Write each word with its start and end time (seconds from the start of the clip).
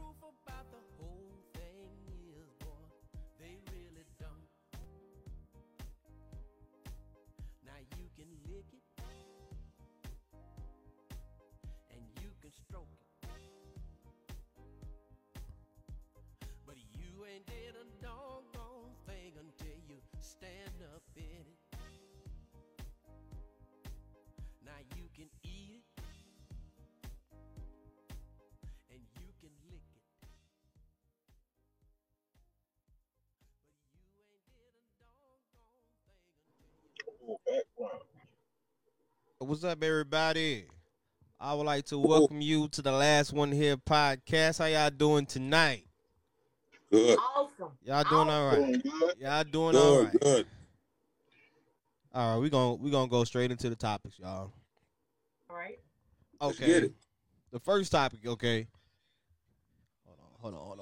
truth 0.00 0.24
about 0.24 0.64
the 0.72 0.80
whole 0.96 1.36
thing 1.52 1.92
is, 2.08 2.48
boy, 2.64 2.88
they 3.38 3.60
really 3.68 4.06
don't. 4.18 4.48
Now 7.66 7.76
you 7.98 8.08
can 8.16 8.28
lick 8.48 8.64
it 8.72 8.80
and 11.92 12.00
you 12.22 12.30
can 12.40 12.50
stroke 12.50 12.88
it. 12.96 13.28
But 16.66 16.76
you 16.96 17.26
ain't 17.26 17.44
did 17.46 17.76
a 17.76 17.84
doggone 18.02 18.96
thing 19.06 19.32
until 19.36 19.76
you 19.86 19.96
stand 20.20 20.80
up 20.94 21.02
in 21.16 21.44
it. 21.44 21.59
What's 39.42 39.64
up, 39.64 39.82
everybody? 39.82 40.66
I 41.40 41.54
would 41.54 41.64
like 41.64 41.86
to 41.86 41.98
welcome 41.98 42.42
you 42.42 42.68
to 42.68 42.82
the 42.82 42.92
last 42.92 43.32
one 43.32 43.50
here 43.50 43.78
podcast. 43.78 44.58
How 44.58 44.66
y'all 44.66 44.90
doing 44.90 45.24
tonight? 45.24 45.86
Good. 46.92 47.18
Awesome. 47.18 47.70
Y'all 47.82 48.04
doing 48.04 48.28
all 48.28 48.48
right? 48.48 48.82
Good. 48.82 49.14
Y'all 49.18 49.44
doing 49.44 49.76
all 49.76 49.96
Good, 49.96 50.04
right? 50.04 50.20
good. 50.20 50.46
All 52.12 52.34
right, 52.34 52.40
we're 52.42 52.50
gonna 52.50 52.74
we're 52.74 52.90
gonna 52.90 53.08
go 53.08 53.24
straight 53.24 53.50
into 53.50 53.70
the 53.70 53.76
topics, 53.76 54.18
y'all. 54.18 54.52
All 55.48 55.56
right. 55.56 55.78
Let's 56.38 56.60
Okay. 56.60 56.66
get 56.66 56.82
it. 56.84 56.92
The 57.50 57.60
first 57.60 57.92
topic, 57.92 58.20
okay. 58.26 58.68
Hold 60.06 60.18
on, 60.18 60.52
hold 60.52 60.54
on, 60.54 60.60
hold 60.60 60.80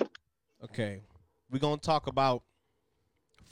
on. 0.00 0.08
Okay, 0.64 1.02
we're 1.48 1.60
gonna 1.60 1.76
talk 1.76 2.08
about 2.08 2.42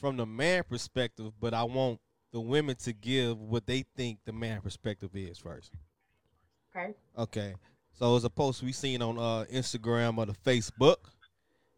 from 0.01 0.17
the 0.17 0.27
man 0.27 0.65
perspective, 0.69 1.33
but 1.39 1.55
I 1.55 1.63
want 1.63 2.01
the 2.33 2.41
women 2.41 2.77
to 2.77 2.93
give 2.93 3.39
what 3.41 3.67
they 3.67 3.85
think 3.97 4.19
the 4.25 4.33
man 4.33 4.61
perspective 4.61 5.11
is 5.15 5.39
first. 5.39 5.73
Okay. 6.77 6.95
Okay. 7.17 7.55
So 7.93 8.15
it's 8.15 8.25
a 8.25 8.31
post 8.31 8.63
we 8.63 8.73
seen 8.73 9.03
on 9.03 9.19
uh, 9.19 9.45
Instagram 9.53 10.19
or 10.19 10.27
the 10.27 10.33
Facebook. 10.33 10.97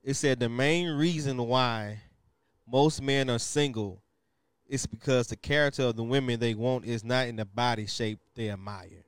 It 0.03 0.15
said 0.15 0.41
the 0.41 0.48
main 0.48 0.89
reason 0.89 1.39
why 1.39 2.01
most 2.71 3.01
men 3.03 3.31
are 3.31 3.39
single 3.39 4.03
is 4.69 4.87
because 4.87 5.27
the 5.27 5.37
character 5.37 5.84
of 5.84 5.97
the 5.97 6.03
women 6.03 6.39
they 6.39 6.55
want 6.55 6.84
is 6.84 7.05
not 7.05 7.27
in 7.27 7.37
the 7.37 7.45
body 7.45 7.87
shape 7.87 8.19
they 8.34 8.51
admire. 8.51 9.05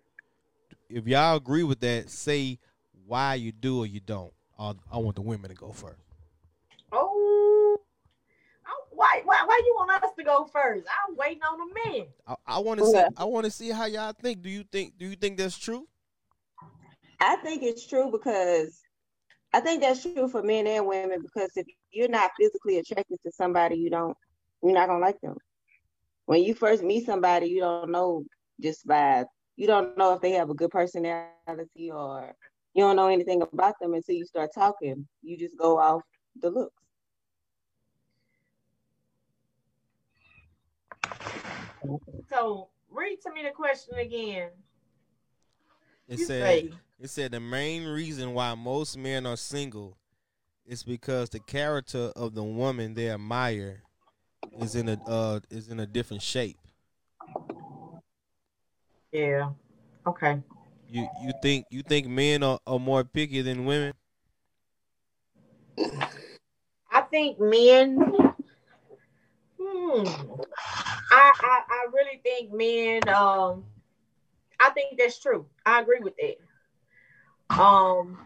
If 0.89 1.07
y'all 1.07 1.37
agree 1.37 1.63
with 1.63 1.81
that, 1.81 2.11
say 2.11 2.59
why 3.07 3.35
you 3.35 3.53
do 3.53 3.81
or 3.81 3.87
you 3.87 4.01
don't. 4.01 4.33
i 4.59 4.73
I 4.91 4.99
want 4.99 5.17
the 5.17 5.23
women 5.23 5.51
to 5.51 5.57
go 5.57 5.73
first. 5.73 6.03
Oh. 6.91 7.79
Oh, 8.67 8.92
Why, 9.03 9.21
why, 9.25 9.43
why 9.45 9.61
you 9.67 9.75
want 9.77 10.05
us 10.05 10.11
to 10.17 10.23
go 10.23 10.45
first? 10.53 10.87
I'm 10.87 11.17
waiting 11.17 11.43
on 11.43 11.59
the 11.59 11.75
men. 11.75 12.07
I, 12.25 12.37
I 12.47 12.59
want 12.61 12.79
to 12.79 12.87
see. 12.87 13.03
I 13.17 13.25
want 13.25 13.45
to 13.47 13.51
see 13.51 13.71
how 13.71 13.87
y'all 13.87 14.13
think. 14.13 14.43
Do 14.43 14.49
you 14.49 14.63
think? 14.63 14.97
Do 14.97 15.07
you 15.09 15.17
think 15.17 15.39
that's 15.39 15.59
true? 15.59 15.89
I 17.19 17.35
think 17.43 17.65
it's 17.65 17.85
true 17.85 18.13
because 18.13 18.81
I 19.53 19.59
think 19.59 19.81
that's 19.81 20.03
true 20.03 20.29
for 20.29 20.45
men 20.45 20.69
and 20.69 20.87
women 20.87 21.21
because 21.21 21.51
if 21.57 21.67
you're 21.91 22.07
not 22.07 22.31
physically 22.39 22.79
attracted 22.79 23.19
to 23.27 23.33
somebody, 23.33 23.75
you 23.75 23.91
don't 23.91 24.17
you're 24.63 24.73
not 24.73 24.87
gonna 24.87 25.05
like 25.05 25.21
them. 25.21 25.35
When 26.27 26.45
you 26.45 26.55
first 26.55 26.85
meet 26.85 27.05
somebody, 27.05 27.49
you 27.49 27.59
don't 27.59 27.91
know 27.91 28.23
just 28.61 28.87
by 28.87 29.25
you 29.57 29.67
don't 29.67 29.99
know 29.99 30.15
if 30.15 30.21
they 30.21 30.31
have 30.31 30.51
a 30.51 30.55
good 30.55 30.71
personality 30.71 31.91
or 31.93 32.37
you 32.73 32.85
don't 32.85 32.95
know 32.95 33.09
anything 33.09 33.43
about 33.43 33.75
them 33.81 33.95
until 33.95 34.15
you 34.15 34.27
start 34.27 34.51
talking. 34.55 35.09
You 35.23 35.37
just 35.37 35.59
go 35.59 35.77
off 35.77 36.03
the 36.41 36.51
looks. 36.51 36.82
So 42.29 42.69
read 42.91 43.21
to 43.23 43.33
me 43.33 43.43
the 43.43 43.51
question 43.51 43.99
again. 43.99 44.51
It 46.09 46.19
You 46.19 46.25
said. 46.27 46.43
say. 46.43 46.73
It 47.01 47.11
said 47.11 47.33
the 47.33 47.41
main 47.41 47.85
reason 47.85 48.33
why 48.33 48.55
most 48.55 48.97
men 48.97 49.27
are 49.27 49.37
single 49.37 49.97
is 50.65 50.85
because 50.85 51.31
the 51.31 51.41
character 51.41 52.13
of 52.15 52.35
the 52.35 52.45
woman 52.45 52.95
they 52.95 53.11
admire 53.11 53.83
is 54.61 54.77
in 54.77 54.89
a 54.89 54.99
uh 55.07 55.41
is 55.51 55.69
in 55.69 55.81
a 55.81 55.87
different 55.87 56.23
shape. 56.23 56.59
Yeah. 59.11 59.51
Okay. 60.07 60.41
You 60.89 61.09
you 61.25 61.33
think 61.43 61.67
you 61.71 61.83
think 61.83 62.07
men 62.07 62.43
are, 62.43 62.61
are 62.67 62.79
more 62.79 63.03
picky 63.03 63.43
than 63.43 63.65
women? 63.65 63.95
I 66.91 67.01
think 67.11 67.41
men. 67.41 68.32
Hmm. 69.83 70.07
I, 71.11 71.33
I 71.41 71.61
I 71.69 71.87
really 71.93 72.21
think 72.23 72.53
men. 72.53 73.09
Um. 73.09 73.65
I 74.61 74.71
think 74.71 74.97
that's 74.97 75.19
true. 75.19 75.47
I 75.67 75.81
agree 75.81 75.99
with 76.01 76.15
that. 76.19 77.61
Um. 77.61 78.19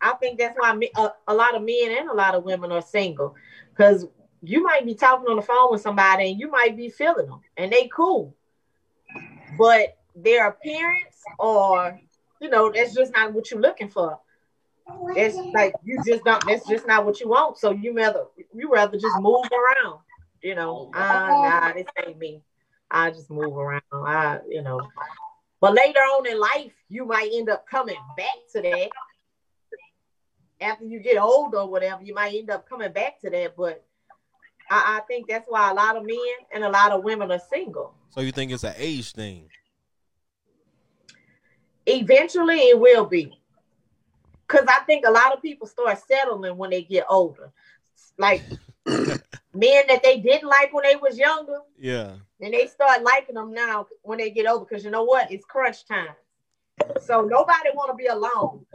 I 0.00 0.12
think 0.14 0.38
that's 0.38 0.56
why 0.58 0.74
me, 0.74 0.90
a, 0.96 1.10
a 1.28 1.34
lot 1.34 1.54
of 1.54 1.62
men 1.62 1.96
and 1.98 2.10
a 2.10 2.14
lot 2.14 2.34
of 2.34 2.44
women 2.44 2.70
are 2.72 2.82
single, 2.82 3.34
because 3.70 4.06
you 4.42 4.62
might 4.62 4.84
be 4.84 4.94
talking 4.94 5.26
on 5.28 5.36
the 5.36 5.42
phone 5.42 5.70
with 5.70 5.80
somebody 5.80 6.30
and 6.30 6.38
you 6.38 6.50
might 6.50 6.76
be 6.76 6.90
feeling 6.90 7.26
them 7.26 7.40
and 7.56 7.72
they 7.72 7.88
cool, 7.88 8.34
but 9.58 9.96
their 10.14 10.48
appearance 10.48 11.22
or 11.38 11.98
you 12.40 12.50
know 12.50 12.70
that's 12.70 12.94
just 12.94 13.12
not 13.14 13.32
what 13.32 13.50
you're 13.50 13.60
looking 13.60 13.88
for. 13.88 14.18
It's 15.16 15.38
like 15.54 15.72
you 15.82 15.98
just 16.06 16.24
don't. 16.24 16.44
That's 16.46 16.68
just 16.68 16.86
not 16.86 17.06
what 17.06 17.18
you 17.20 17.28
want. 17.30 17.56
So 17.56 17.70
you 17.70 17.94
rather 17.94 18.24
you 18.54 18.70
rather 18.70 18.98
just 18.98 19.16
move 19.18 19.46
around. 19.50 20.00
You 20.44 20.54
know, 20.54 20.90
ah, 20.92 21.28
nah, 21.30 21.72
this 21.72 21.86
ain't 22.06 22.18
me. 22.18 22.42
I 22.90 23.10
just 23.10 23.30
move 23.30 23.56
around. 23.56 23.80
I, 23.92 24.40
you 24.46 24.60
know, 24.60 24.78
but 25.58 25.72
later 25.72 26.00
on 26.00 26.26
in 26.26 26.38
life, 26.38 26.74
you 26.90 27.06
might 27.06 27.30
end 27.32 27.48
up 27.48 27.66
coming 27.66 27.96
back 28.14 28.36
to 28.52 28.60
that. 28.60 28.90
After 30.60 30.84
you 30.84 31.00
get 31.00 31.16
older 31.16 31.60
or 31.60 31.70
whatever, 31.70 32.02
you 32.02 32.12
might 32.12 32.34
end 32.34 32.50
up 32.50 32.68
coming 32.68 32.92
back 32.92 33.22
to 33.22 33.30
that. 33.30 33.56
But 33.56 33.86
I, 34.70 34.98
I 34.98 35.00
think 35.08 35.28
that's 35.30 35.46
why 35.48 35.70
a 35.70 35.74
lot 35.74 35.96
of 35.96 36.04
men 36.04 36.18
and 36.52 36.62
a 36.62 36.68
lot 36.68 36.92
of 36.92 37.02
women 37.02 37.32
are 37.32 37.40
single. 37.50 37.94
So 38.10 38.20
you 38.20 38.30
think 38.30 38.52
it's 38.52 38.64
an 38.64 38.74
age 38.76 39.12
thing? 39.12 39.48
Eventually, 41.86 42.58
it 42.58 42.78
will 42.78 43.06
be. 43.06 43.32
Because 44.46 44.66
I 44.68 44.80
think 44.84 45.06
a 45.06 45.10
lot 45.10 45.32
of 45.32 45.40
people 45.40 45.66
start 45.66 45.98
settling 46.06 46.58
when 46.58 46.68
they 46.68 46.82
get 46.82 47.06
older. 47.08 47.50
Like 48.18 48.42
men 49.54 49.84
that 49.88 50.02
they 50.02 50.18
didn't 50.18 50.48
like 50.48 50.72
when 50.72 50.84
they 50.84 50.96
was 50.96 51.18
younger, 51.18 51.60
Yeah. 51.78 52.16
and 52.40 52.52
they 52.52 52.66
start 52.66 53.02
liking 53.02 53.36
them 53.36 53.52
now 53.52 53.86
when 54.02 54.18
they 54.18 54.30
get 54.30 54.46
older. 54.48 54.64
Because 54.68 54.84
you 54.84 54.90
know 54.90 55.04
what? 55.04 55.30
It's 55.30 55.44
crunch 55.44 55.86
time. 55.86 56.14
So 57.00 57.22
nobody 57.22 57.70
want 57.74 57.90
to 57.92 57.96
be 57.96 58.06
alone. 58.06 58.66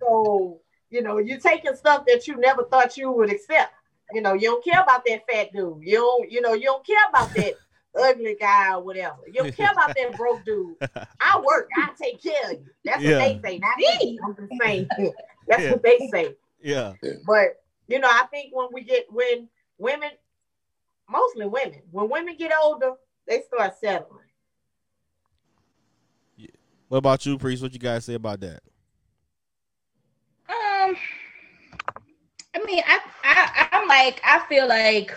So 0.00 0.60
you 0.88 1.02
know, 1.02 1.18
you're 1.18 1.40
taking 1.40 1.74
stuff 1.74 2.04
that 2.06 2.28
you 2.28 2.36
never 2.36 2.62
thought 2.64 2.96
you 2.96 3.10
would 3.10 3.30
accept. 3.30 3.72
You 4.12 4.22
know, 4.22 4.34
you 4.34 4.42
don't 4.42 4.64
care 4.64 4.80
about 4.80 5.04
that 5.06 5.22
fat 5.28 5.52
dude. 5.52 5.78
You 5.82 5.96
don't, 5.96 6.30
you 6.30 6.40
know, 6.40 6.52
you 6.54 6.62
don't 6.66 6.86
care 6.86 7.04
about 7.08 7.34
that 7.34 7.54
ugly 7.98 8.36
guy 8.38 8.72
or 8.72 8.82
whatever. 8.84 9.16
You 9.26 9.32
don't 9.42 9.56
care 9.56 9.72
about 9.72 9.94
that 9.96 10.16
broke 10.16 10.44
dude. 10.44 10.76
I 11.20 11.40
work, 11.44 11.68
I 11.76 11.90
take 12.00 12.22
care 12.22 12.40
of 12.44 12.52
you. 12.52 12.66
That's 12.84 13.02
Yeah. 13.02 13.18
what 13.18 13.42
they 13.42 13.50
say, 13.50 13.58
not 13.58 13.76
me. 13.78 14.18
I'm 14.24 14.36
just 14.36 14.52
saying. 14.62 14.88
That's 15.48 15.62
Yeah. 15.64 15.72
what 15.72 15.82
they 15.82 15.98
say. 16.12 16.36
Yeah. 16.62 16.92
But 17.26 17.60
you 17.88 17.98
know, 17.98 18.08
I 18.08 18.26
think 18.30 18.54
when 18.54 18.68
we 18.72 18.82
get 18.82 19.06
when 19.12 19.48
women, 19.78 20.10
mostly 21.08 21.46
women, 21.46 21.82
when 21.90 22.08
women 22.08 22.36
get 22.36 22.52
older, 22.62 22.92
they 23.26 23.42
start 23.42 23.74
settling. 23.78 24.20
What 26.88 26.98
about 26.98 27.26
you, 27.26 27.36
priest? 27.36 27.62
What 27.62 27.72
you 27.72 27.80
guys 27.80 28.04
say 28.04 28.14
about 28.14 28.40
that? 28.40 28.62
Um, 30.48 30.96
I 32.54 32.64
mean, 32.64 32.82
I, 32.86 33.00
I, 33.24 33.68
I'm 33.72 33.88
like, 33.88 34.20
I 34.24 34.44
feel 34.48 34.68
like, 34.68 35.12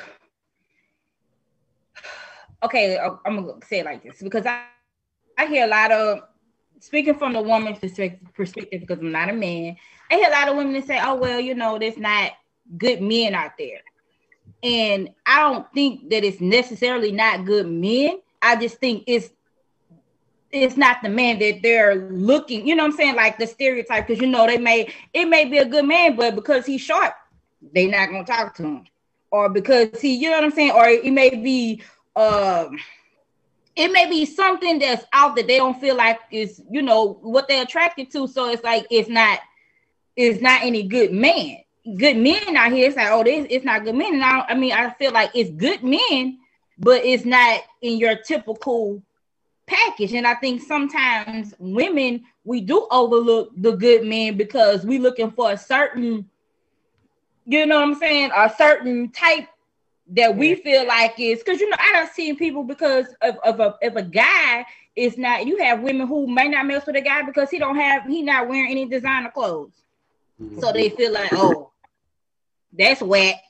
okay, 2.64 2.98
uh, 2.98 3.16
I'm 3.24 3.46
gonna 3.46 3.60
say 3.64 3.80
it 3.80 3.86
like 3.86 4.04
this 4.04 4.22
because 4.22 4.48
I, 4.48 4.64
I 5.38 5.46
hear 5.46 5.66
a 5.66 5.70
lot 5.70 5.92
of 5.92 6.22
speaking 6.80 7.20
from 7.20 7.34
the 7.34 7.42
woman's 7.42 7.78
perspective, 7.78 8.34
perspective 8.34 8.82
because 8.82 9.00
I'm 9.00 9.12
not 9.12 9.30
a 9.30 9.34
man. 9.34 9.76
I 10.10 10.16
hear 10.16 10.28
a 10.28 10.32
lot 10.32 10.50
of 10.50 10.56
women 10.58 10.74
that 10.74 10.88
say, 10.88 11.00
"Oh, 11.04 11.16
well, 11.16 11.40
you 11.40 11.54
know, 11.54 11.78
there's 11.78 11.98
not 11.98 12.32
good 12.80 13.00
men 13.00 13.36
out 13.36 13.52
there," 13.60 13.82
and 14.64 15.10
I 15.26 15.40
don't 15.42 15.72
think 15.74 16.10
that 16.10 16.24
it's 16.24 16.42
necessarily 16.42 17.12
not 17.12 17.46
good 17.46 17.68
men. 17.68 18.20
I 18.42 18.56
just 18.56 18.78
think 18.78 19.04
it's 19.08 19.30
it's 20.52 20.78
not 20.78 20.98
the 21.04 21.10
man 21.10 21.38
that 21.40 21.60
they're 21.62 22.10
looking, 22.10 22.68
you 22.68 22.76
know 22.76 22.84
what 22.84 22.94
I'm 22.94 22.98
saying? 22.98 23.16
Like 23.16 23.38
the 23.38 23.46
stereotype, 23.46 24.08
because 24.08 24.22
you 24.22 24.28
know 24.28 24.48
they 24.48 24.58
may 24.58 24.94
it 25.14 25.26
may 25.26 25.46
be 25.46 25.60
a 25.60 25.66
good 25.66 25.86
man, 25.86 26.16
but 26.16 26.36
because 26.36 26.66
he's 26.66 26.82
short, 26.82 27.12
they 27.74 27.88
not 27.88 28.10
gonna 28.10 28.26
talk 28.26 28.56
to 28.56 28.64
him. 28.64 28.86
Or 29.32 29.48
because 29.48 30.02
he, 30.02 30.16
you 30.16 30.30
know 30.30 30.38
what 30.38 30.46
I'm 30.46 30.52
saying, 30.52 30.72
or 30.72 30.88
it 30.88 31.12
may 31.12 31.30
be 31.30 31.84
um 32.16 32.78
it 33.76 33.92
may 33.94 34.10
be 34.10 34.26
something 34.26 34.80
that's 34.80 35.06
out 35.14 35.36
that 35.36 35.48
they 35.48 35.58
don't 35.58 35.80
feel 35.80 35.96
like 35.96 36.20
is, 36.32 36.62
you 36.70 36.82
know, 36.82 37.14
what 37.22 37.48
they're 37.48 37.64
attracted 37.64 38.12
to. 38.12 38.28
So 38.28 38.50
it's 38.50 38.64
like 38.64 38.86
it's 38.90 39.08
not 39.10 39.40
it's 40.16 40.42
not 40.42 40.64
any 40.64 40.84
good 40.84 41.14
man. 41.14 41.58
Good 41.98 42.18
men 42.18 42.56
out 42.56 42.72
here, 42.72 42.88
it's 42.88 42.98
like, 42.98 43.10
oh, 43.10 43.24
this 43.24 43.48
it's 43.50 43.66
not 43.66 43.84
good 43.84 43.96
men. 43.96 44.16
And 44.16 44.24
I, 44.24 44.46
I 44.50 44.54
mean, 44.54 44.74
I 44.74 44.90
feel 44.92 45.12
like 45.12 45.32
it's 45.34 45.50
good 45.52 45.84
men, 45.84 46.40
but 46.78 47.04
it's 47.04 47.26
not 47.26 47.62
in 47.82 47.98
your 47.98 48.16
typical 48.16 49.02
package. 49.66 50.14
And 50.14 50.28
I 50.28 50.36
think 50.36 50.62
sometimes 50.62 51.54
women 51.60 52.24
we 52.44 52.62
do 52.62 52.88
overlook 52.92 53.52
the 53.56 53.72
good 53.72 54.06
men 54.06 54.36
because 54.36 54.86
we're 54.86 55.02
looking 55.02 55.32
for 55.32 55.52
a 55.52 55.58
certain, 55.58 56.30
you 57.46 57.66
know 57.66 57.80
what 57.80 57.90
I'm 57.90 57.96
saying, 57.96 58.32
a 58.36 58.54
certain 58.58 59.12
type 59.12 59.48
that 60.12 60.36
we 60.36 60.56
feel 60.56 60.88
like 60.88 61.20
is 61.20 61.40
because 61.40 61.60
you 61.60 61.70
know 61.70 61.78
I 61.80 61.92
don't 61.94 62.12
see 62.12 62.34
people 62.34 62.64
because 62.64 63.06
of, 63.22 63.38
of 63.44 63.60
a 63.60 63.76
if 63.82 63.96
a 63.96 64.02
guy 64.02 64.66
is 64.96 65.18
not 65.18 65.46
you 65.46 65.58
have 65.58 65.82
women 65.82 66.08
who 66.08 66.26
may 66.26 66.48
not 66.48 66.66
mess 66.66 66.86
with 66.88 66.96
a 66.96 67.02
guy 67.02 67.22
because 67.22 67.52
he 67.52 67.60
don't 67.60 67.76
have 67.76 68.06
he 68.08 68.24
not 68.24 68.48
wearing 68.48 68.72
any 68.72 68.86
designer 68.86 69.30
clothes. 69.30 69.74
So 70.60 70.72
they 70.72 70.90
feel 70.90 71.12
like, 71.12 71.32
oh, 71.34 71.72
that's 72.72 73.02
whack, 73.02 73.42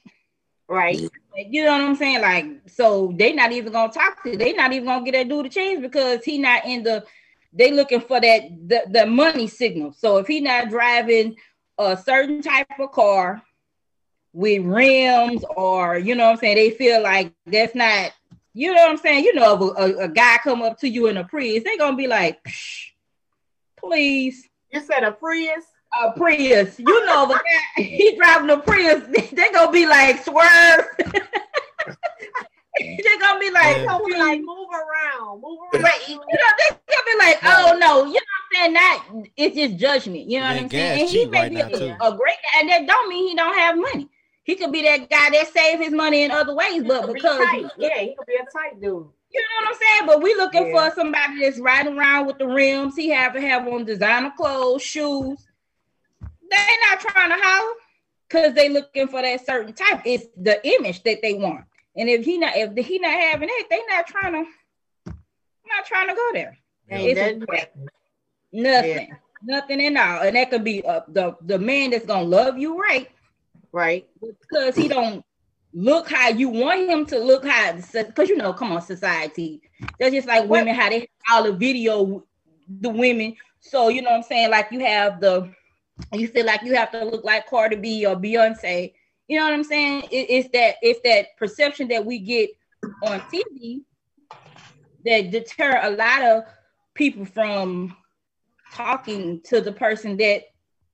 Right. 0.70 1.10
You 1.36 1.66
know 1.66 1.72
what 1.72 1.82
I'm 1.82 1.96
saying? 1.96 2.22
Like, 2.22 2.46
so 2.68 3.12
they 3.18 3.34
not 3.34 3.52
even 3.52 3.74
gonna 3.74 3.92
talk 3.92 4.24
to. 4.24 4.38
They 4.38 4.54
not 4.54 4.72
even 4.72 4.86
gonna 4.86 5.04
get 5.04 5.14
that 5.14 5.28
dude 5.28 5.48
a 5.48 5.50
chance 5.50 5.82
because 5.82 6.24
he 6.24 6.38
not 6.38 6.66
in 6.66 6.84
the. 6.84 7.04
They 7.52 7.72
looking 7.72 8.02
for 8.02 8.22
that 8.22 8.42
the, 8.68 8.84
the 8.88 9.06
money 9.08 9.48
signal. 9.48 9.94
So 9.94 10.18
if 10.18 10.28
he 10.28 10.42
not 10.42 10.70
driving 10.70 11.38
a 11.80 11.98
certain 11.98 12.44
type 12.44 12.68
of 12.80 12.92
car 12.92 13.42
with 14.32 14.64
rims, 14.64 15.44
or 15.56 15.98
you 15.98 16.14
know 16.14 16.26
what 16.26 16.34
I'm 16.34 16.38
saying, 16.38 16.56
they 16.56 16.70
feel 16.70 17.02
like 17.02 17.34
that's 17.48 17.74
not. 17.74 18.12
You 18.54 18.76
know 18.76 18.84
what 18.84 18.92
I'm 18.92 18.98
saying? 18.98 19.24
You 19.24 19.34
know, 19.34 19.56
if 19.56 19.62
a, 19.62 19.82
a, 19.82 20.04
a 20.06 20.08
guy 20.08 20.38
come 20.44 20.62
up 20.62 20.78
to 20.80 20.90
you 20.90 21.08
in 21.08 21.18
a 21.18 21.24
Prius, 21.24 21.64
they 21.64 21.78
gonna 21.78 21.98
be 21.98 22.08
like, 22.08 22.44
Psh, 22.44 22.92
please. 23.80 24.48
You 24.72 24.82
said 24.82 25.04
a 25.04 25.12
Prius. 25.12 25.66
A 25.98 26.12
Prius, 26.12 26.80
you 26.80 27.06
know, 27.06 27.28
the 27.28 27.34
guy 27.36 27.82
he 27.84 28.16
driving 28.16 28.50
a 28.50 28.58
Prius, 28.58 29.04
they 29.32 29.52
gonna 29.52 29.72
be 29.72 29.86
like 29.86 30.24
swerve. 30.24 30.86
they 32.80 33.18
gonna 33.20 33.40
be 33.40 33.50
like, 33.52 33.78
Yeah. 33.78 33.86
So 33.88 34.04
we 34.06 34.16
like 34.18 34.40
move 34.42 34.68
around, 34.72 35.42
move 35.42 35.58
around. 35.60 35.84
Right, 35.84 36.00
you 36.08 36.16
know, 36.16 36.22
they 36.60 36.76
gonna 36.76 37.02
be 37.06 37.18
like, 37.20 37.40
oh 37.46 37.78
no, 37.80 38.06
you 38.06 38.14
know 38.14 38.14
what 38.14 38.14
I'm 38.14 38.56
saying? 38.56 38.74
That 38.74 39.06
it's 39.38 39.56
just 39.56 39.78
judgment, 39.78 40.26
you 40.30 40.40
know 40.40 40.48
Man, 40.48 40.56
what 40.56 40.64
I'm 40.64 40.70
saying? 40.70 41.02
And 41.02 41.10
he 41.10 41.26
may 41.32 41.40
right 41.42 41.50
be 41.50 41.60
a, 41.62 41.66
a 42.02 42.16
great 42.16 42.38
guy, 42.44 42.60
and 42.62 42.70
that 42.70 42.88
don't 42.88 43.10
mean 43.10 43.28
he 43.30 43.36
don't 43.36 43.58
have 43.58 43.76
money. 43.78 44.10
He 44.44 44.56
could 44.56 44.72
be 44.72 44.82
that 44.84 45.10
guy 45.10 45.30
that 45.32 45.48
save 45.54 45.80
his 45.80 45.92
money 45.94 46.24
in 46.24 46.32
other 46.32 46.56
ways, 46.56 46.84
but 46.84 47.06
could 47.06 47.14
be 47.14 47.22
because 47.22 47.40
tight. 47.40 47.66
yeah, 47.78 48.00
he 48.00 48.16
could 48.18 48.28
be 48.28 48.36
a 48.36 48.46
tight 48.52 48.82
dude. 48.82 49.08
you 49.32 49.42
know 49.42 49.56
what 49.62 49.70
I'm 49.70 49.76
saying? 49.76 50.08
But 50.08 50.24
we 50.24 50.34
looking 50.36 50.66
Yeah. 50.68 50.90
for 50.90 50.96
somebody 50.96 51.42
that's 51.42 51.60
riding 51.60 51.98
around 51.98 52.28
with 52.28 52.38
the 52.40 52.48
rims. 52.48 52.96
He 52.96 53.10
have 53.10 53.34
to 53.34 53.42
have 53.42 53.68
on 53.68 53.86
designer 53.86 54.32
clothes, 54.38 54.82
shoes. 54.82 55.49
They 56.50 56.68
not 56.90 57.00
trying 57.00 57.30
to 57.30 57.38
holler 57.40 57.74
because 58.28 58.54
they 58.54 58.70
looking 58.70 59.08
for 59.08 59.22
that 59.22 59.46
certain 59.46 59.74
type. 59.74 60.02
It's 60.06 60.28
the 60.38 60.60
image 60.68 61.04
that 61.04 61.20
they 61.22 61.34
want. 61.34 61.66
And 61.96 62.10
if 62.10 62.26
he 62.26 62.38
not 62.38 62.54
if 62.56 62.86
he 62.86 63.00
not 63.00 63.12
having 63.12 63.50
it, 63.52 63.68
they 63.70 63.82
not 63.88 64.08
trying 64.08 64.34
to 64.34 64.50
not 65.68 65.86
trying 65.86 66.08
to 66.10 66.16
go 66.16 66.30
there. 66.34 66.58
Ain't 66.90 67.18
It's 67.18 67.20
nothing 67.20 67.46
happening. 67.52 67.88
Nothing. 69.44 69.98
At 69.98 70.22
all. 70.22 70.28
And 70.28 70.36
that 70.36 70.50
could 70.50 70.64
be 70.64 70.84
uh, 70.86 71.02
the 71.08 71.36
the 71.42 71.60
man 71.60 71.92
that's 71.92 72.06
gonna 72.06 72.24
love 72.24 72.58
you 72.58 72.80
right 72.80 73.10
Right. 73.72 74.08
because 74.20 74.76
he 74.76 74.88
don't 74.88 75.24
look 75.74 76.10
how 76.10 76.30
you 76.30 76.50
want 76.50 76.90
him 76.90 77.06
to 77.06 77.20
look 77.20 77.46
how 77.46 77.74
because 77.74 78.28
you 78.28 78.36
know 78.38 78.54
come 78.54 78.72
on 78.72 78.82
society 78.82 79.62
that's 80.00 80.14
just 80.14 80.28
like 80.28 80.50
women 80.50 80.74
how 80.74 80.90
they 80.90 81.08
all 81.32 81.44
the 81.44 81.52
video 81.52 82.26
the 82.82 82.90
women 82.90 83.36
so 83.60 83.90
you 83.90 84.02
know 84.02 84.10
what 84.10 84.18
i'm 84.18 84.24
saying 84.24 84.50
like 84.50 84.72
you 84.72 84.80
have 84.80 85.22
the 85.22 85.54
you 86.14 86.28
feel 86.28 86.46
like 86.46 86.62
you 86.64 86.76
have 86.76 86.92
to 86.92 87.04
look 87.04 87.24
like 87.24 87.48
Cardi 87.48 87.76
B 87.76 88.06
or 88.06 88.16
Beyonce 88.16 88.94
you 89.30 89.38
know 89.38 89.46
what 89.46 89.54
i'm 89.54 89.64
saying 89.64 90.04
it, 90.12 90.26
it's 90.30 90.50
that 90.50 90.76
it's 90.82 91.00
that 91.06 91.38
perception 91.38 91.88
that 91.88 92.06
we 92.06 92.20
get 92.20 92.50
on 93.04 93.22
tv 93.22 93.82
that 95.06 95.32
deter 95.32 95.80
a 95.84 95.92
lot 95.92 96.22
of 96.24 96.44
people 96.96 97.24
from 97.24 97.96
talking 98.74 99.40
to 99.44 99.62
the 99.62 99.72
person 99.72 100.18
that 100.18 100.42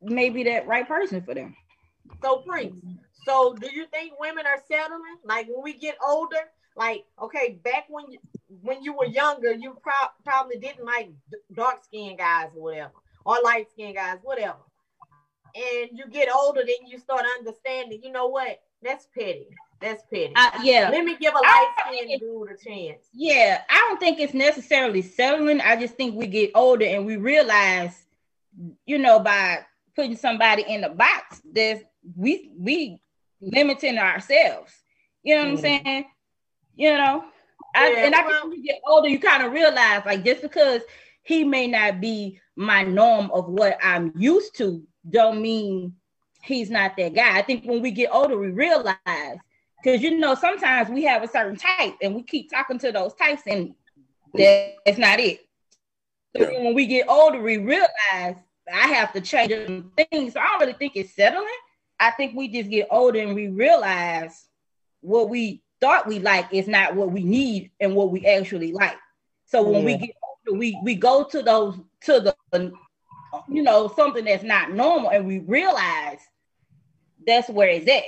may 0.01 0.29
be 0.29 0.43
that 0.43 0.67
right 0.67 0.87
person 0.87 1.21
for 1.21 1.33
them 1.33 1.55
So 2.21 2.37
Prince, 2.37 2.75
so 3.25 3.55
do 3.59 3.69
you 3.73 3.87
think 3.87 4.13
women 4.19 4.45
are 4.45 4.61
settling? 4.67 5.17
Like 5.23 5.47
when 5.47 5.63
we 5.63 5.73
get 5.73 5.97
older, 6.05 6.37
like 6.75 7.05
okay, 7.23 7.59
back 7.63 7.85
when 7.89 8.11
you 8.11 8.19
when 8.61 8.83
you 8.83 8.93
were 8.93 9.05
younger, 9.05 9.53
you 9.53 9.75
pro- 9.81 10.11
probably 10.23 10.57
didn't 10.57 10.85
like 10.85 11.09
dark 11.53 11.83
skinned 11.83 12.19
guys 12.19 12.49
or 12.55 12.63
whatever, 12.63 12.91
or 13.25 13.37
light 13.43 13.67
skinned 13.71 13.95
guys, 13.95 14.19
whatever. 14.23 14.57
And 15.55 15.89
you 15.97 16.05
get 16.11 16.27
older, 16.33 16.61
then 16.65 16.87
you 16.87 16.99
start 16.99 17.23
understanding. 17.39 18.01
You 18.03 18.11
know 18.11 18.27
what? 18.27 18.59
That's 18.83 19.07
petty. 19.17 19.47
That's 19.79 20.03
petty. 20.11 20.33
uh, 20.35 20.51
yeah 20.63 20.89
Let 20.91 21.05
me 21.05 21.15
give 21.19 21.33
a 21.33 21.37
light 21.37 21.73
skinned 21.87 22.19
dude 22.19 22.49
a 22.51 22.57
chance. 22.57 23.03
Yeah, 23.13 23.61
I 23.69 23.75
don't 23.87 23.99
think 23.99 24.19
it's 24.19 24.33
necessarily 24.33 25.01
settling. 25.01 25.61
I 25.61 25.75
just 25.75 25.95
think 25.95 26.15
we 26.15 26.27
get 26.27 26.51
older 26.55 26.85
and 26.85 27.05
we 27.05 27.17
realize, 27.17 28.05
you 28.85 28.97
know, 28.97 29.19
by 29.19 29.59
putting 29.95 30.15
somebody 30.17 30.63
in 30.67 30.83
a 30.83 30.89
box, 30.89 31.41
there's 31.49 31.81
we 32.15 32.51
we 32.57 33.01
limiting 33.41 33.97
ourselves. 33.97 34.73
You 35.23 35.35
know 35.35 35.41
what 35.43 35.49
I'm 35.51 35.57
Mhm. 35.57 35.61
saying? 35.61 36.05
You 36.75 36.97
know, 36.97 37.25
I, 37.75 37.91
Yeah, 37.91 38.05
and 38.05 38.15
I 38.15 38.21
well- 38.25 38.31
think 38.41 38.43
when 38.43 38.57
you 38.61 38.63
get 38.63 38.81
older, 38.85 39.07
you 39.09 39.19
kind 39.19 39.43
of 39.43 39.51
realize 39.51 40.03
like 40.05 40.23
just 40.23 40.41
because 40.41 40.81
he 41.23 41.43
may 41.43 41.67
not 41.67 41.99
be 42.01 42.39
my 42.55 42.83
norm 42.83 43.29
of 43.31 43.47
what 43.49 43.77
I'm 43.83 44.13
used 44.17 44.55
to, 44.57 44.85
don't 45.09 45.41
mean 45.41 45.95
he's 46.43 46.69
not 46.69 46.95
that 46.97 47.13
guy. 47.13 47.37
I 47.37 47.41
think 47.41 47.65
when 47.65 47.81
we 47.81 47.91
get 47.91 48.09
older, 48.13 48.37
we 48.37 48.49
realize 48.49 48.97
because 49.83 50.01
you 50.01 50.17
know 50.17 50.35
sometimes 50.35 50.89
we 50.89 51.03
have 51.03 51.23
a 51.23 51.27
certain 51.27 51.57
type 51.57 51.95
and 52.01 52.15
we 52.15 52.23
keep 52.23 52.49
talking 52.51 52.77
to 52.79 52.91
those 52.91 53.13
types 53.15 53.43
and 53.47 53.73
that's 54.33 54.97
not 54.97 55.19
it. 55.19 55.39
So 56.35 56.43
Yeah. 56.43 56.59
when 56.63 56.73
we 56.73 56.85
get 56.85 57.07
older, 57.07 57.41
we 57.41 57.57
realize 57.57 58.35
I 58.71 58.87
have 58.87 59.13
to 59.13 59.21
change 59.21 59.51
things. 59.95 60.33
So 60.33 60.39
I 60.39 60.47
don't 60.47 60.59
really 60.61 60.73
think 60.73 60.93
it's 60.95 61.15
settling. 61.15 61.47
I 61.99 62.11
think 62.11 62.35
we 62.35 62.47
just 62.47 62.69
get 62.69 62.87
older 62.91 63.19
and 63.19 63.35
we 63.35 63.47
realize 63.47 64.47
what 65.01 65.29
we 65.29 65.61
thought 65.79 66.07
we 66.07 66.19
like 66.19 66.47
is 66.51 66.67
not 66.67 66.95
what 66.95 67.11
we 67.11 67.23
need 67.23 67.71
and 67.79 67.95
what 67.95 68.11
we 68.11 68.25
actually 68.25 68.71
like. 68.73 68.97
So 69.45 69.61
when 69.61 69.83
we 69.83 69.95
get 69.95 70.15
older, 70.47 70.59
we 70.59 70.77
we 70.83 70.95
go 70.95 71.23
to 71.23 71.41
those 71.41 71.77
to 72.01 72.19
the 72.19 72.73
you 73.49 73.61
know 73.63 73.91
something 73.95 74.25
that's 74.25 74.43
not 74.43 74.71
normal 74.71 75.09
and 75.11 75.25
we 75.27 75.39
realize 75.39 76.19
that's 77.25 77.49
where 77.49 77.69
it's 77.69 77.87
at. 77.89 78.03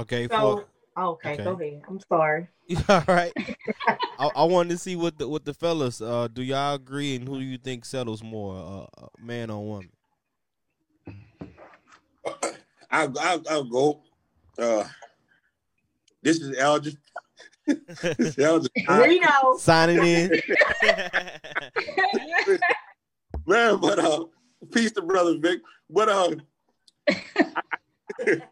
Okay, 0.00 0.28
So 0.28 0.66
for 0.96 1.02
okay, 1.02 1.32
Okay. 1.34 1.44
go 1.44 1.52
ahead. 1.52 1.82
I'm 1.88 2.00
sorry. 2.08 2.48
all 2.88 3.04
right. 3.08 3.32
I, 4.18 4.30
I 4.34 4.44
wanted 4.44 4.70
to 4.70 4.78
see 4.78 4.96
what 4.96 5.18
the 5.18 5.28
what 5.28 5.44
the 5.44 5.54
fellas 5.54 6.00
uh 6.00 6.28
do 6.28 6.42
y'all 6.42 6.74
agree 6.74 7.14
and 7.16 7.26
who 7.26 7.38
do 7.38 7.44
you 7.44 7.56
think 7.58 7.84
settles 7.84 8.22
more, 8.22 8.88
uh, 8.98 9.06
man 9.18 9.50
or 9.50 9.64
woman? 9.64 9.90
I'll, 12.90 13.18
I'll, 13.18 13.42
I'll 13.50 13.64
go. 13.64 14.02
Uh, 14.58 14.84
this 16.22 16.40
is 16.40 16.56
Elgin. 16.58 16.98
this 17.66 18.18
is 18.18 18.38
Elgin. 18.38 18.70
I- 18.88 19.06
Reno. 19.06 19.56
Signing 19.58 20.02
in. 20.02 20.40
Man, 23.48 23.78
but 23.80 23.98
uh, 23.98 24.24
peace 24.72 24.92
to 24.92 25.02
brother 25.02 25.36
Vic. 25.38 25.60
But 25.90 26.08
uh, 26.08 26.30
El, 28.20 28.46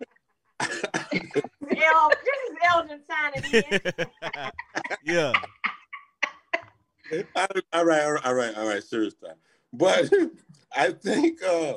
this 1.60 2.40
is 2.50 2.56
Elgin 2.74 3.00
signing 3.08 3.44
in. 3.52 3.80
yeah. 5.04 5.32
all 7.36 7.46
right, 7.54 7.64
all 7.72 7.84
right, 7.84 8.24
all 8.24 8.34
right, 8.34 8.56
all 8.56 8.66
right, 8.68 8.82
serious 8.82 9.14
time. 9.14 9.36
But 9.72 10.10
I 10.76 10.92
think 10.92 11.42
uh, 11.42 11.74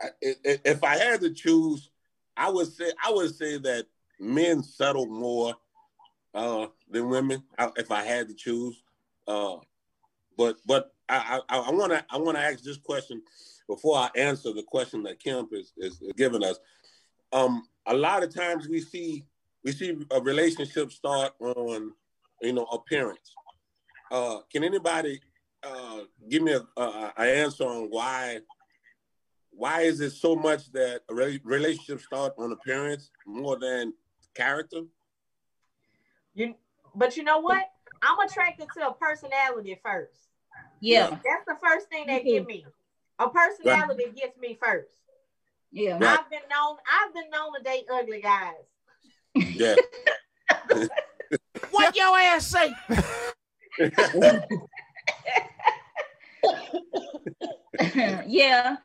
I- 0.00 0.08
i- 0.24 0.60
if 0.64 0.82
I 0.82 0.96
had 0.96 1.20
to 1.20 1.30
choose, 1.32 1.90
I 2.36 2.50
would 2.50 2.72
say 2.72 2.90
I 3.04 3.12
would 3.12 3.34
say 3.34 3.58
that 3.58 3.86
men 4.18 4.62
settle 4.62 5.06
more 5.06 5.54
uh, 6.34 6.66
than 6.90 7.08
women. 7.08 7.42
If 7.76 7.90
I 7.92 8.02
had 8.02 8.28
to 8.28 8.34
choose, 8.34 8.82
uh, 9.28 9.56
but 10.36 10.56
but 10.66 10.93
I 11.08 11.40
I 11.48 11.70
want 11.70 11.92
to 11.92 12.04
I 12.10 12.16
want 12.16 12.36
to 12.36 12.42
ask 12.42 12.62
this 12.62 12.78
question 12.78 13.22
before 13.68 13.96
I 13.98 14.10
answer 14.16 14.52
the 14.52 14.62
question 14.62 15.02
that 15.04 15.22
Kemp 15.22 15.50
is, 15.52 15.72
is 15.76 16.02
giving 16.16 16.42
us. 16.42 16.58
Um, 17.32 17.66
a 17.86 17.94
lot 17.94 18.22
of 18.22 18.34
times 18.34 18.68
we 18.68 18.80
see 18.80 19.24
we 19.64 19.72
see 19.72 19.96
a 20.10 20.20
relationship 20.20 20.92
start 20.92 21.32
on 21.40 21.92
you 22.42 22.52
know 22.52 22.64
appearance. 22.64 23.36
Uh, 24.10 24.38
can 24.50 24.64
anybody 24.64 25.20
uh, 25.62 26.00
give 26.28 26.42
me 26.42 26.52
a, 26.52 26.80
a, 26.80 27.12
a 27.16 27.22
answer 27.22 27.64
on 27.64 27.88
why 27.90 28.40
why 29.50 29.82
is 29.82 30.00
it 30.00 30.10
so 30.10 30.34
much 30.34 30.70
that 30.72 31.02
re- 31.10 31.40
relationship 31.44 32.00
start 32.00 32.34
on 32.38 32.52
appearance 32.52 33.10
more 33.26 33.58
than 33.58 33.92
character? 34.34 34.82
You, 36.34 36.54
but 36.94 37.16
you 37.16 37.22
know 37.22 37.38
what? 37.38 37.64
I'm 38.02 38.18
attracted 38.26 38.68
to 38.74 38.88
a 38.88 38.94
personality 38.94 39.78
first. 39.82 40.28
Yeah. 40.80 41.10
That's 41.10 41.44
the 41.46 41.56
first 41.62 41.88
thing 41.88 42.06
that 42.06 42.24
get 42.24 42.42
mm-hmm. 42.42 42.46
me. 42.46 42.66
A 43.18 43.28
personality 43.30 44.04
gets 44.14 44.38
me 44.38 44.58
first. 44.62 44.88
Yeah. 45.72 45.94
Right. 45.94 46.18
I've 46.18 46.30
been 46.30 46.40
known. 46.50 46.76
I've 46.90 47.14
been 47.14 47.30
known 47.30 47.54
to 47.56 47.62
date 47.62 47.84
ugly 47.92 48.20
guys. 48.20 48.54
Yeah. 49.34 49.74
What 51.70 51.96
your 51.96 52.16
ass 52.16 52.46
say? 52.46 52.72
yeah. 58.26 58.26
yeah. 58.26 58.76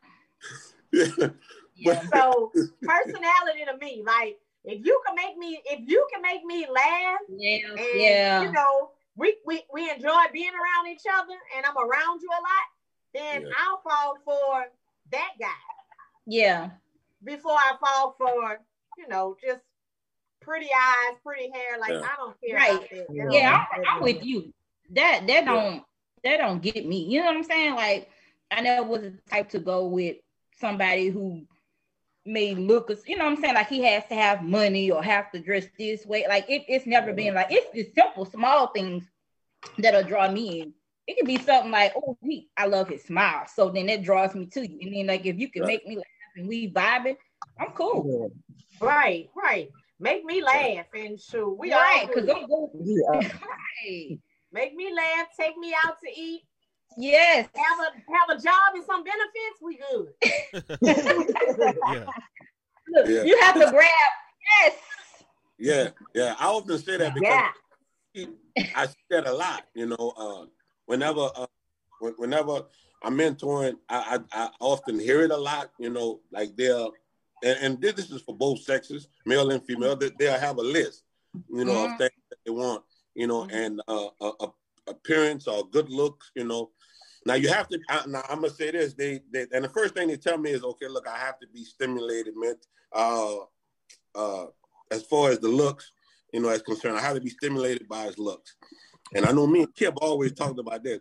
Yeah. 1.76 2.02
So 2.12 2.52
personality 2.82 3.66
to 3.66 3.78
me, 3.80 4.04
like 4.06 4.40
if 4.64 4.86
you 4.86 5.02
can 5.06 5.16
make 5.16 5.38
me, 5.38 5.62
if 5.66 5.88
you 5.88 6.08
can 6.12 6.22
make 6.22 6.44
me 6.44 6.68
laugh, 6.74 7.20
Yeah. 7.30 7.70
and 7.70 7.80
Yeah. 7.96 8.42
you 8.42 8.52
know, 8.52 8.92
we, 9.20 9.36
we 9.46 9.62
we 9.74 9.90
enjoy 9.92 10.24
being 10.32 10.52
around 10.54 10.88
each 10.92 11.04
other, 11.14 11.34
and 11.56 11.66
I'm 11.66 11.78
around 11.78 12.22
you 12.22 12.30
a 12.30 12.42
lot, 12.42 12.68
then 13.14 13.42
Yeah. 13.44 13.54
I'll 13.60 13.82
fall 13.82 14.18
for 14.24 14.66
that 15.12 15.32
guy 15.40 15.48
Yeah. 16.26 16.70
before 17.24 17.52
I 17.58 17.74
fall 17.80 18.16
for 18.18 18.60
you 18.98 19.08
know 19.08 19.36
just 19.46 19.62
pretty 20.42 20.68
eyes, 20.74 21.18
pretty 21.24 21.52
hair. 21.52 21.78
Like 21.80 21.92
Yeah. 21.92 22.02
I 22.02 22.16
don't 22.18 22.38
care 22.42 22.56
Right. 22.56 22.70
about 22.78 22.90
that. 22.90 23.08
That 23.10 23.34
Yeah, 23.34 23.66
I'm, 23.74 23.84
I'm 23.88 24.02
with 24.02 24.24
you. 24.24 24.54
That 24.92 25.28
that 25.28 25.46
don't 25.46 25.84
that 26.24 26.38
don't 26.38 26.62
get 26.62 26.86
me. 26.86 27.04
You 27.06 27.20
know 27.20 27.28
what 27.28 27.36
I'm 27.38 27.44
saying? 27.44 27.76
Like 27.76 28.10
I 28.52 28.62
never 28.62 28.84
was 28.88 29.02
the 29.02 29.14
type 29.30 29.50
to 29.50 29.60
go 29.60 29.86
with 29.86 30.18
somebody 30.60 31.10
who 31.10 31.46
may 32.30 32.56
look 32.56 32.90
you 33.08 33.18
know 33.18 33.26
what 33.26 33.34
I'm 33.34 33.42
saying, 33.42 33.56
like 33.56 33.68
he 33.68 33.84
has 33.84 34.06
to 34.10 34.16
have 34.16 34.44
money 34.44 34.92
or 34.92 35.04
have 35.04 35.32
to 35.32 35.40
dress 35.40 35.66
this 35.78 36.06
way. 36.06 36.26
Like 36.28 36.50
it, 36.50 36.64
it's 36.68 36.86
never 36.86 37.14
been 37.14 37.34
like 37.34 37.48
it's 37.52 37.72
the 37.74 37.92
simple, 37.94 38.26
small 38.26 38.68
things 38.68 39.06
that'll 39.78 40.04
draw 40.04 40.30
me 40.32 40.62
in. 40.62 40.74
It 41.08 41.18
could 41.18 41.28
be 41.28 41.38
something 41.38 41.72
like, 41.72 41.94
oh, 41.96 42.18
he 42.22 42.50
I 42.56 42.68
love 42.68 42.90
his 42.90 43.04
smile. 43.04 43.46
So 43.54 43.70
then 43.70 43.88
that 43.88 44.04
draws 44.04 44.36
me 44.36 44.46
to 44.48 44.62
you. 44.68 44.80
And 44.82 44.96
then 44.96 45.08
like 45.08 45.26
if 45.26 45.38
you 45.38 45.50
can 45.50 45.64
Right. 45.64 45.68
make 45.68 45.88
me 45.88 45.96
laugh 45.98 46.06
and 46.38 46.48
we 46.48 46.72
vibing, 46.72 47.18
I'm 47.60 47.72
cool. 47.72 48.32
Right, 48.80 49.30
right. 49.36 49.70
Make 50.00 50.24
me 50.24 50.42
laugh 50.42 50.86
and 50.94 51.20
shoot. 51.20 51.58
We 51.58 51.74
right, 51.74 52.02
all 52.04 52.08
because. 52.08 52.30
I'm 52.30 52.48
good. 52.48 52.70
Yeah. 52.86 53.30
Right. 53.86 54.20
Make 54.52 54.76
me 54.76 54.94
laugh. 54.94 55.28
Take 55.40 55.58
me 55.58 55.74
out 55.86 55.96
to 56.04 56.10
eat. 56.10 56.42
Yes. 56.98 57.48
Have 57.56 57.80
a 57.80 58.12
have 58.12 58.38
a 58.38 58.42
job 58.42 58.74
and 58.76 58.84
some 58.86 59.04
benefits. 59.04 59.62
We 59.62 59.78
good. 59.78 60.14
yeah. 61.88 62.06
Look, 62.88 63.08
Yeah. 63.08 63.24
you 63.24 63.40
have 63.42 63.56
to 63.56 63.70
grab. 63.70 63.92
Yes. 64.64 64.74
Yeah, 65.58 65.90
yeah. 66.16 66.36
I 66.40 66.48
often 66.48 66.78
say 66.80 66.98
that 66.98 67.14
because 67.14 67.42
Yeah. 68.16 68.26
I 68.76 68.88
see 68.88 68.96
that 69.12 69.28
a 69.28 69.34
lot. 69.34 69.66
You 69.76 69.88
know, 69.88 70.14
uh, 70.18 70.46
whenever, 70.86 71.30
uh, 71.36 71.46
whenever 72.18 72.64
I'm 73.04 73.18
mentoring, 73.18 73.76
I, 73.88 74.20
I, 74.34 74.46
I 74.46 74.50
often 74.60 75.00
hear 75.00 75.22
it 75.22 75.32
a 75.32 75.38
lot. 75.38 75.72
You 75.78 75.90
know, 75.90 76.22
like 76.32 76.56
they'll, 76.56 76.94
and, 77.44 77.58
and 77.62 77.82
this 77.82 78.10
is 78.10 78.22
for 78.22 78.36
both 78.36 78.62
sexes, 78.62 79.08
male 79.26 79.52
and 79.52 79.64
female. 79.66 79.96
That 79.96 80.18
they'll 80.18 80.40
have 80.40 80.58
a 80.58 80.62
list, 80.64 81.04
you 81.50 81.66
know, 81.66 81.86
of 81.86 81.92
Mhm. 81.92 81.98
things 81.98 82.12
that 82.30 82.38
they 82.46 82.52
want. 82.52 82.84
You 83.16 83.28
know, 83.28 83.44
Mhm. 83.44 83.54
and 83.54 83.82
uh, 83.88 84.08
uh, 84.22 84.32
uh, 84.40 84.48
appearance 84.88 85.48
or 85.48 85.70
good 85.70 85.90
looks. 85.90 86.32
You 86.36 86.46
know, 86.46 86.72
now 87.26 87.34
you 87.36 87.50
have 87.50 87.68
to. 87.70 87.80
I, 87.90 88.04
now 88.08 88.24
I'm 88.30 88.42
gonna 88.42 88.50
say 88.50 88.72
this. 88.72 88.94
They, 88.94 89.22
they, 89.32 89.46
and 89.52 89.64
the 89.64 89.70
first 89.70 89.94
thing 89.94 90.08
they 90.08 90.18
tell 90.18 90.38
me 90.38 90.52
is, 90.52 90.64
okay, 90.64 90.88
look, 90.88 91.08
I 91.08 91.18
have 91.18 91.40
to 91.40 91.48
be 91.48 91.64
stimulated, 91.64 92.34
meant, 92.38 92.66
uh, 92.94 93.36
uh, 94.16 94.46
as 94.92 95.04
far 95.04 95.30
as 95.32 95.40
the 95.40 95.50
looks 95.50 95.92
you 96.34 96.40
know, 96.42 96.50
as 96.50 96.62
concerned. 96.62 96.98
I 96.98 97.02
have 97.02 97.16
to 97.16 97.22
be 97.22 97.30
stimulated 97.30 97.88
by 97.88 98.04
his 98.04 98.18
looks. 98.18 98.56
And 99.16 99.26
I 99.26 99.32
know 99.32 99.48
me 99.48 99.64
and 99.64 99.76
Kip 99.76 99.96
always 100.02 100.34
talked 100.34 100.60
about 100.60 100.84
this. 100.84 101.00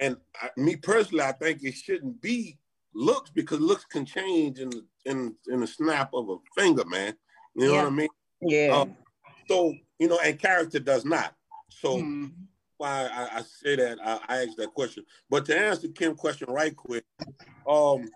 And 0.00 0.16
I, 0.40 0.50
me 0.56 0.76
personally, 0.76 1.22
I 1.22 1.32
think 1.32 1.62
it 1.62 1.74
shouldn't 1.74 2.20
be 2.20 2.58
looks 2.94 3.30
because 3.30 3.60
looks 3.60 3.84
can 3.84 4.04
change 4.04 4.58
in 4.58 4.70
in 5.04 5.34
in 5.48 5.62
a 5.62 5.66
snap 5.66 6.10
of 6.12 6.28
a 6.28 6.36
finger, 6.60 6.84
man. 6.86 7.14
You 7.54 7.68
know 7.68 7.74
Yeah. 7.74 7.82
what 7.82 7.92
I 7.92 7.94
mean? 7.94 8.08
Yeah. 8.40 8.74
Uh, 8.74 8.86
so 9.48 9.74
you 9.98 10.08
know, 10.08 10.18
and 10.22 10.38
character 10.38 10.80
does 10.80 11.04
not. 11.04 11.34
So 11.70 11.98
Mhm. 11.98 12.32
Why 12.78 13.08
I, 13.12 13.38
I 13.38 13.42
say 13.42 13.76
that 13.76 13.98
I, 14.04 14.20
I 14.28 14.42
asked 14.42 14.56
that 14.58 14.74
question. 14.74 15.04
But 15.30 15.44
to 15.46 15.58
answer 15.58 15.88
Kim's 15.88 16.18
question 16.18 16.48
right 16.50 16.74
quick, 16.74 17.04
um, 17.68 18.08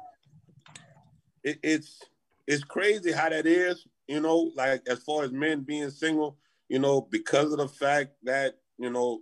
it, 1.42 1.58
it's 1.62 2.00
it's 2.46 2.64
crazy 2.64 3.12
how 3.12 3.28
that 3.28 3.46
is. 3.46 3.86
You 4.08 4.20
know, 4.20 4.50
like 4.56 4.82
as 4.88 5.02
far 5.02 5.24
as 5.24 5.32
men 5.32 5.60
being 5.62 5.90
single, 5.90 6.36
you 6.68 6.78
know, 6.78 7.00
because 7.00 7.52
of 7.52 7.58
the 7.58 7.68
fact 7.68 8.12
that 8.24 8.58
you 8.78 8.90
know, 8.90 9.20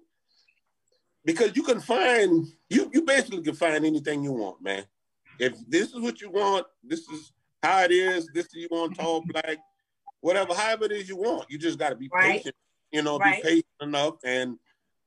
because 1.24 1.54
you 1.56 1.62
can 1.62 1.80
find 1.80 2.46
you 2.70 2.90
you 2.92 3.02
basically 3.02 3.42
can 3.42 3.54
find 3.54 3.84
anything 3.84 4.24
you 4.24 4.32
want, 4.32 4.62
man. 4.62 4.84
If 5.38 5.54
this 5.68 5.92
is 5.92 6.00
what 6.00 6.20
you 6.20 6.30
want, 6.30 6.66
this 6.82 7.00
is 7.00 7.32
how 7.62 7.82
it 7.82 7.92
is. 7.92 8.28
This 8.32 8.46
is 8.46 8.54
you 8.54 8.68
want 8.70 8.94
tall, 8.96 9.20
black, 9.20 9.58
whatever, 10.20 10.54
however 10.54 10.86
it 10.86 10.92
is 10.92 11.08
you 11.08 11.16
want. 11.16 11.48
You 11.48 11.58
just 11.58 11.78
got 11.78 11.90
to 11.90 11.96
be 11.96 12.08
Right. 12.12 12.36
patient. 12.36 12.56
You 12.90 13.02
know, 13.02 13.18
Right. 13.18 13.42
be 13.42 13.48
patient 13.48 13.66
enough 13.82 14.14
and 14.24 14.58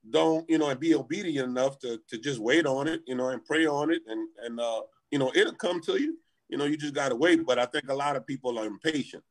don't 0.10 0.50
you 0.50 0.58
know 0.58 0.70
and 0.70 0.80
be 0.80 0.96
obedient 0.96 1.48
enough 1.48 1.78
to 1.80 2.00
to 2.08 2.18
just 2.18 2.40
wait 2.40 2.66
on 2.66 2.88
it 2.88 3.02
you 3.06 3.16
know 3.16 3.30
and 3.30 3.46
pray 3.46 3.66
on 3.68 3.92
it. 3.92 4.02
And 4.08 4.28
and 4.44 4.60
uh 4.60 4.82
you 5.12 5.20
know 5.20 5.32
it'll 5.36 5.54
come 5.54 5.82
to 5.82 6.02
you. 6.02 6.18
You 6.50 6.58
know 6.58 6.66
you 6.66 6.78
just 6.78 6.94
got 6.94 7.10
to 7.10 7.16
wait. 7.16 7.46
But 7.46 7.60
i 7.60 7.66
think 7.66 7.90
a 7.90 7.94
lot 7.94 8.16
of 8.16 8.26
people 8.26 8.58
are 8.60 8.66
impatient. 8.66 9.24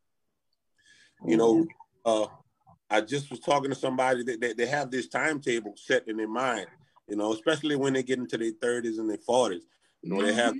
You 1.27 1.37
know 1.37 1.67
uh 2.05 2.27
i 2.89 3.00
just 3.00 3.31
was 3.31 3.41
talking 3.41 3.71
to 3.71 3.77
somebody 3.77 4.23
that 4.25 4.41
they, 4.41 4.53
they 4.53 4.67
have 4.67 4.91
this 4.91 5.09
timetable 5.09 5.75
set 5.77 6.09
in 6.09 6.17
their 6.17 6.29
mind 6.29 6.67
you 7.09 7.17
know 7.17 7.33
especially 7.33 7.77
when 7.77 7.93
they 7.93 8.03
get 8.03 8.19
into 8.19 8.39
their 8.39 8.53
30s 8.53 8.99
and 8.99 9.11
their 9.11 9.19
40s 9.19 9.61
you 10.03 10.11
know 10.11 10.23
they 10.23 10.33
have 10.33 10.55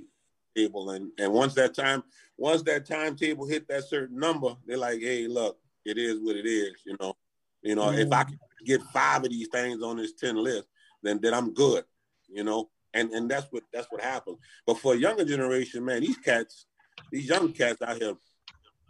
table 0.55 0.91
and 0.91 1.11
and 1.17 1.31
once 1.31 1.53
that 1.55 1.73
time 1.73 2.03
once 2.37 2.61
that 2.63 2.85
timetable 2.85 3.47
hit 3.47 3.67
that 3.67 3.87
certain 3.87 4.19
number 4.19 4.55
they're 4.67 4.77
like 4.77 4.99
hey 4.99 5.27
look 5.27 5.57
it 5.85 5.97
is 5.97 6.19
what 6.19 6.35
it 6.35 6.45
is 6.45 6.73
you 6.85 6.95
know. 6.99 7.15
You 7.63 7.75
know 7.75 7.91
if 7.91 8.11
i 8.11 8.23
can 8.23 8.39
get 8.65 8.81
five 8.83 9.23
of 9.23 9.29
these 9.29 9.47
things 9.49 9.81
on 9.83 9.97
this 9.97 10.13
10 10.13 10.35
list 10.35 10.67
then 11.03 11.19
then 11.21 11.33
i'm 11.33 11.53
good 11.53 11.83
you 12.31 12.43
know? 12.43 12.69
And 12.93 13.11
and 13.11 13.29
that's 13.31 13.47
what 13.51 13.63
that's 13.71 13.87
what 13.89 14.01
happens. 14.01 14.37
But 14.65 14.77
for 14.77 14.93
a 14.93 14.97
younger 14.97 15.23
generation 15.23 15.85
man 15.85 16.01
these 16.01 16.17
cats 16.17 16.65
these 17.11 17.27
young 17.27 17.53
cats 17.53 17.81
out 17.81 18.01
here 18.01 18.15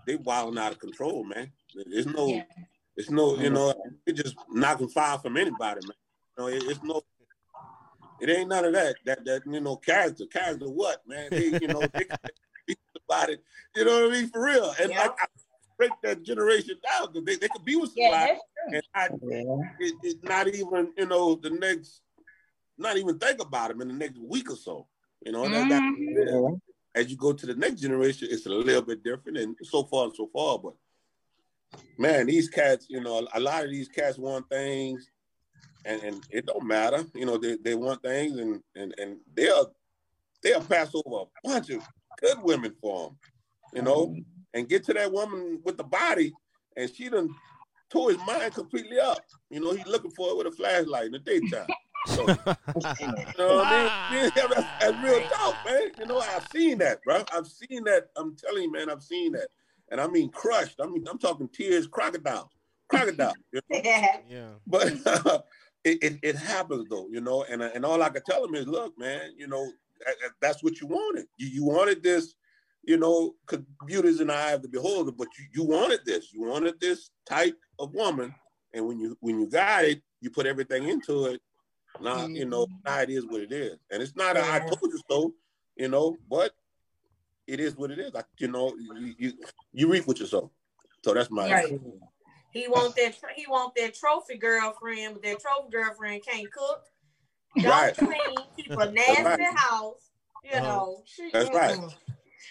they 0.08 0.16
wilding 0.16 0.58
out 0.58 0.72
of 0.72 0.80
control 0.80 1.24
man. 1.24 1.52
There's 1.86 2.08
no 2.08 2.26
Yeah. 2.28 2.44
it's 2.98 3.12
no 3.12 3.36
you 3.36 3.52
know 3.52 3.74
they 4.06 4.14
just 4.14 4.36
knocking 4.50 4.90
five 4.90 5.22
from 5.22 5.38
anybody 5.38 5.82
man. 5.82 5.94
You 6.38 6.44
know 6.44 6.48
it, 6.50 6.64
it's 6.66 6.82
no 6.82 7.02
it 8.20 8.30
ain't 8.30 8.50
none 8.50 8.66
of 8.66 8.74
that 8.74 8.96
that 9.06 9.24
that 9.26 9.42
you 9.46 9.60
know 9.60 9.76
character 9.76 10.26
character 10.26 10.68
what 10.70 11.02
man? 11.08 11.30
They 11.32 11.50
you 11.62 11.68
know 11.68 11.88
they 11.94 12.06
be 12.68 12.76
about 13.08 13.30
it. 13.30 13.44
You 13.76 13.86
know 13.86 14.02
what 14.02 14.12
i 14.12 14.20
mean? 14.20 14.30
For 14.30 14.44
real. 14.44 14.74
And 14.80 14.90
Yeah. 14.90 14.98
like 15.00 15.12
I 15.20 15.26
break 15.82 15.92
that 16.04 16.22
generation 16.22 16.76
down 16.88 17.08
because 17.12 17.26
they, 17.26 17.36
they 17.38 17.48
could 17.48 17.66
be 17.66 17.76
with 17.76 17.90
somebody 17.90 18.34
that's 18.34 18.42
true. 18.70 18.74
and 18.78 18.84
I 18.94 19.10
Yeah. 19.24 19.88
it, 19.88 19.96
it 20.04 20.24
not 20.24 20.48
even 20.48 20.94
you 20.96 21.08
know 21.08 21.34
the 21.36 21.50
next 21.50 22.02
not 22.78 22.98
even 22.98 23.18
think 23.18 23.42
about 23.42 23.70
them 23.70 23.82
in 23.82 23.88
the 23.88 23.94
next 23.96 24.20
week 24.20 24.52
or 24.52 24.56
so 24.56 24.88
you 25.26 25.32
know 25.32 25.46
and 25.46 25.54
that- 25.56 25.70
that- 25.70 25.82
Mhm. 25.82 26.62
as 26.94 27.10
you 27.10 27.18
go 27.18 27.34
to 27.34 27.46
the 27.48 27.56
next 27.56 27.82
generation 27.82 28.28
it's 28.30 28.46
a 28.46 28.50
little 28.50 28.84
bit 28.84 29.02
different 29.04 29.40
and 29.40 29.56
so 29.64 29.84
far 29.84 30.06
and 30.06 30.16
so 30.16 30.28
far 30.32 30.60
but 30.60 30.74
man 31.98 32.28
these 32.28 32.48
cats 32.48 32.86
you 32.90 33.02
know 33.02 33.28
a 33.34 33.40
lot 33.40 33.64
of 33.64 33.72
these 33.72 33.88
cats 33.88 34.20
want 34.20 34.48
things 34.50 35.10
and, 35.86 36.00
and 36.04 36.24
it 36.30 36.46
don't 36.46 36.64
matter 36.66 37.04
you 37.16 37.26
know 37.26 37.38
they, 37.40 37.56
they 37.58 37.74
want 37.74 38.00
things 38.04 38.38
and 38.38 38.62
and 38.76 38.94
and 39.00 39.18
they'll 39.34 39.74
they'll 40.44 40.62
pass 40.62 40.92
over 40.94 41.24
a 41.24 41.48
bunch 41.48 41.72
of 41.72 41.82
good 42.20 42.38
women 42.44 42.72
for 42.80 43.08
them 43.08 43.18
you 43.74 43.82
know 43.82 44.14
and 44.54 44.68
get 44.70 44.84
to 44.86 44.94
that 44.94 45.12
woman 45.12 45.60
with 45.64 45.78
the 45.78 45.84
body 45.84 46.34
and 46.78 46.94
she 46.94 47.10
done 47.10 47.30
tore 47.90 48.12
his 48.12 48.20
mind 48.26 48.54
completely 48.54 49.00
up 49.00 49.20
you 49.50 49.60
know 49.60 49.74
he's 49.74 49.88
looking 49.88 50.12
for 50.12 50.30
it 50.30 50.38
with 50.38 50.48
a 50.48 50.52
flashlight 50.52 51.06
in 51.06 51.12
the 51.12 51.20
daytime 51.20 51.68
so 52.08 52.22
you 52.22 52.36
know 53.38 53.58
what 53.58 53.68
I 53.68 54.10
mean? 54.12 54.32
Yeah, 54.36 54.48
that's, 54.48 54.68
that's 54.80 55.04
real 55.04 55.22
talk, 55.30 55.56
man. 55.66 55.92
You 56.00 56.06
know, 56.08 56.18
I've 56.18 56.48
seen 56.52 56.80
that, 56.80 57.00
bro. 57.04 57.24
I've 57.32 57.46
seen 57.46 57.84
that. 57.84 58.08
I'm 58.16 58.36
telling 58.36 58.64
you, 58.64 58.72
man, 58.72 58.90
I've 58.90 59.04
seen 59.04 59.34
that. 59.34 59.50
And 59.92 60.02
I 60.02 60.08
mean 60.08 60.30
crushed. 60.32 60.80
I 60.82 60.88
mean, 60.88 61.06
I'm 61.08 61.20
talking 61.20 61.48
tears, 61.50 61.86
crocodile. 61.86 62.50
Crocodile. 62.88 63.36
you 63.54 63.62
know? 63.70 63.80
yeah. 64.28 64.48
But 64.66 64.94
it, 65.84 66.00
it, 66.02 66.20
it 66.24 66.36
happens 66.38 66.88
though, 66.90 67.08
you 67.12 67.22
know, 67.22 67.44
and 67.44 67.62
and 67.62 67.86
all 67.86 68.02
I 68.02 68.10
could 68.10 68.26
tell 68.26 68.44
him 68.46 68.56
is, 68.56 68.66
look, 68.68 68.98
man, 68.98 69.34
you 69.38 69.46
know, 69.46 69.64
that- 70.04 70.16
that- 70.24 70.32
that's 70.42 70.64
what 70.64 70.82
you 70.82 70.88
wanted. 70.88 71.28
You, 71.38 71.50
you 71.50 71.64
wanted 71.66 72.02
this, 72.02 72.34
you 72.84 72.98
know, 72.98 73.36
because 73.46 73.64
beauty's 73.86 74.20
in 74.22 74.28
the 74.28 74.34
eye 74.34 74.52
of 74.52 74.62
the 74.62 74.68
beholder, 74.68 75.12
but 75.12 75.28
you, 75.38 75.46
you 75.54 75.64
wanted 75.64 76.02
this. 76.06 76.34
You 76.34 76.44
wanted 76.44 76.80
this 76.80 77.12
type 77.26 77.58
of 77.80 77.94
woman. 77.94 78.34
And 78.74 78.88
when 78.88 79.00
you 79.00 79.18
when 79.20 79.40
you 79.40 79.48
got 79.48 79.86
it, 79.86 80.02
you 80.22 80.30
put 80.30 80.46
everything 80.46 80.88
into 80.88 81.26
it. 81.26 81.42
Now, 82.00 82.28
you 82.28 82.46
know, 82.46 82.68
now 82.86 83.00
it 83.00 83.10
is 83.10 83.26
what 83.26 83.42
it 83.42 83.52
is. 83.52 83.78
And 83.92 84.02
it's 84.02 84.16
not 84.16 84.38
a 84.38 84.42
I 84.42 84.60
told 84.60 84.92
you 84.94 85.00
so, 85.10 85.34
you 85.76 85.90
know, 85.90 86.18
but 86.30 86.52
it 87.48 87.60
is 87.60 87.76
what 87.76 87.92
it 87.92 88.00
is. 88.00 88.16
I, 88.16 88.24
you 88.40 88.48
know, 88.48 88.74
you, 88.78 89.16
you 89.18 89.34
you 89.74 89.92
reap 89.92 90.08
what 90.08 90.20
you 90.20 90.26
sow. 90.26 90.52
So 91.04 91.14
that's 91.14 91.30
my 91.30 91.52
Right. 91.52 91.80
He 92.52 92.68
want 92.68 92.96
that. 92.96 93.16
He 93.36 93.46
want 93.48 93.76
that 93.76 93.94
trophy 93.94 94.38
girlfriend, 94.38 95.16
but 95.16 95.24
that 95.24 95.40
trophy 95.40 95.70
girlfriend 95.72 96.24
can't 96.26 96.52
cook, 96.52 96.84
don't 97.62 97.72
Right. 97.72 97.98
clean, 97.98 98.38
keep 98.56 98.72
a 98.72 98.92
nasty 98.92 99.24
Right. 99.24 99.40
house, 99.56 100.12
You 100.44 100.58
Uh-huh. 100.58 100.68
know, 100.68 101.04
she, 101.06 101.30
That's 101.32 101.50
right. 101.54 101.80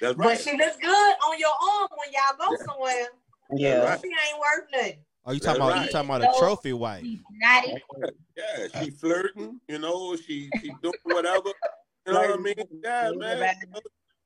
That's 0.00 0.14
But 0.14 0.40
she 0.40 0.56
looks 0.56 0.76
good 0.76 1.14
on 1.26 1.38
your 1.38 1.50
arm 1.50 1.88
when 1.96 2.12
y'all 2.12 2.36
go 2.38 2.56
somewhere. 2.64 3.08
Yeah. 3.54 3.84
Right. 3.84 4.00
She 4.00 4.06
ain't 4.06 4.38
worth 4.38 4.66
nothing. 4.72 4.98
Oh, 5.26 5.32
you 5.32 5.40
talking 5.40 5.60
That's 5.60 5.72
about 5.72 5.84
you 5.84 5.92
talking 5.92 6.10
about 6.10 6.36
a 6.36 6.38
trophy 6.38 6.72
wife? 6.72 7.04
Yeah, 8.36 8.80
she 8.80 8.90
flirting, 8.90 9.60
you 9.68 9.78
know, 9.78 10.16
she 10.16 10.48
she 10.62 10.72
doing 10.82 10.94
whatever. 11.02 11.50
You 12.06 12.14
know 12.14 12.20
what 12.20 12.38
I 12.38 12.42
mean? 12.42 12.54
Yeah, 12.82 13.10
man. 13.14 13.54
You 13.68 13.80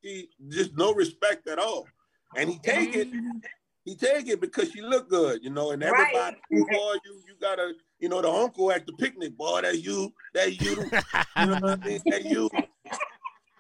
She 0.05 0.29
just 0.49 0.77
no 0.77 0.95
respect 0.95 1.49
at 1.49 1.59
all. 1.59 1.89
And 2.37 2.49
he 2.49 2.59
take 2.61 2.95
it, 2.95 3.09
mm-hmm. 3.09 3.39
he 3.85 3.97
take 3.97 4.29
it 4.29 4.41
because 4.41 4.71
she 4.71 4.83
look 4.83 5.11
good, 5.11 5.43
you 5.43 5.51
know, 5.51 5.73
and 5.73 5.83
everybody 5.83 6.37
Right. 6.51 6.71
boy, 6.71 6.95
you 7.05 7.23
you 7.27 7.35
gotta, 7.41 7.73
you 7.99 8.09
know, 8.09 8.23
the 8.23 8.31
uncle 8.31 8.71
at 8.71 8.87
the 8.87 8.93
picnic, 8.93 9.37
boy, 9.37 9.63
that's 9.63 9.85
you, 9.85 10.13
that's 10.33 10.61
you, 10.61 10.71
you 10.71 11.47
know 11.47 11.59
what 11.59 11.83
I 11.83 11.85
mean? 11.85 12.01
That 12.07 12.25
you. 12.25 12.49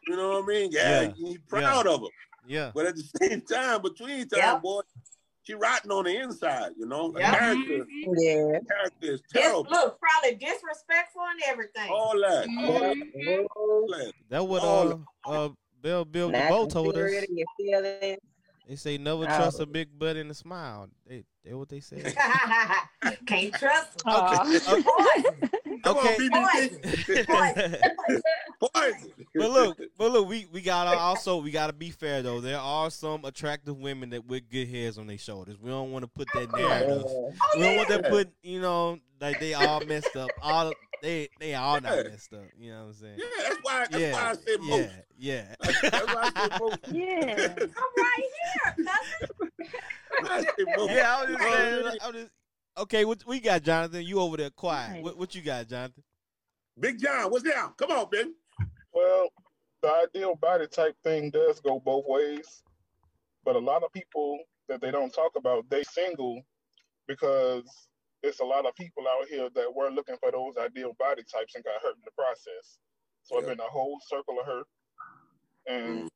You 0.08 0.16
know 0.16 0.40
what 0.40 0.44
I 0.44 0.46
mean? 0.46 0.70
Yeah, 0.72 1.00
Yeah. 1.02 1.12
he 1.16 1.38
proud 1.48 1.86
of 1.86 2.00
her. 2.02 2.06
yeah. 2.46 2.70
But 2.74 2.86
at 2.86 2.96
the 2.96 3.02
same 3.22 3.40
time, 3.42 3.82
between 3.82 4.28
time, 4.28 4.38
Yep. 4.54 4.62
boy, 4.62 4.80
she 5.42 5.54
rotting 5.54 5.90
on 5.90 6.04
the 6.04 6.16
inside, 6.16 6.72
you 6.78 6.86
know. 6.86 7.12
Yep. 7.18 7.38
character, 7.38 7.86
Yeah. 8.16 8.58
character 8.68 8.90
is 9.02 9.20
Dis- 9.20 9.42
terrible. 9.42 9.66
look, 9.70 9.98
probably 10.00 10.36
disrespectful 10.38 11.22
and 11.22 11.40
everything. 11.46 11.90
All 11.90 12.18
that. 12.20 12.46
All 12.48 12.94
Mhm. 12.94 13.88
that. 13.88 14.12
That 14.30 14.44
what 14.46 14.62
uh 14.62 14.96
uh 15.26 15.48
Bell 15.80 16.06
Biv 16.06 16.30
Not 16.32 16.42
DeVoe 16.48 16.66
told 16.66 16.88
us. 16.88 16.94
considerate 16.94 17.28
of 17.30 17.36
your 17.36 17.46
feelings. 17.58 18.18
They 18.66 18.76
say 18.76 18.96
never 18.96 19.24
Oh. 19.24 19.26
trust 19.26 19.60
a 19.60 19.66
big 19.66 19.98
butt 19.98 20.16
and 20.16 20.30
a 20.30 20.34
smile. 20.34 20.88
They 21.06 21.24
they 21.44 21.52
what 21.52 21.68
they 21.68 21.80
say. 21.80 22.02
Can't 23.26 23.52
trust 23.54 24.02
them. 24.04 24.14
Okay. 24.14 24.58
Poison. 24.60 25.50
Come 25.82 25.96
Okay. 25.98 26.14
on, 26.32 26.68
BBD. 26.70 27.78
but 29.34 29.50
look, 29.50 29.78
but 29.98 30.12
look, 30.12 30.28
we 30.28 30.46
we 30.52 30.62
gotta 30.62 30.96
also 30.98 31.36
we 31.38 31.50
gotta 31.50 31.72
be 31.74 31.90
fair 31.90 32.22
though. 32.22 32.40
There 32.40 32.58
are 32.58 32.90
some 32.90 33.24
attractive 33.24 33.76
women 33.76 34.10
that 34.10 34.26
with 34.26 34.48
good 34.48 34.68
heads 34.68 34.96
on 34.98 35.06
their 35.06 35.18
shoulders. 35.18 35.56
We 35.60 35.68
don't 35.70 35.92
want 35.92 36.04
to 36.04 36.08
put 36.08 36.28
that 36.34 36.48
oh, 36.54 36.56
narrative. 36.56 37.02
Oh, 37.06 37.32
We 37.56 37.60
don't 37.62 37.76
want 37.76 37.88
to 37.90 38.02
put 38.08 38.30
you 38.42 38.60
know 38.60 38.98
like 39.20 39.38
they 39.40 39.52
all 39.54 39.84
messed 39.84 40.16
up. 40.16 40.30
All 40.40 40.72
they 41.04 41.28
they 41.38 41.54
all 41.54 41.80
not 41.80 41.96
messed 42.06 42.32
up. 42.32 42.40
You 42.58 42.72
know 42.72 42.80
what 42.80 42.86
I'm 42.86 42.94
saying? 42.94 43.18
Yeah, 43.18 43.42
that's 43.42 43.58
why. 43.62 43.86
That's 43.90 44.14
why 44.14 44.30
I 44.30 44.34
said 44.34 44.60
most. 44.60 44.90
yeah, 45.18 45.44
yeah. 45.52 45.54
That's 45.90 46.06
why 46.06 46.30
I 46.34 46.48
said 46.48 46.60
most. 46.60 46.78
Yeah. 46.92 47.54
I'm 47.58 47.92
right 47.98 48.22
here, 48.40 48.86
cousin. 48.86 49.74
I 50.24 50.40
said 50.40 50.66
most. 50.76 50.90
Yeah, 50.90 51.14
I 51.14 51.20
was 51.20 51.30
just 51.30 51.42
saying. 51.42 51.98
I 52.00 52.06
was 52.06 52.16
just, 52.16 52.32
okay, 52.78 53.04
what 53.04 53.26
we 53.26 53.40
got, 53.40 53.62
Jonathan? 53.62 54.02
You 54.02 54.20
over 54.20 54.38
there 54.38 54.50
quiet? 54.50 55.02
What, 55.02 55.18
what 55.18 55.34
you 55.34 55.42
got, 55.42 55.68
Jonathan? 55.68 56.02
Big 56.80 56.98
John, 57.00 57.30
what's 57.30 57.48
down? 57.48 57.74
Come 57.76 57.90
on, 57.90 58.06
baby. 58.10 58.30
Well, 58.92 59.28
the 59.82 59.92
ideal 60.08 60.36
body 60.36 60.66
type 60.66 60.96
thing 61.04 61.30
does 61.30 61.60
go 61.60 61.80
both 61.80 62.04
ways, 62.08 62.62
but 63.44 63.56
a 63.56 63.60
lot 63.60 63.82
of 63.82 63.92
people 63.92 64.38
that 64.68 64.80
they 64.80 64.90
don't 64.90 65.12
talk 65.12 65.32
about, 65.36 65.68
they 65.68 65.82
single 65.84 66.40
because 67.06 67.64
it's 68.24 68.40
a 68.40 68.44
lot 68.44 68.66
of 68.66 68.74
people 68.74 69.04
out 69.06 69.28
here 69.28 69.48
that 69.54 69.74
were 69.74 69.90
looking 69.90 70.16
for 70.16 70.32
those 70.32 70.56
ideal 70.58 70.92
body 70.98 71.22
types 71.22 71.54
and 71.54 71.64
got 71.64 71.82
hurt 71.82 71.96
in 71.96 72.02
the 72.04 72.10
process. 72.12 72.78
So 73.22 73.38
I've 73.38 73.46
been 73.46 73.60
a 73.60 73.70
whole 73.70 73.98
circle 74.06 74.38
of 74.40 74.46
hurt, 74.46 74.66
and 75.66 76.04
mm. 76.04 76.08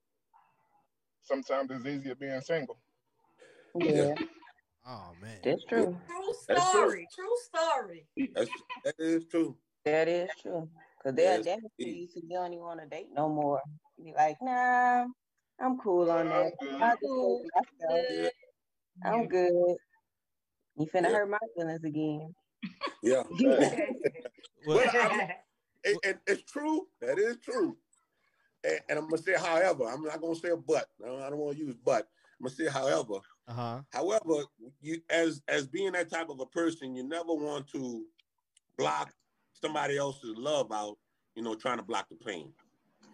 sometimes 1.22 1.70
it's 1.70 1.86
easier 1.86 2.14
being 2.14 2.40
single. 2.40 2.78
Yeah, 3.74 4.14
Oh 4.86 5.14
man. 5.20 5.38
that's 5.42 5.64
true. 5.64 5.96
True 6.06 6.34
That's 6.48 6.70
true. 6.70 6.80
story. 6.80 7.08
True 7.14 7.36
story. 7.44 8.06
That's, 8.34 8.50
that 8.84 8.94
is 8.98 9.26
true. 9.26 9.56
That 9.84 10.08
is 10.08 10.30
true. 10.40 10.68
Cause 11.02 11.14
they'll 11.14 11.36
Yes, 11.36 11.44
definitely 11.44 11.70
indeed. 11.78 12.10
you 12.14 12.36
don't 12.36 12.52
even 12.52 12.64
want 12.64 12.80
to 12.80 12.86
date 12.86 13.08
no 13.14 13.28
more. 13.28 13.60
You 13.98 14.04
be 14.06 14.12
like, 14.16 14.36
nah, 14.42 15.04
I'm 15.60 15.78
cool 15.78 16.10
on 16.10 16.28
that. 16.28 16.52
I'm 16.60 16.68
good. 16.68 16.82
I'll 16.82 16.90
just 16.90 17.00
Cool. 17.02 17.44
stay 17.44 17.66
myself. 17.90 18.06
Yeah. 18.10 18.28
I'm 19.04 19.28
good. 19.28 19.76
You 20.78 20.86
finna 20.86 21.04
Yeah. 21.04 21.10
hurt 21.10 21.30
my 21.30 21.38
feelings 21.56 21.84
again. 21.84 22.34
Yeah. 23.02 23.22
Well, 24.66 24.76
Well, 24.78 24.90
I'm- 24.96 25.30
and, 25.84 25.96
and 26.04 26.18
it's 26.26 26.42
true. 26.42 26.88
That 27.00 27.18
is 27.18 27.36
true. 27.38 27.76
And, 28.64 28.80
and 28.88 28.98
I'm 28.98 29.08
gonna 29.08 29.22
say, 29.22 29.34
however, 29.38 29.84
I'm 29.84 30.02
not 30.02 30.20
gonna 30.20 30.34
say 30.34 30.48
a 30.50 30.56
but. 30.56 30.88
I 31.02 31.06
don't, 31.06 31.20
don't 31.20 31.36
want 31.38 31.56
to 31.56 31.64
use 31.64 31.76
but. 31.76 32.08
I'm 32.40 32.46
gonna 32.46 32.54
say, 32.56 32.66
however, 32.68 33.20
uh 33.46 33.52
huh. 33.52 33.80
however, 33.92 34.42
you 34.80 35.00
as 35.10 35.42
as 35.48 35.66
being 35.68 35.92
that 35.92 36.10
type 36.10 36.28
of 36.28 36.40
a 36.40 36.46
person, 36.46 36.94
you 36.96 37.04
never 37.04 37.32
want 37.32 37.68
to 37.68 38.04
block 38.76 39.12
somebody 39.52 39.96
else's 39.96 40.36
love 40.36 40.72
out. 40.72 40.98
You 41.36 41.42
know, 41.44 41.54
trying 41.54 41.78
to 41.78 41.84
block 41.84 42.08
the 42.08 42.16
pain. 42.16 42.52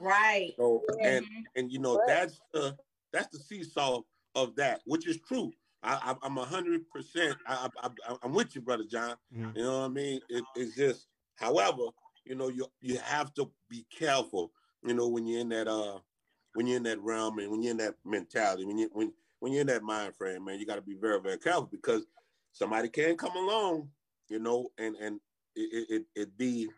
right. 0.01 0.55
So 0.57 0.83
and 1.03 1.25
Mhm. 1.27 1.43
and 1.57 1.71
you 1.71 1.79
know 1.79 1.97
Right. 1.99 2.07
that's 2.09 2.41
the 2.55 2.75
that's 3.13 3.29
the 3.29 3.39
seesaw 3.39 4.01
of 4.35 4.57
that, 4.57 4.81
which 4.87 5.07
is 5.07 5.19
true. 5.21 5.53
I, 5.85 6.13
I, 6.13 6.17
I'm 6.23 6.39
a 6.39 6.45
hundred 6.45 6.91
percent. 6.91 7.37
I, 7.47 7.69
I, 7.83 7.91
I, 8.09 8.17
I'm 8.23 8.33
with 8.33 8.55
you, 8.55 8.63
brother 8.63 8.85
John. 8.85 9.17
Mhm. 9.35 9.57
You 9.57 9.63
know 9.63 9.81
what 9.81 9.85
I 9.85 9.89
mean? 9.89 10.21
It, 10.29 10.45
it's 10.57 10.75
just, 10.75 11.09
however, 11.37 11.89
you 12.25 12.35
know, 12.35 12.49
you 12.49 12.67
you 12.81 12.99
have 12.99 13.33
to 13.35 13.51
be 13.69 13.87
careful. 13.91 14.53
You 14.83 14.95
know, 14.95 15.09
when 15.09 15.27
you're 15.27 15.41
in 15.41 15.51
that 15.51 15.69
uh, 15.69 15.99
when 16.55 16.67
you're 16.67 16.79
in 16.79 16.83
that 16.85 17.01
realm 17.01 17.39
and 17.39 17.51
when 17.51 17.63
you're 17.63 17.73
in 17.73 17.77
that 17.79 17.97
mentality, 18.05 18.65
when 18.65 18.79
you 18.79 18.89
when 18.93 19.13
when 19.41 19.53
you're 19.53 19.61
in 19.63 19.67
that 19.69 19.83
mind 19.83 20.17
frame, 20.17 20.45
man, 20.45 20.59
you 20.59 20.67
got 20.67 20.77
to 20.77 20.83
be 20.83 20.95
very 20.95 21.21
very 21.21 21.39
careful 21.39 21.69
because 21.71 22.07
somebody 22.53 22.89
can 22.89 23.17
come 23.17 23.37
along, 23.37 23.91
you 24.29 24.39
know, 24.39 24.71
and 24.79 24.97
and 24.97 25.21
it 25.55 25.87
it, 25.91 26.07
it 26.15 26.37
be 26.39 26.69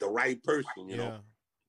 the 0.00 0.08
right 0.08 0.42
person, 0.42 0.88
you 0.88 0.96
know 0.96 1.04
Yeah. 1.08 1.18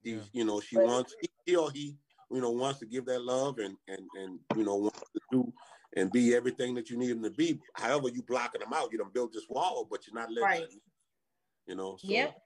she, 0.03 0.11
Yeah. 0.11 0.23
you 0.33 0.45
know, 0.45 0.59
she 0.61 0.77
wants 0.77 1.15
he 1.45 1.55
or 1.55 1.71
he, 1.71 1.97
you 2.31 2.41
know, 2.41 2.51
wants 2.51 2.79
to 2.79 2.85
give 2.85 3.05
that 3.05 3.21
love 3.21 3.59
and 3.59 3.77
and 3.87 4.09
and 4.13 4.39
you 4.55 4.63
know 4.63 4.75
wants 4.75 4.99
to 4.99 5.21
do 5.31 5.53
and 5.95 6.11
be 6.11 6.35
everything 6.35 6.75
that 6.75 6.89
you 6.89 6.97
need 6.97 7.11
them 7.11 7.23
to 7.23 7.29
be. 7.31 7.59
However, 7.73 8.09
you 8.09 8.21
blocking 8.23 8.61
them 8.61 8.73
out, 8.73 8.91
you 8.91 8.97
don't 8.97 9.13
build 9.13 9.33
this 9.33 9.47
wall, 9.49 9.87
but 9.89 10.05
you're 10.05 10.15
not 10.15 10.29
letting. 10.29 10.43
Right. 10.43 10.69
them, 10.69 10.81
You 11.67 11.75
know. 11.75 11.97
So, 11.97 12.07
Yep. 12.07 12.37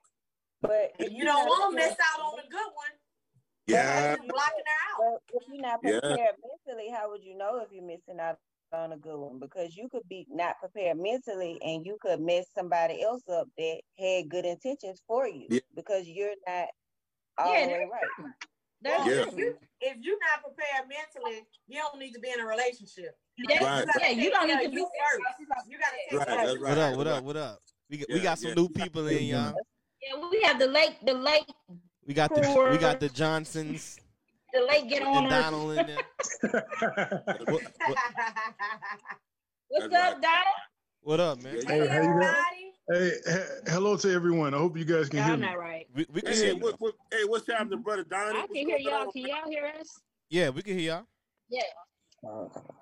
But 0.61 0.91
if 0.99 1.11
you 1.11 1.23
don't 1.23 1.45
want 1.45 1.71
to 1.71 1.75
miss 1.75 1.91
out 2.13 2.21
on 2.21 2.39
a 2.39 2.49
good 2.49 2.71
one. 2.73 2.91
Yeah. 3.65 4.15
You 4.21 4.27
blocking 4.27 4.63
her 4.65 5.05
out. 5.05 5.21
But 5.29 5.41
if 5.41 5.47
you're 5.47 5.61
not 5.61 5.79
Yeah. 5.83 5.99
prepared 5.99 6.35
mentally, 6.65 6.89
how 6.89 7.09
would 7.09 7.23
you 7.23 7.35
know 7.35 7.57
if 7.57 7.71
you're 7.71 7.83
missing 7.83 8.19
out 8.19 8.39
on 8.73 8.91
a 8.91 8.97
good 8.97 9.17
one? 9.17 9.39
Because 9.39 9.75
you 9.77 9.87
could 9.89 10.07
be 10.09 10.25
not 10.29 10.59
prepared 10.59 10.97
mentally 10.97 11.59
and 11.61 11.85
you 11.85 11.97
could 12.01 12.19
mess 12.19 12.47
somebody 12.53 13.01
else 13.01 13.27
up 13.29 13.47
that 13.57 13.81
had 13.97 14.29
good 14.29 14.45
intentions 14.45 15.01
for 15.07 15.27
you 15.27 15.47
Yeah. 15.49 15.59
because 15.75 16.07
you're 16.07 16.35
not 16.45 16.67
all 17.37 17.53
Yeah, 17.53 17.65
the 17.67 17.71
way 17.73 17.89
right. 17.91 18.33
That's 18.81 19.05
Yeah. 19.07 19.27
If 19.27 19.37
you 19.37 19.59
if 19.81 19.97
you're 20.01 20.19
not 20.19 20.43
prepared 20.43 20.87
mentally, 20.89 21.45
you 21.67 21.79
don't 21.79 21.99
need 21.99 22.13
to 22.13 22.19
be 22.19 22.31
in 22.31 22.39
a 22.39 22.45
relationship. 22.45 23.17
That's- 23.47 23.85
Right. 23.87 23.95
Yeah, 24.01 24.09
you 24.23 24.29
don't 24.31 24.47
need 24.47 24.63
to 24.63 24.69
be 24.69 24.75
you 24.77 24.89
first. 24.99 25.39
You 25.67 25.77
gotta 25.77 25.95
take 26.09 26.19
Right, 26.19 26.27
care 26.27 26.37
that's 26.37 26.51
of 26.53 26.57
you. 26.59 26.65
right. 26.65 26.77
What 26.77 26.77
up? 26.79 26.97
What 26.97 27.07
up? 27.07 27.23
What 27.23 27.37
up? 27.37 27.59
We 27.89 27.97
got 27.97 28.07
we 28.09 28.19
got 28.19 28.39
some 28.39 28.49
yeah. 28.49 28.55
new 28.55 28.69
people 28.69 29.07
in, 29.07 29.23
y'all. 29.25 29.55
Yeah, 30.01 30.29
we 30.29 30.41
have 30.43 30.59
the 30.59 30.67
late, 30.67 30.95
the 31.05 31.13
late, 31.13 31.43
We 32.05 32.13
got 32.13 32.33
the 32.33 32.41
we 32.71 32.77
got 32.77 32.99
the 32.99 33.09
Johnsons 33.09 33.99
the 34.53 34.61
late 34.61 34.87
get 34.89 35.03
on 35.03 35.25
and 35.25 35.33
us. 35.33 35.43
Donald 35.43 35.77
in 35.77 35.85
there. 35.87 35.97
What, 37.39 37.49
what, 37.49 37.61
What's 39.67 39.87
That's 39.89 40.15
up, 40.15 40.21
Donald? 40.21 40.45
what 41.01 41.19
up, 41.19 41.43
man? 41.43 41.53
Hey, 41.55 41.61
Hey, 41.67 41.87
how 41.87 42.01
you 42.01 42.07
doing? 42.07 42.23
everybody. 42.23 42.73
Hey, 42.91 43.11
he- 43.65 43.71
hello 43.71 43.95
to 43.97 44.11
everyone. 44.11 44.53
I 44.53 44.57
hope 44.57 44.75
you 44.77 44.85
guys 44.85 45.09
can 45.09 45.19
Y'all 45.19 45.27
hear 45.27 45.37
me. 45.37 45.45
not 45.45 45.59
right. 45.59 45.85
We, 45.93 46.05
we 46.11 46.21
can 46.21 46.31
Hey, 46.33 46.37
hear 46.39 46.53
you. 46.55 46.59
what, 46.59 46.75
what, 46.81 46.95
hey, 47.11 47.23
what's 47.25 47.47
happening, 47.47 47.81
brother 47.81 48.03
Donnie? 48.03 48.37
I 48.37 48.41
What's 48.41 48.53
can 48.53 48.67
hear 48.67 48.77
going 48.79 48.81
y'all. 48.83 49.11
Can 49.11 49.21
y'all 49.21 49.49
hear 49.49 49.71
us? 49.79 50.01
Yeah, 50.29 50.49
we 50.49 50.61
can 50.63 50.77
hear 50.79 50.93
y'all. 50.95 51.05
Yeah. 51.49 51.61
I 52.23 52.27
took 52.53 52.75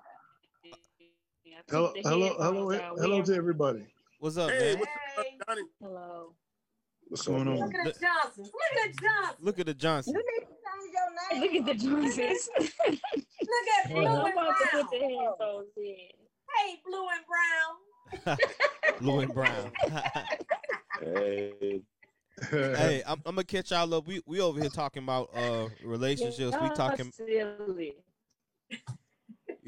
Hello, 1.70 1.92
hello, 2.02 2.34
hello, 2.38 2.72
out. 2.72 2.98
hello 2.98 3.22
to 3.22 3.34
everybody. 3.34 3.84
What's 4.20 4.38
up, 4.38 4.50
Hey, 4.50 4.74
man? 4.74 4.78
what's 4.78 4.90
up, 5.18 5.24
Hey. 5.26 5.62
Hello. 5.82 6.34
What's 7.08 7.26
going 7.26 7.46
on? 7.46 7.58
Look 7.58 7.74
at 7.74 7.84
the 7.84 8.00
Johnsons. 8.00 8.50
Look 8.54 8.62
at 8.72 8.96
the 8.96 9.02
Johnsons. 9.02 9.44
Look 9.44 9.58
at 9.58 9.66
the 9.66 9.74
Johnson. 9.74 10.14
You 10.14 10.22
need 10.32 10.46
to 10.46 10.54
change 10.64 10.92
your 10.94 11.10
name. 11.30 11.42
Look 11.42 11.54
at 11.60 11.66
the 11.66 11.74
Johnsons. 11.84 12.48
Look 12.86 13.68
at 13.84 13.90
Blue 13.90 14.06
I'm 14.06 14.24
and 14.24 14.32
about 14.32 14.54
to 14.58 14.66
put 14.72 14.90
the 14.90 14.98
Brown. 14.98 15.10
headphones 15.10 15.68
in. 15.76 16.08
Hey, 16.56 16.80
Blue 16.86 17.06
and 17.08 17.24
Brown. 17.28 18.38
Blue 19.00 19.20
and 19.20 19.34
brown. 19.34 19.72
Hey. 21.00 21.82
hey, 22.50 23.02
I'm, 23.06 23.20
I'm 23.26 23.34
gonna 23.34 23.44
catch 23.44 23.70
y'all 23.72 23.92
up. 23.94 24.06
We 24.06 24.22
we 24.26 24.40
over 24.40 24.58
here 24.58 24.70
talking 24.70 25.02
about 25.02 25.28
uh 25.34 25.68
relationships. 25.84 26.56
We 26.60 26.68
talking. 26.70 27.12
silly. 27.12 27.96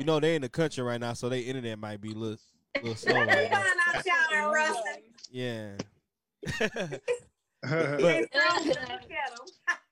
You 0.01 0.07
know 0.07 0.19
they 0.19 0.35
in 0.35 0.41
the 0.41 0.49
country 0.49 0.83
right 0.83 0.99
now, 0.99 1.13
so 1.13 1.29
their 1.29 1.43
internet 1.43 1.79
might 1.79 2.01
be 2.01 2.13
a 2.13 2.15
little, 2.15 2.39
little 2.77 2.95
slow 2.97 3.17
right 3.23 3.51
now. 3.51 3.63
out 3.95 4.07
y'all. 4.07 4.75
Yeah. 5.31 5.73
But 7.63 8.01
Look 8.01 8.11
at 8.33 8.35
'em. 8.35 9.85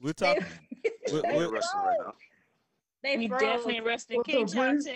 we're 0.00 0.12
talking. 0.14 0.46
We're, 1.12 1.20
They 1.22 1.36
we're, 1.36 1.48
froze. 1.50 2.14
They 3.02 3.18
We 3.18 3.28
definitely 3.28 3.80
resting. 3.82 4.16
What's 4.16 4.30
Can't 4.30 4.48
up, 4.48 4.54
y'all 4.56 4.72
Bree? 4.72 4.82
tell? 4.84 4.94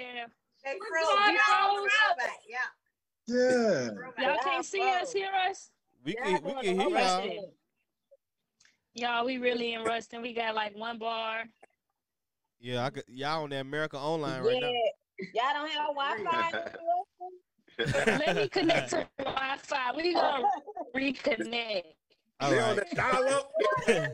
They 0.64 0.79
What's 0.79 0.88
froze. 0.88 1.37
Y'all 1.51 1.77
on? 1.77 1.88
Yeah. 2.49 2.59
yeah. 4.16 4.27
Y'all 4.27 4.38
can't 4.42 4.64
see 4.64 4.81
us, 4.81 5.12
hear 5.12 5.29
us? 5.51 5.68
we 6.03 6.14
Yeah, 6.14 6.38
can 6.38 6.44
we 6.44 6.53
can 6.62 6.81
hear 6.81 6.88
y'all. 6.88 7.53
Y'all, 8.94 9.27
we 9.27 9.37
really 9.37 9.75
in 9.75 9.85
Ruston. 9.85 10.23
We 10.23 10.33
got 10.33 10.55
like 10.55 10.75
one 10.75 10.99
bar. 10.99 11.44
Yeah, 12.61 12.85
I 12.85 12.90
could, 12.90 13.05
y'all 13.09 13.44
on 13.44 13.51
that 13.51 13.61
America 13.61 13.99
Online 13.99 14.42
yeah. 14.44 14.51
right 14.51 14.61
now. 14.61 14.73
Y'all 15.35 15.55
don't 15.55 15.71
have 15.71 15.88
Wi-Fi. 15.94 16.75
Let 18.27 18.37
me 18.37 18.49
connect 18.49 18.90
to 18.90 19.09
Wi-Fi. 19.18 19.92
We 19.97 20.14
gonna 20.14 20.44
reconnect. 20.97 21.83
All 22.40 22.51
They 22.51 22.59
on 22.61 22.77
right. 22.77 22.87
that 22.88 22.97
dial-up? 22.97 23.51
We 23.87 23.94
got 23.94 24.11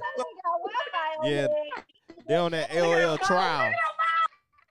Yeah. 1.25 1.47
there. 1.47 1.85
They 2.29 2.35
on 2.37 2.53
that 2.53 2.75
LL 2.75 3.17
trial. 3.19 3.73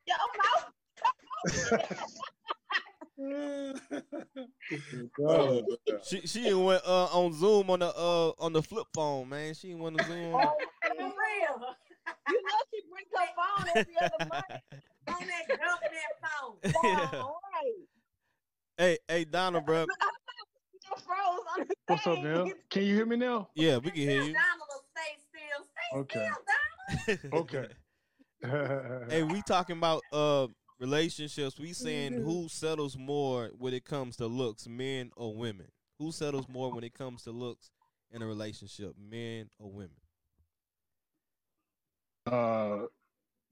Yo, 0.08 0.16
mouth. 0.38 0.66
Oh, 5.22 5.64
She 6.04 6.22
she 6.28 6.54
went 6.54 6.82
uh, 6.86 7.06
on 7.06 7.34
Zoom 7.34 7.70
on 7.70 7.80
the 7.80 7.88
uh 7.96 8.32
on 8.40 8.54
the 8.54 8.62
flip 8.62 8.88
phone, 8.94 9.30
man. 9.30 9.54
She 9.54 9.74
went 9.76 10.00
on 10.02 10.08
Zoom. 10.08 10.36
For 12.06 12.14
real. 12.28 12.40
You 12.40 12.44
know 12.44 12.60
she 12.72 12.82
brings 12.92 13.10
her 13.16 13.28
phone 13.36 13.68
every 13.76 13.96
other 13.98 14.26
month. 14.32 14.62
On 15.08 15.28
that 15.28 15.46
dump 15.48 15.82
that 15.84 16.14
phone. 16.24 16.56
Yeah, 16.84 17.22
all 17.22 17.40
right. 17.54 17.88
hey, 18.78 18.98
hey, 19.08 19.26
Donna, 19.26 19.62
bro. 19.62 19.86
Froze 21.06 21.40
on 21.58 21.68
the 21.68 21.76
What's 21.88 22.08
up, 22.08 22.16
thing. 22.16 22.24
now? 22.24 22.52
Can 22.70 22.84
you 22.84 22.96
hear 22.96 23.06
me 23.06 23.16
now? 23.18 23.50
Yeah, 23.56 23.78
we 23.78 23.92
can 23.92 24.02
hear 24.02 24.24
you. 24.24 24.34
Donald 24.34 24.70
will 24.70 24.84
stay 24.92 25.18
still. 25.30 25.66
Stay 25.66 26.00
Okay. 26.00 26.30
still, 26.30 27.34
Donald. 27.34 27.68
Okay. 28.46 29.10
hey, 29.10 29.24
we 29.24 29.42
talking 29.48 29.78
about 29.78 30.04
uh 30.12 30.48
relationships. 30.80 31.60
We 31.60 31.74
saying 31.74 32.14
who 32.14 32.48
settles 32.50 32.98
more 32.98 33.50
when 33.58 33.74
it 33.74 33.86
comes 33.86 34.18
to 34.18 34.28
looks, 34.28 34.68
men 34.68 35.12
or 35.16 35.36
women? 35.36 35.68
Who 36.00 36.12
settles 36.12 36.48
more 36.50 36.72
when 36.72 36.84
it 36.84 36.94
comes 36.94 37.24
to 37.24 37.32
looks 37.32 37.72
in 38.12 38.22
a 38.22 38.28
relationship, 38.28 38.94
men 39.00 39.50
or 39.60 39.72
women? 39.72 39.96
Uh, 42.26 42.80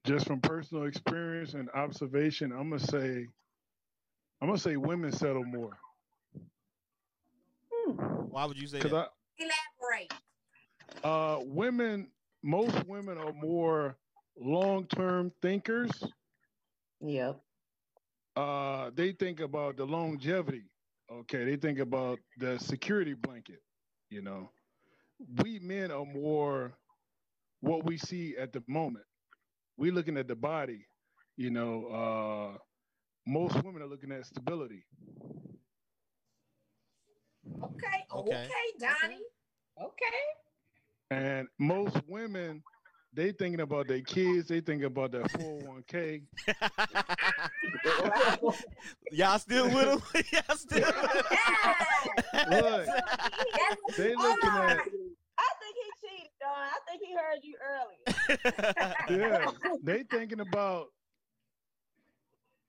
just 0.06 0.28
from 0.28 0.40
personal 0.40 0.86
experience 0.86 1.54
and 1.54 1.70
observation, 1.72 2.52
I'm 2.52 2.70
gonna 2.70 2.80
say, 2.80 3.28
I'm 4.42 4.48
gonna 4.48 4.58
say 4.58 4.78
women 4.78 5.12
settle 5.12 5.44
more. 5.44 5.78
Why 8.30 8.46
would 8.46 8.58
you 8.58 8.68
say 8.68 8.80
Cause 8.80 8.92
that? 8.92 9.10
Elaborate. 9.38 10.14
Uh, 11.04 11.40
women, 11.44 12.08
most 12.44 12.86
women 12.88 13.18
are 13.18 13.34
more 13.34 13.98
long-term 14.40 15.32
thinkers. 15.42 15.92
Yep. 17.02 17.42
Uh, 18.36 18.92
they 18.96 19.12
think 19.12 19.40
about 19.40 19.78
the 19.78 19.86
longevity. 19.86 20.64
Okay, 21.12 21.44
they 21.44 21.58
think 21.58 21.80
about 21.80 22.20
the 22.38 22.58
security 22.60 23.14
blanket. 23.14 23.62
You 24.10 24.22
know, 24.22 24.50
we 25.42 25.60
men 25.60 25.92
are 25.92 26.06
more 26.06 26.74
what 27.62 27.86
we 27.86 27.98
see 27.98 28.36
at 28.38 28.52
the 28.52 28.62
moment. 28.68 29.06
We're 29.78 29.94
looking 29.94 30.18
at 30.18 30.28
the 30.28 30.36
body. 30.36 30.86
You 31.38 31.50
know, 31.50 31.86
uh, 31.88 32.58
most 33.26 33.56
women 33.64 33.82
are 33.82 33.88
looking 33.88 34.12
at 34.12 34.26
stability. 34.26 34.84
Okay. 37.64 38.06
Okay. 38.14 38.32
Okay, 38.32 38.50
Donnie. 38.80 39.24
Okay. 39.82 40.26
And 41.10 41.48
most 41.58 41.98
women, 42.08 42.62
they 43.14 43.32
thinking 43.32 43.62
about 43.62 43.88
their 43.88 44.02
kids. 44.02 44.48
They 44.48 44.62
thinking 44.62 44.86
about 44.86 45.12
their 45.12 45.24
401k. 45.24 46.22
Y'all 49.12 49.40
still 49.40 49.66
with 49.66 49.86
them? 49.86 50.02
Y'all 50.32 50.58
still 50.58 50.92
Look, 52.50 52.88
they 53.98 54.16
looking 54.16 54.50
at 54.50 54.80
I 55.42 55.50
think 55.58 55.74
he 55.76 55.90
cheated, 56.00 56.32
Don. 56.40 56.54
I 56.54 56.78
think 56.98 57.04
he 57.04 57.14
heard 57.14 57.40
you 57.44 57.56
earlier. 59.10 59.24
yeah, 59.46 59.52
they 59.84 60.04
thinking 60.04 60.40
about 60.40 60.88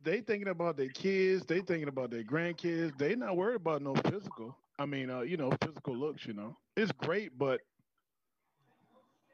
they 0.02 0.20
thinking 0.20 0.48
about 0.48 0.76
their 0.76 0.88
kids. 0.88 1.44
They 1.44 1.60
thinking 1.60 1.88
about 1.88 2.10
their 2.10 2.24
grandkids. 2.24 2.96
They 2.98 3.14
not 3.14 3.36
worried 3.36 3.56
about 3.56 3.82
no 3.82 3.94
physical. 3.94 4.56
I 4.78 4.86
mean, 4.86 5.10
uh, 5.10 5.20
you 5.20 5.36
know, 5.36 5.52
physical 5.62 5.96
looks. 5.96 6.26
You 6.26 6.34
know, 6.34 6.56
it's 6.76 6.92
great, 6.92 7.36
but 7.38 7.60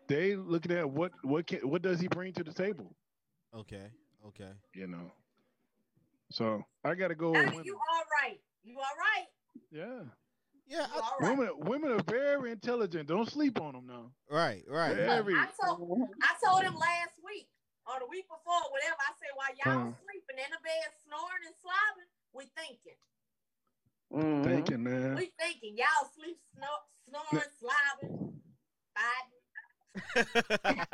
they 0.09 0.37
looking 0.37 0.73
at 0.73 0.89
what 0.89 1.13
what 1.23 1.47
can 1.47 1.61
what 1.69 1.83
does 1.83 2.01
he 2.01 2.09
bring 2.09 2.33
to 2.35 2.45
the 2.45 2.53
table? 2.53 2.95
okay, 3.55 3.87
okay. 4.27 4.51
You 4.75 4.87
know. 4.87 5.13
So 6.31 6.63
I 6.85 6.95
got 6.95 7.09
to 7.09 7.15
go 7.15 7.33
with 7.33 7.47
Donnie, 7.47 7.51
women. 7.51 7.65
you 7.65 7.75
all 7.75 8.05
right. 8.23 8.39
You 8.63 8.77
all 8.79 8.85
right. 8.99 9.27
Yeah, 9.71 10.05
Yeah, 10.69 10.87
I- 10.93 11.01
all 11.01 11.17
right. 11.21 11.37
women 11.39 11.51
women 11.61 11.93
are 11.93 12.03
very 12.03 12.53
intelligent. 12.53 13.09
Don't 13.09 13.29
sleep 13.31 13.61
on 13.61 13.73
them 13.75 13.87
now. 13.87 14.11
right, 14.31 14.63
right. 14.69 14.95
Very. 14.95 15.35
I 15.35 15.49
told 15.65 16.09
I 16.23 16.35
told 16.45 16.63
him 16.63 16.75
last 16.75 17.15
week 17.25 17.49
or 17.87 17.99
the 18.01 18.07
week 18.07 18.27
before, 18.29 18.61
whatever. 18.71 18.97
I 19.01 19.13
said 19.19 19.33
while 19.35 19.55
y'all 19.65 19.83
Uh. 19.83 19.87
was 19.89 19.95
sleeping 20.05 20.45
in 20.45 20.51
the 20.51 20.59
bed, 20.63 20.93
snoring 21.07 21.45
and 21.47 21.55
slobbing, 21.65 22.11
we 22.35 22.45
thinking. 22.57 22.99
Mhm. 24.13 24.45
Thinking, 24.45 24.83
man. 24.85 25.17
We 25.17 25.33
thinking. 25.39 25.77
Y'all 25.77 26.09
sleep, 26.15 26.39
snor- 26.57 26.87
snoring, 27.09 27.49
slobbing, 27.61 28.33
fighting. 28.95 29.35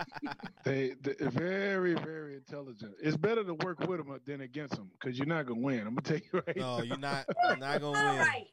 They, 0.64 0.94
they 1.02 1.14
very, 1.26 1.92
very 1.94 2.36
intelligent. 2.36 2.94
It's 3.02 3.16
better 3.18 3.44
to 3.44 3.52
work 3.54 3.80
with 3.80 3.98
them 3.98 4.18
than 4.24 4.40
against 4.40 4.76
them 4.76 4.90
because 4.98 5.18
you're 5.18 5.26
not 5.26 5.44
gonna 5.46 5.60
win. 5.60 5.80
I'm 5.86 5.94
gonna 5.94 6.00
tell 6.00 6.16
you 6.16 6.42
right 6.46 6.56
no, 6.56 6.78
now. 6.78 6.82
you're 6.82 6.96
not. 6.98 7.26
You're 7.48 7.56
not 7.58 7.80
gonna 7.82 7.98
win. 7.98 8.18
right. 8.18 8.46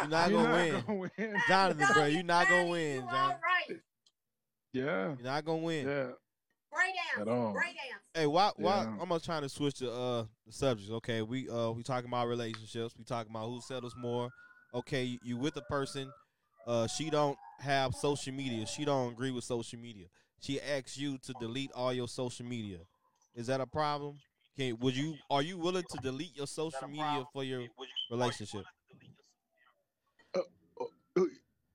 You're 0.00 0.08
not 0.08 0.30
You're 0.30 0.42
gonna 0.42 0.48
not 0.48 0.54
win, 0.72 0.84
gonna 0.86 0.98
win. 1.18 1.40
Jonathan, 1.48 1.86
bro. 1.94 2.04
You're 2.06 2.22
not 2.22 2.48
gonna 2.48 2.68
win, 2.68 2.94
You 2.96 3.00
all 3.02 3.06
John. 3.10 3.34
right. 3.42 3.80
Yeah, 4.72 4.82
You're 5.16 5.16
not 5.22 5.44
gonna 5.44 5.58
win. 5.62 5.86
yeah. 5.86 6.06
Great 6.72 6.94
At 7.16 7.20
answer. 7.28 7.30
all. 7.30 7.52
Great 7.52 7.66
answer. 7.68 8.00
Hey, 8.14 8.26
why? 8.26 8.50
Why? 8.56 8.76
Yeah. 8.82 8.88
I'm 9.00 9.08
gonna 9.08 9.20
try 9.20 9.40
to 9.40 9.48
switch 9.48 9.76
the 9.80 9.92
uh 9.92 10.24
the 10.46 10.52
subjects. 10.52 10.90
Okay, 10.92 11.22
we 11.22 11.48
uh 11.48 11.70
we 11.70 11.82
talking 11.82 12.08
about 12.08 12.28
relationships. 12.28 12.94
We 12.98 13.04
talking 13.04 13.30
about 13.30 13.46
who 13.48 13.60
settles 13.60 13.94
more. 13.96 14.30
Okay, 14.74 15.04
you, 15.04 15.18
you 15.22 15.36
with 15.36 15.56
a 15.56 15.62
person. 15.62 16.10
Uh, 16.66 16.86
she 16.86 17.10
don't 17.10 17.36
have 17.58 17.92
social 17.94 18.32
media. 18.32 18.64
She 18.66 18.84
don't 18.84 19.12
agree 19.12 19.32
with 19.32 19.42
social 19.44 19.78
media. 19.80 20.06
She 20.40 20.60
asks 20.60 20.96
you 20.96 21.18
to 21.18 21.32
delete 21.40 21.72
all 21.72 21.92
your 21.92 22.06
social 22.06 22.46
media. 22.46 22.78
Is 23.34 23.48
that 23.48 23.60
a 23.60 23.66
problem? 23.66 24.14
Can 24.56 24.78
would 24.78 24.94
you 24.96 25.16
are 25.28 25.42
you 25.42 25.58
willing 25.58 25.82
to 25.90 25.98
delete 25.98 26.36
your 26.36 26.46
social 26.46 26.86
media 26.88 27.24
for 27.32 27.42
your 27.44 27.64
relationship? 28.10 28.64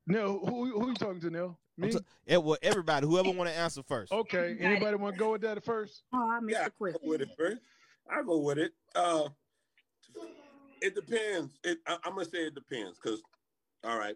Neil, 0.07 0.39
who 0.39 0.79
who 0.79 0.89
you 0.89 0.95
talking 0.95 1.19
to, 1.19 1.29
Neil? 1.29 1.59
Me? 1.77 1.87
I'm 1.87 1.91
t- 1.91 2.05
yeah, 2.25 2.37
well, 2.37 2.57
everybody, 2.61 3.05
whoever 3.05 3.29
want 3.31 3.49
to 3.49 3.55
answer 3.55 3.83
first. 3.83 4.11
okay. 4.11 4.57
Anybody 4.59 4.95
want 4.95 5.15
to 5.15 5.19
go 5.19 5.31
with 5.33 5.41
that 5.41 5.63
first? 5.63 6.03
Oh, 6.13 6.29
I 6.31 6.39
missed 6.39 6.57
Yeah, 6.57 6.69
the 6.79 6.89
I 6.89 6.91
go 6.93 6.99
with 7.03 7.21
it 7.21 7.29
first. 7.37 7.61
I 8.09 8.23
go 8.23 8.37
with 8.39 8.57
it. 8.57 8.73
Uh, 8.95 9.29
it 10.81 10.95
depends. 10.95 11.59
It, 11.63 11.79
I, 11.85 11.97
I'm 12.03 12.13
gonna 12.13 12.25
say 12.25 12.47
it 12.47 12.55
depends 12.55 12.99
because, 12.99 13.21
all 13.83 13.99
right. 13.99 14.15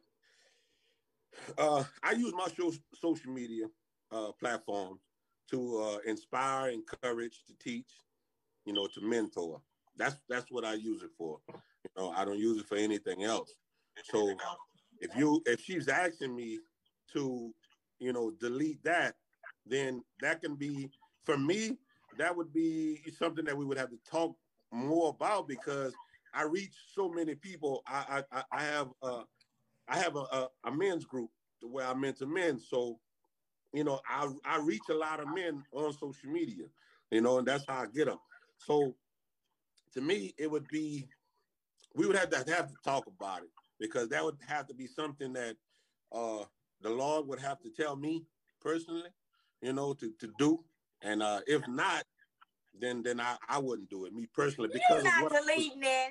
Uh, 1.57 1.83
I 2.03 2.11
use 2.11 2.33
my 2.33 2.47
show, 2.47 2.71
social 2.95 3.31
media 3.31 3.65
uh, 4.11 4.31
platforms 4.39 5.01
to 5.49 5.81
uh, 5.81 5.97
inspire, 6.05 6.69
encourage, 6.69 7.43
to 7.47 7.53
teach, 7.59 7.91
you 8.65 8.73
know, 8.73 8.87
to 8.87 9.01
mentor. 9.01 9.61
That's 9.97 10.15
that's 10.29 10.49
what 10.51 10.65
I 10.65 10.73
use 10.73 11.03
it 11.03 11.11
for. 11.17 11.39
You 11.49 11.89
know, 11.97 12.11
I 12.11 12.25
don't 12.25 12.39
use 12.39 12.59
it 12.59 12.67
for 12.67 12.75
anything 12.77 13.23
else. 13.23 13.53
So 14.03 14.37
if 15.01 15.15
you 15.15 15.41
if 15.45 15.59
she's 15.59 15.87
asking 15.87 16.35
me 16.35 16.59
to, 17.13 17.53
you 17.99 18.13
know, 18.13 18.31
delete 18.39 18.83
that, 18.83 19.15
then 19.65 20.03
that 20.21 20.41
can 20.41 20.55
be 20.55 20.91
for 21.25 21.37
me. 21.37 21.77
That 22.17 22.35
would 22.35 22.53
be 22.53 23.01
something 23.17 23.45
that 23.45 23.57
we 23.57 23.65
would 23.65 23.77
have 23.77 23.89
to 23.89 23.99
talk 24.09 24.35
more 24.71 25.09
about 25.09 25.47
because 25.47 25.93
I 26.33 26.43
reach 26.43 26.73
so 26.93 27.09
many 27.09 27.35
people. 27.35 27.81
I 27.87 28.23
I, 28.31 28.43
I 28.51 28.63
have 28.63 28.89
uh, 29.01 29.23
I 29.87 29.97
have 29.97 30.15
a, 30.15 30.19
a, 30.19 30.49
a 30.65 30.71
men's 30.71 31.05
group 31.05 31.29
where 31.63 31.87
I 31.87 31.93
mentor 31.93 32.27
men. 32.27 32.59
So, 32.59 32.99
you 33.73 33.83
know, 33.83 33.99
I 34.07 34.31
I 34.45 34.59
reach 34.59 34.83
a 34.89 34.93
lot 34.93 35.19
of 35.19 35.27
men 35.27 35.63
on 35.73 35.91
social 35.93 36.29
media. 36.29 36.65
You 37.09 37.21
know, 37.21 37.39
and 37.39 37.47
that's 37.47 37.65
how 37.67 37.81
I 37.81 37.87
get 37.87 38.05
them. 38.05 38.19
So, 38.57 38.95
to 39.93 40.01
me, 40.01 40.33
it 40.37 40.49
would 40.49 40.67
be 40.67 41.07
we 41.95 42.05
would 42.05 42.15
have 42.15 42.29
to 42.29 42.37
have 42.37 42.67
to 42.67 42.75
talk 42.85 43.07
about 43.07 43.41
it 43.43 43.49
because 43.81 44.07
that 44.09 44.23
would 44.23 44.37
have 44.47 44.67
to 44.67 44.73
be 44.73 44.87
something 44.87 45.33
that 45.33 45.57
uh, 46.13 46.43
the 46.81 46.89
Lord 46.89 47.27
would 47.27 47.39
have 47.39 47.59
to 47.61 47.69
tell 47.69 47.95
me 47.97 48.23
personally, 48.61 49.09
you 49.61 49.73
know, 49.73 49.93
to, 49.95 50.13
to 50.19 50.29
do. 50.37 50.63
And 51.01 51.23
uh, 51.23 51.41
if 51.47 51.67
not, 51.67 52.03
then 52.79 53.01
then 53.03 53.19
I, 53.19 53.35
I 53.49 53.57
wouldn't 53.57 53.89
do 53.89 54.05
it, 54.05 54.13
me 54.13 54.27
personally, 54.33 54.69
because 54.71 55.03
You're 55.03 55.11
not 55.11 55.23
what 55.23 55.33
I 55.33 55.39
deleting 55.41 55.81
that. 55.81 56.09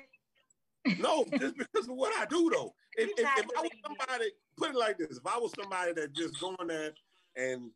No, 0.99 1.25
just 1.39 1.57
because 1.57 1.87
of 1.87 1.95
what 1.95 2.13
I 2.19 2.25
do 2.25 2.51
though. 2.53 2.73
If, 2.97 3.09
if, 3.11 3.19
if 3.19 3.45
I 3.57 3.61
was 3.61 3.71
somebody, 3.85 4.31
put 4.57 4.71
it 4.71 4.75
like 4.75 4.97
this, 4.97 5.17
if 5.17 5.25
I 5.25 5.37
was 5.37 5.53
somebody 5.57 5.93
that 5.93 6.11
just 6.11 6.37
going 6.41 6.57
in 6.59 6.67
there 6.67 6.91
and 7.37 7.71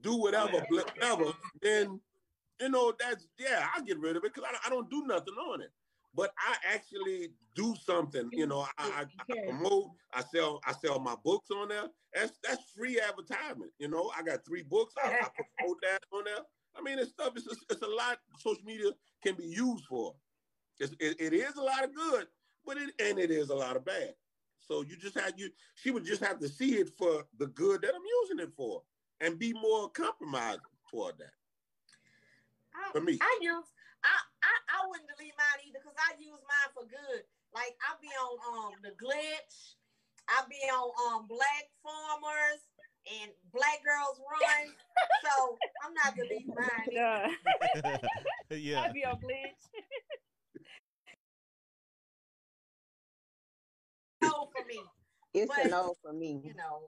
do 0.00 0.16
whatever, 0.16 0.64
whatever, 0.68 1.32
then 1.60 2.00
you 2.60 2.68
know 2.68 2.92
that's 3.00 3.26
yeah, 3.36 3.66
I 3.74 3.82
get 3.82 3.98
rid 3.98 4.16
of 4.16 4.22
it 4.22 4.32
because 4.32 4.48
I, 4.48 4.68
I 4.68 4.70
don't 4.70 4.88
do 4.88 5.04
nothing 5.08 5.34
on 5.34 5.60
it. 5.60 5.72
But 6.16 6.32
I 6.38 6.74
actually 6.74 7.28
do 7.54 7.74
something. 7.84 8.30
You 8.32 8.46
know, 8.46 8.66
I, 8.78 9.04
I, 9.28 9.32
I 9.32 9.46
promote. 9.46 9.90
I 10.14 10.22
sell. 10.22 10.60
I 10.66 10.72
sell 10.72 10.98
my 10.98 11.14
books 11.22 11.50
on 11.50 11.68
there. 11.68 11.84
That's 12.14 12.38
that's 12.42 12.62
free 12.76 12.98
advertisement. 12.98 13.70
You 13.78 13.88
know, 13.88 14.10
I 14.16 14.22
got 14.22 14.44
three 14.44 14.62
books. 14.62 14.94
I, 15.02 15.08
I 15.08 15.28
promote 15.58 15.78
that 15.82 16.00
on 16.12 16.24
there. 16.24 16.44
I 16.76 16.82
mean, 16.82 16.98
it's 16.98 17.10
stuff. 17.10 17.34
It's, 17.36 17.46
it's 17.70 17.82
a 17.82 17.86
lot. 17.86 18.18
Social 18.38 18.64
media 18.64 18.90
can 19.22 19.34
be 19.34 19.44
used 19.44 19.84
for. 19.84 20.14
It's, 20.78 20.92
it, 20.98 21.16
it 21.20 21.32
is 21.32 21.56
a 21.56 21.62
lot 21.62 21.84
of 21.84 21.94
good, 21.94 22.26
but 22.64 22.78
it 22.78 22.90
and 22.98 23.18
it 23.18 23.30
is 23.30 23.50
a 23.50 23.54
lot 23.54 23.76
of 23.76 23.84
bad. 23.84 24.14
So 24.58 24.82
you 24.82 24.96
just 24.96 25.18
had 25.18 25.34
you. 25.36 25.50
She 25.74 25.90
would 25.90 26.04
just 26.04 26.24
have 26.24 26.38
to 26.40 26.48
see 26.48 26.76
it 26.76 26.90
for 26.98 27.24
the 27.38 27.46
good 27.48 27.82
that 27.82 27.94
I'm 27.94 28.02
using 28.22 28.46
it 28.46 28.52
for, 28.56 28.82
and 29.20 29.38
be 29.38 29.52
more 29.52 29.90
compromising 29.90 30.60
toward 30.90 31.18
that. 31.18 31.32
I, 32.74 32.92
For 32.92 33.00
me. 33.00 33.18
I 33.20 33.38
use 33.42 33.64
I, 34.06 34.14
I 34.46 34.52
I 34.70 34.78
wouldn't 34.86 35.10
delete 35.10 35.34
mine 35.34 35.60
either 35.66 35.82
because 35.82 35.98
I 35.98 36.14
use 36.22 36.38
mine 36.46 36.70
for 36.72 36.86
good. 36.86 37.26
Like 37.54 37.74
I'll 37.82 37.98
be 37.98 38.08
on 38.14 38.34
um 38.46 38.72
the 38.86 38.94
glitch, 38.94 39.74
I'll 40.30 40.46
be 40.48 40.62
on 40.70 40.86
um 41.10 41.26
black 41.26 41.66
farmers 41.82 42.62
and 43.22 43.30
black 43.52 43.82
girls 43.82 44.18
run. 44.22 44.70
so 45.26 45.58
I'm 45.82 45.94
not 45.94 46.14
deleting 46.14 46.54
mine. 46.54 46.86
either. 46.94 47.98
yeah. 48.56 48.82
I 48.82 48.92
be 48.92 49.04
on 49.04 49.18
glitch. 49.18 49.62
No 54.22 54.48
for 54.54 54.64
me. 54.66 54.80
It's 55.34 55.48
But- 55.54 55.66
a 55.66 55.68
no 55.68 55.94
for 56.02 56.12
me. 56.12 56.40
You 56.44 56.54
know. 56.54 56.82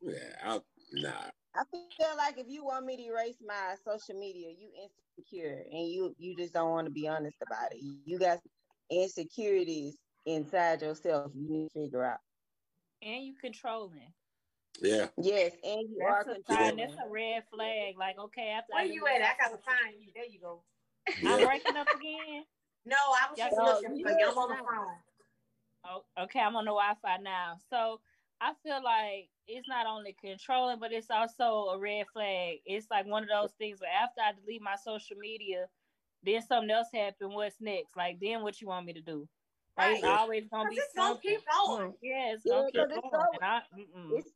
Yeah, 0.00 0.34
I, 0.44 0.60
nah. 0.94 1.30
I 1.56 1.64
feel 1.70 2.16
like 2.16 2.38
if 2.38 2.46
you 2.48 2.64
want 2.64 2.86
me 2.86 2.96
to 2.96 3.02
erase 3.02 3.38
my 3.46 3.74
social 3.84 4.18
media, 4.18 4.48
you 4.50 4.70
insecure 4.82 5.64
and 5.70 5.88
you 5.88 6.14
you 6.18 6.36
just 6.36 6.52
don't 6.54 6.70
want 6.70 6.86
to 6.86 6.92
be 6.92 7.08
honest 7.08 7.36
about 7.46 7.72
it. 7.72 7.80
You 7.82 8.18
got 8.18 8.38
insecurities 8.90 9.98
inside 10.26 10.82
yourself. 10.82 11.32
You 11.34 11.48
need 11.48 11.68
to 11.68 11.84
figure 11.84 12.04
out. 12.04 12.18
And 13.02 13.24
you 13.24 13.34
controlling. 13.40 14.12
Yeah. 14.80 15.08
Yes, 15.20 15.52
and 15.62 15.88
you 15.90 16.00
are 16.06 16.24
That's 16.24 16.38
a 16.38 16.52
sign. 16.52 16.76
controlling. 16.76 16.76
That's 16.76 16.96
a 17.06 17.10
red 17.10 17.42
flag. 17.52 17.94
Like, 17.98 18.18
okay, 18.18 18.48
after 18.56 18.72
Where 18.72 18.82
I 18.82 18.86
you 18.86 19.00
delete 19.00 19.20
at? 19.20 19.34
I 19.38 19.44
gotta 19.44 19.58
find 19.62 19.94
you. 20.00 20.12
There 20.14 20.24
you 20.26 20.40
go. 20.40 20.62
I'm 21.26 21.44
breaking 21.44 21.76
up 21.76 21.88
again. 21.94 22.44
No, 22.84 22.96
I 22.96 23.30
was 23.30 23.38
Y'all 23.38 23.48
just 23.48 23.56
can- 23.56 23.64
looking 23.92 24.02
for 24.02 24.10
you. 24.18 24.28
I'm 24.30 24.38
on 24.38 24.48
the 24.48 24.56
phone. 24.56 24.96
Oh, 25.84 26.24
okay, 26.24 26.40
I'm 26.40 26.56
on 26.56 26.64
the 26.64 26.70
Wi-Fi 26.72 27.16
now. 27.22 27.56
So 27.68 28.00
I 28.42 28.54
feel 28.64 28.82
like 28.84 29.30
it's 29.48 29.68
not 29.68 29.86
only 29.86 30.14
controlling, 30.20 30.80
but 30.80 30.92
it's 30.92 31.10
also 31.10 31.68
a 31.70 31.78
red 31.78 32.08
flag. 32.12 32.60
It's 32.66 32.88
like 32.90 33.06
one 33.06 33.24
of 33.24 33.30
those 33.30 33.52
things 33.52 33.80
where 33.80 33.90
after 33.92 34.22
I 34.22 34.32
delete 34.32 34.62
my 34.62 34.76
social 34.76 35.16
media, 35.18 35.68
then 36.22 36.42
something 36.42 36.70
else 36.70 36.88
happened. 36.92 37.32
What's 37.34 37.60
next? 37.60 37.96
Like 37.96 38.20
then 38.20 38.42
what 38.42 38.60
you 38.60 38.68
want 38.68 38.86
me 38.86 38.94
to 38.94 39.02
do? 39.02 39.28
Like 39.78 39.92
it's 39.94 40.04
Right. 40.04 40.04
always 40.04 40.48
gonna 40.48 40.68
be 40.70 40.76
it's 40.76 40.94
something. 40.94 41.22
keep 41.22 41.40
going. 41.46 41.96
Yeah, 42.02 42.32
it's 42.34 42.44
gonna 42.46 42.64
keep 42.66 42.88
'cause 42.88 42.90
it's 42.90 43.10
going. 43.10 43.42
I. 43.42 43.62
It's 44.10 44.30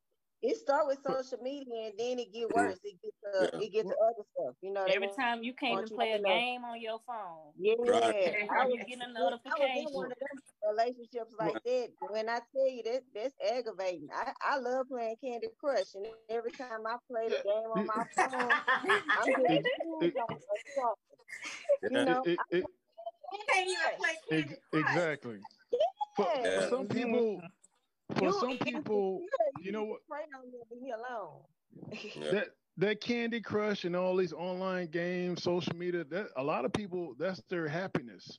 it 0.47 0.57
start 0.59 0.87
with 0.87 0.99
social 1.07 1.39
media 1.43 1.87
and 1.91 1.95
then 1.99 2.19
it 2.19 2.33
get 2.33 2.49
worse. 2.55 2.79
It 2.85 2.97
gets 3.03 3.17
to 3.25 3.51
Yeah. 3.59 3.65
it 3.67 3.73
gets 3.73 3.89
to 3.89 3.97
other 4.05 4.25
stuff. 4.35 4.55
You 4.63 4.73
know, 4.73 4.85
Every 4.85 5.11
time 5.19 5.43
you 5.43 5.53
can't 5.55 5.75
want 5.75 5.87
even 5.87 5.97
play 5.97 6.13
a 6.13 6.19
know. 6.21 6.29
game 6.29 6.65
on 6.65 6.81
your 6.81 6.99
phone. 7.07 7.53
Yeah, 7.59 7.75
Right. 7.79 8.47
I 8.51 8.67
was, 8.67 8.75
You 8.79 8.85
get 8.97 9.01
a 9.01 9.11
I 9.11 9.13
was 9.13 9.15
in 9.15 9.15
notification. 9.15 9.93
one 9.93 10.13
of 10.13 10.19
them 10.19 10.39
relationships 10.71 11.35
like 11.39 11.63
that. 11.65 11.89
When 12.11 12.29
I 12.29 12.39
tell 12.55 12.69
you 12.69 12.83
that, 12.85 13.03
that's 13.15 13.35
aggravating. 13.53 14.09
I, 14.15 14.33
I 14.43 14.59
love 14.59 14.87
playing 14.89 15.17
Candy 15.23 15.49
Crush, 15.61 15.95
and 15.95 16.07
every 16.31 16.53
time 16.53 16.87
I 16.87 16.97
play 17.11 17.29
the 17.29 17.43
game 17.45 17.71
on 17.75 17.87
my 17.87 18.05
phone, 18.15 18.51
I'm 19.11 19.27
getting 19.43 19.57
It- 19.57 19.67
accused 20.01 20.17
of. 20.83 21.91
You 21.91 22.05
know, 22.05 22.23
It- 22.25 22.39
it- 22.51 22.65
You 23.33 23.41
can't 23.49 23.69
even 23.69 23.99
play 23.99 24.15
Candy 24.31 24.57
Crush. 24.71 24.83
exactly. 24.95 25.39
For, 26.17 26.25
for 26.25 26.41
Yeah. 26.47 26.69
some 26.71 26.87
people, 26.89 27.41
for 28.14 28.33
you 28.33 28.33
some 28.33 28.59
people, 28.59 29.21
you 29.61 29.73
know 29.73 29.81
need 29.83 29.88
to 29.88 29.90
what? 29.90 30.01
Pray 30.09 30.23
on 30.35 30.51
me, 30.51 30.59
leave 30.71 30.83
me 30.83 30.92
alone. 30.92 31.42
that 32.33 32.49
that 32.79 33.01
Candy 33.01 33.40
Crush 33.40 33.85
and 33.85 33.97
all 33.97 34.16
these 34.16 34.33
online 34.33 34.88
games, 34.88 35.42
social 35.42 35.75
media, 35.77 36.05
that 36.05 36.31
a 36.37 36.42
lot 36.42 36.64
of 36.64 36.73
people, 36.73 37.14
that's 37.19 37.42
their 37.49 37.69
happiness. 37.69 38.38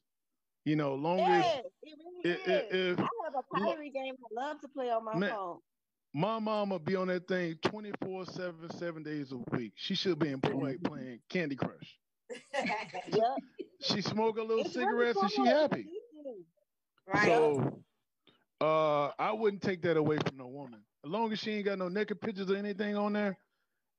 You 0.66 0.76
know, 0.76 0.96
long 0.96 1.20
as 1.28 1.46
Yes, 1.46 1.66
it 1.84 2.00
really 2.00 2.26
i- 2.26 2.52
i- 2.52 2.66
is. 2.72 2.98
if 2.98 3.00
I 3.00 3.08
have 3.26 3.36
a 3.36 3.44
pirate 3.44 3.94
game 3.94 4.16
I 4.20 4.34
love 4.34 4.62
to 4.62 4.68
play 4.70 4.90
on 4.90 5.04
my 5.06 5.20
Man, 5.20 5.30
phone. 5.30 5.60
my 6.14 6.40
mama 6.40 6.80
be 6.80 6.96
on 6.96 7.08
that 7.08 7.28
thing 7.28 7.58
24 7.64 8.26
7 8.26 8.70
seven 8.70 9.04
days 9.04 9.32
a 9.32 9.38
week 9.56 9.74
she 9.76 9.96
should 9.96 10.20
be 10.20 10.30
employed 10.30 10.82
playing 10.84 11.22
candy 11.30 11.56
crush 11.56 12.00
Yeah, 13.08 13.36
she 13.82 14.02
smoke 14.02 14.38
a 14.38 14.42
little 14.42 14.64
it's 14.64 14.76
really 14.76 14.84
cigarettes 14.88 15.22
and 15.22 15.32
she 15.32 15.46
happy 15.46 15.86
Right. 17.08 17.28
so 17.28 17.84
uh 18.62 19.12
i 19.20 19.32
wouldn't 19.32 19.62
take 19.62 19.82
that 19.84 19.98
away 19.98 20.18
from 20.26 20.38
no 20.38 20.48
woman. 20.48 20.82
As 21.06 21.12
long 21.12 21.32
as 21.32 21.40
she 21.40 21.52
ain't 21.52 21.66
got 21.66 21.78
no 21.78 21.88
naked 21.90 22.20
pictures 22.22 22.50
or 22.50 22.56
anything 22.56 22.96
on 22.96 23.14
there 23.14 23.38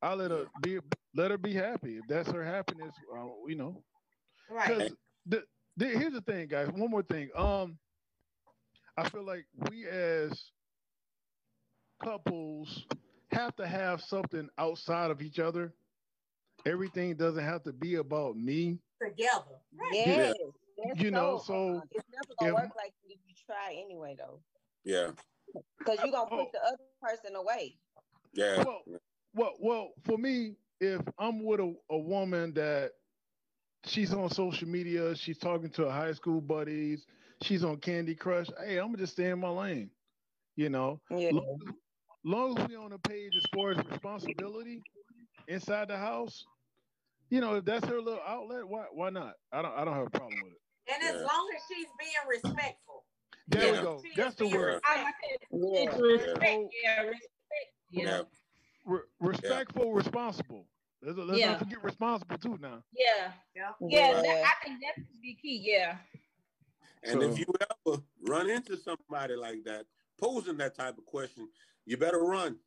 i 0.03 0.15
let 0.15 0.31
her 0.31 0.47
be 0.63 0.79
let 1.15 1.31
her 1.31 1.39
be 1.39 1.53
happy. 1.55 1.97
If 1.99 2.07
that's 2.09 2.31
her 2.31 2.45
happiness 2.45 2.95
uh, 3.17 3.27
you 3.47 3.57
know. 3.57 3.83
Right. 4.51 4.69
because 4.69 4.95
the, 5.27 5.45
the, 5.77 5.87
here's 5.89 6.13
the 6.13 6.21
thing 6.23 6.49
guys 6.49 6.69
one 6.71 6.91
more 6.91 7.03
thing. 7.03 7.31
Um 7.37 7.79
i 8.97 9.09
feel 9.09 9.25
like 9.25 9.47
we 9.71 9.87
as 9.87 10.51
couples 12.03 12.87
have 13.31 13.55
to 13.57 13.67
have 13.67 14.01
something 14.03 14.49
outside 14.59 15.11
of 15.11 15.21
each 15.23 15.39
other. 15.39 15.73
Everything 16.67 17.15
doesn't 17.17 17.45
have 17.45 17.63
to 17.65 17.73
be 17.73 17.97
about 17.97 18.37
me. 18.37 18.79
Together. 19.03 19.61
Right. 19.75 19.93
Yes, 19.93 20.35
that's 20.85 21.01
You 21.01 21.11
know, 21.11 21.39
so, 21.39 21.81
so 21.83 21.83
it's 21.91 22.05
never 22.13 22.35
gonna 22.41 22.51
if- 22.53 22.55
work 22.55 22.77
like 22.77 22.93
that. 23.05 23.13
if 23.13 23.19
you 23.27 23.28
try 23.49 23.75
anyway, 23.75 24.15
though, 24.19 24.43
Yeah. 24.85 25.13
because 25.79 26.03
you're 26.03 26.13
gonna 26.13 26.31
Oh. 26.31 26.45
put 26.45 26.53
the 26.53 26.63
other 26.63 26.85
person 27.01 27.35
away. 27.37 27.79
Yeah. 28.35 28.65
well 28.65 28.83
well 29.35 29.55
well 29.61 29.93
for 30.05 30.19
me 30.19 30.57
if 30.81 31.01
i'm 31.19 31.43
with 31.45 31.61
a, 31.61 31.75
a 31.91 31.99
woman 31.99 32.53
that 32.55 32.93
she's 33.85 34.13
on 34.13 34.29
social 34.31 34.69
media 34.69 35.15
she's 35.17 35.39
talking 35.39 35.71
to 35.71 35.85
her 35.85 35.91
high 35.91 36.13
school 36.13 36.41
buddies 36.41 37.07
she's 37.43 37.65
on 37.65 37.79
candy 37.81 38.15
crush 38.15 38.49
hey 38.65 38.79
i'm 38.79 38.89
gonna 38.89 38.99
just 38.99 39.15
stay 39.15 39.31
in 39.31 39.39
my 39.41 39.49
lane 39.49 39.91
you 40.57 40.69
know 40.69 41.01
Yeah, 41.11 41.33
long, 41.33 41.59
long 42.25 42.59
as 42.59 42.69
we 42.69 42.77
on 42.77 42.91
the 42.91 42.99
page 42.99 43.35
as 43.37 43.45
far 43.55 43.71
as 43.73 43.79
responsibility 43.87 44.83
inside 45.49 45.89
the 45.89 45.97
house, 45.97 46.47
you 47.31 47.41
know, 47.41 47.57
if 47.57 47.65
that's 47.65 47.87
her 47.87 48.01
little 48.01 48.23
outlet, 48.27 48.67
why 48.69 48.87
why 48.93 49.11
not? 49.11 49.37
I 49.53 49.63
don't 49.63 49.73
I 49.73 49.85
don't 49.85 49.95
have 49.95 50.07
a 50.07 50.11
problem 50.11 50.41
with 50.43 50.53
it. 50.53 50.61
And 50.93 51.03
as 51.03 51.21
Yeah. 51.21 51.27
long 51.27 51.51
as 51.55 51.63
she's 51.69 51.89
being 51.99 52.29
respectful. 52.29 53.05
There 53.49 53.65
Yeah. 53.65 53.73
we 53.73 53.79
go. 53.83 54.03
That's 54.17 54.35
the 54.37 54.47
word. 54.49 54.81
I 54.85 55.05
respectful. 55.05 55.75
yeah. 55.75 55.97
Respect. 55.97 56.75
Yeah, 56.85 57.01
respect. 57.03 57.31
Yeah. 57.91 58.03
Yeah. 58.05 58.23
Re- 58.85 59.01
respectful, 59.21 59.93
responsible. 59.93 60.67
Let's, 61.03 61.17
let's 61.19 61.41
Yeah. 61.41 61.51
not 61.53 61.59
forget 61.61 61.83
responsible 61.85 62.39
too 62.39 62.59
now. 62.61 62.83
Yeah. 62.93 63.33
Yeah. 63.55 63.73
Yeah. 63.81 63.89
Yeah. 64.11 64.23
that- 64.23 64.45
I 64.45 64.65
think 64.65 64.81
that's 64.83 65.09
the 65.23 65.35
key. 65.35 65.63
Yeah. 65.65 65.99
And 67.05 67.23
So- 67.23 67.31
if 67.31 67.39
you 67.39 67.47
ever 67.87 68.03
run 68.27 68.51
into 68.51 68.77
somebody 68.77 69.35
like 69.37 69.63
that 69.65 69.87
posing 70.19 70.57
that 70.59 70.75
type 70.75 70.99
of 70.99 71.07
question, 71.07 71.49
you 71.87 71.97
better 71.97 72.19
run. 72.21 72.59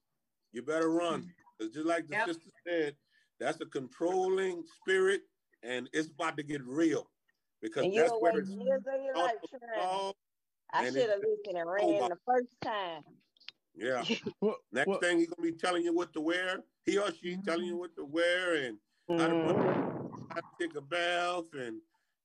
You 0.51 0.63
better 0.63 0.89
run. 0.89 1.23
Mm. 1.23 1.29
'Cause 1.59 1.69
just 1.71 1.85
like 1.85 2.07
the 2.07 2.13
Yep. 2.15 2.27
sister 2.27 2.49
said, 2.65 2.97
that's 3.39 3.59
a 3.61 3.65
controlling 3.65 4.63
spirit, 4.65 5.21
and 5.61 5.89
it's 5.93 6.07
about 6.09 6.37
to 6.37 6.43
get 6.43 6.63
real. 6.63 7.11
Because 7.61 7.83
And 7.83 7.95
that's 7.95 8.11
where 8.13 8.39
it's 8.39 8.49
years 8.49 8.81
of 8.87 9.03
your 9.03 9.15
life 9.15 9.35
all. 9.77 10.15
I 10.73 10.85
should 10.85 10.95
have 11.09 11.19
listened 11.19 11.57
and 11.57 11.69
ran 11.69 12.09
the 12.09 12.17
first 12.25 12.47
time. 12.63 13.03
Yeah. 13.73 14.03
Well, 14.41 14.57
Next 14.73 14.87
well, 14.89 14.99
thing 14.99 15.19
he's 15.19 15.29
gonna 15.29 15.49
be 15.49 15.57
telling 15.57 15.83
you 15.83 15.95
what 15.95 16.11
to 16.13 16.19
wear. 16.19 16.57
He 16.85 16.97
or 16.97 17.09
she 17.13 17.37
telling 17.37 17.65
you 17.65 17.77
what 17.77 17.95
to 17.95 18.03
wear 18.03 18.55
and 18.65 18.77
how 19.07 19.27
to, 19.27 19.33
Mhm. 19.33 20.11
how 20.29 20.35
to 20.41 20.47
take 20.59 20.75
a 20.75 20.81
bath 20.81 21.45
and 21.53 21.77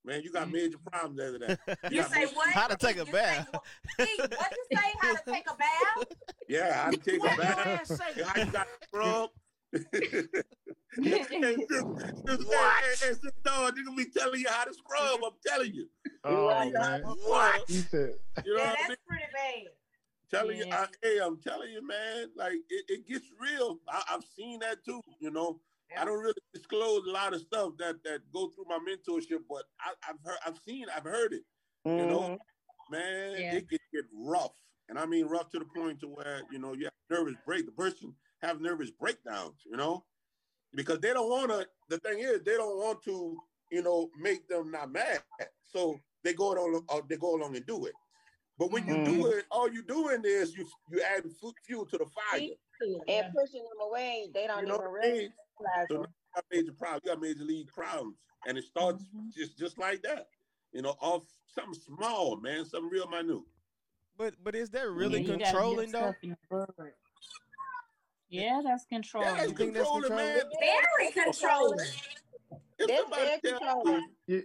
man, 0.04 0.22
you 0.22 0.32
got 0.32 0.50
major 0.50 0.76
problems 0.90 1.20
after 1.20 1.38
that. 1.56 1.78
You 1.92 2.00
got 2.02 2.10
say 2.10 2.20
major- 2.24 2.34
what? 2.34 2.48
How 2.50 2.66
to 2.66 2.76
take 2.76 2.96
a 2.96 3.06
You 3.06 3.12
bath. 3.12 3.48
Say, 3.96 4.06
what, 4.18 4.52
you 4.56 4.76
say? 4.76 4.92
How 4.98 5.14
to 5.14 5.22
take 5.32 5.48
a 5.48 5.54
bath? 5.56 6.04
Yeah, 6.48 6.74
how 6.84 6.90
to 6.90 6.96
take 6.96 7.14
a 7.16 7.18
What 7.20 7.36
your 7.36 7.46
bath. 7.46 7.86
say? 7.86 8.22
How 8.24 8.44
you 8.44 8.50
got 8.50 8.66
to 8.66 9.28
scrub. 9.74 10.26
hey, 11.02 11.22
sis- 11.24 11.82
sis- 12.26 12.48
hey, 12.48 12.94
hey, 13.00 13.12
sis, 13.12 13.32
dog, 13.44 13.76
they 13.76 13.82
gonna 13.82 13.96
be 13.96 14.06
telling 14.06 14.40
you 14.40 14.48
how 14.48 14.64
to 14.64 14.74
scrub. 14.74 15.20
I'm 15.24 15.32
telling 15.46 15.72
you. 15.74 15.88
oh 16.24 16.48
right. 16.48 16.72
man. 16.72 17.02
What? 17.02 17.62
He 17.68 17.78
said, 17.78 18.14
You 18.44 18.54
know 18.54 18.60
Yeah, 18.62 18.70
what 18.70 18.78
I 18.78 18.82
mean? 18.82 18.88
that's 18.88 19.00
pretty 19.06 19.24
bad. 19.32 19.72
telling 20.30 20.56
you, 20.58 20.64
Yeah. 20.66 20.80
I, 20.82 21.06
hey, 21.06 21.18
I'm 21.22 21.36
telling 21.38 21.70
you, 21.70 21.86
man, 21.86 22.30
like 22.36 22.52
it, 22.70 22.84
it 22.88 23.06
gets 23.08 23.26
real. 23.40 23.78
I, 23.88 24.02
I've 24.10 24.24
seen 24.36 24.60
that 24.60 24.84
too. 24.84 25.00
You 25.20 25.30
know, 25.30 25.60
Yeah. 25.90 26.02
I 26.02 26.04
don't 26.04 26.18
really 26.20 26.34
disclose 26.54 27.06
a 27.06 27.10
lot 27.10 27.34
of 27.34 27.40
stuff 27.40 27.72
that 27.78 28.02
that 28.04 28.20
go 28.32 28.48
through 28.50 28.66
my 28.68 28.78
mentorship, 28.78 29.40
but 29.48 29.64
I, 29.80 29.92
I've 30.08 30.16
heard, 30.24 30.38
I've 30.46 30.58
seen, 30.66 30.86
I've 30.94 31.04
heard 31.04 31.32
it. 31.32 31.42
You 31.84 32.04
know, 32.06 32.20
Mhm. 32.20 32.38
man, 32.90 33.32
Yeah. 33.38 33.54
it 33.56 33.68
can 33.68 33.78
get 33.92 34.04
rough, 34.12 34.54
and 34.88 34.98
I 34.98 35.06
mean 35.06 35.26
rough 35.26 35.50
to 35.50 35.58
the 35.60 35.64
point 35.66 36.00
to 36.00 36.08
where 36.08 36.42
you 36.50 36.58
know 36.58 36.72
you 36.72 36.84
have 36.86 36.92
nervous 37.10 37.34
break. 37.46 37.66
The 37.66 37.72
person 37.72 38.12
have 38.46 38.60
nervous 38.60 38.90
breakdowns. 38.90 39.62
You 39.66 39.76
know, 39.76 40.06
because 40.74 41.00
they 41.00 41.12
don't 41.12 41.28
want 41.30 41.50
to. 41.50 41.68
The 41.88 41.98
thing 41.98 42.20
is, 42.20 42.42
they 42.42 42.56
don't 42.56 42.78
want 42.78 43.02
to, 43.04 43.42
you 43.70 43.82
know, 43.82 44.10
make 44.18 44.48
them 44.48 44.70
not 44.70 44.92
mad. 44.92 45.22
So 45.62 46.00
they 46.22 46.32
go 46.32 46.52
along, 46.52 46.86
uh, 46.88 47.02
they 47.08 47.16
go 47.16 47.36
along 47.36 47.56
and 47.56 47.66
do 47.66 47.86
it. 47.86 47.94
But 48.58 48.70
when 48.70 48.86
you 48.86 49.02
do 49.04 49.26
it, 49.26 49.46
all 49.50 49.70
you 49.70 49.82
doing 49.82 50.22
is 50.24 50.56
you 50.56 50.66
you 50.90 51.02
add 51.02 51.24
fuel 51.64 51.86
to 51.86 51.98
the 51.98 52.06
fire. 52.06 52.40
and 53.08 53.34
pushing 53.34 53.64
them 53.64 53.80
away. 53.82 54.30
They 54.32 54.46
don't 54.46 54.60
You 54.62 54.66
know 54.66 54.76
even 54.76 54.86
what 54.86 55.04
I 55.04 55.12
mean? 55.12 55.32
realize 55.60 55.88
So 55.90 55.96
now 55.96 56.02
you 56.02 56.06
got 56.34 56.44
major 56.50 56.72
problems. 56.72 57.02
You 57.04 57.10
got 57.12 57.20
major 57.20 57.44
league 57.44 57.68
problems, 57.68 58.16
and 58.46 58.56
it 58.56 58.64
starts 58.64 59.04
just 59.34 59.58
just 59.58 59.78
like 59.78 60.02
that. 60.02 60.28
You 60.72 60.82
know, 60.82 60.96
off 61.00 61.24
something 61.46 61.74
small, 61.74 62.36
man, 62.36 62.64
something 62.64 62.90
real 62.90 63.08
minute. 63.08 63.42
But 64.16 64.42
but 64.42 64.54
is 64.54 64.70
that 64.70 64.88
really 64.88 65.22
Yeah, 65.22 65.36
controlling 65.52 65.92
though? 65.92 66.12
stuff 66.12 66.16
in 66.22 66.30
the 66.30 66.36
bud. 66.48 66.92
Yeah, 68.28 68.60
that's 68.64 68.84
controlling. 68.86 69.28
That's 69.36 69.48
You 69.50 69.54
that's 69.72 69.88
controlling, 69.88 70.16
man. 70.16 70.40
Very 70.60 71.12
controlling. 71.12 71.78
If 72.78 72.88
That's 72.88 73.00
somebody 73.02 73.22
very 73.24 73.40
controlling. 73.58 74.08
you 74.26 74.42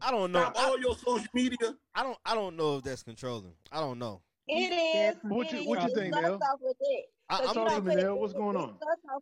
I 0.00 0.10
don't 0.10 0.32
know. 0.32 0.40
stop 0.40 0.56
all 0.58 0.78
your 0.80 0.96
social 0.96 1.26
media, 1.34 1.74
I 1.94 2.02
don't 2.02 2.18
I 2.24 2.34
don't 2.34 2.56
know 2.56 2.76
if 2.78 2.84
that's 2.84 3.02
controlling. 3.02 3.52
I 3.72 3.80
don't 3.80 3.98
know. 3.98 4.22
It 4.48 4.72
is. 4.72 5.16
What 5.24 5.46
it 5.48 5.52
you- 5.52 5.60
is. 5.60 5.66
what 5.66 5.82
you 5.88 5.94
think, 5.94 6.14
starts 6.14 6.28
Mel? 6.28 6.50
off 6.52 6.58
with 6.62 6.76
that. 6.78 7.02
I, 7.28 7.36
'Cause 7.38 7.40
I'm 7.40 7.48
you 7.48 7.54
Talk 7.54 7.68
to 7.68 7.70
don't 7.74 7.84
me, 7.84 7.94
pay 7.96 8.02
Mel. 8.02 8.18
What's 8.18 8.32
going 8.32 8.56
on? 8.56 8.78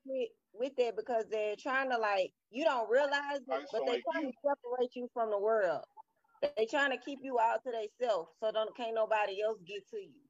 with, 0.06 0.28
with 0.54 0.76
that 0.76 0.96
because 0.96 1.24
they're 1.30 1.56
trying 1.56 1.90
to 1.90 1.98
like 1.98 2.32
you 2.50 2.64
don't 2.64 2.88
realize 2.88 3.38
it, 3.38 3.44
but 3.48 3.60
they 3.86 3.92
Isolate 3.92 4.04
trying 4.12 4.26
you. 4.26 4.32
to 4.32 4.38
separate 4.42 4.90
you 4.94 5.08
from 5.12 5.30
the 5.30 5.38
world. 5.38 5.82
They 6.56 6.66
trying 6.66 6.92
to 6.92 6.98
keep 6.98 7.18
you 7.22 7.38
out 7.40 7.62
to 7.64 7.72
themselves, 7.72 8.30
so 8.38 8.52
don't 8.52 8.74
can't 8.76 8.94
nobody 8.94 9.42
else 9.42 9.58
get 9.66 9.88
to 9.90 9.96
you. 9.98 10.20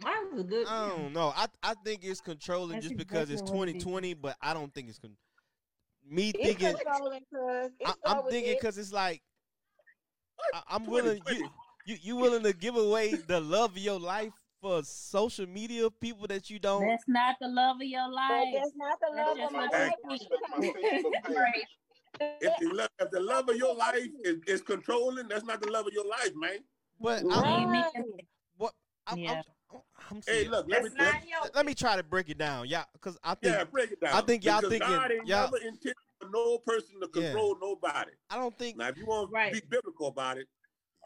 That 0.00 0.24
was 0.32 0.40
a 0.40 0.44
good. 0.44 0.66
I 0.66 0.88
don't 0.88 1.12
know. 1.12 1.32
I 1.34 1.46
I 1.62 1.74
think 1.84 2.00
it's 2.04 2.20
controlling 2.20 2.72
That's 2.72 2.84
just 2.86 2.96
because 2.96 3.30
it's 3.30 3.40
exactly 3.40 3.58
what 3.58 3.68
it 3.68 3.76
is. 3.76 3.82
2020, 3.84 4.14
but 4.14 4.36
I 4.42 4.52
don't 4.54 4.72
think 4.74 4.88
it's 4.88 4.98
con- 4.98 5.16
me 6.08 6.30
It's 6.30 6.38
thinking. 6.58 6.76
controlling 6.76 7.20
because 7.30 7.70
it 7.80 7.88
I, 7.88 7.94
I'm 8.04 8.22
thinking 8.24 8.52
this. 8.52 8.60
because 8.60 8.78
it's 8.78 8.92
like 8.92 9.22
I, 10.52 10.62
I'm 10.68 10.86
willing. 10.86 11.20
You, 11.28 11.48
you 11.86 11.96
you 12.02 12.16
willing 12.16 12.42
to 12.42 12.52
give 12.52 12.76
away 12.76 13.14
the 13.28 13.40
love 13.40 13.70
of 13.72 13.78
your 13.78 13.98
life 13.98 14.32
for 14.60 14.82
social 14.84 15.46
media 15.46 15.88
people 15.90 16.26
that 16.26 16.50
you 16.50 16.58
don't? 16.58 16.86
That's 16.86 17.04
not 17.08 17.36
the 17.40 17.48
love 17.48 17.76
of 17.76 17.82
your 17.86 18.10
life. 18.10 18.44
that's 18.54 18.72
not 18.76 18.98
the 19.00 19.16
love 19.16 19.36
just 19.36 19.46
of 19.46 19.52
my 19.52 19.66
what 19.66 19.72
life. 19.72 19.92
you 20.04 20.10
Respect 20.10 20.42
my 20.50 20.66
Facebook 20.66 21.52
page. 21.54 21.66
if 22.42 22.52
the 22.60 22.74
love, 22.74 22.88
if 22.98 23.10
the 23.10 23.20
love 23.20 23.48
of 23.48 23.56
your 23.56 23.74
life 23.74 24.08
is, 24.24 24.36
is 24.46 24.60
controlling, 24.62 25.28
that's 25.28 25.44
not 25.44 25.60
the 25.62 25.70
love 25.70 25.86
of 25.86 25.92
your 25.92 26.06
life, 26.06 26.32
man. 26.34 26.58
But 27.00 27.22
I'm, 27.30 27.70
Right. 27.70 27.84
Right. 27.94 28.04
what 28.56 28.72
I'm, 29.06 29.18
Yeah. 29.18 29.32
I'm, 29.32 29.42
Oh, 29.74 29.82
I'm 30.10 30.16
Hey, 30.18 30.22
saying, 30.22 30.50
look, 30.50 30.66
let 30.68 30.84
me 30.84 30.90
let, 30.98 31.54
let 31.54 31.66
me 31.66 31.74
try 31.74 31.96
to 31.96 32.02
break 32.02 32.28
it 32.30 32.38
down, 32.38 32.68
yeah, 32.68 32.84
because 32.92 33.18
I 33.24 33.34
think 33.34 33.54
yeah, 33.56 33.64
break 33.64 33.90
it 33.92 34.00
down. 34.00 34.14
I 34.14 34.20
think 34.20 34.44
y'all 34.44 34.60
because 34.60 34.70
thinking- 34.70 34.88
God 34.88 35.10
ain't 35.10 35.26
y'all- 35.26 35.50
never 35.50 35.56
intended 35.58 35.94
for 36.20 36.28
no 36.30 36.58
person 36.58 37.00
to 37.00 37.08
Yeah. 37.14 37.22
control 37.32 37.56
nobody. 37.60 38.12
I 38.30 38.36
don't 38.36 38.56
think 38.58 38.76
Now, 38.76 38.88
if 38.88 38.96
you 38.96 39.06
want 39.06 39.30
Right. 39.32 39.52
to 39.54 39.60
be 39.60 39.66
biblical 39.68 40.06
about 40.08 40.38
it, 40.38 40.46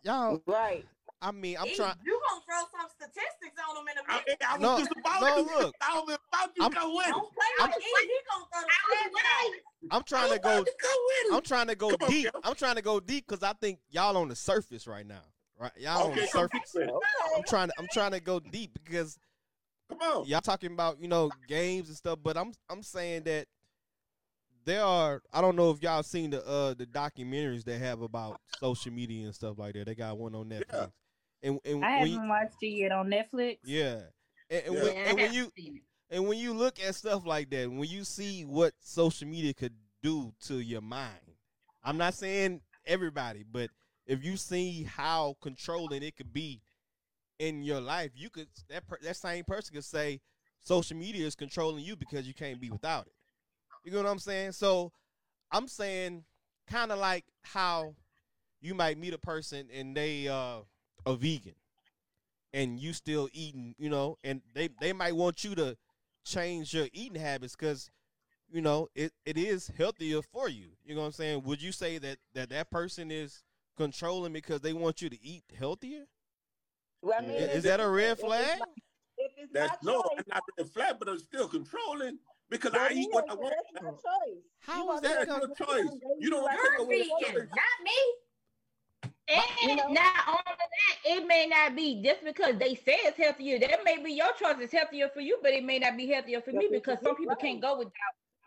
y'all. 0.05 0.43
Right. 0.47 0.85
I 1.23 1.33
mean, 1.33 1.57
I'm 1.59 1.69
trying. 1.75 1.97
You 2.03 2.19
gonna 2.31 2.41
throw 2.47 2.81
some 2.81 2.89
statistics 2.97 3.61
on 3.69 3.77
him 3.77 3.89
in 3.89 3.99
a 3.99 4.01
I, 4.09 4.23
minute. 4.25 4.43
I 4.49 4.53
was 4.55 4.63
No, 4.63 4.79
just 4.79 4.91
about 4.99 5.21
no, 5.21 5.37
to. 5.37 5.59
look. 5.59 5.75
I 5.81 6.01
was 6.01 6.19
about 6.33 6.55
to 6.55 6.63
I'm- 6.63 6.71
go 6.73 6.97
with 6.97 7.07
it. 7.07 7.11
Don't 7.11 7.35
play 7.35 7.47
with 7.59 7.77
E. 7.77 7.83
He 7.83 8.19
gonna 8.31 8.45
throw 8.53 8.61
the. 8.63 9.91
I'm 9.91 10.03
trying 10.05 10.33
to 10.33 10.39
go. 10.39 10.65
to 10.65 10.73
go. 10.83 11.37
I'm 11.37 11.43
trying 11.43 11.67
to 11.69 11.75
go 11.75 11.91
Come 11.97 12.09
deep. 12.09 12.33
Kel. 12.33 12.41
I'm 12.45 12.55
trying 12.55 12.77
to 12.77 12.83
go 12.83 13.01
deep 13.01 13.27
because 13.27 13.43
I 13.43 13.53
think 13.55 13.81
y'all 13.91 14.17
on 14.17 14.29
the 14.29 14.37
surface 14.37 14.87
right 14.87 15.07
now, 15.07 15.23
right? 15.61 15.73
Y'all 15.79 16.05
on 16.05 16.13
okay, 16.13 16.23
the 16.23 16.27
surface. 16.27 16.77
I'm 17.37 17.43
trying 17.47 17.69
to. 17.69 17.75
I'm 17.79 17.87
trying 17.93 18.13
to 18.13 18.21
go 18.21 18.41
deep 18.41 18.73
because 18.83 19.19
Come 19.89 19.99
on. 20.01 20.25
y'all 20.27 20.41
talking 20.41 20.73
about 20.73 21.01
you 21.01 21.09
know 21.09 21.31
games 21.47 21.89
and 21.89 21.97
stuff, 21.97 22.19
but 22.23 22.37
I'm 22.37 22.53
I'm 22.69 22.83
saying 22.83 23.25
that 23.25 23.47
there 24.65 24.85
are. 24.85 25.23
I 25.33 25.41
don't 25.41 25.57
know 25.57 25.71
if 25.71 25.83
y'all 25.83 26.03
seen 26.03 26.31
the 26.31 26.47
uh 26.47 26.75
the 26.75 26.87
documentaries 26.87 27.65
they 27.65 27.79
have 27.79 28.03
about 28.03 28.41
social 28.61 28.93
media 28.93 29.27
and 29.27 29.35
stuff 29.35 29.59
like 29.59 29.75
that. 29.75 29.87
They 29.87 29.95
got 29.95 30.19
one 30.19 30.35
on 30.35 30.49
Netflix, 30.49 30.73
Yeah. 30.73 30.87
and 31.43 31.61
and 31.65 31.85
I 31.85 31.91
haven't 31.91 32.13
you, 32.13 32.29
watched 32.29 32.63
it 32.63 32.67
yet 32.69 32.93
on 32.93 33.09
Netflix. 33.09 33.59
yeah, 33.65 34.01
and, 34.49 34.63
and 34.67 34.75
Yeah. 34.75 34.83
when, 34.83 34.97
and 34.97 35.19
when 35.19 35.33
you 35.33 35.53
and 36.11 36.29
when 36.29 36.39
you 36.39 36.55
look 36.55 36.81
at 36.81 36.95
stuff 36.95 37.27
like 37.27 37.51
that, 37.51 37.71
when 37.71 37.85
you 37.89 38.05
see 38.05 38.45
what 38.45 38.75
social 38.81 39.29
media 39.29 39.55
could 39.55 39.75
do 40.03 40.33
to 40.47 40.59
your 40.61 40.81
mind, 40.81 41.21
I'm 41.83 41.99
not 41.99 42.15
saying 42.15 42.61
everybody, 42.87 43.45
but 43.51 43.71
if 44.11 44.25
you 44.25 44.37
see 44.37 44.83
how 44.83 45.37
controlling 45.41 46.03
it 46.03 46.17
could 46.17 46.33
be 46.33 46.61
in 47.39 47.63
your 47.63 47.81
life, 47.81 48.11
you 48.17 48.29
could 48.29 48.49
that 48.69 48.87
per, 48.89 48.99
that 49.03 49.15
same 49.15 49.45
person 49.45 49.73
could 49.73 49.85
say 49.85 50.21
social 50.59 50.97
media 50.97 51.25
is 51.25 51.37
controlling 51.37 51.85
you 51.85 51.95
because 51.95 52.27
you 52.27 52.35
can't 52.35 52.61
be 52.61 52.71
without 52.71 53.07
it. 53.07 53.13
You 53.85 53.93
know 53.93 53.99
what 54.03 54.11
I'm 54.11 54.19
saying? 54.19 54.53
So 54.53 54.91
I'm 55.53 55.69
saying 55.69 56.25
kind 56.69 56.91
of 56.91 56.99
like 56.99 57.25
how 57.43 57.95
you 58.61 58.75
might 58.75 58.99
meet 58.99 59.15
a 59.15 59.19
person 59.19 59.69
and 59.73 59.97
they 59.97 60.27
uh 60.27 60.59
a 61.07 61.15
vegan 61.15 61.55
and 62.53 62.81
you 62.81 62.93
still 62.93 63.29
eating, 63.33 63.77
you 63.79 63.89
know, 63.89 64.19
and 64.25 64.43
they 64.55 64.71
they 64.81 64.93
might 64.93 65.15
want 65.15 65.45
you 65.45 65.55
to 65.55 65.77
change 66.25 66.75
your 66.75 66.89
eating 66.93 67.21
habits 67.21 67.55
because 67.55 67.93
you 68.51 68.61
know 68.61 68.89
it, 68.97 69.13
it 69.25 69.39
is 69.39 69.71
healthier 69.79 70.21
for 70.21 70.49
you. 70.49 70.71
You 70.85 70.97
know 70.97 71.03
what 71.03 71.07
I'm 71.07 71.13
saying? 71.13 71.43
Would 71.45 71.63
you 71.63 71.71
say 71.71 71.99
that 71.99 72.19
that 72.35 72.51
that 72.51 72.73
person 72.73 73.13
is 73.13 73.45
controlling 73.85 74.33
because 74.33 74.61
they 74.61 74.73
want 74.75 75.01
you 75.01 75.09
to 75.09 75.23
eat 75.23 75.45
healthier? 75.59 76.05
Well, 77.03 77.17
I 77.19 77.23
mean, 77.23 77.31
Is, 77.31 77.57
is 77.59 77.63
that 77.65 77.81
a 77.81 77.85
it's- 77.85 77.97
red 77.97 78.05
if 78.13 78.19
it's 78.19 78.23
flag? 78.27 78.59
If 79.17 79.33
it's 79.37 79.53
That's 79.53 79.83
my 79.83 79.93
no, 79.93 80.03
choice, 80.03 80.11
it's 80.19 80.29
not 80.29 80.43
really 80.57 80.71
flag, 80.71 80.97
but 80.99 81.09
it's 81.09 81.25
still 81.25 81.49
controlling 81.49 82.19
because 82.51 82.73
well, 82.73 82.89
I 82.91 82.93
eat 82.95 83.09
what 83.11 83.25
yeah, 83.27 83.33
I 83.33 83.37
want. 83.37 83.55
that's 83.57 83.85
man. 83.85 83.93
my 83.93 83.99
choice. 83.99 84.43
How 84.61 84.85
You 84.85 84.93
is 84.97 85.01
that 85.03 85.09
to 85.09 85.27
That's 85.27 85.29
con- 85.31 85.41
your 85.41 85.85
choice. 85.85 86.01
You 86.19 86.31
don't 86.31 86.45
like 86.45 86.57
take 86.57 86.65
You're 86.73 86.87
away 86.87 86.99
vegan, 86.99 87.35
the 87.35 87.41
choice. 87.41 87.49
not 87.51 87.77
me. 87.85 89.13
And 89.29 89.43
You 89.71 89.77
know- 89.77 89.93
not 89.93 90.15
only 90.29 90.43
that, 90.47 90.95
it 91.05 91.27
may 91.27 91.47
not 91.47 91.77
be 91.77 92.03
just 92.03 92.25
because 92.25 92.57
they 92.59 92.75
say 92.75 92.99
it's 93.09 93.17
healthier. 93.17 93.59
That 93.61 93.81
may 93.85 94.03
be 94.03 94.13
your 94.13 94.33
choice 94.35 94.59
is 94.61 94.73
healthier 94.73 95.09
for 95.15 95.21
you, 95.21 95.39
but 95.43 95.53
it 95.53 95.65
may 95.65 95.79
not 95.79 95.97
be 95.97 96.07
healthier 96.09 96.41
for 96.43 96.53
me 96.53 96.69
because 96.71 96.99
some 97.03 97.17
people 97.17 97.37
can't 97.37 97.61
go 97.61 97.79
without. 97.79 97.93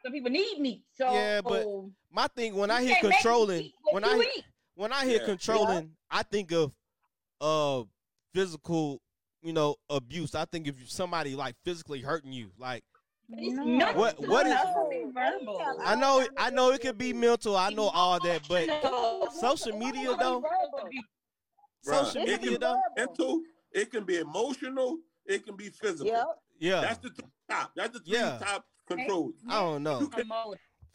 Some 0.04 0.12
people 0.12 0.32
need 0.32 0.60
meat. 0.60 0.84
So 0.98 1.12
Yeah, 1.14 1.42
but 1.42 1.66
My 2.12 2.28
thing 2.28 2.56
when 2.56 2.70
I 2.70 2.82
hear 2.84 2.96
can't 2.96 3.04
make 3.04 3.12
me 3.12 3.16
controlling, 3.16 3.72
when 3.92 4.04
I 4.04 4.16
hear, 4.16 4.26
eat. 4.38 4.44
When 4.76 4.92
I 4.94 5.06
hear 5.06 5.20
Yeah. 5.20 5.26
controlling, 5.26 5.96
I 6.10 6.24
think 6.24 6.52
of 6.52 6.72
uh 7.42 7.84
physical, 8.34 9.02
you 9.42 9.54
know, 9.54 9.76
abuse. 9.90 10.34
I 10.36 10.46
think 10.46 10.68
if 10.68 10.90
somebody 10.90 11.36
like 11.36 11.56
physically 11.64 12.02
hurting 12.02 12.32
you, 12.32 12.52
like 12.58 12.84
No. 13.30 13.66
mental. 13.66 14.00
What- 14.02 14.20
what 14.28 14.46
is- 14.48 14.54
That 14.54 14.74
would 14.76 15.14
verbal. 15.14 15.62
I 15.84 15.96
know, 15.96 16.26
I 16.38 16.50
know 16.50 16.72
it 16.72 16.82
could 16.82 16.98
be 16.98 17.14
mental. 17.14 17.56
I 17.56 17.70
know 17.70 17.90
all 17.90 18.20
that, 18.24 18.48
but 18.48 18.64
Emotional. 18.68 19.32
social 19.32 19.78
media 19.78 20.16
though, 20.18 20.44
social 21.82 22.22
Right. 22.22 22.30
It 22.30 22.42
media 22.42 22.52
can 22.52 22.60
though, 22.62 22.82
be 22.96 23.02
mental, 23.02 23.42
it 23.72 23.92
can 23.92 24.04
be 24.06 24.18
emotional, 24.18 24.98
it 25.26 25.46
can 25.46 25.56
be 25.56 25.70
physical. 25.70 26.08
Yep. 26.08 26.26
yeah, 26.60 26.82
That's 26.82 27.00
the 27.00 27.10
three 27.10 27.30
top. 27.50 27.72
That's 27.76 27.94
the 27.98 28.00
three 28.04 28.18
Yeah. 28.18 28.38
top 28.40 28.66
controls. 28.88 29.36
I 29.50 29.60
don't 29.62 29.84
know. 29.84 30.00
You 30.02 30.10
can- 30.10 30.30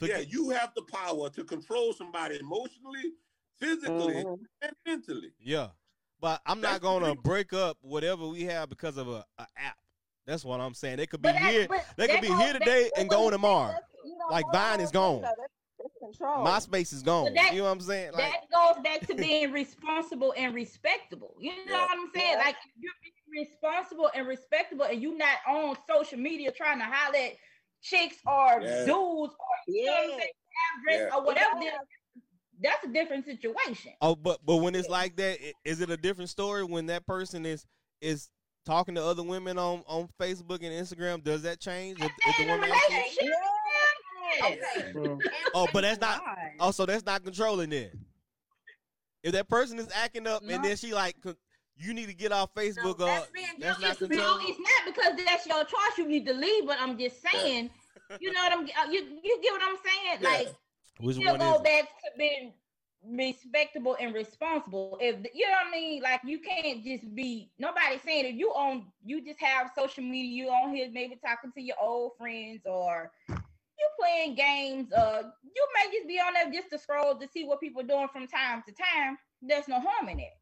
Yeah, 0.01 0.19
you 0.19 0.51
have 0.51 0.73
the 0.75 0.83
power 0.83 1.29
to 1.31 1.45
control 1.45 1.93
somebody 1.93 2.39
emotionally, 2.39 3.15
physically, 3.61 4.15
Mhm. 4.25 4.39
and 4.63 4.73
mentally. 4.87 5.33
Yeah, 5.39 5.69
but 6.21 6.41
I'm 6.47 6.61
That's 6.61 6.75
not 6.75 6.83
gonna 6.83 7.15
the- 7.15 7.21
break 7.23 7.53
up 7.53 7.77
whatever 7.81 8.27
we 8.29 8.45
have 8.45 8.69
because 8.69 8.97
of 8.97 9.09
a, 9.09 9.25
a 9.39 9.47
app. 9.57 9.77
That's 10.27 10.45
what 10.45 10.61
I'm 10.61 10.75
saying. 10.75 10.99
They 10.99 11.07
could 11.07 11.23
be 11.23 11.29
But 11.29 11.35
that- 11.37 11.51
here. 11.51 11.67
but 11.69 11.85
They 11.97 12.09
could 12.09 12.21
be 12.21 12.29
here 12.29 12.53
today 12.53 12.91
and 12.97 13.09
what 13.09 13.17
gone 13.17 13.33
tomorrow. 13.33 13.75
you 14.05 14.17
don't 14.19 14.31
Like 14.31 14.45
Vine 14.53 14.81
is 14.81 14.91
gone. 14.91 15.17
do 15.17 15.23
that. 15.23 15.37
That's- 15.37 15.49
that's 15.79 15.95
control. 16.19 16.45
MySpace 16.45 16.93
is 16.93 17.03
gone. 17.03 17.33
that- 17.35 17.53
you 17.53 17.59
know 17.59 17.65
what 17.65 17.71
I'm 17.71 17.81
saying? 17.81 18.13
Like, 18.13 18.33
that 18.33 18.75
goes 18.75 18.83
back 18.83 19.07
to 19.07 19.15
being 19.15 19.53
responsible 19.53 20.35
and 20.37 20.55
respectable. 20.55 21.35
You 21.39 21.51
know 21.67 21.73
Yeah. 21.73 21.81
what 21.83 21.91
I'm 21.93 22.11
saying? 22.15 22.33
Yeah. 22.39 22.45
Like 22.45 22.57
you're 22.79 22.93
being 23.03 23.47
responsible 23.47 24.11
and 24.15 24.27
respectable, 24.27 24.85
and 24.85 25.01
you 25.01 25.17
not 25.17 25.39
on 25.47 25.77
social 25.89 26.19
media 26.19 26.51
trying 26.53 26.79
to 26.81 26.85
holler 26.85 27.17
at 27.17 27.33
chicks 27.81 28.17
or 28.27 28.61
Yeah. 28.61 28.85
dudes 28.85 29.35
or 29.35 29.57
you 29.69 29.87
know 29.87 29.93
what 29.93 30.03
I'm 30.03 30.11
saying, 30.11 30.21
have 30.21 30.83
dress 30.83 31.09
Yeah. 31.11 31.17
or 31.17 31.23
whatever. 31.23 31.61
Yeah. 32.61 32.71
then 32.71 32.73
That's 32.73 32.85
a 32.85 32.93
different 32.93 33.25
situation. 33.25 33.93
oh, 34.01 34.15
but 34.15 34.39
but 34.45 34.57
when 34.57 34.75
it's 34.75 34.89
like 34.89 35.17
that, 35.17 35.39
is 35.65 35.81
it 35.81 35.91
a 35.91 35.97
different 35.97 36.31
story 36.31 36.65
when 36.65 36.87
that 36.87 37.07
person 37.07 37.47
is 37.47 37.67
is 38.01 38.29
talking 38.67 38.95
to 38.97 39.05
other 39.05 39.23
women 39.23 39.59
on 39.59 39.83
on 39.87 40.09
Facebook 40.21 40.63
and 40.63 40.73
Instagram? 40.73 41.23
Does 41.25 41.43
that 41.43 41.61
change? 41.61 42.01
If, 42.01 42.11
if 42.27 42.37
the 42.39 42.47
woman 42.47 42.71
actually- 42.71 42.97
relationship, 42.97 43.35
Okay. 44.45 45.31
Oh, 45.55 45.67
but 45.73 45.81
that's 45.83 46.01
not. 46.01 46.21
Why? 46.23 46.55
Oh, 46.61 46.71
so 46.71 46.87
that's 46.87 47.05
not 47.05 47.25
controlling 47.25 47.73
it. 47.73 47.93
If 49.23 49.33
that 49.33 49.49
person 49.49 49.79
is 49.79 49.89
acting 49.95 50.27
up 50.27 50.43
and 50.49 50.63
then 50.65 50.77
she 50.77 50.95
like, 50.95 51.17
you 51.77 51.95
need 51.95 52.07
to 52.07 52.15
get 52.15 52.31
off 52.31 52.55
Facebook, 52.55 52.99
No, 52.99 53.07
that's 53.07 53.31
being 53.31 53.47
that's 53.59 53.81
not 53.81 53.99
guilty. 53.99 54.17
no, 54.17 54.23
controlling. 54.39 54.47
it's 54.49 54.59
not 54.61 54.95
because 54.95 55.25
that's 55.27 55.47
your 55.47 55.65
choice. 55.65 55.99
You 55.99 56.07
need 56.07 56.27
to 56.27 56.35
leave. 56.35 56.67
But 56.67 56.77
I'm 56.81 56.97
just 56.99 57.17
saying, 57.23 57.71
you 58.21 58.33
know 58.33 58.41
what 58.43 58.53
I'm. 58.53 58.65
uh, 58.65 58.91
You 58.93 59.19
you 59.25 59.41
get 59.43 59.53
what 59.53 59.63
I'm 59.65 59.77
saying? 59.85 60.19
Yeah. 60.21 60.29
Like 60.29 60.49
Which 61.01 61.17
still 61.17 61.33
one 61.33 61.41
go 61.41 61.55
is 61.55 61.61
it? 61.61 61.65
back 61.65 61.83
to 61.85 62.11
being 62.19 62.53
respectable 63.05 63.97
and 64.01 64.15
responsible. 64.15 64.99
If 65.01 65.17
you 65.35 65.47
know 65.47 65.53
what 65.53 65.69
I 65.69 65.71
mean, 65.71 66.03
like 66.03 66.21
you 66.25 66.41
can't 66.41 66.85
just 66.85 67.15
be 67.15 67.51
nobody 67.59 67.99
saying 68.05 68.27
if 68.27 68.35
you 68.37 68.49
on 68.51 68.87
you 69.05 69.25
just 69.25 69.41
have 69.41 69.71
social 69.77 70.03
media, 70.03 70.45
you 70.45 70.51
on 70.51 70.75
here 70.75 70.89
maybe 70.93 71.17
talking 71.25 71.53
to 71.53 71.61
your 71.63 71.77
old 71.81 72.13
friends 72.19 72.63
or 72.65 73.11
you 73.29 73.89
playing 74.01 74.35
games, 74.35 74.93
uh, 74.93 75.23
you 75.45 75.67
may 75.75 75.97
just 75.97 76.09
be 76.09 76.19
on 76.19 76.35
there 76.35 76.51
just 76.53 76.71
to 76.71 76.79
scroll 76.79 77.15
to 77.17 77.29
see 77.29 77.45
what 77.45 77.61
people 77.61 77.83
doing 77.83 78.09
from 78.13 78.27
time 78.27 78.63
to 78.67 78.75
time. 78.75 79.17
There's 79.41 79.69
no 79.69 79.79
harm 79.81 80.09
in 80.09 80.19
it. 80.19 80.33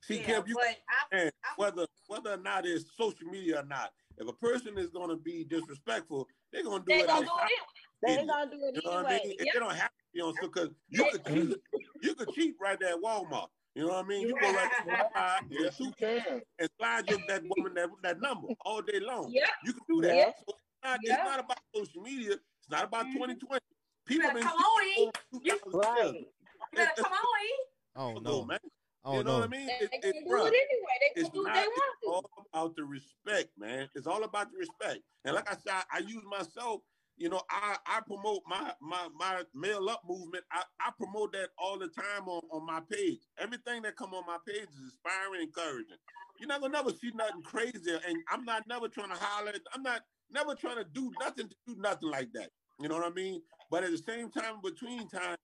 See, 0.00 0.20
Yeah, 0.20 0.22
Kim, 0.40 0.44
you 0.46 0.54
but 0.54 0.76
I, 1.12 1.30
whether 1.56 1.86
whether 2.06 2.32
or 2.32 2.36
not 2.38 2.64
it's 2.64 2.96
social 2.96 3.28
media 3.28 3.60
or 3.60 3.64
not, 3.66 3.92
if 4.16 4.26
a 4.26 4.32
person 4.32 4.78
is 4.78 4.88
going 4.88 5.10
to 5.10 5.16
be 5.16 5.44
disrespectful, 5.44 6.26
they're 6.50 6.64
going 6.64 6.80
to 6.80 6.84
do 6.86 6.92
They 6.92 7.00
it 7.00 7.06
gonna 7.06 7.26
do 7.26 7.30
outside. 7.30 7.48
it. 7.50 7.77
They 8.02 8.16
media. 8.16 8.26
gonna 8.26 8.50
do 8.50 8.56
it 8.64 8.74
You 8.76 8.82
know 8.84 8.90
what 9.02 9.06
I 9.06 9.14
anyway. 9.14 9.28
mean? 9.28 9.36
Yep. 9.40 9.54
They 9.54 9.58
don't 9.60 9.74
have 9.74 9.88
to 9.90 10.04
be 10.14 10.20
on 10.20 10.34
because 10.40 10.68
you 10.88 11.04
could 11.10 11.26
cheat, 11.26 11.56
you 12.02 12.14
could 12.14 12.30
cheat 12.30 12.54
right 12.60 12.78
there 12.78 12.94
at 12.94 13.00
Walmart. 13.02 13.48
You 13.74 13.82
know 13.86 13.92
what 13.94 14.04
I 14.04 14.08
mean? 14.08 14.26
You 14.28 14.38
go 14.40 14.52
right 14.52 14.70
to 14.70 14.82
Walmart 14.82 15.38
and, 15.40 15.50
Yes, 15.50 15.78
you 15.80 15.92
can. 15.98 16.42
and 16.58 16.70
slide 16.78 17.08
your, 17.08 17.18
that 17.28 17.42
woman 17.44 17.74
that, 17.74 17.88
that 18.02 18.20
number 18.20 18.48
all 18.64 18.82
day 18.82 19.00
long. 19.00 19.30
Yep. 19.32 19.48
You 19.64 19.72
can 19.72 19.82
do 19.88 20.00
that. 20.02 20.16
Yep. 20.16 20.34
So 20.38 20.44
it's, 20.48 20.58
not, 20.84 21.00
Yep. 21.02 21.18
it's 21.18 21.24
not 21.24 21.40
about 21.40 21.58
social 21.74 22.02
media. 22.02 22.32
It's 22.32 22.70
not 22.70 22.84
about 22.84 23.06
Mhm. 23.06 23.12
2020. 23.14 23.60
People 24.06 24.26
better 24.28 24.34
been 24.38 24.42
come 24.48 24.56
on, 24.58 24.82
E. 24.84 25.10
cheating 25.32 25.52
over 25.52 25.70
2000 25.72 26.04
Right. 26.04 26.14
You 26.14 26.26
better 26.74 26.90
come 27.02 27.12
on, 27.12 27.44
E. 27.44 27.54
Oh 27.96 28.14
no. 28.20 28.44
man. 28.44 28.58
Oh 29.04 29.18
you 29.18 29.24
know 29.24 29.32
no. 29.32 29.38
what 29.40 29.44
I 29.44 29.48
mean? 29.48 29.66
They 29.66 29.74
It, 29.84 29.90
gonna 29.90 30.00
it, 30.04 30.12
do 30.24 30.34
bruh, 30.34 30.48
it 30.48 30.54
anyway. 30.54 30.96
They 31.14 31.20
it's 31.20 31.30
do 31.30 31.38
what 31.38 31.46
not 31.48 31.54
they 31.54 31.66
want 31.68 31.96
to. 32.02 32.08
all 32.10 32.30
about 32.52 32.76
the 32.76 32.84
respect, 32.84 33.50
man. 33.58 33.88
It's 33.94 34.06
all 34.06 34.24
about 34.24 34.50
the 34.50 34.58
respect. 34.58 35.00
And 35.24 35.34
like 35.34 35.48
I 35.50 35.54
said, 35.54 35.72
I, 35.72 35.84
I 35.92 35.98
use 36.00 36.22
myself. 36.24 36.82
You 37.18 37.28
know, 37.30 37.42
I, 37.50 37.76
I 37.86 38.00
promote 38.00 38.42
my 38.48 38.72
my 38.80 39.08
my 39.18 39.42
mail 39.54 39.88
up 39.90 40.02
movement. 40.08 40.44
I, 40.52 40.62
I 40.80 40.90
promote 40.98 41.32
that 41.34 41.50
all 41.58 41.78
the 41.78 41.88
time 41.88 42.28
on, 42.28 42.42
on 42.52 42.66
my 42.66 42.80
page. 42.90 43.20
Everything 43.38 43.82
that 43.82 43.96
come 43.96 44.14
on 44.14 44.24
my 44.26 44.38
page 44.46 44.68
is 44.68 44.80
inspiring, 44.84 45.42
encouraging. 45.42 45.98
You're 46.40 46.48
not 46.48 46.60
gonna 46.60 46.72
never 46.74 46.90
see 46.90 47.12
nothing 47.14 47.42
crazy, 47.42 47.92
and 48.08 48.18
I'm 48.30 48.44
not 48.44 48.68
never 48.68 48.88
trying 48.88 49.10
to 49.10 49.16
holler. 49.16 49.52
I'm 49.74 49.82
not 49.82 50.02
never 50.30 50.54
trying 50.54 50.78
to 50.78 50.84
do 50.84 51.12
nothing 51.20 51.48
to 51.48 51.56
do 51.66 51.76
nothing 51.80 52.10
like 52.10 52.32
that. 52.34 52.50
You 52.80 52.88
know 52.88 52.96
what 52.96 53.06
I 53.06 53.14
mean? 53.14 53.42
But 53.70 53.84
at 53.84 53.90
the 53.92 53.98
same 53.98 54.30
time, 54.30 54.56
between 54.62 55.08
time, 55.08 55.36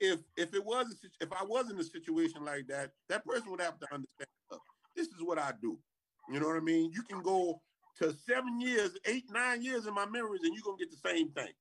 if 0.00 0.20
if 0.36 0.54
it 0.54 0.64
was 0.64 0.94
if 1.20 1.32
I 1.32 1.44
was 1.44 1.70
in 1.70 1.78
a 1.78 1.84
situation 1.84 2.44
like 2.44 2.66
that, 2.68 2.92
that 3.08 3.24
person 3.26 3.50
would 3.50 3.60
have 3.62 3.78
to 3.80 3.86
understand. 3.92 4.28
"Look, 4.50 4.62
This 4.96 5.08
is 5.08 5.22
what 5.22 5.38
I 5.38 5.52
do. 5.62 5.78
You 6.30 6.40
know 6.40 6.48
what 6.48 6.56
I 6.56 6.60
mean? 6.60 6.90
You 6.94 7.02
can 7.02 7.22
go 7.22 7.60
to 7.98 8.12
seven 8.12 8.60
years, 8.60 8.96
eight, 9.06 9.24
nine 9.30 9.62
years 9.62 9.86
in 9.86 9.94
my 9.94 10.06
memories, 10.06 10.42
and 10.44 10.54
you're 10.54 10.62
gonna 10.64 10.78
get 10.78 10.90
the 10.90 10.96
same 10.96 11.30
thing. 11.30 11.52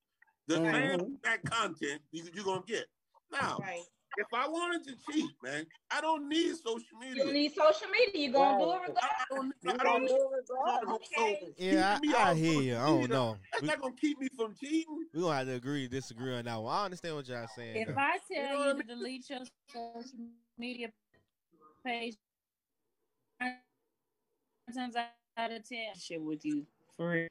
The 0.48 0.56
same 0.56 0.98
Mhm. 1.00 1.22
that 1.24 1.44
content 1.46 2.02
you, 2.12 2.24
you're 2.34 2.44
gonna 2.46 2.64
get. 2.66 2.86
Now, 3.32 3.60
Right. 3.60 3.86
if 4.18 4.28
I 4.34 4.48
wanted 4.48 4.84
to 4.86 4.96
cheat, 5.12 5.32
man, 5.44 5.66
I 5.90 6.02
don't 6.02 6.28
need 6.28 6.56
social 6.56 6.98
media. 7.00 7.16
You 7.16 7.24
don't 7.26 7.34
need 7.34 7.52
social 7.54 7.88
media. 7.90 8.22
You're 8.28 8.34
gonna 8.34 8.58
do 8.58 8.72
it 8.72 8.82
regardless. 8.82 8.98
I, 9.02 9.08
I 9.08 9.26
don't, 9.30 9.54
You 9.62 9.72
I 9.80 9.84
don't 9.84 10.02
need 10.04 10.12
it 10.12 10.30
regardless. 10.32 11.12
Okay. 11.14 11.54
Yeah, 11.58 12.00
I, 12.16 12.30
I 12.32 12.36
hear 12.36 12.52
social 12.52 12.64
you. 12.64 12.76
I 12.76 12.86
don't 12.86 13.10
know. 13.10 13.38
That's 13.52 13.62
We, 13.62 13.68
not 13.68 13.82
gonna 13.82 13.94
keep 13.96 14.20
me 14.20 14.28
from 14.36 14.56
cheating. 14.56 15.06
we 15.14 15.22
gonna 15.22 15.36
have 15.36 15.48
to 15.48 15.54
agree, 15.54 15.88
disagree 15.88 16.36
on 16.36 16.46
that 16.46 16.62
one. 16.62 16.74
I 16.76 16.86
understand 16.86 17.16
what 17.16 17.28
y'all 17.28 17.48
saying. 17.48 17.84
If 17.84 17.88
though. 17.88 17.94
I 17.98 18.18
You 18.36 18.44
know 18.44 18.50
tell 18.50 18.58
I 18.58 18.68
you 18.68 18.74
to 18.74 18.84
mean? 18.84 18.88
delete 18.88 19.30
your 19.30 19.40
social 19.46 20.20
media 20.58 20.70
page, 21.86 22.18
nine 24.60 24.74
times 24.74 24.96
out 25.38 25.52
of 25.52 25.68
ten, 25.68 25.94
shit 25.98 26.22
with 26.22 26.44
you 26.46 26.66
for 26.96 27.10
real. 27.12 27.28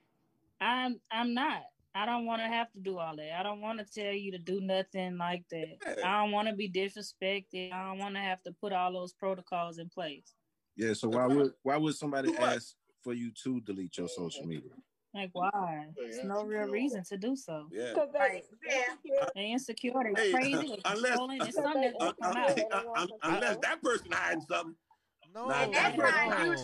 I'm 0.61 1.01
I'm 1.11 1.35
not. 1.35 1.63
I 1.95 2.07
don't 2.07 2.25
want 2.25 2.41
to 2.41 2.47
have 2.47 2.71
to 2.73 2.79
do 2.79 2.99
all 2.99 3.17
that. 3.17 3.33
I 3.39 3.43
don't 3.43 3.61
want 3.61 3.81
to 3.81 3.85
tell 3.85 4.13
you 4.13 4.31
to 4.33 4.39
do 4.39 4.61
nothing 4.61 5.19
like 5.19 5.43
that. 5.51 5.77
Yeah. 5.85 5.95
I 6.09 6.23
don't 6.23 6.31
want 6.31 6.47
to 6.49 6.55
be 6.55 6.71
disrespected. 6.71 7.73
I 7.73 7.89
don't 7.89 7.99
want 7.99 8.15
to 8.15 8.21
have 8.21 8.41
to 8.45 8.53
put 8.53 8.73
all 8.73 8.93
those 8.93 9.13
protocols 9.13 9.79
in 9.79 9.89
place. 9.89 10.35
Yeah, 10.77 10.93
so 10.93 11.09
why 11.09 11.27
would 11.27 11.53
why 11.63 11.77
would 11.77 11.95
somebody 11.97 12.37
ask 12.37 12.75
for 13.03 13.13
you 13.13 13.33
to 13.45 13.61
delete 13.63 13.97
your 13.99 14.09
social 14.09 14.45
media? 14.47 14.71
Like 15.13 15.31
why? 15.33 15.87
There's 15.97 16.23
no 16.23 16.45
real 16.45 16.69
reason 16.69 17.03
to 17.09 17.17
do 17.19 17.35
so. 17.35 17.67
Yeah. 17.73 17.93
Cause 17.95 18.09
they, 18.13 18.19
Right. 18.21 18.45
Yeah. 18.65 18.83
secure- 18.95 19.29
They 19.35 19.47
insecure. 19.51 19.93
They 20.15 20.23
Hey, 20.27 20.33
crazy. 20.33 20.53
They 20.53 20.79
unless- 20.85 21.09
controlling. 21.11 21.43
It's 21.43 21.55
something 21.57 21.81
that's 21.83 21.95
Un- 22.01 22.15
gonna 22.23 22.35
come 22.35 22.37
un- 22.37 22.39
out. 22.39 22.97
un- 22.97 23.09
un- 23.25 23.35
unless 23.35 23.57
that 23.63 23.83
person 23.83 24.13
hiding 24.13 24.43
something. 24.49 24.77
No, 25.35 25.51
And 25.51 25.73
that's 25.75 25.97
no, 25.97 26.05
how 26.07 26.45
no. 26.45 26.53
is. 26.53 26.61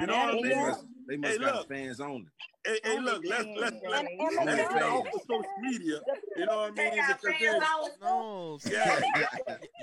You 0.00 0.06
know 0.06 0.16
what 0.16 0.28
I 0.28 0.32
mean? 0.32 0.48
They 0.48 0.54
must, 0.56 0.84
they 1.08 1.16
must 1.16 1.32
Hey, 1.32 1.38
got 1.38 1.54
look. 1.56 1.68
fans 1.68 2.00
only. 2.00 2.26
Hey, 2.66 2.78
hey 2.84 2.98
look, 3.00 3.22
let's 3.26 3.44
let's 3.58 3.76
let's, 3.88 4.00
And- 4.08 4.20
and 4.20 4.46
let's 4.46 4.60
Only 4.60 4.74
get 4.74 4.82
off 4.82 5.06
of 5.06 5.20
social 5.20 5.44
media. 5.60 6.00
You 6.36 6.46
know 6.46 6.56
what 6.56 6.72
I 6.72 6.74
They 6.74 6.90
mean? 6.90 6.96
got 6.98 7.20
fans 7.20 7.36
then- 7.40 7.60
No, 8.00 8.58
see, 8.60 8.72
Yeah. 8.72 9.00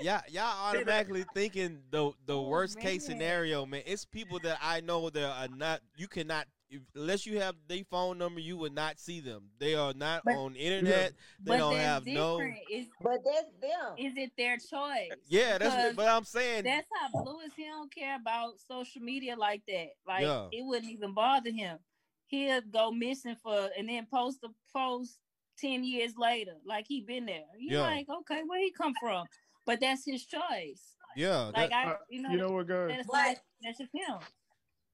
y'all, 0.02 0.20
y'all 0.30 0.66
automatically 0.68 1.24
thinking 1.34 1.82
the 1.90 2.12
the 2.26 2.34
Oh, 2.36 2.48
worst 2.48 2.80
case 2.80 3.04
scenario, 3.06 3.66
man. 3.66 3.82
It's 3.86 4.04
people 4.04 4.38
that 4.40 4.58
I 4.62 4.80
know 4.80 5.10
that 5.10 5.24
are 5.24 5.48
not. 5.48 5.80
You 5.96 6.08
cannot 6.08 6.46
if, 6.72 6.80
unless 6.94 7.26
you 7.26 7.38
have 7.38 7.54
their 7.68 7.84
phone 7.90 8.18
number, 8.18 8.40
you 8.40 8.56
would 8.56 8.74
not 8.74 8.98
see 8.98 9.20
them. 9.20 9.50
They 9.58 9.74
are 9.74 9.92
not 9.94 10.22
But- 10.24 10.36
on 10.36 10.56
internet. 10.56 11.12
They 11.38 11.50
But 11.52 11.58
don't 11.58 11.74
that's 11.74 11.84
have 11.86 12.06
no. 12.06 12.40
Is 12.70 12.86
but 13.00 13.18
that's 13.24 13.50
them. 13.60 13.94
is 13.98 14.14
it 14.16 14.32
their 14.36 14.56
choice? 14.56 15.10
Yeah, 15.28 15.58
that's 15.58 15.74
what. 15.76 15.96
But 15.96 16.08
I'm 16.08 16.24
saying. 16.24 16.64
That's 16.64 16.88
how 17.00 17.22
Blue 17.22 17.40
is. 17.40 17.52
He 17.54 17.64
don't 17.64 17.94
care 17.94 18.16
about 18.16 18.58
social 18.58 19.02
media 19.02 19.36
like 19.36 19.62
that. 19.68 19.88
Like 20.06 20.22
Yeah. 20.22 20.48
it 20.50 20.64
wouldn't 20.64 20.90
even 20.90 21.12
bother 21.14 21.50
him. 21.52 21.78
He'll 22.26 22.62
go 22.62 22.90
missing 22.90 23.36
for 23.42 23.68
and 23.76 23.88
then 23.88 24.06
post 24.10 24.38
a 24.42 24.48
post 24.72 25.18
ten 25.58 25.84
years 25.84 26.14
later, 26.16 26.56
like 26.64 26.86
he 26.88 27.02
been 27.02 27.26
there. 27.26 27.44
You 27.58 27.76
Yeah. 27.76 27.82
like, 27.82 28.08
okay, 28.08 28.42
where 28.46 28.58
he 28.60 28.72
come 28.72 28.94
from? 29.00 29.26
But 29.66 29.80
that's 29.80 30.04
his 30.06 30.24
choice. 30.26 30.96
Yeah, 31.14 31.50
Like 31.54 31.68
that, 31.70 31.86
I, 31.86 31.90
Uh, 31.92 31.96
you 32.08 32.22
know, 32.22 32.30
You 32.30 32.36
know 32.38 32.50
what, 32.52 32.66
guys? 32.66 32.88
that's 32.88 33.06
But- 33.06 33.12
not, 33.26 33.36
that's 33.62 33.78
just 33.78 33.90
him. 33.94 34.18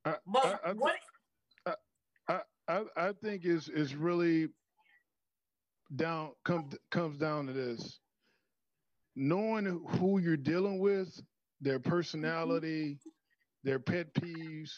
I, 0.04 0.16
But 0.26 0.60
I, 0.64 0.70
I, 0.70 0.72
what? 0.72 0.96
I, 2.68 2.72
I, 2.96 3.08
I 3.08 3.12
think 3.22 3.44
it's 3.44 3.68
it's 3.68 3.94
really 3.94 4.48
down 5.96 6.32
come 6.44 6.70
comes 6.90 7.18
down 7.18 7.46
to 7.46 7.52
this. 7.52 8.00
Knowing 9.16 9.64
who 9.98 10.18
you're 10.20 10.36
dealing 10.36 10.78
with, 10.78 11.08
their 11.60 11.80
personality, 11.80 12.98
their 13.64 13.78
pet 13.80 14.12
peeves, 14.14 14.70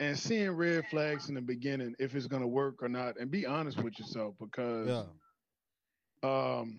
and 0.00 0.18
seeing 0.18 0.50
red 0.52 0.84
flags 0.90 1.28
in 1.28 1.34
the 1.34 1.40
beginning 1.42 1.94
if 1.98 2.14
it's 2.14 2.26
gonna 2.26 2.46
work 2.48 2.82
or 2.82 2.88
not, 2.88 3.18
and 3.20 3.30
be 3.30 3.44
honest 3.46 3.82
with 3.82 3.98
yourself 3.98 4.34
because 4.40 4.88
yeah. 4.88 6.58
um 6.58 6.78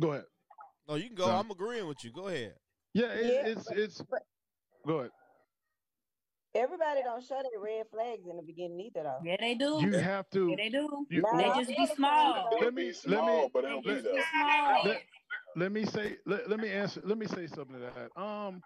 go 0.00 0.12
ahead. 0.12 0.24
No, 0.88 0.94
you 0.94 1.06
can 1.08 1.14
go. 1.16 1.26
So- 1.26 1.32
I'm 1.36 1.50
agreeing 1.50 1.86
with 1.86 2.02
you. 2.02 2.12
Go 2.12 2.28
ahead. 2.28 2.54
Yeah, 2.94 3.12
it, 3.12 3.26
Yeah, 3.26 3.52
it's 3.52 3.70
it's 3.70 4.02
but- 4.02 4.22
go 4.86 4.98
ahead. 5.00 5.10
Everybody 6.54 7.02
don't 7.02 7.24
show 7.24 7.40
their 7.42 7.60
red 7.60 7.86
flags 7.90 8.26
in 8.28 8.36
the 8.36 8.42
beginning 8.42 8.78
either 8.80 9.02
though. 9.04 9.18
Yeah, 9.24 9.36
they 9.40 9.54
do. 9.54 9.80
You 9.80 9.92
have 9.94 10.28
to 10.30 10.50
yeah, 10.50 10.56
they 10.56 10.68
do. 10.68 11.06
you, 11.08 11.22
Nah, 11.22 11.38
They 11.38 11.48
just 11.64 11.70
be 11.70 11.86
small. 11.96 12.50
let 12.60 12.74
me 12.74 12.92
let 13.06 13.24
me 13.24 13.50
but 13.52 13.62
They 13.62 13.68
it'll 13.68 13.82
be 13.82 13.88
just 13.88 14.04
be 14.04 14.12
there. 14.12 14.24
small. 14.30 14.84
let, 14.84 15.02
let 15.56 15.72
me 15.72 15.84
say 15.84 16.16
let, 16.26 16.48
let 16.50 16.60
me 16.60 16.68
answer 16.68 17.00
let 17.04 17.16
me 17.18 17.26
say 17.26 17.46
something 17.46 17.76
to 17.78 17.92
that 17.94 18.20
um 18.20 18.62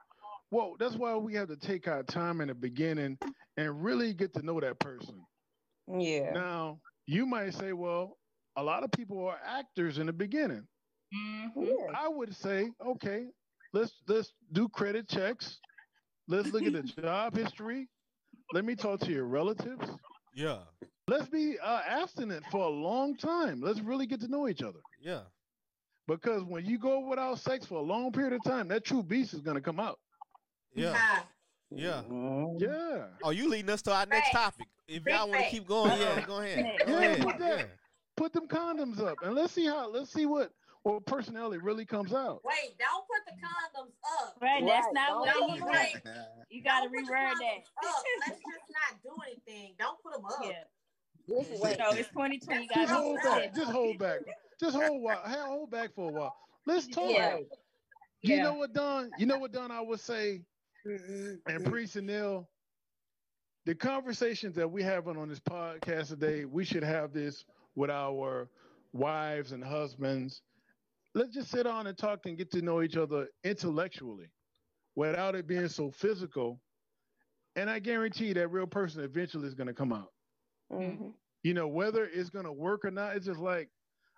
well 0.51 0.77
that's 0.79 0.95
why 0.97 1.15
we 1.17 1.35
have 1.35 1.49
to 1.49 1.57
take 1.57 1.87
our 1.89 2.03
time 2.03 2.41
in 2.41 2.49
the 2.49 2.55
beginning 2.55 3.19
and 3.57 3.83
really 3.85 4.13
get 4.15 4.33
to 4.35 4.43
know 4.43 4.61
that 4.61 4.79
person 4.79 5.25
Yeah. 5.89 6.33
now 6.33 6.81
you 7.07 7.27
might 7.27 7.55
say 7.55 7.73
well 7.73 8.19
a 8.57 8.63
lot 8.63 8.85
of 8.85 8.91
people 8.93 9.27
are 9.27 9.39
actors 9.45 9.99
in 9.99 10.07
the 10.07 10.13
beginning 10.13 10.67
Mm-hmm. 11.15 11.63
Yeah. 11.63 11.93
i 11.97 12.09
would 12.09 12.35
say 12.35 12.69
okay 12.85 13.27
let's 13.73 13.93
let's 14.09 14.33
do 14.53 14.69
credit 14.69 15.09
checks 15.09 15.61
let's 16.29 16.51
look 16.53 16.63
at 16.65 16.73
the 16.73 16.83
job 16.83 17.37
history 17.37 17.89
let 18.53 18.65
me 18.65 18.75
talk 18.75 19.01
to 19.01 19.13
your 19.13 19.25
relatives 19.27 19.89
Yeah. 20.35 20.59
let's 21.09 21.29
be 21.29 21.57
uh, 21.63 21.81
abstinent 21.87 22.45
for 22.51 22.65
a 22.65 22.69
long 22.69 23.17
time 23.17 23.61
let's 23.61 23.81
really 23.81 24.07
get 24.07 24.21
to 24.21 24.29
know 24.29 24.49
each 24.49 24.63
other 24.63 24.81
Yeah. 25.01 25.21
because 26.07 26.43
when 26.45 26.65
you 26.65 26.79
go 26.79 27.01
without 27.01 27.39
sex 27.39 27.67
for 27.67 27.77
a 27.77 27.83
long 27.83 28.13
period 28.13 28.33
of 28.35 28.43
time, 28.45 28.69
that 28.69 28.85
true 28.85 29.03
beast 29.03 29.35
is 29.35 29.41
gonna 29.41 29.61
come 29.61 29.81
out. 29.81 29.99
Yeah. 30.75 30.93
Nah. 30.93 31.23
Yeah. 31.71 32.03
Mhm. 32.09 32.61
Yeah. 32.61 33.07
Oh, 33.25 33.31
you 33.31 33.49
leading 33.49 33.71
us 33.71 33.83
to 33.83 33.93
our 33.93 34.07
next 34.07 34.31
topic. 34.31 34.69
If 34.87 35.05
y'all 35.05 35.29
want 35.29 35.43
to 35.45 35.51
keep 35.51 35.67
going, 35.67 35.99
yeah, 35.99 36.25
go 36.25 36.41
ahead. 36.41 36.79
Go 36.87 36.93
Yeah, 36.93 36.99
ahead. 36.99 37.23
put 37.23 37.39
that- 37.39 37.59
Yeah. 37.59 37.67
Put 38.17 38.33
them 38.33 38.47
condoms 38.47 39.01
up 39.01 39.19
and 39.23 39.35
let's 39.35 39.53
see 39.53 39.67
how 39.67 39.89
let's 39.91 40.13
see 40.13 40.27
what 40.27 40.53
what 40.87 41.05
personality 41.05 41.59
really 41.59 41.85
comes 41.85 42.15
out. 42.15 42.43
Wait, 42.45 42.79
don't 42.79 43.05
put 43.09 43.27
the 43.27 43.33
condoms 43.43 43.93
up. 44.23 44.37
Right, 44.41 44.63
that's 44.65 44.87
Right, 44.87 44.95
not 44.95 45.09
don't 45.09 45.21
what 45.21 45.35
Don't 45.35 45.51
he 45.59 45.65
meant. 45.65 46.05
You 46.51 46.63
gotta 46.63 46.89
don't 46.89 46.95
put 46.95 47.07
the 47.07 47.13
reword 47.13 47.39
that. 47.41 47.87
Up. 47.89 48.05
Let's 48.21 48.39
just 48.39 48.65
not 48.71 49.03
do 49.03 49.11
anything. 49.27 49.75
Don't 49.81 50.01
put 50.01 50.13
them 50.13 50.25
up. 50.25 50.39
Yeah. 50.45 50.63
Just 51.29 51.61
wait. 51.61 51.77
So 51.77 51.91
it's 51.91 52.09
2020. 52.11 52.63
You 52.63 52.69
Just 52.73 52.93
hold 52.93 53.17
be 53.17 53.29
back. 53.29 53.55
Just 53.55 53.73
hold 53.73 53.99
back. 53.99 54.21
Just 54.61 54.77
hold 54.77 55.03
while 55.03 55.21
hold 55.25 55.71
back 55.73 55.93
for 55.93 56.09
a 56.09 56.13
while. 56.13 56.37
Let's 56.67 56.87
talk. 56.87 57.11
Yeah. 57.11 57.39
You 58.23 58.37
Yeah. 58.37 58.43
know 58.45 58.55
what, 58.55 58.73
Don? 58.73 59.11
You 59.19 59.27
know 59.27 59.39
what, 59.39 59.51
Don? 59.53 59.73
I 59.73 59.81
would 59.81 59.99
say, 60.01 60.43
and 60.85 61.65
Priest 61.65 61.97
and 61.97 62.07
Neil, 62.07 62.49
the 63.65 63.75
conversations 63.75 64.55
that 64.55 64.71
we 64.71 64.85
having 64.85 65.17
on 65.17 65.29
this 65.29 65.41
podcast 65.41 66.09
today, 66.09 66.45
we 66.45 66.65
should 66.65 66.85
have 66.85 67.13
this 67.13 67.45
with 67.75 67.91
our 67.91 68.49
wives 68.93 69.51
and 69.51 69.65
husbands. 69.65 70.43
Let's 71.17 71.33
just 71.33 71.51
sit 71.51 71.67
on 71.67 71.87
and 71.87 71.97
talk 71.97 72.27
and 72.27 72.37
get 72.37 72.51
to 72.53 72.61
know 72.61 72.83
each 72.83 72.97
other 72.97 73.29
intellectually, 73.43 74.31
without 74.95 75.35
it 75.35 75.47
being 75.47 75.67
so 75.67 75.91
physical. 75.91 76.61
And 77.57 77.71
I 77.71 77.79
guarantee 77.79 78.35
that 78.35 78.49
real 78.49 78.67
person 78.67 79.03
eventually 79.03 79.49
is 79.49 79.55
going 79.55 79.69
to 79.69 79.75
come 79.75 79.93
out. 79.93 80.13
Mhm. 80.71 81.15
you 81.43 81.55
know, 81.55 81.69
whether 81.69 82.07
it's 82.07 82.29
gonna 82.29 82.53
work 82.53 82.85
or 82.85 82.91
not, 82.91 83.15
it's 83.15 83.27
just 83.27 83.39
like 83.39 83.71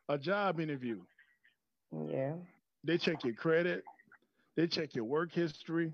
a 0.08 0.16
job 0.16 0.60
interview. 0.60 0.98
Yeah. 1.92 2.36
They 2.84 2.96
check 2.96 3.22
your 3.22 3.34
credit, 3.34 3.84
they 4.56 4.66
check 4.66 4.94
your 4.94 5.04
work 5.04 5.30
history. 5.32 5.92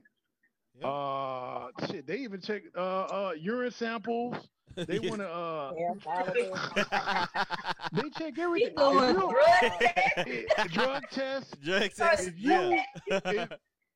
Uh, 0.81 1.71
shit, 1.89 2.07
they 2.07 2.19
even 2.19 2.41
check 2.41 2.63
uh, 2.77 2.81
uh 2.81 3.33
urine 3.37 3.73
samples. 3.73 4.37
They 4.77 4.99
want 4.99 5.21
to 5.21 5.29
uh, 5.29 5.73
they 7.93 8.11
check 8.11 8.39
everything. 8.39 8.71
He 8.71 8.75
doing 8.77 9.17
If 9.63 10.27
you- 10.27 10.69
drug 10.71 11.03
test. 11.11 11.61
Drug 11.63 11.91
test. 11.95 12.29
If 12.29 12.35
you, 12.39 12.51
yeah. 12.51 13.21
if, 13.27 13.49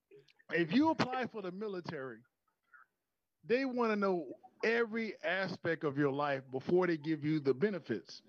if 0.52 0.72
you 0.72 0.90
apply 0.90 1.26
for 1.26 1.42
the 1.42 1.52
military, 1.52 2.18
they 3.46 3.64
want 3.64 3.92
to 3.92 3.96
know 3.96 4.26
every 4.64 5.14
aspect 5.24 5.84
of 5.84 5.96
your 5.96 6.10
life 6.12 6.42
before 6.50 6.86
they 6.86 6.96
give 6.96 7.24
you 7.24 7.40
the 7.40 7.54
benefits, 7.54 8.22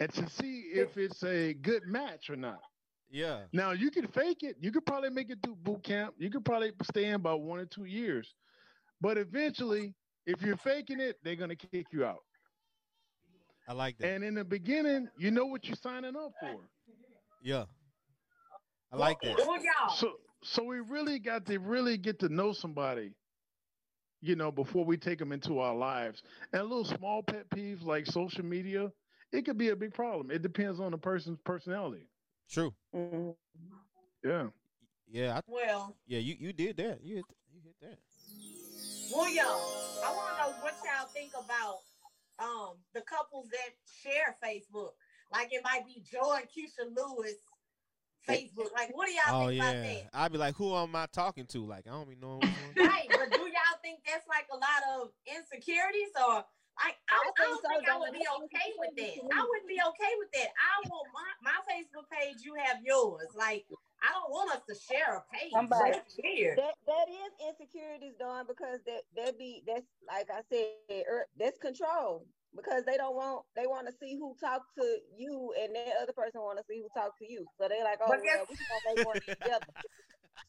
and 0.00 0.12
to 0.14 0.28
see 0.30 0.70
if 0.72 0.96
it's 0.96 1.22
a 1.24 1.54
good 1.54 1.82
match 1.86 2.30
or 2.30 2.36
not. 2.36 2.60
Yeah. 3.10 3.40
Now 3.52 3.72
you 3.72 3.90
can 3.90 4.06
fake 4.06 4.42
it. 4.42 4.56
You 4.60 4.72
could 4.72 4.86
probably 4.86 5.10
make 5.10 5.28
it 5.30 5.38
through 5.44 5.56
boot 5.56 5.82
camp. 5.82 6.14
You 6.18 6.30
could 6.30 6.44
probably 6.44 6.72
stay 6.84 7.06
in 7.06 7.14
about 7.14 7.42
one 7.42 7.60
or 7.60 7.66
two 7.66 7.84
years, 7.84 8.34
but 9.00 9.18
eventually, 9.18 9.94
if 10.26 10.42
you're 10.42 10.56
faking 10.56 11.00
it, 11.00 11.16
they're 11.22 11.36
gonna 11.36 11.56
kick 11.56 11.86
you 11.92 12.04
out. 12.04 12.22
I 13.68 13.72
like 13.74 13.98
that. 13.98 14.08
And 14.08 14.24
in 14.24 14.34
the 14.34 14.44
beginning, 14.44 15.08
you 15.16 15.30
know 15.30 15.46
what 15.46 15.66
you're 15.66 15.76
signing 15.76 16.16
up 16.16 16.32
for. 16.40 16.60
Yeah. 17.42 17.64
I 18.92 18.96
like 18.96 19.20
that. 19.22 19.38
So, 19.96 20.12
so 20.42 20.64
we 20.64 20.80
really 20.80 21.18
got 21.18 21.46
to 21.46 21.58
really 21.58 21.96
get 21.96 22.18
to 22.20 22.28
know 22.28 22.52
somebody, 22.52 23.12
you 24.20 24.36
know, 24.36 24.50
before 24.50 24.84
we 24.84 24.96
take 24.96 25.18
them 25.18 25.32
into 25.32 25.60
our 25.60 25.74
lives. 25.74 26.22
And 26.52 26.62
little 26.62 26.84
small 26.84 27.22
pet 27.22 27.48
peeves 27.50 27.84
like 27.84 28.06
social 28.06 28.44
media, 28.44 28.90
it 29.32 29.44
could 29.44 29.56
be 29.56 29.70
a 29.70 29.76
big 29.76 29.94
problem. 29.94 30.30
It 30.30 30.42
depends 30.42 30.80
on 30.80 30.90
the 30.90 30.98
person's 30.98 31.38
personality. 31.44 32.06
True. 32.50 32.74
Yeah. 34.24 34.48
Yeah. 35.08 35.36
I, 35.38 35.40
Well, 35.46 35.96
yeah. 36.06 36.18
You 36.18 36.36
you 36.38 36.52
did 36.52 36.76
that. 36.76 36.98
You 37.02 37.16
hit 37.16 37.24
you 37.50 37.60
hit 37.64 37.74
that. 37.80 37.98
Well, 39.10 39.30
y'all, 39.30 40.04
I 40.04 40.12
want 40.14 40.36
to 40.36 40.42
know 40.42 40.52
what 40.62 40.74
y'all 40.84 41.08
think 41.08 41.32
about 41.34 41.80
um 42.38 42.76
the 42.94 43.02
couples 43.02 43.48
that 43.50 43.72
share 44.02 44.36
Facebook. 44.42 44.92
Like 45.32 45.48
it 45.52 45.62
might 45.64 45.86
be 45.86 46.02
Joe 46.04 46.32
and 46.32 46.44
Keisha 46.44 46.84
Lewis 46.94 47.36
Facebook. 48.28 48.70
Like, 48.74 48.94
what 48.94 49.06
do 49.06 49.12
y'all 49.12 49.44
Oh 49.44 49.48
think 49.48 49.60
about 49.60 49.74
yeah. 49.76 49.82
that? 49.82 50.02
I'd 50.12 50.32
be 50.32 50.38
like, 50.38 50.54
who 50.56 50.74
am 50.74 50.94
I 50.94 51.06
talking 51.12 51.46
to? 51.46 51.66
Like, 51.66 51.86
I 51.86 51.90
don't 51.90 52.08
even 52.08 52.20
know. 52.20 52.38
which 52.38 52.50
one. 52.76 52.86
right, 52.86 53.08
but 53.10 53.30
do 53.32 53.40
y'all 53.40 53.78
think 53.82 54.00
that's 54.06 54.26
like 54.28 54.46
a 54.52 54.56
lot 54.56 54.80
of 54.98 55.10
insecurities 55.26 56.14
or 56.16 56.44
like 56.80 56.96
I, 57.10 57.20
I, 57.20 57.30
think 57.36 57.36
don't 57.36 57.62
so, 57.62 57.68
think 57.68 57.88
I 57.88 57.98
would 57.98 58.12
be 58.16 58.24
okay 58.24 58.68
with 58.80 58.96
that. 58.96 59.14
I 59.28 59.40
wouldn't 59.44 59.68
be 59.68 59.76
okay 59.76 60.12
with 60.18 60.32
that. 60.40 60.50
I 60.56 60.88
want 60.88 61.06
my, 61.12 61.52
my 61.52 61.58
Facebook 61.68 62.08
page, 62.08 62.40
you 62.44 62.54
have 62.56 62.80
yours. 62.82 63.28
Like 63.36 63.66
I 64.02 64.12
don't 64.12 64.30
want 64.30 64.50
us 64.50 64.62
to 64.68 64.74
share 64.74 65.16
a 65.16 65.22
page. 65.34 65.52
Somebody- 65.52 65.92
That's 65.92 66.18
weird. 66.22 66.58
That 66.58 66.74
that 66.86 67.06
is 67.08 67.30
insecurities, 67.48 68.14
Dawn, 68.18 68.46
because 68.46 68.80
that 68.86 69.02
that 69.16 69.38
be 69.38 69.62
that's 69.66 69.86
like 70.08 70.28
I 70.30 70.42
said, 70.50 71.04
er, 71.08 71.26
that's 71.38 71.58
control 71.58 72.26
because 72.54 72.84
they 72.84 72.96
don't 72.96 73.14
want 73.14 73.44
they 73.56 73.66
want 73.66 73.86
to 73.86 73.94
see 73.94 74.16
who 74.18 74.34
talk 74.40 74.62
to 74.78 74.84
you 75.16 75.54
and 75.60 75.74
that 75.74 75.94
other 76.02 76.12
person 76.12 76.40
want 76.42 76.58
to 76.58 76.64
see 76.68 76.82
who 76.82 76.88
talk 76.98 77.16
to 77.18 77.26
you. 77.30 77.46
So 77.60 77.68
they 77.68 77.82
like, 77.82 77.98
oh 78.02 78.06
But 78.10 78.20
well, 78.26 78.46
guess- 78.46 78.46
we 78.50 78.56
gonna 78.58 78.96
make 78.96 79.06
one 79.06 79.20
together. 79.22 79.66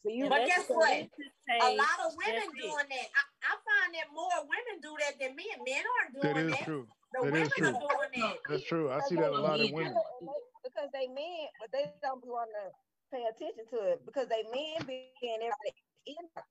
So 0.04 0.12
you, 0.12 0.28
But 0.28 0.46
guess 0.48 0.68
what? 0.68 0.92
A 0.92 1.70
lot 1.80 1.98
of 2.04 2.12
women 2.20 2.44
that's 2.44 2.60
it. 2.60 2.60
doing 2.60 2.88
that. 2.92 3.08
I, 3.16 3.24
I 3.40 3.54
find 3.64 3.96
that 3.96 4.12
more 4.12 4.36
women 4.44 4.76
do 4.84 4.92
that 5.00 5.16
than 5.16 5.32
men. 5.32 5.64
Men 5.64 5.80
aren't 5.80 6.12
doing 6.12 6.48
is 6.48 6.52
that. 6.60 6.66
true. 6.68 6.88
The 7.16 7.20
That 7.20 7.24
women 7.24 7.42
is 7.48 7.54
true. 7.56 7.68
are 7.68 7.80
doing 7.80 8.12
that. 8.20 8.36
That's 8.50 8.64
true. 8.68 8.92
I 8.92 9.00
see 9.08 9.16
that 9.16 9.32
a 9.32 9.40
lot 9.40 9.60
in 9.62 9.72
women. 9.72 9.96
Because 10.60 10.90
they 10.92 11.08
men, 11.08 11.48
but 11.60 11.72
they 11.72 11.88
don't 12.04 12.20
be 12.22 12.28
want 12.28 12.52
to 12.52 12.68
pay 13.14 13.24
attention 13.30 13.66
to 13.70 13.78
it 13.94 14.02
because 14.06 14.26
they 14.28 14.42
men 14.50 14.82
be 14.90 15.14
in 15.22 15.46
inbox, 16.10 16.50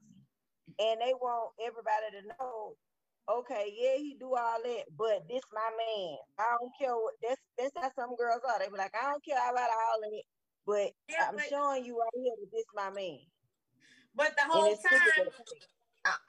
and 0.78 0.96
they 1.02 1.12
want 1.18 1.50
everybody 1.58 2.14
to 2.14 2.22
know. 2.38 2.78
Okay, 3.30 3.70
yeah, 3.74 3.98
he 3.98 4.16
do 4.18 4.34
all 4.34 4.58
that, 4.62 4.84
but 4.98 5.26
this 5.30 5.42
my 5.54 5.70
man. 5.78 6.18
I 6.38 6.54
don't 6.58 6.74
care 6.78 6.94
what 6.94 7.14
that's 7.22 7.42
that's 7.58 7.74
how 7.74 7.90
some 7.94 8.14
girls 8.14 8.42
are. 8.46 8.58
They 8.58 8.66
be 8.70 8.78
like, 8.78 8.94
I 8.98 9.10
don't 9.10 9.22
care 9.24 9.38
about 9.38 9.70
all 9.70 10.02
of 10.02 10.10
it, 10.10 10.26
but 10.66 10.90
Yeah, 11.10 11.30
I'm 11.30 11.38
but- 11.38 11.46
showing 11.50 11.84
you 11.86 11.98
right 11.98 12.18
here 12.18 12.34
that 12.38 12.50
this 12.50 12.66
my 12.74 12.90
man. 12.90 13.18
But 14.14 14.34
the 14.36 14.44
whole 14.44 14.76
time, 14.76 15.30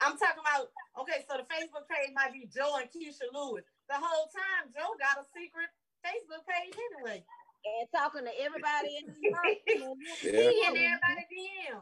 I'm 0.00 0.16
talking 0.16 0.40
about 0.40 0.70
okay. 1.02 1.26
So 1.28 1.36
the 1.36 1.44
Facebook 1.50 1.84
page 1.90 2.14
might 2.14 2.32
be 2.32 2.46
Joe 2.48 2.78
and 2.80 2.88
Keisha 2.88 3.26
Lewis. 3.34 3.66
The 3.90 3.98
whole 3.98 4.30
time, 4.32 4.70
Joe 4.72 4.94
got 4.96 5.18
a 5.20 5.26
secret 5.34 5.68
Facebook 6.00 6.46
page 6.46 6.72
anyway. 6.78 7.20
And 7.64 7.88
talking 7.94 8.24
to 8.24 8.34
everybody 8.40 8.96
in 9.00 9.06
the 9.08 9.14
inbox. 9.28 9.94
Yeah. 10.22 10.50
He 10.50 10.62
everybody 10.66 11.24
DM. 11.32 11.80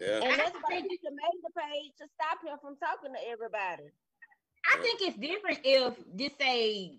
Yeah. 0.00 0.20
And 0.22 0.38
that's 0.38 0.56
why 0.62 0.78
you 0.78 0.98
can 1.02 1.14
make 1.14 1.38
the 1.42 1.52
page 1.58 1.92
to 1.98 2.06
stop 2.14 2.38
him 2.44 2.58
from 2.62 2.76
talking 2.78 3.12
to 3.12 3.22
everybody. 3.30 3.90
I 4.70 4.76
think 4.82 5.00
it's 5.02 5.18
different 5.18 5.60
if 5.64 5.94
just 6.16 6.38
say 6.38 6.98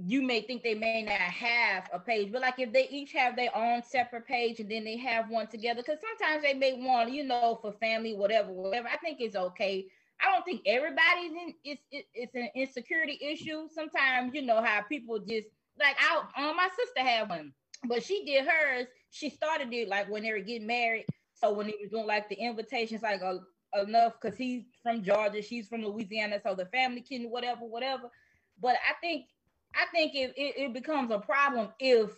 you 0.00 0.22
may 0.22 0.40
think 0.42 0.62
they 0.62 0.74
may 0.74 1.02
not 1.02 1.14
have 1.14 1.88
a 1.92 1.98
page, 1.98 2.30
but 2.30 2.42
like 2.42 2.58
if 2.58 2.72
they 2.72 2.88
each 2.88 3.12
have 3.12 3.34
their 3.34 3.54
own 3.56 3.82
separate 3.82 4.26
page 4.26 4.60
and 4.60 4.70
then 4.70 4.84
they 4.84 4.96
have 4.96 5.28
one 5.28 5.48
together, 5.48 5.82
because 5.82 5.98
sometimes 6.00 6.42
they 6.42 6.54
may 6.54 6.74
want, 6.80 7.10
you 7.10 7.24
know, 7.24 7.58
for 7.60 7.72
family, 7.72 8.14
whatever, 8.14 8.52
whatever. 8.52 8.88
I 8.88 8.96
think 8.98 9.18
it's 9.20 9.34
okay. 9.34 9.86
I 10.20 10.32
don't 10.32 10.44
think 10.44 10.62
everybody's 10.66 11.32
in 11.32 11.54
it's 11.64 11.82
it, 11.90 12.06
it's 12.14 12.34
an 12.34 12.48
insecurity 12.54 13.18
issue. 13.20 13.68
Sometimes 13.72 14.34
you 14.34 14.42
know 14.42 14.62
how 14.62 14.82
people 14.82 15.18
just 15.18 15.48
like 15.80 15.96
I 16.00 16.48
um, 16.48 16.56
my 16.56 16.68
sister 16.74 17.00
had 17.00 17.28
one, 17.28 17.52
but 17.88 18.02
she 18.02 18.24
did 18.24 18.46
hers. 18.46 18.86
She 19.10 19.30
started 19.30 19.72
it 19.72 19.88
like 19.88 20.10
when 20.10 20.22
they 20.22 20.32
were 20.32 20.40
getting 20.40 20.66
married. 20.66 21.06
So 21.34 21.52
when 21.52 21.66
he 21.68 21.76
was 21.80 21.90
doing 21.90 22.06
like 22.06 22.28
the 22.28 22.36
invitations, 22.36 23.02
like 23.02 23.22
uh, 23.22 23.38
enough 23.80 24.14
because 24.20 24.36
he's 24.36 24.64
from 24.82 25.02
Georgia, 25.02 25.42
she's 25.42 25.68
from 25.68 25.82
Louisiana, 25.84 26.40
so 26.40 26.54
the 26.54 26.66
family 26.66 27.00
can 27.02 27.24
whatever, 27.30 27.64
whatever. 27.64 28.10
But 28.60 28.76
I 28.88 28.94
think 29.00 29.26
I 29.74 29.86
think 29.92 30.14
it, 30.14 30.34
it, 30.36 30.56
it 30.58 30.72
becomes 30.74 31.10
a 31.10 31.18
problem 31.18 31.70
if 31.78 32.10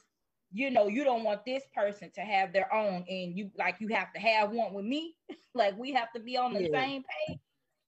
you 0.52 0.70
know 0.70 0.86
you 0.88 1.04
don't 1.04 1.24
want 1.24 1.44
this 1.44 1.64
person 1.74 2.10
to 2.14 2.20
have 2.20 2.52
their 2.52 2.72
own 2.72 3.04
and 3.08 3.36
you 3.36 3.50
like 3.58 3.80
you 3.80 3.88
have 3.88 4.12
to 4.14 4.20
have 4.20 4.50
one 4.50 4.72
with 4.74 4.84
me, 4.84 5.16
like 5.54 5.76
we 5.78 5.92
have 5.92 6.12
to 6.12 6.20
be 6.20 6.36
on 6.36 6.52
the 6.54 6.62
Yeah. 6.62 6.68
same 6.74 7.02
page. 7.02 7.38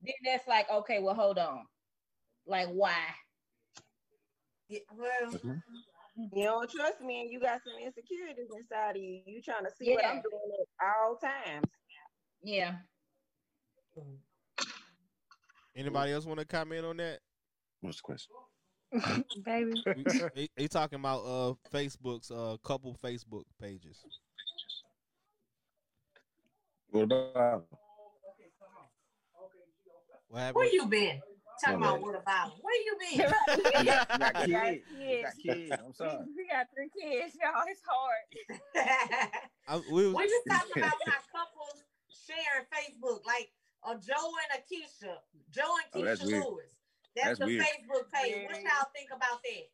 Then 0.03 0.15
that's 0.25 0.47
like, 0.49 0.71
okay, 0.71 1.01
well, 1.01 1.15
hold 1.15 1.39
on. 1.39 1.67
Like 2.47 2.69
why? 2.69 2.97
Yeah, 4.73 4.79
well, 4.97 5.41
You 6.33 6.45
don't 6.45 6.71
trust 6.71 7.03
me, 7.03 7.21
and 7.21 7.31
you 7.31 7.41
got 7.41 7.61
some 7.63 7.75
insecurities 7.85 8.49
inside 8.59 8.97
of 8.97 9.03
you. 9.03 9.21
You 9.27 9.43
trying 9.43 9.65
to 9.65 9.71
see 9.79 9.93
what 9.93 10.05
I'm 10.05 10.23
doing 10.23 10.67
at 10.81 10.87
all 11.03 11.17
times. 11.17 11.67
Yeah. 12.43 12.77
Anybody 15.77 16.13
else 16.13 16.25
want 16.25 16.41
to 16.41 16.47
comment 16.47 16.87
on 16.87 16.97
that? 16.99 17.19
What's 17.83 17.99
the 17.99 18.03
question? 18.03 19.25
Baby. 19.45 19.73
We- 19.87 20.05
they, 20.35 20.49
they 20.57 20.69
talking 20.69 20.99
about 20.99 21.21
uh 21.21 21.55
Facebook's 21.71 22.31
uh 22.31 22.57
couple 22.65 22.97
Facebook 23.03 23.45
pages. 23.61 23.99
What 26.91 27.03
about? 27.05 27.67
What 30.29 30.39
happened? 30.39 30.57
where 30.57 30.73
you 30.73 30.87
been? 30.87 31.21
Talking 31.61 31.77
about 31.77 32.01
what 32.01 32.15
about 32.17 32.47
him? 32.49 32.59
Where 32.63 32.83
you 32.83 32.97
been? 32.99 33.19
You 33.19 33.65
got, 33.85 34.09
you 34.11 34.19
got 34.19 34.47
We 34.47 34.53
got 34.53 34.65
kids. 34.73 34.85
You 34.99 35.23
got 35.23 35.33
kids. 35.43 35.73
I'm 35.85 35.95
sorry. 35.95 36.25
We 36.37 36.47
got 36.49 36.67
three 36.75 36.91
kids, 36.91 37.35
y'all. 37.41 37.63
It's 37.69 37.83
hard. 37.87 38.23
I, 39.69 39.77
we 39.93 40.07
was, 40.07 40.15
We're 40.15 40.25
just 40.27 40.47
talking 40.49 40.83
about 40.83 40.93
how 41.07 41.21
couples 41.31 41.85
share 42.11 42.67
Facebook, 42.73 43.25
like 43.27 43.51
a 43.85 43.95
Joe 43.95 44.31
and 44.51 44.59
a 44.59 44.63
Keisha, 44.63 45.15
Joe 45.51 45.63
Oh, 45.65 45.79
and 45.95 46.07
that's 46.07 46.23
Keisha 46.23 46.27
weird. 46.27 46.45
Lewis. 46.45 46.65
That's, 47.15 47.27
That's 47.27 47.39
the 47.41 47.47
weird. 47.47 47.63
Facebook 47.63 48.13
page. 48.13 48.47
What 48.49 48.63
y'all 48.63 48.89
think 48.95 49.11
about 49.15 49.43
that? 49.43 49.69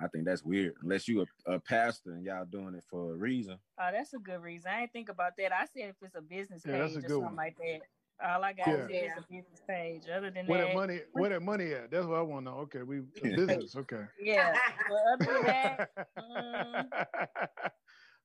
I 0.00 0.06
think 0.06 0.24
that's 0.26 0.44
weird. 0.44 0.74
Unless 0.82 1.08
you 1.08 1.26
a, 1.46 1.54
a 1.54 1.58
pastor 1.58 2.12
and 2.12 2.24
y'all 2.24 2.44
doing 2.44 2.74
it 2.76 2.84
for 2.88 3.12
a 3.12 3.16
reason. 3.16 3.58
Oh, 3.80 3.88
that's 3.92 4.14
a 4.14 4.18
good 4.18 4.40
reason. 4.40 4.70
I 4.72 4.80
didn't 4.80 4.92
think 4.92 5.08
about 5.08 5.32
that. 5.38 5.52
I 5.52 5.64
said 5.64 5.88
if 5.90 5.96
it's 6.02 6.14
a 6.14 6.20
business 6.20 6.62
Yeah, 6.64 6.72
page 6.74 6.80
that's 6.82 6.94
a 6.94 6.98
or 6.98 7.00
good 7.02 7.10
something 7.10 7.24
one. 7.24 7.36
like 7.36 7.56
that. 7.58 7.80
All 8.24 8.42
I 8.42 8.52
got 8.52 8.68
is 8.68 8.90
Yeah. 8.90 8.96
it's 8.96 9.18
a 9.18 9.22
business 9.30 9.62
page. 9.68 10.02
Other 10.14 10.30
than 10.30 10.46
Where 10.46 10.60
that, 10.60 10.68
that 10.68 10.74
money, 10.74 11.00
where 11.12 11.30
that 11.30 11.42
money 11.42 11.72
at? 11.72 11.90
That's 11.90 12.06
what 12.06 12.18
I 12.18 12.22
want 12.22 12.46
to 12.46 12.50
know. 12.52 12.58
Okay, 12.60 12.82
we 12.82 13.00
business. 13.22 13.76
Okay. 13.76 14.02
yeah. 14.20 14.56
But 14.88 15.26
other 15.26 15.32
than 15.34 15.42
that, 15.44 15.90
mm, 16.18 16.84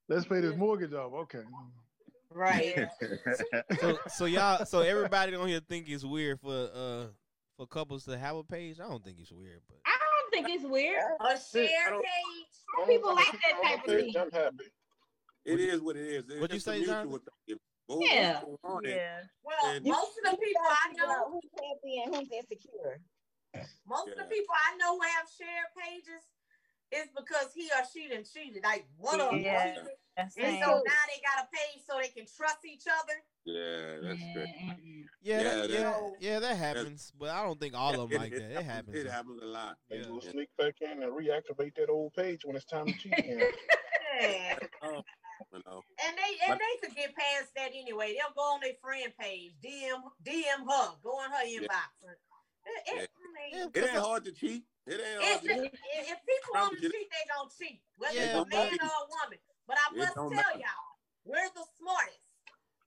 Let's 0.10 0.26
pay 0.26 0.42
this 0.42 0.56
mortgage 0.56 0.94
off. 0.94 1.14
Okay. 1.14 1.44
Right. 2.30 2.88
so 3.80 3.98
so 4.08 4.26
y'all 4.26 4.66
so 4.66 4.82
everybody 4.82 5.36
on 5.36 5.48
here 5.48 5.62
think 5.62 5.88
it's 5.88 6.04
weird 6.04 6.40
for 6.42 6.70
uh 6.74 7.06
for 7.56 7.68
couples 7.68 8.06
to 8.06 8.18
have 8.18 8.36
a 8.36 8.44
page. 8.44 8.80
I 8.80 8.88
don't 8.90 9.04
think 9.04 9.18
it's 9.20 9.32
weird, 9.32 9.62
but 9.68 9.78
I 9.86 9.92
don't 9.92 10.32
think 10.44 10.56
it's 10.56 10.66
weird. 10.70 10.98
A 11.22 11.40
share 11.40 11.92
page. 11.92 12.54
Some 12.78 12.88
people 12.88 13.16
like 13.16 13.32
that 13.32 13.62
type 13.64 13.80
of 13.80 13.86
thing. 13.86 14.14
I'm 14.20 14.32
happy. 14.32 14.56
It 15.46 15.60
is 15.60 15.82
what 15.82 15.96
it 15.96 16.08
is. 16.08 16.26
It's 16.30 16.42
What'd 16.42 16.54
you 16.54 16.60
say, 16.60 16.80
mutual 16.80 17.20
Johnathan? 17.94 18.00
thing. 18.00 18.14
If 18.14 18.22
both 18.22 18.24
Yeah. 18.24 18.40
people 18.40 18.60
want 18.64 18.86
it, 18.86 18.96
yeah. 18.96 19.22
Well, 19.44 19.66
And- 19.76 19.86
most 19.86 20.18
of 20.18 20.32
the 20.32 20.38
people 20.38 20.62
I 20.64 20.88
Figure 20.90 21.04
out 21.04 21.10
know, 21.10 21.32
who's 21.32 21.52
happy 21.56 22.02
and 22.04 22.16
who's 22.16 22.32
insecure. 22.32 23.02
most 23.86 24.10
of 24.10 24.18
the 24.18 24.26
people 24.26 24.56
I 24.72 24.76
know 24.78 24.96
who 24.98 25.02
have 25.04 25.28
shared 25.30 25.68
pages, 25.78 26.24
it's 26.92 27.12
because 27.16 27.54
he 27.54 27.70
or 27.72 27.84
she 27.92 28.08
done 28.10 28.24
cheated. 28.24 28.64
Like 28.64 28.86
one 28.98 29.20
of 29.20 29.32
them 29.32 29.40
Yeah, 29.42 29.76
And 30.18 30.32
so 30.32 30.40
now 30.42 30.80
they 31.10 31.22
got 31.26 31.44
a 31.44 31.48
page 31.52 31.84
so 31.90 31.98
they 32.00 32.10
can 32.10 32.26
trust 32.28 32.64
each 32.66 32.84
other. 32.88 33.14
Yeah, 33.46 33.98
that's 34.02 34.22
great. 34.34 34.48
Yeah, 35.22 35.42
Yeah, 35.42 35.44
that, 35.44 35.56
that- 35.62 35.70
yeah, 35.72 36.10
yeah, 36.20 36.40
that 36.40 36.56
happens. 36.56 37.12
But 37.18 37.30
I 37.30 37.44
don't 37.44 37.60
think 37.60 37.74
all 37.76 38.00
of 38.00 38.10
them 38.10 38.22
like 38.22 38.32
It- 38.32 38.40
that. 38.40 38.52
it 38.52 38.58
It 38.60 38.64
happens. 38.66 38.96
It 38.98 39.08
happens 39.10 39.42
a 39.42 39.46
lot. 39.46 39.78
They 39.90 39.98
Yeah. 39.98 40.08
will 40.10 40.22
sneak 40.22 40.50
back 40.58 40.76
in 40.82 41.02
and 41.04 41.12
reactivate 41.12 41.76
that 41.76 41.90
old 41.90 42.14
page 42.14 42.46
when 42.46 42.56
it's 42.56 42.66
time 42.66 42.86
to 42.88 42.94
cheat 42.94 43.18
again. 43.18 43.42
Yeah. 44.22 44.60
Oh, 44.84 45.02
you 45.52 45.62
know. 45.66 45.82
And 46.06 46.18
they 46.18 46.52
and 46.52 46.60
they 46.60 46.88
could 46.88 46.96
get 46.96 47.14
past 47.16 47.52
that 47.56 47.72
anyway. 47.74 48.16
They'll 48.18 48.34
go 48.36 48.54
on 48.54 48.60
their 48.62 48.74
friend 48.82 49.12
page, 49.20 49.54
DM 49.64 50.02
DM 50.26 50.60
her, 50.70 50.90
go 51.04 51.10
on 51.20 51.32
her 51.32 51.46
inbox. 51.46 51.90
It- 52.66 52.84
it- 52.96 53.12
I 53.14 53.58
mean, 53.58 53.72
It 53.74 53.84
ain't 53.84 53.92
hard 54.04 54.24
to 54.26 54.32
cheat. 54.32 54.64
It 54.88 54.94
ain't 55.00 55.22
hard 55.24 55.36
If, 55.36 55.42
to 55.42 55.48
cheat. 55.48 55.74
if, 55.74 56.12
if 56.12 56.18
people 56.26 56.54
want 56.54 56.76
to 56.78 56.82
cheat, 56.82 57.10
they 57.10 57.34
gonna 57.36 57.50
cheat, 57.60 57.82
whether 57.98 58.14
Yeah, 58.16 58.24
it's 58.24 58.34
a 58.34 58.46
man 58.46 58.80
or 58.82 58.86
a 58.86 59.08
woman. 59.26 59.40
But 59.68 59.78
I 59.80 59.96
must 59.98 60.14
tell 60.14 60.30
matter. 60.30 60.60
y'all, 60.60 60.96
we're 61.26 61.50
the 61.56 61.66
smartest. 61.80 62.20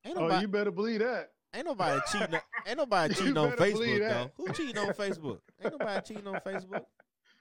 Ain't 0.04 0.16
Oh, 0.18 0.38
you 0.40 0.48
better 0.48 0.70
believe 0.70 1.00
that. 1.00 1.32
ain't 1.52 1.66
nobody 1.66 2.00
cheating. 2.12 2.40
Ain't 2.66 2.76
nobody 2.78 3.14
cheating 3.16 3.36
on 3.36 3.52
Facebook 3.52 3.98
though. 4.08 4.30
Who 4.36 4.52
cheating 4.52 4.78
on 4.78 4.88
Facebook? 4.94 5.40
Ain't 5.62 5.72
nobody 5.78 6.06
cheating 6.06 6.26
on 6.28 6.40
Facebook. 6.40 6.84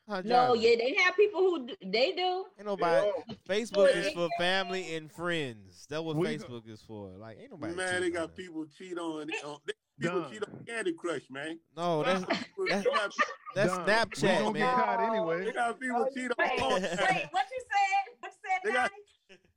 How 0.07 0.21
No, 0.21 0.53
yeah, 0.53 0.75
they 0.77 0.95
have 1.03 1.15
people 1.15 1.39
who 1.41 1.65
do, 1.67 1.75
they 1.83 2.11
do. 2.11 2.45
Ain't 2.59 2.67
nobody. 2.67 3.09
Facebook 3.49 3.95
is 3.95 4.11
for 4.13 4.29
family 4.37 4.95
and 4.95 5.11
friends. 5.11 5.87
That's 5.89 6.03
what 6.03 6.15
We- 6.15 6.27
Facebook 6.37 6.69
is 6.69 6.81
for. 6.81 7.09
Like, 7.17 7.39
ain't 7.41 7.51
nobody. 7.51 7.73
Man, 7.73 8.01
they 8.01 8.11
got 8.11 8.35
people 8.35 8.65
cheat 8.77 8.97
on, 8.99 9.21
on 9.21 9.57
they, 9.65 9.73
people 9.99 10.21
Done. 10.21 10.31
cheat 10.31 10.43
on 10.43 10.63
Candy 10.67 10.93
Crush, 10.93 11.23
man. 11.31 11.59
No, 11.75 12.03
that's 12.03 12.23
People- 12.25 12.65
that's- 12.67 12.83
they 12.85 12.89
got, 12.91 13.13
that's 13.55 13.71
Done. 13.71 13.85
We 13.85 13.91
Snapchat, 13.91 14.39
gonna 14.39 14.51
man. 14.51 14.53
get 14.53 14.75
caught 14.75 14.99
they 14.99 15.05
anyway. 15.17 15.51
got 15.53 15.79
people 15.79 16.05
oh, 16.07 16.13
cheat 16.13 16.31
on. 16.31 16.35
Wait, 16.37 16.61
on 16.61 16.71
wait, 16.81 17.27
what 17.31 17.45
you 17.51 17.61
said? 17.71 18.05
What 18.19 18.31
you 18.31 18.39
said, 18.43 18.59
They 18.63 18.71
got- 18.73 18.91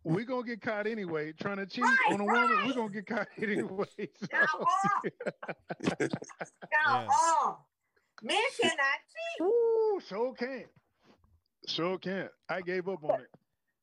We 0.05 0.25
gonna 0.25 0.47
get 0.47 0.61
caught 0.63 0.87
anyway. 0.87 1.33
Trying 1.33 1.57
to 1.59 1.67
cheat 1.67 1.85
Right, 1.85 1.99
on 2.13 2.21
a 2.21 2.25
woman, 2.25 2.51
right. 2.57 2.67
we 2.69 2.75
gonna 2.75 2.89
get 2.91 3.07
caught 3.07 3.29
anyway. 3.43 3.85
So. 3.97 4.29
Y'all 4.33 4.65
are. 4.65 5.03
Y'all 5.91 7.07
Yeah. 7.07 7.55
Are. 8.23 8.27
Men 8.27 8.43
cannot 8.61 8.77
cheat. 8.79 9.47
Ooh, 9.47 10.01
sure 10.09 10.35
can't. 10.35 10.67
Sure 11.67 11.99
can't. 11.99 12.31
I 12.49 12.61
gave 12.61 12.89
up 12.89 13.05
on 13.05 13.21
it. 13.21 13.27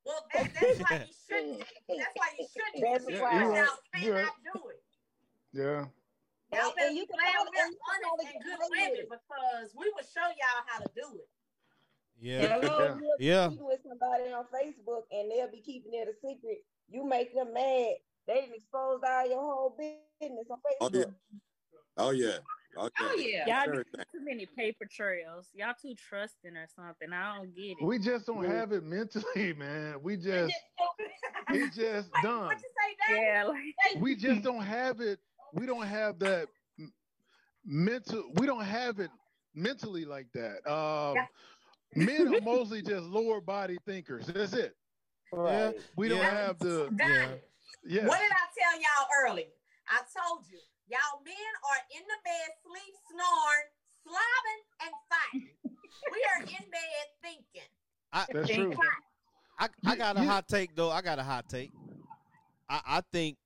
Well, 0.05 0.21
that, 0.33 0.49
that's 0.53 0.79
why 0.79 1.05
you 1.07 1.13
shouldn't. 1.27 1.59
That's 1.89 2.13
why 2.15 2.27
you 2.38 2.45
shouldn't. 2.53 2.83
That's 2.93 3.05
because 3.05 3.21
why. 3.21 3.31
y'all 3.41 3.53
Yeah, 3.55 3.65
cannot 3.93 4.03
you're 4.03 4.53
do 4.53 4.69
it. 4.69 4.83
Yeah. 5.51 5.63
Y'all 5.65 6.67
And- 6.67 6.75
better 6.75 6.88
and 6.89 6.95
you 6.97 7.03
be 7.03 7.07
can 7.07 7.17
glad 7.17 7.36
only- 7.41 7.59
and 7.59 7.75
honest 7.89 8.36
and 8.36 8.43
good 8.43 8.59
women 8.69 9.05
because 9.09 9.73
we 9.75 9.86
will 9.89 10.05
show 10.05 10.27
y'all 10.29 10.63
how 10.67 10.79
to 10.79 10.89
do 10.95 11.17
it. 11.17 11.27
Yeah, 12.21 12.41
Yeah. 12.41 12.95
You'll 13.01 13.17
Yeah. 13.19 13.49
cheating 13.49 13.65
with 13.65 13.79
somebody 13.88 14.31
on 14.31 14.45
Facebook 14.53 15.03
and 15.11 15.31
they'll 15.31 15.49
be 15.51 15.61
keeping 15.61 15.93
it 15.93 16.07
a 16.07 16.13
secret. 16.27 16.59
You 16.88 17.03
make 17.03 17.33
them 17.33 17.51
mad. 17.53 17.95
They 18.27 18.41
done 18.41 18.53
exposed 18.53 19.03
all 19.03 19.27
your 19.27 19.41
whole 19.41 19.75
business 19.77 20.45
on 20.51 20.59
Oh 20.81 20.89
Facebook. 20.89 20.93
Oh 20.95 20.99
yeah. 20.99 21.39
Oh 21.97 22.09
yeah. 22.11 22.38
Oh 22.78 22.89
yeah. 23.17 23.45
Y'all 23.47 23.69
Everything. 23.69 24.03
too 24.11 24.19
many 24.23 24.45
paper 24.45 24.86
trails. 24.89 25.49
Y'all 25.53 25.73
too 25.82 25.95
trusting 25.95 26.55
or 26.55 26.67
something. 26.76 27.11
I 27.13 27.38
don't 27.38 27.55
get 27.55 27.78
it. 27.80 27.84
We 27.84 27.99
just 27.99 28.26
don't 28.26 28.43
have 28.45 28.71
it 28.71 28.84
mentally, 28.84 29.53
man. 29.53 30.01
We 30.01 30.17
just 30.17 30.53
it's 31.49 31.76
just 31.76 32.09
Wait, 32.13 32.23
done. 32.23 32.45
what 32.45 32.57
you 32.57 32.69
say, 33.07 33.13
Dad? 33.15 33.21
yeah, 33.21 33.43
like 33.45 34.01
We 34.01 34.15
just 34.15 34.41
don't 34.41 34.63
have 34.63 34.99
it. 35.01 35.19
We 35.53 35.65
don't 35.65 35.86
have 35.86 36.19
that 36.19 36.47
mental. 37.63 38.32
We 38.36 38.45
don't 38.45 38.63
have 38.63 38.99
it 38.99 39.09
mentally 39.53 40.05
like 40.05 40.28
that. 40.34 40.69
Um, 40.69 41.17
men 41.95 42.36
are 42.36 42.41
mostly 42.43 42.82
just 42.82 43.03
lower 43.05 43.39
body 43.41 43.78
thinkers. 43.86 44.28
That's 44.28 44.53
it. 44.53 44.76
yeah, 45.34 45.71
We 45.95 46.09
don't 46.09 46.19
Yeah. 46.19 46.30
have 46.47 46.59
the 46.59 46.89
yeah. 46.99 47.36
yeah. 47.86 48.07
What 48.07 48.19
did 48.19 48.32
I 48.32 48.47
tell 48.57 48.80
y'all 48.80 49.07
earlier? 49.32 49.45
I 49.88 50.01
told 50.17 50.45
you, 50.51 50.59
y'all 50.89 51.21
men 51.23 51.51
are 51.69 51.81
in 51.95 52.03
the 52.03 52.19
bed, 52.23 52.49
sleep, 52.63 52.93
snoring, 53.09 53.67
slobbing, 54.05 54.61
and 54.86 54.93
fighting. 55.09 55.55
we 56.11 56.19
are 56.36 56.41
in 56.43 56.65
bed 56.69 57.05
thinking. 57.21 57.69
I, 58.13 58.25
That's 58.31 58.49
true. 58.49 58.73
I, 59.59 59.69
I 59.86 59.95
got 59.95 60.17
a 60.17 60.23
hot 60.23 60.47
take 60.47 60.75
though. 60.75 60.91
I 60.91 61.01
got 61.01 61.19
a 61.19 61.23
hot 61.23 61.47
take. 61.49 61.71
I, 62.69 62.81
I 62.86 63.01
think 63.11 63.38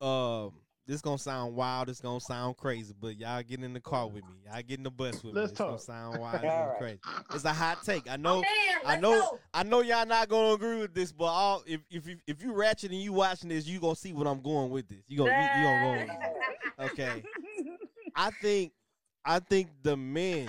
um 0.00 0.52
this 0.88 1.00
gonna 1.02 1.18
sound 1.18 1.54
wild, 1.54 1.88
it's 1.90 2.00
gonna 2.00 2.18
sound 2.18 2.56
crazy, 2.56 2.94
but 2.98 3.16
y'all 3.18 3.42
get 3.42 3.60
in 3.62 3.74
the 3.74 3.80
car 3.80 4.06
with 4.08 4.24
me. 4.24 4.36
Y'all 4.46 4.62
get 4.66 4.78
in 4.78 4.82
the 4.84 4.90
bus 4.90 5.22
with 5.22 5.34
Let's 5.34 5.50
me. 5.50 5.52
It's 5.52 5.58
gonna 5.58 5.70
talk. 5.72 5.80
sound 5.82 6.18
wild, 6.20 6.34
it's 6.36 6.44
right. 6.46 6.74
crazy. 6.78 7.00
It's 7.34 7.44
a 7.44 7.52
hot 7.52 7.82
take. 7.84 8.08
I 8.08 8.14
Oh, 8.14 8.16
know 8.16 8.40
man, 8.40 8.48
I 8.86 8.96
know 8.98 9.10
go. 9.20 9.38
I 9.52 9.62
know 9.64 9.82
y'all 9.82 10.06
not 10.06 10.28
gonna 10.28 10.54
agree 10.54 10.78
with 10.80 10.94
this, 10.94 11.12
but 11.12 11.26
all 11.26 11.62
if 11.66 11.82
if 11.90 12.06
you 12.08 12.16
if 12.26 12.42
you 12.42 12.52
ratchet 12.54 12.90
and 12.90 13.00
you 13.02 13.12
watching 13.12 13.50
this, 13.50 13.66
you 13.66 13.78
gonna 13.80 13.94
see 13.94 14.12
what 14.14 14.26
I'm 14.26 14.40
going 14.40 14.70
with 14.70 14.88
this. 14.88 15.04
You 15.06 15.18
gonna 15.18 15.30
you, 15.30 15.60
you 15.60 15.64
gonna 15.66 15.84
go 15.84 15.92
with 15.92 16.08
this. 16.08 16.92
Okay. 16.92 17.22
I 18.16 18.30
think 18.42 18.72
I 19.24 19.38
think 19.40 19.68
the 19.82 19.96
men 19.96 20.48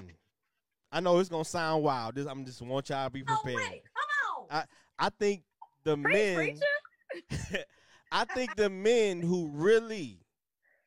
I 0.91 1.01
know 1.01 1.19
it's 1.19 1.29
gonna 1.29 1.43
sound 1.43 1.83
wild. 1.83 2.15
This 2.15 2.25
I'm 2.27 2.45
just 2.45 2.61
want 2.61 2.89
y'all 2.89 3.07
to 3.07 3.11
be 3.11 3.23
Oh, 3.27 3.37
prepared. 3.43 3.69
wait, 3.71 3.83
come 3.93 4.45
on. 4.49 4.63
I 4.97 5.05
I 5.05 5.09
think 5.09 5.43
the 5.83 5.97
Preach, 5.97 6.57
men. 6.57 7.63
I 8.11 8.25
think 8.25 8.55
the 8.55 8.69
men 8.69 9.21
who 9.21 9.49
really 9.53 10.19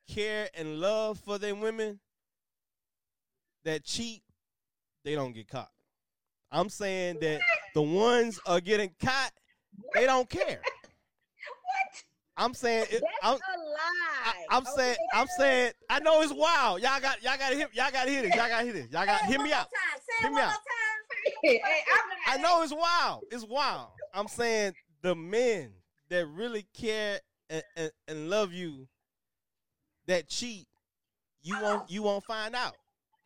care 0.09 0.49
and 0.55 0.81
love 0.81 1.19
for 1.21 1.39
their 1.39 1.55
women 1.55 2.01
that 3.65 3.85
cheat, 3.85 4.23
they 5.05 5.15
don't 5.15 5.33
get 5.33 5.49
caught. 5.49 5.71
I'm 6.51 6.69
saying 6.69 7.19
that 7.21 7.41
the 7.75 7.83
ones 7.83 8.39
are 8.47 8.61
getting 8.61 8.95
caught, 9.03 9.31
they 9.95 10.05
don't 10.07 10.29
care. 10.29 10.61
What? 10.63 12.05
I'm 12.37 12.55
saying 12.55 12.87
it, 12.91 13.03
That's 13.03 13.13
I'm, 13.23 13.35
a 13.35 13.59
lie. 13.63 14.45
I'm 14.51 14.63
Okay? 14.63 14.71
saying 14.77 14.97
I'm 15.15 15.27
saying 15.39 15.73
I 15.89 16.01
know 16.01 16.23
it's 16.23 16.33
wild. 16.33 16.81
Y'all 16.81 17.01
got 17.01 17.23
y'all 17.23 17.37
gotta 17.39 17.57
hit 17.57 17.69
y'all 17.75 17.91
gotta 17.93 18.11
hit 18.11 18.25
it. 18.27 18.35
Y'all 18.35 18.49
gotta 18.49 18.65
hit 18.65 18.75
this. 18.75 18.87
Y'all 18.91 19.07
got 19.07 19.21
Say 19.21 19.27
it 19.27 19.31
hear 19.31 19.43
me 19.43 19.53
out. 19.53 19.67
time. 19.67 20.01
Say 20.01 20.27
Hear 20.29 20.31
me 20.35 20.41
out. 20.41 20.53
Hey, 21.43 21.61
I'm- 21.61 22.09
I 22.27 22.37
know 22.43 22.63
it's 22.63 22.73
wild. 22.75 23.25
It's 23.31 23.45
wild. 23.45 23.89
I'm 24.15 24.29
saying 24.29 24.73
the 25.03 25.15
men 25.15 25.73
that 26.09 26.27
really 26.27 26.67
care 26.75 27.21
and, 27.51 27.63
and, 27.77 27.91
and 28.09 28.31
love 28.31 28.53
you 28.53 28.89
that 30.07 30.29
cheat, 30.29 30.67
you 31.43 31.61
won't 31.61 31.91
you 31.91 32.03
won't 32.03 32.25
find 32.25 32.55
out 32.55 32.75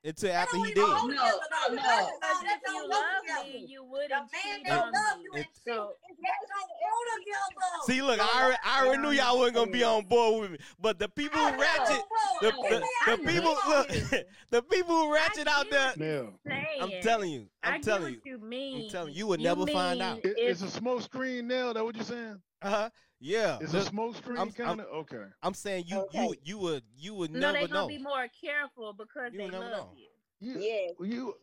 until 0.04 0.32
after 0.32 0.56
he 0.58 0.64
did. 0.66 0.76
don't 0.76 0.90
dead. 0.90 1.04
even 1.04 1.16
No, 1.16 1.22
hold 1.22 1.40
together, 1.42 1.68
though. 1.68 1.74
no. 1.74 1.82
That 1.82 2.06
Because 2.06 2.06
don't- 2.06 2.44
that 2.44 2.60
if 2.64 2.72
you 2.72 2.88
love 2.88 3.44
me, 3.44 3.66
you 3.68 3.84
wouldn't 3.84 4.30
cheat 4.30 4.70
on 4.70 4.92
me. 4.92 5.40
It- 5.40 5.46
So 5.64 5.94
that 6.22 6.38
don't 6.48 6.68
go 6.68 7.16
together. 7.18 7.86
See, 7.86 8.02
look, 8.02 8.20
I 8.20 8.42
already, 8.42 8.58
I 8.64 8.84
already 8.86 9.02
knew 9.02 9.10
y'all 9.10 9.38
wasn't 9.38 9.56
gonna 9.56 9.70
be 9.70 9.82
on 9.84 10.04
board 10.06 10.40
with 10.42 10.50
me, 10.52 10.58
but 10.80 10.98
the 10.98 11.08
people 11.08 11.38
who 11.40 11.60
ratchet, 11.60 12.02
the, 12.40 12.50
the, 12.52 13.16
the 13.16 13.18
people 13.32 13.56
look, 13.68 13.88
the 14.50 14.62
people 14.62 14.94
who 14.94 15.12
ratchet 15.14 15.46
out 15.48 15.68
there, 15.70 15.92
Now, 15.96 16.32
I'm 16.80 16.90
telling 17.02 17.30
you, 17.30 17.48
I 17.62 17.70
I'm 17.74 17.82
telling 17.82 18.14
you, 18.14 18.20
you. 18.24 18.76
I'm 18.84 18.88
telling 18.90 19.12
you, 19.12 19.18
you 19.18 19.26
would 19.26 19.40
never 19.40 19.66
find 19.66 20.00
out. 20.00 20.20
it's 20.22 20.62
a 20.62 20.70
smoke 20.70 21.02
screen 21.02 21.48
now. 21.48 21.72
That 21.72 21.84
what 21.84 21.96
you're 21.96 22.04
saying? 22.04 22.40
Uh 22.62 22.70
huh. 22.70 22.90
Yeah. 23.20 23.58
It's 23.60 23.72
Look, 23.72 23.82
a 23.82 23.86
smoke 23.86 24.16
screen 24.16 24.38
I'm- 24.38 24.52
kind 24.52 24.80
of. 24.80 24.86
Okay. 24.88 25.24
I'm 25.42 25.54
saying 25.54 25.84
you, 25.86 26.00
Okay. 26.00 26.22
you, 26.22 26.34
you 26.44 26.58
would, 26.58 26.82
you 26.96 27.14
would 27.14 27.30
No, 27.32 27.40
never 27.40 27.58
they're 27.58 27.68
gonna 27.68 27.86
be 27.88 27.98
more 27.98 28.26
careful 28.44 28.92
because 28.92 29.32
You 29.32 29.38
they 29.38 29.50
love 29.50 29.70
know. 29.70 29.92
you. 29.96 30.08
You, 30.38 30.58
Yes. 30.60 30.90
you, 31.00 31.34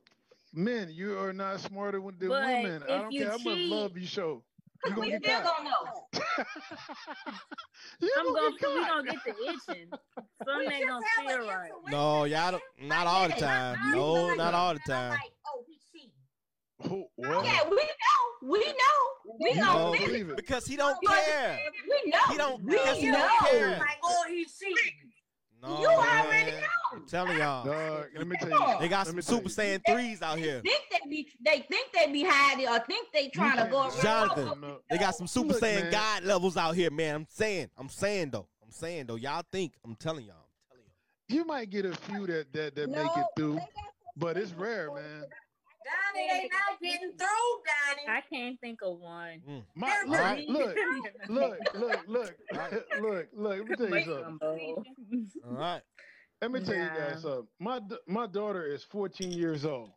men, 0.54 0.90
you 0.92 1.18
are 1.18 1.34
not 1.34 1.60
smarter 1.62 2.00
than 2.00 2.30
But 2.30 2.30
women. 2.46 2.84
I 2.84 2.86
if 2.86 2.88
don't 3.02 3.12
you 3.12 3.22
care 3.22 3.32
how 3.32 3.38
much 3.38 3.44
cheat- 3.56 3.70
love 3.72 3.98
you 3.98 4.06
show. 4.06 4.44
You 4.86 4.92
gonna 4.96 5.08
You 5.08 5.20
get 5.20 5.24
still 5.24 5.42
caught. 5.42 5.58
gonna 5.58 5.70
know. 5.70 6.08
you 8.02 8.14
I'm 8.20 8.26
gonna 8.26 8.40
gonna, 8.40 8.52
get 8.52 8.62
cause 8.62 8.76
we 8.76 8.86
gonna 8.86 9.04
get 9.12 9.24
the 9.26 9.74
itching. 9.74 9.90
Some 10.46 10.62
ain't 10.74 10.88
gonna 10.88 11.06
have 11.18 11.26
an 11.26 11.38
feel 11.40 11.48
right. 11.48 11.72
No, 11.88 12.24
y'all 12.26 12.52
don't. 12.52 12.64
Not 12.82 13.08
all 13.08 13.28
the 13.30 13.34
time. 13.36 13.80
I- 13.82 13.88
I 13.88 13.92
No, 13.96 14.34
not 14.36 14.54
all 14.54 14.74
the 14.74 14.80
And 14.86 14.94
I'm 14.94 15.00
time. 15.02 15.10
like, 15.12 15.32
oh, 15.48 15.64
he 15.68 15.80
cheating. 15.92 16.12
Who- 16.88 17.08
what? 17.16 17.46
Yeah, 17.46 17.64
we 17.70 17.76
know. 17.78 18.50
We 18.52 18.60
know. 18.60 19.36
We 19.40 19.50
You 19.52 19.56
know. 19.62 19.92
No, 19.94 20.06
believe 20.06 20.30
it. 20.30 20.36
because 20.36 20.66
he 20.66 20.76
don't 20.76 20.98
But- 21.04 21.24
care. 21.26 21.60
We 21.88 22.12
know. 22.12 22.20
He 22.30 22.38
don't- 22.38 22.64
We 22.64 22.72
because 22.72 22.98
he 22.98 23.08
know. 23.12 23.20
don't 23.20 23.50
care. 23.50 23.70
Like, 23.80 23.98
oh, 24.04 24.24
he's 24.28 24.58
cheating. 24.58 24.94
No, 25.62 25.80
You 25.80 25.88
already 25.88 26.52
man. 26.52 26.60
know. 26.62 26.68
I'm 26.92 27.06
telling 27.08 27.38
y'all, 27.38 27.64
Dog, 27.66 28.08
let 28.18 28.28
me 28.28 28.36
tell 28.38 28.50
you. 28.50 28.80
they 28.82 28.90
got 28.90 29.08
let 29.08 29.08
some 29.08 29.22
Super 29.22 29.44
you. 29.44 29.50
Saiyan 29.80 29.82
threes 29.88 30.22
out 30.22 30.38
here. 30.38 30.62
They 30.62 30.70
Think 30.72 30.84
they 30.92 31.10
be 31.10 31.32
they 31.40 31.60
think 31.70 31.94
they 31.94 32.12
be 32.12 32.24
hiding 32.28 32.68
or 32.68 32.80
think 32.80 33.08
they 33.14 33.30
trying 33.30 33.56
to 33.58 33.72
go 33.72 33.84
around. 33.84 33.92
Johnathan, 33.94 34.60
No, 34.60 34.82
They 34.90 34.98
got 34.98 35.16
some 35.16 35.26
Super 35.26 35.54
Look, 35.54 35.62
Saiyan 35.62 35.84
man. 35.84 35.92
God 35.92 36.24
levels 36.26 36.58
out 36.58 36.76
here, 36.76 36.92
man. 36.92 37.16
I'm 37.16 37.28
saying, 37.30 37.70
I'm 37.78 37.88
saying 37.88 38.32
though, 38.32 38.50
I'm 38.62 38.72
saying 38.72 39.06
though. 39.06 39.16
Y'all 39.16 39.42
think, 39.54 39.74
I'm 39.86 39.96
telling 39.96 40.26
y'all, 40.26 40.36
I'm 40.36 40.68
telling 40.78 40.84
y'all. 40.86 41.38
You 41.40 41.46
might 41.46 41.70
get 41.70 41.86
a 41.86 41.96
few 41.96 42.28
that 42.28 42.52
that, 42.52 42.76
that 42.76 42.90
No, 42.90 43.02
make 43.04 43.18
it 43.18 43.26
through, 43.38 43.54
they 43.54 43.60
got 43.60 43.70
some 43.74 43.84
but 44.18 44.38
it's 44.38 44.52
rare, 44.52 44.92
man. 44.94 45.24
Donnie, 45.86 46.28
they 46.30 46.50
not 46.50 46.80
getting 46.82 47.12
through, 47.18 47.28
Donnie. 47.98 48.18
I 48.18 48.22
can't 48.34 48.60
think 48.60 48.80
of 48.84 49.00
one. 49.00 49.42
My, 49.76 49.88
They're 49.88 50.06
look, 50.06 50.20
Alright. 50.20 50.50
look, 50.50 50.76
look, 51.30 51.58
look, 51.76 52.08
look, 52.08 52.36
look, 53.02 53.28
look. 53.36 53.58
Let 53.60 53.68
me 53.68 53.76
tell 53.76 53.86
you 53.86 53.92
Make 53.92 54.06
something. 54.06 54.76
All 55.46 55.54
right, 55.58 55.82
Let 56.42 56.52
me 56.52 56.60
tell 56.62 56.76
you 56.76 56.90
guys 56.90 57.22
something. 57.22 57.48
My 57.60 57.80
my 58.08 58.28
daughter 58.28 58.66
is 58.66 58.84
14 58.86 59.32
years 59.32 59.66
old, 59.66 59.92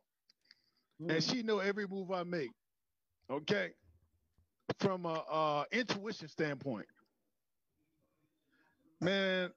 and 1.08 1.22
she 1.22 1.42
know 1.42 1.58
every 1.58 1.86
move 1.86 2.10
I 2.10 2.22
make. 2.24 2.50
Okay, 3.30 3.70
from 4.78 5.04
a 5.06 5.14
uh, 5.30 5.64
intuition 5.72 6.28
standpoint, 6.28 6.86
man, 9.00 9.50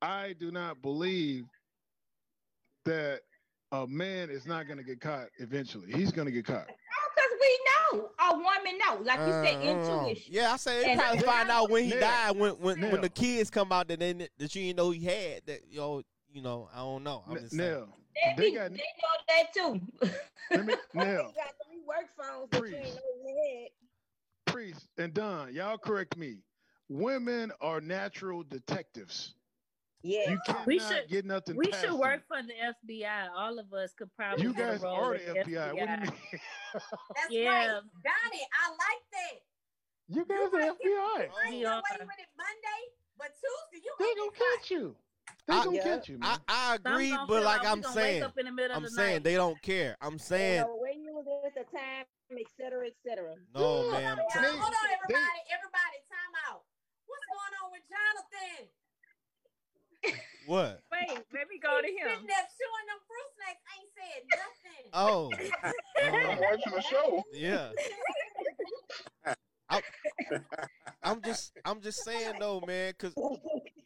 I 0.00 0.34
do 0.38 0.50
not 0.50 0.80
believe 0.82 1.44
that 2.84 3.20
a 3.72 3.86
man 3.86 4.30
is 4.30 4.46
not 4.46 4.66
going 4.66 4.78
to 4.78 4.84
get 4.84 5.00
caught 5.00 5.26
eventually. 5.38 5.92
He's 5.92 6.10
going 6.12 6.26
to 6.26 6.32
get 6.32 6.46
caught. 6.46 6.66
Because 6.66 7.30
we 7.40 7.98
know, 7.98 8.10
a 8.20 8.34
woman 8.34 8.78
know, 8.78 9.02
like 9.04 9.18
you 9.20 9.32
said, 9.32 9.56
Uh, 9.56 9.58
I 9.58 10.02
intuition. 10.06 10.32
Yeah, 10.32 10.52
I 10.52 10.56
say 10.56 10.82
they 10.82 10.90
And 10.92 11.00
probably 11.00 11.20
find 11.20 11.50
out 11.50 11.70
when 11.70 11.84
he 11.84 11.90
Now- 11.90 12.00
died 12.00 12.36
when 12.36 12.52
when, 12.60 12.80
now- 12.80 12.90
when 12.92 13.00
the 13.02 13.08
kids 13.08 13.50
come 13.50 13.72
out 13.72 13.88
that 13.88 13.98
they 14.00 14.12
that 14.12 14.54
you 14.54 14.62
didn't 14.62 14.76
know 14.76 14.90
he 14.90 15.04
had 15.04 15.42
that 15.46 15.60
you 15.68 15.78
know 15.78 16.02
you 16.32 16.42
know 16.42 16.68
I 16.74 16.78
don't 16.78 17.02
know. 17.04 17.24
I'm 17.28 17.36
just 17.38 17.54
saying. 17.56 17.70
Now, 17.72 17.88
They, 18.36 18.42
they 18.42 18.50
be- 18.50 18.56
got 18.56 18.70
they 18.70 18.76
know 18.78 19.18
that 19.28 19.52
too. 19.54 20.10
let 20.50 20.66
me 20.66 20.74
now. 20.94 21.04
Got 21.22 21.54
three 21.66 21.80
work 21.86 22.08
phones 22.16 22.50
that 22.50 22.60
Priest. 22.60 22.98
you. 23.26 23.66
Priest 24.46 24.86
and 24.96 25.12
Don, 25.12 25.52
y'all 25.54 25.76
correct 25.78 26.16
me. 26.16 26.38
Women 26.88 27.52
are 27.60 27.80
natural 27.82 28.42
detectives. 28.44 29.34
Yeah. 30.02 30.30
You 30.30 30.38
cannot 30.46 30.66
We 30.66 30.78
should- 30.78 31.08
get 31.08 31.24
nothing 31.24 31.56
We 31.56 31.72
should 31.72 31.90
them. 31.90 31.98
work 31.98 32.22
for 32.28 32.40
the 32.42 32.54
FBI. 32.54 33.28
All 33.34 33.58
of 33.58 33.72
us 33.72 33.92
could 33.94 34.14
probably. 34.14 34.44
You 34.44 34.54
guys 34.54 34.84
are 34.84 35.10
with 35.10 35.26
the 35.26 35.32
FBI. 35.40 35.72
What 35.72 35.86
do 35.86 35.92
you 35.92 35.98
mean? 35.98 36.40
That's 36.72 37.30
Yeah. 37.30 37.48
right. 37.48 37.66
Donnie, 38.04 38.46
I 38.64 38.70
like 38.70 39.04
that. 39.12 39.42
You 40.08 40.24
guys 40.24 40.54
are 40.54 40.60
FBI. 40.60 41.28
Bring 41.42 41.52
We 41.54 41.60
your 41.60 41.70
are. 41.72 41.82
way 41.82 41.96
with 42.00 42.18
it 42.18 42.28
Monday, 42.36 42.82
but 43.18 43.28
Tuesday 43.34 43.84
you 43.84 43.94
They 43.98 44.04
ain't 44.06 44.18
gonna 44.18 44.30
get 44.30 44.38
caught. 44.38 44.58
catch 44.60 44.70
you. 44.70 44.96
They 45.46 45.54
I- 45.54 45.64
gonna 45.64 45.76
Yeah. 45.76 45.82
catch 45.84 46.08
you, 46.08 46.18
I, 46.22 46.28
man. 46.28 46.40
I 46.48 46.76
Some 46.76 46.92
agree, 46.92 47.10
gonna 47.10 47.26
but 47.26 47.42
like 47.42 47.64
I'm 47.66 47.82
saying, 47.82 48.20
wake 48.22 48.28
up 48.30 48.38
in 48.38 48.46
the 48.46 48.52
middle 48.52 48.76
I'm 48.76 48.84
of 48.84 48.90
the 48.90 48.96
saying 48.96 49.12
night. 49.16 49.24
they 49.24 49.34
don't 49.34 49.60
care. 49.62 49.96
I'm 50.00 50.18
saying 50.18 50.60
know, 50.62 50.76
when 50.76 51.02
you 51.02 51.12
was 51.12 51.26
at 51.44 51.54
the 51.54 51.64
time, 51.76 52.06
et 52.32 52.46
cetera, 52.56 52.86
et 52.86 52.94
cetera. 53.04 53.34
no, 53.54 53.60
Hold 53.60 53.92
man. 53.92 54.04
on, 54.04 54.12
I'm 54.12 54.18
y'all. 54.18 54.28
telling 54.30 54.58
Hold 54.60 54.74
on, 54.74 54.90
everybody. 54.90 55.40
Everybody, 55.50 55.96
time 56.08 56.34
out. 56.48 56.64
What's 57.06 57.24
going 57.26 57.54
on 57.64 57.70
with 57.72 57.82
Johnathan? 57.90 58.68
What? 60.46 60.80
Wait, 60.92 61.08
let 61.32 61.48
me 61.48 61.58
go 61.62 61.80
to 61.80 61.86
He's 61.86 61.98
him. 61.98 62.08
Sitting 62.08 62.26
there 62.26 62.48
chewing 62.56 62.86
them 62.88 63.00
fruit 63.06 63.30
snacks, 63.36 63.64
ain't 63.76 63.90
said 63.94 64.22
nothing. 64.30 64.64
Oh, 64.94 65.30
I'm 66.02 66.38
watching 66.38 66.72
the 66.72 66.80
show. 66.80 67.22
yeah. 67.34 67.70
I, 69.68 69.82
I'm 71.02 71.20
just 71.22 71.52
I'm 71.64 71.80
just 71.82 72.02
saying 72.02 72.36
though, 72.40 72.62
man, 72.66 72.94
because 72.98 73.14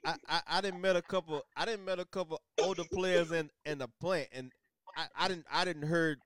I, 0.04 0.14
I 0.28 0.40
I 0.46 0.60
didn't 0.60 0.80
met 0.80 0.94
a 0.94 1.02
couple 1.02 1.42
I 1.56 1.64
didn't 1.64 1.84
met 1.84 1.98
a 1.98 2.04
couple 2.04 2.40
older 2.60 2.84
players 2.92 3.32
in 3.32 3.50
in 3.66 3.78
the 3.78 3.88
plant, 4.00 4.28
and 4.32 4.52
I, 4.96 5.06
I 5.16 5.28
didn't 5.28 5.46
I 5.50 5.64
didn't 5.64 5.88
heard 5.88 6.18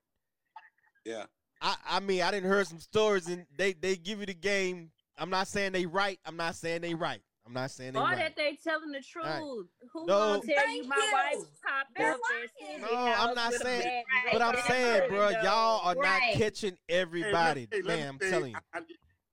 Yeah. 1.07 1.25
I 1.63 1.77
I 1.89 2.01
mean 2.01 2.21
I 2.21 2.31
didn't 2.31 2.51
heard 2.51 2.67
some 2.67 2.81
stories, 2.81 3.29
and 3.29 3.47
they 3.57 3.73
they 3.73 3.97
give 3.97 4.21
you 4.21 4.27
the 4.27 4.35
game. 4.35 4.91
I'm 5.17 5.31
not 5.31 5.49
saying 5.49 5.73
they 5.73 5.87
right. 5.87 6.19
I'm 6.27 6.37
not 6.37 6.55
saying 6.57 6.83
they 6.83 6.93
right. 6.95 7.23
I'm 7.47 7.53
not 7.53 7.71
saying 7.71 7.93
they 7.93 7.99
Or 8.01 8.03
right. 8.03 8.17
that 8.19 8.35
they 8.37 8.59
telling 8.63 8.91
the 8.91 9.01
truth. 9.01 9.25
Right. 9.25 9.41
Who 9.93 10.07
No. 10.07 10.41
gonna 10.41 10.41
tell 10.43 10.57
Thank 10.65 10.83
you 10.83 10.89
my 10.89 10.97
you. 10.97 11.13
wife 11.39 11.49
popped 11.65 11.97
They're 11.97 12.13
up 12.13 12.21
lying. 12.61 12.81
No, 12.81 12.89
I'm 12.97 13.35
not 13.35 13.53
saying- 13.55 14.05
But 14.33 14.43
I'm 14.43 14.57
saying, 14.67 15.09
bro, 15.09 15.29
y'all 15.31 15.81
are 15.87 15.95
not 15.95 16.21
catching 16.35 16.77
everybody. 16.89 17.69
Hey, 17.71 17.83
let 17.83 17.99
hey, 17.99 18.03
man, 18.05 18.09
I'm 18.15 18.21
say- 18.21 18.31
telling 18.31 18.51
you. 18.53 18.59
I- 18.73 18.79
I- 18.79 18.83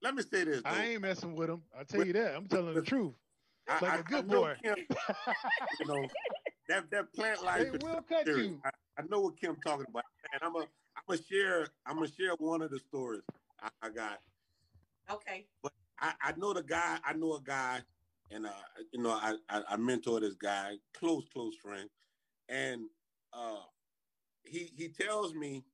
let 0.02 0.14
me 0.14 0.22
say 0.22 0.44
this. 0.44 0.62
Though. 0.62 0.70
I 0.70 0.84
ain't 0.84 1.02
messing 1.02 1.34
with 1.34 1.50
him. 1.50 1.62
I 1.76 1.82
tell 1.84 2.06
you 2.06 2.12
that. 2.12 2.36
I'm 2.36 2.46
telling 2.46 2.74
the 2.74 2.82
truth. 2.82 3.14
I, 3.68 3.72
like 3.72 3.82
I- 3.84 3.96
a 3.98 4.02
good 4.02 4.18
I 4.30 4.34
boy. 4.34 4.56
Kim, 4.62 4.76
you 5.80 5.86
know 5.86 6.08
that 6.68 6.90
that 6.90 7.12
plant 7.14 7.42
life. 7.42 7.72
They 7.72 7.78
will 7.86 8.02
cut 8.02 8.26
serious. 8.26 8.46
you. 8.50 8.60
I, 8.64 8.70
I 8.98 9.02
know 9.08 9.20
what 9.20 9.40
Kim 9.40 9.56
talking 9.56 9.86
about, 9.88 10.04
and 10.32 10.42
I'm 10.42 10.54
a 10.54 10.60
I'm 10.60 11.02
gonna 11.08 11.20
share 11.22 11.66
I'm 11.86 11.96
gonna 11.96 12.08
share 12.08 12.32
one 12.38 12.60
of 12.62 12.70
the 12.70 12.78
stories 12.78 13.22
I, 13.60 13.70
I 13.82 13.88
got. 13.90 14.20
Okay. 15.10 15.46
But 15.62 15.72
I, 15.98 16.12
I 16.22 16.32
know 16.36 16.52
the 16.52 16.62
guy. 16.62 16.98
I 17.04 17.14
know 17.14 17.34
a 17.36 17.40
guy, 17.40 17.80
and 18.30 18.46
uh, 18.46 18.50
you 18.92 19.02
know, 19.02 19.10
I, 19.10 19.34
I 19.48 19.62
I 19.70 19.76
mentor 19.76 20.20
this 20.20 20.34
guy, 20.34 20.74
close 20.98 21.24
close 21.32 21.54
friend, 21.56 21.88
and 22.48 22.82
uh, 23.32 23.60
he 24.44 24.70
he 24.76 24.88
tells 24.88 25.34
me. 25.34 25.64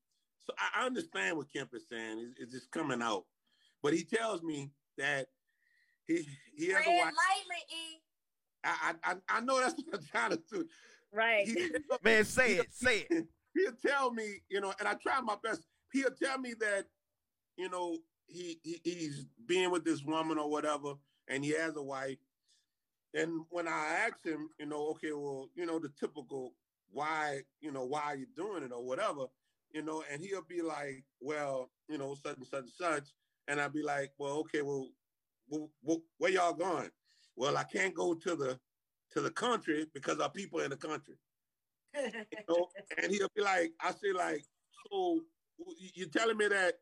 So 0.45 0.53
I 0.59 0.83
I 0.83 0.87
understand 0.87 1.37
what 1.37 1.53
Kemp 1.53 1.71
is 1.75 1.87
saying. 1.91 2.19
It's, 2.19 2.41
it's 2.41 2.53
just 2.53 2.71
coming 2.71 3.03
out, 3.03 3.25
but 3.83 3.93
he 3.93 4.03
tells 4.05 4.43
me 4.43 4.71
that 4.99 5.27
he 6.07 6.27
he 6.57 6.69
has 6.71 6.85
a 6.87 6.91
wife. 6.91 7.05
lightly, 7.05 7.63
E. 7.71 8.01
I, 8.65 8.95
I 9.05 9.13
I- 9.13 9.37
I 9.39 9.41
know 9.41 9.61
that's 9.61 9.75
what 9.83 9.95
I'm 10.01 10.07
trying 10.07 10.31
to 10.31 10.43
do. 10.51 10.67
Right. 11.13 11.47
He, 11.47 11.71
Man, 12.05 12.25
say 12.25 12.55
it, 12.55 12.73
say 12.73 13.07
it. 13.11 13.27
he'll 13.55 13.73
tell 13.85 14.13
me, 14.13 14.43
you 14.49 14.61
know, 14.61 14.73
and 14.79 14.89
I 14.89 14.95
try 14.95 15.21
my 15.21 15.37
best. 15.43 15.63
He'll 15.93 16.11
tell 16.11 16.39
me 16.39 16.55
that, 16.61 16.87
you 17.57 17.69
know, 17.69 17.99
he, 18.27 18.61
he 18.63 18.81
he's 18.85 19.27
being 19.47 19.71
with 19.71 19.85
this 19.85 20.05
woman 20.05 20.39
or 20.39 20.49
whatever, 20.49 20.95
and 21.29 21.45
he 21.45 21.51
has 21.53 21.77
a 21.77 21.83
wife. 21.83 22.19
And 23.15 23.45
when 23.51 23.67
I 23.67 24.07
ask 24.07 24.25
him, 24.25 24.49
you 24.59 24.67
know, 24.67 24.89
okay, 24.91 25.13
well, 25.13 25.49
you 25.55 25.67
know, 25.67 25.79
the 25.79 25.91
typical 25.99 26.55
why, 26.93 27.43
you 27.61 27.71
know, 27.73 27.85
why 27.85 28.03
are 28.03 28.17
you 28.17 28.27
doing 28.37 28.63
it 28.63 28.73
or 28.73 28.85
whatever, 28.85 29.27
you 29.73 29.83
know, 29.83 30.03
and 30.11 30.23
he'll 30.23 30.45
be 30.45 30.63
like, 30.63 31.05
well, 31.21 31.71
you 31.89 31.99
know, 31.99 32.15
such 32.15 32.37
and 32.37 32.47
such 32.47 32.63
and 32.63 32.71
such, 32.71 33.09
and 33.49 33.61
I'll 33.61 33.69
be 33.69 33.83
like, 33.83 34.13
well, 34.19 34.39
okay, 34.39 34.63
well, 34.63 34.89
well, 35.49 35.71
well 35.83 36.03
where 36.19 36.31
y'all 36.31 36.53
going? 36.53 36.91
Well, 37.37 37.57
I 37.57 37.65
can't 37.65 37.95
go 37.95 38.15
to 38.15 38.37
the 38.37 38.61
to 39.13 39.21
the 39.21 39.31
country 39.31 39.87
because 39.93 40.21
our 40.21 40.31
people 40.31 40.61
in 40.61 40.71
the 40.71 40.77
country. 40.77 41.15
You 41.95 42.45
know, 42.49 42.69
and 43.03 43.11
he'll 43.11 43.29
be 43.35 43.43
like, 43.43 43.73
I 43.81 43.91
say 43.91 44.13
like, 44.13 44.45
so 44.91 45.21
you're 45.95 46.09
telling 46.09 46.37
me 46.37 46.47
that 46.47 46.75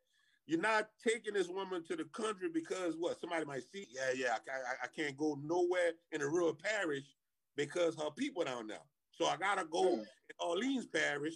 you're 0.48 0.58
not 0.58 0.88
taking 1.06 1.34
this 1.34 1.48
woman 1.48 1.84
to 1.84 1.94
the 1.94 2.04
country 2.04 2.48
because 2.52 2.94
what? 2.98 3.20
Somebody 3.20 3.44
might 3.44 3.64
see, 3.70 3.86
yeah, 3.90 4.12
yeah, 4.16 4.28
I, 4.32 4.56
I, 4.56 4.84
I 4.84 4.86
can't 4.96 5.16
go 5.16 5.38
nowhere 5.44 5.92
in 6.10 6.22
a 6.22 6.26
rural 6.26 6.54
parish 6.54 7.04
because 7.54 7.94
her 7.96 8.10
people 8.16 8.44
down 8.44 8.66
there. 8.66 8.78
So 9.12 9.26
I 9.26 9.36
gotta 9.36 9.66
go 9.70 9.96
hmm. 9.96 10.00
in 10.00 10.06
Orleans 10.40 10.86
Parish, 10.86 11.34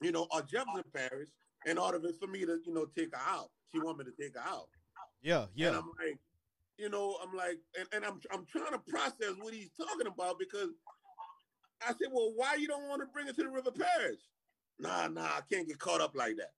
you 0.00 0.12
know, 0.12 0.26
or 0.30 0.40
Jefferson 0.40 0.84
Parish, 0.94 1.28
in 1.66 1.76
order 1.76 2.00
for 2.18 2.26
me 2.26 2.46
to, 2.46 2.58
you 2.64 2.72
know, 2.72 2.86
take 2.96 3.14
her 3.14 3.20
out. 3.20 3.50
She 3.70 3.80
want 3.80 3.98
me 3.98 4.06
to 4.06 4.12
take 4.18 4.34
her 4.34 4.48
out. 4.48 4.68
Yeah, 5.22 5.44
yeah. 5.54 5.68
And. 5.68 5.76
I'm 5.76 5.90
like, 6.02 6.18
you 6.78 6.88
know, 6.88 7.18
I'm 7.22 7.36
like, 7.36 7.58
and, 7.78 7.86
and 7.92 8.04
I'm 8.04 8.18
I'm 8.32 8.46
trying 8.46 8.72
to 8.72 8.78
process 8.78 9.34
what 9.38 9.52
he's 9.52 9.72
talking 9.78 10.06
about 10.06 10.38
because 10.38 10.70
I 11.82 11.88
said, 11.88 12.08
well, 12.10 12.32
why 12.34 12.54
you 12.54 12.66
don't 12.66 12.88
want 12.88 13.02
to 13.02 13.06
bring 13.12 13.28
it 13.28 13.36
to 13.36 13.42
the 13.42 13.50
River 13.50 13.72
Parish? 13.72 14.20
Nah, 14.78 15.08
nah, 15.08 15.24
I 15.24 15.40
can't 15.52 15.68
get 15.68 15.78
caught 15.78 16.00
up 16.00 16.14
like 16.14 16.36
that. 16.36 16.52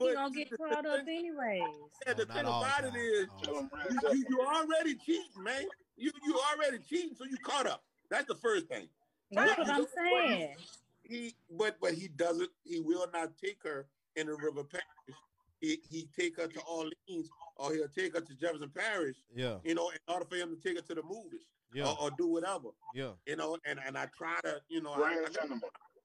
You 0.00 0.14
gonna 0.14 0.34
get 0.34 0.50
caught 0.56 0.86
up 0.86 1.00
anyways. 1.06 1.62
Yeah, 2.06 2.14
the 2.14 2.26
thing 2.26 2.40
about 2.40 2.82
the 2.82 2.88
it 2.88 2.90
time. 2.92 3.00
is, 3.00 3.26
All 3.48 3.68
the 3.70 3.90
you, 3.90 4.14
you, 4.14 4.26
you 4.30 4.40
already 4.40 4.94
cheating, 4.96 5.42
man. 5.42 5.64
You 5.96 6.10
you 6.24 6.40
already 6.54 6.78
cheating, 6.88 7.14
so 7.16 7.24
you 7.24 7.36
caught 7.38 7.66
up. 7.66 7.84
That's 8.08 8.26
the 8.26 8.34
first 8.36 8.66
thing. 8.66 8.88
That's 9.30 9.50
But 9.56 9.58
what 9.58 9.70
I'm 9.70 9.80
know 9.82 9.86
saying. 9.94 10.56
He 11.02 11.34
but 11.50 11.76
but 11.80 11.92
he 11.94 12.08
doesn't. 12.08 12.50
He 12.64 12.80
will 12.80 13.06
not 13.12 13.36
take 13.36 13.62
her 13.64 13.86
in 14.16 14.26
the 14.26 14.34
River 14.34 14.64
Parish. 14.64 15.18
He 15.60 15.80
he 15.90 16.08
take 16.18 16.38
her 16.38 16.46
to 16.46 16.60
Orleans, 16.62 17.30
or 17.56 17.74
he'll 17.74 17.88
take 17.88 18.14
her 18.14 18.20
to 18.20 18.34
Jefferson 18.34 18.70
Parish. 18.74 19.16
Yeah, 19.34 19.56
You 19.64 19.74
know, 19.74 19.90
in 19.90 19.98
order 20.12 20.24
for 20.24 20.36
him 20.36 20.56
to 20.56 20.62
take 20.68 20.76
her 20.78 20.86
to 20.86 20.94
the 20.94 21.02
movies 21.02 21.46
yeah, 21.74 21.86
or, 21.86 21.96
or 22.04 22.10
do 22.12 22.26
whatever. 22.28 22.68
yeah. 22.94 23.10
You 23.26 23.36
know, 23.36 23.58
and 23.66 23.78
and 23.86 23.98
I 23.98 24.06
try 24.16 24.40
to, 24.44 24.60
you 24.68 24.80
know, 24.82 24.92
I, 24.92 24.96
Grand 24.96 25.38
I. 25.42 25.54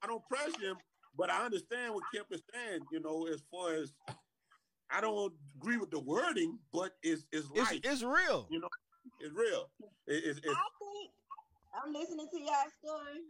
I 0.03 0.07
don't 0.07 0.27
press 0.27 0.55
him, 0.61 0.75
but 1.17 1.29
I 1.29 1.45
understand 1.45 1.93
what 1.93 2.03
Kemp 2.13 2.27
is 2.31 2.41
saying. 2.53 2.81
You 2.91 2.99
know, 3.01 3.27
as 3.27 3.41
far 3.51 3.73
as 3.73 3.93
I 4.89 5.01
don't 5.01 5.33
agree 5.57 5.77
with 5.77 5.91
the 5.91 5.99
wording, 5.99 6.59
but 6.71 6.91
it's 7.03 7.25
it's 7.31 7.47
It's 7.53 7.71
life. 7.71 7.81
it's 7.83 8.03
real. 8.03 8.47
you 8.49 8.59
know, 8.59 8.69
it's 9.19 9.33
real. 9.33 9.69
It, 10.07 10.23
it's, 10.25 10.39
it's 10.39 10.47
I 10.47 10.67
think 10.79 11.11
I'm 11.83 11.93
listening 11.93 12.27
to 12.31 12.39
y'all 12.39 12.69
story, 12.83 13.21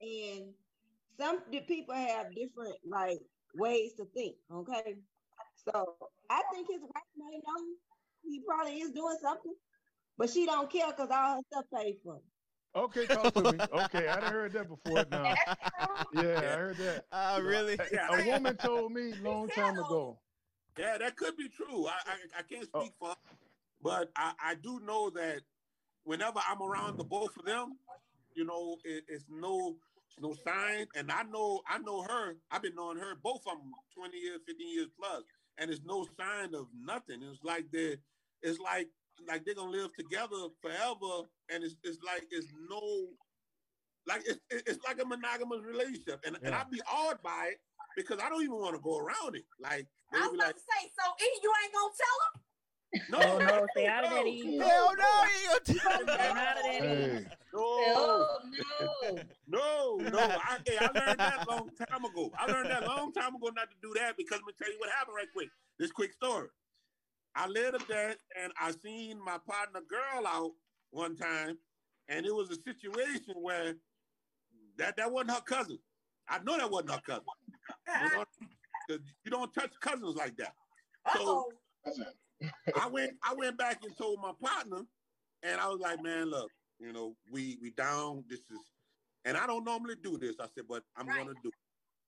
and 0.00 0.54
some 1.18 1.40
di- 1.50 1.60
people 1.60 1.94
have 1.94 2.34
different 2.34 2.76
like 2.88 3.18
ways 3.56 3.92
to 3.94 4.04
think. 4.14 4.36
Okay, 4.52 4.96
so 5.56 5.96
I 6.30 6.42
think 6.52 6.68
his 6.70 6.80
wife 6.80 7.10
may 7.16 7.36
know 7.38 7.64
he 8.22 8.42
probably 8.46 8.78
is 8.80 8.92
doing 8.92 9.16
something, 9.20 9.54
but 10.16 10.30
she 10.30 10.46
don't 10.46 10.70
care 10.70 10.88
because 10.88 11.08
all 11.10 11.36
her 11.36 11.40
stuff 11.52 11.64
paid 11.74 11.96
for. 12.04 12.20
Okay, 12.74 13.06
talk 13.06 13.34
to 13.34 13.52
me. 13.52 13.58
Okay, 13.72 14.06
I 14.08 14.20
done 14.20 14.32
heard 14.32 14.52
that 14.52 14.68
before 14.68 15.04
now. 15.10 15.34
Yeah, 16.12 16.38
I 16.38 16.56
heard 16.56 16.76
that. 16.76 17.04
Ah, 17.12 17.38
really? 17.42 17.78
A 18.10 18.26
woman 18.26 18.56
told 18.56 18.92
me 18.92 19.12
long 19.22 19.48
time 19.48 19.78
ago. 19.78 20.18
yeah, 20.78 20.98
that 20.98 21.16
could 21.16 21.36
be 21.36 21.48
true. 21.48 21.86
I 21.86 21.92
I, 22.06 22.38
I 22.38 22.42
can't 22.42 22.64
speak 22.66 22.92
for, 22.98 23.14
but 23.82 24.10
I, 24.16 24.32
I 24.42 24.54
do 24.54 24.80
know 24.80 25.10
that 25.10 25.40
whenever 26.04 26.40
I'm 26.48 26.62
around 26.62 26.96
the 26.98 27.04
both 27.04 27.36
of 27.36 27.44
them, 27.44 27.76
you 28.34 28.44
know, 28.44 28.76
it, 28.84 29.04
it's 29.08 29.24
no 29.28 29.76
it's 30.06 30.20
no 30.20 30.34
sign. 30.46 30.86
And 30.96 31.10
I 31.10 31.22
know 31.24 31.60
I 31.68 31.78
know 31.78 32.02
her. 32.02 32.36
I've 32.50 32.62
been 32.62 32.74
knowing 32.74 32.98
her 32.98 33.14
both 33.22 33.42
of 33.46 33.58
them 33.58 33.72
20 33.96 34.16
years, 34.16 34.40
15 34.46 34.74
years 34.74 34.88
plus, 34.98 35.22
and 35.58 35.70
it's 35.70 35.82
no 35.84 36.06
sign 36.18 36.54
of 36.54 36.66
nothing. 36.84 37.20
It's 37.22 37.42
like 37.42 37.70
they 37.72 37.96
it's 38.42 38.58
like 38.60 38.88
like 39.28 39.44
they're 39.44 39.54
gonna 39.54 39.70
live 39.70 39.94
together 39.94 40.48
forever, 40.60 41.28
and 41.52 41.64
it's 41.64 41.76
it's 41.84 41.98
like 42.04 42.24
it's 42.30 42.48
no 42.68 42.80
like 44.06 44.22
it's 44.26 44.40
it's 44.50 44.84
like 44.84 45.00
a 45.02 45.06
monogamous 45.06 45.60
relationship, 45.64 46.20
and 46.26 46.36
and 46.42 46.54
I'd 46.54 46.70
be 46.70 46.80
awed 46.90 47.22
by 47.22 47.50
it 47.52 47.60
because 47.96 48.18
I 48.22 48.28
don't 48.28 48.42
even 48.42 48.56
want 48.56 48.74
to 48.74 48.82
go 48.82 48.98
around 48.98 49.36
it. 49.36 49.44
Like 49.60 49.86
I 50.12 50.26
was 50.26 50.34
about 50.34 50.46
like, 50.46 50.54
to 50.54 50.60
say, 50.60 50.90
so 50.98 51.24
E, 51.24 51.28
you 51.42 51.52
ain't 51.62 51.72
gonna 51.72 51.94
tell 52.00 52.18
him? 52.24 52.40
no, 53.08 53.18
Oh, 53.20 53.38
no, 53.38 53.66
stay 53.72 53.86
out 53.86 54.04
of 54.04 54.10
that. 54.10 54.26
Hell 54.26 54.92
no, 54.98 55.12
he 55.22 55.36
ain't 55.46 55.64
gonna 55.66 55.78
tell 55.78 55.92
Stay 55.92 55.92
out 55.92 56.00
of 56.00 56.06
that. 56.06 56.56
Hey, 56.64 57.26
no, 57.52 57.60
Oh 57.60 58.26
no. 59.08 59.18
no, 59.46 60.10
no. 60.10 60.18
I, 60.18 60.58
hey, 60.66 60.76
I 60.80 60.86
learned 60.86 61.20
that 61.20 61.46
long 61.48 61.70
time 61.88 62.04
ago. 62.04 62.32
I 62.38 62.50
learned 62.50 62.70
that 62.70 62.86
long 62.86 63.12
time 63.12 63.34
ago 63.36 63.50
not 63.54 63.68
to 63.70 63.76
do 63.82 63.92
that 63.96 64.16
because 64.16 64.38
I'm 64.38 64.44
gonna 64.44 64.58
tell 64.58 64.72
you 64.72 64.78
what 64.78 64.90
happened 64.90 65.16
right 65.16 65.28
quick. 65.32 65.48
This 65.78 65.92
quick 65.92 66.12
story. 66.12 66.48
I 67.34 67.46
lived 67.46 67.76
up 67.76 67.86
there 67.86 68.16
and 68.40 68.52
I 68.60 68.72
seen 68.72 69.18
my 69.24 69.38
partner 69.38 69.80
girl 69.88 70.26
out 70.26 70.52
one 70.90 71.16
time, 71.16 71.56
and 72.08 72.26
it 72.26 72.34
was 72.34 72.50
a 72.50 72.56
situation 72.56 73.34
where 73.40 73.74
that 74.76 74.96
that 74.96 75.10
wasn't 75.12 75.32
her 75.32 75.40
cousin. 75.42 75.78
I 76.28 76.38
know 76.40 76.56
that 76.58 76.70
wasn't 76.70 76.92
her 76.92 77.00
cousin. 77.06 77.24
You, 78.02 78.10
know, 78.16 78.24
you 79.24 79.30
don't 79.30 79.52
touch 79.52 79.72
cousins 79.80 80.16
like 80.16 80.36
that. 80.38 80.54
So 81.14 81.52
Uh-oh. 81.86 82.04
I 82.76 82.88
went 82.88 83.12
I 83.22 83.34
went 83.34 83.56
back 83.58 83.84
and 83.84 83.96
told 83.96 84.20
my 84.20 84.32
partner, 84.42 84.82
and 85.42 85.60
I 85.60 85.68
was 85.68 85.80
like, 85.80 86.02
man, 86.02 86.30
look, 86.30 86.50
you 86.78 86.92
know, 86.92 87.14
we 87.30 87.58
we 87.62 87.70
down. 87.70 88.24
This 88.28 88.40
is, 88.40 88.58
and 89.24 89.36
I 89.36 89.46
don't 89.46 89.64
normally 89.64 89.96
do 90.02 90.18
this. 90.18 90.36
I 90.40 90.46
said, 90.54 90.64
but 90.68 90.82
I'm 90.96 91.06
Right. 91.06 91.18
gonna 91.18 91.34
do, 91.42 91.48
it, 91.48 91.54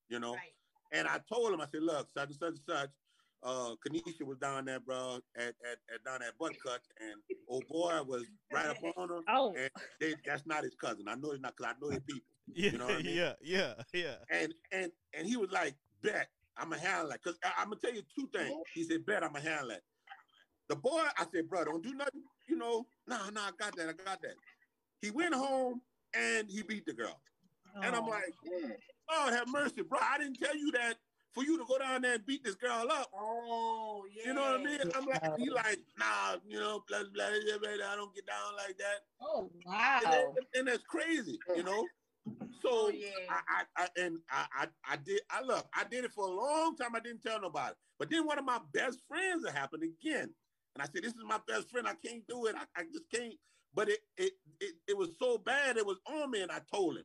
you 0.09 0.18
know. 0.18 0.35
Right. 0.35 0.55
And 0.93 1.09
I 1.09 1.18
told 1.29 1.53
him, 1.53 1.61
I 1.61 1.66
said, 1.66 1.83
look, 1.83 2.09
such 2.11 2.29
and 2.31 2.39
such 2.39 2.49
and 2.55 2.61
such. 2.68 2.91
Uh, 3.43 3.74
Kanisha 3.84 4.22
was 4.24 4.38
down 4.38 4.64
there, 4.66 4.78
bro, 4.78 5.18
at, 5.36 5.43
at, 5.68 5.78
at 5.93 6.05
down 6.05 6.22
at 6.22 6.38
Buttcut, 6.38 6.78
and 7.01 7.20
oh 7.51 7.61
boy 7.68 8.01
was 8.07 8.24
right 8.53 8.66
up 8.66 8.76
on 8.97 9.09
her. 9.09 9.20
Oh, 9.28 9.53
And 9.57 9.70
they, 10.01 10.14
that's 10.24 10.47
not 10.47 10.62
his 10.62 10.76
cousin. 10.76 11.09
I 11.09 11.16
know 11.16 11.32
it's 11.32 11.43
not, 11.43 11.57
cause 11.57 11.66
I 11.68 11.80
know 11.80 11.90
their 11.90 12.01
people. 12.01 12.22
Yeah, 12.55 12.70
You 12.72 12.78
know 12.78 12.86
what 12.86 12.95
I 12.95 13.03
mean? 13.03 13.16
yeah, 13.16 13.32
yeah, 13.43 13.74
yeah. 13.93 14.14
And 14.30 14.55
and 14.70 14.93
and 15.14 15.26
he 15.26 15.36
was 15.36 15.51
like, 15.51 15.74
bet 16.03 16.28
I'm 16.57 16.72
a 16.72 16.78
handle 16.78 17.09
that. 17.09 17.22
Cause 17.22 17.38
I, 17.45 17.62
am 17.62 17.70
gonna 17.70 17.80
tell 17.80 17.93
you 17.95 18.03
two 18.16 18.28
things. 18.32 18.55
He 18.74 18.84
said, 18.84 19.05
bet 19.07 19.24
I'm 19.24 19.34
a 19.34 19.40
handle 19.40 19.68
that. 19.70 19.82
The 20.68 20.76
boy, 20.76 21.03
I 21.18 21.26
said, 21.34 21.49
bro, 21.49 21.64
don't 21.64 21.82
do 21.82 21.95
nothing. 21.95 22.22
You 22.47 22.57
know, 22.57 22.86
nah, 23.09 23.30
nah, 23.30 23.49
I 23.49 23.51
got 23.59 23.76
that, 23.76 23.88
I 23.88 23.93
got 23.93 24.22
that. 24.22 24.34
He 25.01 25.11
went 25.11 25.34
home 25.34 25.80
and 26.14 26.49
he 26.49 26.62
beat 26.62 26.86
the 26.86 26.93
girl. 26.93 27.20
And 27.82 27.97
I'm 27.97 28.05
Oh. 28.05 28.11
like, 28.11 28.34
Lord 29.11 29.32
have 29.32 29.49
mercy, 29.49 29.82
bro. 29.82 29.99
I 30.01 30.18
didn't 30.18 30.38
tell 30.38 30.57
you 30.57 30.70
that 30.72 30.97
for 31.33 31.45
you 31.45 31.59
to 31.59 31.64
go 31.64 31.78
down 31.78 32.03
there 32.03 32.14
and 32.14 32.26
beat 32.26 32.45
this 32.45 32.55
girl 32.55 32.87
up. 32.91 33.11
Oh, 33.14 34.05
yeah. 34.14 34.28
You 34.28 34.35
know 34.35 34.43
what 34.43 34.61
I 34.61 34.64
mean? 34.64 34.78
I'm 34.95 35.07
like, 35.07 35.39
he 35.39 35.51
like, 35.51 35.78
nah, 35.99 36.37
you 36.47 36.59
know, 36.61 36.85
blah, 36.89 37.01
blah, 37.12 37.28
blah, 37.30 37.59
blah, 37.59 37.87
I 37.93 37.97
don't 37.97 38.14
get 38.14 38.26
down 38.26 38.57
like 38.57 38.76
that. 38.78 39.01
Oh 39.20 39.51
And, 39.55 39.62
wow. 39.64 40.01
that- 40.03 40.59
and 40.59 40.68
that's 40.68 40.85
crazy, 40.85 41.39
you 41.57 41.62
know. 41.62 41.87
So 42.61 42.68
Oh, 42.72 42.89
yeah. 42.95 43.09
I, 43.28 43.64
I, 43.76 43.83
I 43.85 43.89
and 44.01 44.18
I, 44.30 44.47
I, 44.55 44.68
I 44.85 44.97
did. 44.97 45.20
I 45.30 45.43
look, 45.43 45.66
I 45.74 45.85
did 45.85 46.05
it 46.05 46.12
for 46.12 46.26
a 46.26 46.30
long 46.30 46.76
time. 46.76 46.95
I 46.95 47.01
didn't 47.01 47.22
tell 47.22 47.41
nobody. 47.41 47.74
But 47.99 48.11
then 48.11 48.26
one 48.26 48.39
of 48.39 48.45
my 48.45 48.61
best 48.72 49.01
friends 49.09 49.45
it 49.45 49.53
happened 49.53 49.83
again, 49.83 50.33
and 50.74 50.83
I 50.83 50.85
said, 50.85 51.03
"This 51.03 51.14
is 51.14 51.24
my 51.24 51.41
best 51.49 51.68
friend. 51.70 51.89
I 51.89 51.95
can't 51.95 52.24
do 52.28 52.47
it. 52.47 52.55
I, 52.57 52.64
I 52.80 52.85
just 52.85 53.11
can't." 53.12 53.35
But 53.74 53.89
it, 53.89 54.01
it, 54.16 54.33
it, 54.61 54.74
it 54.89 54.97
was 54.97 55.16
so 55.18 55.39
bad. 55.39 55.76
It 55.76 55.87
was 55.87 55.99
on 56.07 56.30
me, 56.30 56.43
and 56.43 56.53
I 56.53 56.61
told 56.72 56.97
him. 56.97 57.05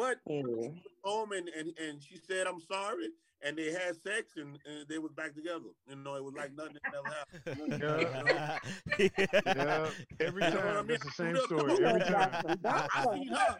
But 0.00 0.16
Yeah. 0.26 0.68
home 1.04 1.32
and, 1.32 1.48
and 1.50 1.76
and 1.78 2.02
she 2.02 2.16
said, 2.16 2.46
"I'm 2.46 2.60
sorry," 2.62 3.10
and 3.42 3.54
they 3.58 3.70
had 3.70 4.00
sex, 4.02 4.32
and, 4.36 4.58
and 4.64 4.88
they 4.88 4.96
was 4.98 5.12
back 5.12 5.34
together. 5.34 5.68
You 5.86 5.96
know, 5.96 6.14
it 6.14 6.24
was 6.24 6.32
like 6.32 6.54
nothing 6.54 6.76
ever 6.88 7.12
happened. 7.12 7.82
yeah, 8.98 9.54
yeah. 9.54 9.90
every 10.20 10.44
You 10.44 10.50
know 10.52 10.60
I 10.60 10.72
time. 10.72 10.86
mean? 10.86 10.94
It's 10.96 11.04
the 11.04 11.10
same 11.10 11.36
story 11.36 11.84
every 11.84 12.00
time. 12.00 12.32
I, 12.64 12.88
I 12.94 13.14
seen 13.14 13.28
her. 13.28 13.56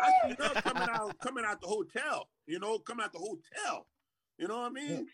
I 0.00 0.12
seen 0.24 0.36
her 0.38 0.54
coming 0.62 0.88
out, 0.88 1.18
coming 1.20 1.44
out 1.44 1.60
the 1.60 1.66
hotel. 1.66 2.28
You 2.46 2.60
know, 2.60 2.78
coming 2.78 3.04
out 3.04 3.12
the 3.12 3.18
hotel. 3.18 3.88
You 4.38 4.46
know 4.46 4.58
what 4.58 4.66
I 4.66 4.70
mean? 4.70 5.06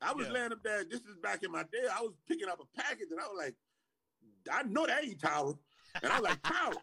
I 0.00 0.12
was 0.14 0.26
Yeah. 0.26 0.32
laying 0.32 0.52
up 0.52 0.62
there. 0.64 0.84
This 0.84 1.00
is 1.00 1.16
back 1.22 1.42
in 1.42 1.52
my 1.52 1.64
day. 1.64 1.84
I 1.94 2.00
was 2.00 2.14
picking 2.26 2.48
up 2.48 2.60
a 2.60 2.80
package, 2.80 3.08
and 3.10 3.20
I 3.20 3.24
was 3.28 3.36
like, 3.44 3.54
I 4.50 4.62
know 4.62 4.86
that 4.86 5.04
ain't 5.04 5.18
Tyra. 5.20 5.54
And 6.02 6.10
I 6.10 6.18
was 6.18 6.30
like, 6.30 6.42
Tyra, 6.42 6.76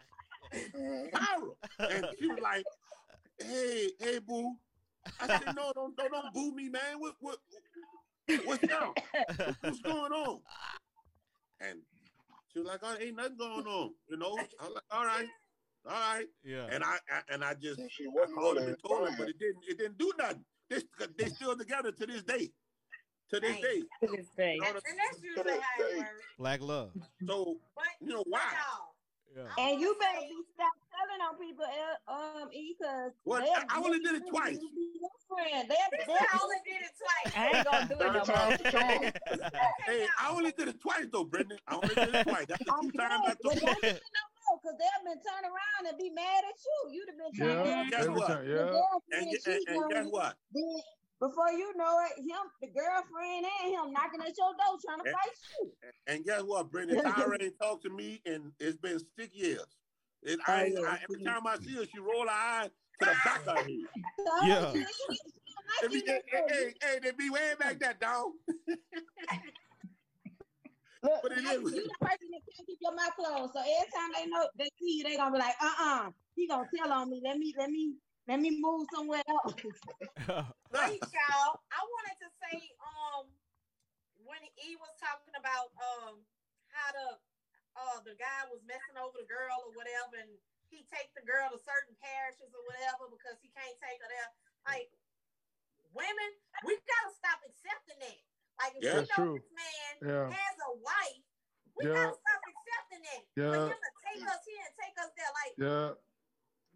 Tyra. 1.12 1.90
And 1.92 2.06
she 2.20 2.28
was 2.28 2.40
like, 2.42 2.64
Hey, 3.42 3.88
hey, 4.00 4.20
boo. 4.20 4.56
I 5.20 5.28
said, 5.28 5.56
No, 5.56 5.72
don't, 5.74 5.96
don't, 5.96 6.12
don't 6.12 6.34
boo 6.34 6.54
me, 6.54 6.70
man. 6.70 7.00
What, 7.00 7.14
what, 7.20 7.38
what's 8.46 8.64
up? 8.74 8.98
What's 9.62 9.80
going 9.82 10.12
on? 10.12 10.40
And 11.62 11.80
she 12.52 12.60
was 12.60 12.68
like, 12.68 12.80
oh, 12.84 12.96
ain't 13.00 13.16
nothing 13.18 13.38
going 13.38 13.66
on, 13.66 13.92
you 14.10 14.18
know. 14.18 14.38
I 14.60 14.64
was 14.66 14.74
like, 14.76 14.84
all 14.92 15.06
right, 15.06 15.28
all 15.86 15.92
right. 16.16 16.26
yeah. 16.44 16.68
And 16.72 16.84
I, 16.84 16.98
I 17.12 17.22
and 17.34 17.44
I 17.44 17.54
just 17.54 17.80
She 17.90 18.06
I 18.06 18.10
wasn't 18.14 18.38
called 18.38 18.58
him 18.58 18.68
and 18.70 18.78
told 18.86 19.08
him, 19.10 19.16
but 19.18 19.30
it 19.30 19.40
didn't 19.40 19.64
it 19.68 19.78
didn't 19.78 19.98
do 19.98 20.12
nothing. 20.18 20.44
They 20.70 20.82
they 21.18 21.30
still 21.30 21.58
together 21.58 21.92
to 21.92 22.06
this 22.06 22.24
day. 22.24 22.50
To 23.32 23.40
this 23.40 23.52
Right. 23.52 23.62
day. 23.62 23.82
to 24.08 24.16
this 24.16 24.26
day. 24.38 24.54
You 24.56 24.62
know 24.62 24.68
And, 24.68 24.76
that's 24.76 25.22
usually 25.24 25.52
how 25.52 25.84
it 25.86 25.98
works. 25.98 26.10
Black 26.38 26.62
love. 26.62 26.92
So 27.28 27.58
But, 27.76 27.86
you 28.02 28.14
know 28.14 28.24
why? 28.28 28.40
Yeah. 29.36 29.44
And 29.58 29.80
you 29.82 29.88
wanna 29.88 30.00
better 30.00 30.22
say- 30.22 30.28
be 30.30 30.44
stop 30.54 30.72
telling 31.10 31.22
on 31.22 31.38
people, 31.40 31.66
uh, 31.66 32.12
um, 32.44 32.50
E, 32.54 32.76
because 32.78 33.12
Well, 33.26 33.42
I- 33.42 33.66
I 33.70 33.78
only 33.82 34.00
did 34.00 34.16
it 34.16 34.24
twice. 34.30 34.58
friend. 35.28 35.70
They'll, 35.70 35.78
This 35.92 36.08
they'll 36.08 36.42
only 36.42 36.58
did 36.66 36.82
it 36.82 36.94
twice. 36.98 37.38
I 37.38 37.48
ain't 37.48 37.66
gonna 37.66 37.88
do 37.88 37.94
it 37.94 38.14
no 38.14 38.24
Third 38.24 38.34
time's 38.36 38.62
the 38.62 38.72
charm. 38.72 39.52
Hey, 39.86 40.08
I 40.20 40.30
only 40.32 40.52
did 40.52 40.68
it 40.70 40.82
twice 40.82 41.06
though, 41.12 41.24
Brendan. 41.24 41.60
I 41.68 41.76
only 41.76 41.90
did 41.96 42.16
it 42.16 42.24
twice. 42.28 42.46
That's 42.48 42.64
the 42.66 42.74
two 42.82 42.92
times 42.98 43.24
I 43.28 43.36
glad, 43.36 43.38
but 43.44 43.54
took 43.54 43.84
it 43.84 44.02
no 44.02 44.24
more, 44.34 44.60
because 44.62 44.78
they'll 44.80 45.04
been 45.06 45.22
turn 45.22 45.44
around 45.46 45.88
and 45.88 45.98
be 45.98 46.10
mad 46.10 46.44
at 46.50 46.58
you. 46.66 46.92
You'd 46.94 47.10
have 47.10 47.18
been 47.18 47.34
trying 47.34 47.66
Yeah, 47.68 47.90
Guess 47.90 48.08
what? 48.08 48.48
Yeah, 48.48 48.82
And, 49.20 49.28
and, 49.46 49.68
and 49.68 49.92
guess 49.92 50.06
what? 50.10 50.36
Then 50.52 50.76
before 51.20 51.52
you 51.52 51.76
know 51.78 52.00
it, 52.10 52.22
him, 52.24 52.50
the 52.62 52.68
girlfriend 52.68 53.46
and 53.62 53.74
him 53.74 53.94
knocking 53.94 54.22
at 54.22 54.34
your 54.38 54.54
door 54.58 54.80
trying 54.84 55.04
to 55.04 55.06
And- 55.06 55.14
fight 55.14 55.36
you. 55.62 55.72
And 56.08 56.26
guess 56.26 56.42
what, 56.42 56.72
Brendan? 56.72 57.06
I 57.06 57.22
already 57.22 57.52
talked 57.62 57.84
to 57.84 57.90
me 57.92 58.22
and 58.26 58.52
it's 58.60 58.78
been 58.78 59.00
six 59.18 59.36
years. 59.36 59.66
It, 60.24 60.40
I, 60.48 60.64
ain't- 60.66 60.76
yeah. 60.80 60.88
I, 60.88 61.00
every 61.04 61.24
time 61.24 61.48
I 61.48 61.58
see 61.58 61.76
her, 61.76 61.86
she 61.86 62.00
roll 62.00 62.24
her 62.28 62.30
eyes 62.30 62.70
to 63.00 63.06
the 63.06 63.16
back 63.26 63.48
of 63.48 63.58
her 63.58 63.64
head. 63.70 63.80
Yeah. 64.44 64.74
hey, 65.82 66.22
hey, 66.50 66.74
hey, 66.82 67.00
they 67.02 67.12
be 67.12 67.30
way 67.30 67.54
back 67.60 67.80
that 67.80 68.00
dog. 68.02 68.32
Look, 71.02 71.24
But 71.24 71.32
it 71.32 71.44
now, 71.44 71.52
is- 71.56 71.72
you 71.72 71.88
the 71.88 71.96
person 72.04 72.28
that 72.36 72.44
can't 72.44 72.68
keep 72.68 72.80
your 72.82 72.92
mouth 72.94 73.16
closed. 73.16 73.54
So 73.56 73.60
every 73.64 73.88
time 73.96 74.12
they 74.14 74.26
know 74.28 74.44
they 74.60 74.68
see 74.80 74.98
you, 75.00 75.04
they 75.08 75.16
gonna 75.16 75.32
be 75.32 75.40
like, 75.40 75.56
uh-uh, 75.62 76.12
he 76.36 76.48
gonna 76.48 76.68
tell 76.76 76.92
on 76.92 77.10
me. 77.10 77.22
Let 77.24 77.38
me, 77.38 77.54
let 77.58 77.70
me, 77.72 77.96
let 78.28 78.40
me 78.42 78.60
move 78.60 78.86
somewhere 78.94 79.24
else. 79.30 79.56
Wait, 79.64 81.00
y'all. 81.00 81.56
I 81.72 81.80
wanted 81.88 82.18
to 82.20 82.28
say, 82.44 82.60
um, 82.84 83.32
when 84.28 84.44
he 84.60 84.76
was 84.76 84.92
talking 85.00 85.34
about 85.40 85.72
um 85.80 86.20
how 86.68 86.92
the 86.92 87.16
uh 87.78 88.00
the 88.06 88.16
guy 88.18 88.48
was 88.50 88.62
messing 88.66 88.98
over 88.98 89.18
the 89.20 89.30
girl 89.30 89.70
or 89.70 89.72
whatever, 89.76 90.18
and 90.22 90.32
he 90.70 90.86
take 90.90 91.10
the 91.18 91.26
girl 91.26 91.50
to 91.50 91.60
certain 91.62 91.98
parishes 91.98 92.54
or 92.54 92.64
whatever 92.66 93.10
because 93.10 93.38
he 93.42 93.50
can't 93.54 93.78
take 93.82 94.00
her 94.02 94.10
there. 94.10 94.30
Like 94.66 94.90
women, 95.94 96.30
we 96.66 96.78
gotta 96.86 97.12
stop 97.18 97.42
accepting 97.46 98.00
that. 98.02 98.20
Like 98.62 98.74
if 98.78 98.84
Yeah. 98.86 99.02
we 99.02 99.08
That's 99.08 99.12
know 99.18 99.22
true. 99.24 99.36
this 99.40 99.52
man 99.54 99.92
Yeah. 100.04 100.28
has 100.30 100.56
a 100.68 100.72
wife, 100.78 101.26
we 101.74 101.86
Yeah. 101.86 101.96
gotta 101.96 102.18
stop 102.18 102.42
accepting 102.46 103.02
that. 103.04 103.24
Yeah. 103.36 103.54
For 103.54 103.74
him 103.74 103.82
to 103.82 103.92
take 104.06 104.24
us 104.30 104.42
here 104.46 104.64
and 104.66 104.76
take 104.78 104.96
us 105.00 105.12
there, 105.16 105.32
like 105.34 105.54
yeah, 105.58 105.90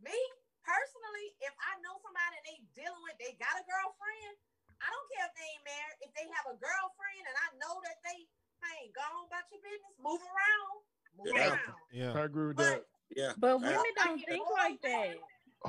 me 0.02 0.18
personally, 0.64 1.36
if 1.44 1.54
I 1.60 1.78
know 1.84 2.00
somebody 2.02 2.39
and 2.39 2.46
they 2.48 2.60
dealing 2.74 3.04
with, 3.04 3.18
they 3.20 3.36
got 3.36 3.60
a 3.60 3.64
girlfriend. 3.68 4.36
I 4.84 4.91
don't 4.91 5.10
care 5.16 5.28
if 5.28 5.36
they 5.36 5.48
ain't 5.48 5.64
married. 5.64 5.98
If 6.04 6.12
they 6.16 6.28
have 6.28 6.48
a 6.52 6.58
girlfriend 6.60 7.24
and 7.24 7.38
I 7.39 7.48
know 7.56 7.80
that 7.88 8.04
they 8.04 8.28
hey, 8.72 8.91
go 8.95 9.01
on 9.01 9.28
about 9.28 9.45
your 9.51 9.61
business, 9.61 9.93
move 9.99 10.22
around, 10.22 10.74
move 11.18 11.28
Yeah. 11.36 11.49
around. 11.49 11.59
yeah. 11.91 12.14
I 12.22 12.26
agree 12.26 12.47
with 12.47 12.57
But 12.57 12.64
that. 12.64 12.86
Yeah. 13.16 13.34
But 13.38 13.61
Yeah. 13.61 13.68
women 13.68 13.93
don't 13.95 14.20
think 14.26 14.47
like 14.51 14.82
that. 14.82 15.16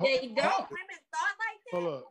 They 0.03 0.27
don't. 0.29 0.71
women 0.71 1.01
thought 1.13 1.37
like 1.39 1.61
that. 1.65 1.73
Hold 1.73 1.95
up. 1.95 2.11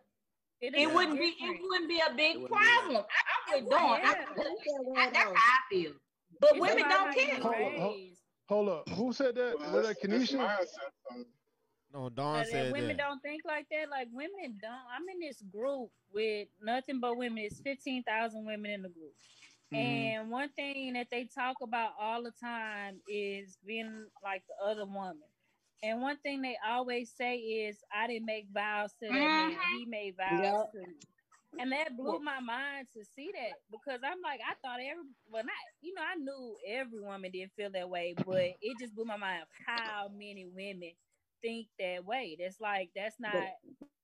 It, 0.62 0.74
It 0.76 0.88
is 0.88 0.94
wouldn't 0.94 1.20
be. 1.20 1.36
It 1.40 1.62
wouldn't 1.62 1.90
be 1.90 2.00
a 2.00 2.14
big 2.14 2.38
wouldn't 2.40 2.50
be 2.50 2.66
that. 2.66 2.80
problem. 2.82 3.06
I, 3.10 3.22
I 3.28 3.52
really 3.52 3.66
It 3.66 3.70
don't. 3.70 3.90
wouldn't. 3.90 4.08
I, 4.08 4.14
Think 4.14 4.36
that 4.36 4.94
I, 4.96 5.10
that's 5.12 5.18
how 5.18 5.34
I 5.36 5.58
feel. 5.70 5.92
But 6.40 6.52
It's 6.52 6.60
women 6.60 6.84
don't 6.88 7.08
how 7.08 7.14
you 7.14 7.26
care. 7.28 7.40
Hold- 7.42 7.74
hold- 7.74 8.00
Hold 8.50 8.70
up. 8.70 8.90
Who 8.90 9.14
said 9.14 9.36
that? 9.36 9.58
Well, 9.58 9.72
Was 9.72 9.88
that 9.88 9.98
that's 10.02 10.32
Kenesha? 10.32 10.68
No, 11.94 12.10
Dawn 12.10 12.40
But 12.40 12.42
if 12.48 12.52
said 12.52 12.72
women 12.74 12.98
that. 12.98 12.98
don't 12.98 13.22
think 13.22 13.44
like 13.46 13.68
that. 13.72 13.90
Like 13.90 14.08
women 14.12 14.58
don't. 14.62 14.72
I'm 14.72 15.08
in 15.10 15.20
this 15.20 15.42
group 15.42 15.90
with 16.14 16.48
nothing 16.62 17.00
but 17.00 17.18
women. 17.18 17.40
It's 17.44 17.60
fifteen 17.62 18.04
thousand 18.04 18.46
women 18.46 18.72
in 18.72 18.82
the 18.82 18.90
group. 18.90 19.14
Mhm. 19.74 20.16
And 20.18 20.32
one 20.32 20.50
thing 20.50 20.94
that 20.94 21.08
they 21.12 21.26
talk 21.26 21.58
about 21.62 21.94
all 22.00 22.24
the 22.24 22.32
time 22.32 23.02
is 23.08 23.58
being 23.66 24.08
like 24.24 24.44
the 24.48 24.66
other 24.66 24.86
woman. 24.86 25.24
And 25.84 26.02
one 26.02 26.18
thing 26.18 26.42
they 26.42 26.58
always 26.66 27.12
say 27.12 27.38
is, 27.38 27.84
"I 27.92 28.08
didn't 28.08 28.26
make 28.26 28.48
vows 28.50 28.94
to 29.04 29.12
that 29.12 29.34
man; 29.34 29.60
he 29.72 29.86
made 29.86 30.16
vows 30.18 30.64
Yep. 30.64 30.72
to 30.74 30.80
me." 30.80 30.96
And 31.60 31.72
that 31.72 31.96
blew 31.98 32.20
my 32.20 32.40
mind 32.40 32.88
to 32.94 33.06
see 33.06 33.32
that 33.34 33.62
because 33.72 34.02
I'm 34.04 34.22
like, 34.22 34.42
I 34.42 34.56
thought 34.56 34.80
every, 34.82 35.04
well, 35.30 35.44
not, 35.44 35.56
you 35.82 35.94
know, 35.94 36.02
I 36.04 36.16
knew 36.16 36.58
every 36.68 37.00
woman 37.00 37.32
didn't 37.32 37.54
feel 37.54 37.70
that 37.72 37.90
way, 37.90 38.16
but 38.26 38.58
it 38.62 38.78
just 38.80 38.96
blew 38.96 39.06
my 39.06 39.18
mind 39.18 39.46
how 39.66 40.10
many 40.10 40.46
women 40.46 40.94
think 41.42 41.68
that 41.80 42.06
way. 42.06 42.38
That's 42.40 42.60
like, 42.60 42.92
that's 42.96 43.20
not 43.20 43.50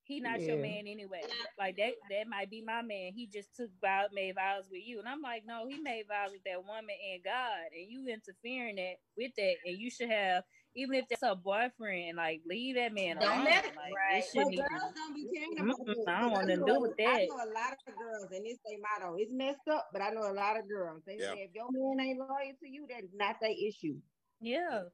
he 0.09 0.19
not 0.19 0.41
your 0.41 0.57
man 0.57 0.87
anyway. 0.87 1.21
Like 1.57 1.77
that 1.77 1.93
that 2.09 2.27
might 2.27 2.49
be 2.49 2.63
my 2.65 2.81
man. 2.81 3.13
He 3.15 3.27
just 3.27 3.55
took 3.55 3.69
vow 3.79 4.05
made 4.11 4.33
vows 4.35 4.65
with 4.71 4.81
you. 4.83 4.97
And 4.99 5.07
I'm 5.07 5.21
like, 5.21 5.43
no, 5.45 5.67
he 5.69 5.77
made 5.79 6.05
vows 6.09 6.31
with 6.31 6.43
that 6.45 6.65
woman 6.65 6.97
and 7.13 7.23
God. 7.23 7.69
And 7.71 7.85
you 7.87 8.07
interfering 8.11 8.75
that 8.77 8.95
with 9.15 9.31
that. 9.37 9.53
And 9.65 9.77
you 9.77 9.91
should 9.91 10.09
have, 10.09 10.43
even 10.75 10.95
if 10.95 11.05
that's 11.09 11.21
a 11.21 11.35
boyfriend, 11.35 12.17
like 12.17 12.41
leave 12.49 12.75
that 12.75 12.91
man 12.91 13.17
Don't 13.21 13.31
alone. 13.31 13.45
let 13.45 13.65
it- 13.65 13.75
like, 13.77 13.93
right. 13.93 14.17
it 14.17 14.25
But 14.33 14.39
shouldn't 14.41 14.53
even 14.53 14.65
girls 14.65 14.93
don't 14.95 15.13
be 15.13 15.29
caring 15.29 15.59
about 15.59 15.77
Mm-mm. 15.85 16.07
I 16.09 16.21
don't 16.21 16.31
want 16.31 16.47
to 16.49 16.57
know- 16.57 16.65
do 16.65 16.79
with 16.81 16.97
that. 16.97 17.07
I 17.21 17.25
know 17.29 17.35
a 17.45 17.51
lot 17.53 17.73
of 17.87 17.95
girls, 17.95 18.27
and 18.33 18.41
it's 18.49 18.59
their 18.65 18.79
motto. 18.81 19.15
It's 19.19 19.31
messed 19.31 19.67
up, 19.71 19.89
but 19.93 20.01
I 20.01 20.09
know 20.09 20.25
a 20.25 20.33
lot 20.33 20.57
of 20.57 20.67
girls. 20.67 21.03
They 21.05 21.17
Yeah. 21.19 21.33
say 21.37 21.45
if 21.45 21.51
your 21.53 21.67
man 21.69 22.03
ain't 22.03 22.17
loyal 22.17 22.57
to 22.59 22.67
you, 22.67 22.87
that 22.89 23.03
is 23.03 23.13
not 23.13 23.35
their 23.39 23.53
issue. 23.53 24.01
Yeah. 24.41 24.89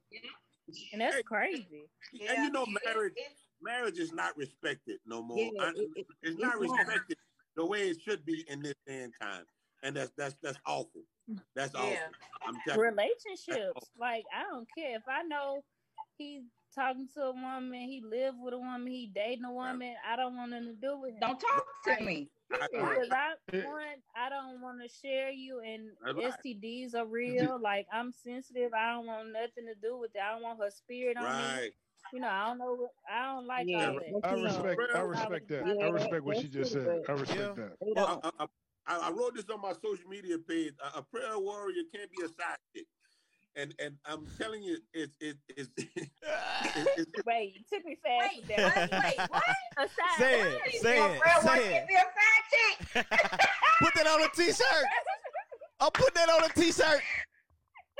And 0.92 1.00
that's 1.02 1.22
crazy. 1.24 1.88
And 2.28 2.44
you 2.44 2.50
know, 2.52 2.66
marriage 2.86 3.14
marriage 3.66 4.00
is 4.00 4.14
not 4.14 4.38
respected 4.38 5.00
no 5.06 5.22
more. 5.22 5.38
Yeah, 5.40 5.50
I- 5.64 5.70
it- 5.70 5.78
it- 5.78 5.92
it's 5.98 6.10
it's 6.24 6.40
not 6.40 6.62
not. 6.62 6.62
respected 6.62 7.18
the 7.56 7.66
way 7.66 7.90
it 7.90 8.00
should 8.02 8.26
be 8.26 8.46
in 8.48 8.62
this 8.62 8.76
day 8.86 9.04
and 9.04 9.14
time, 9.20 9.46
and 9.84 9.96
that's 9.98 10.12
that's 10.18 10.36
that's 10.42 10.60
awful. 10.66 11.02
That's 11.56 11.74
Yeah. 11.74 11.80
awful. 11.82 11.98
I'm 12.48 12.56
telling 12.68 12.80
you. 12.80 12.86
relationships. 12.86 13.90
Like 13.98 14.26
I 14.34 14.44
don't 14.44 14.68
care 14.78 14.96
if 14.98 15.04
I 15.08 15.24
know 15.24 15.64
he's 16.18 16.44
talking 16.74 17.08
to 17.16 17.22
a 17.22 17.32
woman, 17.32 17.82
he 17.90 18.02
live 18.02 18.36
with 18.38 18.54
a 18.54 18.58
woman, 18.58 18.86
he 18.88 19.08
dating 19.08 19.46
a 19.46 19.52
woman. 19.52 19.96
I 20.06 20.16
don't 20.18 20.36
want 20.36 20.52
nothing 20.52 20.68
to 20.76 20.82
do 20.82 20.98
with 21.00 21.14
him. 21.14 21.20
Don't 21.22 21.40
talk 21.40 21.66
to 21.86 22.04
me. 22.04 22.30
I- 22.52 22.68
Because 22.72 23.10
I 23.12 23.34
Yeah. 23.54 23.66
one, 23.66 24.04
I 24.16 24.30
don't 24.30 24.62
want 24.62 24.82
to 24.82 24.88
share 24.90 25.32
you, 25.32 25.62
and 25.62 25.90
That's 26.04 26.16
right. 26.16 26.34
STDs 26.44 26.94
are 26.94 27.06
real. 27.06 27.58
Like 27.60 27.88
I'm 27.92 28.12
sensitive. 28.12 28.74
I 28.74 28.92
don't 28.92 29.08
want 29.08 29.30
nothing 29.32 29.66
to 29.66 29.76
do 29.76 29.98
with 29.98 30.14
it. 30.14 30.22
I 30.22 30.34
don't 30.34 30.44
want 30.44 30.60
her 30.62 30.70
spirit 30.70 31.18
on 31.18 31.24
me. 31.64 31.72
Right. 32.06 32.14
You 32.14 32.20
know, 32.22 32.28
I 32.28 32.46
don't 32.48 32.58
know. 32.58 32.74
What, 32.76 32.90
I 33.12 33.34
don't 33.34 33.48
like 33.48 33.66
Yeah, 33.68 33.88
all 33.88 33.94
that. 33.94 34.28
I 34.30 34.36
that's 34.36 34.58
respect. 34.58 34.82
I 34.96 35.00
respect 35.02 35.48
that. 35.50 35.68
Yeah, 35.68 35.86
I 35.86 35.90
respect 35.90 36.24
what 36.24 36.36
that's 36.36 36.42
she 36.42 36.50
just 36.50 36.72
said. 36.74 37.02
I 37.08 37.12
respect 37.14 37.40
Yeah. 37.40 37.64
that. 37.64 37.72
Well. 37.80 38.22
I, 38.24 38.44
I, 38.44 38.46
I 38.88 39.08
I 39.08 39.12
wrote 39.12 39.36
this 39.36 39.50
on 39.50 39.62
my 39.62 39.74
social 39.74 40.08
media 40.10 40.38
page. 40.38 40.74
A, 40.84 41.00
a 41.00 41.02
prayer 41.02 41.40
warrior 41.40 41.82
can't 41.94 42.10
be 42.12 42.24
a 42.24 42.28
sidekick, 42.28 42.86
and 43.56 43.74
and 43.80 43.96
I'm 44.06 44.28
telling 44.40 44.62
you, 44.62 44.78
it's 44.94 45.18
it, 45.20 45.38
it's 45.50 45.70
it's, 45.78 45.88
it's, 45.96 46.98
it's 46.98 47.26
Wait, 47.26 47.56
you 47.56 47.62
took 47.72 47.84
me 47.86 47.98
fast 48.04 48.36
with 48.38 48.50
Wait, 48.50 48.60
what? 48.60 49.04
Wait, 49.04 49.30
what? 49.30 49.44
Aside, 49.78 50.18
Say 50.18 50.40
it. 50.42 50.82
Say 50.82 50.98
it. 51.04 51.22
Real 51.26 51.42
Say 51.42 51.78
it. 51.78 51.88
be 51.88 51.96
a 51.96 51.98
side 51.98 52.46
chick. 52.52 53.08
Put 53.82 53.94
that 53.96 54.08
on 54.08 54.22
a 54.22 54.30
t-shirt. 54.30 54.86
I'll 55.80 55.92
put 55.92 56.14
that 56.14 56.30
on 56.30 56.44
a 56.44 56.50
t-shirt. 56.50 57.02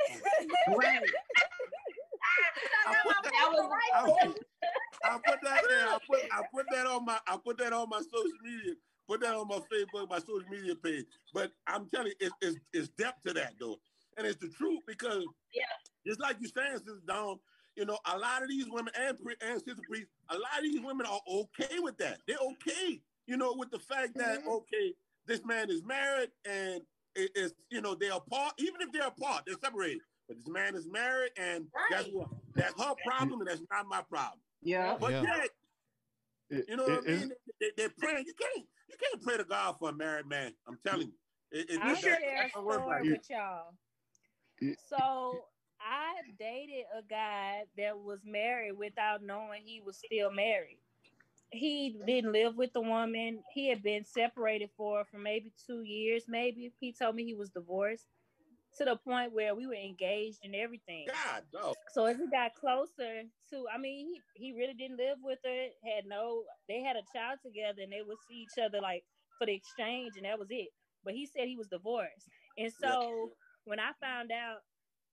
I 2.86 2.94
put 3.04 3.16
that, 3.24 3.32
That 3.32 3.50
was 3.52 3.70
I, 5.04 5.10
I 5.10 5.18
put 5.26 5.40
that 5.42 5.62
there. 5.68 5.88
I 5.88 5.98
put 6.08 6.20
I 6.32 6.42
put 6.54 6.66
that 6.72 6.86
on 6.86 7.04
my 7.04 7.18
I 7.26 7.36
put 7.44 7.58
that 7.58 7.72
on 7.72 7.88
my 7.88 8.00
social 8.00 8.38
media. 8.42 8.74
Put 9.08 9.20
that 9.20 9.34
on 9.34 9.46
my 9.48 9.60
Facebook, 9.72 10.10
my 10.10 10.18
social 10.18 10.42
media 10.50 10.74
page. 10.74 11.04
But 11.32 11.52
I'm 11.66 11.88
telling 11.90 12.08
you, 12.08 12.14
it's 12.20 12.34
it's, 12.40 12.56
it's 12.72 12.88
depth 12.90 13.22
to 13.26 13.32
that 13.34 13.54
though, 13.60 13.76
and 14.16 14.26
it's 14.26 14.40
the 14.40 14.48
truth 14.48 14.80
because 14.86 15.24
Yeah. 15.54 15.62
just 16.06 16.20
like 16.20 16.36
you 16.40 16.48
saying, 16.48 16.78
Sister 16.78 17.00
Dawn, 17.06 17.38
you 17.76 17.84
know, 17.84 17.98
a 18.06 18.18
lot 18.18 18.42
of 18.42 18.48
these 18.48 18.66
women 18.68 18.92
and 18.98 19.18
pre, 19.22 19.34
and 19.42 19.60
Sister 19.62 19.82
Kaprice, 19.88 20.06
a 20.30 20.34
lot 20.38 20.58
of 20.58 20.64
these 20.64 20.80
women 20.80 21.06
are 21.06 21.20
okay 21.28 21.78
with 21.78 21.96
that. 21.98 22.18
They're 22.26 22.38
okay, 22.52 23.00
you 23.26 23.36
know, 23.36 23.54
with 23.56 23.70
the 23.70 23.78
fact 23.78 24.16
that 24.16 24.40
Mhm. 24.42 24.48
okay, 24.48 24.94
this 25.26 25.44
man 25.44 25.70
is 25.70 25.82
married 25.84 26.30
and 26.44 26.82
it 27.14 27.30
is, 27.36 27.54
you 27.70 27.80
know, 27.80 27.94
they're 27.94 28.12
apart. 28.12 28.54
Even 28.58 28.80
if 28.82 28.92
they're 28.92 29.06
apart, 29.06 29.44
they're 29.46 29.56
separated. 29.62 30.00
But 30.28 30.38
this 30.38 30.48
man 30.48 30.74
is 30.74 30.86
married, 30.88 31.32
and 31.36 31.66
that's 31.90 32.04
Right. 32.04 32.14
what 32.14 32.28
that's 32.54 32.80
her 32.82 32.94
problem, 33.06 33.40
and 33.40 33.48
that's 33.48 33.62
not 33.70 33.86
my 33.86 34.02
problem. 34.02 34.40
Yeah. 34.62 34.96
But 34.98 35.12
Yeah. 35.12 35.22
yet, 35.22 35.50
It- 36.50 36.68
you 36.68 36.76
know 36.76 36.84
it- 36.86 36.90
what 36.90 37.04
I 37.08 37.12
mean? 37.12 37.32
They, 37.60 37.70
they're 37.76 37.90
praying. 37.90 38.26
You 38.26 38.34
can't 38.34 38.68
you 38.88 38.96
can't 38.98 39.22
pray 39.22 39.36
to 39.36 39.44
God 39.44 39.78
for 39.78 39.90
a 39.90 39.92
married 39.92 40.26
man. 40.26 40.56
I'm 40.66 40.78
telling 40.78 41.08
you. 41.08 41.14
It, 41.52 41.70
it, 41.70 41.80
I'll 41.80 41.92
it- 41.92 41.98
share 41.98 42.12
that- 42.12 42.22
a 42.22 42.26
that 42.26 42.52
don't 42.54 42.64
work 42.64 42.80
story 42.82 43.10
with 43.12 43.30
y'all. 43.30 43.74
So 44.88 45.48
I 45.80 46.14
dated 46.38 46.86
a 46.96 47.02
guy 47.02 47.66
that 47.76 47.98
was 47.98 48.24
married 48.24 48.72
without 48.72 49.22
knowing 49.22 49.62
he 49.64 49.80
was 49.80 49.98
still 49.98 50.30
married. 50.30 50.78
He 51.52 51.90
didn't 52.06 52.32
live 52.32 52.56
with 52.56 52.72
the 52.72 52.80
woman. 52.80 53.44
He 53.52 53.68
had 53.68 53.82
been 53.82 54.04
separated 54.04 54.70
for 54.76 55.04
for 55.04 55.18
maybe 55.18 55.52
two 55.66 55.82
years, 55.82 56.26
maybe. 56.26 56.72
He 56.80 56.92
told 56.92 57.14
me 57.14 57.24
he 57.24 57.34
was 57.34 57.50
divorced 57.50 58.06
to 58.78 58.84
the 58.84 58.96
point 58.96 59.32
where 59.32 59.54
we 59.54 59.66
were 59.66 59.74
engaged 59.74 60.38
and 60.42 60.54
everything. 60.54 61.06
God, 61.08 61.42
no. 61.52 61.74
So 61.92 62.04
as 62.04 62.16
he 62.16 62.26
got 62.28 62.54
closer 62.54 63.24
to, 63.50 63.64
I 63.72 63.78
mean, 63.78 64.06
he, 64.06 64.20
he 64.34 64.52
really 64.52 64.74
didn't 64.74 64.98
live 64.98 65.18
with 65.22 65.38
her. 65.44 65.68
Had 65.84 66.04
no, 66.06 66.42
they 66.68 66.82
had 66.82 66.96
a 66.96 67.06
child 67.14 67.38
together, 67.44 67.82
and 67.82 67.92
they 67.92 68.02
would 68.06 68.18
see 68.28 68.44
each 68.44 68.62
other 68.62 68.80
like 68.80 69.04
for 69.38 69.46
the 69.46 69.54
exchange, 69.54 70.12
and 70.16 70.24
that 70.24 70.38
was 70.38 70.48
it. 70.50 70.68
But 71.04 71.14
he 71.14 71.26
said 71.26 71.46
he 71.46 71.56
was 71.56 71.68
divorced, 71.68 72.28
and 72.58 72.72
so 72.80 73.30
when 73.64 73.80
I 73.80 73.92
found 74.02 74.30
out 74.30 74.60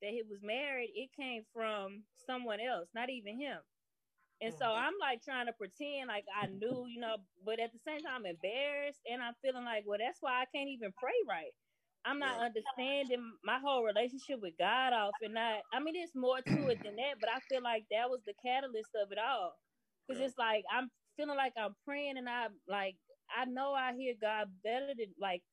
that 0.01 0.11
he 0.11 0.23
was 0.27 0.39
married, 0.43 0.91
it 0.95 1.09
came 1.15 1.43
from 1.53 2.03
someone 2.25 2.59
else, 2.59 2.89
not 2.93 3.09
even 3.09 3.39
him. 3.39 3.59
And 4.41 4.51
so 4.51 4.65
mm-hmm. 4.65 4.83
I'm 4.83 4.97
like 4.99 5.23
trying 5.23 5.47
to 5.47 5.53
pretend 5.53 6.11
like 6.11 6.25
I 6.27 6.47
knew, 6.47 6.83
you 6.89 6.99
know, 6.99 7.15
but 7.45 7.63
at 7.63 7.71
the 7.71 7.79
same 7.85 8.03
time, 8.03 8.25
I'm 8.25 8.35
embarrassed, 8.35 8.99
and 9.07 9.21
I'm 9.21 9.37
feeling 9.39 9.63
like, 9.63 9.85
well, 9.87 10.01
that's 10.01 10.19
why 10.19 10.41
I 10.41 10.51
can't 10.51 10.67
even 10.67 10.91
pray 10.99 11.15
right. 11.29 11.53
I'm 12.05 12.19
not 12.19 12.39
Yeah. 12.39 12.45
understanding 12.45 13.37
my 13.43 13.59
whole 13.59 13.83
relationship 13.83 14.41
with 14.41 14.57
God 14.57 14.93
off, 14.93 15.15
and 15.21 15.33
not. 15.35 15.61
I 15.73 15.79
mean, 15.79 15.95
there's 15.95 16.15
more 16.15 16.41
to 16.41 16.67
it 16.69 16.79
than 16.83 16.95
that, 16.97 17.19
but 17.21 17.29
I 17.29 17.39
feel 17.49 17.61
like 17.63 17.85
that 17.91 18.09
was 18.09 18.21
the 18.25 18.33
catalyst 18.45 18.91
of 18.95 19.11
it 19.11 19.19
all, 19.19 19.55
because 20.07 20.19
Yeah. 20.19 20.27
it's 20.27 20.37
like 20.37 20.65
I'm 20.71 20.89
feeling 21.17 21.37
like 21.37 21.53
I'm 21.57 21.75
praying, 21.85 22.17
and 22.17 22.29
I'm 22.29 22.51
like 22.67 22.97
I 23.35 23.45
know 23.45 23.73
I 23.73 23.93
hear 23.93 24.15
God 24.21 24.49
better 24.63 24.93
than 24.97 25.13
like, 25.19 25.43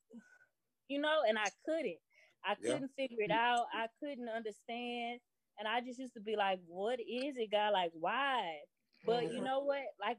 you 0.87 0.99
know, 1.01 1.21
and 1.27 1.37
I 1.39 1.49
couldn't. 1.65 1.99
I 2.43 2.55
couldn't 2.55 2.91
figure 2.97 3.21
it 3.23 3.31
out. 3.31 3.67
I 3.73 3.87
couldn't 3.99 4.29
understand, 4.29 5.21
and 5.59 5.67
I 5.67 5.81
just 5.81 5.99
used 5.99 6.13
to 6.15 6.21
be 6.21 6.35
like, 6.35 6.59
"What 6.67 6.99
is 6.99 7.37
it, 7.37 7.51
God? 7.51 7.73
Like, 7.73 7.91
why?" 7.93 8.59
But 9.05 9.31
you 9.31 9.41
mm-hmm. 9.41 9.45
know 9.45 9.61
what? 9.61 9.83
Like, 9.99 10.17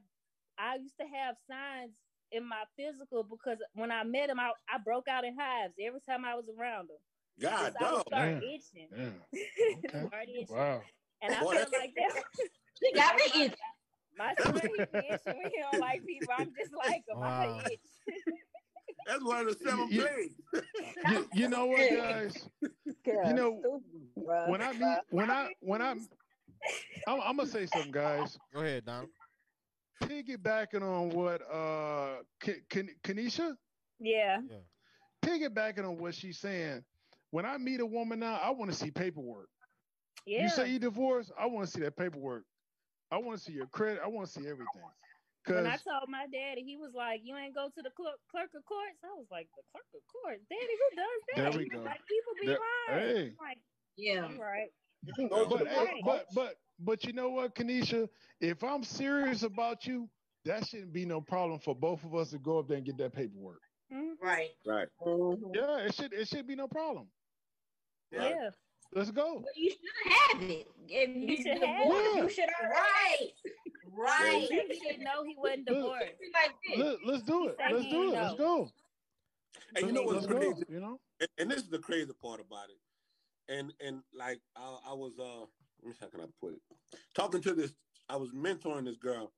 I 0.57 0.75
used 0.77 0.97
to 0.99 1.07
have 1.07 1.35
signs 1.49 1.93
in 2.33 2.47
my 2.47 2.63
physical 2.77 3.23
because 3.23 3.57
when 3.73 3.91
I 3.91 4.03
met 4.03 4.29
him, 4.29 4.39
I, 4.39 4.51
I 4.73 4.77
broke 4.83 5.07
out 5.07 5.23
in 5.25 5.35
hives 5.39 5.73
every 5.85 5.99
time 6.01 6.25
I 6.25 6.35
was 6.35 6.45
around 6.59 6.89
him. 6.89 6.97
God, 7.41 7.53
I 7.53 7.63
would 7.63 7.73
dog. 7.95 8.07
start 8.07 8.29
Damn. 8.29 8.37
itching. 8.43 8.87
Yeah. 8.95 9.39
Okay. 9.85 10.07
Start 10.07 10.27
itching. 10.29 10.55
Wow. 10.55 10.81
And 11.21 11.33
I 11.35 11.43
Boy, 11.43 11.55
felt 11.55 11.73
like 11.79 11.93
that. 11.95 12.23
She 12.83 12.91
got 12.93 13.15
me 13.15 13.23
itching. 13.45 13.55
My 14.17 14.33
son 14.41 14.53
he 14.55 14.67
be 14.67 14.73
itching 14.83 15.19
when 15.25 15.51
he 15.51 15.61
don't 15.71 15.79
like 15.79 16.05
people. 16.05 16.33
I'm 16.37 16.51
just 16.59 16.73
like 16.77 17.03
him. 17.07 17.19
Wow. 17.19 17.59
I 17.63 17.67
itch. 17.71 17.79
That's 19.07 19.23
one 19.23 19.47
of 19.47 19.57
the 19.59 19.63
seven 19.69 19.87
You- 19.89 20.01
plagues. 20.01 20.63
You, 21.09 21.27
you 21.33 21.47
know 21.49 21.65
what, 21.67 21.89
guys? 21.95 22.49
You 23.05 23.33
know, 23.33 23.59
Stupid. 23.59 24.49
When 24.49 24.61
I 24.61 24.71
meet, 24.73 24.97
when 25.09 25.29
I, 25.31 25.49
when 25.59 25.81
I, 25.81 25.91
I'm, 27.07 27.19
I'm 27.21 27.37
gonna 27.37 27.47
say 27.47 27.65
something, 27.65 27.91
guys. 27.91 28.37
Go 28.53 28.61
ahead, 28.61 28.85
Donald. 28.85 29.09
Piggybacking 30.07 30.81
on 30.81 31.09
what 31.09 31.41
uh, 31.51 32.21
K- 32.41 32.61
Ken- 32.69 32.95
Kenisha, 33.03 33.55
Yeah. 33.99 34.41
Yeah. 34.49 34.57
piggybacking 35.25 35.85
on 35.87 35.97
what 35.97 36.15
she's 36.15 36.39
saying. 36.39 36.83
When 37.31 37.45
I 37.45 37.57
meet 37.57 37.79
a 37.79 37.85
woman 37.85 38.19
now, 38.19 38.39
I 38.43 38.51
want 38.51 38.71
to 38.71 38.77
see 38.77 38.91
paperwork. 38.91 39.49
Yeah. 40.25 40.43
You 40.43 40.49
say 40.49 40.69
you 40.69 40.79
divorced, 40.79 41.31
I 41.39 41.47
want 41.47 41.65
to 41.67 41.71
see 41.71 41.81
that 41.81 41.97
paperwork. 41.97 42.43
I 43.11 43.17
want 43.17 43.37
to 43.37 43.43
see 43.43 43.53
your 43.53 43.67
credit. 43.67 44.01
I 44.03 44.07
want 44.07 44.27
to 44.27 44.33
see 44.33 44.47
everything. 44.47 44.81
when 45.45 45.67
I 45.67 45.75
told 45.77 46.07
my 46.09 46.25
daddy, 46.31 46.63
he 46.63 46.77
was 46.77 46.93
like, 46.95 47.19
"You 47.23 47.35
ain't 47.35 47.53
go 47.53 47.67
to 47.67 47.81
the 47.83 47.91
clerk, 47.91 48.15
clerk 48.31 48.49
of 48.55 48.63
courts." 48.65 48.97
I 49.03 49.11
was 49.17 49.27
like, 49.29 49.47
"The 49.57 49.63
clerk 49.71 49.85
of 49.93 50.01
courts, 50.07 50.41
daddy, 50.49 50.75
who 50.79 50.95
does 50.95 51.21
that?" 51.27 51.35
There 51.35 51.51
we 51.59 51.63
He 51.65 51.75
was 51.75 51.83
go. 51.83 51.89
Like 51.91 52.01
people 52.07 52.33
be 52.41 52.47
There- 52.47 52.59
lying. 52.95 53.03
hey. 53.03 53.25
I'm 53.27 53.37
like, 53.45 53.59
Yeah. 53.97 54.23
all 54.23 54.39
right. 54.41 54.71
Go 55.17 55.43
to 55.43 55.49
but 55.49 55.67
hey, 55.67 56.01
but 56.05 56.25
but 56.33 56.55
but 56.79 57.03
you 57.03 57.13
know 57.13 57.29
what, 57.29 57.55
Kanisha? 57.55 58.07
If 58.41 58.63
I'm 58.63 58.83
serious 58.83 59.43
about 59.43 59.85
you, 59.85 60.09
that 60.45 60.67
shouldn't 60.67 60.93
be 60.93 61.05
no 61.05 61.21
problem 61.21 61.59
for 61.59 61.75
both 61.75 62.03
of 62.03 62.15
us 62.15 62.31
to 62.31 62.39
go 62.39 62.59
up 62.59 62.67
there 62.67 62.77
and 62.77 62.85
get 62.85 62.97
that 62.97 63.13
paperwork. 63.13 63.61
Mhm. 63.91 64.13
Right. 64.21 64.51
Right. 64.65 64.87
Mhm. 65.05 65.55
Yeah, 65.55 65.77
it 65.79 65.93
should 65.95 66.13
it 66.13 66.27
should 66.27 66.47
be 66.47 66.55
no 66.55 66.67
problem. 66.67 67.07
Right. 68.11 68.35
Yeah. 68.35 68.49
Let's 68.93 69.11
go. 69.11 69.39
But 69.41 69.57
you 69.57 69.71
should 69.71 70.11
have 70.13 70.41
it. 70.43 70.67
If 70.87 71.09
you, 71.15 71.21
You 71.29 71.37
should 71.37 71.47
have 71.63 71.77
divorced, 71.83 72.15
it. 72.17 72.23
you 72.23 72.29
should 72.29 72.49
already 72.61 73.33
Right. 73.95 74.19
Right. 74.19 74.47
He 74.49 74.79
didn't 74.79 75.03
know 75.03 75.23
he 75.23 75.35
wasn't 75.37 75.65
divorced. 75.67 76.05
be 76.19 76.27
like. 76.33 76.77
Let, 76.77 76.97
let's 77.05 77.23
do 77.23 77.47
it. 77.49 77.57
Let's 77.71 77.87
do 77.87 78.13
it. 78.13 78.15
Let's 78.15 78.35
go. 78.35 78.69
And 79.75 79.87
you 79.87 79.93
know 79.93 80.03
what's 80.03 80.25
Let's 80.25 80.27
go. 80.27 80.37
crazy? 80.39 80.63
You 80.69 80.79
know. 80.79 80.99
And, 81.19 81.29
and 81.39 81.51
this 81.51 81.59
is 81.59 81.69
the 81.69 81.79
crazy 81.79 82.11
part 82.21 82.39
about 82.39 82.69
it. 82.69 82.77
And 83.49 83.73
and 83.81 84.03
like 84.13 84.41
I, 84.55 84.79
I 84.87 84.93
was 84.93 85.19
uh 85.19 85.41
let 85.41 85.49
me 85.83 85.93
see 85.93 85.99
how 86.05 86.09
can 86.09 86.21
I 86.21 86.27
put 86.39 86.55
it? 86.55 86.61
Talking 87.15 87.41
to 87.43 87.53
this, 87.55 87.75
I 88.09 88.17
was 88.17 88.33
mentoring 88.33 88.85
this 88.85 88.97
girl, 88.97 89.33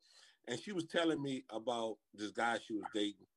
and 0.48 0.60
she 0.60 0.74
was 0.74 0.86
telling 0.88 1.22
me 1.22 1.46
about 1.50 2.00
this 2.14 2.32
guy 2.32 2.60
she 2.60 2.74
was 2.74 2.88
dating. 2.88 3.28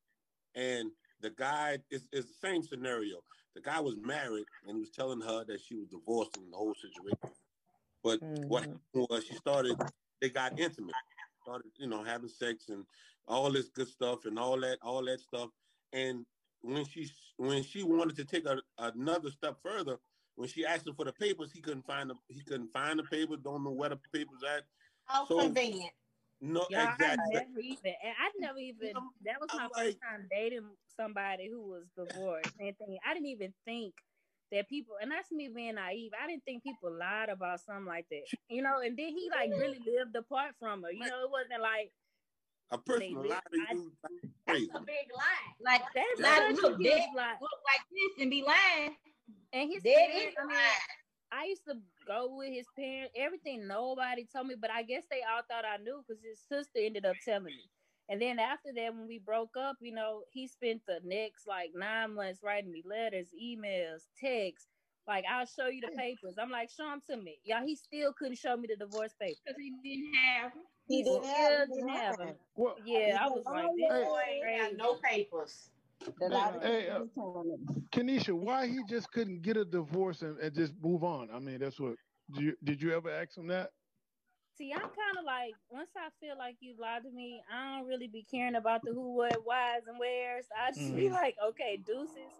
And 0.55 0.93
the 1.19 1.29
guy 1.31 1.79
is, 1.89 2.09
is 2.11 2.27
the 2.27 2.33
same 2.33 2.63
scenario. 2.63 3.23
The 3.55 3.61
guy 3.61 3.79
was 3.79 3.97
married 3.97 4.47
and 4.63 4.75
he 4.77 4.81
was 4.81 4.91
telling 4.91 5.21
her 5.21 5.45
that 5.45 5.61
she 5.61 5.75
was 5.75 5.87
divorced 5.87 6.37
in 6.37 6.49
the 6.51 6.57
whole 6.57 6.75
situation. 6.75 7.17
But 8.03 8.23
what 8.47 8.63
Mhm. 8.63 8.81
happened 8.93 9.07
was 9.09 9.25
she 9.25 9.35
started, 9.35 9.81
they 10.21 10.29
got 10.29 10.57
intimate. 10.57 10.97
started, 11.43 11.71
you 11.77 11.87
know, 11.87 12.03
having 12.03 12.29
sex 12.29 12.69
and 12.69 12.85
all 13.27 13.51
this 13.51 13.69
good 13.69 13.87
stuff 13.87 14.25
and 14.25 14.39
all 14.39 14.59
that, 14.61 14.79
all 14.81 15.03
that 15.05 15.19
stuff. 15.21 15.51
And 15.93 16.25
when 16.61 16.85
she 16.85 17.09
when 17.37 17.63
she 17.63 17.83
wanted 17.83 18.15
to 18.17 18.25
take 18.25 18.45
a, 18.45 18.61
another 18.77 19.31
step 19.31 19.61
further, 19.61 19.99
when 20.39 20.47
she 20.47 20.65
asked 20.65 20.87
him 20.87 20.95
for 20.95 21.03
the 21.03 21.11
papers, 21.11 21.51
he 21.51 21.59
couldn't 21.59 21.85
find 21.85 22.09
the 22.09 22.15
he 22.29 22.41
couldn't 22.43 22.71
find 22.71 22.97
the 22.97 23.03
papers. 23.03 23.39
Don't 23.43 23.61
know 23.63 23.71
where 23.71 23.89
the 23.89 23.99
papers 24.13 24.39
at. 24.55 24.63
How 25.05 25.25
So- 25.27 25.39
convenient. 25.41 25.91
No, 26.41 26.65
Yeah, 26.69 26.93
exactly. 26.93 27.35
I 27.35 27.39
never 27.43 27.59
even. 27.59 27.93
and 28.01 28.15
I 28.17 28.31
never 28.39 28.59
even. 28.59 28.93
That 29.25 29.41
was 29.41 29.49
my 29.53 29.63
I'm 29.65 29.69
first 29.75 29.97
time 30.01 30.25
dating 30.31 30.69
somebody 30.95 31.49
who 31.49 31.59
was 31.61 31.83
divorced. 31.97 32.53
And 32.57 32.77
thing, 32.77 32.97
I 33.05 33.13
didn't 33.13 33.27
even 33.27 33.53
think 33.65 33.93
that 34.53 34.69
people, 34.69 34.95
and 35.01 35.11
that's 35.11 35.29
me 35.33 35.49
being 35.53 35.75
naive. 35.75 36.11
I 36.17 36.27
didn't 36.27 36.45
think 36.45 36.63
people 36.63 36.93
lied 36.97 37.27
about 37.27 37.59
something 37.59 37.83
like 37.83 38.07
that. 38.11 38.21
You 38.47 38.61
know, 38.61 38.79
and 38.79 38.95
then 38.97 39.09
he 39.09 39.29
like 39.29 39.49
really 39.51 39.79
lived 39.85 40.15
apart 40.15 40.55
from 40.59 40.83
her. 40.83 40.91
You 40.93 41.01
know, 41.05 41.23
it 41.25 41.29
wasn't 41.29 41.61
like 41.61 41.91
A 42.71 42.77
person 42.77 43.21
They- 43.21 43.29
lie 43.29 43.39
to 43.51 43.57
you 43.57 43.91
like 44.01 44.21
crazy. 44.47 44.67
That's 44.67 44.79
a 44.81 44.85
big 44.85 45.07
lie. 45.13 45.53
Like 45.59 45.81
that's 45.93 46.19
Like, 46.21 46.55
such 46.55 46.63
look, 46.63 46.79
a 46.79 46.83
huge 46.83 46.93
dead- 46.95 47.09
lie. 47.17 47.35
look 47.41 47.59
like 47.65 47.83
this 47.91 48.21
and 48.21 48.29
be 48.31 48.43
lying. 48.43 48.95
And 49.53 49.69
his 49.71 49.83
Dead 49.83 50.09
parents, 50.11 50.37
I 50.41 50.45
mean. 50.45 50.57
I 51.31 51.45
used 51.45 51.65
to 51.65 51.75
go 52.07 52.35
with 52.35 52.49
his 52.49 52.65
parents. 52.75 53.13
Everything 53.15 53.67
nobody 53.67 54.25
told 54.25 54.47
me, 54.47 54.55
but 54.59 54.71
I 54.71 54.83
guess 54.83 55.03
they 55.11 55.21
all 55.21 55.43
thought 55.49 55.65
I 55.65 55.77
knew 55.77 56.03
because 56.07 56.21
his 56.23 56.39
sister 56.39 56.79
ended 56.79 57.05
up 57.05 57.15
telling 57.23 57.45
me. 57.45 57.69
And 58.09 58.19
then 58.19 58.39
after 58.39 58.69
that, 58.75 58.95
when 58.95 59.07
we 59.07 59.19
broke 59.19 59.55
up, 59.55 59.77
you 59.79 59.93
know, 59.93 60.23
he 60.31 60.47
spent 60.47 60.81
the 60.87 60.99
next 61.03 61.47
like 61.47 61.71
nine 61.75 62.15
months 62.15 62.41
writing 62.43 62.71
me 62.71 62.83
letters, 62.83 63.27
emails, 63.39 64.07
texts. 64.19 64.67
Like, 65.07 65.25
I'll 65.29 65.45
show 65.45 65.67
you 65.67 65.81
the 65.81 65.95
papers. 65.97 66.35
I'm 66.39 66.51
like, 66.51 66.69
show 66.69 66.83
them 66.83 67.01
to 67.09 67.17
me. 67.17 67.39
Y'all, 67.43 67.65
he 67.65 67.75
still 67.75 68.13
couldn't 68.13 68.37
show 68.37 68.55
me 68.55 68.67
the 68.67 68.75
divorce 68.75 69.13
papers. 69.19 69.39
Because 69.43 69.59
he 69.59 69.73
didn't 69.83 70.13
have 70.13 70.53
them. 70.53 70.63
He 70.87 70.97
He 70.97 71.03
didn't 71.03 71.23
still 71.23 71.35
have 71.35 71.67
didn't 71.67 71.89
have 71.89 72.17
them. 72.17 72.35
Well, 72.55 72.75
Yeah, 72.85 73.17
I 73.19 73.27
was 73.27 73.43
like, 73.45 73.65
this 73.75 74.07
Boy 74.07 74.21
ain't 74.45 74.77
got 74.77 74.77
no 74.77 74.93
papers. 74.95 75.69
The 76.05 76.29
lie 76.29 76.51
that 76.51 76.63
Hey, 76.63 76.89
uh, 76.89 76.99
keep. 77.01 77.89
Kenisha, 77.91 78.33
why 78.33 78.67
he 78.67 78.79
just 78.87 79.11
couldn't 79.11 79.41
get 79.41 79.57
a 79.57 79.65
divorce 79.65 80.21
and, 80.21 80.37
and 80.39 80.53
just 80.53 80.73
move 80.81 81.03
on? 81.03 81.29
I 81.33 81.39
mean, 81.39 81.59
that's 81.59 81.79
what. 81.79 81.95
Did 82.33 82.43
you, 82.43 82.53
did 82.63 82.81
you 82.81 82.93
ever 82.95 83.09
ask 83.09 83.37
him 83.37 83.47
that? 83.47 83.71
See, 84.57 84.71
I'm 84.73 84.81
kind 84.81 85.17
of 85.17 85.25
like 85.25 85.53
once 85.71 85.89
I 85.97 86.09
feel 86.19 86.37
like 86.37 86.57
you 86.59 86.75
lied 86.79 87.03
to 87.03 87.11
me, 87.11 87.41
I 87.51 87.77
don't 87.79 87.87
really 87.87 88.07
be 88.07 88.25
caring 88.29 88.55
about 88.55 88.81
the 88.83 88.91
who, 88.93 89.15
what, 89.15 89.37
whys, 89.45 89.81
and 89.87 89.97
wheres. 89.99 90.45
I 90.55 90.71
just 90.71 90.95
be 90.95 91.03
Mhm. 91.07 91.11
like, 91.13 91.35
okay, 91.49 91.77
deuces. 91.77 92.35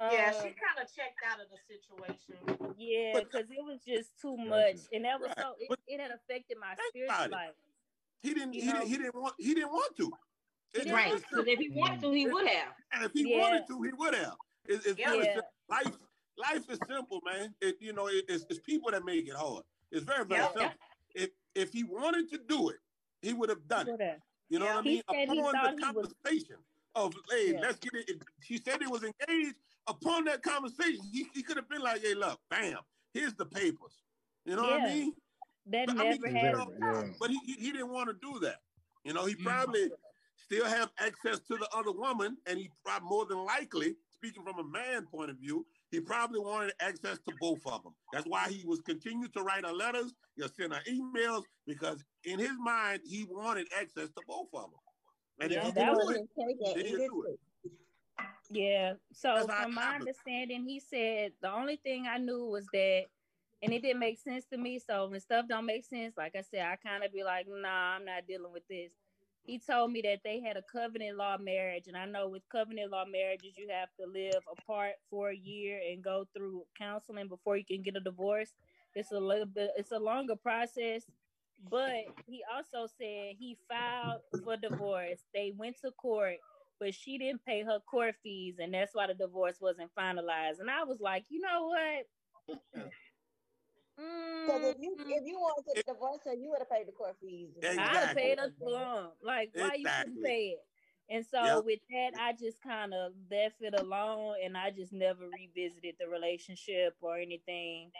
Yeah, 0.00 0.32
Um, 0.36 0.42
she 0.42 0.48
kind 0.54 0.78
of 0.82 0.92
checked 0.94 1.20
out 1.30 1.40
of 1.40 1.46
the 1.50 1.58
situation. 1.66 2.74
yeah, 2.76 3.18
because 3.20 3.50
it 3.50 3.64
was 3.64 3.80
just 3.86 4.10
too 4.20 4.36
much, 4.36 4.76
and 4.92 5.04
that 5.04 5.18
was 5.20 5.28
Right. 5.28 5.38
so 5.38 5.54
it, 5.58 5.78
it 5.86 6.00
had 6.00 6.10
affected 6.10 6.58
my 6.60 6.74
Think 6.74 6.88
spiritual 7.08 7.30
life. 7.30 7.54
He 8.22 8.34
didn't. 8.34 8.54
You 8.54 8.60
He 8.62 8.66
know- 8.68 8.72
didn't. 8.80 8.88
He 8.88 8.96
didn't 8.98 9.14
want. 9.14 9.34
He 9.38 9.54
didn't 9.54 9.72
want 9.72 9.96
to. 9.96 10.12
It- 10.74 10.90
Right. 10.92 11.14
Because 11.14 11.46
if 11.46 11.58
he 11.58 11.70
wanted 11.70 12.00
to, 12.00 12.10
he 12.12 12.26
would 12.26 12.46
have. 12.48 12.74
And 12.92 13.04
if 13.04 13.12
he 13.12 13.30
Yeah. 13.30 13.40
wanted 13.40 13.66
to, 13.68 13.82
he 13.82 13.92
would 13.92 14.14
have. 14.14 14.34
It's, 14.66 14.84
it's 14.86 14.96
very 15.00 15.18
Yeah. 15.18 15.34
simple. 15.34 15.50
Life, 15.68 15.96
life 16.36 16.70
is 16.70 16.78
simple, 16.88 17.20
man. 17.24 17.54
It, 17.60 17.76
you 17.80 17.92
know, 17.92 18.08
it, 18.08 18.24
it's, 18.28 18.44
it's 18.50 18.60
people 18.60 18.90
that 18.90 19.04
make 19.04 19.26
it 19.28 19.34
hard. 19.34 19.62
It's 19.92 20.04
very, 20.04 20.24
very 20.24 20.40
Yeah. 20.40 20.52
simple. 20.52 20.78
If 21.14 21.30
if 21.54 21.72
he 21.72 21.84
wanted 21.84 22.28
to 22.30 22.38
do 22.38 22.70
it, 22.70 22.76
he 23.22 23.32
would 23.32 23.48
have 23.48 23.66
done 23.68 23.86
it. 23.88 23.92
Whatever. 23.92 24.18
You 24.48 24.58
know 24.58 24.64
Yeah. 24.66 24.74
what 24.74 24.80
I 24.80 24.88
mean? 24.88 25.02
Upon 25.06 25.14
thought 25.16 25.26
the 25.26 25.70
he 25.86 25.92
was- 25.92 26.14
conversation 26.24 26.56
of, 26.96 27.14
hey, 27.30 27.52
Yeah. 27.52 27.60
let's 27.60 27.78
get 27.78 27.94
it. 27.94 28.08
it- 28.10 28.22
She 28.42 28.58
said 28.58 28.80
he 28.82 28.88
was 28.88 29.04
engaged. 29.04 29.54
Upon 29.86 30.24
that 30.24 30.42
conversation, 30.42 31.00
he, 31.12 31.28
he 31.34 31.42
could 31.42 31.56
have 31.56 31.68
been 31.68 31.82
like, 31.82 32.02
hey, 32.02 32.14
look, 32.14 32.40
bam, 32.50 32.78
here's 33.12 33.34
the 33.34 33.46
papers. 33.46 34.02
You 34.44 34.56
know 34.56 34.62
what 34.62 34.80
I 34.80 34.86
mean? 34.86 35.14
That 35.66 35.86
But, 35.86 35.98
I 35.98 36.10
mean, 36.10 36.20
never 36.20 36.28
you 36.28 36.36
happened. 36.58 36.78
know, 36.80 37.00
Yeah. 37.04 37.12
But 37.20 37.30
he, 37.30 37.38
he, 37.44 37.52
he 37.54 37.72
didn't 37.72 37.90
want 37.90 38.08
to 38.08 38.14
do 38.14 38.40
that. 38.40 38.60
You 39.04 39.12
know, 39.12 39.26
he 39.26 39.34
Mm-hmm. 39.34 39.44
probably 39.44 39.90
still 40.44 40.66
have 40.66 40.90
access 40.98 41.40
to 41.40 41.56
the 41.56 41.68
other 41.74 41.92
woman, 41.92 42.36
and 42.46 42.58
he 42.58 42.70
probably 42.84 43.08
more 43.08 43.26
than 43.26 43.44
likely, 43.44 43.96
speaking 44.10 44.44
from 44.44 44.58
a 44.58 44.64
man 44.64 45.06
point 45.06 45.30
of 45.30 45.38
view, 45.38 45.66
he 45.90 46.00
probably 46.00 46.40
wanted 46.40 46.72
access 46.80 47.18
to 47.20 47.32
both 47.40 47.60
of 47.66 47.82
them. 47.82 47.94
That's 48.12 48.26
why 48.26 48.48
he 48.50 48.64
was 48.66 48.80
continuing 48.80 49.30
to 49.32 49.42
write 49.42 49.64
her 49.64 49.72
letters, 49.72 50.12
he'll 50.36 50.48
send 50.48 50.72
her 50.72 50.82
emails, 50.88 51.44
because 51.66 52.04
in 52.24 52.38
his 52.38 52.52
mind, 52.58 53.00
he 53.04 53.24
wanted 53.28 53.66
access 53.78 54.08
to 54.08 54.22
both 54.26 54.48
of 54.54 54.70
them. 54.70 54.80
And 55.40 55.50
Yeah, 55.52 55.60
if 55.60 55.66
he 55.66 55.72
that 55.72 55.92
was 55.92 56.10
it, 56.10 56.20
His 56.20 56.28
cake 56.36 56.56
and 56.60 56.76
then 56.76 56.86
he'll 56.86 57.08
do 57.08 57.26
it. 57.28 57.40
Yeah. 58.50 58.92
So 59.12 59.34
That's 59.34 59.62
from 59.62 59.74
my 59.74 59.96
understanding, 59.96 60.64
he 60.64 60.80
said 60.80 61.32
the 61.42 61.50
only 61.50 61.76
thing 61.76 62.06
I 62.06 62.18
knew 62.18 62.46
was 62.46 62.66
that, 62.72 63.04
and 63.62 63.72
it 63.72 63.82
didn't 63.82 64.00
make 64.00 64.18
sense 64.18 64.44
to 64.52 64.58
me. 64.58 64.78
So 64.78 65.08
when 65.08 65.18
stuff 65.20 65.46
don't 65.48 65.66
make 65.66 65.84
sense, 65.84 66.14
like 66.16 66.36
I 66.36 66.42
said, 66.42 66.60
I 66.66 66.76
kind 66.76 67.02
of 67.02 67.12
be 67.12 67.24
like, 67.24 67.46
nah, 67.48 67.96
I'm 67.96 68.04
not 68.04 68.26
dealing 68.28 68.52
with 68.52 68.66
this. 68.68 68.90
He 69.44 69.58
told 69.58 69.92
me 69.92 70.00
that 70.02 70.20
they 70.24 70.40
had 70.40 70.56
a 70.56 70.62
covenant 70.62 71.18
law 71.18 71.36
marriage, 71.38 71.86
and 71.86 71.96
I 71.96 72.06
know 72.06 72.28
with 72.28 72.42
covenant 72.50 72.90
law 72.90 73.04
marriages, 73.04 73.56
you 73.58 73.68
have 73.70 73.90
to 74.00 74.06
live 74.06 74.42
apart 74.50 74.94
for 75.10 75.30
a 75.30 75.36
year 75.36 75.80
and 75.90 76.02
go 76.02 76.26
through 76.34 76.64
counseling 76.78 77.28
before 77.28 77.56
you 77.56 77.64
can 77.64 77.82
get 77.82 77.96
a 77.96 78.00
divorce. 78.00 78.52
It's 78.94 79.12
a 79.12 79.20
little 79.20 79.46
bit, 79.46 79.72
it's 79.76 79.92
a 79.92 79.98
longer 79.98 80.36
process. 80.36 81.04
But 81.70 82.04
he 82.26 82.42
also 82.54 82.86
said 82.98 83.34
he 83.38 83.56
filed 83.68 84.22
for 84.44 84.56
divorce. 84.56 85.24
They 85.34 85.52
went 85.56 85.76
to 85.82 85.90
court 85.92 86.38
but 86.80 86.94
she 86.94 87.18
didn't 87.18 87.44
pay 87.46 87.62
her 87.62 87.78
court 87.80 88.16
fees, 88.22 88.56
and 88.58 88.74
that's 88.74 88.94
why 88.94 89.06
the 89.06 89.14
divorce 89.14 89.56
wasn't 89.60 89.90
finalized. 89.98 90.60
And 90.60 90.70
I 90.70 90.84
was 90.84 91.00
like, 91.00 91.24
you 91.28 91.40
know 91.40 91.68
what? 91.68 92.06
Because 94.44 94.62
if 94.64 94.76
you 94.78 94.96
Mm, 94.98 95.04
if 95.08 95.24
you 95.26 95.38
wanted 95.38 95.64
to 95.74 95.92
divorce 95.92 96.24
her, 96.24 96.34
you 96.34 96.50
would 96.50 96.60
have 96.60 96.70
paid 96.70 96.88
the 96.88 96.92
court 96.92 97.18
fees. 97.20 97.56
I'd 97.76 98.00
have 98.00 98.12
Exactly. 98.12 98.14
paid 98.14 98.38
a 98.38 98.50
plum. 98.50 99.14
Like, 99.22 99.52
why 99.54 99.74
you 99.74 99.88
Exactly. 99.88 99.94
couldn't 99.96 100.22
pay 100.22 100.50
it? 100.50 100.68
And 101.08 101.24
so 101.26 101.46
Yep. 101.46 101.64
with 101.64 101.80
that, 101.90 102.14
I 102.18 102.32
just 102.32 102.60
kind 102.62 102.94
of 102.94 103.14
left 103.30 103.62
it 103.62 103.74
alone, 103.74 104.38
and 104.42 104.56
I 104.56 104.70
just 104.70 104.92
never 104.92 105.28
revisited 105.30 105.96
the 105.98 106.08
relationship 106.08 106.96
or 107.00 107.18
anything 107.18 107.92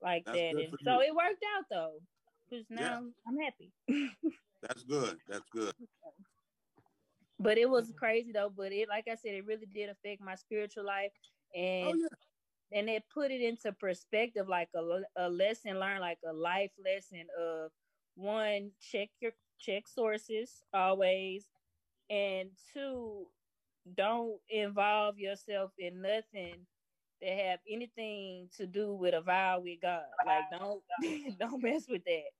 like 0.00 0.26
That's 0.26 0.32
that. 0.32 0.56
And 0.58 0.74
so 0.78 1.00
you. 1.00 1.02
it 1.02 1.14
worked 1.14 1.44
out 1.56 1.66
though, 1.70 2.00
because 2.48 2.70
now 2.70 3.12
I'm 3.26 3.38
happy. 3.38 3.72
That's 4.62 4.84
good. 4.84 5.20
That's 5.26 5.48
good. 5.50 5.74
But 7.38 7.58
it 7.58 7.70
was 7.70 7.92
crazy 7.92 8.32
though. 8.32 8.50
But 8.50 8.72
it, 8.72 8.88
like 8.88 9.08
I 9.08 9.14
said, 9.14 9.34
it 9.34 9.46
really 9.46 9.66
did 9.66 9.90
affect 9.90 10.20
my 10.20 10.34
spiritual 10.34 10.84
life, 10.84 11.12
and 11.54 11.64
Oh, 11.80 11.94
yeah. 11.94 12.08
And 12.72 12.88
it 12.88 13.04
put 13.12 13.30
it 13.30 13.40
into 13.40 13.72
perspective, 13.72 14.48
like 14.48 14.68
a, 14.74 15.02
a 15.16 15.28
lesson 15.30 15.78
learned, 15.78 16.00
like 16.00 16.18
a 16.28 16.32
life 16.32 16.72
lesson 16.82 17.26
of 17.38 17.70
one, 18.14 18.72
check 18.80 19.10
your 19.20 19.32
check 19.58 19.86
sources 19.88 20.62
always, 20.72 21.46
and 22.10 22.50
two, 22.72 23.26
don't 23.94 24.38
involve 24.50 25.18
yourself 25.18 25.72
in 25.78 26.02
nothing 26.02 26.66
that 27.20 27.30
have 27.38 27.60
anything 27.68 28.48
to 28.56 28.66
do 28.66 28.94
with 28.94 29.14
a 29.14 29.20
vow 29.20 29.60
with 29.60 29.80
God. 29.80 30.02
Like 30.24 30.44
don't 30.50 30.82
don't 31.38 31.62
mess 31.62 31.86
with 31.88 32.04
that. 32.04 32.30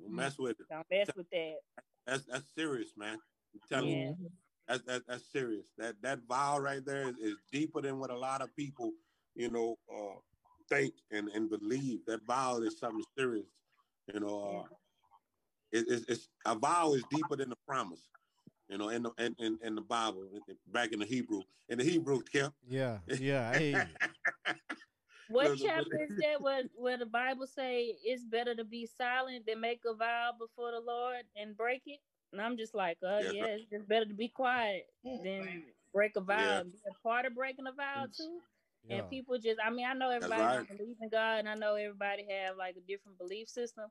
Don't 0.00 0.14
mess 0.14 0.38
with 0.38 0.60
it. 0.60 0.66
Don't 0.70 0.86
mess 0.90 1.14
with 1.16 1.30
that. 1.30 1.56
That's 2.06 2.24
that's 2.24 2.44
serious, 2.54 2.96
man. 2.96 3.18
I'm 3.54 3.60
telling 3.68 3.90
Yeah. 3.90 4.08
you. 4.08 4.30
That's, 4.68 4.82
that's 4.84 5.04
that's 5.06 5.32
serious. 5.32 5.66
That 5.78 6.00
that 6.02 6.20
vow 6.28 6.58
right 6.58 6.84
there 6.84 7.08
is, 7.08 7.16
is 7.18 7.36
deeper 7.50 7.80
than 7.82 7.98
what 7.98 8.10
a 8.10 8.18
lot 8.18 8.42
of 8.42 8.54
people, 8.54 8.92
you 9.34 9.50
know, 9.50 9.76
uh, 9.92 10.18
think 10.68 10.94
and, 11.10 11.28
and 11.28 11.50
believe. 11.50 12.00
That 12.06 12.24
vow 12.26 12.58
is 12.58 12.78
something 12.78 13.04
serious. 13.16 13.46
You 14.12 14.20
know, 14.20 14.64
uh, 14.64 14.74
it, 15.72 15.86
it's, 15.88 16.04
it's 16.08 16.28
a 16.46 16.54
vow 16.54 16.94
is 16.94 17.04
deeper 17.10 17.36
than 17.36 17.50
the 17.50 17.56
promise. 17.66 18.08
You 18.68 18.78
know, 18.78 18.88
in 18.88 19.02
the 19.02 19.10
in, 19.18 19.34
in, 19.38 19.58
in 19.62 19.74
the 19.74 19.82
Bible, 19.82 20.24
back 20.68 20.92
in 20.92 20.98
the 20.98 21.04
Hebrew, 21.06 21.42
in 21.68 21.78
the 21.78 21.84
Hebrew, 21.84 22.20
Kim. 22.22 22.52
Yeah, 22.68 22.98
yeah. 23.06 23.52
Hey, 23.52 23.74
What 25.32 25.48
Look, 25.50 25.60
look, 25.60 25.68
chapter 25.68 26.02
is 26.02 26.16
that 26.18 26.42
where, 26.42 26.64
where 26.74 26.98
the 26.98 27.06
Bible 27.06 27.46
say 27.46 27.96
it's 28.04 28.22
better 28.22 28.54
to 28.54 28.64
be 28.64 28.84
silent 28.84 29.46
than 29.46 29.60
make 29.60 29.80
a 29.86 29.94
vow 29.94 30.32
before 30.38 30.72
the 30.72 30.80
Lord 30.80 31.22
and 31.36 31.56
break 31.56 31.82
it? 31.86 32.00
And 32.32 32.40
I'm 32.40 32.58
just 32.58 32.74
like, 32.74 32.98
oh 33.02 33.18
Yes, 33.18 33.32
yeah, 33.32 33.44
sir. 33.44 33.52
it's 33.54 33.70
just 33.70 33.88
better 33.88 34.04
to 34.04 34.14
be 34.14 34.28
quiet 34.28 34.88
than 35.02 35.62
break 35.94 36.16
a 36.16 36.20
vow. 36.20 36.36
Yeah. 36.38 36.60
And 36.60 36.72
be 36.72 36.78
a 36.90 37.02
part 37.02 37.24
of 37.24 37.34
breaking 37.34 37.66
a 37.66 37.72
vow 37.72 38.06
too. 38.14 38.40
Yeah. 38.88 38.98
And 38.98 39.10
people 39.10 39.38
just, 39.38 39.58
I 39.64 39.70
mean, 39.70 39.86
I 39.86 39.94
know 39.94 40.10
everybody 40.10 40.42
right. 40.42 40.56
don't 40.68 40.78
believe 40.78 40.96
in 41.00 41.08
God, 41.08 41.40
and 41.40 41.48
I 41.48 41.54
know 41.54 41.74
everybody 41.74 42.26
have 42.30 42.56
like 42.56 42.76
a 42.76 42.80
different 42.80 43.18
belief 43.18 43.48
system. 43.48 43.86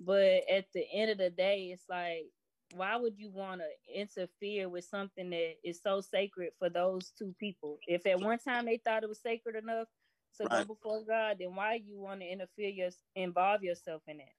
But 0.00 0.42
at 0.50 0.66
the 0.74 0.84
end 0.92 1.10
of 1.10 1.18
the 1.18 1.30
day, 1.30 1.70
it's 1.72 1.84
like, 1.88 2.26
why 2.74 2.96
would 2.96 3.18
you 3.18 3.30
want 3.30 3.60
to 3.60 4.00
interfere 4.00 4.68
with 4.68 4.84
something 4.84 5.30
that 5.30 5.56
is 5.62 5.80
so 5.82 6.00
sacred 6.00 6.50
for 6.58 6.68
those 6.70 7.12
two 7.18 7.34
people? 7.38 7.78
If 7.86 8.06
at 8.06 8.20
one 8.20 8.38
time 8.38 8.64
they 8.64 8.78
thought 8.78 9.02
it 9.02 9.08
was 9.08 9.20
sacred 9.20 9.56
enough 9.56 9.88
to 10.38 10.44
Right. 10.44 10.66
go 10.66 10.74
before 10.74 11.04
God, 11.04 11.36
then 11.38 11.54
why 11.54 11.74
you 11.74 11.98
want 11.98 12.20
to 12.20 12.26
interfere, 12.26 12.70
your, 12.70 12.90
involve 13.14 13.62
yourself 13.62 14.02
in 14.08 14.20
it? 14.20 14.32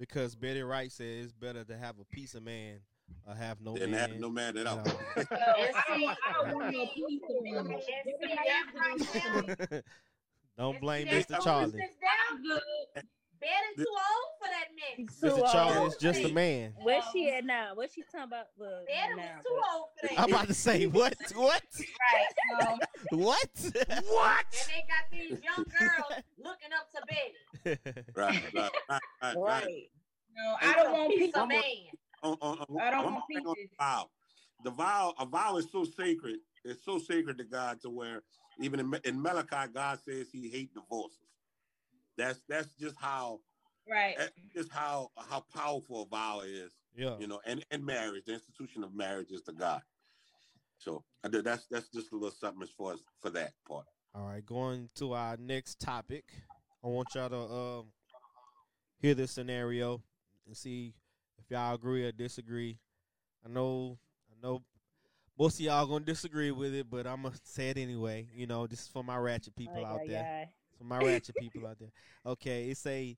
because 0.00 0.34
Betty 0.34 0.62
Wright 0.62 0.90
says 0.90 1.26
it's 1.26 1.32
better 1.34 1.62
to 1.62 1.76
have 1.76 1.98
a 2.00 2.04
piece 2.06 2.34
of 2.34 2.42
man 2.42 2.80
or 3.26 3.34
have 3.34 3.60
no 3.60 3.74
Didn't 3.74 3.92
man. 3.92 4.10
have 4.10 4.20
no 4.20 4.30
man 4.30 4.56
at 4.56 4.66
all. 4.66 4.76
Know. 4.76 4.82
And 5.16 5.26
see, 5.26 6.06
I 6.08 6.14
don't 6.50 6.58
no 6.72 6.86
piece 6.86 7.22
of 7.28 7.44
and 7.44 7.68
man. 7.68 7.80
see 7.80 9.20
right. 9.70 9.82
Don't 10.58 10.80
blame 10.80 11.06
Mr. 11.08 11.42
Charlie. 11.42 11.70
foolishness 11.70 11.96
there, 12.00 12.10
I'm 12.30 12.42
good. 12.42 12.60
Betty 13.40 13.52
too 13.78 13.86
old 13.88 14.32
for 14.38 14.48
that 14.50 14.68
Too 15.18 15.42
Mr. 15.42 15.50
Charlie 15.52 15.86
is 15.86 15.96
just 15.96 16.20
a 16.22 16.28
man. 16.28 16.74
Where's 16.82 17.04
she 17.10 17.30
at 17.30 17.44
now? 17.46 17.70
What's 17.74 17.94
she 17.94 18.02
talking 18.02 18.24
about? 18.24 18.46
Well, 18.58 18.84
Adam 18.94 19.16
now, 19.16 19.22
is 19.38 19.44
too 19.46 19.58
but- 19.58 19.74
old 19.74 19.86
for 19.98 20.06
that. 20.08 20.20
I'm 20.20 20.30
about 20.30 20.46
to 20.48 20.54
say 20.54 20.86
what? 20.86 21.14
What? 21.34 21.62
Right. 22.60 22.66
Um, 22.68 22.78
What? 23.12 23.48
What? 23.54 24.44
And 24.52 24.68
they 24.68 24.84
got 24.86 25.10
these 25.10 25.40
young 25.42 25.64
girls 25.78 26.22
looking 26.38 26.70
up 26.76 26.90
to 26.92 27.00
Betty. 27.08 28.04
Right, 28.14 28.42
right, 28.54 28.54
right, 28.54 28.70
right. 28.90 29.00
right. 29.22 29.36
Right. 29.36 29.90
no, 30.36 30.56
I 30.60 30.74
don't 30.74 30.92
want 30.92 31.12
He's 31.12 31.20
people. 31.28 31.42
a 31.42 31.46
man. 31.46 31.62
On, 32.22 32.36
on, 32.40 32.58
on, 32.58 32.80
I 32.80 32.90
don't 32.90 33.04
one 33.04 33.14
want 33.14 33.24
more 33.30 33.48
on 33.48 33.54
the 33.56 33.68
vow. 33.78 34.10
The 34.62 34.70
vow, 34.70 35.14
a 35.18 35.26
vow 35.26 35.56
is 35.56 35.68
so 35.72 35.84
sacred. 35.84 36.36
It's 36.64 36.84
so 36.84 36.98
sacred 36.98 37.38
to 37.38 37.44
God 37.44 37.80
to 37.82 37.90
where 37.90 38.22
even 38.60 38.80
in, 38.80 38.94
in 39.04 39.22
Malachi, 39.22 39.72
God 39.72 39.98
says 40.06 40.28
He 40.30 40.50
hate 40.50 40.74
divorces. 40.74 41.18
That's 42.16 42.40
that's 42.48 42.68
just 42.74 42.96
how 42.98 43.40
Right. 43.90 44.14
that's 44.16 44.32
just 44.54 44.70
how 44.70 45.10
how 45.16 45.44
powerful 45.54 46.02
a 46.02 46.06
vow 46.06 46.42
is. 46.44 46.72
yeah. 46.94 47.16
You 47.18 47.26
know, 47.26 47.40
and, 47.44 47.64
and 47.70 47.84
marriage, 47.84 48.24
the 48.26 48.34
institution 48.34 48.84
of 48.84 48.94
marriage 48.94 49.30
is 49.32 49.42
to 49.42 49.52
God. 49.52 49.82
So 50.78 51.04
that's 51.22 51.66
that's 51.70 51.88
just 51.88 52.12
a 52.12 52.14
little 52.14 52.30
something 52.30 52.62
as 52.62 52.70
far 52.70 52.92
as 52.94 53.00
for 53.20 53.30
that 53.30 53.52
part. 53.66 53.86
All 54.14 54.26
right, 54.26 54.44
going 54.44 54.90
to 54.96 55.12
our 55.12 55.36
next 55.36 55.80
topic. 55.80 56.24
I 56.84 56.88
want 56.88 57.14
y'all 57.14 57.28
to 57.28 57.54
um 57.54 57.92
hear 58.98 59.14
this 59.14 59.32
scenario 59.32 60.02
and 60.46 60.56
see 60.56 60.88
if 60.88 60.94
y'all 61.50 61.74
agree 61.74 62.04
or 62.04 62.12
disagree. 62.12 62.78
I 63.44 63.48
know, 63.48 63.98
I 64.30 64.46
know, 64.46 64.62
most 65.38 65.54
of 65.54 65.60
y'all 65.60 65.86
gonna 65.86 66.04
disagree 66.04 66.50
with 66.50 66.74
it, 66.74 66.90
but 66.90 67.06
I'm 67.06 67.22
gonna 67.22 67.34
say 67.44 67.70
it 67.70 67.78
anyway. 67.78 68.28
You 68.34 68.46
know, 68.46 68.66
this 68.66 68.80
is 68.80 68.88
for 68.88 69.02
my 69.02 69.16
ratchet 69.16 69.54
oh, 69.56 69.58
people 69.58 69.84
Ay, 69.84 69.88
out 69.88 70.00
there. 70.06 70.48
For 70.76 70.84
my 70.84 70.98
ratchet 70.98 71.34
people 71.40 71.66
out 71.66 71.78
there. 71.78 71.90
Okay, 72.26 72.68
it's 72.68 72.84
a 72.86 73.16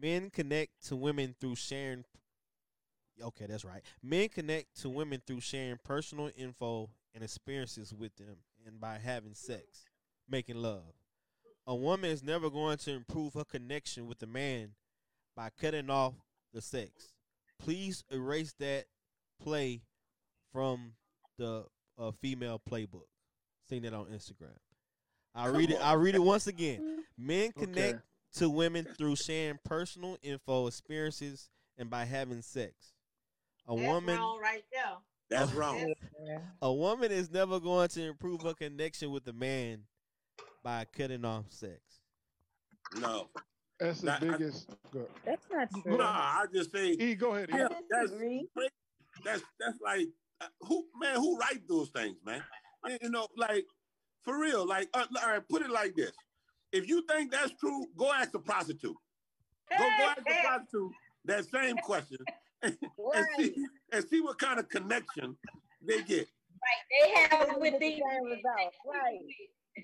men 0.00 0.30
connect 0.30 0.86
to 0.88 0.96
women 0.96 1.34
through 1.38 1.56
sharing. 1.56 2.04
Okay, 3.22 3.46
that's 3.46 3.64
right. 3.64 3.82
Men 4.02 4.30
connect 4.30 4.80
to 4.80 4.88
women 4.88 5.20
through 5.26 5.40
sharing 5.40 5.78
personal 5.84 6.30
info 6.36 6.88
and 7.14 7.22
experiences 7.22 7.92
with 7.92 8.16
them, 8.16 8.36
and 8.66 8.80
by 8.80 8.98
having 8.98 9.34
sex, 9.34 9.84
making 10.28 10.56
love. 10.56 10.94
A 11.66 11.74
woman 11.74 12.10
is 12.10 12.22
never 12.22 12.48
going 12.48 12.78
to 12.78 12.92
improve 12.92 13.34
her 13.34 13.44
connection 13.44 14.06
with 14.06 14.22
a 14.22 14.26
man 14.26 14.70
by 15.36 15.50
cutting 15.60 15.90
off 15.90 16.14
the 16.52 16.62
sex. 16.62 17.12
Please 17.60 18.04
erase 18.10 18.54
that 18.58 18.86
play 19.42 19.82
from 20.52 20.92
the 21.38 21.64
uh, 21.98 22.10
female 22.20 22.60
playbook. 22.68 23.06
Seen 23.68 23.84
it 23.84 23.94
on 23.94 24.06
Instagram. 24.06 24.56
I 25.34 25.46
Come 25.46 25.56
read 25.56 25.70
it. 25.70 25.76
on. 25.76 25.82
I 25.82 25.92
read 25.94 26.14
it 26.14 26.22
once 26.22 26.46
again. 26.46 27.04
Men 27.18 27.52
connect 27.52 27.94
Okay. 27.94 28.00
to 28.36 28.50
women 28.50 28.86
through 28.96 29.16
sharing 29.16 29.58
personal 29.64 30.16
info, 30.22 30.66
experiences, 30.66 31.48
and 31.78 31.88
by 31.90 32.04
having 32.04 32.42
sex. 32.42 32.72
A 33.68 33.76
That's 33.76 33.86
woman, 33.86 34.16
wrong 34.18 34.40
right 34.40 34.64
there. 34.72 34.96
That's 35.28 35.52
wrong. 35.52 35.94
a 36.60 36.72
woman 36.72 37.12
is 37.12 37.30
never 37.30 37.60
going 37.60 37.88
to 37.90 38.02
improve 38.02 38.42
her 38.42 38.54
connection 38.54 39.10
with 39.12 39.28
a 39.28 39.32
man 39.32 39.82
by 40.64 40.86
cutting 40.96 41.24
off 41.24 41.44
sex. 41.50 41.78
No, 42.96 43.28
That's 43.80 44.00
the 44.00 44.06
Nah, 44.06 44.14
I- 44.16 44.18
biggest. 44.20 44.70
Go, 44.92 45.08
That's 45.24 45.46
not 45.50 45.68
true. 45.82 45.96
no. 45.98 46.04
I 46.04 46.44
just 46.52 46.72
say 46.72 46.88
e, 46.90 47.14
go 47.14 47.34
ahead. 47.34 47.50
E. 47.50 47.56
Yeah, 47.56 47.68
that's 47.90 48.12
that's 49.24 49.42
that's 49.58 49.80
like 49.80 50.08
uh, 50.40 50.46
who 50.60 50.86
man 51.00 51.16
who 51.16 51.38
write 51.38 51.66
those 51.68 51.88
things, 51.90 52.16
man. 52.24 52.42
You- 52.86 52.98
You 53.02 53.10
know, 53.10 53.26
like 53.36 53.64
for 54.22 54.38
real. 54.38 54.66
Like, 54.66 54.88
uh, 54.94 55.06
all 55.22 55.30
right, 55.30 55.48
put 55.48 55.62
it 55.62 55.70
like 55.70 55.94
this: 55.94 56.12
if 56.72 56.88
you 56.88 57.02
think 57.08 57.30
that's 57.32 57.52
true, 57.58 57.86
go 57.96 58.12
ask 58.12 58.34
a 58.34 58.38
prostitute. 58.38 58.96
Go 59.70 59.78
go 59.78 59.84
ask 59.84 60.18
a 60.20 60.42
prostitute 60.42 60.92
that 61.24 61.44
same 61.46 61.76
question 61.84 62.18
and, 62.62 62.76
Right. 62.98 63.24
see 63.38 63.54
and 63.92 64.04
see 64.08 64.20
what 64.20 64.38
kind 64.38 64.58
of 64.60 64.68
connection 64.68 65.36
they 65.82 66.02
get. 66.02 66.28
Right. 66.62 66.84
They 66.90 67.10
have 67.36 67.46
Get 67.48 67.60
with 67.60 67.72
the 67.74 67.78
these. 67.78 68.02
same 68.10 68.24
result. 68.24 68.74
Right. 68.86 69.20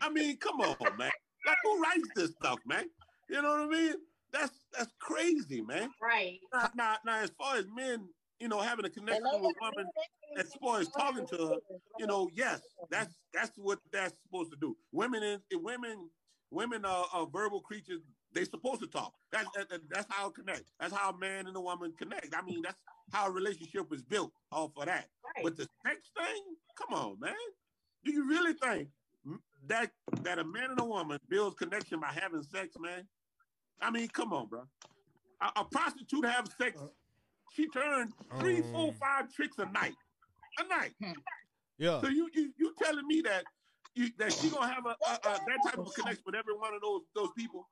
I 0.02 0.10
mean, 0.10 0.36
come 0.36 0.60
on, 0.60 0.76
man. 0.98 1.10
Like, 1.46 1.56
who 1.62 1.80
writes 1.80 2.08
this 2.14 2.32
stuff, 2.32 2.58
man? 2.66 2.84
You 3.28 3.42
know 3.42 3.50
what 3.50 3.60
I 3.62 3.66
mean? 3.66 3.94
That's 4.32 4.52
that's 4.76 4.92
crazy, 4.98 5.62
man. 5.62 5.90
Right. 6.00 6.38
Now, 6.52 6.70
now, 6.74 6.96
now 7.04 7.16
as 7.20 7.30
far 7.38 7.56
as 7.56 7.66
men, 7.74 8.08
you 8.40 8.48
know, 8.48 8.60
having 8.60 8.84
a 8.84 8.90
connection 8.90 9.22
with 9.40 9.54
got- 9.60 9.72
women, 9.76 9.90
as 10.36 10.52
far 10.60 10.80
as 10.80 10.88
talking 10.90 11.26
to 11.28 11.36
her, 11.36 11.54
you 11.98 12.06
know, 12.06 12.28
yes, 12.34 12.60
that's 12.90 13.14
that's 13.32 13.52
what 13.56 13.78
that's 13.92 14.14
supposed 14.24 14.50
to 14.52 14.58
do. 14.60 14.76
Women 14.92 15.22
is 15.22 15.40
women 15.54 16.10
women 16.50 16.84
are, 16.84 17.06
are 17.12 17.26
verbal 17.26 17.60
creatures. 17.60 18.02
They 18.32 18.44
supposed 18.44 18.80
to 18.80 18.86
talk. 18.86 19.14
That's 19.32 19.48
that, 19.56 19.68
that- 19.70 19.88
that's 19.88 20.06
how 20.10 20.28
it 20.28 20.34
connect. 20.34 20.64
That's 20.78 20.92
how 20.94 21.10
a 21.10 21.16
man 21.18 21.46
and 21.46 21.56
a 21.56 21.60
woman 21.60 21.92
connect. 21.98 22.34
I 22.36 22.42
mean, 22.42 22.62
that's 22.62 22.80
how 23.12 23.28
a 23.28 23.30
relationship 23.30 23.92
is 23.92 24.02
built 24.02 24.32
off 24.52 24.72
of 24.76 24.86
that. 24.86 25.08
Right. 25.24 25.42
But 25.44 25.56
the 25.56 25.68
sex 25.86 26.10
thing, 26.16 26.42
come 26.76 26.94
on, 26.98 27.18
man. 27.20 27.32
Do 28.04 28.12
you 28.12 28.28
really 28.28 28.52
think 28.52 28.88
that 29.68 29.90
that 30.22 30.38
a 30.38 30.44
man 30.44 30.70
and 30.70 30.80
a 30.80 30.84
woman 30.84 31.18
builds 31.28 31.56
connection 31.56 31.98
by 32.00 32.08
having 32.08 32.42
sex, 32.42 32.76
man? 32.78 33.06
I 33.80 33.90
mean, 33.90 34.08
come 34.08 34.32
on, 34.32 34.46
bro. 34.46 34.62
A, 35.40 35.60
a 35.60 35.64
prostitute 35.64 36.24
have 36.24 36.48
sex. 36.58 36.80
She 37.52 37.68
turned 37.68 38.12
three, 38.40 38.62
four, 38.72 38.88
Um. 38.88 38.94
five 38.94 39.32
tricks 39.32 39.58
a 39.58 39.66
night. 39.66 39.94
A 40.58 40.66
night. 40.68 40.94
Yeah. 41.78 42.00
So 42.00 42.08
you 42.08 42.28
you 42.34 42.52
you 42.58 42.74
telling 42.82 43.06
me 43.06 43.20
that 43.22 43.44
you 43.94 44.10
that 44.18 44.32
she 44.32 44.48
gonna 44.50 44.72
have 44.72 44.86
a, 44.86 44.90
a, 44.90 45.12
a 45.14 45.20
that 45.46 45.58
type 45.66 45.78
of 45.78 45.94
connection 45.94 46.22
with 46.24 46.34
every 46.34 46.54
one 46.56 46.74
of 46.74 46.80
those 46.80 47.02
those 47.14 47.30
people? 47.36 47.68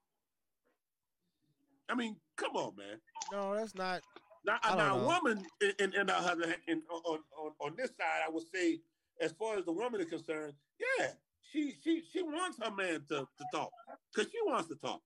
I 1.89 1.95
mean, 1.95 2.17
come 2.37 2.57
on, 2.57 2.75
man. 2.77 2.99
No, 3.33 3.55
that's 3.55 3.75
not. 3.75 4.03
Now, 4.47 4.59
I 4.63 4.69
don't 4.71 4.79
now 4.79 4.99
a 4.99 5.05
woman 5.07 5.47
in, 5.63 5.73
in, 5.79 5.95
in, 6.01 6.07
the 6.07 6.15
other- 6.19 6.57
in 6.69 6.83
on, 6.91 7.19
on 7.39 7.53
on 7.61 7.75
this 7.77 7.89
side, 7.91 8.23
I 8.27 8.31
would 8.31 8.45
say, 8.55 8.81
as 9.21 9.33
far 9.33 9.57
as 9.57 9.65
the 9.65 9.73
woman 9.73 10.01
is 10.03 10.07
concerned, 10.09 10.53
yeah, 10.99 11.09
she 11.51 11.75
she 11.83 12.03
she 12.13 12.23
wants 12.23 12.59
her 12.63 12.71
man 12.71 13.01
to, 13.09 13.21
to 13.21 13.45
talk 13.53 13.71
because 14.15 14.31
she 14.31 14.39
wants 14.45 14.69
to 14.69 14.75
talk. 14.77 15.01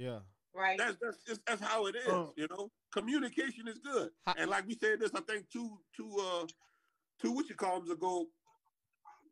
Yeah. 0.00 0.18
Right. 0.54 0.78
That's 0.78 0.96
that's 1.00 1.18
just, 1.26 1.40
that's 1.46 1.60
how 1.62 1.86
it 1.86 1.94
is. 1.94 2.08
Oh. 2.08 2.32
You 2.36 2.48
know, 2.50 2.70
communication 2.92 3.68
is 3.68 3.78
good. 3.78 4.10
How- 4.26 4.34
and 4.38 4.50
like 4.50 4.66
we 4.66 4.74
said 4.74 4.98
this, 4.98 5.10
I 5.14 5.20
think 5.20 5.44
two 5.52 5.78
two 5.94 6.16
uh 6.18 6.46
two 7.20 7.32
what 7.32 7.48
you 7.48 7.54
call 7.54 7.80
them 7.80 7.90
ago, 7.90 8.26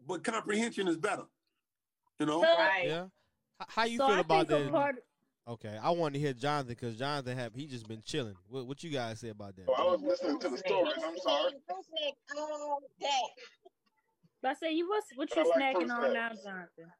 but 0.06 0.22
comprehension 0.22 0.86
is 0.86 0.96
better. 0.98 1.24
You 2.20 2.26
know, 2.26 2.42
So, 2.42 2.46
Right. 2.58 2.84
Yeah. 2.86 3.06
How 3.66 3.84
you 3.84 3.96
so 3.98 4.06
feel 4.06 4.16
I 4.16 4.20
about 4.20 4.48
think 4.48 4.64
that? 4.66 4.72
part. 4.72 4.96
Okay, 5.48 5.78
I 5.82 5.90
want 5.90 6.12
to 6.12 6.20
hear 6.20 6.34
Johnathan 6.34 6.66
because 6.68 6.96
Johnathan 6.96 7.34
have 7.34 7.54
he 7.54 7.66
just 7.66 7.88
been 7.88 8.02
chilling. 8.04 8.34
What, 8.48 8.66
what 8.66 8.84
you 8.84 8.90
guys 8.90 9.18
say 9.20 9.30
about 9.30 9.56
that? 9.56 9.64
Oh, 9.66 9.88
I 9.88 9.92
was 9.92 10.02
listening 10.02 10.38
to 10.40 10.48
the 10.50 10.58
stories. 10.58 10.92
I'm 11.02 11.16
sorry. 11.18 11.52
all 12.36 12.80
day. 13.00 13.08
I 14.44 14.54
say 14.54 14.72
you 14.72 14.88
what's 14.88 15.06
what 15.16 15.34
you 15.34 15.50
snacking 15.56 15.72
fruit 15.88 15.90
on 15.90 16.12
now. 16.12 16.28
Johnathan? 16.28 16.90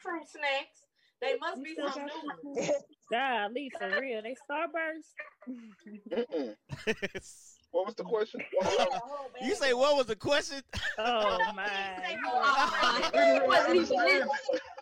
Fruit 0.00 0.22
snacks. 0.28 0.87
They 1.20 1.36
must 1.40 1.62
be 1.62 1.72
still 1.72 1.90
some 1.90 2.06
got 2.06 2.12
new. 2.44 2.54
fruit? 2.54 2.74
Golly, 3.12 3.70
for 3.78 4.00
real, 4.00 4.22
they 4.22 4.36
Starburst. 4.48 5.14
What 7.70 7.84
was 7.84 7.94
the 7.96 8.02
question? 8.04 8.40
What 8.54 8.66
was 8.78 8.88
that? 9.38 9.46
you 9.46 9.54
say 9.54 9.74
what 9.74 9.94
was 9.96 10.06
the 10.06 10.16
question? 10.16 10.62
Oh 10.98 11.38
Say, 11.38 11.52
my! 11.54 13.10
oh, 13.14 13.40
He 13.42 13.46
wasn't 13.46 13.76
even 13.76 13.98
listening. 13.98 14.28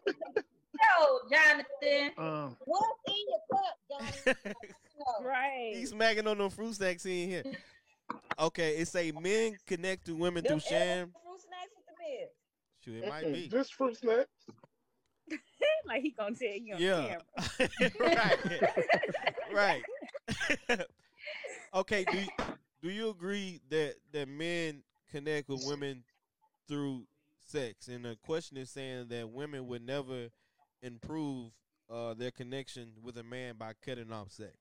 Yo, 0.06 1.18
Johnathan. 1.32 2.18
Um, 2.18 2.56
What's 2.64 2.86
in 3.08 3.14
your 3.28 3.42
cup, 3.52 4.36
Johnathan? 4.36 4.54
Right. 5.24 5.72
He's 5.74 5.90
smacking 5.90 6.26
on 6.28 6.38
them 6.38 6.48
fruit 6.50 6.74
snacks 6.74 7.04
in 7.06 7.28
here. 7.28 7.42
Okay, 8.38 8.76
it 8.76 8.86
say 8.88 9.10
men 9.12 9.56
connect 9.66 10.06
to 10.06 10.14
women 10.14 10.44
through 10.44 10.60
sharing. 10.60 11.06
Fruit 11.06 11.40
snacks 11.40 11.72
with 11.74 11.86
the 11.86 11.92
bib. 11.98 12.28
Shoot, 12.84 13.04
it 13.04 13.08
might 13.08 13.32
be. 13.32 13.48
Just 13.48 13.74
fruit 13.74 13.96
snacks. 13.96 14.28
like 15.86 16.02
he 16.02 16.10
gonna 16.10 16.34
tell 16.34 16.48
you 16.48 16.74
on 16.74 16.80
Yeah. 16.80 17.16
camera. 17.60 17.80
right. 18.00 19.82
right. 20.78 20.80
okay, 21.74 22.04
do 22.04 22.18
you, 22.18 22.28
do 22.82 22.90
you 22.90 23.10
agree 23.10 23.60
that 23.70 23.94
that 24.12 24.28
men 24.28 24.82
connect 25.10 25.48
with 25.48 25.66
women 25.66 26.04
through 26.68 27.06
sex? 27.46 27.88
And 27.88 28.04
the 28.04 28.16
question 28.24 28.56
is 28.56 28.70
saying 28.70 29.08
that 29.08 29.28
women 29.28 29.66
would 29.68 29.82
never 29.82 30.28
improve 30.82 31.52
uh, 31.90 32.14
their 32.14 32.30
connection 32.30 32.92
with 33.02 33.16
a 33.18 33.22
man 33.22 33.54
by 33.58 33.72
cutting 33.84 34.12
off 34.12 34.30
sex. 34.30 34.56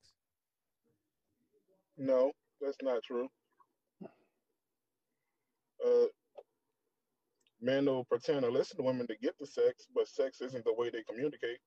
No, 1.97 2.31
that's 2.61 2.77
not 2.81 3.03
true. 3.03 3.29
Uh, 5.85 6.05
men 7.61 7.85
will 7.85 8.05
pretend 8.05 8.41
to 8.41 8.49
listen 8.49 8.77
to 8.77 8.83
women 8.83 9.07
to 9.07 9.15
get 9.21 9.37
the 9.39 9.47
sex, 9.47 9.87
but 9.93 10.07
sex 10.07 10.41
isn't 10.41 10.65
the 10.65 10.73
way 10.73 10.89
they 10.89 11.03
communicate. 11.03 11.59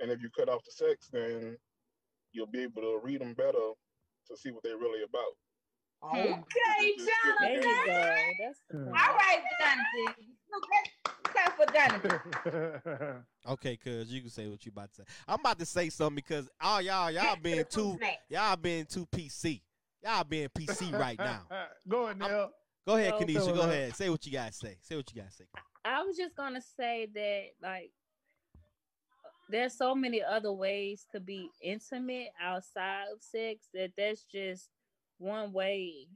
And 0.00 0.10
if 0.10 0.20
you 0.20 0.28
cut 0.36 0.48
off 0.48 0.62
the 0.64 0.72
sex, 0.72 1.08
then 1.12 1.56
you'll 2.32 2.46
be 2.46 2.62
able 2.62 2.82
to 2.82 3.00
read 3.02 3.20
them 3.20 3.34
better 3.34 3.72
to 4.28 4.36
see 4.36 4.50
what 4.50 4.62
they're 4.62 4.76
really 4.76 5.02
about. 5.02 5.22
Okay, 6.04 6.36
There 7.40 7.52
you 7.52 7.62
go. 7.62 8.22
That's 8.38 8.60
the. 8.70 8.78
All 8.78 8.92
right, 8.92 9.42
Johnathan. 9.60 10.14
out 11.38 11.56
for 11.56 11.66
Johnathan. 11.66 13.22
Okay, 13.48 13.76
cuz 13.76 14.12
you 14.12 14.20
can 14.20 14.30
say 14.30 14.48
what 14.48 14.64
you 14.66 14.70
about 14.70 14.90
to 14.90 14.96
say. 14.96 15.04
I'm 15.28 15.40
about 15.40 15.58
to 15.60 15.66
say 15.66 15.88
something 15.88 16.16
because 16.16 16.48
all 16.60 16.82
y'all 16.82 17.10
y'all 17.10 17.36
being 17.36 17.64
too 17.70 17.98
y'all 18.28 18.56
being 18.56 18.86
too 18.86 19.06
PC. 19.06 19.62
Y'all 20.02 20.24
being 20.24 20.48
PC 20.48 20.92
right 20.98 21.18
now. 21.18 21.46
Go 21.88 22.04
ahead, 22.04 22.18
Neil. 22.18 22.50
Go 22.86 22.96
ahead, 22.96 23.14
So- 23.18 23.24
Kanisha. 23.24 23.54
Go 23.54 23.62
uh, 23.62 23.66
ahead. 23.66 23.96
Say 23.96 24.08
what 24.10 24.24
you 24.24 24.32
gotta 24.32 24.52
say. 24.52 24.76
Say 24.80 24.96
what 24.96 25.12
you 25.12 25.20
gotta 25.20 25.34
say. 25.34 25.44
I 25.84 26.02
was 26.02 26.16
just 26.16 26.36
gonna 26.36 26.60
say 26.60 27.08
that 27.14 27.44
like 27.62 27.90
there's 29.48 29.74
so 29.74 29.94
many 29.94 30.22
other 30.22 30.52
ways 30.52 31.06
to 31.12 31.20
be 31.20 31.50
intimate 31.62 32.28
outside 32.40 33.04
of 33.12 33.22
sex 33.22 33.68
that 33.74 33.92
that's 33.96 34.24
just 34.24 34.68
one 35.18 35.52
way. 35.52 36.08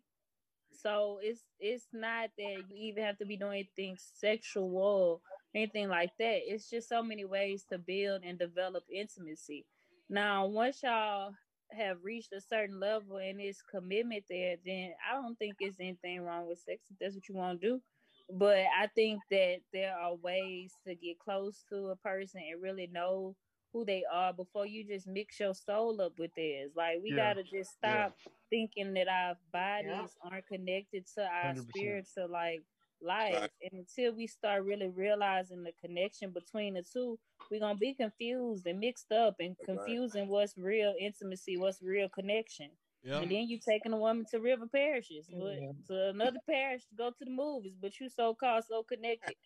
So 0.73 1.19
it's 1.23 1.43
it's 1.59 1.87
not 1.93 2.31
that 2.39 2.65
you 2.69 2.77
even 2.89 3.05
have 3.05 3.19
to 3.19 3.27
be 3.27 3.37
doing 3.37 3.67
anything 3.77 3.97
sexual 3.99 4.77
or 4.77 5.21
anything 5.55 5.89
like 5.89 6.13
that. 6.19 6.41
It's 6.45 6.71
just 6.71 6.89
so 6.89 7.03
many 7.03 7.25
ways 7.25 7.65
to 7.71 7.79
build 7.79 8.23
and 8.25 8.39
develop 8.39 8.85
intimacy. 8.93 9.67
Now, 10.09 10.47
once 10.47 10.83
y'all 10.83 11.35
have 11.73 11.99
reached 12.03 12.33
a 12.33 12.41
certain 12.41 12.79
level 12.81 13.17
and 13.19 13.41
it's 13.41 13.63
commitment 13.63 14.25
there, 14.29 14.57
then 14.65 14.93
I 15.09 15.15
don't 15.15 15.39
think 15.39 15.57
there's 15.59 15.81
anything 15.81 16.23
wrong 16.23 16.47
with 16.47 16.59
sex 16.59 16.87
if 16.91 16.99
that's 16.99 17.15
what 17.15 17.29
you 17.29 17.35
want 17.35 17.61
to 17.61 17.67
do. 17.69 17.83
But 18.31 18.67
I 18.79 18.87
think 18.95 19.23
that 19.31 19.59
there 19.73 19.95
are 19.97 20.15
ways 20.15 20.73
to 20.87 20.95
get 20.95 21.19
close 21.19 21.65
to 21.71 21.89
a 21.89 21.97
person 21.97 22.43
and 22.51 22.63
really 22.63 22.87
know 22.87 23.37
who 23.73 23.85
they 23.85 24.05
are 24.11 24.33
before 24.33 24.67
you 24.67 24.85
just 24.85 25.07
mix 25.07 25.39
your 25.41 25.55
soul 25.55 26.01
up 26.01 26.13
with 26.19 26.33
theirs. 26.37 26.73
Like 26.77 26.99
we 27.03 27.13
Yeah. 27.13 27.15
gotta 27.15 27.43
just 27.45 27.73
stop 27.73 28.15
thinking 28.51 28.95
that 28.95 29.09
our 29.09 29.37
bodies 29.53 29.87
Yeah. 29.87 30.07
aren't 30.23 30.47
connected 30.47 31.07
to 31.15 31.23
our 31.25 31.55
100%. 31.55 31.57
spiritual 31.57 32.29
like 32.31 32.63
life. 33.03 33.41
Right. 33.41 33.51
And 33.63 33.81
until 33.81 34.15
we 34.15 34.27
start 34.27 34.65
really 34.65 34.89
realizing 34.89 35.63
the 35.63 35.73
connection 35.85 36.31
between 36.31 36.75
the 36.75 36.83
two, 36.83 37.19
we're 37.51 37.61
gonna 37.61 37.77
be 37.77 37.95
confused 37.95 38.67
and 38.67 38.81
mixed 38.81 39.13
up 39.13 39.37
and 39.41 39.57
That's 39.59 39.69
right. 39.69 39.79
confusing 39.79 40.29
what's 40.29 40.57
real 40.57 40.95
intimacy, 41.01 41.57
what's 41.57 41.83
real 41.83 42.09
connection. 42.09 42.71
Yeah. 43.03 43.19
And 43.19 43.31
then 43.31 43.49
you 43.49 43.59
taking 43.59 43.93
a 43.93 43.97
woman 43.97 44.27
to 44.31 44.41
river 44.41 44.67
parishes, 44.67 45.27
but 45.33 45.59
to 45.89 46.11
another 46.11 46.39
parish 46.49 46.83
to 46.87 46.95
go 46.95 47.11
to 47.11 47.25
the 47.25 47.31
movies, 47.31 47.75
but 47.81 47.99
you 47.99 48.09
so 48.09 48.35
called 48.35 48.65
so 48.69 48.83
connected. 48.83 49.37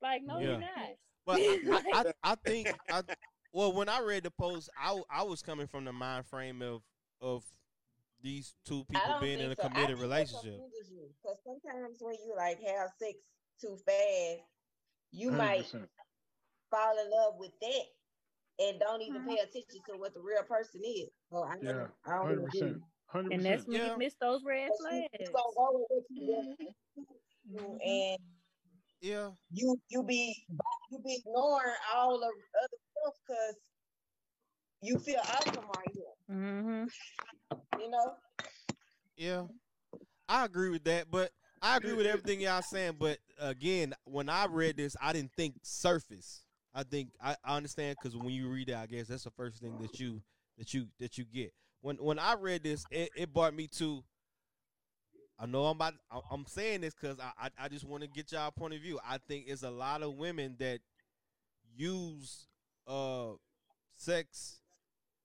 Like, 0.00 0.22
no, 0.24 0.40
you're 0.40 0.58
not. 0.58 0.70
But 1.26 1.40
I, 1.40 1.58
I, 1.70 1.82
I, 1.92 2.32
I 2.32 2.34
think 2.36 2.74
I 2.90 3.02
well 3.52 3.72
when 3.72 3.88
I 3.88 4.00
read 4.00 4.22
the 4.22 4.30
post, 4.30 4.70
I 4.78 5.00
I 5.10 5.22
was 5.22 5.42
coming 5.42 5.66
from 5.66 5.84
the 5.84 5.92
mind 5.92 6.26
frame 6.26 6.62
of 6.62 6.82
of 7.20 7.44
these 8.24 8.54
two 8.66 8.84
people 8.90 9.20
being 9.20 9.38
in 9.38 9.52
a 9.52 9.54
think 9.54 9.60
so. 9.60 9.68
Committed 9.68 10.00
relationship. 10.00 10.58
you, 10.90 11.08
Because 11.22 11.38
sometimes 11.44 11.98
when 12.00 12.16
you 12.26 12.34
like 12.36 12.58
have 12.66 12.90
sex 12.98 13.18
too 13.60 13.76
fast, 13.86 14.40
you 15.12 15.30
might 15.30 15.66
100%. 15.66 15.86
fall 16.70 16.96
in 16.98 17.10
love 17.10 17.34
with 17.38 17.52
that 17.60 17.84
and 18.66 18.80
don't 18.80 19.02
even 19.02 19.22
hmm. 19.22 19.28
pay 19.28 19.34
attention 19.36 19.80
to 19.88 19.96
what 19.98 20.14
the 20.14 20.20
real 20.20 20.42
person 20.42 20.80
is. 20.84 21.10
So 21.30 21.44
I 21.44 21.56
Yeah, 21.62 21.72
don't, 21.72 21.90
I 22.06 22.10
don't 22.16 22.48
100%. 22.48 22.50
do. 22.52 22.82
hundred 23.06 23.32
And 23.34 23.44
that's 23.44 23.66
when 23.66 23.76
Yeah. 23.76 23.92
you 23.92 23.98
miss 23.98 24.14
those 24.20 24.42
red 24.42 24.70
But 24.70 24.92
you, 24.92 25.08
flags. 25.08 25.08
you 25.20 25.26
go 25.26 25.42
with 25.54 25.86
what 25.88 26.04
you 26.08 26.22
mm-hmm. 26.22 26.32
want 26.32 26.58
to 26.58 27.02
mm-hmm. 27.52 27.76
and 27.80 28.18
Yeah. 29.00 29.30
you 29.50 29.80
you 29.88 30.02
be 30.02 30.46
you 30.90 30.98
be 31.04 31.22
ignoring 31.24 31.76
all 31.94 32.18
the 32.18 32.26
other 32.26 32.78
stuff 32.90 33.14
because 33.26 33.56
you 34.84 34.98
feel 34.98 35.20
awesome 35.20 35.64
right 35.76 35.92
here. 35.94 36.36
Mm-hmm. 36.36 36.84
You 37.80 37.90
know. 37.90 38.14
Yeah, 39.16 39.42
I 40.28 40.44
agree 40.44 40.70
with 40.70 40.84
that, 40.84 41.10
but 41.10 41.30
I 41.62 41.76
agree 41.76 41.94
with 41.94 42.06
everything 42.06 42.40
y'all 42.40 42.62
saying. 42.62 42.96
But 42.98 43.18
again, 43.40 43.94
when 44.04 44.28
I 44.28 44.46
read 44.46 44.76
this, 44.76 44.96
I 45.00 45.12
didn't 45.12 45.32
think 45.36 45.56
surface. 45.62 46.42
I 46.74 46.82
think 46.82 47.10
I, 47.22 47.36
I 47.44 47.56
understand 47.56 47.96
because 48.00 48.16
when 48.16 48.30
you 48.30 48.48
read 48.48 48.68
it, 48.68 48.76
I 48.76 48.86
guess 48.86 49.08
that's 49.08 49.24
the 49.24 49.30
first 49.30 49.60
thing 49.60 49.78
that 49.80 50.00
you 50.00 50.20
that 50.58 50.74
you 50.74 50.86
that 51.00 51.18
you 51.18 51.24
get. 51.24 51.52
When 51.82 51.96
when 51.96 52.18
I 52.18 52.34
read 52.34 52.64
this, 52.64 52.84
it, 52.90 53.10
it 53.16 53.32
brought 53.32 53.54
me 53.54 53.68
to. 53.78 54.02
I 55.38 55.46
know 55.46 55.66
I'm 55.66 55.76
about. 55.76 55.94
I- 56.10 56.20
I'm 56.30 56.46
saying 56.46 56.80
this 56.82 56.94
because 56.94 57.18
I, 57.20 57.32
I 57.46 57.64
I 57.64 57.68
just 57.68 57.84
want 57.84 58.02
to 58.02 58.08
get 58.08 58.32
y'all 58.32 58.50
point 58.50 58.74
of 58.74 58.80
view. 58.80 58.98
I 59.08 59.18
think 59.28 59.46
it's 59.48 59.62
a 59.62 59.70
lot 59.70 60.02
of 60.02 60.14
women 60.14 60.56
that 60.58 60.80
use 61.76 62.46
uh 62.86 63.32
sex 63.96 64.60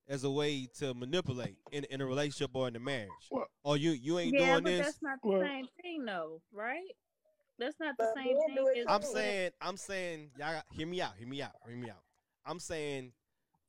as 0.10 0.24
a 0.24 0.30
way 0.30 0.68
to 0.80 0.94
manipulate 0.96 1.56
in, 1.72 1.84
in 1.86 2.02
a 2.02 2.06
relationship 2.06 2.50
or 2.54 2.68
in 2.68 2.76
a 2.76 2.80
marriage. 2.80 3.10
Well, 3.32 3.46
Or 3.64 3.78
you 3.78 3.92
you 3.92 4.18
ain't 4.20 4.34
Yeah, 4.34 4.54
doing 4.54 4.64
but 4.64 4.70
this. 4.72 4.86
that's 4.88 5.02
not 5.02 5.20
the 5.22 5.30
Well- 5.30 5.42
same 5.42 5.68
thing, 5.82 6.04
though, 6.06 6.42
right? 6.52 6.92
That's 7.60 7.80
not 7.80 7.96
the 7.98 8.12
But 8.16 8.24
same 8.24 8.38
thing. 8.74 8.86
I'm 8.88 9.02
saying, 9.04 9.52
I'm 9.62 9.78
saying, 9.78 10.32
y'all 10.38 10.62
hear 10.72 10.88
me 10.88 11.02
out, 11.02 11.16
hear 11.18 11.28
me 11.28 11.42
out, 11.42 11.52
hear 11.68 11.76
me 11.78 11.90
out. 11.90 12.04
I'm 12.46 12.60
saying, 12.60 13.14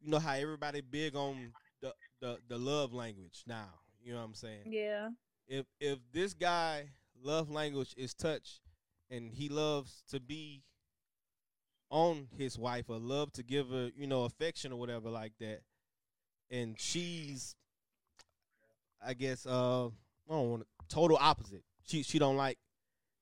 you 0.00 0.10
know 0.10 0.18
how 0.18 0.32
everybody 0.34 0.80
big 0.80 1.14
on 1.14 1.52
the 1.82 1.92
the, 2.20 2.38
the 2.48 2.56
love 2.58 2.92
language 2.94 3.42
now. 3.46 3.68
You 4.02 4.12
know 4.12 4.18
what 4.20 4.24
I'm 4.26 4.34
saying? 4.34 4.62
Yeah. 4.66 5.10
If 5.48 5.66
if 5.80 5.98
this 6.12 6.32
guy 6.34 6.90
love 7.22 7.50
language 7.50 7.92
is 7.98 8.14
touch, 8.14 8.60
and 9.10 9.30
he 9.34 9.48
loves 9.50 10.02
to 10.10 10.20
be 10.20 10.62
on 11.90 12.28
his 12.38 12.56
wife 12.58 12.88
or 12.88 12.98
love 12.98 13.32
to 13.32 13.42
give 13.42 13.68
her, 13.70 13.90
you 13.96 14.06
know, 14.06 14.22
affection 14.24 14.72
or 14.72 14.76
whatever 14.78 15.10
like 15.10 15.32
that, 15.40 15.62
and 16.50 16.78
she's, 16.78 17.54
I 19.04 19.14
guess, 19.14 19.46
uh, 19.46 19.86
I 19.86 19.90
don't 20.28 20.50
want 20.50 20.66
total 20.88 21.18
opposite. 21.20 21.62
She 21.86 22.02
she 22.02 22.18
don't 22.18 22.36
like 22.36 22.58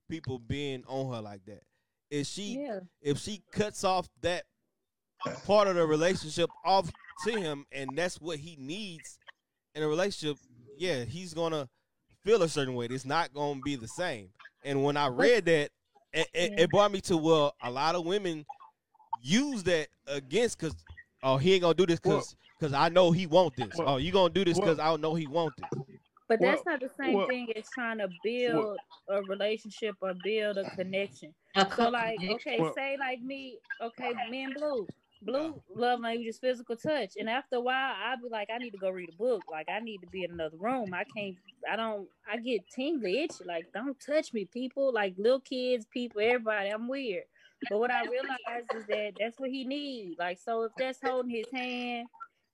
people 0.09 0.39
being 0.39 0.85
on 0.87 1.13
her 1.15 1.21
like 1.21 1.45
that. 1.47 1.63
If 2.11 2.27
she 2.27 2.61
Yeah. 2.61 2.81
if 3.03 3.19
she 3.19 3.43
cuts 3.53 3.85
off 3.85 4.09
that 4.23 4.45
part 5.47 5.69
of 5.69 5.75
the 5.77 5.87
relationship 5.87 6.51
off 6.65 6.91
to 7.25 7.33
him 7.33 7.67
and 7.73 7.91
that's 7.97 8.21
what 8.21 8.39
he 8.39 8.57
needs 8.59 9.19
in 9.75 9.83
a 9.83 9.89
relationship, 9.89 10.39
yeah, 10.77 11.05
he's 11.05 11.35
gonna 11.35 11.69
feel 12.25 12.43
a 12.43 12.49
certain 12.49 12.75
way. 12.75 12.87
It's 12.87 13.05
not 13.05 13.33
gonna 13.35 13.61
be 13.61 13.77
the 13.77 13.89
same. 13.89 14.31
And 14.65 14.83
when 14.85 14.97
I 14.97 15.09
read 15.09 15.45
that, 15.47 15.71
it, 16.13 16.29
it, 16.33 16.61
it 16.61 16.71
brought 16.71 16.91
me 16.93 17.01
to 17.03 17.17
well, 17.17 17.55
a 17.63 17.71
lot 17.71 17.95
of 17.95 18.05
women 18.05 18.45
use 19.21 19.63
that 19.65 19.89
against 20.07 20.59
because 20.59 20.75
oh 21.23 21.37
he 21.37 21.53
ain't 21.55 21.63
gonna 21.63 21.75
do 21.75 21.87
this 21.87 22.01
because 22.01 22.35
because 22.59 22.73
I 22.73 22.89
know 22.89 23.11
he 23.11 23.27
want 23.27 23.57
this. 23.57 23.69
Well- 23.77 23.89
oh, 23.91 23.97
you 23.97 24.13
gonna 24.13 24.33
do 24.33 24.45
this 24.45 24.59
because 24.59 24.79
well- 24.79 24.95
I 24.95 24.97
know 24.97 25.15
he 25.15 25.27
want 25.27 25.55
this. 25.57 25.83
But 26.29 26.41
that's 26.41 26.63
Well- 26.67 26.75
not 26.75 26.81
the 26.81 27.03
same 27.03 27.15
well- 27.15 27.27
thing 27.29 27.51
as 27.57 27.69
trying 27.71 27.99
to 27.99 28.09
build 28.23 28.79
a 29.09 29.23
relationship 29.23 29.97
or 30.01 30.13
build 30.23 30.59
a 30.59 30.69
connection. 30.71 31.35
A 31.55 31.71
So 31.75 31.89
like, 31.89 32.19
okay, 32.23 32.59
Well- 32.61 32.75
say 32.75 32.97
like 32.99 33.21
me, 33.23 33.59
okay, 33.81 34.13
me 34.31 34.45
and 34.45 34.55
Blue. 34.55 34.87
Blue 35.23 35.61
love 35.75 35.99
language 35.99 36.29
is 36.29 36.39
physical 36.39 36.77
touch. 36.77 37.15
And 37.19 37.29
after 37.29 37.57
a 37.57 37.61
while 37.61 37.95
I'll 37.97 38.19
be 38.19 38.29
like, 38.29 38.51
I 38.55 38.59
need 38.59 38.71
to 38.71 38.79
go 38.79 38.91
read 38.91 39.09
a 39.09 39.17
book. 39.17 39.43
Like 39.51 39.69
I 39.69 39.81
need 39.81 39.99
to 39.99 40.07
be 40.07 40.23
in 40.23 40.31
another 40.31 40.57
room. 40.59 40.95
I 40.95 41.05
can't 41.05 41.37
I 41.69 41.75
don't 41.75 42.09
I 42.31 42.37
get 42.37 42.69
tingly 42.69 43.23
itchy. 43.25 43.43
Like, 43.45 43.73
don't 43.73 43.99
touch 43.99 44.33
me, 44.33 44.45
people. 44.45 44.93
Like 44.93 45.15
little 45.19 45.41
kids, 45.41 45.87
people, 45.87 46.21
everybody. 46.21 46.69
I'm 46.69 46.87
weird. 46.87 47.25
But 47.69 47.79
what 47.81 47.91
I 47.91 48.05
realized 48.05 48.71
is 48.77 48.87
that 48.87 49.15
that's 49.19 49.41
what 49.41 49.51
he 49.51 49.65
needs. 49.65 50.17
Like, 50.19 50.39
so 50.39 50.63
if 50.63 50.73
that's 50.79 51.01
holding 51.03 51.31
his 51.33 51.47
hand, 51.53 52.07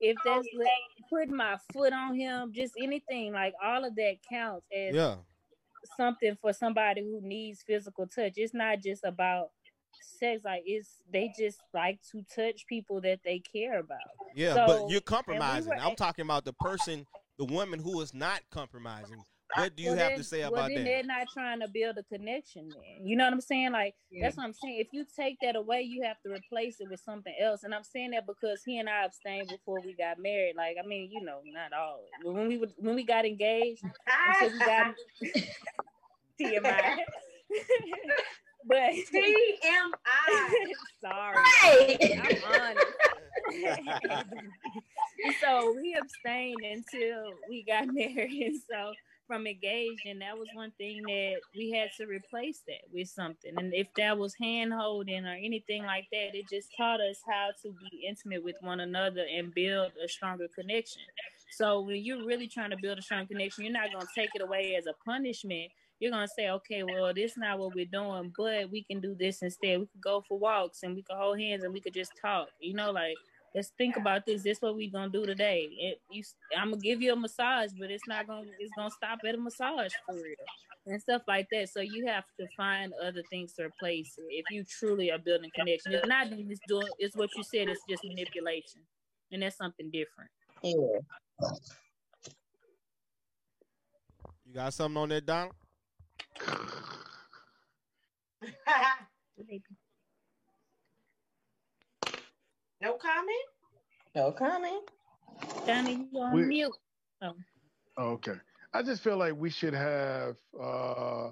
if 0.04 0.16
that's 0.24 0.46
li- 0.54 0.70
putting 1.10 1.36
my 1.36 1.56
foot 1.72 1.92
on 1.92 2.14
him, 2.14 2.52
just 2.52 2.74
anything, 2.78 3.32
like 3.32 3.54
all 3.62 3.84
of 3.84 3.94
that 3.96 4.16
counts 4.28 4.66
as 4.76 4.94
Yeah. 4.94 5.16
something 5.96 6.36
for 6.40 6.52
somebody 6.52 7.02
who 7.02 7.20
needs 7.22 7.62
physical 7.62 8.06
touch. 8.06 8.34
It's 8.36 8.54
not 8.54 8.80
just 8.82 9.04
about 9.04 9.50
sex. 10.18 10.42
Like 10.44 10.62
it's 10.66 11.00
they 11.12 11.32
just 11.38 11.60
like 11.72 12.00
to 12.12 12.22
touch 12.34 12.66
people 12.68 13.00
that 13.02 13.20
they 13.24 13.38
care 13.40 13.80
about. 13.80 13.98
Yeah, 14.34 14.54
So, 14.54 14.66
but 14.66 14.90
you're 14.90 15.00
compromising. 15.00 15.70
were 15.70 15.76
I'm 15.76 15.96
talking 15.96 16.24
about 16.24 16.44
the 16.44 16.52
person, 16.54 17.06
the 17.38 17.44
woman 17.44 17.80
who 17.80 18.00
is 18.00 18.12
not 18.14 18.40
compromising. 18.50 19.22
What 19.56 19.76
do 19.76 19.82
you 19.82 19.90
Well, 19.90 19.98
have 19.98 20.08
then- 20.10 20.18
to 20.18 20.24
say 20.24 20.40
about 20.42 20.52
well, 20.52 20.68
then 20.68 20.74
that? 20.78 20.84
they're 20.84 21.02
not 21.04 21.26
trying 21.32 21.60
to 21.60 21.68
build 21.68 21.96
a 21.98 22.02
connection. 22.04 22.70
Then 22.70 23.06
you 23.06 23.14
know 23.16 23.24
what 23.24 23.32
I'm 23.34 23.40
saying? 23.40 23.72
Like 23.72 23.94
that's 24.20 24.36
what 24.36 24.44
I'm 24.44 24.52
saying. 24.54 24.78
If 24.80 24.88
you 24.92 25.04
take 25.16 25.38
that 25.42 25.54
away, 25.54 25.82
you 25.82 26.02
have 26.02 26.20
to 26.22 26.32
replace 26.32 26.80
it 26.80 26.88
with 26.90 27.00
something 27.00 27.34
else. 27.40 27.62
And 27.62 27.74
I'm 27.74 27.84
saying 27.84 28.12
that 28.12 28.26
because 28.26 28.62
he 28.64 28.78
and 28.78 28.88
I 28.88 29.04
abstained 29.04 29.48
before 29.48 29.80
we 29.84 29.94
got 29.94 30.18
married. 30.18 30.54
Like 30.56 30.76
I 30.82 30.86
mean, 30.86 31.10
you 31.12 31.22
know, 31.24 31.40
not 31.44 31.72
all. 31.72 32.04
When 32.24 32.48
we 32.48 32.56
would, 32.58 32.72
when 32.78 32.94
we 32.96 33.04
got 33.04 33.24
engaged, 33.26 33.82
until 33.84 34.52
we 34.52 34.58
got 34.58 34.94
TMI. 36.40 36.96
but 38.66 38.92
TMI. 39.14 39.92
sorry, 41.00 41.36
Right. 41.36 41.98
I'm 42.18 42.60
honest. 42.60 42.86
so 45.40 45.74
we 45.80 45.94
abstained 46.00 46.60
until 46.64 47.30
we 47.48 47.62
got 47.64 47.86
married. 47.92 48.42
And 48.46 48.60
so 48.70 48.92
from 49.26 49.46
engaged, 49.46 50.06
and 50.06 50.20
that 50.22 50.38
was 50.38 50.48
one 50.52 50.72
thing 50.72 51.02
that 51.06 51.40
we 51.54 51.70
had 51.70 51.90
to 51.98 52.06
replace 52.06 52.60
that 52.66 52.82
with 52.92 53.08
something. 53.08 53.52
And 53.56 53.72
if 53.74 53.88
that 53.96 54.18
was 54.18 54.34
hand 54.34 54.72
holding 54.72 55.26
or 55.26 55.34
anything 55.34 55.84
like 55.84 56.06
that, 56.12 56.34
it 56.34 56.48
just 56.48 56.70
taught 56.76 57.00
us 57.00 57.20
how 57.26 57.50
to 57.62 57.72
be 57.72 58.04
intimate 58.08 58.44
with 58.44 58.56
one 58.60 58.80
another 58.80 59.24
and 59.32 59.54
build 59.54 59.92
a 60.04 60.08
stronger 60.08 60.48
connection. 60.54 61.02
So 61.50 61.80
when 61.80 62.04
you're 62.04 62.24
really 62.24 62.48
trying 62.48 62.70
to 62.70 62.76
build 62.76 62.98
a 62.98 63.02
strong 63.02 63.26
connection, 63.26 63.64
you're 63.64 63.72
not 63.72 63.92
gonna 63.92 64.06
take 64.14 64.30
it 64.34 64.42
away 64.42 64.74
as 64.76 64.86
a 64.86 64.94
punishment. 65.04 65.70
you're 66.00 66.10
gonna 66.10 66.28
say, 66.28 66.50
okay, 66.50 66.82
well, 66.82 67.14
this 67.14 67.32
is 67.32 67.36
not 67.38 67.58
what 67.58 67.74
we're 67.74 67.84
doing, 67.86 68.32
but 68.36 68.70
we 68.70 68.82
can 68.82 69.00
do 69.00 69.14
this 69.14 69.42
instead. 69.42 69.80
We 69.80 69.86
could 69.86 70.00
go 70.02 70.22
for 70.28 70.38
walks 70.38 70.82
and 70.82 70.94
we 70.94 71.02
could 71.02 71.16
hold 71.16 71.38
hands 71.38 71.62
and 71.64 71.72
we 71.72 71.80
could 71.80 71.94
just 71.94 72.12
talk. 72.20 72.48
You 72.60 72.74
know, 72.74 72.90
like 72.90 73.18
let's 73.54 73.72
think 73.78 73.96
about 73.96 74.26
this. 74.26 74.42
This 74.42 74.60
what 74.60 74.76
we 74.76 74.90
gonna 74.90 75.10
do 75.10 75.24
today. 75.24 75.68
It, 75.78 76.00
you, 76.10 76.22
I'm 76.56 76.70
gonna 76.70 76.82
give 76.82 77.00
you 77.00 77.12
a 77.12 77.16
massage, 77.16 77.70
but 77.78 77.90
it's 77.90 78.06
not 78.08 78.26
gonna 78.26 78.46
it's 78.58 78.72
gonna 78.76 78.90
stop 78.90 79.20
at 79.26 79.34
a 79.34 79.38
massage 79.38 79.92
for 80.06 80.14
real 80.14 80.34
and 80.86 81.00
stuff 81.00 81.22
like 81.26 81.46
that. 81.52 81.70
So 81.70 81.80
you 81.80 82.06
have 82.06 82.24
to 82.38 82.46
find 82.56 82.92
other 83.02 83.22
things 83.30 83.54
to 83.54 83.64
replace 83.64 84.14
it 84.18 84.26
if 84.30 84.44
you 84.50 84.64
truly 84.64 85.10
are 85.10 85.18
building 85.18 85.50
connection. 85.54 85.92
If 85.92 86.06
not, 86.06 86.30
then 86.30 86.46
it's 86.50 86.60
doing 86.68 86.88
it's 86.98 87.16
what 87.16 87.30
you 87.36 87.42
said. 87.42 87.68
It's 87.68 87.82
just 87.88 88.04
manipulation, 88.04 88.82
and 89.32 89.42
that's 89.42 89.56
something 89.56 89.90
different. 89.90 90.30
Yeah. 90.62 90.98
You 94.46 94.54
got 94.54 94.74
something 94.74 95.00
on 95.00 95.08
that, 95.10 95.26
Donald? 95.26 95.54
no 102.84 102.94
comment. 102.94 103.46
No 104.14 104.32
comment. 104.32 104.90
Donnie, 105.66 106.08
you 106.12 106.20
on 106.20 106.34
We- 106.34 106.44
mute? 106.44 106.72
Oh. 107.22 107.34
Okay. 107.98 108.36
I 108.72 108.82
just 108.82 109.02
feel 109.02 109.16
like 109.16 109.34
we 109.36 109.50
should 109.50 109.74
have 109.74 110.36
uh, 110.60 111.30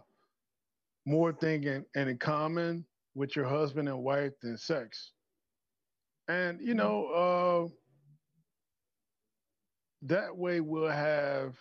more 1.05 1.33
thing 1.33 1.65
in, 1.65 1.85
and 1.95 2.09
in 2.09 2.19
common 2.19 2.85
with 3.15 3.37
your 3.37 3.47
husband 3.47 3.89
and 3.89 3.99
wife 4.03 4.33
than 4.41 4.57
sex. 4.57 5.13
And 6.29 6.61
you 6.61 6.75
know, 6.75 7.07
uh, 7.09 7.69
that 10.03 10.37
way 10.37 10.61
we'll 10.61 10.89
have. 10.89 11.57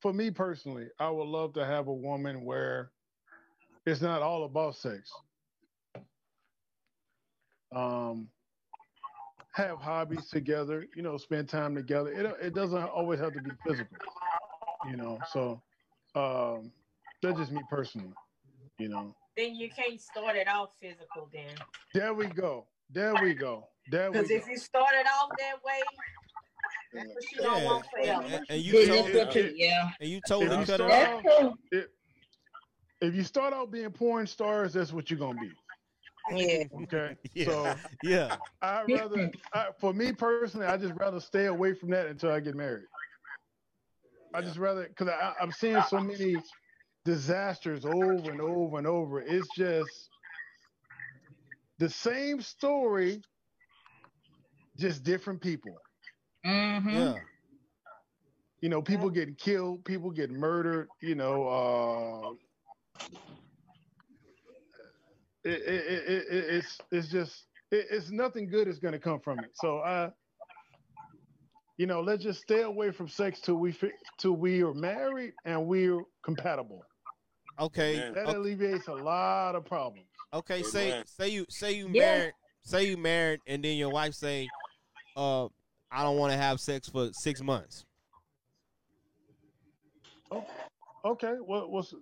For 0.00 0.12
me 0.12 0.30
personally, 0.30 0.88
I 1.00 1.08
would 1.10 1.26
love 1.28 1.54
to 1.54 1.64
have 1.64 1.88
a 1.88 1.92
woman 1.92 2.44
where 2.44 2.90
it's 3.86 4.02
not 4.02 4.22
all 4.22 4.44
about 4.44 4.76
sex. 4.76 5.10
Um, 7.74 8.28
have 9.52 9.78
hobbies 9.78 10.28
together, 10.30 10.86
you 10.96 11.02
know, 11.02 11.16
spend 11.16 11.48
time 11.48 11.74
together. 11.74 12.10
It 12.12 12.46
it 12.46 12.54
doesn't 12.54 12.82
always 12.82 13.20
have 13.20 13.32
to 13.34 13.40
be 13.40 13.50
physical, 13.66 13.96
you 14.90 14.96
know. 14.96 15.18
So 15.30 15.62
um, 16.14 16.72
that's 17.22 17.38
just 17.38 17.52
me 17.52 17.60
personally, 17.70 18.12
you 18.78 18.88
know. 18.88 19.14
Then 19.36 19.54
you 19.54 19.68
can't 19.70 20.00
start 20.00 20.36
it 20.36 20.48
off 20.48 20.70
physical 20.80 21.28
then. 21.32 21.54
There 21.92 22.14
we 22.14 22.26
go. 22.26 22.66
There 22.90 23.14
we 23.22 23.34
go. 23.34 23.66
There 23.90 24.10
we 24.10 24.18
Because 24.18 24.30
if 24.30 24.46
you 24.48 24.56
start 24.56 24.90
it 24.94 25.06
off 25.06 25.30
that 25.38 25.56
way, 25.64 25.80
that's 26.92 27.08
what 27.14 27.32
you 27.32 27.38
don't 27.38 27.64
want 27.64 27.86
forever. 27.92 28.22
And, 28.22 28.46
and 28.48 28.62
you 28.62 28.86
told 28.86 29.08
it's 29.08 29.12
good 29.12 29.30
to- 29.32 29.58
yeah. 29.58 29.90
and 30.00 30.08
you 30.08 30.20
told 30.26 30.44
If 30.44 30.52
her 30.52 30.60
you 30.60 30.66
cut 30.66 30.80
it 30.80 30.90
off. 30.90 31.54
if, 31.72 31.86
if 33.00 33.14
you 33.14 33.22
start 33.24 33.52
out 33.52 33.70
being 33.72 33.90
porn 33.90 34.26
stars, 34.26 34.72
that's 34.72 34.92
what 34.92 35.10
you're 35.10 35.18
gonna 35.18 35.40
be. 35.40 35.50
Yeah. 36.30 36.64
Okay. 36.82 37.16
Yeah. 37.34 37.44
So 37.44 37.76
Yeah. 38.02 38.36
I 38.62 38.82
rather, 38.84 39.30
I, 39.52 39.68
for 39.80 39.92
me 39.92 40.12
personally, 40.12 40.66
I 40.66 40.76
just 40.76 40.94
rather 40.94 41.10
stay 41.10 41.36
away 41.36 41.74
from 41.74 41.90
that 41.90 41.98
until 41.98 42.30
I 42.30 42.40
get 42.40 42.54
married. 42.54 42.86
I 44.32 44.40
just 44.40 44.56
rather 44.58 44.86
because 44.88 45.08
I'm 45.40 45.52
seeing 45.52 45.82
so 45.82 46.00
many 46.00 46.42
disasters 47.04 47.84
over 47.84 48.30
and 48.30 48.40
over 48.40 48.78
and 48.78 48.86
over. 48.86 49.20
It's 49.20 49.48
just 49.48 50.10
the 51.78 51.88
same 51.88 52.40
story, 52.40 53.22
just 54.76 55.04
different 55.04 55.40
people. 55.40 55.80
Mm-hmm. 56.44 56.90
Yeah. 56.96 57.18
You 58.60 58.68
know, 58.70 58.80
people 58.82 59.10
getting 59.10 59.34
killed, 59.34 59.84
people 59.84 60.10
getting 60.10 60.36
murdered. 60.38 60.88
You 61.00 61.14
know, 61.14 61.48
uh, 61.48 62.32
it, 65.44 65.62
it, 65.62 65.68
it, 65.68 66.08
it, 66.08 66.44
it's 66.54 66.78
it's 66.90 67.08
just 67.08 67.44
it, 67.70 67.86
it's 67.90 68.10
nothing 68.10 68.48
good 68.48 68.66
is 68.68 68.78
going 68.78 68.92
to 68.92 68.98
come 68.98 69.20
from 69.20 69.40
it. 69.40 69.50
So 69.54 69.78
I, 69.78 70.10
you 71.76 71.86
know, 71.86 72.00
let's 72.00 72.22
just 72.22 72.40
stay 72.42 72.62
away 72.62 72.90
from 72.90 73.08
sex 73.08 73.40
till 73.40 73.56
we 73.56 73.72
fi- 73.72 73.92
till 74.18 74.32
we 74.32 74.62
are 74.62 74.74
married 74.74 75.34
and 75.44 75.66
we're 75.66 76.02
compatible. 76.22 76.84
Okay. 77.60 77.96
That 78.14 78.28
okay. 78.28 78.34
alleviates 78.34 78.88
a 78.88 78.94
lot 78.94 79.54
of 79.54 79.64
problems. 79.64 80.06
Okay, 80.32 80.62
say 80.62 80.90
Amen. 80.90 81.04
say 81.06 81.28
you 81.28 81.46
say 81.48 81.72
you 81.72 81.88
Yeah. 81.88 82.00
married, 82.00 82.32
say 82.62 82.88
you 82.88 82.96
married, 82.96 83.40
and 83.46 83.62
then 83.62 83.76
your 83.76 83.90
wife 83.90 84.14
say, 84.14 84.48
"Uh, 85.14 85.44
I 85.92 86.02
don't 86.02 86.16
want 86.16 86.32
to 86.32 86.38
have 86.38 86.58
sex 86.58 86.88
for 86.88 87.12
six 87.12 87.40
months." 87.40 87.84
Okay, 91.04 91.34
well, 91.40 91.70
what's 91.70 91.94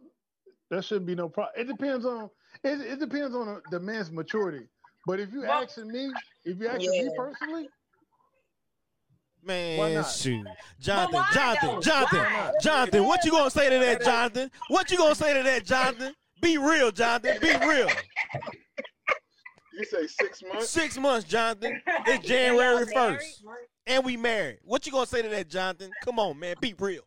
that 0.70 0.85
shouldn't 0.85 1.06
be 1.06 1.14
no 1.14 1.28
problem. 1.28 1.52
It 1.59 1.66
depends 1.66 2.06
on 2.06 2.31
it, 2.65 2.81
it 2.81 3.01
depends 3.01 3.35
on 3.35 3.61
the 3.70 3.81
man's 3.81 4.11
maturity. 4.11 4.66
But 5.07 5.20
if 5.20 5.33
you 5.33 5.41
Well- 5.43 5.62
asking 5.62 5.89
me, 5.89 6.11
if 6.45 6.59
you 6.59 6.69
asking 6.69 6.91
me 6.91 7.05
Yeah. 7.05 7.11
personally, 7.16 7.69
Why 9.45 9.55
Man, 9.55 9.95
not? 9.95 10.03
shoot, 10.09 10.47
Johnathan, 10.81 11.12
why 11.15 11.24
Johnathan, 11.33 11.61
though? 11.62 11.91
Johnathan, 11.91 12.12
Why? 12.12 12.53
Johnathan, 12.62 13.07
what 13.07 13.24
you 13.24 13.33
gonna 13.33 13.51
say 13.51 13.69
to 13.70 13.79
that, 13.81 14.01
Johnathan? 14.03 14.51
What 14.69 14.91
you 14.93 14.97
gonna 14.99 15.16
say 15.16 15.35
to 15.35 15.43
that, 15.43 15.65
Johnathan? 15.65 16.15
Be 16.41 16.59
real, 16.59 16.93
Johnathan. 16.93 17.41
Be 17.41 17.66
real. 17.66 17.89
You 19.73 19.85
say 19.85 20.07
six 20.07 20.43
months? 20.45 20.69
Six 20.69 20.97
months, 20.97 21.27
Johnathan. 21.29 21.81
It's 22.07 22.24
January 22.27 22.87
first, 22.95 23.43
and 23.87 24.05
we 24.05 24.16
married. 24.16 24.59
What 24.62 24.87
you 24.87 24.93
gonna 24.93 25.07
say 25.07 25.23
to 25.23 25.29
that, 25.31 25.49
Johnathan? 25.49 25.91
Come 26.05 26.20
on, 26.20 26.39
man. 26.39 26.55
Be 26.61 26.74
real. 26.79 27.03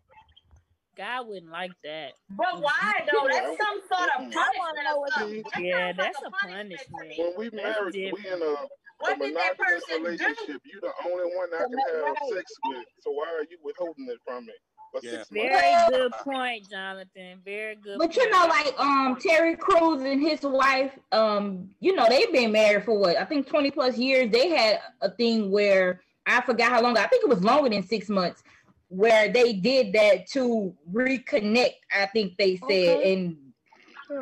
God 0.95 1.27
wouldn't 1.27 1.51
like 1.51 1.72
that. 1.84 2.13
But 2.30 2.61
why 2.61 2.91
though? 3.11 3.27
That's 3.27 3.57
some 3.57 3.80
sort 3.91 4.09
of 4.17 4.22
I 4.22 4.51
wanna 4.57 4.81
punishment 4.81 4.85
know 4.85 4.95
or 4.95 4.99
what 5.01 5.13
something. 5.13 5.43
That 5.43 5.61
Yeah, 5.61 5.91
that's 5.97 6.22
like 6.23 6.31
a 6.34 6.47
punishment. 6.47 6.81
to 6.89 7.07
me. 7.07 7.15
When 7.19 7.34
we 7.38 7.49
married, 7.51 7.93
we 8.13 8.27
in 8.27 8.41
a, 8.41 8.45
a 8.45 8.67
What 8.99 9.19
did 9.19 9.34
monogamous 9.34 9.57
person 9.59 9.97
do? 9.97 10.03
relationship. 10.03 10.61
You 10.65 10.80
the 10.81 10.91
only 11.05 11.26
one 11.35 11.49
I 11.53 11.57
can 11.57 11.80
have 11.80 12.15
Right. 12.22 12.34
sex 12.34 12.53
with. 12.65 12.85
So 13.01 13.11
why 13.11 13.27
are 13.27 13.43
you 13.49 13.57
withholding 13.63 14.07
it 14.09 14.19
from 14.26 14.45
me 14.45 14.53
for 14.91 14.99
Yeah. 15.03 15.11
six 15.11 15.31
months? 15.31 15.51
Very 15.53 15.76
good 15.89 16.11
point, 16.23 16.69
Johnathan. 16.69 17.43
Very 17.43 17.76
good. 17.76 17.97
But 17.97 18.15
you 18.15 18.23
point. 18.23 18.34
know, 18.34 18.47
like 18.47 18.80
um 18.80 19.17
Terry 19.19 19.55
Crews 19.55 20.01
and 20.01 20.22
his 20.22 20.41
wife, 20.43 20.97
um, 21.11 21.69
you 21.80 21.93
know, 21.95 22.07
they've 22.09 22.31
been 22.31 22.51
married 22.51 22.85
for 22.85 22.97
what 22.97 23.17
I 23.17 23.26
think 23.26 23.47
20 23.47 23.72
plus 23.72 23.97
years. 23.97 24.31
They 24.31 24.49
had 24.49 24.80
a 25.01 25.11
thing 25.11 25.51
where 25.51 26.01
I 26.26 26.41
forgot 26.41 26.72
how 26.72 26.81
long, 26.81 26.97
I 26.97 27.05
think 27.05 27.23
it 27.23 27.30
was 27.30 27.43
longer 27.43 27.69
than 27.69 27.84
six 27.84 28.09
months, 28.09 28.41
where 28.89 29.31
they 29.31 29.53
did 29.53 29.93
that 29.93 30.27
to 30.27 30.73
reconnect, 30.91 31.75
I 31.95 32.05
think 32.07 32.37
they 32.37 32.57
said. 32.57 32.97
Okay. 32.97 33.13
And 33.13 33.37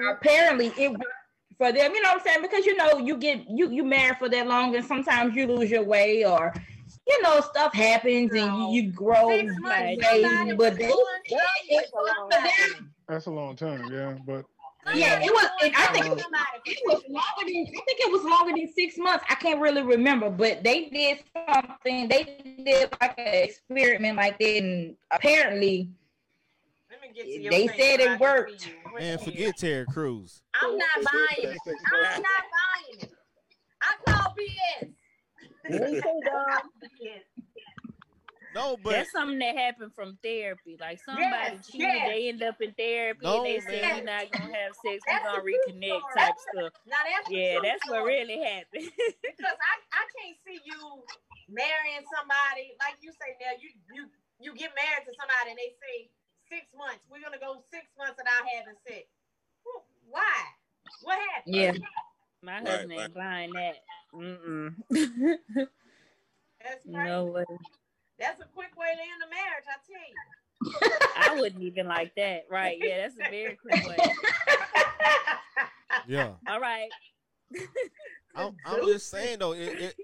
apparently 0.09 0.71
it 0.77 0.91
worked 0.91 1.03
for 1.57 1.71
them, 1.71 1.93
you 1.93 2.01
know 2.01 2.09
what 2.09 2.21
I'm 2.21 2.25
saying? 2.25 2.41
Because 2.41 2.65
you 2.65 2.75
know, 2.75 2.97
you 2.97 3.17
get 3.17 3.49
you 3.49 3.69
you 3.69 3.83
married 3.83 4.17
for 4.17 4.29
that 4.29 4.47
long 4.47 4.75
and 4.75 4.85
sometimes 4.85 5.35
you 5.35 5.47
lose 5.47 5.69
your 5.69 5.83
way 5.83 6.25
or 6.25 6.53
you 7.07 7.21
know, 7.21 7.41
stuff 7.41 7.73
happens 7.73 8.31
and 8.33 8.57
you, 8.57 8.69
you 8.71 8.91
grow 8.91 9.29
Six 9.29 9.53
ways, 9.61 9.99
but 10.57 10.77
they, 10.77 10.87
doing 10.87 11.03
it, 11.25 11.29
something 11.29 11.77
it, 11.77 11.85
for 11.91 12.05
for 12.07 12.21
long 12.21 12.29
them, 12.29 12.93
that's 13.07 13.25
a 13.25 13.31
long 13.31 13.55
time, 13.55 13.91
yeah. 13.91 14.15
But 14.25 14.45
Oh, 14.85 14.91
yeah, 14.93 15.19
it 15.21 15.31
was. 15.31 15.49
And 15.61 15.73
I 15.75 15.85
think 15.87 16.05
it 16.05 16.11
was, 16.11 16.23
it 16.65 16.79
was 16.85 17.01
longer 17.09 17.45
than. 17.45 17.55
I 17.67 17.81
think 17.85 17.99
it 17.99 18.11
was 18.11 18.23
longer 18.23 18.51
than 18.51 18.67
six 18.73 18.97
months. 18.97 19.23
I 19.29 19.35
can't 19.35 19.59
really 19.61 19.81
remember, 19.81 20.29
but 20.29 20.63
they 20.63 20.89
did 20.89 21.19
something. 21.47 22.07
They 22.09 22.63
did 22.65 22.89
like 22.99 23.17
an 23.17 23.43
experiment 23.45 24.17
like 24.17 24.37
that, 24.39 24.57
and 24.57 24.95
apparently 25.11 25.89
Let 26.89 27.01
me 27.01 27.07
get 27.15 27.25
to 27.25 27.41
your 27.41 27.51
they 27.51 27.67
said 27.67 27.99
it 28.01 28.19
worked. 28.19 28.61
see 28.61 28.69
you. 28.71 28.75
What 28.91 29.01
Man, 29.01 29.17
the 29.17 29.23
forget 29.23 29.57
Terry 29.57 29.85
Crews. 29.85 30.41
I'm 30.61 30.77
not 30.77 30.87
buying 30.95 31.27
say 31.37 31.43
it. 31.43 31.59
six 31.63 31.81
I'm 31.93 32.21
not 32.21 32.43
buying 32.53 32.99
it. 32.99 33.11
I 33.81 34.11
call 34.11 34.35
BS. 34.35 34.89
Me 38.53 38.59
too, 38.59 38.59
dog. 38.59 38.77
No, 38.77 38.77
but 38.83 38.93
That's 38.93 39.11
something 39.11 39.39
that 39.39 39.55
happened 39.57 39.93
from 39.95 40.17
therapy. 40.23 40.77
Like 40.79 40.99
somebody 41.03 41.57
Yes, 41.57 41.67
cheated, 41.67 41.89
yes. 41.89 42.07
they 42.07 42.29
end 42.29 42.43
up 42.43 42.61
in 42.61 42.71
therapy 42.73 43.25
No, 43.25 43.37
and 43.37 43.45
they 43.45 43.59
say 43.59 43.81
we're 43.93 44.03
not 44.03 44.31
gonna 44.31 44.53
have 44.53 44.75
sex, 44.75 45.03
we're 45.07 45.23
gonna 45.23 45.41
reconnect 45.43 45.99
story. 45.99 46.13
type 46.17 46.35
stuff. 46.53 46.73
Now 46.85 47.01
that's 47.03 47.29
Yeah, 47.29 47.53
true 47.53 47.61
that's 47.63 47.85
what 47.89 48.05
really 48.05 48.39
happened. 48.43 48.89
because 49.23 49.57
I, 49.57 49.73
I 49.93 50.03
can't 50.19 50.37
see 50.45 50.59
you 50.65 51.03
marrying 51.49 52.05
somebody 52.07 52.75
like 52.79 52.97
you 53.01 53.11
say 53.11 53.35
now 53.41 53.51
you 53.59 53.69
you 53.91 54.07
you 54.39 54.55
get 54.55 54.71
married 54.79 55.03
to 55.05 55.13
somebody 55.19 55.51
and 55.51 55.59
they 55.59 55.75
say 55.75 56.07
six 56.47 56.67
months 56.71 57.03
we're 57.11 57.19
gonna 57.19 57.37
go 57.41 57.59
six 57.67 57.83
months 57.99 58.15
without 58.15 58.47
having 58.47 58.79
sex 58.87 59.11
why 60.09 60.31
what 61.03 61.19
happened 61.35 61.55
Yeah. 61.55 61.71
My 62.41 62.59
Right, 62.61 62.63
husband 62.71 62.91
right. 62.91 62.99
ain't 63.01 63.13
buying 63.13 63.53
that. 63.53 63.75
Mm-mm. 64.13 64.75
that's 66.63 66.85
crazy. 66.85 66.87
no 66.87 67.25
way. 67.25 67.45
That's 68.19 68.41
a 68.41 68.45
quick 68.53 68.77
way 68.77 68.93
to 68.93 69.01
end 69.01 69.23
a 69.25 69.29
marriage 69.29 69.65
I 69.67 69.77
tell 69.85 70.09
you 70.09 70.15
I 71.17 71.41
wouldn't 71.41 71.61
even 71.61 71.87
like 71.87 72.15
that. 72.15 72.45
Right. 72.49 72.77
Yeah, 72.81 73.01
that's 73.01 73.15
a 73.15 73.29
very 73.29 73.57
quick 73.57 73.85
way. 73.85 73.97
yeah, 76.07 76.31
All 76.47 76.59
right. 76.59 76.89
I'm, 78.35 78.55
I'm 78.65 78.85
just 78.85 79.09
saying 79.09 79.39
though. 79.39 79.53
It, 79.53 79.79
it, 79.79 79.95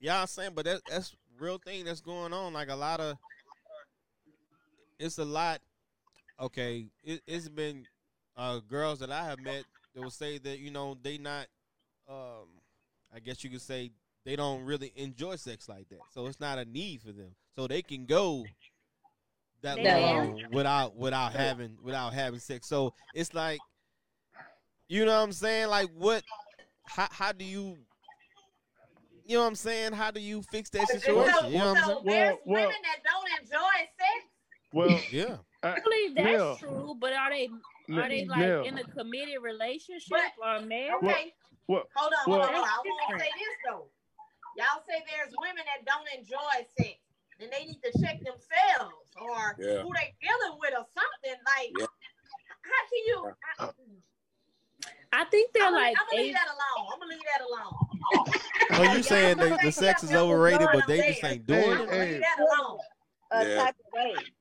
y'all 0.00 0.26
saying, 0.26 0.52
but 0.54 0.64
that, 0.64 0.80
that's 0.88 1.14
real 1.38 1.58
thing 1.58 1.84
that's 1.84 2.00
going 2.00 2.32
on. 2.32 2.52
Like 2.52 2.68
a 2.68 2.74
lot 2.74 3.00
of, 3.00 3.16
it's 4.98 5.18
a 5.18 5.24
lot 5.24 5.60
okay, 6.40 6.86
it, 7.04 7.22
it's 7.26 7.48
been 7.48 7.84
uh, 8.36 8.60
girls 8.68 9.00
that 9.00 9.10
I 9.10 9.24
have 9.24 9.40
met 9.40 9.64
that 9.94 10.02
will 10.02 10.10
say 10.10 10.38
that 10.38 10.58
you 10.58 10.70
know 10.70 10.96
they 11.00 11.18
not, 11.18 11.46
um, 12.08 12.48
I 13.14 13.20
guess 13.20 13.42
you 13.42 13.50
could 13.50 13.62
say 13.62 13.92
they 14.24 14.36
don't 14.36 14.64
really 14.64 14.92
enjoy 14.96 15.36
sex 15.36 15.68
like 15.68 15.88
that, 15.90 16.00
so 16.12 16.26
it's 16.26 16.40
not 16.40 16.58
a 16.58 16.64
need 16.64 17.02
for 17.02 17.12
them, 17.12 17.34
so 17.58 17.66
they 17.66 17.82
can 17.82 18.06
go 18.06 18.44
that 19.62 19.76
They 19.76 19.90
long 20.00 20.40
without 20.52 20.94
without 20.96 21.32
having 21.32 21.76
without 21.82 22.14
having 22.14 22.38
sex. 22.38 22.68
So 22.68 22.94
it's 23.14 23.34
like, 23.34 23.58
you 24.88 25.04
know 25.04 25.16
what 25.16 25.24
I'm 25.24 25.32
saying? 25.32 25.66
Like 25.68 25.88
what? 25.96 26.22
How 26.84 27.08
how 27.10 27.32
do 27.32 27.44
you? 27.44 27.76
You 29.26 29.36
know 29.36 29.42
what 29.42 29.48
I'm 29.48 29.54
saying? 29.56 29.92
How 29.92 30.12
do 30.12 30.20
you 30.20 30.40
fix 30.52 30.70
that 30.70 30.86
So, 30.88 30.98
situation? 30.98 31.52
You 31.52 31.58
know 31.58 31.66
what 31.72 31.78
I'm 31.78 31.84
so 31.84 31.88
saying? 31.94 32.04
there's 32.06 32.36
Well, 32.46 32.62
well- 32.62 32.70
that 32.70 32.98
don't 33.04 33.42
enjoy 33.42 33.76
sex. 33.98 34.24
Well, 34.72 35.00
Yeah. 35.12 35.36
I, 35.64 35.72
I 35.74 35.80
believe 35.80 36.14
that's 36.14 36.26
Nell, 36.28 36.56
true, 36.56 36.96
but 37.00 37.12
are 37.12 37.30
they 37.30 37.48
are 37.90 38.08
they 38.08 38.24
like 38.26 38.38
Nell, 38.38 38.62
in 38.64 38.78
a 38.78 38.84
committed 38.84 39.42
relationship 39.42 40.08
But- 40.10 40.60
or 40.60 40.64
married? 40.64 40.92
Well, 41.02 41.10
Okay, 41.10 41.34
well, 41.66 41.82
hold 41.96 42.12
on, 42.12 42.18
hold 42.24 42.38
well, 42.38 42.46
on, 42.48 42.54
hold 42.54 42.64
on. 42.64 42.70
I 42.70 42.76
want 42.78 43.00
Different. 43.10 43.18
to 43.18 43.26
say 43.26 43.32
this 43.34 43.56
though. 43.66 43.86
Y'all 44.56 44.82
say 44.88 45.02
there's 45.10 45.34
women 45.36 45.64
that 45.66 45.82
don't 45.84 46.06
enjoy 46.16 46.66
sex. 46.78 46.98
Then 47.38 47.50
they 47.50 47.64
need 47.66 47.80
to 47.84 47.92
check 48.02 48.18
themselves 48.24 49.10
or 49.16 49.54
Yeah. 49.58 49.82
who 49.82 49.92
they 49.94 50.14
dealing 50.20 50.58
with 50.58 50.74
or 50.74 50.86
something. 50.90 51.38
Like, 51.46 51.70
Yeah. 51.74 51.86
how 52.62 52.82
can 52.90 53.02
you? 53.06 53.32
I, 53.58 53.64
uh, 53.64 53.72
I 55.12 55.24
think 55.26 55.52
they're 55.52 55.64
I'm 55.64 55.72
gonna, 55.72 55.84
like 55.84 55.96
I'm 55.98 56.06
gonna 56.10 56.22
leave 56.22 56.34
that 56.34 56.48
alone. 56.48 56.88
I'm 56.92 56.98
gonna 56.98 57.12
leave 57.12 57.20
that 57.32 57.44
alone. 57.44 57.88
So 58.76 58.96
you 58.96 59.02
saying 59.02 59.38
the, 59.38 59.58
the 59.62 59.72
sex 59.72 60.02
is 60.02 60.12
overrated, 60.12 60.68
but 60.72 60.86
they 60.86 61.08
just 61.08 61.24
ain't 61.24 61.46
doing 61.46 61.60
it? 61.60 61.78
gonna 61.78 61.92
hey. 61.92 62.12
leave 62.12 62.20
that 62.20 62.38
alone. 62.38 62.78
Yeah. 63.32 63.56
type 63.56 63.76
of 63.78 63.92
way. 63.92 64.32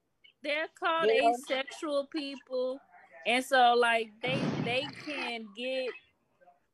they're 0.44 0.68
called 0.80 1.10
Yeah. 1.10 1.30
asexual 1.30 2.07
people, 2.07 2.80
and 3.26 3.44
so 3.44 3.76
like 3.76 4.11
they 4.22 4.44
they 4.65 4.88
can 5.06 5.48
get 5.56 5.94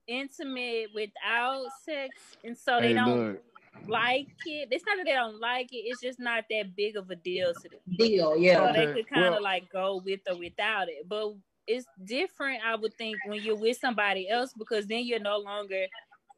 intimate 0.08 0.88
without 0.94 1.66
sex, 1.86 2.36
and 2.44 2.58
so 2.58 2.80
they 2.80 2.90
hey, 2.90 2.94
don't 2.94 3.34
look, 3.34 3.44
like 3.88 4.28
it. 4.46 4.70
It's 4.72 4.86
not 4.86 4.98
that 4.98 5.06
they 5.06 5.14
don't 5.14 5.40
like 5.40 5.74
it; 5.74 5.78
it's 5.86 6.02
just 6.02 6.20
not 6.20 6.46
that 6.50 6.76
big 6.76 6.96
of 6.98 7.10
a 7.10 7.16
deal 7.16 7.54
to 7.54 7.70
them. 7.70 7.80
Deal, 7.98 8.38
yeah. 8.38 8.58
So 8.58 8.66
yeah. 8.66 8.86
they 8.86 8.94
could 8.94 9.10
kind 9.10 9.26
of 9.26 9.34
well- 9.34 9.44
like 9.44 9.72
go 9.72 10.02
with 10.04 10.22
or 10.30 10.38
without 10.38 10.90
it. 10.90 11.08
But 11.08 11.34
it's 11.68 11.86
different, 12.04 12.62
I 12.66 12.76
would 12.76 12.94
think, 12.96 13.18
when 13.26 13.42
you're 13.42 13.56
with 13.56 13.78
somebody 13.78 14.30
else 14.30 14.54
because 14.58 14.86
then 14.86 15.06
you're 15.06 15.20
no 15.20 15.38
longer 15.38 15.86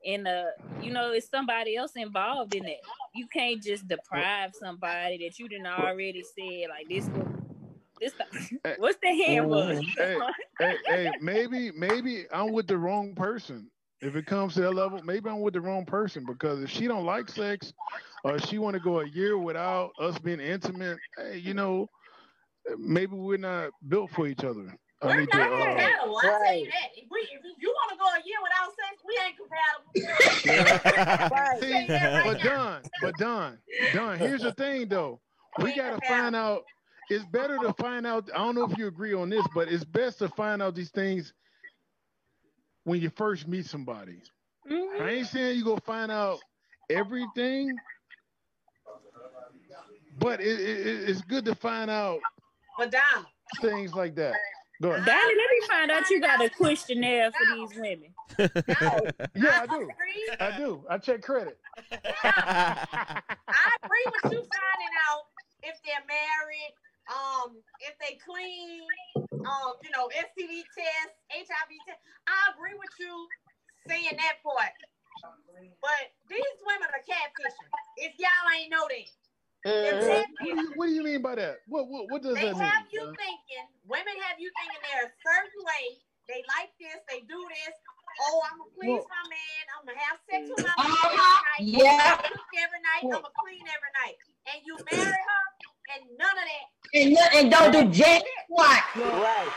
in 0.03 0.28
a, 0.28 0.49
you 0.82 0.91
know, 0.91 1.12
it's 1.12 1.30
somebody 1.30 1.76
else 1.76 1.94
involved 1.95 2.53
in 2.56 2.66
it. 2.66 2.80
You 3.14 3.28
can't 3.28 3.62
just 3.62 3.88
deprive 3.88 4.53
somebody 4.53 5.18
that 5.26 5.40
you 5.40 5.49
didn't 5.49 5.68
already 5.68 6.24
said 6.38 6.70
like 6.70 6.88
this. 6.88 7.10
This 7.99 8.14
eh, 8.66 8.76
what's 8.78 8.99
the 9.02 9.07
hand 9.07 9.49
was? 9.49 9.80
Oh, 9.80 9.82
hey, 9.98 10.18
hey, 10.60 10.78
hey, 10.86 11.12
maybe, 11.22 11.72
maybe 11.72 12.26
I'm 12.32 12.52
with 12.52 12.68
the 12.68 12.78
wrong 12.78 13.16
person. 13.16 13.72
If 14.06 14.15
it 14.15 14.27
comes 14.27 14.53
to 14.53 14.61
that 14.61 14.76
level, 14.76 15.02
maybe 15.03 15.30
I'm 15.30 15.41
with 15.41 15.56
the 15.56 15.61
wrong 15.61 15.84
person 15.84 16.26
because 16.27 16.61
if 16.61 16.69
she 16.69 16.88
don't 16.88 17.06
like 17.06 17.27
sex, 17.27 17.73
or 18.23 18.38
she 18.38 18.60
want 18.60 18.76
to 18.76 18.80
go 18.80 18.99
a 18.99 19.07
year 19.07 19.36
without 19.38 19.94
us 19.99 20.19
being 20.19 20.40
intimate, 20.40 20.99
hey, 21.18 21.40
you 21.40 21.56
know, 21.56 21.90
maybe 22.77 23.15
we're 23.15 23.38
not 23.40 23.72
built 23.88 24.11
for 24.11 24.27
each 24.27 24.44
other. 24.44 24.77
I 25.02 25.07
We're 25.07 25.19
need 25.22 25.32
to. 25.32 25.38
not 25.38 25.53
Uh, 25.53 25.65
compatible. 25.65 26.18
I 26.18 26.22
tell 26.22 26.56
you 26.56 26.65
that. 26.65 26.90
If, 26.95 27.06
we, 27.10 27.19
if 27.19 27.44
you 27.60 27.69
want 27.69 27.91
to 27.91 27.98
go 27.98 28.06
a 28.06 28.22
year 28.26 28.38
without 28.44 28.73
sex, 28.77 29.02
we 29.06 29.18
ain't 29.26 29.38
compatible. 29.38 29.91
Right. 31.32 31.60
See, 31.61 31.94
right 31.94 32.23
but 32.26 32.44
now. 32.44 32.56
Don, 32.56 32.82
but 33.02 33.18
Don, 33.18 33.57
Don, 33.94 34.19
here's 34.19 34.41
the 34.41 34.52
thing 34.53 34.88
though. 34.88 35.19
We 35.60 35.69
ain't 35.69 35.77
gotta 35.77 36.06
find 36.07 36.36
out. 36.36 36.64
It's 37.10 37.26
better 37.26 37.57
to 37.60 37.73
find 37.73 38.06
out. 38.06 38.30
I 38.34 38.38
don't 38.38 38.56
know 38.56 38.69
if 38.69 38.77
you 38.77 38.88
agree 38.88 39.14
on 39.14 39.30
this, 39.30 39.45
but 39.53 39.68
it's 39.68 39.84
best 39.84 40.19
to 40.19 40.30
find 40.30 40.61
out 40.61 40.76
these 40.76 40.91
things 40.91 41.34
when 42.86 43.02
you 43.02 43.10
first 43.10 43.48
meet 43.48 43.66
somebody. 43.66 44.22
Mhm. 44.70 45.02
I 45.02 45.10
ain't 45.10 45.28
saying 45.28 45.57
you 45.57 45.64
go 45.66 45.78
find 45.78 46.12
out 46.12 46.40
everything, 46.90 47.76
but 50.18 50.40
it, 50.40 50.60
it, 50.60 50.88
it- 50.88 51.10
it's 51.10 51.22
good 51.22 51.45
to 51.45 51.56
find 51.56 51.91
out 51.91 52.20
But 52.78 52.91
Donna, 52.91 53.28
things 53.62 53.94
like 53.94 54.16
that. 54.16 54.34
Go 54.82 54.91
ahead. 54.91 55.06
Daddy, 55.06 55.36
let 55.36 55.49
me 55.52 55.68
find 55.68 55.91
out 55.91 56.10
you 56.10 56.20
got 56.20 56.44
a 56.44 56.49
questionnaire 56.49 57.32
for 57.32 57.45
these 57.56 57.70
women. 57.80 58.14
Donna, 58.38 59.02
Yeah, 59.36 59.49
I 59.49 59.62
I 59.64 59.68
do. 59.68 59.76
agree. 59.90 60.30
I 60.40 60.57
do. 60.57 60.84
I 60.90 60.98
check 60.98 61.22
credit. 61.22 61.57
I 61.91 63.22
agree 63.84 64.06
with 64.06 64.34
you 64.34 64.40
finding 64.40 64.94
out 65.07 65.22
if 65.64 65.78
they're 65.86 66.06
married, 66.07 66.74
um, 67.11 67.57
if 67.86 67.94
they 68.02 68.18
clean, 68.22 68.82
um, 69.45 69.73
you 69.84 69.91
know, 69.94 70.10
STD 70.10 70.65
test, 70.73 71.14
HIV 71.32 71.72
test. 71.86 72.02
I 72.27 72.53
agree 72.56 72.73
with 72.77 72.94
you 72.99 73.14
saying 73.88 74.18
that 74.18 74.41
part. 74.41 74.73
But 75.82 76.02
these 76.30 76.57
women 76.65 76.90
are 76.90 77.06
catfishing. 77.06 77.69
If 77.98 78.14
y'all 78.19 78.48
ain't 78.57 78.69
know 78.69 78.86
that. 78.90 79.10
They're 79.65 79.98
Mhm. 79.98 80.06
What 80.06 80.26
do 80.45 80.45
you, 80.61 80.68
what 80.77 80.86
do 80.86 80.94
you 80.94 81.02
mean 81.03 81.22
by 81.26 81.34
that? 81.41 81.57
What 81.65 81.90
what, 81.90 82.06
what 82.14 82.22
does 82.22 82.36
They 82.38 82.53
that 82.53 82.57
have 82.61 82.86
mean? 82.86 82.94
you 82.94 83.02
thinking, 83.18 83.65
women 83.90 84.14
have 84.30 84.38
you 84.38 84.52
thinking 84.61 84.82
they're 84.86 85.10
a 85.10 85.14
certain 85.26 85.61
way. 85.65 85.98
They 86.30 86.45
like 86.53 86.69
this, 86.77 87.02
they 87.10 87.22
do 87.26 87.40
this. 87.49 87.73
Oh, 88.30 88.45
I'm 88.45 88.61
gonna 88.61 88.69
please 88.77 89.02
Well- 89.02 89.10
my 89.10 89.26
man. 89.26 89.64
I'm 89.73 89.82
gonna 89.90 89.98
have 90.06 90.18
sex 90.30 90.41
with 90.53 90.61
my 90.61 90.69
man 90.69 90.86
Uh-huh. 90.86 91.10
every 91.10 91.18
night. 91.18 91.65
Yeah. 91.65 91.98
I'm 91.98 92.18
gonna 92.22 92.30
cook 92.30 92.53
every 92.61 92.82
night. 92.86 93.02
I'm 93.10 93.10
gonna 93.26 93.41
clean 93.41 93.65
every 93.65 93.94
night. 94.06 94.18
And 94.53 94.57
you 94.69 94.73
marry 94.86 95.18
her, 95.18 95.44
and 95.94 96.02
none 96.18 96.30
of 96.30 96.45
that. 96.45 96.68
And, 96.94 97.14
no- 97.14 97.30
and 97.34 97.52
don't 97.52 97.72
do 97.72 97.91
jack 97.91 98.22
squat. 98.45 98.84
Right. 98.95 99.49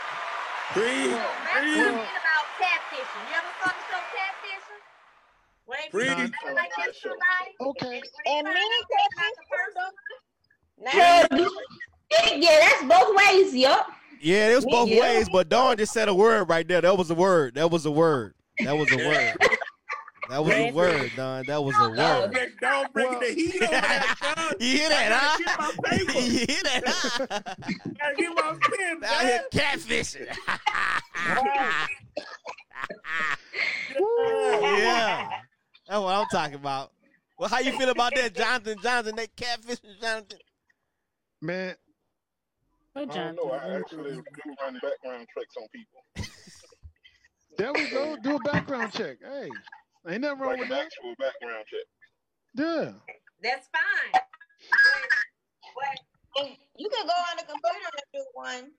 Breathe, 0.73 1.11
So 1.11 1.17
that's 1.17 1.17
what 1.17 1.57
I 1.57 1.61
breathe. 1.61 1.75
mean 1.75 1.93
about 1.93 2.45
catfishing. 2.59 3.23
You 3.29 3.35
ever 3.35 3.53
saw 3.63 3.69
the 3.69 3.83
show 3.89 4.01
Catfishing? 4.13 4.81
Where 5.65 5.79
they 5.83 5.89
Breathe. 5.91 6.31
like 6.55 6.71
that's 6.77 7.01
somebody. 7.01 7.49
Okay. 7.61 8.01
And, 8.01 8.01
when 8.01 8.01
they 8.25 8.31
And 8.31 8.47
find 8.47 8.53
men 8.53 8.55
out 8.57 9.33
that's 10.77 11.29
catfish 11.29 11.31
Now, 11.31 12.37
Yeah, 12.37 12.59
that's 12.61 12.83
both 12.85 13.15
ways, 13.15 13.55
yup. 13.55 13.89
Yeah, 14.21 14.49
it 14.49 14.55
was 14.55 14.65
both 14.65 14.89
Yeah. 14.89 15.01
ways, 15.01 15.29
but 15.29 15.49
Dawn 15.49 15.77
just 15.77 15.93
said 15.93 16.09
a 16.09 16.13
word 16.13 16.49
right 16.49 16.67
there. 16.67 16.81
That 16.81 16.97
was 16.97 17.09
a 17.09 17.15
word. 17.15 17.55
That 17.55 17.69
was 17.71 17.85
a 17.85 17.91
word. 17.91 18.33
That 18.59 18.77
was 18.77 18.91
a 18.91 18.97
word. 18.97 19.33
That 20.29 20.43
was 20.45 20.53
a 20.53 20.71
word, 20.71 21.11
Don. 21.15 21.45
That 21.47 21.63
was 21.63 21.75
a 21.75 21.79
Don't 21.79 21.97
word. 21.97 22.31
bring, 22.31 22.49
don't 22.61 22.93
bring 22.93 23.09
Well- 23.09 23.19
the 23.19 23.33
heat 23.33 23.55
over 23.63 23.71
that, 23.71 24.35
son. 24.37 24.53
you 24.59 24.77
hear 24.77 24.89
that, 24.89 25.09
gotta 25.09 25.43
huh? 25.43 25.69
get 25.73 25.81
my 25.81 25.95
you 26.21 26.29
hear 26.45 26.63
that, 26.63 26.83
huh? 26.85 27.25
Gotta 27.99 28.15
get 28.15 28.35
my 28.35 28.57
pen, 28.61 29.03
Out 29.09 29.21
here 29.21 29.43
catfishing. 29.51 30.27
Yeah. 33.99 34.77
yeah. 34.77 35.29
That's 35.87 35.99
what 36.01 36.15
I'm 36.15 36.25
talking 36.31 36.55
about. 36.55 36.91
Well, 37.37 37.49
how 37.49 37.59
you 37.59 37.77
feel 37.77 37.89
about 37.89 38.13
that, 38.15 38.33
Johnathan? 38.35 38.75
Johnathan, 38.75 39.15
they 39.15 39.27
catfishing, 39.27 39.99
Johnathan? 40.01 40.33
Man, 41.41 41.75
I 42.95 43.05
don't 43.05 43.35
know. 43.35 43.51
I 43.51 43.77
actually 43.77 44.11
do 44.15 44.21
run 44.61 44.73
background 44.81 45.27
checks 45.35 45.55
on 45.57 45.67
people. 45.73 46.03
there 47.57 47.73
we 47.73 47.89
go. 47.89 48.17
Do 48.21 48.35
a 48.35 48.39
background 48.39 48.91
check. 48.91 49.17
Hey, 49.21 49.49
ain't 50.07 50.21
nothing 50.21 50.39
wrong 50.39 50.49
Like 50.51 50.59
with 50.59 50.71
an 50.71 50.77
that. 50.77 50.85
actual 50.85 51.15
background 51.17 51.65
check. 51.67 51.85
Yeah. 52.55 52.91
that's 53.41 53.67
fine. 53.71 54.11
But, 54.15 55.99
but 56.35 56.49
you 56.77 56.89
can 56.89 57.05
go 57.05 57.13
on 57.31 57.37
the 57.37 57.43
computer 57.43 57.89
and 57.93 58.03
do 58.13 58.25
one. 58.33 58.71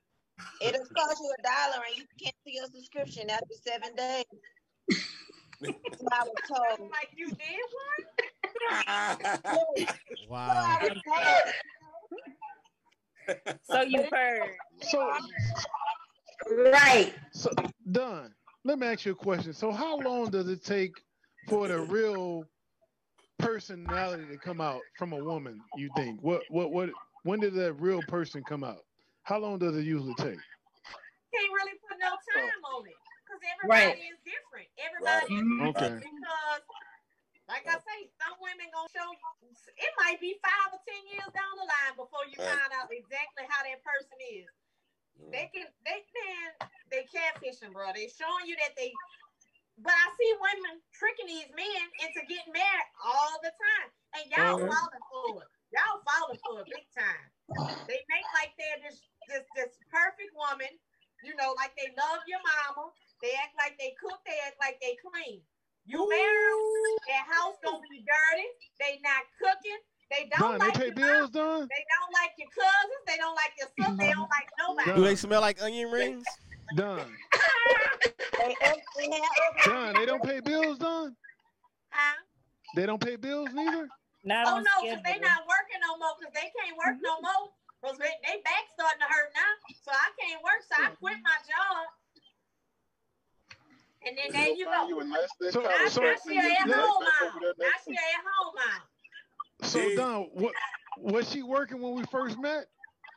It'll 0.61 0.87
cost 0.97 1.21
you 1.21 1.33
a 1.39 1.43
dollar 1.43 1.85
and 1.87 1.97
you 1.97 2.05
can't 2.23 2.35
see 2.47 2.55
your 2.57 2.67
subscription 2.67 3.31
after 3.31 3.55
seven 3.67 3.95
days. 3.95 4.25
That's 5.61 6.01
what 6.01 6.13
I 6.13 6.25
was 6.25 6.37
told. 6.49 6.91
like 6.91 7.11
you 7.17 7.27
did 7.27 7.37
one? 7.37 9.07
Wow. 10.29 10.79
I. 10.79 11.53
So 13.63 13.83
you 13.83 14.05
heard. 14.13 14.51
So, 14.81 15.13
Right. 16.49 17.13
so 17.33 17.51
done. 17.91 18.35
Let 18.65 18.79
me 18.79 18.87
ask 18.87 19.05
you 19.07 19.13
a 19.13 19.15
question. 19.15 19.53
So, 19.53 19.73
how 19.73 19.99
long 19.99 20.31
does 20.31 20.49
it 20.49 20.65
take 20.65 21.03
for 21.51 21.69
the 21.69 21.81
real 21.81 22.47
personality 23.39 24.27
to 24.27 24.39
come 24.39 24.61
out 24.61 24.81
from 24.97 25.13
a 25.13 25.19
woman? 25.19 25.61
You 25.75 25.91
think? 25.97 26.21
What? 26.23 26.45
What? 26.51 26.73
What? 26.73 26.91
When 27.25 27.41
did 27.41 27.55
that 27.55 27.75
real 27.75 28.01
person 28.03 28.43
come 28.45 28.65
out? 28.65 28.85
How 29.25 29.39
long 29.39 29.59
does 29.59 29.77
it 29.77 29.85
usually 29.85 30.15
take? 30.15 30.39
Can't 31.35 31.53
really 31.53 31.77
put 31.87 31.99
no 32.01 32.11
time 32.11 32.65
on 32.65 32.87
it. 32.87 32.97
Because 33.27 33.41
Right. 33.69 33.83
everybody 33.95 34.09
is 34.09 34.19
different. 34.25 34.69
Everybody 34.79 35.35
is 35.35 35.43
Mhm. 35.43 35.69
Okay. 35.69 35.95
because 35.99 36.63
like 37.47 37.67
I 37.67 37.79
say, 37.79 38.11
some 38.23 38.39
women 38.41 38.71
gonna 38.73 38.89
show 38.95 39.11
you. 39.11 39.19
it 39.77 39.93
might 39.99 40.21
be 40.21 40.39
five 40.43 40.73
or 40.73 40.81
ten 40.87 41.07
years 41.09 41.27
down 41.35 41.57
the 41.57 41.65
line 41.65 41.97
before 41.97 42.25
you 42.27 42.39
Right. 42.39 42.59
find 42.59 42.73
out 42.75 42.93
exactly 42.93 43.45
how 43.49 43.63
that 43.65 43.83
person 43.83 44.19
is. 44.21 44.49
They 45.31 45.51
can 45.53 45.67
they 45.85 46.07
man, 46.15 46.71
they 46.91 47.05
catfishing, 47.07 47.73
bro. 47.73 47.93
They 47.93 48.09
showing 48.09 48.47
you 48.47 48.57
that 48.57 48.75
they 48.77 48.95
but 49.83 49.93
I 49.93 50.07
see 50.17 50.33
women 50.41 50.81
tricking 50.93 51.29
these 51.29 51.51
men 51.57 51.85
into 52.05 52.21
getting 52.29 52.53
married 52.53 52.91
all 53.05 53.37
the 53.43 53.53
time. 53.53 53.89
And 54.17 54.25
y'all 54.31 54.59
Mhm. 54.59 54.69
falling 54.69 55.05
for 55.09 55.43
it. 55.43 55.49
Y'all 55.73 56.03
falling 56.03 56.41
for 56.43 56.61
it 56.61 56.69
big 56.69 56.87
time. 56.97 57.31
They 57.87 58.05
make 58.09 58.27
like 58.35 58.53
they're 58.59 58.81
this 58.83 59.03
this 59.29 59.47
this 59.55 59.79
perfect 59.91 60.35
woman 60.35 60.79
you 61.23 61.37
know, 61.37 61.53
like 61.57 61.77
they 61.77 61.93
love 61.97 62.25
your 62.25 62.41
mama. 62.41 62.93
They 63.21 63.33
act 63.37 63.53
like 63.61 63.77
they 63.77 63.93
cook. 64.01 64.21
They 64.25 64.37
act 64.49 64.57
like 64.61 64.81
they 64.81 64.97
clean. 65.05 65.45
You 65.85 66.09
marry 66.09 66.33
them, 66.33 66.65
their 67.09 67.27
house 67.29 67.57
gonna 67.65 67.85
be 67.89 68.05
dirty. 68.05 68.49
They 68.81 69.01
not 69.05 69.25
cooking. 69.37 69.81
They 70.09 70.29
don't 70.33 70.57
Don, 70.57 70.61
they 70.61 70.67
like 70.73 70.77
pay 70.81 70.87
your 70.89 70.97
bills, 70.97 71.31
mom. 71.33 71.61
Don? 71.61 71.61
They 71.69 71.85
don't 71.93 72.13
like 72.17 72.33
your 72.41 72.51
cousins. 72.51 73.05
They 73.07 73.17
don't 73.17 73.37
like 73.37 73.53
your 73.59 73.69
sister. 73.69 73.97
They 74.01 74.11
don't 74.11 74.33
like 74.33 74.49
nobody. 74.59 74.93
Do 74.97 75.05
they 75.05 75.17
smell 75.17 75.41
like 75.41 75.63
onion 75.63 75.91
rings? 75.91 76.27
Don. 76.77 77.07
They 78.39 78.55
actually 78.63 79.11
have 79.13 79.23
other 79.23 79.71
Don, 79.71 79.95
they 79.95 80.07
don't 80.07 80.23
pay 80.23 80.41
bills, 80.41 80.79
Don? 80.79 81.17
Huh? 81.91 82.17
They 82.77 82.87
don't 82.87 83.01
pay 83.01 83.17
bills 83.17 83.51
neither? 83.53 83.89
Not 84.25 84.47
Oh 84.47 84.57
on 84.57 84.63
no, 84.63 84.75
because 84.83 85.03
they 85.03 85.17
schedule. 85.17 85.29
not 85.29 85.43
working 85.49 85.81
no 85.81 85.97
more. 85.97 86.15
Because 86.21 86.35
they 86.35 86.49
can't 86.53 86.77
work 86.77 86.97
no 87.01 87.17
mm-hmm. 87.19 87.25
more. 87.25 87.51
Because 87.81 87.99
they, 87.99 88.13
they 88.23 88.37
back 88.45 88.69
starting 88.77 89.01
to 89.01 89.09
hurt 89.09 89.33
now. 89.33 89.53
So 89.81 89.91
I 89.91 90.09
can't 90.21 90.43
work. 90.45 90.61
So 90.69 90.75
I 90.77 90.93
mm-hmm. 90.93 91.01
quit 91.01 91.19
my 91.25 91.39
job. 91.49 91.89
And 94.07 94.17
then 94.17 94.29
there 94.33 94.57
you 94.57 94.65
Find 94.65 94.89
go. 94.89 95.01
you 95.01 95.09
nice 95.09 95.53
So- 95.53 95.61
Now, 95.61 95.89
so- 95.89 96.01
now 96.01 96.15
she 96.25 96.39
at 96.39 96.69
home 96.69 97.05
back 97.05 97.17
out. 97.21 97.29
over 97.29 97.41
there 97.41 97.69
Now 97.69 97.77
she 97.85 97.97
at 97.97 98.25
home. 98.25 98.57
So 99.63 99.79
Hey. 99.79 99.97
Don, 99.97 100.29
what 100.33 100.55
was 100.97 101.31
she 101.31 101.43
working 101.43 101.81
when 101.81 101.95
we 101.95 102.05
first 102.05 102.39
met? 102.39 102.67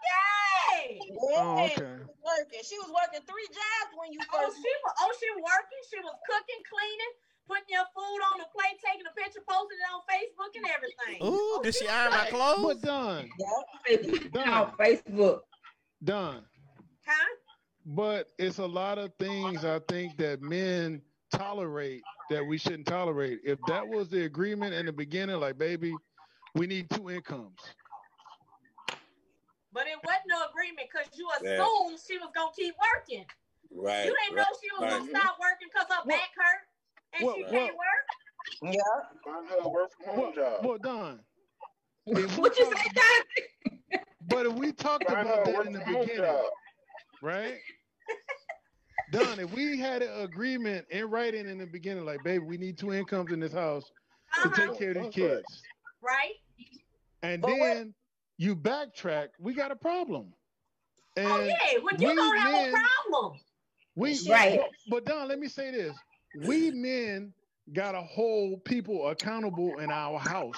Yay! 0.03 0.99
Oh, 1.19 1.63
okay. 1.63 2.02
She 2.23 2.31
was 2.31 2.39
working. 2.39 2.61
She 2.63 2.77
was 2.79 2.91
working 2.91 3.21
three 3.27 3.49
jobs 3.51 3.91
when 3.99 4.09
you 4.15 4.19
oh, 4.23 4.31
first. 4.31 4.55
Oh, 4.55 4.63
she 4.63 4.73
was 4.83 4.93
oh 4.99 5.11
she 5.19 5.29
working. 5.43 5.81
She 5.91 5.99
was 5.99 6.15
cooking, 6.23 6.61
cleaning, 6.65 7.13
putting 7.47 7.71
your 7.71 7.87
food 7.91 8.19
on 8.31 8.39
the 8.39 8.49
plate, 8.55 8.79
taking 8.79 9.07
a 9.07 9.13
picture, 9.15 9.43
posting 9.43 9.79
it 9.79 9.89
on 9.91 10.01
Facebook 10.07 10.51
and 10.55 10.65
everything. 10.71 11.19
Ooh, 11.23 11.59
oh, 11.59 11.61
did 11.63 11.75
she 11.75 11.87
iron 11.87 12.11
my 12.11 12.27
But 12.27 12.31
clothes? 12.31 12.81
done. 12.81 13.29
on 14.47 14.71
Facebook. 14.79 15.39
Done. 16.03 16.43
Huh? 17.05 17.35
but 17.85 18.29
it's 18.37 18.59
a 18.59 18.65
lot 18.65 18.97
of 18.97 19.11
things 19.19 19.65
I 19.65 19.79
think 19.89 20.17
that 20.17 20.41
men 20.41 21.01
tolerate 21.33 22.01
that 22.29 22.45
we 22.45 22.57
shouldn't 22.57 22.87
tolerate. 22.87 23.39
If 23.43 23.59
that 23.67 23.87
was 23.87 24.09
the 24.09 24.23
agreement 24.23 24.73
in 24.73 24.85
the 24.85 24.93
beginning, 24.93 25.39
like 25.39 25.57
baby, 25.57 25.93
we 26.55 26.67
need 26.67 26.89
two 26.89 27.09
incomes. 27.09 27.59
But 29.73 29.87
it 29.87 29.97
wasn't 30.05 30.27
no 30.27 30.45
agreement 30.49 30.87
because 30.91 31.07
you 31.17 31.27
Yeah. 31.41 31.61
assumed 31.63 31.99
she 32.07 32.17
was 32.19 32.29
gonna 32.35 32.51
keep 32.55 32.75
working. 32.77 33.25
Right. 33.71 34.05
You 34.05 34.15
didn't 34.23 34.35
know 34.37 34.45
she 34.61 34.69
was 34.79 34.91
gonna 34.91 35.09
stop 35.09 35.39
working 35.39 35.67
because 35.73 35.87
her 35.89 36.05
back 36.05 36.29
hurt 36.37 36.67
and 37.13 37.25
Well, 37.25 37.35
she 37.35 37.43
well- 37.43 37.51
can't 37.51 37.75
work. 37.75 38.05
Yeah. 38.61 38.81
Find 39.23 39.47
her 39.49 39.57
a 39.61 39.69
work 39.69 39.91
from 39.97 40.05
home 40.05 40.19
Well, 40.19 40.31
job. 40.33 40.65
well 40.65 40.77
Don, 40.77 41.25
if 42.05 42.37
What 42.37 42.57
you 42.59 42.65
say, 42.65 42.89
Don? 42.93 44.01
but 44.27 44.45
if 44.45 44.53
we 44.53 44.71
talked 44.73 45.05
Find 45.09 45.27
about 45.27 45.45
that 45.45 45.65
in 45.65 45.73
the 45.73 45.79
beginning, 45.79 46.17
job. 46.17 46.45
right? 47.21 47.59
Don, 49.11 49.39
if 49.39 49.51
we 49.53 49.77
had 49.79 50.01
an 50.01 50.21
agreement 50.21 50.85
in 50.89 51.05
writing 51.09 51.47
in 51.47 51.57
the 51.57 51.65
beginning, 51.67 52.05
like, 52.05 52.23
baby, 52.23 52.39
we 52.43 52.57
need 52.57 52.77
two 52.77 52.93
incomes 52.93 53.31
in 53.31 53.39
this 53.39 53.53
house 53.53 53.91
to 54.43 54.49
Uh-huh. 54.49 54.67
take 54.67 54.77
care 54.79 54.91
of 54.91 55.03
these 55.03 55.13
kids, 55.13 55.63
Right? 56.01 56.35
and 57.21 57.41
But 57.41 57.51
what- 57.51 57.59
then 57.59 57.95
you 58.37 58.55
backtrack, 58.55 59.29
we 59.39 59.53
got 59.53 59.71
a 59.71 59.75
problem. 59.75 60.33
And 61.15 61.27
oh 61.27 61.41
yeah, 61.45 61.55
well 61.83 61.93
you 61.99 62.07
we 62.09 62.15
gonna 62.15 62.39
have 62.39 62.51
men- 62.53 62.69
a 62.73 62.77
problem. 63.05 63.39
we 63.95 64.19
Right. 64.27 64.59
But, 64.59 64.69
but 64.89 65.05
Don, 65.05 65.27
let 65.27 65.39
me 65.39 65.47
say 65.47 65.71
this: 65.71 65.95
we 66.45 66.71
men 66.71 67.33
gotta 67.71 68.01
hold 68.01 68.65
people 68.65 69.07
accountable 69.09 69.77
in 69.79 69.91
our 69.91 70.17
house 70.19 70.55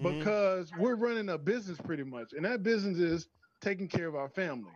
Mhm. 0.00 0.18
because 0.18 0.70
we're 0.78 0.96
running 0.96 1.28
a 1.30 1.38
business 1.38 1.78
pretty 1.78 2.02
much, 2.02 2.32
and 2.32 2.44
that 2.44 2.62
business 2.62 2.98
is 2.98 3.28
taking 3.60 3.88
care 3.88 4.08
of 4.08 4.14
our 4.16 4.28
family. 4.28 4.72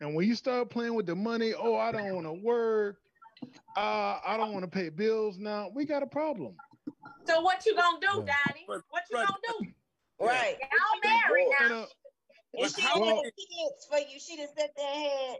And 0.00 0.14
when 0.14 0.26
you 0.26 0.34
start 0.34 0.68
playing 0.70 0.94
with 0.94 1.06
the 1.06 1.14
money, 1.14 1.54
oh, 1.54 1.76
I 1.76 1.92
don't 1.92 2.12
want 2.14 2.26
to 2.26 2.32
work, 2.32 2.98
uh, 3.76 4.18
I 4.26 4.36
don't 4.36 4.52
want 4.52 4.64
to 4.64 4.70
pay 4.70 4.88
bills 4.88 5.38
now. 5.38 5.68
We 5.74 5.84
got 5.84 6.02
a 6.02 6.06
problem. 6.06 6.56
So 7.26 7.40
what 7.42 7.64
you 7.66 7.74
gonna 7.76 8.00
do, 8.00 8.06
Yeah. 8.26 8.34
Donnie? 8.46 8.64
What 8.66 9.04
you 9.10 9.16
gonna 9.16 9.36
do? 9.60 9.72
Right. 10.18 10.56
Y'all 10.60 11.00
married 11.04 11.48
And, 11.60 11.70
now. 11.70 11.76
uh, 11.82 11.86
And 12.54 12.62
But 12.62 12.74
she 12.74 12.80
how 12.82 12.94
had 13.04 13.16
many- 13.16 13.30
kids 13.36 13.86
for 13.90 13.98
you. 13.98 14.18
She 14.18 14.36
just 14.36 14.56
sat 14.56 14.70
there 14.76 14.86
and 14.86 15.04
had 15.04 15.36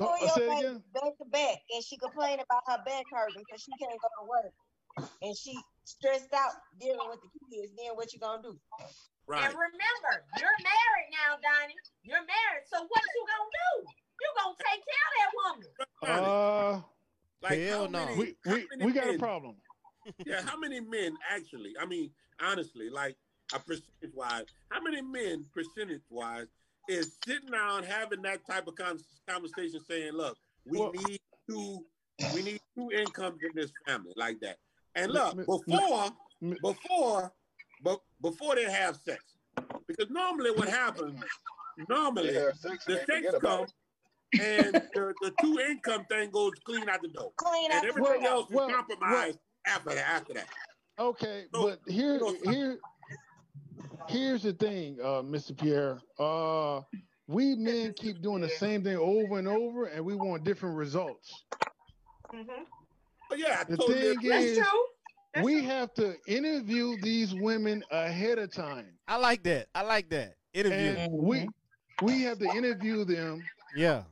uh, 0.00 0.06
pull 0.06 0.18
your 0.18 0.28
say 0.30 0.42
it 0.42 0.48
back 0.48 0.58
again. 0.58 0.82
back 0.92 1.12
to 1.18 1.24
back, 1.30 1.58
and 1.70 1.84
she 1.84 1.96
complained 1.98 2.40
about 2.42 2.62
her 2.66 2.82
back 2.84 3.04
hurting 3.12 3.42
because 3.46 3.62
she 3.62 3.70
can't 3.78 3.98
go 4.00 4.08
to 4.20 4.24
work, 4.28 5.08
and 5.22 5.36
she 5.36 5.54
stressed 5.84 6.32
out 6.34 6.52
dealing 6.80 7.08
with 7.08 7.20
the 7.22 7.30
kids. 7.50 7.72
Then 7.76 7.94
what 7.94 8.12
you 8.12 8.18
gonna 8.18 8.42
do? 8.42 8.58
Right. 9.26 9.44
And 9.44 9.54
remember, 9.54 10.12
you're 10.38 10.58
married 10.62 11.08
now, 11.12 11.36
Donnie. 11.38 11.74
You're 12.02 12.24
married. 12.26 12.64
So 12.66 12.78
what 12.82 13.02
you 13.14 13.26
gonna 13.26 13.50
do? 13.54 13.90
You 14.20 14.28
gonna 14.42 14.56
take 14.58 14.82
care 14.82 15.06
of 15.06 15.14
that 15.18 15.30
woman. 15.38 16.24
Uh, 16.26 16.82
Like 17.40 17.58
Hell 17.60 17.88
no. 17.88 18.04
many, 18.06 18.16
we 18.16 18.36
we, 18.78 18.86
we 18.86 18.92
got 18.92 19.14
a 19.14 19.18
problem. 19.18 19.56
Yeah, 20.26 20.42
how 20.42 20.58
many 20.58 20.80
men 20.80 21.16
actually? 21.30 21.74
I 21.80 21.86
mean, 21.86 22.10
honestly, 22.40 22.88
like 22.90 23.16
a 23.54 23.58
percentage 23.58 24.14
wise, 24.14 24.44
how 24.70 24.80
many 24.82 25.00
men 25.02 25.44
percentage 25.54 26.02
wise 26.10 26.46
is 26.88 27.12
sitting 27.26 27.50
down 27.50 27.82
having 27.82 28.22
that 28.22 28.40
type 28.46 28.66
of 28.66 28.74
conversation, 29.28 29.80
saying, 29.88 30.12
"Look, 30.12 30.36
we 30.64 30.78
Well- 30.78 30.92
need 30.92 31.20
two, 31.48 31.86
we 32.34 32.42
need 32.42 32.60
two 32.76 32.90
incomes 32.92 33.42
in 33.42 33.50
this 33.54 33.70
family, 33.86 34.12
like 34.16 34.40
that." 34.40 34.58
And 34.94 35.12
look, 35.12 35.36
mi- 35.36 35.44
before, 35.44 36.10
mi- 36.40 36.58
before, 36.62 37.32
but 37.82 38.00
before 38.20 38.54
they 38.56 38.64
have 38.70 38.96
sex, 38.96 39.22
because 39.86 40.10
normally 40.10 40.50
what 40.50 40.68
happens, 40.68 41.22
normally 41.88 42.32
They 42.32 42.52
sex 42.52 42.84
the 42.84 43.04
sex 43.06 43.38
comes 43.40 43.72
and 44.40 44.74
the, 44.74 45.14
the 45.22 45.32
two 45.40 45.58
income 45.60 46.04
thing 46.06 46.30
goes 46.30 46.52
clean 46.64 46.88
out 46.88 47.00
the 47.02 47.08
door, 47.08 47.32
Clean 47.36 47.70
and 47.70 47.78
up 47.80 47.84
everything 47.84 48.20
house. 48.22 48.30
else 48.30 48.50
is 48.50 48.56
well, 48.56 48.70
after 48.70 48.94
that. 48.96 49.36
After 49.66 50.34
that. 50.34 50.48
Okay, 50.98 51.46
So- 51.54 51.62
but 51.62 51.80
here, 51.86 52.18
so- 52.18 52.36
here, 52.50 52.78
here's 54.08 54.42
the 54.42 54.52
thing, 54.52 54.98
uh, 55.02 55.22
Mr. 55.22 55.56
Pierre. 55.56 56.00
Uh, 56.18 56.82
we 57.26 57.54
men 57.56 57.92
keep 57.96 58.22
doing 58.22 58.40
the 58.40 58.48
same 58.48 58.82
thing 58.82 58.96
over 58.96 59.38
and 59.38 59.48
over, 59.48 59.86
and 59.86 60.04
we 60.04 60.14
want 60.14 60.44
different 60.44 60.76
results. 60.76 61.44
Mm-hmm. 62.34 62.62
But 63.28 63.38
yeah, 63.38 63.58
I 63.60 63.64
The 63.64 63.76
totally 63.76 64.00
thing 64.00 64.10
agree. 64.12 64.28
That's 64.30 64.44
is, 64.44 64.58
true. 64.58 64.84
That's 65.34 65.44
we 65.44 65.58
true. 65.60 65.68
have 65.68 65.94
to 65.94 66.14
interview 66.26 66.96
these 67.02 67.34
women 67.34 67.82
ahead 67.90 68.38
of 68.38 68.52
time, 68.52 68.86
I 69.06 69.16
like 69.16 69.42
that. 69.44 69.66
I 69.74 69.82
like 69.82 70.08
that. 70.10 70.34
Interview. 70.54 70.76
and 70.96 71.12
we 71.12 71.48
we 72.02 72.22
have 72.22 72.38
to 72.38 72.46
interview 72.56 73.04
them. 73.04 73.44
yeah. 73.76 74.02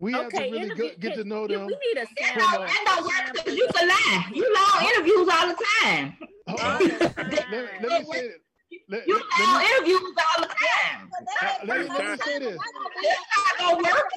We 0.00 0.12
have 0.12 0.28
to 0.30 0.38
really 0.40 0.58
interview- 0.60 0.90
get, 0.90 1.00
get 1.00 1.14
to 1.16 1.24
know 1.24 1.48
them. 1.48 1.66
we 1.66 1.76
need 1.92 1.96
a 2.00 2.06
That 2.06 2.08
sample. 2.18 2.58
don't, 2.60 2.66
that 2.68 2.84
don't 2.86 3.04
work 3.04 3.44
'cause 3.44 3.54
you 3.56 3.68
can 3.74 3.88
lie. 3.88 4.24
You 4.32 4.54
lie 4.54 4.78
on 4.78 4.86
interviews 4.94 5.28
all 5.32 5.48
the 5.48 5.64
time. 5.82 6.16
Hold 6.46 6.60
All 6.60 6.70
on. 6.70 6.78
the 6.78 7.44
Let, 7.50 7.82
let 7.82 8.02
me 8.06 8.12
say 8.12 8.20
it. 8.26 8.40
Let, 8.88 9.06
You 9.06 9.14
let- 9.16 9.24
let 9.38 9.60
me, 9.62 9.66
interviews 9.94 10.14
all 10.36 10.42
the 10.42 10.48
time. 10.48 11.10
But 11.10 11.26
that 11.40 11.66
let 11.66 11.80
me 11.80 11.88
let 11.88 12.04
me 12.12 12.24
say 12.24 12.38
this. 12.38 12.58
That's 13.02 13.20
not 13.36 13.58
gonna 13.58 13.82
work. 13.82 14.08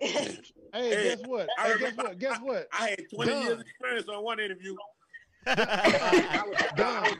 Hey, 0.00 0.38
Hey, 0.72 0.90
guess 1.16 1.20
what? 1.26 1.48
I 1.58 1.68
Hey, 1.68 1.78
guess 1.78 1.96
what? 1.96 2.18
Guess 2.18 2.38
what? 2.40 2.68
I 2.72 2.88
had 2.90 3.00
20 3.14 3.42
years 3.42 3.60
experience 3.60 4.08
on 4.08 4.24
one 4.24 4.40
interview. 4.40 4.74
Don, 5.46 5.56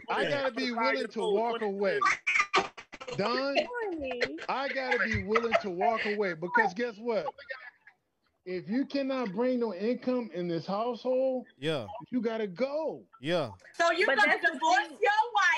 I 0.08 0.26
gotta 0.28 0.52
be 0.54 0.70
willing 0.72 1.06
to 1.08 1.20
walk 1.20 1.60
away. 1.62 1.98
Don, 3.16 3.56
I 4.48 4.68
gotta 4.68 4.98
be 5.04 5.24
willing 5.24 5.52
to 5.62 5.70
walk 5.70 6.04
away 6.06 6.34
because 6.34 6.72
guess 6.74 6.94
what? 6.98 7.26
If 8.44 8.68
you 8.68 8.84
cannot 8.86 9.32
bring 9.32 9.60
no 9.60 9.72
income 9.74 10.28
in 10.34 10.48
this 10.48 10.66
household, 10.66 11.46
yeah. 11.60 11.86
you 12.10 12.20
gotta 12.20 12.48
go. 12.48 13.02
Yeah. 13.20 13.50
So 13.74 13.92
you 13.92 14.04
But 14.06 14.16
gonna 14.16 14.32
divorce 14.36 14.88
thing. 14.88 14.98
your 15.00 15.12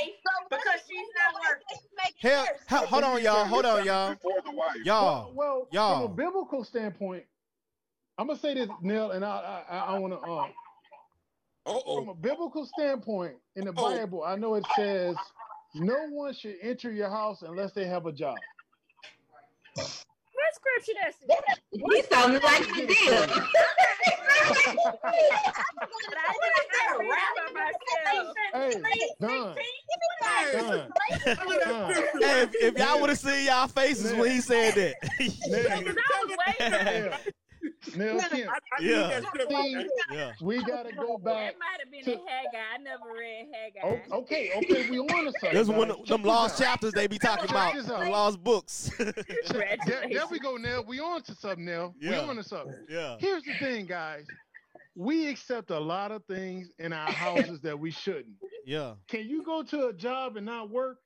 wife 0.06 0.50
because 0.50 0.80
she's 0.88 1.08
not 1.16 1.34
working. 1.42 2.12
Hell, 2.20 2.46
ho- 2.68 2.86
hold 2.86 3.04
on, 3.04 3.22
y'all. 3.22 3.44
Hold 3.44 3.64
on, 3.64 3.84
y'all. 3.84 4.14
Before 4.14 4.40
the 4.44 4.52
wife. 4.52 4.76
Y'all. 4.84 5.32
well, 5.34 5.68
y'all. 5.72 6.02
from 6.02 6.12
a 6.12 6.14
biblical 6.14 6.64
standpoint, 6.64 7.24
I'm 8.18 8.26
gonna 8.26 8.38
say 8.38 8.54
this, 8.54 8.68
Neil, 8.82 9.10
and 9.12 9.24
I 9.24 9.64
I, 9.68 9.78
I 9.94 9.98
want 9.98 10.12
to 10.12 10.20
uh, 10.20 10.46
Uh 11.66 11.80
from 11.94 12.08
a 12.08 12.12
oh. 12.12 12.14
biblical 12.14 12.66
standpoint 12.66 13.34
in 13.56 13.64
the 13.64 13.72
Oh. 13.76 13.90
Bible, 13.90 14.22
I 14.24 14.36
know 14.36 14.54
it 14.54 14.64
says 14.76 15.16
no 15.74 15.96
one 16.10 16.34
should 16.34 16.56
enter 16.62 16.92
your 16.92 17.10
house 17.10 17.42
unless 17.42 17.72
they 17.72 17.86
have 17.86 18.06
a 18.06 18.12
job. 18.12 18.36
He 21.72 22.02
sounded 22.02 22.42
like 22.42 22.66
you 22.68 22.86
did. 22.86 23.30
Hey, 28.52 28.72
Don, 29.20 29.20
Don. 29.20 29.56
Hey, 32.20 32.42
if, 32.42 32.54
if 32.54 32.78
y'all 32.78 33.00
would 33.00 33.10
have 33.10 33.18
seen 33.18 33.46
y'all 33.46 33.68
faces 33.68 34.12
when 34.14 34.30
he 34.30 34.40
said 34.40 34.74
that. 34.74 34.94
I 37.86 37.90
was 37.90 37.96
waiting. 37.96 38.06
Neil, 38.06 38.16
Nell 38.16 38.28
Kim. 38.30 38.48
I, 38.48 38.52
I 38.52 38.82
Yeah. 38.82 39.20
need 39.20 39.86
that 39.88 40.08
See. 40.10 40.14
Yeah. 40.16 40.32
we 40.42 40.62
gotta 40.64 40.92
go 40.94 41.18
back. 41.18 41.54
That 41.54 41.58
might 41.58 41.80
have 41.80 41.90
been 41.90 42.04
to- 42.04 42.12
in 42.12 42.18
Haggai. 42.26 42.58
I 42.74 42.78
never 42.78 43.04
read 43.18 43.48
Haggai. 43.52 44.00
Oh, 44.12 44.18
okay, 44.18 44.50
okay, 44.56 44.90
we 44.90 44.98
on 45.00 45.06
to 45.24 45.32
something. 45.40 45.54
That's 45.54 45.68
one 45.68 45.90
of 45.90 46.06
them 46.06 46.22
lost 46.22 46.60
out. 46.60 46.64
chapters 46.66 46.92
they 46.92 47.06
be 47.06 47.18
talking 47.18 47.50
about. 47.50 47.74
The 47.74 48.10
lost 48.10 48.42
books. 48.42 48.90
There, 48.98 49.76
there 50.10 50.26
we 50.30 50.38
go, 50.38 50.56
Nell. 50.56 50.84
We 50.86 51.00
on 51.00 51.22
to 51.22 51.34
something, 51.34 51.64
Nell. 51.64 51.94
We 52.00 52.08
Yeah. 52.10 52.20
on 52.20 52.36
to 52.36 52.42
something. 52.42 52.74
yeah. 52.88 53.16
Here's 53.18 53.42
the 53.42 53.54
thing, 53.54 53.86
guys. 53.86 54.26
We 54.96 55.28
accept 55.28 55.70
a 55.70 55.78
lot 55.78 56.12
of 56.12 56.24
things 56.26 56.70
in 56.78 56.92
our 56.92 57.10
houses 57.10 57.60
that 57.62 57.78
we 57.78 57.90
shouldn't. 57.90 58.36
Yeah. 58.64 58.94
Can 59.08 59.28
you 59.28 59.42
go 59.42 59.62
to 59.62 59.88
a 59.88 59.92
job 59.92 60.36
and 60.36 60.46
not 60.46 60.70
work 60.70 60.98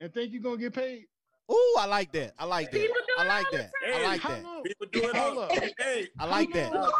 and 0.00 0.12
think 0.12 0.32
you're 0.32 0.42
gonna 0.42 0.56
get 0.58 0.74
paid? 0.74 1.04
Ooh, 1.50 1.76
I 1.78 1.86
like 1.86 2.12
that. 2.12 2.34
I 2.38 2.44
like 2.44 2.70
that. 2.70 2.80
People 2.80 2.96
do 3.06 3.14
I 3.18 3.24
it 3.24 3.28
like 3.28 3.46
all 3.46 3.52
the 3.52 3.58
that. 3.58 3.70
I 3.86 3.92
time. 3.92 4.02
like 4.04 4.20
How 4.20 4.28
that. 4.28 4.64
People 4.64 4.86
do 4.92 5.08
it 5.08 5.16
Hold 5.16 5.38
all. 5.38 5.44
up. 5.44 5.52
Hey, 5.78 6.08
I 6.18 6.26
like 6.26 6.52
that. 6.52 6.72
How 6.72 6.80
long? 6.80 6.92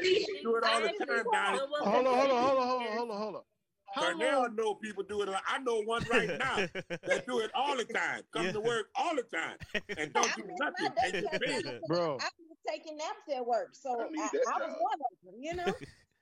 people 0.00 0.34
do 0.42 0.56
it 0.56 0.64
all 0.64 0.80
the 0.80 1.06
time, 1.06 1.24
Donnie. 1.32 1.58
Hold 1.58 1.70
on, 1.80 1.92
hold 1.92 2.06
on, 2.06 2.14
hold 2.14 2.30
on, 2.30 2.42
hold 2.42 2.58
on, 2.58 2.96
hold 2.96 3.10
on, 3.10 3.18
hold 3.18 3.36
on. 3.36 3.42
How 3.94 4.02
Cornell 4.02 4.42
long? 4.42 4.56
know 4.56 4.74
people 4.74 5.02
do 5.02 5.22
it. 5.22 5.28
I 5.48 5.58
know 5.58 5.80
one 5.82 6.04
right 6.10 6.28
now 6.38 6.56
that 7.06 7.26
do 7.26 7.40
it 7.40 7.50
all 7.54 7.76
the 7.76 7.84
time. 7.84 8.22
Come 8.32 8.46
Yeah. 8.46 8.52
to 8.52 8.60
work 8.60 8.88
all 8.94 9.16
the 9.16 9.22
time 9.22 9.56
and 9.96 10.12
don't 10.12 10.34
do 10.36 10.44
nothing 10.58 10.92
and 11.02 11.12
get 11.12 11.40
paid. 11.40 11.80
Bro, 11.88 12.18
I 12.20 12.28
was 12.48 12.58
taking 12.68 12.98
naps 12.98 13.22
at 13.34 13.44
work, 13.44 13.70
so 13.72 13.90
I 14.00 14.04
I, 14.22 14.28
I, 14.54 14.58
was 14.58 14.76
one 14.78 14.98
of 15.00 15.24
them. 15.24 15.34
You 15.42 15.54
know. 15.54 15.74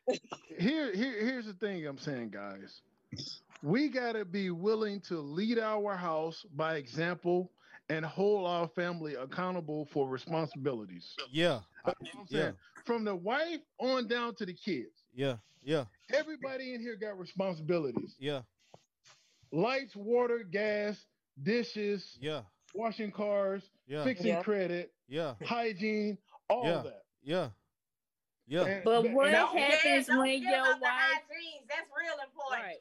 here, 0.58 0.94
here, 0.94 1.24
here's 1.24 1.46
the 1.46 1.54
thing 1.54 1.84
I'm 1.86 1.98
saying, 1.98 2.30
guys. 2.30 2.82
We 3.62 3.88
gotta 3.88 4.24
be 4.24 4.50
willing 4.50 5.00
to 5.02 5.18
lead 5.18 5.58
our 5.58 5.96
house 5.96 6.44
by 6.54 6.76
example 6.76 7.50
and 7.88 8.04
hold 8.04 8.46
our 8.46 8.68
family 8.68 9.14
accountable 9.14 9.86
for 9.92 10.08
responsibilities. 10.08 11.14
Yeah. 11.30 11.60
I- 11.84 11.92
That's 12.00 12.00
what 12.00 12.20
I'm 12.20 12.26
yeah. 12.30 12.40
saying. 12.42 12.54
From 12.86 13.04
the 13.04 13.14
wife 13.14 13.60
on 13.78 14.08
down 14.08 14.34
to 14.36 14.46
the 14.46 14.54
kids. 14.54 15.04
Yeah. 15.14 15.36
Yeah. 15.62 15.84
Everybody 16.12 16.74
in 16.74 16.80
here 16.80 16.96
got 16.96 17.18
responsibilities. 17.18 18.16
Yeah. 18.18 18.42
Lights, 19.52 19.94
water, 19.94 20.42
gas, 20.44 21.06
dishes, 21.42 22.16
Yeah. 22.20 22.42
washing 22.74 23.10
cars, 23.12 23.62
Yeah. 23.86 24.04
fixing 24.04 24.26
Yeah. 24.28 24.42
credit, 24.42 24.92
Yeah. 25.08 25.34
hygiene, 25.44 26.18
all 26.50 26.64
Yeah. 26.66 26.82
that. 26.82 27.04
Yeah. 27.22 27.50
Yeah. 28.46 28.64
And- 28.64 28.84
But 28.84 29.10
what 29.10 29.26
that- 29.26 29.32
Don't 29.32 29.50
forget- 29.52 29.70
happens 29.80 30.08
when 30.08 30.42
your 30.42 30.78
wife? 30.78 30.80
That's 31.68 31.90
real 31.98 32.18
important. 32.24 32.62
Right. 32.62 32.76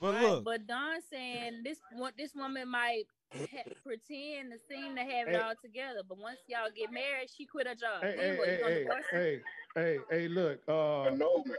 But 0.00 0.14
right. 0.14 0.22
look, 0.22 0.44
But 0.44 0.66
Don 0.66 1.00
saying 1.10 1.62
this 1.64 1.78
one, 1.96 2.12
this 2.18 2.34
woman 2.34 2.68
might 2.68 3.04
ha- 3.32 3.64
pretend 3.84 4.52
to 4.52 4.58
seem 4.68 4.94
to 4.96 5.02
have 5.02 5.28
it 5.28 5.34
Hey. 5.34 5.40
all 5.40 5.54
together, 5.60 6.00
but 6.06 6.18
once 6.18 6.38
y'all 6.48 6.70
get 6.74 6.92
married, 6.92 7.28
she 7.36 7.46
quit 7.46 7.66
her 7.66 7.74
job. 7.74 8.02
Hey, 8.02 8.16
Then 8.16 8.36
hey, 8.36 8.58
hey, 8.62 8.84
hey, 8.84 9.06
hey, 9.12 9.40
hey, 9.74 9.98
hey, 10.10 10.28
look, 10.28 10.60
uh, 10.68 11.02
Annulment. 11.04 11.56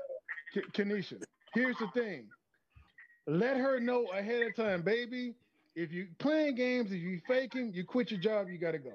K- 0.54 0.62
Kenesha, 0.74 1.22
here's 1.54 1.78
the 1.78 1.88
thing. 1.88 2.28
Let 3.28 3.58
her 3.58 3.80
know 3.80 4.06
ahead 4.08 4.44
of 4.44 4.56
time, 4.56 4.82
baby. 4.82 5.34
If 5.76 5.92
you 5.92 6.08
playing 6.18 6.56
games, 6.56 6.92
if 6.92 7.00
you 7.02 7.20
faking, 7.28 7.74
you 7.74 7.84
quit 7.84 8.10
your 8.10 8.20
job, 8.20 8.50
you 8.50 8.58
gotta 8.58 8.80
go. 8.80 8.94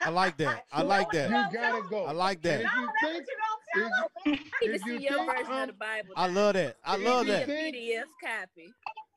I 0.00 0.10
like 0.10 0.36
that. 0.38 0.64
I 0.72 0.82
like 0.82 1.10
that. 1.12 1.30
You 1.30 1.44
gotta 1.52 1.82
go. 1.90 2.04
I 2.04 2.12
like 2.12 2.40
And 2.42 2.60
that. 2.60 2.60
if 2.60 2.74
you 2.76 2.82
No, 2.82 3.08
think, 3.08 3.26
what 3.74 3.82
you 3.82 3.88
don't 3.88 3.90
tell 3.90 4.10
if, 4.24 4.24
them. 4.24 4.32
Need 4.62 4.68
to 4.68 4.74
if 4.74 4.86
you 4.86 4.92
your 4.98 5.18
think 5.18 5.30
version 5.36 5.52
I'm- 5.52 5.62
of 5.62 5.66
the 5.68 5.72
Bible. 5.74 6.08
I 6.16 6.26
love 6.28 6.54
that. 6.54 6.76
I 6.84 6.96
love 6.96 7.26
that. 7.26 7.48
PDF 7.48 8.02
copy. 8.22 8.72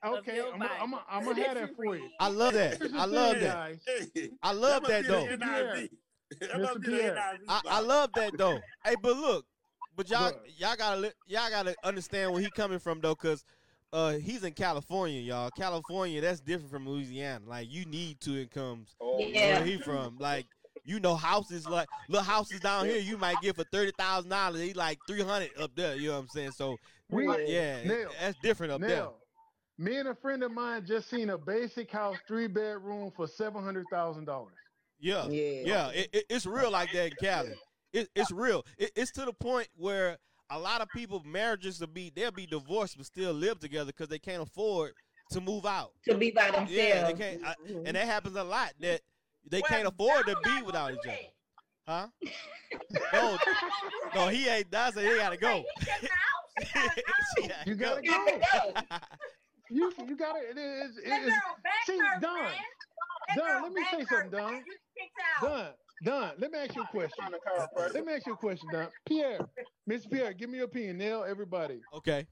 okay, 0.06 0.42
I'm, 0.54 0.62
I'm, 0.64 1.00
I'm 1.10 1.26
gonna 1.26 1.44
have 1.44 1.56
that 1.56 1.76
for 1.76 1.96
you. 1.96 2.10
I 2.20 2.28
love 2.30 2.54
that. 2.54 2.82
I 2.96 3.06
love 3.06 3.40
that. 3.40 3.78
I 4.44 4.52
love 4.54 4.84
that 4.84 5.06
though. 5.08 5.26
the 5.26 5.38
NIV. 5.38 5.90
That 6.40 6.52
Mr. 6.52 6.62
must 6.62 6.82
be 6.82 6.92
the 6.92 6.98
Pierre. 6.98 7.16
NIV 7.16 7.38
I, 7.48 7.62
I 7.66 7.80
love 7.82 8.10
that 8.16 8.38
though. 8.38 8.60
Hey, 8.86 8.96
but 9.02 9.18
look, 9.18 9.46
but 9.96 10.10
y'all 10.10 10.32
Bruh. 10.32 10.38
y'all 10.58 10.76
gotta 10.78 11.02
li- 11.02 11.12
y'all 11.28 11.50
gotta 11.50 11.76
understand 11.84 12.32
where 12.32 12.42
he 12.42 12.50
coming 12.52 12.80
from 12.80 13.02
though, 13.02 13.16
cause 13.16 13.44
uh 13.92 14.12
he's 14.14 14.44
in 14.44 14.54
California, 14.54 15.20
y'all. 15.20 15.50
California, 15.58 16.22
that's 16.22 16.40
different 16.40 16.72
from 16.72 16.88
Louisiana. 16.88 17.44
Like 17.48 17.70
you 17.72 17.86
need 17.86 18.20
two 18.22 18.38
incomes 18.38 18.96
Oh, 19.02 19.18
Yeah. 19.20 19.56
where 19.58 19.66
he 19.66 19.78
from. 19.78 20.18
Like 20.20 20.46
you 20.86 21.00
know, 21.00 21.16
houses 21.16 21.68
like 21.68 21.88
little 22.08 22.24
houses 22.26 22.60
down 22.60 22.86
here 22.86 22.98
you 23.00 23.18
might 23.18 23.38
get 23.42 23.56
for 23.56 23.64
thirty 23.72 23.92
thousand 23.98 24.30
dollars. 24.30 24.62
He 24.62 24.74
like 24.74 24.98
three 25.08 25.22
hundred 25.24 25.52
up 25.60 25.72
there. 25.76 25.96
You 25.96 26.10
know 26.10 26.16
what 26.16 26.22
I'm 26.24 26.28
saying? 26.30 26.52
So 26.52 26.78
We, 27.10 27.26
yeah, 27.48 27.84
Nail. 27.84 28.10
that's 28.20 28.38
different 28.42 28.72
up 28.74 28.82
there. 28.82 28.90
now, 28.90 29.14
me 29.78 29.98
and 29.98 30.10
a 30.10 30.16
friend 30.16 30.44
of 30.44 30.52
mine 30.52 30.86
just 30.86 31.10
seen 31.10 31.30
a 31.30 31.38
basic 31.38 31.90
house, 31.92 32.18
three 32.28 32.48
bedroom 32.48 33.12
for 33.16 33.28
seven 33.28 33.64
hundred 33.64 33.86
thousand 33.92 34.26
dollars. 34.26 34.54
Yeah, 35.00 35.28
Yeah. 35.28 35.62
yeah, 35.66 35.88
it, 35.90 36.10
it- 36.14 36.26
it's 36.30 36.46
real 36.46 36.72
like 36.72 36.92
that 36.92 37.06
in 37.06 37.14
Cali. 37.22 37.54
It, 37.94 38.10
it's 38.16 38.32
real. 38.32 38.66
It, 38.78 38.92
it's 38.96 39.12
to 39.14 39.26
the 39.26 39.34
point 39.34 39.68
where 39.76 40.18
a 40.52 40.60
lot 40.60 40.82
of 40.82 40.90
people 40.90 41.24
marriages 41.26 41.80
will 41.80 41.88
be 41.88 42.12
they'll 42.16 42.32
be 42.32 42.46
divorced 42.46 42.98
but 42.98 43.06
still 43.06 43.32
live 43.34 43.60
together 43.60 43.88
because 43.88 44.10
they 44.10 44.20
can't 44.20 44.44
afford 44.44 44.92
to 45.32 45.40
move 45.42 45.66
out. 45.66 45.92
to 46.08 46.16
be 46.18 46.32
by 46.32 46.46
themselves. 46.48 46.72
Yeah, 46.72 47.06
they 47.06 47.14
can't, 47.14 47.46
I, 47.46 47.54
mm-hmm. 47.68 47.86
and 47.86 47.96
that 47.96 48.06
happens 48.06 48.36
a 48.36 48.44
lot 48.44 48.74
that 48.82 49.02
they 49.50 49.62
can't 49.62 49.88
afford 49.88 50.26
to 50.28 50.36
be 50.44 50.62
without 50.62 50.92
each 50.92 51.00
other, 51.08 51.18
huh? 51.88 52.08
No, 53.14 53.38
no, 54.16 54.28
he 54.28 54.48
ain't. 54.48 54.70
That's 54.72 54.96
he 55.00 55.04
gotta 55.18 55.38
go. 55.38 55.64
He 55.80 55.86
just 55.86 56.04
out. 56.04 56.92
She 57.66 57.74
gotta 57.76 57.76
go. 57.76 58.00
You 58.04 58.12
gotta 58.12 58.40
go. 58.92 58.98
You 59.72 59.94
you 60.08 60.16
gotta 60.18 60.40
it 60.50 60.58
is 60.58 60.98
it 60.98 61.10
That 61.10 61.22
is 61.22 61.30
girl 61.30 61.42
back 61.64 61.74
see, 61.86 62.00
hurt, 62.00 62.22
Don, 62.22 62.52
Don, 63.36 63.62
let 63.64 63.72
me 63.74 63.84
say 63.92 64.06
something, 64.06 64.32
man. 64.32 64.32
Don. 64.32 64.54
You 64.56 64.64
kicked 64.98 65.44
out. 65.44 65.48
Don, 65.48 66.22
Don, 66.22 66.32
let 66.40 66.52
me 66.52 66.58
ask 66.60 66.76
you 66.76 66.82
a 66.82 66.88
question. 66.88 67.24
I'm 67.24 67.34
a 67.36 67.38
chiropractor. 67.38 67.94
Let 67.94 68.06
me 68.06 68.14
ask 68.14 68.26
you 68.26 68.34
a 68.34 68.38
question, 68.38 68.68
Don. 68.72 68.88
Pierre, 69.06 69.40
Miss 69.86 70.08
Pierre, 70.08 70.34
give 70.34 70.50
me 70.50 70.58
your 70.58 70.66
opinion. 70.66 70.98
Nail 70.98 71.24
everybody. 71.28 71.82
okay. 71.94 72.26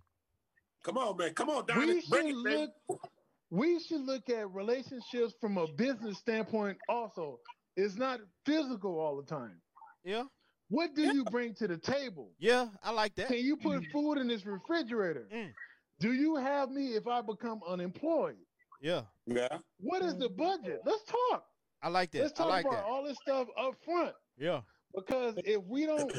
Come 0.84 0.98
on, 0.98 1.15
man. 1.18 1.34
Come 1.35 1.49
on, 1.49 1.65
We 1.77 2.02
should 2.02 2.10
Bring 2.10 2.44
man. 2.44 2.69
look 2.89 2.99
we 3.49 3.79
should 3.79 4.01
look 4.01 4.29
at 4.29 4.51
relationships 4.51 5.33
from 5.39 5.57
a 5.57 5.67
business 5.67 6.17
standpoint 6.17 6.77
also. 6.89 7.39
It's 7.75 7.95
not 7.95 8.19
physical 8.45 8.99
all 8.99 9.15
the 9.17 9.23
time. 9.23 9.61
Yeah, 10.03 10.23
What 10.69 10.95
do 10.95 11.03
you 11.13 11.23
bring 11.25 11.53
to 11.55 11.67
the 11.67 11.77
table? 11.77 12.31
yeah, 12.39 12.67
I 12.83 12.91
like 12.91 13.15
that. 13.15 13.27
Can 13.27 13.37
you 13.37 13.57
put 13.57 13.85
food 13.91 14.17
in 14.17 14.27
this 14.27 14.45
refrigerator? 14.45 15.27
Mm. 15.33 15.51
Do 15.99 16.13
you 16.13 16.35
have 16.35 16.69
me 16.69 16.95
if 16.95 17.07
I 17.07 17.21
become 17.21 17.59
unemployed? 17.67 18.37
Yeah, 18.81 19.01
Yeah. 19.25 19.57
What 19.79 20.01
is 20.03 20.15
the 20.17 20.29
budget? 20.29 20.81
Let's 20.85 21.03
talk. 21.03 21.45
I 21.81 21.89
like 21.89 22.11
that. 22.11 22.21
Let's 22.23 22.39
I 22.39 22.43
talk 22.43 22.49
like 22.49 22.65
about 22.65 22.75
that. 22.77 22.83
all 22.85 23.03
this 23.03 23.17
stuff 23.21 23.47
up 23.59 23.73
front. 23.83 24.13
Yeah, 24.37 24.61
Because 24.95 25.35
if 25.37 25.63
we 25.65 25.85
don't, 25.85 26.11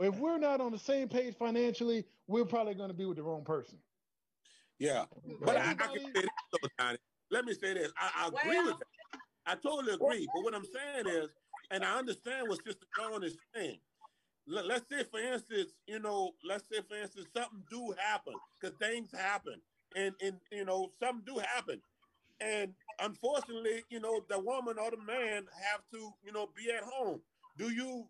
if 0.00 0.16
we're 0.16 0.38
not 0.38 0.60
on 0.60 0.72
the 0.72 0.78
same 0.78 1.08
page 1.08 1.34
financially, 1.38 2.04
we're 2.26 2.44
probably 2.46 2.74
going 2.74 2.88
to 2.90 2.94
be 2.96 3.04
with 3.04 3.16
the 3.18 3.22
wrong 3.22 3.44
person. 3.44 3.78
Yeah. 4.78 5.04
Mm-hmm. 5.26 5.44
But 5.44 5.56
I, 5.56 5.70
I 5.70 5.74
can 5.74 5.90
say 6.00 6.10
this, 6.14 6.26
though, 6.52 6.68
Donnie. 6.78 6.98
Let 7.30 7.44
me 7.44 7.54
say 7.54 7.74
this. 7.74 7.92
I, 7.98 8.10
I 8.24 8.28
agree 8.28 8.56
Well- 8.58 8.66
with 8.66 8.78
that. 8.78 9.20
I 9.46 9.54
totally 9.56 9.92
agree. 9.92 10.26
But 10.34 10.42
what 10.42 10.54
I'm 10.54 10.64
saying 10.64 11.06
is, 11.06 11.28
and 11.70 11.84
I 11.84 11.98
understand 11.98 12.48
what 12.48 12.64
Sister 12.64 12.86
Dawn 12.96 13.22
is 13.22 13.36
saying. 13.54 13.78
Let, 14.46 14.66
let's 14.66 14.88
say, 14.90 15.04
for 15.04 15.20
instance, 15.20 15.72
you 15.86 15.98
know, 15.98 16.32
let's 16.42 16.64
say, 16.72 16.80
for 16.88 16.96
instance, 16.96 17.26
something 17.36 17.62
do 17.70 17.94
happen 17.98 18.32
because 18.58 18.74
things 18.78 19.10
happen, 19.12 19.60
and 19.96 20.14
and 20.22 20.36
you 20.50 20.64
know, 20.64 20.92
something 20.98 21.24
do 21.26 21.38
happen, 21.40 21.80
and 22.40 22.72
unfortunately, 23.00 23.82
you 23.90 24.00
know, 24.00 24.22
the 24.30 24.38
woman 24.38 24.76
or 24.78 24.90
the 24.90 24.96
man 25.02 25.44
have 25.70 25.82
to, 25.92 26.10
you 26.24 26.32
know, 26.32 26.48
be 26.56 26.70
at 26.70 26.82
home. 26.82 27.20
Do 27.58 27.70
you 27.70 28.06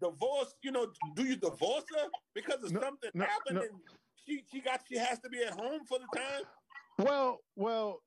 divorce? 0.00 0.54
You 0.62 0.72
know, 0.72 0.88
do 1.14 1.24
you 1.24 1.36
divorce 1.36 1.84
her 1.96 2.08
because 2.34 2.62
of 2.64 2.72
No, 2.72 2.80
something 2.80 3.10
no, 3.14 3.24
happened 3.24 3.56
no. 3.58 3.78
She 4.26 4.42
she 4.50 4.60
got 4.60 4.80
she 4.88 4.98
has 4.98 5.18
to 5.20 5.28
be 5.28 5.42
at 5.42 5.52
home 5.52 5.80
for 5.88 5.98
the 5.98 6.18
time? 6.18 6.42
Well, 6.98 7.40
well, 7.56 8.00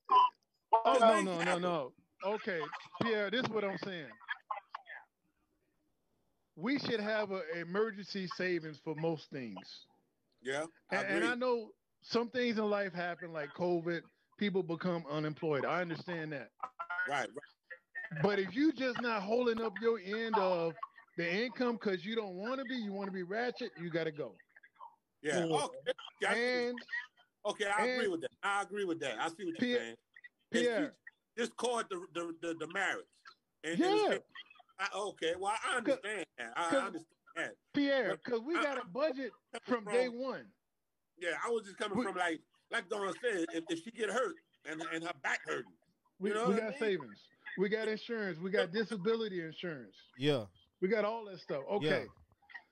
oh 0.86 0.98
no, 1.00 1.22
no, 1.22 1.44
no, 1.44 1.58
no. 1.60 1.92
Okay, 2.26 2.60
Pierre, 3.02 3.30
this 3.30 3.44
is 3.44 3.50
what 3.50 3.64
I'm 3.64 3.78
saying. 3.84 4.10
We 6.56 6.78
should 6.80 7.00
have 7.00 7.32
an 7.32 7.42
emergency 7.56 8.28
savings 8.36 8.80
for 8.84 8.94
most 8.96 9.30
things. 9.30 9.86
Yeah, 10.44 10.66
I 10.92 10.96
And, 10.98 11.24
and. 11.24 11.26
I 11.26 11.36
know 11.36 11.70
some 12.02 12.30
things 12.30 12.58
in 12.58 12.70
life 12.70 12.94
happen, 12.94 13.32
like 13.32 13.50
COVID. 13.58 14.02
People 14.38 14.64
become 14.64 15.04
unemployed. 15.10 15.66
I 15.66 15.82
understand 15.82 16.32
that. 16.34 16.50
right, 17.10 17.28
right. 17.28 18.22
But 18.24 18.40
if 18.40 18.56
you 18.56 18.74
just 18.74 19.02
not 19.02 19.22
holding 19.22 19.62
up 19.62 19.74
your 19.82 20.00
end 20.00 20.36
of 20.36 20.74
the 21.18 21.44
income 21.44 21.74
because 21.74 22.04
you 22.04 22.16
don't 22.16 22.36
want 22.36 22.60
to 22.60 22.66
be, 22.66 22.76
you 22.76 22.92
want 22.92 23.08
to 23.08 23.14
be 23.14 23.24
ratchet, 23.24 23.72
you 23.80 23.90
got 23.90 24.06
to 24.06 24.12
go. 24.12 24.34
Yeah. 25.22 25.46
Yeah. 25.46 25.56
Okay. 25.56 26.28
I 26.28 26.34
And 26.34 26.78
okay, 27.46 27.66
I 27.66 27.86
agree 27.86 28.08
with 28.08 28.22
that. 28.22 28.32
I 28.44 28.62
agree 28.62 28.86
with 28.86 29.00
that. 29.02 29.16
I 29.20 29.28
see 29.30 29.46
what 29.46 29.62
you're 29.62 29.78
saying. 29.78 29.88
And 29.90 29.98
Pierre, 30.52 30.94
she 31.38 31.44
just 31.44 31.56
caught 31.58 31.90
the 31.90 32.06
the, 32.14 32.34
the, 32.42 32.54
the 32.60 32.68
marriage. 32.74 33.06
And, 33.64 33.74
and 33.74 33.80
yeah, 33.98 34.06
it's- 34.08 34.22
I, 34.80 34.98
okay, 34.98 35.34
well, 35.38 35.54
I 35.72 35.78
understand 35.78 36.26
that. 36.38 36.54
I, 36.56 36.64
I 36.76 36.78
understand 36.80 37.06
that. 37.36 37.52
Pierre, 37.74 38.18
because 38.24 38.40
we 38.42 38.54
got 38.54 38.78
a 38.78 38.86
budget 38.88 39.32
from 39.66 39.84
day 39.86 40.08
one. 40.08 40.46
Yeah, 41.22 41.32
I 41.46 41.50
was 41.50 41.64
just 41.66 41.78
coming 41.78 41.98
We- 41.98 42.06
from 42.06 42.16
like 42.16 42.40
like 42.72 42.88
Dawn 42.90 43.14
said, 43.22 43.46
if, 43.54 43.64
if 43.70 43.84
she 43.84 43.92
get 43.92 44.10
hurt 44.10 44.36
and 44.66 44.82
and 44.94 45.04
her 45.04 45.12
back 45.24 45.40
hurting, 45.46 45.72
We, 46.20 46.30
You 46.30 46.36
know 46.36 46.48
we 46.48 46.54
what 46.54 46.64
I 46.64 46.66
got 46.68 46.70
mean? 46.72 46.80
savings. 46.80 47.20
We 47.58 47.68
got 47.68 47.88
insurance. 47.90 48.40
We 48.40 48.52
got 48.52 48.72
disability 48.72 49.42
insurance. 49.42 49.96
yeah, 50.18 50.46
We 50.82 50.88
got 50.88 51.04
all 51.04 51.26
that 51.26 51.40
stuff. 51.40 51.64
Okay. 51.74 52.06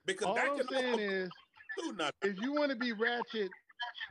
Because 0.06 0.26
all 0.28 0.34
that 0.36 0.48
I'm 0.48 0.66
saying 0.70 0.98
is, 1.00 1.30
do 1.82 1.92
nothing. 1.96 2.14
if 2.22 2.40
you 2.40 2.52
want 2.52 2.70
to 2.70 2.76
be 2.76 2.92
ratchet, 2.92 3.50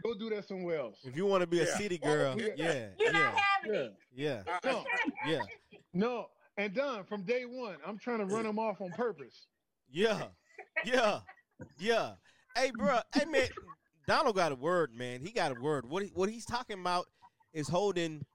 go 0.03 0.14
do 0.18 0.30
that 0.30 0.48
somewhere 0.48 0.80
else. 0.80 0.99
If 1.03 1.15
you 1.15 1.26
want 1.26 1.41
to 1.41 1.48
be 1.48 1.60
a 1.61 1.65
city 1.68 1.98
girl, 1.98 2.39
Yeah. 2.39 2.48
yeah, 2.56 2.88
You're 2.99 3.11
not 3.14 3.34
yeah, 3.34 3.39
having 3.61 3.73
Yeah. 3.73 3.80
it. 3.80 3.94
yeah, 4.15 4.44
I- 4.64 4.72
No, 4.72 4.85
yeah, 5.26 5.41
no. 5.94 6.30
And 6.57 6.73
done 6.73 7.03
from 7.03 7.22
day 7.23 7.45
one. 7.45 7.77
I'm 7.85 7.99
trying 7.99 8.18
to 8.19 8.26
run 8.26 8.44
them 8.44 8.57
off 8.57 8.81
on 8.81 8.89
purpose. 8.91 9.45
yeah, 9.91 10.27
yeah, 10.84 11.19
yeah. 11.77 12.14
Hey, 12.56 12.72
bro, 12.76 12.99
hey 13.14 13.26
man, 13.26 13.48
Donald 14.07 14.35
got 14.35 14.52
a 14.52 14.56
word, 14.56 14.91
man. 14.94 15.22
He 15.22 15.31
got 15.31 15.56
a 15.56 15.61
word. 15.61 15.88
What 15.88 16.02
he, 16.03 16.10
what 16.15 16.30
he's 16.30 16.45
talking 16.45 16.80
about 16.80 17.06
is 17.53 17.68
holding 17.68 18.26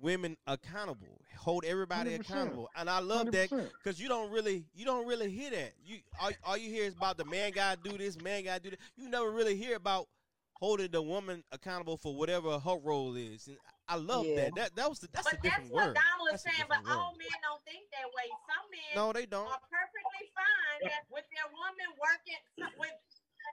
women 0.00 0.36
accountable, 0.46 1.20
hold 1.36 1.64
everybody 1.64 2.10
100%. 2.12 2.20
accountable, 2.20 2.68
and 2.76 2.88
I 2.88 3.00
love 3.00 3.30
that 3.32 3.50
100%. 3.50 3.70
because 3.82 4.00
you 4.00 4.08
don't 4.08 4.30
really 4.30 4.64
you 4.74 4.84
don't 4.84 5.06
really 5.06 5.30
hear 5.30 5.50
that. 5.50 5.72
You 5.84 5.98
all, 6.20 6.30
all 6.44 6.56
you 6.56 6.70
hear 6.70 6.84
is 6.84 6.94
about 6.94 7.16
the 7.16 7.24
man 7.24 7.52
gotta 7.52 7.80
do 7.82 7.96
this, 7.98 8.18
man 8.20 8.44
gotta 8.44 8.60
do 8.60 8.70
that. 8.70 8.78
You 8.96 9.08
never 9.08 9.30
really 9.30 9.56
hear 9.56 9.76
about 9.76 10.08
holding 10.54 10.90
the 10.90 11.02
woman 11.02 11.44
accountable 11.52 11.96
for 11.96 12.14
whatever 12.14 12.58
her 12.58 12.76
role 12.82 13.14
is. 13.14 13.46
And 13.46 13.58
I 13.88 13.96
love 13.96 14.26
Yeah. 14.26 14.50
that. 14.50 14.54
That 14.54 14.76
that 14.76 14.88
was 14.88 14.98
the, 15.00 15.08
that's 15.12 15.26
But 15.26 15.38
a 15.38 15.42
that's 15.42 15.44
different 15.54 15.72
what 15.72 15.86
word. 15.88 15.96
Donald 15.96 16.28
is 16.34 16.42
That's 16.42 16.46
a 16.46 16.50
saying. 16.50 16.66
But 16.68 16.82
different 16.82 16.98
all 16.98 17.12
men 17.18 17.38
don't 17.42 17.62
think 17.64 17.86
that 17.94 18.08
way. 18.14 18.26
Some 18.46 18.66
men 18.70 18.92
No, 18.94 19.12
they 19.12 19.26
don't. 19.26 19.46
are 19.48 19.62
perfectly 19.70 20.30
fine 20.34 20.90
with 21.10 21.24
their 21.30 21.48
woman 21.50 21.88
working 21.98 22.40
with 22.78 22.94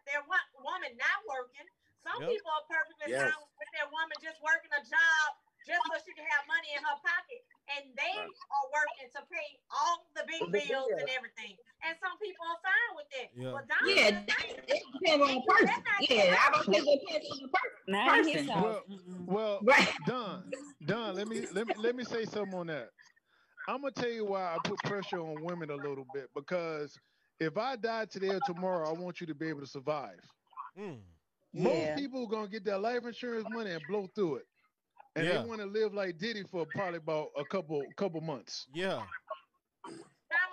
their 0.06 0.22
woman 0.62 0.92
not 0.98 1.20
working. 1.30 1.66
Some 2.06 2.22
Yep. 2.22 2.30
people 2.38 2.52
are 2.54 2.66
perfectly 2.70 3.10
Yes. 3.10 3.34
fine 3.34 3.42
with 3.58 3.72
their 3.74 3.90
woman 3.90 4.18
just 4.22 4.38
working 4.42 4.70
a 4.74 4.82
job 4.86 5.26
just 5.66 5.82
so 5.90 5.98
she 6.06 6.14
can 6.14 6.26
have 6.30 6.46
money 6.48 6.70
in 6.78 6.82
her 6.84 6.98
pocket. 7.02 7.42
And 7.76 7.92
they 7.98 8.14
Right. 8.16 8.30
are 8.30 8.68
working 8.72 9.10
to 9.18 9.22
pay 9.26 9.50
all 9.74 10.06
the 10.16 10.24
big 10.28 10.42
The 10.42 10.48
bills 10.62 10.70
bills. 10.70 11.02
and 11.02 11.10
everything. 11.10 11.58
And 11.84 11.98
some 12.00 12.18
people 12.22 12.46
are 12.46 12.62
fine 12.62 12.92
with 12.96 13.10
that. 13.18 13.28
Yeah. 13.36 13.52
But 13.52 13.68
Donald 13.68 13.98
Yeah, 13.98 14.12
that, 14.26 14.46
it 14.70 14.84
depends 14.94 15.22
on 15.26 15.36
the 15.36 15.44
person. 15.50 15.84
Yeah, 16.10 16.38
I 16.40 16.52
don't 16.54 16.66
think 16.70 16.86
it 16.88 17.00
depends 17.02 17.28
on 17.32 17.38
the 17.42 17.50
person. 17.50 17.82
Not 17.88 18.20
in 18.20 18.28
his 18.28 18.36
Person. 18.36 18.50
house. 18.50 18.64
Well, 18.64 18.84
well, 19.26 19.62
Right. 19.66 19.94
Don, 20.06 20.52
Don, 20.86 21.16
let 21.16 21.28
me 21.28 21.48
let 21.52 21.68
me 21.68 21.74
let 21.78 21.96
me 21.96 22.04
say 22.04 22.26
something 22.26 22.58
on 22.60 22.68
that. 22.68 22.92
I'm 23.68 23.82
gonna 23.82 23.92
tell 23.92 24.10
you 24.12 24.26
why 24.26 24.54
I 24.56 24.60
put 24.60 24.82
pressure 24.84 25.20
on 25.20 25.42
women 25.42 25.72
a 25.72 25.76
little 25.76 26.06
bit 26.06 26.30
because 26.36 27.00
if 27.40 27.58
I 27.58 27.76
die 27.76 28.06
today 28.06 28.34
or 28.34 28.40
tomorrow, 28.40 28.88
I 28.88 28.94
want 28.94 29.20
you 29.20 29.28
to 29.28 29.36
be 29.36 29.50
able 29.50 29.62
to 29.62 29.68
survive. 29.68 30.22
Mm. 30.78 31.02
Most 31.54 31.78
Yeah. 31.78 31.96
people 31.96 32.24
are 32.24 32.28
gonna 32.30 32.48
get 32.48 32.64
their 32.64 32.78
life 32.78 33.06
insurance 33.06 33.48
money 33.48 33.72
and 33.72 33.86
blow 33.88 34.08
through 34.08 34.36
it, 34.38 34.48
and 35.16 35.26
Yeah. 35.26 35.42
they 35.42 35.48
want 35.48 35.62
to 35.62 35.68
live 35.68 35.94
like 35.94 36.18
Diddy 36.18 36.44
for 36.44 36.66
probably 36.66 36.98
about 36.98 37.30
a 37.38 37.46
couple 37.46 37.84
couple 37.96 38.22
months. 38.22 38.68
Yeah. 38.74 38.96
time 38.96 39.06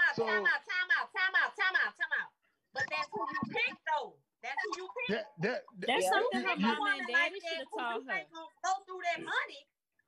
out, 0.08 0.16
So- 0.16 0.26
time 0.26 0.44
out, 0.44 0.44
time 0.44 0.90
out, 1.00 1.08
time 1.16 1.34
out, 1.42 1.56
time 1.56 1.74
out, 1.86 1.92
time 1.96 2.12
out. 2.22 2.30
But 2.74 2.84
that's 2.90 3.08
who 3.12 3.20
you 3.20 3.52
pick, 3.52 3.76
though. 3.94 4.16
That's 4.42 4.56
who 4.64 4.82
you 4.82 4.88
pick. 5.08 5.16
That 5.16 5.24
that, 5.40 5.62
that 5.78 5.86
That's 5.86 6.02
Yeah. 6.04 6.10
something 6.10 6.40
You 6.42 6.48
her 6.48 6.54
pick 6.56 6.64
a 6.64 6.68
woman 6.68 6.98
like 6.98 7.08
daddy 7.08 7.40
that 7.40 7.48
should 7.48 7.58
have 7.58 7.66
who 7.72 7.78
taught 7.78 7.94
you 7.94 8.00
her. 8.10 8.24
gonna 8.32 8.46
go 8.64 8.72
through 8.86 9.00
that 9.04 9.18
money, 9.22 9.66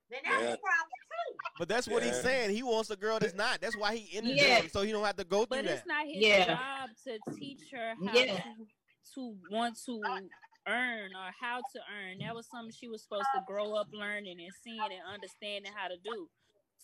then 0.09 0.19
that's 0.23 0.43
Yeah. 0.43 0.53
a 0.53 0.57
problem 0.57 0.89
too. 0.89 1.37
But 1.59 1.67
that's 1.69 1.87
what 1.87 2.03
he's 2.03 2.21
saying. 2.21 2.49
He 2.51 2.63
wants 2.63 2.89
a 2.89 2.95
girl 2.95 3.19
that's 3.19 3.33
not. 3.33 3.61
That's 3.61 3.77
why 3.77 3.95
he 3.95 4.17
ended 4.17 4.37
Yeah. 4.37 4.59
them 4.61 4.69
so 4.69 4.81
he 4.81 4.91
don't 4.91 5.03
have 5.05 5.15
to 5.17 5.23
go 5.23 5.45
through 5.45 5.57
But 5.63 5.65
it's 5.65 5.81
that. 5.81 5.87
not 5.87 6.05
his 6.05 6.17
Yeah. 6.17 6.45
job 6.45 6.89
to 7.05 7.19
teach 7.35 7.69
her 7.71 7.95
how 7.95 8.13
Yeah. 8.13 8.41
to, 8.41 8.67
to 9.15 9.39
want 9.49 9.77
to 9.85 10.01
earn 10.67 11.11
or 11.15 11.29
how 11.39 11.57
to 11.57 11.79
earn. 11.93 12.19
That 12.19 12.35
was 12.35 12.47
something 12.49 12.71
she 12.73 12.87
was 12.87 13.03
supposed 13.03 13.27
to 13.35 13.41
grow 13.45 13.73
up 13.73 13.87
learning 13.93 14.39
and 14.39 14.51
seeing 14.63 14.79
and 14.81 15.01
understanding 15.13 15.71
how 15.75 15.87
to 15.87 15.97
do. 16.03 16.29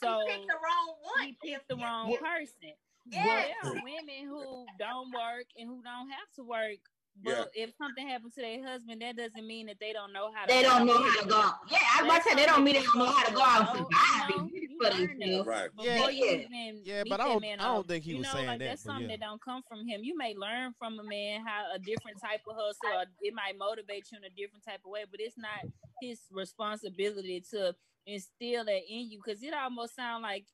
So 0.01 0.21
you 0.21 0.25
picked 0.27 0.47
the 0.47 0.53
wrong 0.61 0.95
one. 1.17 1.25
he 1.27 1.37
picked 1.51 1.67
the 1.67 1.75
wrong 1.77 2.09
What- 2.09 2.21
person. 2.21 2.73
Yeah. 3.05 3.23
There 3.63 3.71
are 3.71 3.73
women 3.83 4.27
who 4.27 4.65
don't 4.77 5.11
work 5.11 5.45
and 5.57 5.67
who 5.67 5.81
don't 5.81 6.09
have 6.09 6.29
to 6.35 6.43
work. 6.43 6.79
But 7.23 7.51
if 7.53 7.71
something 7.77 8.07
happens 8.07 8.33
to 8.35 8.41
their 8.41 8.63
husband, 8.65 9.01
that 9.01 9.15
doesn't 9.17 9.45
mean 9.45 9.67
that 9.67 9.77
they 9.79 9.93
don't 9.93 10.11
know 10.13 10.31
how 10.33 10.45
to. 10.45 10.53
They 10.53 10.63
don't 10.63 10.87
know 10.87 10.97
how 10.97 11.21
to 11.21 11.27
go. 11.27 11.35
out. 11.35 11.55
Yeah, 11.69 11.77
I 11.99 12.01
was 12.03 12.09
about 12.11 12.23
to 12.23 12.29
say 12.29 12.35
they 12.35 12.45
don't 12.45 12.63
mean 12.63 12.75
they 12.75 12.81
don't 12.81 12.97
know 12.97 13.05
how 13.05 13.23
to 13.25 13.33
go 13.33 13.41
out 13.43 13.77
and 13.77 13.85
You 13.91 13.97
survive 13.99 14.29
know, 14.29 14.43
and 14.43 14.51
you 14.51 14.77
for 14.77 14.83
learn 14.89 14.91
that. 15.01 15.19
themselves. 15.19 15.47
Right. 15.47 15.69
Before 15.75 15.85
Yeah. 15.85 16.09
Yeah. 16.09 16.31
even 16.31 16.81
Yeah, 16.83 17.03
but 17.07 17.19
I 17.21 17.25
don't- 17.27 17.43
I 17.45 17.55
don't 17.57 17.87
think 17.87 18.03
he 18.05 18.11
you 18.11 18.17
was 18.17 18.27
know, 18.27 18.33
saying 18.33 18.47
like 18.47 18.59
that, 18.59 18.65
That's 18.65 18.81
something 18.83 19.09
yeah. 19.09 19.17
that 19.17 19.19
don't 19.25 19.41
come 19.41 19.61
from 19.69 19.85
him. 19.85 20.03
You 20.03 20.17
may 20.17 20.33
learn 20.35 20.73
from 20.79 20.99
a 20.99 21.03
man 21.03 21.45
how 21.45 21.65
a 21.73 21.77
different 21.79 22.19
type 22.19 22.41
of 22.47 22.55
hustle, 22.55 22.97
or 22.97 23.05
it 23.21 23.33
might 23.35 23.55
motivate 23.57 24.05
you 24.11 24.17
in 24.17 24.23
a 24.23 24.29
different 24.29 24.63
type 24.65 24.79
of 24.83 24.89
way. 24.89 25.03
But 25.09 25.19
it's 25.19 25.37
not 25.37 25.59
his 26.01 26.21
responsibility 26.31 27.41
to 27.51 27.75
instill 28.07 28.65
that 28.65 28.81
in 28.89 29.11
you, 29.11 29.21
because 29.23 29.43
it 29.43 29.53
almost 29.53 29.95
sounds 29.95 30.23
like 30.23 30.45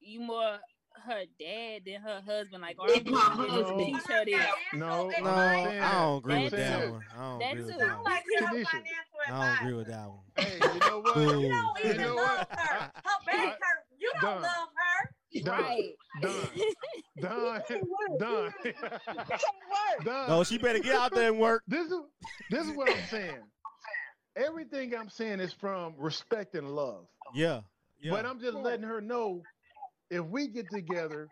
you 0.00 0.20
more 0.20 0.58
her 1.06 1.24
dad 1.38 1.82
than 1.86 2.00
her 2.00 2.20
husband. 2.24 2.62
Like, 2.62 2.76
or 2.78 2.88
It's 2.88 2.98
I'm 3.06 3.14
her 3.14 3.46
gonna 3.46 3.48
husband. 3.50 3.78
teach 3.80 4.02
her 4.08 4.24
this. 4.24 4.46
No, 4.74 5.10
Financial 5.10 5.16
I'm 5.16 5.24
No, 5.24 5.86
I 5.86 5.92
don't 5.92 6.18
agree 6.18 6.42
with 6.44 6.50
That 6.52 6.58
that 6.58 6.84
too. 6.86 6.92
one. 6.92 7.02
I 7.12 7.16
don't 7.18 7.38
That 7.38 7.52
agree 7.52 7.64
with 7.64 7.78
that 7.78 7.94
one. 7.96 8.04
like 8.04 8.24
you're 8.30 8.38
a 8.38 8.46
Tanisha. 8.46 8.66
financial 8.66 9.18
I 9.26 9.30
don't 9.30 9.40
advisor. 9.40 9.60
agree 9.62 9.74
with 9.74 9.86
that 9.88 10.08
one. 10.08 10.18
Hey, 10.36 10.58
you 10.74 10.80
know 10.80 11.00
what? 11.00 11.14
Boo. 11.14 11.20
You 11.20 11.48
don't 11.48 11.84
You 11.84 11.90
even 11.90 12.00
know 12.00 12.14
love 12.16 12.38
what? 12.38 12.58
her. 12.58 12.78
Her 12.94 13.18
back 13.26 13.48
hurt. 13.48 13.84
You 13.98 14.12
don't 14.20 14.30
Done. 14.32 14.42
love 14.42 14.68
her. 14.74 15.10
Don, 15.42 15.60
Right. 15.62 15.94
Don, 16.22 16.32
Don, 17.20 17.62
Don, 18.18 18.52
Don. 20.04 20.28
No, 20.28 20.44
she 20.44 20.58
better 20.58 20.78
get 20.78 20.94
out 20.94 21.12
there 21.14 21.28
and 21.30 21.38
work. 21.40 21.62
This 21.66 21.90
is 21.90 21.98
this 22.50 22.66
is 22.66 22.76
what 22.76 22.88
I'm 22.90 23.02
saying. 23.10 23.42
Everything 24.36 24.94
I'm 24.94 25.08
saying 25.08 25.40
is 25.40 25.52
from 25.52 25.94
respect 25.98 26.54
and 26.54 26.74
love. 26.74 27.06
Yeah. 27.34 27.60
Yeah. 28.00 28.10
But 28.12 28.26
I'm 28.26 28.40
just 28.40 28.56
letting 28.56 28.84
her 28.84 29.00
know 29.00 29.42
if 30.10 30.24
we 30.24 30.48
get 30.48 30.70
together, 30.70 31.28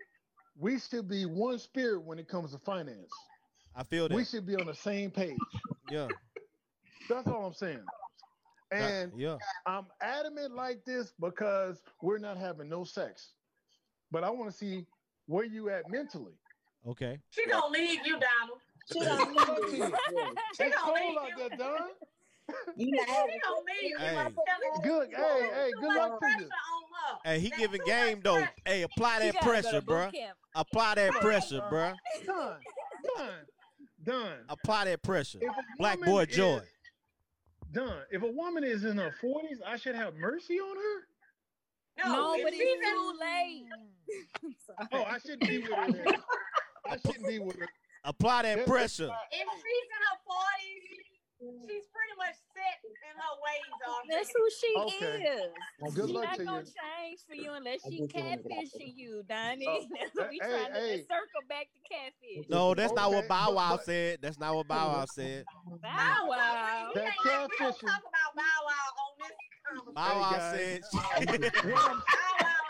we 0.58 0.78
should 0.78 1.08
be 1.08 1.24
one 1.26 1.58
spirit 1.58 2.02
when 2.04 2.18
it 2.18 2.28
comes 2.28 2.52
to 2.52 2.58
finance. 2.58 3.10
I 3.74 3.84
feel 3.84 4.08
that. 4.08 4.14
We 4.14 4.24
should 4.24 4.46
be 4.46 4.54
on 4.56 4.66
the 4.66 4.74
same 4.74 5.10
page. 5.10 5.36
yeah. 5.90 6.08
That's 7.08 7.26
all 7.26 7.46
I'm 7.46 7.54
saying. 7.54 7.84
And 8.70 9.12
yeah. 9.16 9.36
I'm 9.66 9.86
adamant 10.00 10.54
like 10.54 10.84
this 10.84 11.12
because 11.20 11.82
we're 12.00 12.18
not 12.18 12.36
having 12.38 12.68
no 12.68 12.84
sex. 12.84 13.32
But 14.10 14.24
I 14.24 14.30
want 14.30 14.50
to 14.50 14.56
see 14.56 14.86
where 15.26 15.44
you 15.44 15.70
at 15.70 15.88
mentally. 15.90 16.34
Okay. 16.86 17.18
She 17.30 17.46
gonna 17.48 17.72
leave 17.72 18.00
you, 18.06 18.18
Donald. 18.18 18.60
She 18.92 19.00
don't 19.00 19.38
Fuck 19.38 19.62
need 19.70 19.78
you. 19.78 19.84
you. 19.86 19.94
She 20.56 20.64
It's 20.64 20.76
gonna 20.76 20.98
cold 20.98 20.98
leave 20.98 21.18
out 21.18 21.28
you. 21.28 21.36
there, 21.48 21.58
Don. 21.58 21.88
You 22.76 22.90
not 22.90 23.06
She 23.06 23.12
having 23.12 23.38
gonna 23.44 23.60
leave 23.80 23.90
you. 23.90 23.98
Hey. 23.98 24.16
I'm 24.16 24.34
telling 24.34 24.34
you. 24.74 24.82
Good. 24.82 25.08
Hey, 25.14 25.48
hey, 25.54 25.70
good 25.80 25.96
luck 25.96 26.20
to 26.20 26.26
you. 26.40 26.48
Hey, 27.24 27.38
he 27.40 27.50
giving 27.58 27.80
game 27.86 28.20
though. 28.22 28.36
pressure. 28.36 28.52
Hey, 28.64 28.82
apply 28.82 29.18
that 29.20 29.40
pressure, 29.40 29.70
to 29.72 29.82
boot 29.82 29.92
bruh. 29.94 30.12
camp. 30.12 30.36
Apply 30.54 30.94
that 30.96 31.12
pressure, 31.12 31.60
bruh. 31.70 31.94
Don, 32.26 32.54
Don, 33.16 33.30
Don. 34.04 34.32
Apply 34.48 34.84
that 34.86 35.02
pressure. 35.02 35.40
Black 35.78 36.00
boy 36.00 36.24
joy. 36.26 36.60
Done. 37.72 38.02
if 38.10 38.22
a 38.22 38.30
woman 38.30 38.64
is 38.64 38.84
in 38.84 38.98
her 38.98 39.14
40s, 39.22 39.58
I 39.66 39.76
should 39.78 39.94
have 39.94 40.14
mercy 40.16 40.58
on 40.58 40.76
her? 40.76 41.06
No, 42.04 42.34
if 42.34 42.44
but 42.44 42.52
it's 42.54 42.60
in- 42.62 42.80
too 42.82 43.12
late. 43.20 44.54
I'm. 44.78 44.88
Oh, 44.92 45.04
I 45.04 45.18
shouldn't 45.18 45.48
be 45.48 45.58
with 45.58 45.70
her. 45.70 46.14
I 46.90 46.96
shouldn't 46.98 47.26
be 47.26 47.38
with 47.38 47.58
her. 47.58 47.68
Apply 48.04 48.42
that 48.42 48.66
pressure. 48.66 49.08
If 49.30 49.48
she's 49.48 49.88
in 49.88 50.02
her 50.02 50.18
forties, 50.26 50.82
she's 51.42 51.86
pretty 51.90 52.14
much 52.18 52.36
set 52.54 52.78
in 52.86 53.14
her 53.18 53.34
ways 53.42 53.74
already. 53.82 54.08
That's 54.10 54.30
who 54.30 54.44
she 54.54 54.70
Okay. 54.78 55.22
is. 55.26 55.50
Well, 55.80 55.92
good 55.92 56.08
she 56.08 56.14
luck 56.14 56.24
not 56.24 56.36
to 56.38 56.44
gonna 56.44 56.60
you. 56.62 56.72
change 56.78 57.18
for 57.26 57.34
you 57.34 57.50
unless 57.52 57.80
she 57.88 57.98
just 57.98 58.14
wanted 58.14 58.42
to 58.42 58.48
get 58.48 58.58
out 58.58 58.62
catfishing 58.62 58.92
you, 58.96 59.22
Donnie. 59.28 59.66
Oh, 59.68 59.86
That's 59.98 60.14
what 60.14 60.30
we 60.30 60.38
hey, 60.42 60.48
trying 60.48 60.72
to 60.72 60.78
hey. 60.80 60.90
let's 60.96 61.08
circle 61.08 61.42
back 61.48 61.66
to 61.74 61.80
catfish. 61.90 62.46
No, 62.48 62.74
that's 62.74 62.92
not 62.92 63.10
what 63.12 63.26
Bow 63.28 63.52
Wow 63.52 63.76
but- 63.76 63.84
said. 63.84 64.18
That's 64.22 64.38
not 64.38 64.54
what 64.54 64.68
Bow 64.68 64.88
Wow 64.92 65.04
said. 65.10 65.44
Bow 65.82 66.26
wow. 66.28 66.90
We, 66.94 67.00
That 67.00 67.12
we 67.24 67.30
don't 67.30 67.50
catfishing- 67.52 67.86
talk 67.86 68.02
about 68.06 68.30
Bow 68.36 68.58
Wow 68.66 68.88
on 69.02 69.10
this 69.18 69.34
conversation. 69.66 69.94
Bow 69.94 70.20
Wow 70.20 70.38
said. 70.54 70.80
Bow 70.92 71.00
Wow 71.72 72.02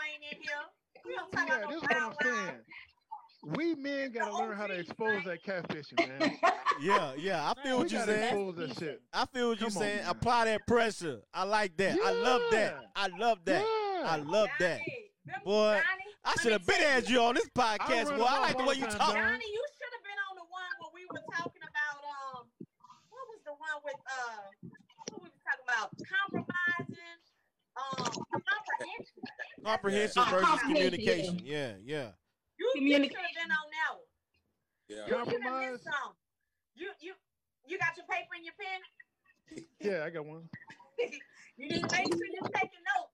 ain't 0.09 0.23
in 0.31 0.41
here. 0.41 0.65
We 1.05 1.15
don't 1.15 1.31
talk 1.31 1.47
yeah, 1.47 1.57
about 1.57 1.69
no 1.69 1.81
Bow 1.81 2.15
Wow. 2.23 2.57
Saying. 3.43 3.55
We 3.55 3.75
men 3.75 4.11
gotta 4.11 4.35
learn 4.37 4.55
how 4.57 4.67
to 4.67 4.73
expose 4.73 5.23
that 5.25 5.43
catfishing, 5.43 6.07
man. 6.07 6.37
yeah, 6.81 7.13
yeah. 7.17 7.49
I 7.51 7.61
feel 7.63 7.77
We 7.77 7.83
what 7.83 7.91
you're 7.91 8.05
saying. 8.05 8.55
that 8.55 8.77
shit. 8.79 9.01
I 9.13 9.25
feel 9.25 9.49
what 9.49 9.59
you're 9.61 9.69
saying. 9.69 9.97
man. 9.97 10.09
Apply 10.09 10.45
that 10.45 10.65
pressure. 10.67 11.19
I 11.33 11.43
like 11.43 11.75
that. 11.77 11.97
I 12.03 12.11
love 12.11 12.41
that. 12.51 12.75
I 12.95 13.07
love 13.07 13.39
that. 13.45 13.63
I 14.05 14.17
love 14.17 14.49
that. 14.59 14.79
Johnny, 14.79 15.41
Boy, 15.45 15.73
Johnny, 15.79 16.03
I 16.25 16.33
should 16.41 16.51
have 16.51 16.65
been 16.65 16.75
tell 16.77 16.89
had 16.89 17.09
you 17.09 17.19
on 17.21 17.35
this 17.35 17.47
podcast, 17.55 18.09
run 18.09 18.19
boy. 18.19 18.25
I 18.27 18.39
like 18.41 18.57
the 18.57 18.63
way 18.65 18.75
you 18.75 18.85
talk. 18.85 18.97
Don. 18.99 19.15
Johnny, 19.15 19.45
you 19.47 19.63
should 19.71 19.93
have 19.95 20.03
been 20.03 20.19
on 20.29 20.35
the 20.35 20.47
one 20.51 20.71
where 20.79 20.91
we 20.93 21.05
were 21.09 21.23
talking 21.35 21.61
about 21.63 22.03
um 22.03 22.43
what 23.09 23.23
was 23.31 23.39
the 23.45 23.51
one 23.51 23.79
with 23.85 23.95
uh 24.03 24.67
what 25.11 25.21
we 25.23 25.29
were 25.29 25.43
talking 25.47 25.63
about? 25.63 25.91
Compromising, 26.03 27.19
um 27.79 28.25
comprehension. 28.35 29.23
Comprehension 29.63 30.23
versus 30.25 30.45
comprehension, 30.45 30.91
communication. 30.91 31.39
Yeah, 31.45 31.71
yeah. 31.85 32.07
You, 32.63 32.79
you 32.79 32.95
should 33.03 33.11
Communication. 33.11 33.19
have 33.19 33.35
been 33.43 33.51
on 33.51 33.67
that 33.75 33.91
one. 33.99 34.07
Yeah. 34.87 35.03
You 35.07 35.13
Compromise. 35.19 35.83
some. 35.83 36.15
You 36.75 36.87
you 37.03 37.13
you 37.67 37.75
got 37.77 37.95
your 37.99 38.07
paper 38.07 38.33
and 38.39 38.45
your 38.47 38.55
pen? 38.55 38.79
Yeah, 39.83 40.05
I 40.07 40.09
got 40.09 40.25
one. 40.25 40.47
you 41.59 41.67
need 41.67 41.83
to 41.83 41.91
make 41.91 42.07
sure 42.07 42.27
you're 42.31 42.49
taking 42.55 42.79
notes. 42.87 43.11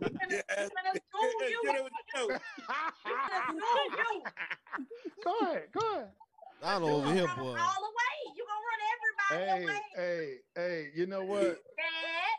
We 0.00 0.06
finna, 0.16 0.32
we 0.32 0.36
Yeah. 0.40 0.72
finna 0.72 0.92
school 0.96 1.48
you. 1.48 1.60
Get 1.62 1.76
it 1.76 1.84
with 1.84 1.92
the 1.92 2.04
note. 2.18 2.40
We 3.04 3.12
finna 3.12 3.44
school 3.52 3.84
you. 3.92 4.24
Over 6.84 7.12
here, 7.14 7.28
All 7.28 7.36
boy. 7.36 7.52
away. 7.52 8.16
You 8.34 8.44
gonna 8.48 8.64
run 8.64 8.80
everybody 8.94 9.40
Hey, 9.44 9.64
away. 9.64 9.80
hey, 9.94 10.38
hey, 10.56 10.90
you 10.94 11.06
know 11.06 11.24
what? 11.24 11.62
Dad. 11.76 12.33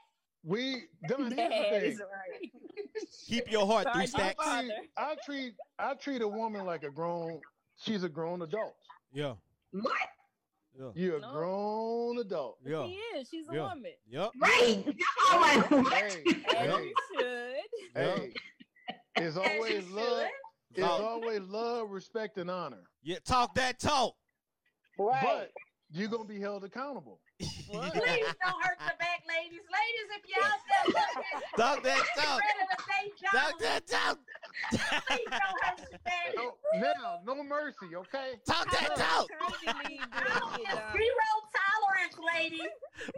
We 0.48 0.84
Don, 1.08 1.32
here's 1.32 1.36
Dad 1.36 1.52
the 1.82 1.86
is 1.88 2.00
right. 2.00 2.52
Keep 3.28 3.52
your 3.52 3.66
heart 3.66 3.88
three 3.94 4.06
Sorry, 4.06 4.24
stacks. 4.34 4.44
Father. 4.46 4.68
See, 4.68 4.90
I 4.98 5.16
treat 5.26 5.54
I 5.80 5.94
treat 5.96 6.22
a 6.22 6.28
woman 6.28 6.66
like 6.66 6.84
a 6.84 6.92
grown. 6.92 7.40
She's 7.78 8.04
a 8.04 8.10
grown 8.10 8.42
adult. 8.44 8.76
Yeah, 9.12 9.34
What? 9.72 9.92
yeah, 10.80 10.90
You're 10.94 11.18
a 11.18 11.22
No. 11.22 11.32
grown 11.34 12.20
adult. 12.20 12.60
yeah, 12.66 12.86
She 12.86 12.94
is. 13.18 13.30
She's 13.30 13.50
a 13.50 13.54
Yeah. 13.56 13.62
woman. 13.70 13.92
yep, 14.08 14.32
Right. 14.40 14.86
I'm 15.32 15.42
like, 15.42 15.72
what? 15.72 15.94
Hey, 15.94 16.24
As 16.26 16.56
hey, 16.56 16.84
you 16.84 16.94
should. 17.20 17.56
yeah. 17.96 18.16
hey. 18.18 18.34
It's 19.18 19.18
As 19.18 19.36
you 19.36 19.42
always 19.42 19.88
love. 19.90 20.20
should. 20.22 20.30
It's 20.72 20.80
Talk. 20.88 21.02
always 21.02 21.42
love, 21.42 21.90
respect, 21.90 22.38
and 22.38 22.52
honor. 22.52 22.84
Yeah, 23.02 23.18
talk 23.26 23.56
that 23.56 23.80
talk. 23.80 24.14
Right. 25.00 25.22
But 25.24 25.52
you're 25.90 26.10
gonna 26.10 26.26
be 26.26 26.40
held 26.40 26.64
accountable. 26.66 27.20
Please 27.40 27.52
don't 27.70 28.64
hurt 28.64 28.80
the 28.80 28.94
back, 28.98 29.22
ladies. 29.28 29.60
Ladies, 29.68 30.08
if 30.16 30.24
you're 30.26 30.46
out 30.46 30.62
there 30.70 30.86
looking, 30.88 31.42
Talk 31.58 31.84
that 31.84 32.04
talk. 32.18 32.40
ready 32.40 33.10
to 33.20 33.38
Talk 33.38 33.60
that 33.60 33.88
talk. 33.88 34.18
please 34.72 35.20
don't 35.30 35.64
hurt 35.64 35.92
the 35.92 36.00
back. 36.06 36.34
No, 36.36 36.54
now, 36.80 37.20
no 37.26 37.44
mercy, 37.44 37.94
okay? 37.96 38.34
Talk 38.48 38.72
that 38.72 38.96
talk. 38.96 39.28
Totally 39.42 39.98
do 39.98 40.04
I 40.14 40.40
don't 40.40 40.54
it, 40.62 40.66
get 40.66 40.76
dog. 40.76 40.94
zero 40.94 41.28
tolerance, 41.60 42.18
ladies. 42.36 42.72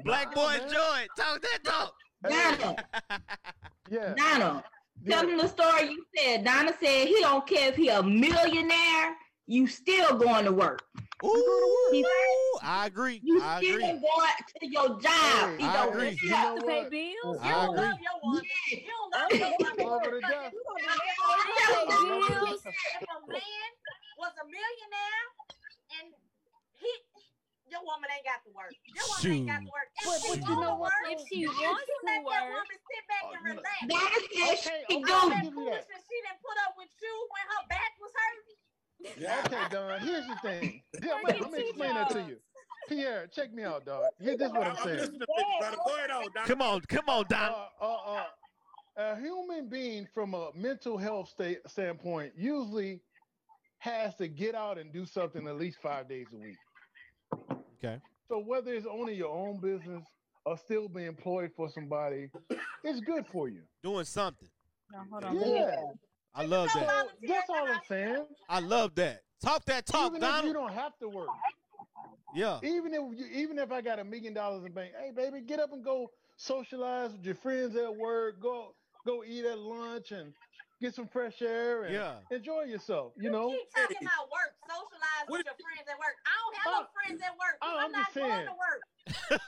Black 0.03 0.33
boy 0.33 0.57
man. 0.61 0.69
joy. 0.71 1.07
Talk 1.15 1.41
that 1.43 1.63
talk. 1.63 1.93
Donna, 2.27 2.75
Yeah. 3.91 4.13
Donna, 4.17 4.63
yeah. 5.03 5.15
tell 5.15 5.27
them 5.27 5.37
the 5.37 5.47
story 5.47 5.91
you 5.91 6.03
said. 6.17 6.43
Donna 6.43 6.73
said 6.81 7.07
he 7.07 7.19
don't 7.21 7.45
care 7.45 7.69
if 7.69 7.75
he 7.75 7.89
a 7.89 8.01
millionaire. 8.01 9.15
You 9.45 9.67
still 9.67 10.17
going 10.17 10.45
to 10.45 10.51
work. 10.51 10.81
Ooh, 11.25 12.59
I 12.61 12.85
agree. 12.85 13.19
You 13.23 13.41
I 13.41 13.57
still 13.57 13.75
agree. 13.75 13.87
going 13.87 14.37
to 14.61 14.65
your 14.69 14.89
job. 15.01 15.57
Hey, 15.57 15.57
he 15.57 15.65
I 15.65 15.73
don't 15.85 15.89
agree. 15.93 16.13
You 16.21 16.29
care. 16.29 16.43
know 16.45 16.55
To 16.57 16.65
pay 16.67 16.81
what? 16.83 16.91
bills. 16.91 17.37
You 17.41 17.49
don't 17.49 17.73
agree. 17.73 17.89
love 17.89 17.99
your 18.05 18.17
woman. 18.21 18.43
You 18.69 18.85
don't 18.85 19.09
love 19.17 19.31
your 19.33 19.53
woman. 19.57 19.85
Over 19.97 20.11
the 20.13 20.21
death. 20.21 20.53
If 20.53 20.61
bills. 22.29 22.61
If 22.69 23.09
a 23.09 23.19
man 23.33 23.69
was 24.21 24.33
a 24.37 24.45
millionaire 24.45 25.25
and 25.97 26.07
he, 26.77 26.91
your 27.65 27.81
woman 27.81 28.09
ain't 28.13 28.21
got 28.25 28.45
to 28.45 28.51
work. 28.53 28.77
Your 28.85 29.05
woman 29.09 29.25
ain't 29.25 29.49
got 29.49 29.61
to 29.65 29.71
work. 29.73 29.89
If 29.97 30.05
But- 30.05 30.21
she 30.21 30.29
but 30.37 30.37
you 30.37 30.53
wanna 30.53 30.65
know 30.69 30.75
what, 30.77 30.93
work. 31.01 31.17
If 31.17 31.19
she 31.33 31.37
you 31.41 31.49
wants 31.49 31.81
let 32.05 32.21
to 32.21 32.29
that 32.29 32.29
woman 32.29 32.77
sit 32.77 33.03
back 33.09 33.23
oh, 33.25 33.33
and 33.33 33.41
Oh, 33.41 33.41
you 33.41 33.57
know- 33.57 33.65
relax. 33.65 33.77
Donna 33.89 34.21
said 34.61 34.85
Okay, 34.85 34.85
she 34.85 35.01
okay, 35.01 35.13
All 35.17 35.29
that 35.33 35.41
give 35.49 35.57
me 35.57 35.65
that. 35.65 35.81
she 35.89 36.17
didn't 36.21 36.41
put 36.45 36.57
up 36.61 36.77
with 36.77 36.93
you 37.01 37.13
when 37.33 37.43
her 37.57 37.61
back 37.73 37.97
was 37.97 38.13
hurting. 38.13 38.57
Yeah. 39.17 39.41
Okay, 39.45 39.61
Don. 39.71 39.99
Here's 39.99 40.25
the 40.27 40.35
thing. 40.41 40.81
Yeah, 41.03 41.13
Work 41.15 41.23
wait, 41.27 41.41
let 41.41 41.51
me 41.51 41.59
explain 41.59 41.93
that 41.93 42.09
to 42.11 42.21
you. 42.21 42.37
Pierre, 42.89 43.27
check 43.27 43.53
me 43.53 43.63
out, 43.63 43.85
dog. 43.85 44.05
Here, 44.19 44.37
this 44.37 44.47
is 44.47 44.53
what 44.53 44.67
I'm 44.67 44.77
I'm 44.77 44.83
saying. 44.83 44.97
to 44.97 45.13
you, 45.13 45.19
brother. 45.59 45.77
Go 45.85 45.95
ahead 45.95 46.11
on, 46.11 46.23
Don. 46.33 46.45
Come 46.45 46.61
on, 46.61 46.81
come 46.81 47.03
on, 47.07 47.25
Don. 47.29 47.51
Uh, 47.51 47.85
uh, 47.85 47.95
uh, 48.15 48.23
a 48.97 49.15
human 49.19 49.69
being 49.69 50.07
from 50.13 50.33
a 50.33 50.49
mental 50.55 50.97
health 50.97 51.29
state 51.29 51.59
standpoint 51.67 52.33
usually 52.35 52.99
has 53.79 54.15
to 54.15 54.27
get 54.27 54.55
out 54.55 54.77
and 54.77 54.91
do 54.91 55.05
something 55.05 55.47
at 55.47 55.57
least 55.57 55.77
five 55.81 56.09
days 56.09 56.25
a 56.33 56.37
week. 56.37 57.57
Okay. 57.77 57.99
So 58.27 58.39
whether 58.39 58.73
it's 58.73 58.87
owning 58.89 59.15
your 59.15 59.35
own 59.35 59.59
business 59.59 60.03
or 60.45 60.57
still 60.57 60.87
being 60.89 61.07
employed 61.07 61.51
for 61.55 61.69
somebody, 61.69 62.29
it's 62.83 62.99
good 63.01 63.25
for 63.27 63.49
you. 63.49 63.61
Doing 63.83 64.05
something. 64.05 64.49
No, 64.91 64.99
hold 65.11 65.23
on. 65.25 65.35
Yeah, 65.35 65.75
I 66.35 66.45
love 66.45 66.69
So 66.71 66.79
that. 66.79 67.07
that's 67.27 67.49
all 67.49 67.67
I'm 67.67 67.81
saying. 67.87 68.25
I 68.49 68.59
love 68.59 68.95
that. 68.95 69.21
Talk 69.43 69.65
that 69.65 69.85
talk, 69.85 70.13
Even 70.15 70.23
if 70.23 70.45
you 70.45 70.53
don't 70.53 70.73
have 70.73 70.97
to 70.99 71.09
work, 71.09 71.29
Yeah. 72.33 72.59
even 72.63 72.93
if 72.93 73.01
you, 73.19 73.25
even 73.31 73.59
if 73.59 73.71
I 73.71 73.81
got 73.81 73.99
a 73.99 74.03
million 74.03 74.33
dollars 74.33 74.65
in 74.65 74.71
bank, 74.71 74.93
hey 74.99 75.11
baby, 75.11 75.41
get 75.41 75.59
up 75.59 75.73
and 75.73 75.83
go 75.83 76.09
socialize 76.37 77.11
with 77.11 77.23
your 77.25 77.35
friends 77.35 77.75
at 77.75 77.95
work. 77.95 78.39
Go 78.41 78.73
go 79.05 79.23
eat 79.23 79.45
at 79.45 79.57
lunch 79.59 80.11
and 80.11 80.33
get 80.81 80.93
some 80.95 81.07
fresh 81.07 81.41
air 81.41 81.83
and 81.83 81.93
Yeah. 81.93 82.15
enjoy 82.31 82.63
yourself. 82.63 83.13
You 83.17 83.25
You 83.25 83.29
know. 83.31 83.49
keep 83.49 83.69
talking 83.75 83.97
about 84.01 84.29
work, 84.31 84.53
socialize 84.67 85.25
with 85.29 85.45
your 85.45 85.53
friends 85.55 85.87
at 85.89 85.97
work. 85.99 86.15
I 86.25 86.33
don't 86.41 86.55
have 86.57 86.65
no 86.65 86.81
Oh, 86.81 86.93
friends 86.93 87.21
at 87.21 87.31
work. 87.37 87.57
oh, 87.61 87.77
I'm, 87.77 87.85
I'm 87.85 87.91
not 87.91 88.05
just 88.05 88.15
going 88.15 88.45
to 88.45 88.57
work. 88.57 88.81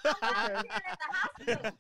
I'm 0.05 0.21
not 0.21 0.35
volunteering 0.45 0.81
at 0.85 0.97
the 0.99 1.09
hospital. 1.11 1.77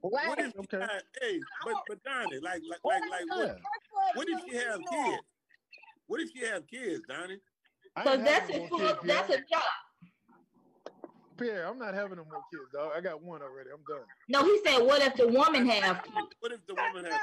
What 0.00 0.38
if 0.38 0.52
she 0.52 0.58
Okay. 0.58 0.80
had, 0.80 1.02
hey, 1.20 1.40
but 1.64 1.74
but 1.88 2.02
Donnie, 2.04 2.40
like 2.40 2.62
like 2.68 2.80
like 2.84 3.02
like 3.10 3.36
what, 3.36 3.58
what 4.14 4.28
if 4.28 4.38
she 4.48 4.56
have 4.56 4.80
kids? 4.90 5.22
What 6.06 6.20
if 6.20 6.30
she 6.32 6.46
have 6.46 6.66
kids, 6.66 7.02
Donnie? 7.08 7.38
I 7.96 8.04
So 8.04 8.16
that's 8.16 8.50
a 8.50 8.68
full, 8.68 8.78
kids, 8.78 8.98
that's 9.04 9.30
a 9.30 9.38
job. 9.38 9.62
Pierre, 11.36 11.66
I'm 11.66 11.78
not 11.78 11.94
having 11.94 12.16
no 12.16 12.24
more 12.24 12.42
kids, 12.50 12.64
dog. 12.72 12.92
I 12.96 13.00
got 13.00 13.22
one 13.22 13.42
already. 13.42 13.70
I'm 13.72 13.82
done. 13.88 14.06
No, 14.28 14.44
he 14.44 14.60
said, 14.64 14.84
what 14.84 15.02
if 15.02 15.14
the 15.14 15.28
woman 15.28 15.66
have? 15.66 16.04
What 16.40 16.52
if 16.52 16.64
the 16.66 16.74
woman 16.74 17.04
has? 17.04 17.20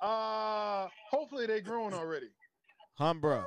Uh 0.00 0.88
hopefully 1.10 1.46
they 1.46 1.60
grown 1.60 1.92
already. 1.92 2.28
Hum, 2.98 3.20
bro. 3.20 3.44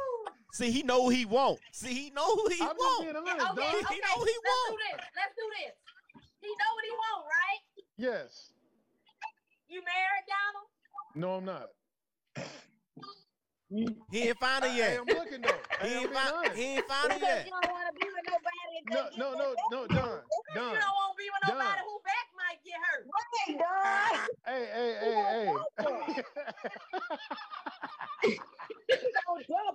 See, 0.54 0.70
he 0.72 0.84
know 0.84 1.04
who 1.06 1.10
he 1.10 1.26
want. 1.26 1.60
See, 1.72 1.94
he 1.94 2.10
know 2.12 2.36
who 2.36 2.48
he 2.50 2.60
I'm 2.62 2.76
just 2.76 2.80
want. 2.80 3.04
being 3.04 3.16
honest, 3.16 3.52
Okay, 3.56 3.62
okay, 3.64 3.96
He 3.96 4.00
know 4.04 4.20
he 4.20 4.36
let's 4.36 4.52
want. 4.52 4.68
do 4.68 4.78
this. 4.84 5.02
Let's 5.16 5.36
do 5.40 5.46
this. 5.64 5.74
He 6.42 6.48
know 6.50 6.72
what 6.76 6.84
he 6.84 6.92
want, 6.92 7.24
right? 7.24 7.62
Yes. 8.02 8.49
You 9.69 9.78
married, 9.86 10.26
Donald? 10.26 10.65
No, 11.14 11.36
I'm 11.36 11.45
not. 11.45 11.69
He 14.10 14.28
ain't 14.28 14.40
find 14.40 14.64
her 14.64 14.69
I, 14.72 14.73
I 14.73 14.78
am 14.95 15.06
looking 15.06 15.41
though. 15.41 15.61
I 15.80 15.88
He 15.88 15.94
ain't 15.94 16.10
being 16.10 16.23
find, 16.23 16.57
he 16.57 16.64
ain't 16.64 16.88
find 16.88 17.14
her 17.14 17.19
yet. 17.19 17.45
you 17.45 17.52
don't 17.52 17.69
want 17.69 17.88
to 17.88 17.94
be 17.94 18.10
with 18.10 18.26
nobody. 18.26 18.82
No, 18.88 19.03
that 19.03 19.15
no, 19.18 19.34
get 19.34 19.38
no, 19.38 19.56
no, 19.69 19.88
Don. 19.88 20.23
You 20.49 20.56
don't 20.56 20.82
want 20.82 21.14
to 21.14 21.18
be 21.22 21.30
with 21.30 21.44
nobody 21.45 21.61
Done. 21.61 21.86
who 21.86 22.02
back 22.02 22.26
might 22.36 22.57
get 22.65 22.82
hurt. 22.82 23.06
Hey, 23.45 23.53
dog. 23.53 24.26
Hey, 24.48 24.65
hey, 24.73 24.98
hey, 24.99 25.14
hey. 26.18 26.23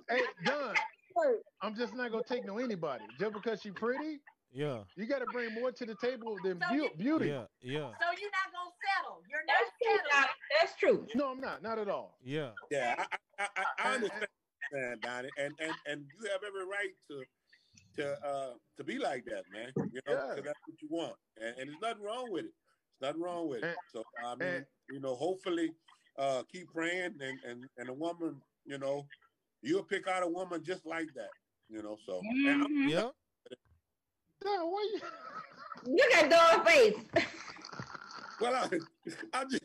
Hey, 0.09 0.23
Don. 0.43 0.75
I'm 1.61 1.75
just 1.75 1.93
not 1.95 2.11
gonna 2.11 2.23
take 2.23 2.45
no 2.45 2.57
anybody. 2.59 3.05
Just 3.19 3.33
because 3.33 3.61
she 3.61 3.71
pretty, 3.71 4.19
Yeah, 4.51 4.83
you 4.95 5.05
gotta 5.05 5.25
bring 5.25 5.53
more 5.53 5.71
to 5.71 5.85
the 5.85 5.95
table 5.95 6.37
than 6.43 6.59
So 6.61 6.67
beau- 6.69 6.73
you- 6.75 6.89
beauty. 6.97 7.27
yeah, 7.27 7.45
yeah, 7.61 7.91
So 7.99 8.05
you're 8.19 8.31
not 8.31 8.51
gonna 8.53 8.71
settle. 8.85 9.21
You're 9.29 9.45
not 9.45 9.55
That's 9.59 9.71
true. 9.81 9.89
settling. 9.91 10.11
Donna. 10.11 10.27
That's 10.59 10.75
true. 10.77 11.07
No, 11.15 11.31
I'm 11.31 11.41
not. 11.41 11.61
Not 11.61 11.79
at 11.79 11.89
all. 11.89 12.17
yeah. 12.23 12.51
Yeah, 12.71 12.95
I, 12.97 13.43
I, 13.43 13.47
I, 13.57 13.63
I 13.89 13.95
understand, 13.95 14.27
that, 14.71 15.01
Donnie, 15.01 15.29
and 15.37 15.53
and 15.59 15.73
and 15.85 16.05
you 16.19 16.29
have 16.31 16.41
every 16.47 16.65
right 16.65 16.93
to 17.09 17.23
to 17.97 18.25
uh 18.25 18.53
to 18.77 18.83
be 18.83 18.97
like 18.97 19.25
that, 19.25 19.43
man. 19.51 19.71
You 19.91 20.01
know, 20.07 20.13
Yeah. 20.13 20.35
'cause 20.35 20.43
that's 20.45 20.59
what 20.65 20.81
you 20.81 20.87
want, 20.89 21.15
and, 21.37 21.55
and 21.57 21.69
there's 21.69 21.81
nothing 21.81 22.03
wrong 22.03 22.31
with 22.31 22.45
it. 22.45 22.53
There's 22.99 23.09
nothing 23.11 23.21
wrong 23.21 23.47
with 23.49 23.63
it. 23.63 23.75
So 23.91 24.03
I 24.25 24.35
mean, 24.35 24.47
and- 24.49 24.65
you 24.89 24.99
know, 25.01 25.15
hopefully, 25.15 25.73
uh, 26.17 26.43
keep 26.51 26.71
praying, 26.73 27.15
and 27.21 27.39
and 27.45 27.65
and 27.77 27.89
a 27.89 27.93
woman, 27.93 28.41
you 28.65 28.77
know, 28.77 29.05
you'll 29.61 29.83
pick 29.83 30.07
out 30.07 30.23
a 30.23 30.27
woman 30.27 30.63
just 30.63 30.85
like 30.85 31.13
that. 31.15 31.29
You 31.69 31.81
know, 31.83 31.97
so 32.05 32.21
and 32.21 32.47
I'm- 32.47 32.71
Mhm. 32.73 32.89
Yeah. 32.89 33.09
Don, 34.43 34.71
why 34.71 34.89
you? 34.93 34.99
Look 35.85 36.13
at 36.13 36.29
Dawn's 36.29 36.69
face. 36.69 36.95
well, 38.41 38.55
I, 38.55 38.79
I'm 39.33 39.49
just 39.49 39.63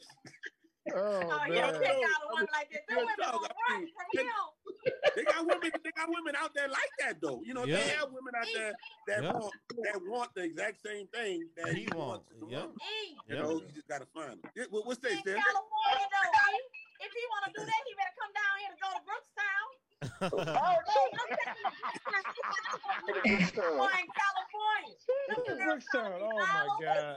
Oh 0.94 0.98
Oh, 1.32 1.40
you 1.46 1.54
man. 1.54 1.72
don't 1.72 2.04
out 2.04 2.20
a 2.20 2.28
woman 2.28 2.48
like 2.52 2.68
that. 2.72 2.82
Them 2.88 2.98
women 2.98 3.16
talk, 3.16 3.40
I 3.48 3.76
mean, 3.78 3.88
from 3.96 4.06
they 5.16 5.24
got 5.24 5.46
women 5.46 5.70
they 5.84 5.90
got 5.96 6.08
women 6.08 6.34
out 6.36 6.52
there 6.54 6.68
like 6.68 6.92
that 7.00 7.20
though. 7.20 7.40
You 7.44 7.54
know, 7.54 7.64
they 7.66 7.88
have 7.96 8.08
women 8.12 8.32
out 8.36 8.48
there 8.52 8.72
that 9.08 9.22
Yeah. 9.22 9.32
want 9.32 9.54
that 9.84 9.98
want 10.04 10.34
the 10.34 10.42
exact 10.44 10.82
same 10.84 11.06
thing 11.08 11.48
that 11.56 11.72
He 11.74 11.84
he 11.84 11.88
wants. 11.96 12.28
want, 12.32 12.44
as 12.44 12.52
yeah. 12.52 12.66
E, 12.68 13.16
You 13.28 13.36
Yeah. 13.36 13.42
know, 13.42 13.60
you 13.60 13.72
just 13.74 13.88
gotta 13.88 14.06
find 14.12 14.36
them. 14.40 14.66
What, 14.70 14.86
what's 14.86 15.00
they 15.00 15.12
in 15.12 15.22
say? 15.24 15.36
California 15.36 16.06
though. 16.12 16.58
If 17.00 17.10
he 17.12 17.22
wanna 17.32 17.52
do 17.56 17.62
that, 17.64 17.80
he 17.86 17.92
better 17.96 18.14
come 18.20 18.32
down 18.36 18.52
here 18.60 18.72
to 18.72 18.78
go 18.80 18.88
to 18.92 19.02
Brookstown. 19.04 19.66
Or 20.02 20.34
in 23.22 23.38
California. 24.18 24.98
Look 25.28 25.46
at 25.48 25.58
Brookstown. 25.62 26.18
Oh 26.20 26.36
my 26.36 26.66
God. 26.82 27.16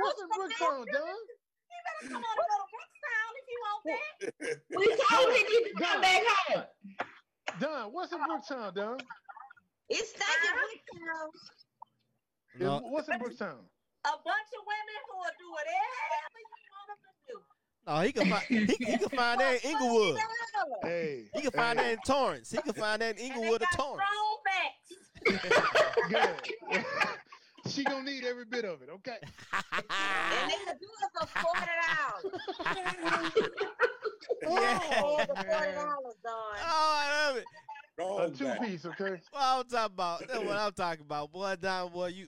What's 0.00 0.20
in 0.20 0.28
Brookstown, 0.28 0.84
Don? 0.92 1.16
He 1.66 1.76
better 1.86 2.02
come 2.12 2.22
on 2.22 2.36
and 2.36 2.44
go 2.44 2.56
to 2.60 2.68
Brookstown 2.76 3.30
if 3.40 3.44
he 3.48 3.56
want 3.64 3.80
that. 3.88 4.04
We 4.76 4.86
told 5.00 5.28
him 5.32 5.36
he 5.36 5.42
need 5.48 5.64
to 5.64 5.76
come 5.82 6.00
back 6.00 6.22
home. 6.26 6.64
Don, 7.60 7.92
what's 7.92 8.12
in 8.12 8.20
Brooktown, 8.20 8.74
Don? 8.74 8.98
It's 9.88 10.10
stinking 10.10 10.56
Brooktown. 10.56 11.28
No, 12.58 12.80
What's 12.88 13.08
in 13.08 13.18
Brooktown? 13.20 13.64
A 14.04 14.14
bunch 14.22 14.50
of 14.54 14.62
women 14.64 14.98
who 15.08 15.14
will 15.18 15.36
do 15.40 15.48
whatever 15.50 16.38
you 16.38 16.56
want 16.72 16.88
them 16.88 17.00
to 17.00 17.12
do. 17.26 17.36
No, 17.86 18.00
he 18.00 18.12
can 18.12 18.28
find 18.28 18.44
he, 18.48 18.64
he 18.66 18.98
can 18.98 19.08
find 19.10 19.40
that 19.40 19.64
in 19.64 19.70
Inglewood. 19.70 20.18
Hey. 20.82 21.24
He 21.34 21.42
can 21.42 21.50
find 21.50 21.78
hey, 21.78 21.84
that 21.86 21.92
in 21.92 21.98
Torrance. 22.06 22.50
He 22.50 22.58
can 22.58 22.72
find 22.72 23.02
that 23.02 23.18
in 23.18 23.24
And 23.24 23.34
Inglewood 23.34 23.62
or 23.62 23.66
Torrance. 23.76 24.02
Good. 26.08 26.30
she 27.68 27.84
gonna 27.84 28.04
need 28.04 28.24
every 28.24 28.44
bit 28.44 28.64
of 28.64 28.82
it, 28.82 28.88
okay? 28.90 29.16
And 29.72 30.50
they 30.50 30.56
could 30.66 30.78
do 30.80 30.86
it 30.86 31.10
for 31.18 31.26
forty 31.26 31.66
dollars. 31.86 33.50
Yeah. 34.42 34.80
Oh, 35.02 35.16
for 35.18 35.34
forty 35.34 35.72
dollars, 35.72 36.16
Don. 36.22 36.56
Oh, 36.58 36.96
I 36.98 37.26
love 37.28 37.36
it. 37.36 37.44
Oh, 37.98 38.14
What's 38.16 38.38
Two 38.38 38.44
that? 38.44 38.60
piece, 38.62 38.84
okay? 38.84 39.20
Well, 39.32 39.60
I'm 39.60 39.68
talking 39.68 39.94
about. 39.94 40.20
That's 40.20 40.38
what 40.38 40.56
I'm 40.56 40.72
talking 40.72 41.04
about. 41.04 41.32
Boy, 41.32 41.56
Don, 41.60 41.90
boy, 41.90 42.08
you, 42.08 42.26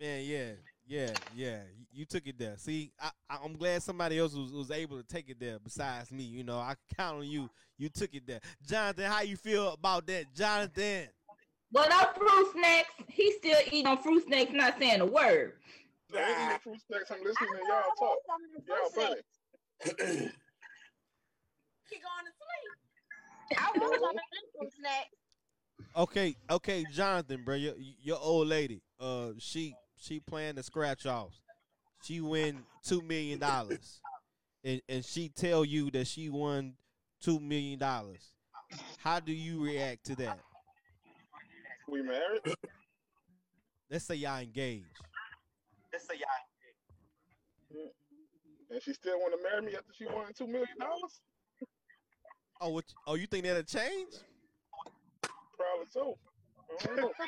man, 0.00 0.24
yeah, 0.24 0.52
yeah, 0.90 1.12
yeah. 1.36 1.58
You, 1.78 1.86
you 1.92 2.04
took 2.04 2.26
it 2.26 2.36
there. 2.36 2.56
See, 2.58 2.90
I, 3.00 3.10
I, 3.28 3.38
I'm 3.44 3.54
glad 3.54 3.80
somebody 3.80 4.18
else 4.18 4.34
was, 4.34 4.50
was 4.50 4.72
able 4.72 5.00
to 5.00 5.06
take 5.06 5.28
it 5.28 5.38
there 5.38 5.60
besides 5.60 6.10
me. 6.10 6.24
You 6.24 6.42
know, 6.42 6.58
I 6.58 6.74
count 6.96 7.18
on 7.18 7.28
you. 7.28 7.48
You 7.78 7.88
took 7.88 8.12
it 8.12 8.26
there, 8.26 8.40
Johnathan. 8.68 9.04
How 9.04 9.22
you 9.22 9.36
feel 9.36 9.72
about 9.72 10.08
that, 10.08 10.24
Johnathan? 10.36 11.06
Well, 11.72 11.88
no 11.88 12.00
fruit 12.18 12.52
snacks. 12.54 12.90
He's 13.06 13.36
still 13.36 13.58
eating 13.68 13.86
on 13.86 13.98
fruit 13.98 14.24
snacks, 14.26 14.50
not 14.52 14.80
saying 14.80 15.00
a 15.00 15.06
word. 15.06 15.52
I 16.12 16.18
ain't 16.18 16.38
eating 16.38 16.58
fruit 16.64 16.80
snacks. 16.88 17.10
I'm 17.12 17.18
listening 17.18 17.50
to 17.52 17.60
y'all 17.68 17.82
talk. 17.96 18.18
Y'all 18.66 18.90
funny. 18.90 20.28
He 21.90 21.96
going 21.96 22.24
to 22.24 22.32
sleep. 22.38 23.58
I 23.58 23.78
want 23.80 24.00
some 24.00 24.60
fruit 24.60 24.72
snacks. 24.78 25.08
Okay, 25.96 26.36
okay, 26.48 26.84
Johnathan, 26.94 27.44
bro, 27.44 27.56
your, 27.56 27.74
your 28.00 28.18
old 28.20 28.46
lady, 28.46 28.80
uh, 29.00 29.30
she 29.38 29.74
she 30.00 30.18
playing 30.18 30.56
the 30.56 30.62
scratch 30.62 31.06
offs. 31.06 31.40
She 32.02 32.20
win 32.20 32.64
two 32.82 33.02
million 33.02 33.38
dollars, 33.38 34.00
and 34.64 34.80
and 34.88 35.04
she 35.04 35.28
tell 35.28 35.64
you 35.64 35.90
that 35.90 36.06
she 36.06 36.30
won 36.30 36.74
two 37.20 37.38
million 37.38 37.78
dollars. 37.78 38.32
How 38.98 39.20
do 39.20 39.32
you 39.32 39.62
react 39.62 40.06
to 40.06 40.16
that? 40.16 40.40
We 41.88 42.02
married? 42.02 42.40
Let's 43.90 44.04
say 44.04 44.14
y'all 44.14 44.40
engaged. 44.40 44.86
Let's 45.92 46.06
say 46.06 46.14
y'all. 46.14 47.88
And 48.70 48.80
she 48.82 48.92
still 48.94 49.18
want 49.18 49.34
to 49.34 49.42
marry 49.42 49.66
me 49.66 49.76
after 49.76 49.92
she 49.92 50.06
won 50.06 50.32
two 50.32 50.46
million 50.46 50.78
dollars? 50.78 51.20
Oh, 52.60 52.70
what? 52.70 52.84
Oh, 53.06 53.14
you 53.14 53.26
think 53.26 53.44
that'll 53.44 53.62
change? 53.64 54.14
Probably 55.22 55.86
so. 55.90 56.16
I. 56.78 57.00
Oh. 57.00 57.12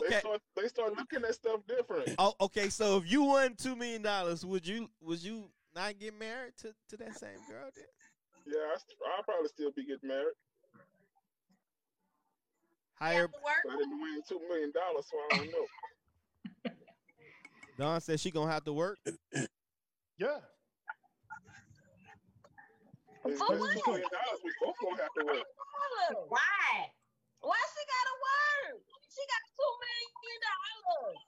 They 0.00 0.06
Okay. 0.06 0.20
start 0.20 0.40
they 0.54 0.68
start 0.68 0.96
looking 0.96 1.24
at 1.24 1.34
stuff 1.34 1.60
different. 1.66 2.14
Oh, 2.18 2.32
okay. 2.40 2.68
So 2.68 2.98
if 2.98 3.10
you 3.10 3.24
won 3.24 3.56
two 3.56 3.74
million 3.74 4.00
dollars, 4.02 4.46
would 4.46 4.64
you 4.64 4.88
would 5.00 5.20
you 5.22 5.50
not 5.74 5.98
get 5.98 6.16
married 6.16 6.52
to, 6.58 6.72
to 6.90 6.96
that 6.98 7.18
same 7.18 7.38
girl? 7.48 7.68
Then? 7.74 7.84
Yeah, 8.46 8.58
I, 8.58 8.76
I'll 9.16 9.24
probably 9.24 9.48
still 9.48 9.72
be 9.74 9.84
getting 9.84 10.08
married. 10.08 10.34
Hire. 12.94 13.28
But 13.28 13.72
I 13.72 13.76
didn't 13.76 14.00
win 14.00 14.22
two 14.28 14.40
million 14.48 14.72
dollars, 14.72 15.06
so 15.10 15.16
I 15.18 15.36
don't 15.36 15.50
know. 16.64 16.70
Don 17.78 18.00
says 18.00 18.20
she 18.20 18.30
gonna 18.30 18.52
have 18.52 18.64
to 18.64 18.72
work. 18.72 18.98
Yeah. 20.20 20.38
It's 23.24 23.38
For 23.38 23.46
what? 23.46 23.58
million 23.60 23.78
dollars. 23.84 24.40
We 24.42 24.50
both 24.60 24.74
gonna 24.82 25.02
have 25.02 25.14
to 25.18 25.24
work. 25.26 25.44
Why? 26.28 26.90
Why 27.40 27.56
she 27.74 27.82
gotta 27.86 28.14
work? 28.26 28.82
She 29.08 29.22
got 29.26 29.42
two 29.56 29.72
million 29.84 30.40
dollars. 30.48 31.18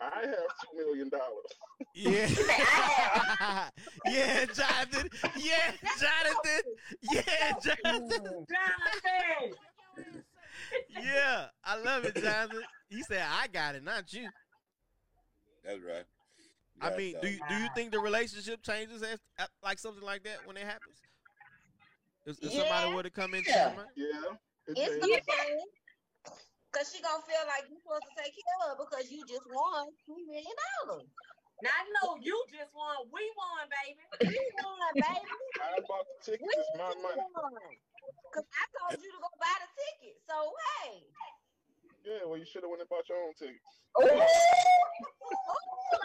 I 0.00 0.20
have 0.26 0.50
two 0.60 0.72
million 0.76 1.08
dollars. 1.08 1.50
Yeah. 1.94 2.28
yeah, 4.06 4.44
Johnathan. 4.46 5.08
Yeah, 5.36 5.72
Johnathan. 5.98 6.62
Yeah, 7.12 7.52
Johnathan. 7.64 8.46
Johnathan. 8.46 9.54
Yeah, 10.88 11.46
I 11.64 11.76
love 11.78 12.04
it, 12.04 12.14
Johnathan. 12.14 12.62
He 12.88 13.02
said, 13.02 13.24
"I 13.28 13.46
got 13.48 13.74
it, 13.74 13.82
not 13.82 14.12
you." 14.12 14.28
That's 15.64 15.80
right. 15.80 16.04
I 16.80 16.96
mean, 16.96 17.14
do 17.22 17.28
you, 17.28 17.38
do 17.48 17.54
you 17.54 17.68
think 17.76 17.92
the 17.92 18.00
relationship 18.00 18.62
changes 18.62 19.02
as, 19.02 19.18
uh, 19.38 19.46
like 19.62 19.78
something 19.78 20.02
like 20.04 20.24
that 20.24 20.38
when 20.44 20.56
it 20.56 20.64
happens? 20.64 20.96
If, 22.26 22.38
if 22.42 22.52
somebody 22.52 22.94
were 22.94 23.02
to 23.02 23.10
come 23.10 23.34
into 23.34 23.50
Yeah. 23.50 23.72
Yeah. 23.96 24.36
It's 24.68 24.96
gonna 24.98 25.20
change. 25.20 25.72
Cause 26.72 26.88
she 26.88 27.02
gonna 27.04 27.20
feel 27.28 27.44
like 27.52 27.68
you're 27.68 27.82
supposed 27.84 28.08
to 28.08 28.14
take 28.16 28.32
care 28.32 28.58
of 28.64 28.80
her 28.80 28.86
because 28.88 29.12
you 29.12 29.20
just 29.28 29.44
won 29.52 29.92
two 30.08 30.16
million 30.24 30.56
dollars. 30.80 31.04
Now 31.60 31.68
I 31.68 31.84
know 32.00 32.16
you 32.16 32.32
just 32.48 32.72
won. 32.72 33.04
We 33.12 33.20
won, 33.36 33.68
baby. 33.68 34.00
We 34.24 34.40
won, 34.64 34.92
baby. 34.96 35.28
I 35.60 35.78
bought 35.84 36.08
the 36.08 36.16
tickets. 36.32 36.48
We 36.48 36.54
It's 36.56 36.72
my 36.80 36.96
money. 36.96 37.20
won. 37.36 37.52
Cause 38.32 38.48
I 38.56 38.64
told 38.72 38.96
you 39.04 39.12
to 39.12 39.20
go 39.20 39.28
buy 39.36 39.52
the 39.60 39.68
ticket. 39.76 40.16
So 40.24 40.34
hey. 40.56 41.04
Yeah, 42.08 42.24
well, 42.26 42.40
you 42.40 42.48
should 42.48 42.64
have 42.64 42.70
went 42.72 42.80
and 42.80 42.88
bought 42.88 43.04
your 43.12 43.20
own 43.20 43.36
tickets. 43.36 43.60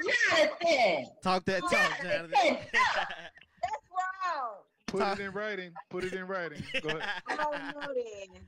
Johnathan. 0.04 1.08
Talk 1.24 1.46
that 1.46 1.62
talk, 1.64 1.72
Johnathan. 2.04 2.60
That's 2.76 3.88
wrong. 3.88 4.67
Put 4.88 5.04
it 5.04 5.20
in 5.20 5.32
writing. 5.36 5.72
Put 5.92 6.08
it 6.08 6.16
in 6.16 6.26
writing. 6.32 6.64
Go 6.82 6.96
ahead. 6.96 7.04
I 7.28 7.36
don't 7.36 7.60
know 7.76 7.92
then. 7.92 8.40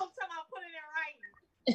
I'm 0.00 0.08
talking 0.08 0.24
about 0.24 0.48
putting 0.48 0.72
it 0.72 0.80
in 0.80 0.88
writing. 0.88 1.32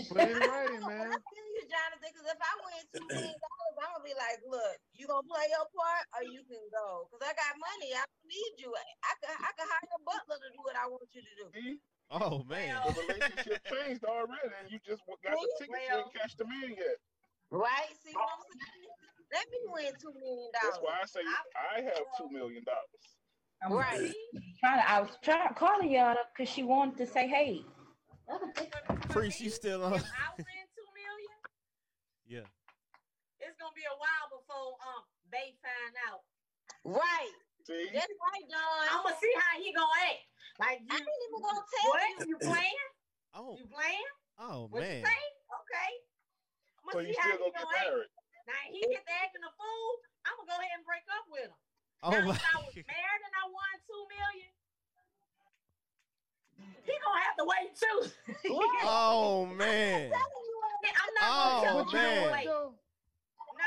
Put 0.09 0.17
it 0.25 0.33
in 0.33 0.41
writing, 0.41 0.83
man. 0.89 1.05
I 1.05 1.13
man. 1.13 1.21
feel 1.21 1.49
you, 1.53 1.63
Johnathan, 1.69 2.01
because 2.01 2.25
if 2.25 2.39
I 2.41 2.53
win 2.65 2.81
two 2.97 3.05
million 3.13 3.37
dollars, 3.37 3.75
I'm 3.77 3.93
gonna 3.93 4.09
be 4.09 4.17
like, 4.17 4.41
look, 4.49 4.77
you 4.97 5.05
gonna 5.05 5.21
play 5.21 5.45
your 5.53 5.69
part 5.69 6.05
or 6.17 6.25
you 6.25 6.41
can 6.49 6.65
go. 6.73 7.05
Because 7.07 7.29
I 7.29 7.33
got 7.37 7.61
money. 7.61 7.93
I 7.93 8.09
don't 8.09 8.25
need 8.25 8.53
you. 8.57 8.73
I 8.73 9.13
could 9.21 9.37
I 9.37 9.51
could 9.53 9.69
hire 9.69 9.85
a 9.85 10.01
butler 10.01 10.37
to 10.41 10.49
do 10.49 10.61
what 10.65 10.75
I 10.81 10.85
want 10.89 11.07
you 11.13 11.21
to 11.21 11.33
do. 11.37 11.45
Oh 12.09 12.41
man. 12.49 12.73
The 12.89 12.97
relationship 13.05 13.61
changed 13.69 14.01
already, 14.01 14.49
and 14.57 14.65
you 14.73 14.81
just 14.81 15.05
got 15.05 15.37
the 15.37 15.45
tickets. 15.61 15.77
You 15.77 15.93
didn't 15.93 16.13
catch 16.17 16.33
the 16.41 16.49
man 16.49 16.73
yet. 16.73 16.97
Right? 17.53 17.93
See 18.01 18.17
what 18.17 18.33
I'm 18.33 18.43
saying? 18.49 18.91
Let 19.29 19.45
me 19.53 19.59
win 19.69 19.91
two 20.01 20.15
million 20.17 20.49
That's 20.57 20.79
why 20.81 21.03
I 21.03 21.05
say 21.05 21.21
I 21.53 21.85
have 21.85 22.07
two 22.17 22.33
million 22.33 22.65
dollars. 22.65 23.16
Right. 23.65 24.13
Trying 24.61 24.79
to, 24.79 24.85
I 24.89 25.01
was 25.01 25.09
trying 25.23 25.53
calling 25.55 25.91
y'all 25.91 26.15
because 26.33 26.51
she 26.51 26.63
wanted 26.63 26.97
to 26.97 27.07
say 27.07 27.27
hey. 27.27 27.65
Priest, 29.09 29.41
you 29.41 29.49
still 29.49 29.83
on? 29.83 29.93
I 29.93 30.27
win 30.37 30.65
two 30.75 30.87
million, 30.93 31.37
Yeah. 32.27 32.47
it's 33.39 33.55
gonna 33.57 33.73
be 33.73 33.87
a 33.87 33.97
while 33.97 34.27
before 34.29 34.75
um 34.83 35.01
they 35.31 35.55
find 35.63 35.95
out. 36.11 36.21
Right. 36.83 37.35
See? 37.65 37.87
That's 37.91 38.07
right, 38.07 38.45
Don. 38.47 38.83
I'm 38.91 39.03
gonna 39.03 39.15
see 39.19 39.33
how 39.35 39.53
he 39.59 39.71
gonna 39.73 39.99
act. 40.11 40.23
Like 40.59 40.79
you, 40.83 40.91
I 40.91 40.99
ain't 40.99 41.23
even 41.27 41.39
gonna 41.39 41.65
tell 41.67 41.89
what? 41.91 42.03
you. 42.19 42.25
You 42.27 42.37
playing? 42.39 42.89
Oh. 43.37 43.53
You 43.53 43.69
playing? 43.69 44.09
Oh 44.41 44.65
What 44.71 44.81
man. 44.81 44.97
you 44.97 45.05
say? 45.05 45.21
Okay. 45.53 45.91
I'm 46.81 46.89
gonna 46.89 47.05
you 47.05 47.13
see 47.13 47.21
how 47.21 47.37
still 47.37 47.45
he 47.45 47.53
gonna 47.53 47.69
gonna 47.69 47.77
get 47.77 47.85
act. 47.85 48.49
Now 48.49 48.61
he 48.71 48.79
get 48.81 49.03
to 49.05 49.13
acting 49.13 49.45
a 49.45 49.51
fool. 49.53 49.89
I'm 50.25 50.33
gonna 50.41 50.49
go 50.49 50.57
ahead 50.57 50.73
and 50.73 50.81
break 50.89 51.05
up 51.13 51.27
with 51.29 51.45
him. 51.53 51.53
Oh 52.07 52.11
now, 52.11 52.23
my. 52.23 52.31
if 52.31 52.39
I 52.39 52.59
was 52.63 52.75
married 52.87 53.23
and 53.27 53.35
I 53.35 53.43
won 53.51 53.75
two 53.83 54.03
million, 54.07 54.51
he 56.87 56.93
gonna 57.03 57.19
have 57.19 57.35
to 57.35 57.43
wait 57.43 57.75
too. 57.75 57.99
Oh 58.87 59.45
man. 59.45 60.11
I'm 60.87 61.13
not 61.19 61.27
Oh, 61.27 61.35
gonna 61.35 61.67
tell 61.67 61.75
But 61.83 61.91
you 61.91 61.99
him 61.99 62.03
know 62.07 62.15
to 62.15 62.31
wait. 62.31 62.45
though? 62.47 62.71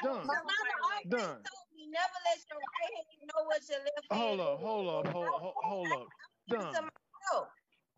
Done. 0.00 0.02
gonna 0.02 0.24
tell 0.24 0.40
him 0.40 0.48
Mama 0.48 0.72
always 0.88 1.06
Done. 1.12 1.36
told 1.44 1.66
me 1.76 1.84
never 1.92 2.18
let 2.24 2.40
your 2.48 2.60
right 2.64 2.92
hand 2.96 3.28
know 3.28 3.44
what 3.44 3.60
your 3.68 3.78
left 3.78 4.08
hand 4.08 4.20
Hold 4.24 4.40
up, 4.40 4.60
hold 4.60 4.88
up, 4.88 5.12
hold 5.12 5.28
hold, 5.36 5.54
hold 5.62 5.92
up. 5.92 6.08
Done. 6.48 6.88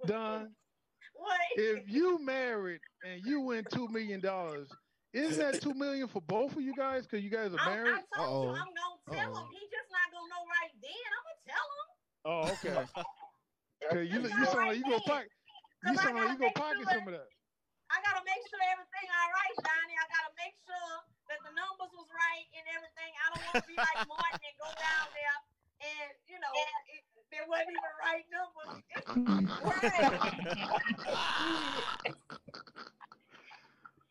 Done. 0.06 0.54
What? 1.14 1.38
If 1.56 1.88
you 1.88 2.18
married 2.24 2.80
and 3.04 3.20
you 3.24 3.42
win 3.42 3.64
two 3.70 3.86
million 3.88 4.20
dollars, 4.20 4.68
isn't 5.12 5.38
that 5.38 5.60
two 5.64 5.74
million 5.74 6.08
for 6.08 6.20
both 6.22 6.56
of 6.56 6.62
you 6.62 6.74
guys? 6.74 7.06
Because 7.06 7.22
you 7.24 7.30
guys 7.30 7.52
are 7.52 7.60
I, 7.60 7.70
I 7.70 7.74
married. 7.76 8.00
told 8.16 8.48
Uh-oh. 8.48 8.60
I'm 8.60 8.72
gonna 8.72 8.98
tell 9.12 9.30
Uh-oh. 9.36 9.44
him. 9.44 9.52
He 9.52 9.60
just 9.68 9.88
not 9.92 10.08
gonna 10.12 10.28
know 10.32 10.42
right 10.48 10.72
then. 10.80 11.08
I'm 11.12 11.24
gonna 11.28 11.44
tell 11.52 11.66
him. 11.76 11.86
Oh, 12.24 12.44
okay. 12.54 12.80
Cause 13.90 14.06
you 14.06 14.22
That's 14.22 14.30
you 14.32 14.40
not 14.40 14.48
sound 14.54 14.58
right 14.62 14.68
like 14.72 14.78
you 14.78 14.86
gonna 14.86 15.02
pocket. 15.10 15.30
You 15.82 15.90
'Cause 15.90 15.98
I 15.98 16.02
sound 16.06 16.14
like 16.16 16.22
gotta 16.22 16.32
you 16.32 16.38
gonna 16.38 16.54
pocket 16.54 16.84
sure- 16.86 16.94
some 17.02 17.06
of 17.10 17.14
that. 17.18 17.28
I 17.92 18.00
gotta 18.00 18.24
make 18.24 18.40
sure 18.48 18.62
everything 18.72 19.04
all 19.10 19.30
right, 19.36 19.56
Donnie. 19.68 19.98
I 20.00 20.06
gotta 20.08 20.32
make 20.40 20.54
sure 20.64 20.94
that 21.28 21.38
the 21.44 21.52
numbers 21.52 21.92
was 21.92 22.08
right 22.08 22.46
and 22.56 22.64
everything. 22.72 23.12
I 23.20 23.24
don't 23.36 23.42
want 23.52 23.56
to 23.60 23.68
be 23.68 23.76
like 23.76 24.00
Martin 24.08 24.40
and 24.40 24.56
go 24.56 24.70
down 24.80 25.06
there 25.12 25.36
and 25.92 26.08
you 26.24 26.38
know 26.40 26.52
it, 26.56 27.04
there 27.28 27.44
wasn't 27.50 27.68
even 27.76 27.92
right 28.00 28.24
numbers. 28.32 28.80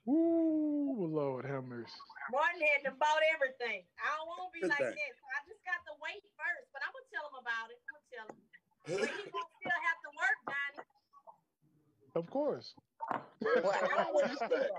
Ooh, 0.09 1.05
Lord 1.13 1.45
have 1.45 1.65
mercy. 1.69 1.93
Martin 2.33 2.61
had 2.73 2.89
to 2.89 2.93
bought 2.97 3.21
everything. 3.37 3.85
I 4.01 4.07
don't 4.17 4.25
want 4.25 4.49
to 4.49 4.53
be 4.55 4.65
like 4.65 4.81
thing. 4.81 4.97
this. 4.97 5.15
I 5.29 5.45
just 5.45 5.61
got 5.61 5.77
to 5.85 5.93
wait 6.01 6.25
first, 6.33 6.67
but 6.73 6.81
I'm 6.81 6.89
gonna 6.89 7.11
tell 7.13 7.25
him 7.29 7.37
about 7.37 7.69
it. 7.69 7.77
I'm 7.85 7.93
gonna 7.93 8.09
tell 8.09 8.27
him. 8.33 8.39
But 8.81 9.09
he 9.13 9.23
gonna 9.29 9.53
still 9.61 9.81
have 9.85 9.99
to 10.01 10.11
work, 10.17 10.37
Donnie. 10.49 10.89
Of 12.17 12.25
course. 12.33 12.73
I 13.13 14.09
What 14.09 14.25
is 14.31 14.41
that? 14.41 14.73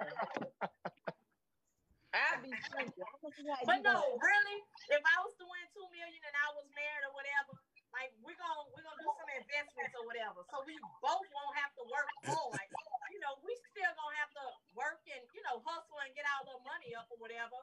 I'll 2.12 2.42
be 2.44 2.52
thinking. 2.52 3.04
I'm 3.06 3.18
gonna 3.22 3.32
see 3.32 3.46
how 3.46 3.62
But 3.64 3.80
no, 3.86 3.96
really, 4.20 4.58
if 4.90 5.00
I 5.06 5.16
was 5.24 5.32
to 5.38 5.46
win 5.48 5.64
two 5.72 5.86
million 5.96 6.20
and 6.20 6.36
I 6.36 6.48
was 6.52 6.66
married 6.76 7.04
or 7.08 7.14
whatever, 7.16 7.56
like 7.92 8.10
we're 8.24 8.36
gonna 8.40 8.64
we're 8.72 8.84
gonna 8.84 9.00
do 9.04 9.10
some 9.20 9.30
investments 9.36 9.92
or 9.96 10.04
whatever. 10.08 10.40
So 10.48 10.64
we 10.64 10.74
both 11.04 11.24
won't 11.32 11.54
have 11.60 11.72
to 11.78 11.84
work 11.88 12.08
hard. 12.26 12.68
You 13.12 13.20
know, 13.20 13.36
we 13.44 13.52
still 13.68 13.92
gonna 13.92 14.16
have 14.24 14.32
to 14.40 14.46
work 14.72 15.04
and 15.04 15.20
you 15.36 15.44
know 15.44 15.60
hustle 15.68 16.00
and 16.00 16.16
get 16.16 16.24
our 16.24 16.48
little 16.48 16.64
money 16.64 16.96
up 16.96 17.04
or 17.12 17.20
whatever. 17.20 17.60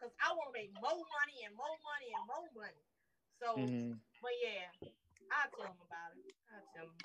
Cause 0.00 0.08
I 0.24 0.32
want 0.32 0.48
to 0.48 0.54
make 0.56 0.72
more 0.80 0.96
money 1.04 1.44
and 1.44 1.52
more 1.52 1.76
money 1.84 2.16
and 2.16 2.24
more 2.24 2.48
money. 2.56 2.80
So, 3.36 3.46
Mhm. 3.60 4.00
but 4.24 4.32
yeah, 4.40 4.72
I'll 5.36 5.52
tell 5.52 5.68
him 5.68 5.80
about 5.84 6.16
it. 6.16 6.32
I'll 6.48 6.64
tell 6.72 6.88
him. 6.88 6.96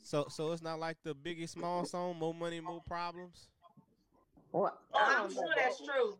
So 0.00 0.18
so 0.32 0.52
it's 0.56 0.64
not 0.64 0.80
like 0.80 0.96
the 1.04 1.12
Biggie 1.14 1.48
Small 1.48 1.84
song, 1.84 2.16
more 2.16 2.32
money, 2.32 2.60
more 2.64 2.80
problems. 2.80 3.52
What? 4.50 4.80
I'm 4.96 5.28
sure 5.30 5.52
that's 5.54 5.84
true. 5.84 6.16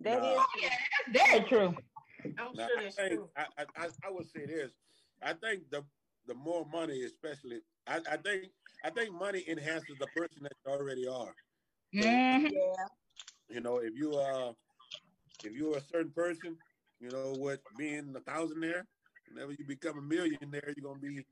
That 0.00 0.20
Nah. 0.20 0.44
is 0.44 0.46
Yeah, 0.60 0.76
that's 1.12 1.30
very 1.32 1.44
true. 1.48 1.76
I'm 2.36 2.52
Now, 2.52 2.66
sure 2.68 2.82
that's 2.82 2.96
think 2.96 3.12
true. 3.16 3.30
I, 3.36 3.46
I, 3.56 3.64
I, 3.76 3.88
I 4.04 4.10
would 4.10 4.28
say 4.28 4.44
this. 4.44 4.72
I 5.22 5.34
think 5.34 5.70
the 5.70 5.84
the 6.26 6.34
more 6.34 6.64
money, 6.66 7.02
especially, 7.04 7.62
I, 7.86 8.00
I 8.10 8.16
think 8.18 8.52
I 8.84 8.90
think 8.90 9.12
money 9.12 9.44
enhances 9.48 9.96
the 9.98 10.08
person 10.08 10.42
that 10.44 10.52
you 10.64 10.72
already 10.72 11.06
are. 11.06 11.34
Mhm. 11.94 12.50
yeah. 12.50 12.86
You 13.48 13.60
know, 13.60 13.78
if 13.78 13.94
you 13.96 14.16
uh 14.16 14.52
if 15.42 15.52
you're 15.52 15.76
a 15.78 15.80
certain 15.80 16.12
person, 16.12 16.58
you 17.00 17.10
know 17.10 17.34
what 17.34 17.60
being 17.76 18.14
a 18.16 18.20
thousandaire, 18.20 18.84
whenever 19.26 19.52
you 19.52 19.64
become 19.64 19.98
a 19.98 20.02
millionaire, 20.02 20.74
you're 20.76 20.84
gonna 20.84 21.00
be 21.00 21.24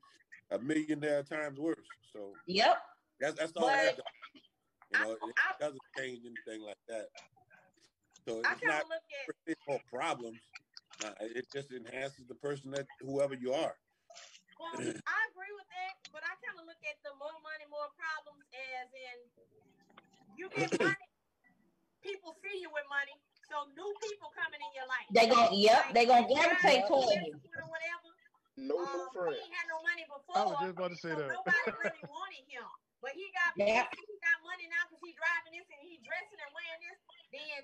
a 0.51 0.59
millionaire 0.59 1.23
times 1.23 1.59
worse. 1.59 1.89
So 2.13 2.39
Yep. 2.47 2.77
that's 3.19 3.35
that's 3.37 3.53
all 3.57 3.65
But 3.67 3.75
that 3.83 3.97
does. 3.97 4.05
You 4.91 4.97
know, 4.99 5.11
it 5.13 5.35
I- 5.37 5.55
doesn't 5.59 5.81
change 5.97 6.25
anything 6.25 6.61
like 6.63 6.77
that. 6.87 7.07
So 8.27 8.39
it's 8.39 8.61
kind 8.61 8.63
not 8.63 8.87
look 8.89 9.03
at 9.21 9.27
per 9.27 9.33
se 9.47 9.55
more 9.67 9.81
problems. 9.91 10.41
Uh, 11.03 11.13
it 11.21 11.45
just 11.51 11.71
enhances 11.71 12.25
the 12.25 12.35
person 12.35 12.71
that 12.71 12.87
whoever 12.99 13.35
you 13.35 13.53
are. 13.53 13.77
Well, 14.57 14.73
I 15.05 15.19
agree 15.29 15.53
with 15.53 15.69
that, 15.69 15.93
but 16.11 16.23
I 16.25 16.33
kind 16.41 16.57
of 16.57 16.65
look 16.65 16.81
at 16.89 16.97
the 17.05 17.13
more 17.15 17.37
money, 17.45 17.65
more 17.69 17.89
problems 17.93 18.41
as 18.49 18.89
in 18.89 19.17
you 20.37 20.49
get 20.49 20.69
money, 20.81 21.07
people 22.01 22.33
see 22.41 22.61
you 22.61 22.69
with 22.73 22.85
money, 22.89 23.13
so 23.49 23.69
new 23.77 23.91
people 24.01 24.29
coming 24.33 24.61
in 24.61 24.71
your 24.73 24.87
life. 24.89 25.05
They 25.13 25.29
gon' 25.29 25.53
yep, 25.53 25.93
they 25.93 26.05
gonna 26.05 26.25
Like, 26.25 26.33
gravitate 26.33 26.81
you 26.81 26.87
toward 26.89 27.13
you. 27.25 27.41
whatever. 27.69 28.09
No 28.57 28.75
Um, 28.75 29.13
new 29.13 29.29
he 29.29 29.37
ain't 29.45 29.53
had 29.53 29.67
no 29.69 29.79
money 29.85 30.05
before, 30.09 30.33
I 30.35 30.45
was 30.45 30.57
just 30.59 30.73
about 30.73 30.89
to 30.89 30.97
say 30.97 31.09
so 31.13 31.15
that. 31.15 31.29
nobody 31.29 31.69
really 31.77 32.03
wanted 32.09 32.43
him. 32.49 32.65
But 33.01 33.13
he 33.13 33.29
got 33.31 33.53
Yeah. 33.55 33.85
he 33.93 34.17
got 34.25 34.41
money 34.41 34.65
now 34.67 34.89
because 34.89 35.01
he 35.05 35.13
driving 35.13 35.53
this 35.53 35.69
and 35.69 35.81
he 35.85 36.01
dressing 36.01 36.41
and 36.41 36.51
wearing 36.57 36.81
this. 36.81 36.97
Then 37.29 37.59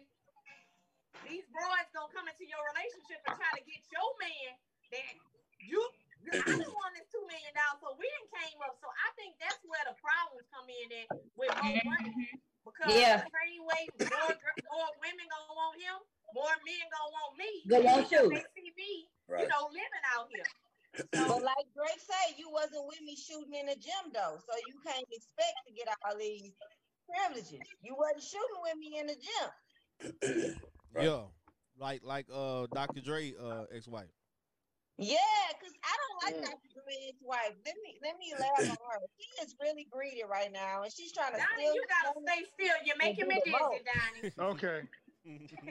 these 1.27 1.47
boys 1.51 1.87
gonna 1.95 2.11
come 2.13 2.27
into 2.27 2.45
your 2.45 2.61
relationship 2.75 3.19
and 3.25 3.33
try 3.35 3.51
to 3.55 3.63
get 3.63 3.81
your 3.91 4.09
man 4.19 4.51
that 4.93 5.13
you 5.59 5.79
I 6.23 6.55
just 6.55 6.71
want 6.71 6.95
this 6.95 7.07
two 7.11 7.19
million 7.27 7.51
dollars, 7.51 7.83
so 7.83 7.99
we 7.99 8.07
didn't 8.07 8.31
came 8.31 8.59
up. 8.63 8.79
So 8.79 8.87
I 8.87 9.09
think 9.19 9.35
that's 9.43 9.59
where 9.67 9.83
the 9.83 9.95
problems 9.99 10.47
come 10.55 10.67
in 10.71 10.87
at 11.03 11.07
with 11.35 11.51
more 11.51 11.83
money. 11.83 12.15
Because 12.63 12.95
Yeah. 12.95 13.27
the 13.27 13.31
same 13.43 13.63
way 13.67 13.91
more, 14.07 14.35
more 14.71 14.91
women 15.03 15.27
gonna 15.27 15.51
want 15.51 15.75
him, 15.83 15.99
more 16.31 16.55
men 16.63 16.85
gonna 16.95 17.11
want 17.11 17.35
me. 17.35 17.51
They 17.67 17.81
want 17.83 18.07
you. 18.07 18.31
They 18.31 18.43
see 18.55 18.71
me, 18.79 19.11
Right. 19.27 19.43
you 19.43 19.47
know, 19.51 19.67
living 19.67 20.05
out 20.15 20.31
here. 20.31 20.47
But 21.11 21.43
like 21.43 21.67
Drake 21.75 21.99
said, 21.99 22.39
you 22.39 22.49
wasn't 22.49 22.87
with 22.87 23.01
me 23.01 23.15
shooting 23.19 23.53
in 23.53 23.67
the 23.67 23.75
gym 23.75 24.11
though, 24.13 24.39
so 24.47 24.55
you 24.63 24.79
can't 24.79 25.05
expect 25.11 25.59
to 25.67 25.73
get 25.73 25.91
all 26.07 26.15
these 26.17 26.55
privileges. 27.09 27.67
You 27.81 27.95
wasn't 27.95 28.23
shooting 28.23 28.61
with 28.63 28.77
me 28.77 28.97
in 28.99 29.07
the 29.07 29.17
gym. 29.19 30.55
Right. 30.93 31.05
Yeah. 31.05 31.23
Like 31.79 32.01
like 32.03 32.27
uh 32.33 32.67
Dr. 32.73 33.01
Dre 33.01 33.33
uh 33.39 33.65
ex-wife. 33.73 34.09
Yeah, 35.01 35.17
cause 35.57 35.73
I 35.81 35.93
don't 35.97 36.17
like 36.21 36.37
Dr. 36.53 36.69
Dre's 36.69 37.17
wife. 37.25 37.57
Let 37.65 37.73
me 37.81 37.97
let 38.05 38.13
me 38.21 38.29
laugh 38.37 38.61
on 38.61 38.77
her. 38.77 39.01
She 39.17 39.25
is 39.41 39.55
really 39.57 39.87
greedy 39.89 40.21
right 40.29 40.53
now, 40.53 40.83
and 40.85 40.93
she's 40.93 41.09
trying 41.11 41.33
to 41.33 41.41
Donnie, 41.41 41.65
steal. 41.65 41.73
you 41.73 41.83
gotta 41.89 42.13
stay 42.13 42.41
still. 42.53 42.77
You're 42.85 43.01
making 43.01 43.25
me 43.25 43.41
do 43.41 43.49
the 43.49 43.57
most. 43.57 43.81
dizzy, 43.81 43.89
Donnie. 43.89 44.29
Okay. 44.53 44.77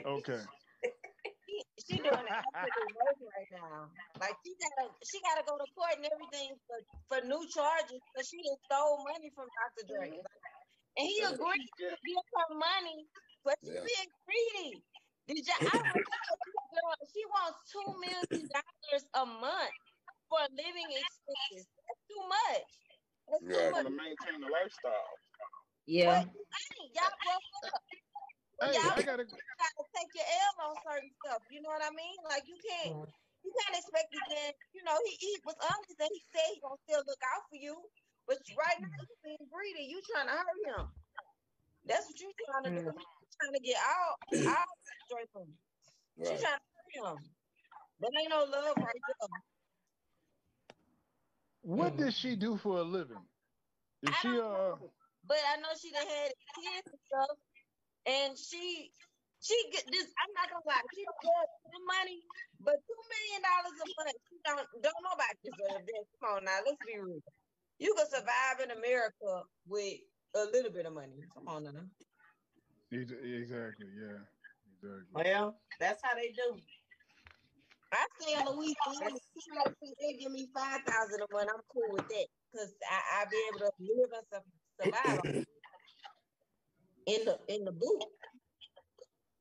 Okay. 0.03 0.41
She, 0.83 1.55
she 1.79 1.95
doing 2.03 2.11
the 2.27 2.35
absolute 2.35 2.93
work 2.99 3.15
right 3.31 3.47
now. 3.55 3.87
Like 4.19 4.35
she 4.43 4.51
gotta 4.59 4.91
she 5.07 5.17
gotta 5.23 5.47
go 5.47 5.55
to 5.55 5.67
court 5.71 5.95
and 5.95 6.03
everything 6.03 6.59
for, 6.67 6.83
for 7.07 7.19
new 7.23 7.39
charges 7.47 8.03
because 8.11 8.27
she 8.27 8.43
just 8.43 8.59
stole 8.67 8.99
money 9.07 9.31
from 9.31 9.47
Dr. 9.47 9.87
Dre. 9.87 10.11
Like, 10.19 10.43
and 10.99 11.07
he 11.07 11.23
agreed 11.23 11.69
to 11.79 11.87
give 11.95 12.25
her 12.35 12.49
money, 12.59 13.07
but 13.47 13.55
she's 13.63 13.71
Yeah. 13.71 13.87
being 13.87 14.09
greedy. 14.27 14.83
Did 15.27 15.39
you? 15.39 15.55
I 15.55 15.71
remember 15.71 16.03
this 16.03 16.67
girl, 16.73 16.93
she 17.15 17.23
wants 17.31 17.57
two 17.71 17.87
million 18.03 18.43
dollars 18.51 19.03
a 19.15 19.25
month 19.25 19.77
for 20.27 20.41
living 20.51 20.89
expenses. 20.91 21.63
That's 21.63 22.03
too 22.09 22.23
much. 22.27 22.69
That's 23.31 23.43
too 23.47 23.55
Right. 23.55 23.71
much. 23.71 23.85
to 23.87 23.93
maintain 23.93 24.37
the 24.43 24.51
lifestyle. 24.51 25.13
Yeah. 25.87 26.27
But 26.27 26.35
you 26.35 26.43
ain't. 26.43 26.91
Y'all 26.95 27.15
broke 27.23 27.47
up. 27.71 27.81
Hey, 28.61 28.73
Y'all 28.75 28.95
I 28.95 29.01
gotta 29.03 29.25
gotta 29.27 29.83
take 29.95 30.11
your 30.15 30.27
L 30.27 30.71
on 30.71 30.75
certain 30.83 31.11
stuff. 31.23 31.41
You 31.51 31.59
know 31.63 31.71
what 31.71 31.83
I 31.83 31.91
mean? 31.95 32.17
Like 32.27 32.43
you 32.47 32.57
can't 32.59 32.95
mm-hmm. 32.95 33.11
you 33.43 33.51
can't 33.63 33.75
expect 33.79 34.07
to 34.11 34.19
get, 34.31 34.55
you 34.71 34.83
know, 34.83 34.95
he, 35.07 35.11
he 35.19 35.31
was 35.43 35.55
honest 35.59 35.99
and 35.99 36.11
he 36.11 36.21
said 36.31 36.47
he 36.51 36.59
gonna 36.63 36.79
still 36.87 37.03
look 37.07 37.19
out 37.35 37.43
for 37.47 37.59
you. 37.59 37.75
But 38.27 38.39
right 38.55 38.79
now 38.79 38.91
you 39.03 39.15
being 39.23 39.45
greedy, 39.51 39.87
you 39.87 39.99
trying 40.11 40.27
to 40.31 40.35
hurt 40.35 40.61
him. 40.63 40.83
That's 41.83 42.07
what 42.07 42.15
you're 42.19 42.39
trying 42.47 42.65
to 42.71 42.71
do. 42.71 42.87
Mm-hmm. 42.91 43.22
You 43.41 43.49
trying 43.49 43.53
to 43.53 43.61
get 43.61 43.77
out 43.77 44.17
out 44.47 44.67
straight 45.07 45.29
from 45.33 45.43
him. 45.43 45.57
She 46.23 46.35
Right. 46.35 46.39
trying 46.39 46.59
to 46.59 47.01
hurt 47.03 47.17
him. 47.17 47.35
There 47.99 48.11
ain't 48.21 48.29
no 48.29 48.45
love 48.45 48.77
right 48.77 49.03
there. 49.07 49.29
what 51.63 51.97
does 51.97 52.17
she 52.17 52.35
do 52.35 52.57
for 52.57 52.79
a 52.79 52.83
living? 52.83 53.25
Is 54.03 54.15
I 54.15 54.21
she 54.21 54.29
don't 54.29 54.39
uh 54.39 54.75
know. 54.79 54.93
But 55.25 55.39
I 55.47 55.57
know 55.57 55.69
she 55.81 55.91
done 55.91 56.07
had 56.07 56.31
kids 56.55 56.87
and 56.91 57.01
stuff. 57.07 57.37
And 58.05 58.37
she 58.37 58.91
she 59.41 59.57
get 59.71 59.85
this 59.91 60.07
I'm 60.07 60.33
not 60.35 60.49
gonna 60.51 60.65
lie, 60.67 60.83
she 60.95 61.03
got 61.05 61.47
the 61.71 61.79
money, 61.87 62.21
but 62.59 62.75
two 62.75 63.01
million 63.09 63.41
dollars 63.43 63.77
a 63.79 63.87
month, 64.03 64.17
she 64.29 64.37
don't 64.45 64.67
don't 64.83 65.03
nobody 65.03 65.35
deserve 65.43 65.83
that. 65.87 66.05
Come 66.21 66.37
on 66.37 66.45
now, 66.45 66.59
let's 66.65 66.77
be 66.85 66.99
real. 66.99 67.21
You 67.79 67.95
can 67.97 68.07
survive 68.09 68.59
in 68.63 68.71
America 68.71 69.43
with 69.67 69.99
a 70.35 70.45
little 70.45 70.71
bit 70.71 70.85
of 70.85 70.93
money. 70.93 71.19
Come 71.35 71.47
on 71.47 71.63
now. 71.65 71.71
Ex- 72.95 73.11
exactly, 73.11 73.87
yeah. 73.95 74.19
Exactly. 74.75 75.11
Well, 75.13 75.59
that's 75.79 76.01
how 76.03 76.15
they 76.15 76.31
do. 76.31 76.61
I 77.93 78.05
stay 78.19 78.33
in 78.33 78.45
Louisiana. 78.45 79.17
She 79.39 79.93
they 80.01 80.17
give 80.17 80.31
me 80.31 80.47
five 80.55 80.81
thousand 80.81 81.21
a 81.21 81.27
month. 81.33 81.49
I'm 81.53 81.61
cool 81.71 81.91
with 81.91 82.07
that 82.07 82.27
because 82.51 82.73
I 82.89 83.21
I 83.21 83.25
be 83.29 83.37
able 83.49 83.59
to 83.59 83.71
live 83.79 84.09
and 84.13 84.25
su- 84.31 84.81
survive 84.81 85.21
in 87.05 87.25
the 87.25 87.39
in 87.47 87.65
the 87.65 87.71
boot. 87.71 88.03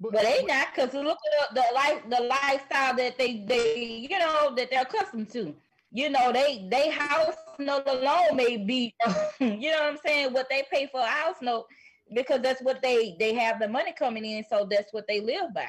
But 0.00 0.12
they 0.14 0.44
not 0.46 0.74
because 0.74 0.94
look 0.94 1.18
at 1.18 1.54
the, 1.54 1.60
the 1.60 1.74
life 1.74 2.02
the 2.08 2.20
lifestyle 2.26 2.94
that 2.96 3.18
they 3.18 3.44
they 3.46 3.84
you 4.10 4.18
know 4.18 4.54
that 4.54 4.70
they're 4.70 4.82
accustomed 4.82 5.30
to. 5.30 5.54
You 5.92 6.10
know, 6.10 6.32
they 6.32 6.66
they 6.70 6.90
house 6.90 7.36
note 7.58 7.86
alone 7.86 8.36
may 8.36 8.56
be 8.56 8.94
you 9.40 9.70
know 9.70 9.78
what 9.80 9.82
I'm 9.92 9.96
saying, 9.98 10.32
what 10.32 10.48
they 10.48 10.64
pay 10.70 10.86
for 10.86 11.00
a 11.00 11.06
house 11.06 11.36
note 11.40 11.66
because 12.14 12.40
that's 12.42 12.62
what 12.62 12.82
they 12.82 13.16
they 13.18 13.34
have 13.34 13.58
the 13.60 13.68
money 13.68 13.92
coming 13.98 14.24
in, 14.24 14.44
so 14.48 14.66
that's 14.70 14.92
what 14.92 15.06
they 15.08 15.20
live 15.20 15.52
by. 15.54 15.68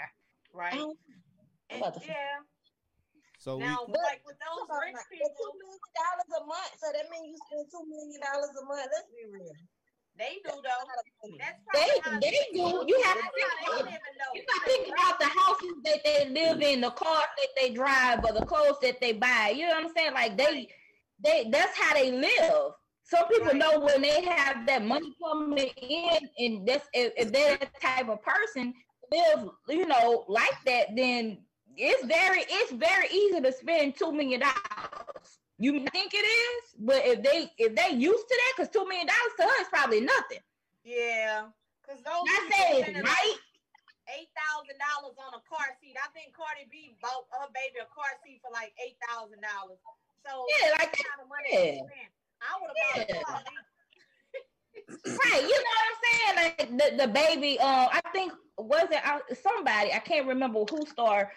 Right. 0.54 0.74
Um, 0.80 0.94
And, 1.70 1.82
yeah. 2.06 2.14
So 3.40 3.58
we 3.58 3.64
Now, 3.64 3.84
But- 3.88 4.00
like 4.04 4.22
with 4.26 4.38
those 4.40 4.68
rich 4.70 4.96
people, 5.12 5.30
two 5.36 5.52
million 5.60 5.92
dollars 6.00 6.30
a 6.40 6.46
month, 6.46 6.72
so 6.80 6.88
that 6.94 7.10
means 7.12 7.28
you 7.34 7.38
spend 7.50 7.66
two 7.72 7.86
million 7.90 8.22
dollars 8.22 8.56
a 8.62 8.66
month. 8.66 8.88
Let's 8.94 9.10
be 9.12 9.26
real. 9.32 9.52
they 10.16 10.40
do 10.46 10.52
though. 10.52 10.70
lot 10.70 10.96
of 11.02 11.06
money. 11.24 11.38
That's 11.40 11.60
They 11.74 12.00
probably 12.00 12.12
how 12.14 12.20
they 12.20 12.40
do. 12.54 12.86
You 12.88 13.02
have 13.04 13.18
to 13.18 13.30
think 13.34 13.52
about. 14.16 14.36
You 14.36 14.44
gotta 14.48 14.66
think 14.66 14.88
about 14.94 15.20
the 15.20 15.26
houses 15.26 15.76
that 15.84 16.00
they 16.06 16.30
live 16.30 16.62
in, 16.62 16.82
the 16.82 16.92
cars 16.92 17.32
that 17.38 17.50
they 17.60 17.70
drive, 17.74 18.24
or 18.24 18.32
the 18.34 18.46
clothes 18.46 18.78
that 18.82 19.02
they 19.02 19.14
buy. 19.14 19.54
You 19.56 19.68
know 19.68 19.74
what 19.74 19.86
I'm 19.86 19.94
saying? 19.98 20.14
Like 20.14 20.38
they, 20.38 20.70
they, 21.20 21.50
that's 21.50 21.76
how 21.78 21.96
they 21.96 22.12
live. 22.12 22.72
Some 23.04 23.28
people 23.28 23.48
Right. 23.48 23.56
know 23.58 23.80
when 23.80 24.02
they 24.02 24.24
have 24.24 24.66
that 24.66 24.84
money 24.84 25.14
coming 25.22 25.58
in, 25.78 26.30
and 26.38 26.68
that's 26.68 26.88
if, 26.94 27.14
if 27.18 27.32
they're 27.32 27.58
the 27.58 27.68
type 27.82 28.08
of 28.10 28.22
person 28.22 28.74
live, 29.12 29.50
you 29.68 29.86
know, 29.86 30.26
like 30.28 30.58
that, 30.66 30.96
then 30.96 31.38
it's 31.76 32.06
very, 32.06 32.46
it's 32.50 32.72
very 32.72 33.08
easy 33.12 33.42
to 33.42 33.52
spend 33.52 33.96
two 33.98 34.12
million 34.12 34.40
dollars. 34.42 35.40
You 35.60 35.86
think 35.92 36.14
it 36.14 36.26
is, 36.26 36.64
but 36.80 37.06
if 37.06 37.22
they 37.22 37.52
if 37.58 37.76
they 37.76 37.92
used 37.96 38.26
to 38.28 38.36
that, 38.40 38.54
because 38.58 38.72
two 38.72 38.88
million 38.88 39.08
dollars 39.08 39.34
to 39.40 39.44
us 39.46 39.60
is 39.62 39.68
probably 39.70 40.02
nothing. 40.02 40.40
Yeah. 40.84 41.46
Cause 41.88 42.00
those 42.02 42.24
people 42.24 42.56
saying 42.58 43.04
right. 43.04 43.38
eight 44.16 44.32
thousand 44.34 44.80
dollars 44.80 45.16
on 45.20 45.36
a 45.36 45.44
car 45.46 45.76
seat. 45.84 45.96
I 46.00 46.08
think 46.16 46.32
Cardi 46.34 46.66
B 46.72 46.96
bought 47.04 47.28
her 47.36 47.48
baby 47.54 47.84
a 47.84 47.90
car 47.92 48.16
seat 48.26 48.40
for 48.42 48.50
like 48.56 48.72
eight 48.80 48.96
thousand 49.12 49.44
dollars. 49.44 49.78
So 50.26 50.48
Yeah, 50.58 50.72
like 50.80 50.96
that. 50.96 51.04
kind 51.04 51.20
of 51.22 51.28
money 51.28 51.52
Yeah. 51.52 51.84
They 52.44 53.04
spend. 53.04 53.08
I 53.08 53.08
would 53.08 53.08
have 53.10 53.10
Yeah. 53.10 53.22
bought. 53.28 53.44
Right, 55.06 55.42
you 55.42 55.58
know 55.64 55.74
what 55.80 55.90
I'm 55.90 55.98
saying? 56.04 56.36
Like 56.36 56.98
the, 56.98 57.06
the 57.06 57.12
baby, 57.12 57.60
uh, 57.60 57.88
I 57.92 58.02
think 58.12 58.34
was 58.58 58.88
it 58.92 59.02
uh, 59.06 59.20
somebody 59.42 59.94
I 59.94 60.00
can't 60.00 60.28
remember 60.28 60.64
who 60.70 60.86
star. 60.86 61.32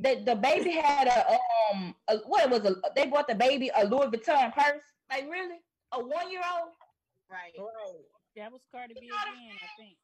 The 0.00 0.22
the 0.24 0.34
baby 0.34 0.72
had 0.72 1.06
a 1.08 1.36
um 1.72 1.94
a, 2.08 2.16
what 2.26 2.44
it 2.44 2.50
was 2.50 2.64
a 2.64 2.76
they 2.96 3.06
bought 3.06 3.28
the 3.28 3.34
baby 3.34 3.70
a 3.76 3.84
Louis 3.86 4.06
Vuitton 4.08 4.52
purse. 4.54 4.82
Like 5.10 5.28
really, 5.30 5.60
a 5.92 5.98
one 6.00 6.30
year 6.30 6.42
old. 6.58 6.70
Right. 7.30 7.52
Right. 7.58 8.04
That 8.36 8.52
was 8.52 8.60
Cardi 8.72 8.94
B 8.94 9.06
again, 9.06 9.56
I 9.62 9.68
think. 9.80 9.96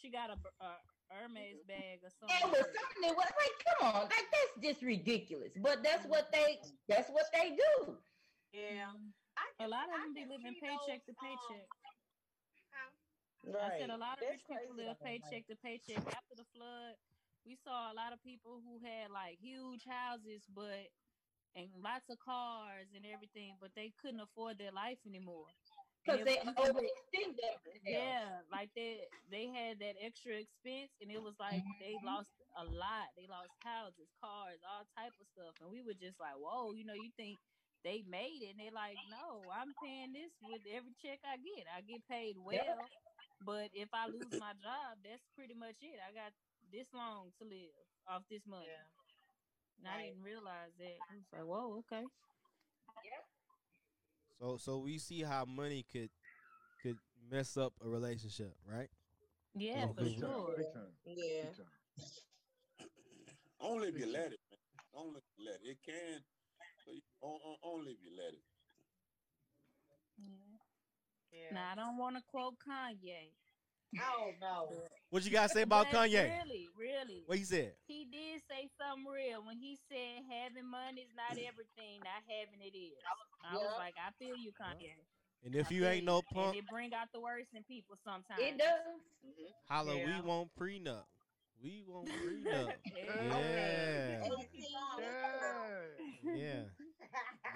She 0.00 0.10
got 0.10 0.30
a, 0.30 0.36
a 0.64 0.70
Hermes 1.08 1.60
bag 1.68 2.00
or 2.02 2.10
something. 2.18 2.36
It 2.36 2.40
something. 2.40 2.60
was 2.60 2.66
something 2.72 3.02
that 3.02 3.16
was 3.16 3.30
like, 3.36 3.54
come 3.64 3.94
on, 3.94 4.02
like 4.02 4.28
that's 4.32 4.54
just 4.62 4.82
ridiculous. 4.82 5.52
But 5.62 5.82
that's 5.84 6.04
what 6.06 6.32
they 6.32 6.58
that's 6.88 7.10
what 7.10 7.26
they 7.32 7.50
do. 7.50 7.96
Yeah. 8.52 8.92
A 9.60 9.68
lot 9.68 9.86
of 9.90 9.98
them 10.02 10.14
be 10.14 10.24
living 10.26 10.54
see 10.54 10.62
paycheck 10.62 11.04
to 11.06 11.12
those, 11.14 11.22
um, 11.22 11.24
paycheck. 11.24 11.66
huh? 12.74 13.58
I 13.60 13.78
said 13.78 13.90
a 13.90 13.96
lot 14.00 14.18
of 14.18 14.24
That's 14.24 14.40
rich 14.40 14.46
people 14.48 14.74
live 14.76 14.96
though, 14.98 15.04
like- 15.04 15.22
paycheck 15.22 15.42
to 15.48 15.56
paycheck. 15.62 16.02
After 16.14 16.34
the 16.36 16.48
flood, 16.56 16.94
we 17.44 17.54
saw 17.56 17.92
a 17.92 17.94
lot 17.94 18.12
of 18.12 18.22
people 18.24 18.60
who 18.64 18.80
had 18.80 19.10
like 19.10 19.38
huge 19.38 19.84
houses, 19.84 20.42
but 20.54 20.88
and 21.54 21.70
lots 21.78 22.10
of 22.10 22.18
cars 22.18 22.90
and 22.96 23.06
everything, 23.06 23.54
but 23.62 23.70
they 23.78 23.92
couldn't 24.02 24.18
afford 24.18 24.58
their 24.58 24.72
life 24.74 24.98
anymore. 25.06 25.46
Because 26.02 26.24
they 26.26 26.42
you 26.42 26.50
can- 26.52 26.74
overextend 26.74 27.32
themselves. 27.38 27.80
yeah, 27.86 28.42
like 28.50 28.70
they 28.74 29.06
they 29.30 29.46
had 29.46 29.78
that 29.78 29.94
extra 30.02 30.34
expense, 30.34 30.90
and 31.00 31.10
it 31.12 31.22
was 31.22 31.38
like 31.38 31.62
they 31.80 31.94
lost 32.04 32.28
a 32.58 32.64
lot. 32.64 33.08
They 33.16 33.26
lost 33.30 33.52
houses, 33.62 34.08
cars, 34.20 34.58
all 34.66 34.84
type 34.98 35.14
of 35.20 35.26
stuff, 35.32 35.54
and 35.62 35.70
we 35.70 35.80
were 35.82 35.94
just 35.94 36.18
like, 36.18 36.34
"Whoa!" 36.36 36.72
You 36.72 36.84
know, 36.84 36.94
you 36.94 37.10
think 37.16 37.38
they 37.84 38.02
made 38.08 38.40
it, 38.40 38.56
and 38.56 38.58
they're 38.58 38.72
like, 38.74 38.96
"No, 39.12 39.44
I'm 39.52 39.76
paying 39.78 40.12
this 40.16 40.32
with 40.40 40.64
every 40.72 40.96
check 41.04 41.20
I 41.22 41.36
get. 41.36 41.68
I 41.68 41.84
get 41.84 42.00
paid 42.08 42.36
well, 42.40 42.88
but 43.44 43.68
if 43.76 43.88
I 43.92 44.08
lose 44.08 44.32
my 44.40 44.56
job, 44.64 44.98
that's 45.04 45.22
pretty 45.36 45.54
much 45.54 45.76
it. 45.84 46.00
I 46.00 46.10
got 46.16 46.32
this 46.72 46.88
long 46.96 47.30
to 47.38 47.44
live 47.44 47.76
off 48.08 48.24
this 48.30 48.42
money." 48.48 48.66
Yeah. 48.66 48.88
And 49.78 49.86
I 49.88 50.08
didn't 50.08 50.24
realize 50.24 50.72
that. 50.78 50.98
I 51.10 51.14
was 51.20 51.28
like, 51.30 51.44
"Whoa, 51.44 51.84
okay." 51.84 52.06
So 54.40 54.56
so 54.56 54.78
we 54.78 54.98
see 54.98 55.22
how 55.22 55.44
money 55.44 55.84
could 55.84 56.10
could 56.82 56.98
mess 57.30 57.56
up 57.56 57.72
a 57.84 57.88
relationship, 57.88 58.54
right? 58.66 58.88
Yeah, 59.54 59.86
Oh, 59.88 59.94
for 59.94 60.08
sure. 60.08 60.54
Big 60.56 60.72
time. 60.72 60.92
Yeah. 61.06 61.14
Big 61.16 61.56
time. 61.56 62.88
Only 63.60 63.88
if 63.88 63.98
you 63.98 64.06
let 64.06 64.32
it, 64.32 64.40
man. 64.50 64.58
Only 64.92 65.18
if 65.20 65.24
you 65.36 65.46
let 65.46 65.60
it. 65.62 65.70
It 65.70 65.78
can, 65.86 66.20
but 66.84 66.94
o- 67.22 67.40
o- 67.44 67.60
only 67.74 67.92
if 67.92 67.98
you 68.04 68.12
let 68.16 68.32
it. 68.34 68.44
Yeah. 70.18 70.58
Yeah. 71.32 71.54
Now 71.54 71.72
I 71.72 71.74
don't 71.74 71.98
want 71.98 72.16
to 72.16 72.22
quote 72.30 72.54
Kanye. 72.62 73.34
Oh 74.00 74.30
no. 74.40 74.68
What 75.10 75.24
you 75.24 75.30
gotta 75.30 75.48
say 75.48 75.62
about 75.62 75.86
Kanye? 75.86 76.26
Really, 76.42 76.66
really. 76.76 77.22
What 77.26 77.38
he 77.38 77.44
said? 77.44 77.74
He 77.86 78.06
did 78.10 78.42
say 78.50 78.68
something 78.78 79.06
real 79.06 79.44
when 79.46 79.56
he 79.56 79.78
said 79.88 80.22
having 80.26 80.66
money 80.68 81.02
is 81.02 81.14
not 81.14 81.38
everything, 81.38 82.02
not 82.02 82.22
having 82.26 82.60
it 82.60 82.74
is. 82.76 82.98
I 83.46 83.54
was 83.54 83.62
Yeah. 83.62 83.78
like, 83.78 83.94
I 83.98 84.10
feel 84.18 84.36
you, 84.36 84.50
Kanye. 84.52 84.94
And 85.44 85.54
if 85.54 85.70
I 85.70 85.74
you 85.74 85.82
feel 85.82 85.90
ain't 85.90 86.06
no 86.06 86.16
And 86.18 86.26
punk, 86.34 86.56
it 86.56 86.64
bring 86.70 86.92
out 86.94 87.08
the 87.12 87.20
worst 87.20 87.48
in 87.54 87.62
people 87.64 87.96
sometimes. 88.04 88.40
It 88.40 88.58
does. 88.58 88.98
Mm-hmm. 89.24 89.52
holla, 89.68 89.94
Yeah. 89.96 90.06
we 90.20 90.26
want 90.26 90.50
prenup. 90.58 91.04
We 91.62 91.84
want 91.86 92.08
prenup. 92.08 92.72
Yeah. 92.94 93.30
yeah. 93.30 94.28
Yeah. 94.98 95.04
Yeah. 96.34 96.64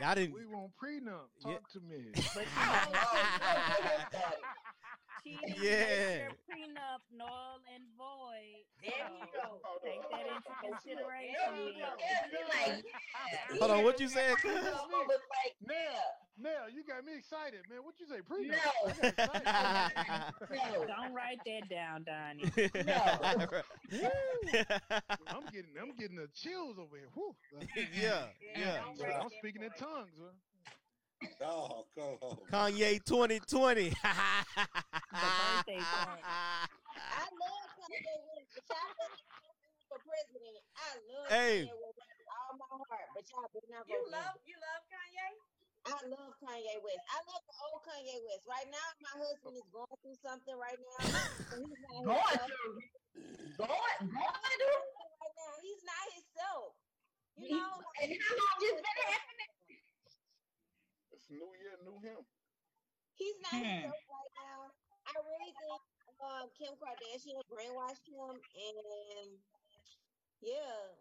Y'all 0.00 0.14
didn't 0.14 0.34
We 0.34 0.46
want 0.46 0.70
prenup. 0.80 1.28
Yeah. 1.44 1.52
Talk 1.52 1.68
to 1.72 1.80
me. 1.80 2.12
But 5.24 5.24
cheating 5.24 5.62
Yeah. 5.62 6.28
prenup 6.48 7.02
null 7.16 7.60
and 7.74 7.84
void. 7.96 8.64
There 8.82 8.92
you 8.92 9.26
go. 9.32 9.60
Take 9.82 10.02
that 10.10 10.20
into 10.20 10.48
There 10.48 10.70
you 10.70 10.72
consideration. 10.72 11.34
go. 11.78 11.96
Yeah, 11.98 13.58
Hold 13.58 13.70
on, 13.70 13.84
what 13.84 14.00
you 14.00 14.08
said? 14.08 14.30
I 14.30 14.48
was 14.48 15.20
Now, 15.66 15.74
now 16.38 16.66
you 16.72 16.84
got 16.84 17.04
me 17.04 17.16
excited, 17.16 17.60
man. 17.68 17.80
What 17.84 17.98
you 17.98 18.06
say? 18.06 18.20
Prenup? 18.22 18.50
No. 18.50 18.58
I 19.32 19.40
got 19.42 20.34
excited. 20.38 20.72
no. 20.72 20.86
Don't 20.86 21.14
write 21.14 21.38
that 21.46 21.68
down, 21.68 22.04
Donnie. 22.04 22.52
No. 22.86 23.18
I'm 25.28 25.44
getting, 25.52 25.74
I'm 25.80 25.92
getting 25.98 26.16
the 26.16 26.28
chills 26.34 26.78
over 26.78 26.96
here. 26.96 27.08
Whew. 27.14 27.34
yeah, 28.00 28.26
yeah. 28.56 28.80
don't 28.96 29.22
I'm 29.22 29.28
speaking 29.38 29.62
in 29.62 29.70
tongues. 29.70 30.14
Huh? 30.18 30.30
Oh, 31.42 31.86
come 31.98 32.14
on. 32.22 32.38
Kanye 32.50 33.02
2020. 33.04 33.90
The 33.90 33.96
birthday 33.98 35.82
party. 35.82 36.22
I 36.22 37.26
love 37.26 37.68
Kanye 37.74 38.14
West, 38.22 38.48
but 38.54 38.62
y'all 38.70 38.94
better 38.94 39.18
not 39.26 39.42
vote 39.42 39.58
for 39.90 39.98
president. 40.06 40.62
I 40.78 40.88
love 41.10 41.26
Hey. 41.26 41.66
Kanye 41.66 41.74
West 41.82 41.98
with 41.98 42.30
all 42.30 42.52
my 42.54 42.70
heart, 42.86 43.08
but 43.18 43.24
y'all 43.34 43.50
better 43.50 43.66
not 43.70 43.82
You 43.90 43.98
for 43.98 44.06
him. 44.06 44.14
love 44.14 44.34
you 44.46 44.56
love 44.62 44.82
Kanye? 44.86 45.28
I 45.88 45.98
love 46.06 46.32
Kanye 46.38 46.76
West. 46.86 47.04
I 47.10 47.18
love 47.26 47.42
the 47.50 47.56
old 47.66 47.80
Kanye 47.82 48.16
West. 48.28 48.44
Right 48.46 48.68
now, 48.70 48.86
my 49.02 49.14
husband 49.18 49.54
is 49.58 49.66
going 49.74 49.96
through 50.04 50.18
something 50.22 50.54
right 50.54 50.78
now. 50.78 51.02
So 51.50 51.54
he's 51.58 51.82
not 51.82 52.04
Going 52.04 52.14
himself. 52.14 52.46
through. 52.46 52.78
Going, 53.58 53.98
going 54.06 54.38
through. 54.54 54.82
Right 55.18 55.34
now, 55.34 55.52
he's 55.66 55.82
not 55.82 56.04
himself. 56.14 56.70
You 57.42 57.48
through. 57.50 57.58
know, 57.58 57.82
And 58.06 58.10
how 58.22 58.32
long 58.38 58.54
this 58.62 58.76
been 58.78 58.98
happening? 59.10 59.50
It's 61.28 61.36
New 61.36 61.52
Year, 61.60 61.76
new 61.84 61.98
him. 62.00 62.24
he's 63.14 63.36
not 63.44 63.60
himself 63.60 64.00
right 64.08 64.32
now. 64.40 64.72
I 65.04 65.12
really 65.20 65.52
think 65.60 65.80
um, 66.24 66.46
Kim 66.56 66.72
Kardashian 66.80 67.40
brainwashed 67.52 68.04
him, 68.08 68.32
and 68.32 69.28
yeah, 70.40 70.96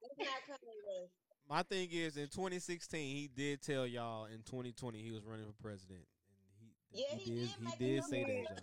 that's 0.00 0.16
not 0.18 0.40
Kanye 0.48 0.80
West. 0.88 1.12
My 1.48 1.62
thing 1.62 1.88
is, 1.92 2.16
in 2.16 2.28
2016, 2.28 3.16
he 3.16 3.28
did 3.28 3.60
tell 3.60 3.86
y'all 3.86 4.26
in 4.26 4.42
2020 4.46 5.02
he 5.02 5.10
was 5.10 5.24
running 5.24 5.46
for 5.46 5.56
president, 5.60 6.06
and 6.06 6.70
he 6.88 6.96
Yeah, 7.02 7.16
he, 7.16 7.24
he 7.24 7.30
did 7.30 7.48
did 7.50 7.60
he 7.60 7.70
did 7.84 8.04
say 8.04 8.22
that. 8.24 8.32
y'all. 8.32 8.56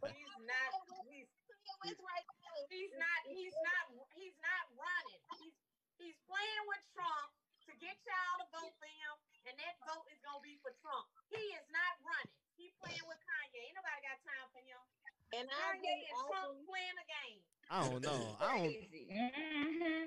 But 0.00 0.12
he's 0.18 0.36
not 0.44 0.68
he's 1.08 1.28
Kanye 1.64 1.94
West 1.94 2.00
right 2.04 2.26
now. 2.26 2.52
is- 2.60 2.68
he's 2.68 2.92
not 2.98 3.18
he's 3.30 3.56
not 3.64 3.82
he's 4.12 4.36
not 4.44 4.64
running. 4.76 5.20
He's 5.40 5.56
he's 6.00 6.18
playing 6.26 6.64
with 6.68 6.82
Trump 6.96 7.30
to 7.74 7.82
get 7.82 7.98
y'all 8.06 8.38
to 8.38 8.46
vote 8.54 8.74
for 8.78 8.86
him, 8.86 9.14
and 9.50 9.54
that 9.58 9.74
vote 9.82 10.06
is 10.14 10.22
gonna 10.22 10.38
be 10.46 10.54
for 10.62 10.70
Trump. 10.78 11.10
He 11.26 11.42
is 11.58 11.66
not 11.74 11.98
running. 12.06 12.30
He 12.54 12.70
playing 12.78 13.02
with 13.10 13.18
Kanye. 13.26 13.66
Ain't 13.66 13.74
nobody 13.74 13.98
got 14.06 14.18
time 14.22 14.46
for 14.54 14.62
him. 14.62 14.78
And 15.34 15.50
I 15.50 15.74
Kanye 15.74 15.82
agree, 15.82 16.06
and 16.06 16.14
I 16.14 16.22
Trump 16.30 16.50
agree. 16.54 16.70
playing 16.70 16.98
a 17.02 17.06
game. 17.10 17.40
I 17.66 17.78
don't 17.90 18.02
know. 18.06 18.22
I 18.38 18.46
don't. 18.62 18.70
Mm-hmm. 18.70 20.06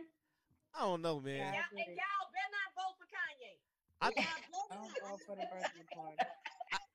I 0.72 0.80
don't 0.80 1.02
know, 1.04 1.20
man. 1.20 1.44
Y'all, 1.44 1.76
and 1.76 1.92
y'all 1.92 2.28
better 2.32 2.52
not 2.56 2.70
vote 2.80 2.96
for 2.96 3.08
Kanye. 3.12 3.60
I 4.00 4.08
Y'all 4.16 4.72
Don't 4.72 4.94
not. 5.04 5.20
for 5.28 5.36
the 5.36 5.48
birthday 5.52 5.88
party. 5.92 6.22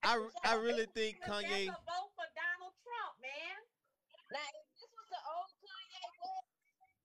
I, 0.07 0.13
I 0.47 0.55
really 0.57 0.87
think 0.97 1.21
Kanye. 1.21 1.69
Vote 1.69 2.11
for 2.17 2.29
Donald 2.33 2.73
Trump, 2.81 3.13
man. 3.21 3.59
Now, 4.33 4.41
if 4.57 4.67
this 4.81 4.89
was 4.97 5.09
the 5.13 5.21
old 5.37 5.51
Kanye 5.61 6.01
West, 6.23 6.49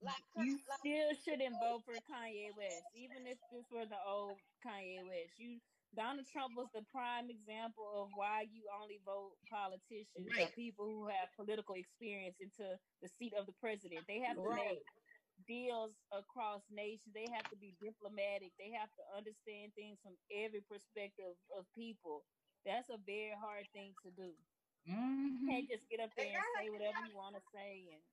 like, 0.02 0.24
You 0.36 0.58
like 0.68 0.80
still 0.80 1.14
shouldn't 1.14 1.58
vote 1.60 1.84
for 1.84 2.00
Kanye 2.00 2.54
West, 2.54 2.88
even 2.94 3.26
if 3.26 3.38
this 3.50 3.70
were 3.70 3.86
the 3.86 4.00
old 4.02 4.42
Kanye 4.64 5.06
West. 5.06 5.38
You 5.38 5.60
Donald 5.94 6.26
Trump 6.26 6.56
was 6.56 6.70
the 6.72 6.84
prime 6.84 7.30
example 7.30 8.04
of 8.04 8.12
why 8.12 8.42
you 8.42 8.70
only 8.72 8.98
vote 8.98 9.38
politicians 9.48 10.36
or 10.38 10.48
Right. 10.48 10.54
people 10.54 10.86
who 10.86 11.08
have 11.08 11.30
political 11.36 11.74
experience 11.76 12.40
into 12.40 12.78
the 13.02 13.08
seat 13.08 13.34
of 13.34 13.46
the 13.46 13.54
president. 13.54 14.06
They 14.06 14.20
have 14.20 14.40
to 14.42 14.50
Right. 14.50 14.50
make 14.50 14.84
deals 15.46 16.02
across 16.12 16.70
nations. 16.70 17.14
They 17.14 17.28
have 17.30 17.48
to 17.50 17.56
be 17.56 17.72
diplomatic. 17.72 18.54
They 18.58 18.72
have 18.72 18.92
to 18.94 19.02
understand 19.14 19.74
things 19.74 20.00
from 20.02 20.18
every 20.30 20.62
perspective 20.62 21.36
of 21.50 21.72
people. 21.72 22.26
That's 22.64 22.90
a 22.90 22.98
very 22.98 23.36
hard 23.36 23.68
thing 23.72 23.96
to 24.02 24.10
do. 24.12 24.36
You 25.28 25.40
Mm-hmm. 25.40 25.48
can't 25.48 25.68
just 25.68 25.88
get 25.88 26.00
up 26.00 26.12
there 26.16 26.36
and 26.36 26.46
say 26.46 26.70
whatever 26.70 27.00
you 27.00 27.14
want 27.14 27.36
to 27.36 27.42
say 27.42 27.90
and. 27.92 28.04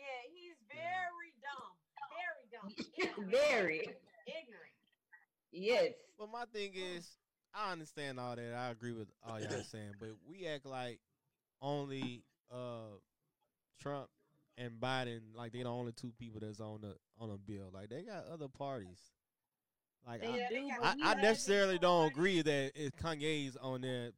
Yeah, 0.00 0.20
he's 0.32 0.56
very 0.72 1.30
dumb. 1.44 1.76
Very 2.16 2.46
dumb. 2.50 2.68
Ignorant. 2.96 3.30
Very. 3.30 3.80
Ignorant. 4.26 4.74
Yes. 5.52 5.92
But 6.18 6.30
my 6.32 6.44
thing 6.52 6.72
is, 6.74 7.08
I 7.54 7.72
understand 7.72 8.18
all 8.18 8.36
that. 8.36 8.54
I 8.54 8.70
agree 8.70 8.92
with 8.92 9.08
all 9.26 9.40
y'all 9.40 9.62
saying, 9.70 9.94
but 9.98 10.10
we 10.28 10.46
act 10.46 10.66
like 10.66 11.00
only 11.60 12.24
uh 12.52 12.96
Trump 13.80 14.08
and 14.56 14.72
Biden 14.80 15.20
like 15.34 15.52
they're 15.52 15.64
the 15.64 15.70
only 15.70 15.92
two 15.92 16.12
people 16.18 16.40
that's 16.40 16.60
on 16.60 16.80
the 16.82 16.94
on 17.18 17.30
a 17.30 17.36
bill. 17.38 17.70
Like 17.72 17.88
they 17.90 18.02
got 18.02 18.24
other 18.32 18.48
parties. 18.48 18.98
Like 20.06 20.22
They 20.22 20.28
I, 20.28 20.48
do, 20.48 20.70
I, 20.82 20.94
I 21.10 21.14
necessarily 21.14 21.78
don't 21.78 22.06
agree 22.06 22.40
that 22.40 22.72
if 22.74 22.96
Kanye's 22.96 23.56
on 23.56 23.82
there, 23.82 24.12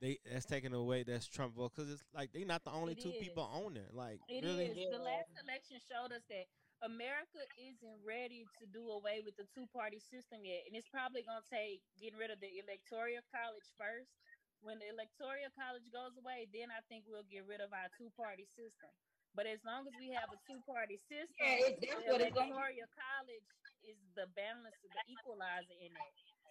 they 0.00 0.18
that's 0.24 0.46
taking 0.48 0.72
away 0.72 1.04
that's 1.04 1.28
Trump 1.28 1.54
vote 1.54 1.72
because 1.76 1.92
it's 1.92 2.04
like 2.16 2.32
they're 2.32 2.48
not 2.48 2.64
the 2.64 2.72
only 2.72 2.92
It 2.96 3.00
two 3.04 3.12
is. 3.12 3.20
people 3.20 3.44
on 3.52 3.74
there. 3.74 3.92
Like 3.92 4.20
It 4.28 4.44
is. 4.44 4.56
really, 4.56 4.88
The 4.90 4.98
last 5.04 5.28
election 5.44 5.76
showed 5.84 6.12
us 6.16 6.24
that 6.32 6.48
America 6.80 7.44
isn't 7.60 7.98
ready 8.00 8.48
to 8.56 8.64
do 8.72 8.80
away 8.96 9.20
with 9.20 9.36
the 9.36 9.44
two 9.52 9.68
party 9.76 10.00
system 10.00 10.40
yet. 10.48 10.64
And 10.64 10.72
it's 10.72 10.88
probably 10.88 11.20
going 11.28 11.44
to 11.44 11.48
take 11.52 11.84
getting 12.00 12.16
rid 12.16 12.32
of 12.32 12.40
the 12.40 12.48
electoral 12.64 13.20
college 13.28 13.68
first. 13.76 14.08
When 14.64 14.80
the 14.80 14.88
electoral 14.88 15.48
college 15.56 15.84
goes 15.92 16.16
away, 16.20 16.48
then 16.52 16.72
I 16.72 16.80
think 16.88 17.04
we'll 17.08 17.28
get 17.28 17.44
rid 17.44 17.60
of 17.60 17.72
our 17.76 17.88
two 18.00 18.08
party 18.16 18.44
system. 18.48 18.88
But 19.36 19.44
as 19.46 19.60
long 19.64 19.84
as 19.88 19.94
we 20.00 20.08
have 20.16 20.32
a 20.32 20.40
two 20.48 20.60
party 20.64 20.96
system, 20.96 21.36
Yeah, 21.44 21.68
it- 21.68 21.80
that's 21.84 22.00
the 22.08 22.12
what 22.16 22.20
electoral 22.24 22.88
college 22.96 23.46
is 23.84 23.96
the 24.16 24.26
balance, 24.32 24.76
the 24.80 24.90
equalizer 25.12 25.76
in 25.80 25.92
it. 25.92 26.08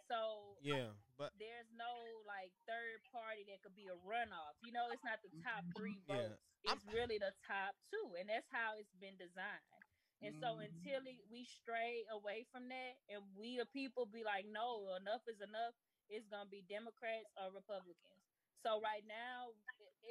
So 0.10 0.58
yeah. 0.66 0.92
But 1.16 1.36
there's 1.38 1.70
no 1.76 2.24
like 2.26 2.50
third 2.66 3.04
party 3.14 3.46
that 3.52 3.62
could 3.62 3.76
be 3.78 3.92
a 3.92 3.98
runoff. 4.02 4.58
You 4.66 4.74
know, 4.74 4.90
it's 4.90 5.04
not 5.06 5.22
the 5.22 5.30
top 5.46 5.62
mm-hmm. 5.64 5.78
three 5.78 6.00
Yeah. 6.10 6.34
votes. 6.34 6.44
It's 6.66 6.86
really 6.92 7.22
the 7.22 7.32
top 7.48 7.78
two, 7.88 8.20
and 8.20 8.28
that's 8.28 8.48
how 8.52 8.76
it's 8.76 8.92
been 9.00 9.16
designed. 9.16 9.80
And 10.20 10.36
so 10.44 10.60
until 10.60 11.00
mm-hmm. 11.00 11.16
it, 11.16 11.32
we 11.32 11.48
stray 11.48 12.04
away 12.12 12.44
from 12.52 12.68
that 12.68 13.00
and 13.08 13.24
we 13.40 13.56
the 13.56 13.70
people 13.72 14.04
be 14.04 14.28
like, 14.28 14.44
no, 14.52 14.92
enough 15.00 15.24
is 15.32 15.40
enough, 15.40 15.72
it's 16.12 16.28
gonna 16.28 16.52
be 16.52 16.68
Democrats 16.68 17.32
or 17.40 17.56
Republicans. 17.56 18.20
So 18.60 18.84
right 18.84 19.08
now, 19.08 19.56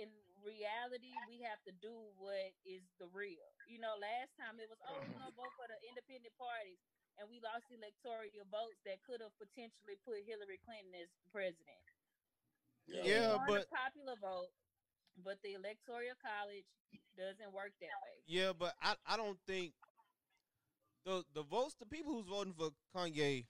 in 0.01 0.09
reality, 0.41 1.13
we 1.29 1.45
have 1.45 1.61
to 1.69 1.73
do 1.85 1.93
what 2.17 2.57
is 2.65 2.81
the 2.97 3.09
real. 3.13 3.53
You 3.69 3.85
know, 3.85 4.01
last 4.01 4.33
time 4.41 4.57
it 4.57 4.73
was, 4.73 4.81
oh, 4.89 4.97
we're 4.97 5.13
gonna 5.21 5.37
vote 5.37 5.53
for 5.61 5.69
the 5.69 5.77
independent 5.85 6.33
parties, 6.41 6.81
and 7.19 7.27
we 7.29 7.43
lost 7.43 7.67
electoral 7.71 8.31
votes 8.51 8.79
that 8.87 9.03
could 9.03 9.19
have 9.21 9.35
potentially 9.39 9.99
put 10.07 10.23
Hillary 10.25 10.59
Clinton 10.63 10.95
as 10.95 11.11
president. 11.35 11.83
Yeah, 12.87 13.03
We 13.05 13.37
won 13.37 13.47
but 13.49 13.61
the 13.69 13.75
popular 13.75 14.17
vote, 14.23 14.51
but 15.23 15.37
the 15.43 15.55
electoral 15.59 16.17
college 16.23 16.65
doesn't 17.19 17.53
work 17.53 17.75
that 17.83 17.93
way. 18.07 18.17
yeah, 18.27 18.53
but 18.57 18.73
I, 18.81 18.95
I 19.07 19.17
don't 19.17 19.39
think 19.47 19.73
the 21.05 21.25
the 21.35 21.43
votes 21.43 21.75
the 21.79 21.87
people 21.87 22.13
who's 22.15 22.27
voting 22.27 22.55
for 22.57 22.71
Kanye, 22.95 23.47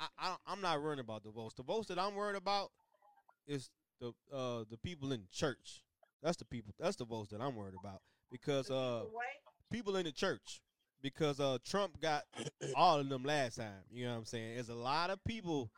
I, 0.00 0.06
I 0.18 0.36
I'm 0.46 0.60
not 0.60 0.82
worried 0.82 0.98
about 0.98 1.22
the 1.22 1.30
votes. 1.30 1.54
The 1.54 1.62
votes 1.62 1.88
that 1.88 1.98
I'm 1.98 2.14
worried 2.14 2.36
about 2.36 2.70
is 3.46 3.70
the 4.00 4.12
uh 4.32 4.64
the 4.70 4.78
people 4.82 5.12
in 5.12 5.28
church. 5.30 5.82
That's 6.22 6.36
the 6.36 6.44
people. 6.44 6.74
That's 6.78 6.96
the 6.96 7.04
votes 7.04 7.30
that 7.30 7.40
I'm 7.40 7.54
worried 7.54 7.74
about 7.78 8.00
because 8.32 8.70
uh 8.70 9.04
people 9.70 9.96
in 9.96 10.04
the 10.04 10.12
church 10.12 10.60
because 11.02 11.40
uh 11.40 11.58
Trump 11.64 12.00
got 12.00 12.24
all 12.74 12.98
of 12.98 13.08
them 13.08 13.24
last 13.24 13.56
time. 13.56 13.72
You 13.92 14.04
know 14.06 14.12
what 14.12 14.18
I'm 14.18 14.24
saying? 14.24 14.54
There's 14.54 14.68
a 14.68 14.74
lot 14.74 15.10
of 15.10 15.22
people 15.24 15.70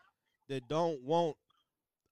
that 0.49 0.69
don't 0.69 1.01
want 1.03 1.36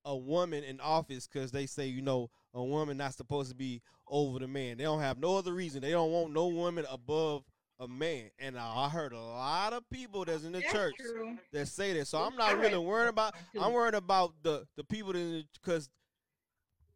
a 0.04 0.16
woman 0.16 0.64
in 0.64 0.80
office 0.80 1.26
because 1.26 1.52
they 1.52 1.66
say 1.66 1.86
you 1.86 2.02
know 2.02 2.30
a 2.54 2.62
woman 2.62 2.96
not 2.96 3.14
supposed 3.14 3.50
to 3.50 3.56
be 3.56 3.82
over 4.08 4.38
the 4.38 4.48
man. 4.48 4.78
They 4.78 4.84
don't 4.84 5.00
have 5.00 5.18
no 5.18 5.36
other 5.36 5.52
reason. 5.52 5.82
They 5.82 5.90
don't 5.90 6.10
want 6.10 6.32
no 6.32 6.48
woman 6.48 6.84
above 6.90 7.44
a 7.78 7.86
man. 7.88 8.30
And 8.38 8.58
I 8.58 8.88
heard 8.88 9.12
a 9.12 9.20
lot 9.20 9.72
of 9.72 9.88
people 9.90 10.24
that's 10.24 10.44
in 10.44 10.52
the 10.52 10.60
That's 10.60 10.72
church 10.72 10.94
true. 10.98 11.36
that 11.52 11.66
say 11.68 11.92
that. 11.94 12.06
So 12.06 12.18
I'm 12.18 12.36
not 12.36 12.58
really 12.58 12.78
worried 12.78 13.08
about. 13.08 13.34
I'm 13.60 13.72
worried 13.72 13.94
about 13.94 14.34
the 14.42 14.66
the 14.76 14.84
people 14.84 15.14
in 15.14 15.44
because 15.54 15.88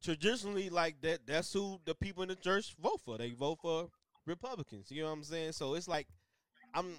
traditionally 0.02 0.70
like 0.70 1.00
that. 1.02 1.20
That's 1.26 1.52
who 1.52 1.80
the 1.84 1.94
people 1.94 2.22
in 2.22 2.28
the 2.28 2.36
church 2.36 2.74
vote 2.82 3.00
for. 3.04 3.18
They 3.18 3.30
vote 3.30 3.58
for 3.62 3.88
Republicans. 4.26 4.90
You 4.90 5.02
know 5.02 5.08
what 5.08 5.18
I'm 5.18 5.24
saying? 5.24 5.52
So 5.52 5.74
it's 5.74 5.88
like 5.88 6.06
I'm. 6.74 6.98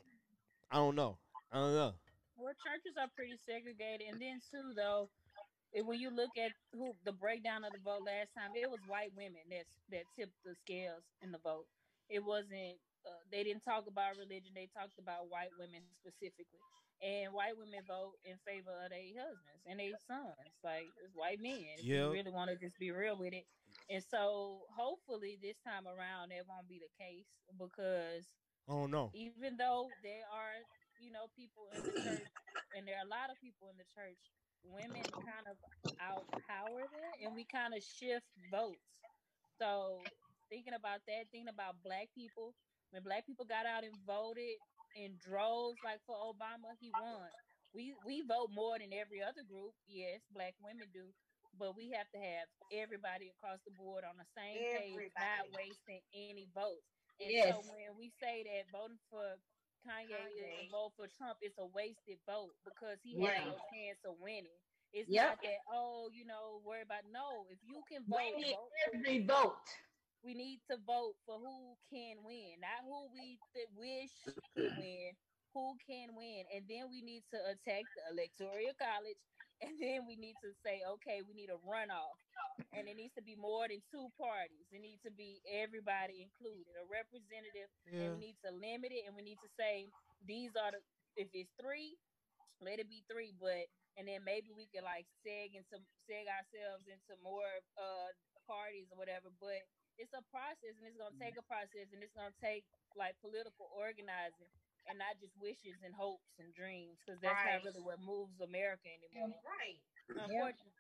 I 0.72 0.78
don't 0.78 0.96
know. 0.96 1.18
I 1.52 1.58
don't 1.58 1.74
know. 1.74 1.94
Well, 2.38 2.54
churches 2.60 3.00
are 3.00 3.08
pretty 3.16 3.40
segregated, 3.48 4.12
and 4.12 4.20
then 4.20 4.44
too, 4.52 4.76
though, 4.76 5.08
when 5.72 6.00
you 6.00 6.12
look 6.12 6.32
at 6.36 6.52
who 6.74 6.96
the 7.04 7.16
breakdown 7.16 7.64
of 7.64 7.72
the 7.72 7.80
vote 7.84 8.04
last 8.04 8.32
time, 8.36 8.52
it 8.56 8.68
was 8.68 8.80
white 8.88 9.12
women 9.16 9.44
that's 9.48 9.72
that 9.92 10.08
tipped 10.16 10.36
the 10.44 10.56
scales 10.64 11.04
in 11.24 11.32
the 11.32 11.40
vote. 11.44 11.68
It 12.10 12.24
wasn't. 12.24 12.80
Uh, 13.06 13.22
they 13.32 13.46
didn't 13.46 13.62
talk 13.64 13.86
about 13.86 14.18
religion. 14.18 14.52
They 14.56 14.68
talked 14.74 14.98
about 14.98 15.30
white 15.30 15.54
women 15.60 15.86
specifically, 16.02 16.60
and 17.04 17.32
white 17.32 17.56
women 17.56 17.84
vote 17.88 18.18
in 18.26 18.36
favor 18.44 18.74
of 18.84 18.90
their 18.90 19.06
husbands 19.16 19.64
and 19.68 19.80
their 19.80 19.96
sons. 20.10 20.36
Like 20.64 20.90
it's 21.04 21.14
white 21.16 21.40
men. 21.40 21.80
If 21.80 21.86
you 21.86 22.12
really 22.12 22.34
want 22.34 22.50
to 22.52 22.58
just 22.58 22.78
be 22.80 22.92
real 22.92 23.16
with 23.16 23.34
it, 23.34 23.46
and 23.90 24.04
so 24.04 24.66
hopefully 24.74 25.38
this 25.42 25.58
time 25.62 25.86
around 25.86 26.34
that 26.34 26.46
won't 26.50 26.68
be 26.68 26.82
the 26.82 26.92
case 26.98 27.30
because 27.58 28.26
oh, 28.68 28.78
I 28.78 28.82
don't 28.82 28.92
know. 28.92 29.12
even 29.14 29.58
though 29.58 29.90
there 30.02 30.26
are 30.34 30.58
you 31.02 31.12
know 31.12 31.30
people 31.38 31.70
in 31.76 31.84
the 31.84 31.94
church 32.02 32.30
and 32.74 32.88
there 32.88 32.98
are 32.98 33.06
a 33.06 33.12
lot 33.12 33.30
of 33.30 33.38
people 33.42 33.70
in 33.70 33.78
the 33.78 33.88
church 33.94 34.18
women 34.66 35.06
kind 35.14 35.46
of 35.46 35.58
outpower 36.02 36.82
that 36.90 37.16
and 37.22 37.36
we 37.36 37.46
kind 37.46 37.74
of 37.74 37.82
shift 37.86 38.26
votes. 38.50 38.82
So 39.62 40.02
thinking 40.50 40.74
about 40.74 41.06
that 41.06 41.30
thinking 41.32 41.54
about 41.54 41.78
black 41.86 42.10
people 42.18 42.54
when 42.90 43.04
black 43.04 43.26
people 43.26 43.46
got 43.46 43.66
out 43.66 43.84
and 43.86 43.94
voted 44.06 44.58
in 44.98 45.14
droves 45.22 45.78
like 45.86 46.02
for 46.08 46.16
obama 46.18 46.74
he 46.82 46.90
won. 46.90 47.30
We 47.76 47.94
we 48.08 48.24
vote 48.26 48.50
more 48.56 48.80
than 48.80 48.90
every 48.96 49.22
other 49.22 49.46
group. 49.46 49.78
Yes 49.86 50.26
black 50.34 50.56
women 50.64 50.90
do 50.94 51.14
but 51.58 51.76
we 51.76 51.92
have 51.92 52.10
to 52.12 52.20
have 52.20 52.48
everybody 52.72 53.30
across 53.30 53.60
the 53.66 53.72
board 53.72 54.04
on 54.04 54.18
the 54.18 54.28
same 54.36 54.66
page 54.70 55.12
not 55.18 55.52
wasting 55.52 56.02
any 56.14 56.48
votes 56.54 56.88
and 57.20 57.30
Yes. 57.32 57.56
so 57.56 57.62
when 57.70 57.96
we 57.98 58.12
say 58.22 58.44
that 58.44 58.72
voting 58.72 59.00
for 59.10 59.38
Kanye, 59.88 60.10
Kanye. 60.12 60.60
and 60.62 60.70
vote 60.72 60.94
for 60.96 61.08
Trump 61.08 61.38
is 61.42 61.54
a 61.58 61.66
wasted 61.66 62.20
vote 62.26 62.56
because 62.66 62.98
he 63.04 63.16
Yeah. 63.16 63.32
had 63.32 63.46
no 63.46 63.58
chance 63.72 64.00
of 64.06 64.18
winning. 64.20 64.60
It's 64.94 65.10
Yep. 65.10 65.24
not 65.24 65.42
that 65.42 65.60
oh, 65.68 66.10
you 66.12 66.26
know, 66.26 66.62
worry 66.64 66.82
about 66.82 67.06
no. 67.06 67.48
If 67.50 67.60
you 67.64 67.84
can 67.88 68.06
vote, 68.06 68.20
We 68.20 68.32
vote, 68.32 68.40
need 68.42 68.56
vote 68.56 68.72
every 68.94 69.20
vote. 69.26 69.68
we 70.24 70.34
need 70.34 70.62
to 70.72 70.78
vote 70.78 71.16
for 71.26 71.40
who 71.40 71.78
can 71.92 72.24
win, 72.24 72.60
not 72.62 72.84
who 72.84 73.08
we 73.12 73.40
th- 73.54 73.70
wish 73.76 74.12
could 74.56 74.76
win, 74.76 75.14
who 75.54 75.78
can 75.88 76.16
win. 76.16 76.46
And 76.54 76.68
then 76.68 76.90
we 76.90 77.02
need 77.02 77.24
to 77.34 77.40
attack 77.50 77.86
the 77.96 78.04
electoral 78.12 78.74
college. 78.80 79.18
And 79.64 79.80
then 79.80 80.06
we 80.08 80.16
need 80.20 80.36
to 80.44 80.52
say, 80.66 80.84
okay, 81.00 81.24
we 81.26 81.34
need 81.34 81.50
a 81.52 81.60
runoff. 81.64 82.20
And 82.76 82.88
it 82.88 82.96
needs 83.00 83.16
to 83.16 83.24
be 83.24 83.36
more 83.40 83.68
than 83.68 83.82
two 83.92 84.12
parties. 84.20 84.68
It 84.72 84.82
needs 84.84 85.02
to 85.08 85.12
be 85.12 85.40
everybody 85.48 86.22
included, 86.24 86.76
a 86.76 86.86
representative. 86.88 87.72
And 88.00 88.12
we 88.16 88.20
need 88.32 88.38
to 88.44 88.52
limit 88.52 88.92
it. 88.92 89.08
And 89.08 89.16
we 89.16 89.24
need 89.24 89.40
to 89.44 89.52
say, 89.56 89.90
these 90.28 90.54
are 90.60 90.76
the, 90.76 90.82
if 91.16 91.32
it's 91.34 91.52
three, 91.60 91.96
let 92.62 92.80
it 92.80 92.88
be 92.92 93.04
three. 93.08 93.34
But, 93.36 93.68
and 93.98 94.08
then 94.08 94.24
maybe 94.28 94.52
we 94.56 94.68
can 94.72 94.84
like 94.84 95.08
seg 95.24 95.56
into, 95.56 95.80
seg 96.08 96.28
ourselves 96.28 96.86
into 96.88 97.16
more 97.24 97.48
uh 97.80 98.12
parties 98.48 98.88
or 98.92 98.98
whatever. 99.00 99.32
But 99.40 99.64
it's 99.98 100.14
a 100.14 100.24
process 100.32 100.76
and 100.80 100.86
it's 100.88 101.00
gonna 101.00 101.16
take 101.20 101.40
a 101.40 101.46
process 101.48 101.88
and 101.96 102.04
it's 102.04 102.14
gonna 102.16 102.36
take 102.44 102.64
like 102.96 103.16
political 103.24 103.72
organizing 103.72 104.52
and 104.90 104.98
not 105.00 105.20
just 105.20 105.34
wishes 105.42 105.78
and 105.84 105.94
hopes 105.94 106.30
and 106.40 106.54
dreams 106.54 106.98
because 107.06 107.20
that's 107.22 107.34
Right. 107.46 107.58
not 107.60 107.66
really 107.66 107.82
what 107.82 108.00
moves 108.00 108.40
America 108.42 108.90
anymore. 109.16 109.40
Right. 109.46 109.80
Unfortunately. 110.10 110.72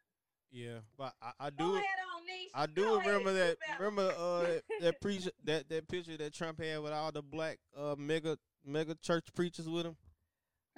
Yeah, 0.52 0.80
but 0.98 1.14
I, 1.22 1.32
I 1.40 1.49
Go 1.49 1.57
do. 1.65 1.76
ahead 1.76 1.86
on, 2.15 2.22
I 2.53 2.65
do 2.68 2.95
ahead, 2.95 3.07
remember 3.07 3.32
you 3.32 3.38
that. 3.40 3.57
Remember 3.80 4.14
uh 4.18 4.41
that, 4.41 4.64
that 4.82 5.02
preacher 5.02 5.32
that 5.44 5.68
that 5.69 5.88
picture 5.88 6.15
that 6.18 6.34
Trump 6.34 6.61
had 6.61 6.80
with 6.80 6.94
all 6.94 7.11
the 7.11 7.22
black 7.22 7.57
uh 7.77 7.95
mega 7.98 8.38
mega 8.65 8.95
church 8.95 9.26
preachers 9.36 9.68
with 9.68 9.86
him. 9.88 9.98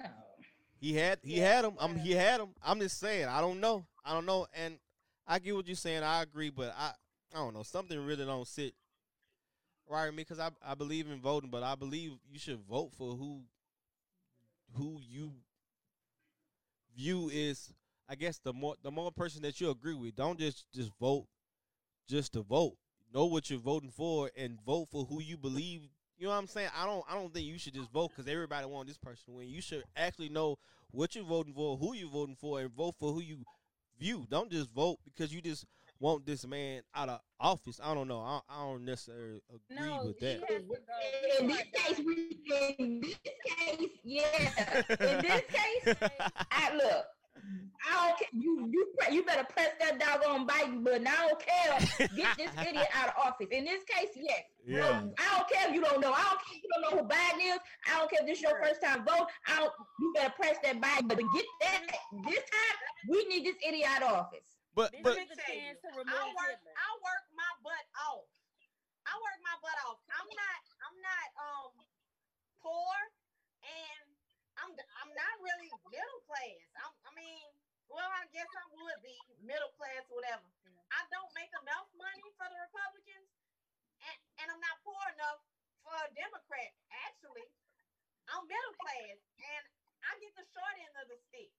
Oh. 0.02 0.06
He 0.80 0.94
had 0.94 1.18
he 1.22 1.38
had 1.38 1.64
him. 1.64 1.74
I'm 1.78 1.96
he 1.96 2.12
had 2.12 2.40
him. 2.40 2.48
I'm 2.62 2.80
just 2.80 2.98
saying. 2.98 3.26
I 3.26 3.40
don't 3.40 3.60
know. 3.60 3.86
I 4.04 4.14
don't 4.14 4.26
know. 4.26 4.46
And 4.54 4.78
I 5.26 5.38
get 5.38 5.54
what 5.54 5.66
you're 5.66 5.76
saying. 5.76 6.02
I 6.02 6.22
agree, 6.22 6.50
but 6.50 6.74
I 6.76 6.92
I 7.34 7.38
don't 7.38 7.54
know. 7.54 7.62
Something 7.62 8.04
really 8.04 8.24
don't 8.24 8.46
sit 8.48 8.74
right 9.88 10.10
me 10.10 10.22
because 10.22 10.38
I 10.38 10.50
I 10.62 10.74
believe 10.74 11.08
in 11.10 11.20
voting, 11.20 11.50
but 11.50 11.62
I 11.62 11.74
believe 11.74 12.12
you 12.30 12.38
should 12.38 12.60
vote 12.68 12.92
for 12.96 13.14
who 13.14 13.42
who 14.74 15.00
you 15.08 15.32
view 16.96 17.30
is 17.32 17.72
I 18.08 18.14
guess 18.14 18.38
the 18.38 18.52
more 18.52 18.74
the 18.82 18.90
more 18.90 19.12
person 19.12 19.42
that 19.42 19.60
you 19.60 19.70
agree 19.70 19.94
with. 19.94 20.16
Don't 20.16 20.38
just 20.38 20.64
just 20.74 20.90
vote 21.00 21.26
just 22.08 22.32
to 22.34 22.42
vote. 22.42 22.74
Know 23.14 23.26
what 23.26 23.50
you're 23.50 23.60
voting 23.60 23.90
for 23.90 24.30
and 24.36 24.58
vote 24.66 24.88
for 24.90 25.04
who 25.04 25.20
you 25.20 25.36
believe. 25.36 25.82
You 26.18 26.26
know 26.26 26.32
what 26.32 26.38
I'm 26.38 26.46
saying? 26.46 26.70
I 26.76 26.86
don't 26.86 27.04
I 27.10 27.14
don't 27.14 27.32
think 27.32 27.46
you 27.46 27.58
should 27.58 27.74
just 27.74 27.90
vote 27.92 28.10
because 28.14 28.30
everybody 28.30 28.66
want 28.66 28.88
this 28.88 28.98
person 28.98 29.24
to 29.26 29.32
win. 29.32 29.48
You 29.48 29.62
should 29.62 29.84
actually 29.96 30.28
know 30.30 30.56
what 30.90 31.14
you're 31.14 31.24
voting 31.24 31.54
for, 31.54 31.76
who 31.76 31.94
you're 31.94 32.10
voting 32.10 32.36
for, 32.40 32.60
and 32.60 32.70
vote 32.72 32.96
for 32.98 33.12
who 33.12 33.20
you 33.20 33.44
view. 34.00 34.26
Don't 34.30 34.50
just 34.50 34.70
vote 34.70 34.98
because 35.04 35.32
you 35.32 35.40
just 35.42 35.64
want 36.00 36.26
this 36.26 36.46
man 36.46 36.82
out 36.94 37.08
of 37.08 37.20
office. 37.40 37.80
I 37.82 37.94
don't 37.94 38.08
know. 38.08 38.20
I, 38.20 38.40
I 38.48 38.64
don't 38.64 38.84
necessarily 38.84 39.40
agree 39.48 39.86
No, 39.86 40.04
with 40.06 40.20
that. 40.20 40.40
has. 40.48 41.40
In 41.40 41.48
this 41.48 41.62
case, 41.74 41.98
we 42.04 42.38
in 42.78 43.00
this 43.00 43.18
case, 43.44 43.88
yeah. 44.04 44.82
In 45.00 45.20
this 45.22 45.42
case, 45.48 45.94
I 46.50 46.74
look. 46.74 47.04
I 47.88 48.08
don't 48.08 48.18
care. 48.18 48.28
You 48.32 48.68
you 48.72 48.86
pre- 48.98 49.14
you 49.14 49.24
better 49.24 49.44
press 49.44 49.70
that 49.80 50.00
doggone 50.00 50.44
button 50.44 50.82
but 50.82 51.00
I 51.06 51.28
don't 51.28 51.38
care. 51.40 52.08
Get 52.16 52.36
this 52.36 52.50
idiot 52.68 52.88
out 52.92 53.08
of 53.10 53.14
office. 53.24 53.46
In 53.52 53.64
this 53.64 53.84
case, 53.84 54.08
yes. 54.16 54.42
Yeah. 54.66 54.78
No, 54.80 55.12
I 55.18 55.36
don't 55.38 55.48
care 55.48 55.68
if 55.68 55.74
you 55.74 55.80
don't 55.80 56.00
know. 56.00 56.12
I 56.12 56.22
don't 56.24 56.40
care 56.44 56.56
if 56.56 56.62
you 56.64 56.68
don't 56.74 56.82
know 56.82 57.02
who 57.02 57.08
Biden 57.08 57.54
is. 57.54 57.58
I 57.86 57.98
don't 58.00 58.10
care 58.10 58.20
if 58.22 58.26
this 58.26 58.38
is 58.38 58.42
your 58.42 58.60
first 58.60 58.82
time 58.82 59.04
vote. 59.06 59.28
I 59.46 59.56
don't. 59.60 59.72
You 60.00 60.12
better 60.16 60.34
press 60.36 60.56
that 60.64 60.80
button. 60.80 61.06
But 61.06 61.18
get 61.18 61.44
that 61.62 61.86
this 62.26 62.34
time. 62.40 62.78
We 63.08 63.24
need 63.28 63.44
this 63.46 63.56
idiot 63.66 63.86
out 63.88 64.02
of 64.02 64.12
office. 64.12 64.57
But 64.78 64.94
This 64.94 65.02
but 65.02 65.18
is 65.18 65.26
the 65.26 65.34
tell 65.34 65.50
you, 65.50 65.74
chance 65.74 65.82
to 65.82 65.90
I 65.90 66.22
work 66.38 66.54
Hitler. 66.54 66.70
I 66.78 66.90
work 67.02 67.24
my 67.34 67.50
butt 67.66 67.86
off. 67.98 68.30
I 69.10 69.12
work 69.18 69.38
my 69.42 69.56
butt 69.58 69.78
off. 69.90 69.98
I'm 70.06 70.30
not 70.30 70.58
I'm 70.86 70.98
not 71.02 71.28
um 71.34 71.72
poor 72.62 72.94
and 73.66 74.06
I'm 74.54 74.70
I'm 74.70 75.10
not 75.18 75.34
really 75.42 75.66
middle 75.90 76.22
class. 76.30 76.62
I'm 76.78 76.94
I 76.94 77.10
mean, 77.18 77.42
well 77.90 78.06
I 78.06 78.22
guess 78.30 78.46
I 78.54 78.64
would 78.70 79.02
be 79.02 79.18
middle 79.42 79.74
class 79.74 80.06
or 80.14 80.22
whatever. 80.22 80.46
I 80.94 81.02
don't 81.10 81.32
make 81.34 81.50
enough 81.58 81.90
money 81.98 82.30
for 82.38 82.46
the 82.46 82.58
Republicans 82.70 83.34
and, 84.06 84.18
and 84.38 84.46
I'm 84.46 84.62
not 84.62 84.78
poor 84.86 85.02
enough 85.18 85.42
for 85.82 85.98
a 86.06 86.06
Democrat. 86.14 86.70
Actually, 87.02 87.50
I'm 88.30 88.46
middle 88.46 88.76
class 88.78 89.18
and 89.42 89.62
I 90.06 90.14
get 90.22 90.38
the 90.38 90.46
short 90.54 90.74
end 90.78 90.94
of 91.02 91.10
the 91.10 91.18
stick. 91.26 91.50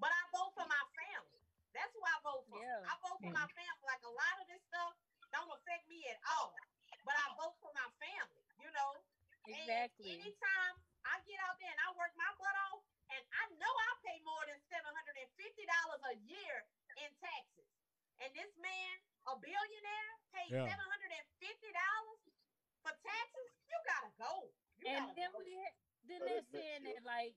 But 0.00 0.16
I 0.16 0.22
vote 0.32 0.56
for 0.56 0.64
my 0.64 0.84
family. 0.96 1.43
That's 1.74 1.90
who 1.92 2.02
I 2.06 2.16
vote 2.22 2.44
for. 2.48 2.58
Yeah. 2.62 2.80
I 2.86 2.94
vote 3.02 3.18
for 3.18 3.32
my 3.34 3.44
mm. 3.46 3.54
family. 3.58 3.84
Like 3.84 4.02
a 4.06 4.14
lot 4.14 4.34
of 4.40 4.46
this 4.46 4.62
stuff 4.70 4.94
don't 5.34 5.50
affect 5.50 5.84
me 5.90 5.98
at 6.08 6.18
all. 6.38 6.54
But 7.02 7.18
I 7.20 7.26
vote 7.36 7.58
for 7.60 7.74
my 7.74 7.88
family, 8.00 8.42
you 8.62 8.70
know. 8.72 8.96
Exactly. 9.44 10.08
Exactly. 10.08 10.10
anytime 10.24 10.74
I 11.04 11.20
get 11.28 11.36
out 11.44 11.60
there 11.60 11.68
and 11.68 11.82
I 11.84 11.92
work 12.00 12.14
my 12.16 12.32
butt 12.40 12.56
off, 12.72 12.80
and 13.12 13.20
I 13.36 13.44
know 13.60 13.68
I 13.68 13.90
pay 14.00 14.16
more 14.24 14.40
than 14.48 14.56
seven 14.72 14.88
hundred 14.88 15.20
and 15.20 15.28
fifty 15.36 15.68
dollars 15.68 16.00
a 16.08 16.14
year 16.24 16.56
in 17.04 17.12
taxes, 17.20 17.68
and 18.24 18.32
this 18.32 18.48
man, 18.56 18.94
a 19.28 19.36
billionaire, 19.36 20.12
pays 20.32 20.48
Yeah. 20.48 20.64
seven 20.64 20.86
hundred 20.88 21.12
and 21.12 21.26
fifty 21.44 21.70
dollars 21.76 22.24
for 22.80 22.92
taxes. 23.04 23.50
You 23.68 23.76
gotta 23.84 24.12
go. 24.16 24.32
You 24.80 24.88
And 24.88 25.12
gotta 25.12 25.16
then 25.20 25.30
go. 25.36 25.38
we 25.44 25.52
had, 25.60 25.74
then 26.08 26.20
they're 26.24 26.40
it- 26.40 26.48
but 26.48 26.56
saying 26.56 26.82
that 26.88 27.04
like 27.04 27.36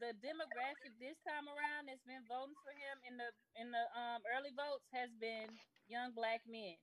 the 0.00 0.12
demographic 0.22 0.98
this 1.00 1.16
time 1.26 1.48
around 1.48 1.88
that's 1.88 2.02
been 2.06 2.24
voting 2.28 2.56
for 2.64 2.72
him 2.72 2.96
in 3.08 3.16
the 3.16 3.28
in 3.60 3.70
the 3.72 3.84
um 3.98 4.22
early 4.36 4.52
votes 4.56 4.84
has 4.92 5.10
been 5.20 5.58
young 5.88 6.12
black 6.14 6.42
men. 6.46 6.76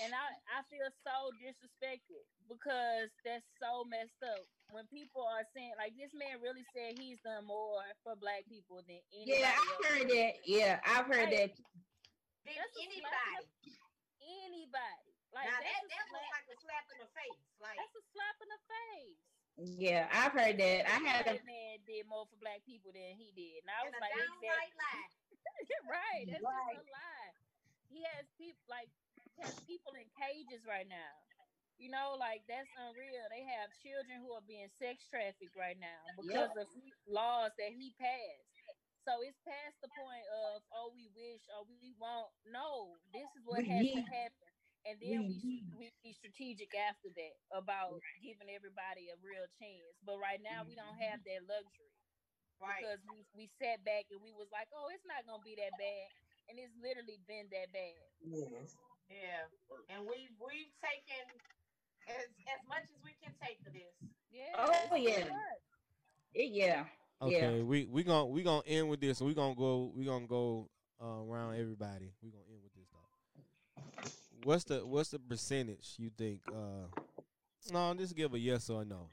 And 0.00 0.14
I, 0.14 0.26
I 0.48 0.62
feel 0.70 0.88
so 1.04 1.32
disrespected 1.36 2.24
because 2.48 3.10
that's 3.24 3.44
so 3.60 3.84
messed 3.84 4.22
up. 4.22 4.46
When 4.70 4.86
people 4.88 5.22
are 5.26 5.44
saying 5.54 5.74
like 5.78 5.96
this 5.96 6.14
man 6.14 6.40
really 6.40 6.64
said 6.74 6.96
he's 6.98 7.18
done 7.24 7.46
more 7.46 7.82
for 8.04 8.16
black 8.16 8.46
people 8.48 8.82
than 8.86 9.00
anybody 9.12 9.40
Yeah, 9.40 9.52
I've 9.52 9.68
else. 9.68 9.86
heard 9.86 10.08
that. 10.10 10.34
Yeah, 10.46 10.80
I've 10.86 11.06
heard 11.06 11.28
Right. 11.30 11.50
that. 11.50 11.56
Did 12.46 12.56
That's 12.56 12.76
anybody? 12.80 13.46
Anybody. 14.22 15.08
Like 15.32 15.46
now 15.48 15.60
that 15.60 15.80
that 15.90 16.06
was 16.10 16.26
like 16.32 16.48
a 16.50 16.56
slap 16.60 16.84
in 16.92 16.98
the 16.98 17.10
face. 17.14 17.40
Like 17.60 17.76
that's 17.78 17.96
a 17.96 18.04
slap 18.12 18.36
in 18.42 18.48
the 18.50 18.62
face. 18.68 19.18
Yeah, 19.60 20.08
I've 20.12 20.32
heard 20.32 20.58
that. 20.58 20.88
I 20.88 20.98
had 21.04 21.26
a 21.28 21.36
That 21.36 21.44
man 21.44 21.84
did 21.86 22.06
more 22.06 22.26
for 22.26 22.36
black 22.40 22.64
people 22.64 22.92
than 22.92 23.16
he 23.16 23.32
did. 23.36 23.62
And 23.62 23.70
I 23.70 23.84
and 23.84 23.92
was 23.92 23.94
a 23.94 24.00
like, 24.00 24.12
downright 24.16 24.72
exactly. 24.72 24.76
lie. 24.76 25.10
right. 25.84 26.24
That's 26.26 26.42
Right. 26.42 26.76
just 26.76 26.88
a 26.88 26.92
lie. 26.92 27.32
He 27.88 28.02
has 28.14 28.26
people 28.38 28.64
like 28.68 28.90
has 29.38 29.60
people 29.66 29.94
in 29.94 30.08
cages 30.16 30.64
right 30.66 30.88
now. 30.88 31.14
You 31.78 31.90
know, 31.90 32.16
like 32.18 32.44
that's 32.48 32.70
unreal. 32.76 33.26
They 33.30 33.44
have 33.44 33.72
children 33.72 34.20
who 34.20 34.32
are 34.32 34.44
being 34.44 34.68
sex 34.78 35.06
trafficked 35.08 35.56
right 35.56 35.78
now 35.78 36.12
because 36.16 36.54
of 36.56 36.68
laws 37.06 37.52
that 37.58 37.72
he 37.72 37.92
passed. 37.98 38.48
So 39.04 39.22
it's 39.24 39.40
past 39.46 39.80
the 39.82 39.88
point 39.88 40.26
of 40.28 40.62
oh 40.72 40.92
we 40.94 41.08
wish 41.14 41.42
or 41.52 41.64
we 41.66 41.92
won't. 41.98 42.32
No, 42.44 43.00
this 43.12 43.34
is 43.36 43.44
what 43.46 43.56
We 43.56 43.64
has 43.64 43.88
to 43.92 44.02
happen. 44.02 44.49
And 44.88 44.96
then 45.00 45.28
we 45.28 45.36
we 45.44 45.54
we 45.76 45.86
be 46.00 46.12
strategic 46.16 46.72
after 46.72 47.12
that 47.12 47.36
about 47.52 48.00
giving 48.24 48.48
everybody 48.48 49.12
a 49.12 49.16
real 49.20 49.44
chance. 49.60 49.92
But 50.06 50.16
right 50.18 50.40
now 50.40 50.64
we 50.64 50.74
don't 50.74 50.96
have 51.00 51.20
that 51.24 51.42
luxury 51.44 51.92
Right. 52.60 52.80
because 52.80 53.00
we, 53.08 53.24
we 53.32 53.44
sat 53.56 53.80
back 53.84 54.08
and 54.12 54.20
we 54.20 54.32
was 54.36 54.48
like, 54.52 54.68
oh, 54.76 54.88
it's 54.92 55.04
not 55.08 55.24
gonna 55.24 55.40
be 55.44 55.56
that 55.56 55.72
bad, 55.80 56.08
and 56.48 56.60
it's 56.60 56.72
literally 56.80 57.20
been 57.24 57.48
that 57.52 57.72
bad. 57.72 58.00
yes. 58.20 58.76
Yeah. 59.08 59.48
And 59.88 60.04
we 60.06 60.28
we've 60.38 60.72
taken 60.80 61.24
as 62.08 62.28
as 62.48 62.60
much 62.68 62.84
as 62.84 63.00
we 63.04 63.16
can 63.22 63.32
take 63.42 63.58
for 63.64 63.70
this. 63.72 63.92
Yeah. 64.30 64.52
Oh, 64.56 64.68
it's 64.96 65.18
yeah. 65.18 65.24
much. 65.28 65.62
It- 66.34 66.52
yeah. 66.52 66.84
Okay, 67.22 67.62
we 67.62 67.84
we 67.86 68.02
gonna 68.02 68.26
we 68.26 68.42
gonna 68.42 68.62
end 68.66 68.88
with 68.88 69.00
this. 69.00 69.20
We 69.20 69.34
gonna 69.34 69.54
go 69.54 69.92
we 69.94 70.04
gonna 70.04 70.26
go 70.26 70.68
uh, 71.00 71.04
around 71.04 71.54
everybody. 71.54 72.12
We 72.22 72.30
gonna 72.30 72.44
end 72.48 72.62
with 72.62 72.62
this 72.62 72.68
though. 72.69 72.69
What's 74.44 74.64
the 74.64 74.86
what's 74.86 75.10
the 75.10 75.18
percentage 75.18 75.94
you 75.98 76.10
think? 76.16 76.40
Uh, 76.48 76.88
no, 77.72 77.94
just 77.94 78.16
give 78.16 78.32
a 78.34 78.38
yes 78.38 78.70
or 78.70 78.84
no. 78.84 79.08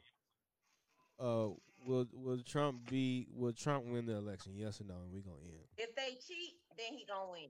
Uh, 1.20 1.50
will 1.86 2.08
will 2.14 2.40
Trump 2.46 2.90
be 2.90 3.28
will 3.36 3.54
Trump 3.54 3.86
win 3.86 4.06
the 4.06 4.16
election? 4.16 4.54
Yes 4.56 4.80
or 4.80 4.86
no? 4.86 4.96
And 5.04 5.12
we 5.14 5.22
gonna 5.22 5.38
end. 5.44 5.68
If 5.78 5.96
they 5.96 6.18
cheat, 6.26 6.56
then 6.78 6.98
he 6.98 7.06
gonna 7.06 7.32
win. 7.32 7.50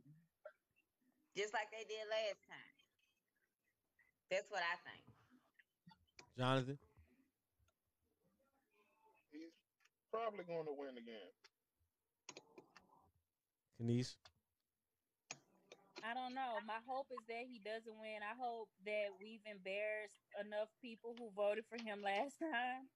Just 1.36 1.54
like 1.54 1.70
they 1.72 1.86
did 1.88 2.02
last 2.10 2.42
time. 2.50 2.74
That's 4.32 4.50
what 4.50 4.62
I 4.62 4.76
think. 4.84 5.04
Johnathan, 6.38 6.78
He's 9.32 9.54
probably 10.12 10.44
going 10.46 10.66
to 10.66 10.74
win 10.78 10.98
again. 10.98 11.32
Kenise, 13.80 14.16
I 16.08 16.16
don't 16.16 16.32
know. 16.32 16.56
My 16.64 16.80
hope 16.88 17.12
is 17.12 17.20
that 17.28 17.52
he 17.52 17.60
doesn't 17.60 18.00
win. 18.00 18.24
I 18.24 18.32
hope 18.40 18.72
that 18.88 19.12
we've 19.20 19.44
embarrassed 19.44 20.24
enough 20.40 20.72
people 20.80 21.12
who 21.20 21.28
voted 21.36 21.68
for 21.68 21.76
him 21.84 22.00
last 22.06 22.40
time 22.40 22.88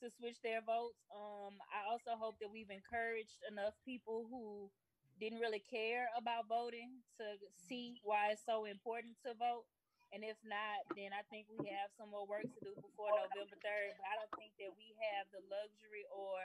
to 0.00 0.08
switch 0.16 0.40
their 0.40 0.64
votes. 0.64 0.96
Um, 1.12 1.60
I 1.68 1.84
also 1.84 2.16
hope 2.16 2.40
that 2.40 2.48
we've 2.48 2.72
encouraged 2.72 3.36
enough 3.52 3.76
people 3.84 4.24
who 4.32 4.72
didn't 5.20 5.44
really 5.44 5.60
care 5.60 6.08
about 6.16 6.48
voting 6.48 7.04
to 7.20 7.36
see 7.68 8.00
why 8.00 8.32
it's 8.32 8.48
so 8.48 8.64
important 8.64 9.12
to 9.28 9.36
vote. 9.36 9.68
And 10.16 10.24
if 10.24 10.40
not, 10.40 10.88
then 10.96 11.12
I 11.12 11.20
think 11.28 11.44
we 11.52 11.68
have 11.68 11.92
some 12.00 12.08
more 12.08 12.24
work 12.24 12.48
to 12.48 12.60
do 12.64 12.72
before 12.80 13.12
November 13.12 13.60
3rd. 13.60 13.92
But 14.00 14.08
I 14.08 14.16
don't 14.16 14.34
think 14.40 14.56
that 14.56 14.72
we 14.72 14.96
have 15.12 15.28
the 15.36 15.44
luxury 15.52 16.08
or 16.08 16.40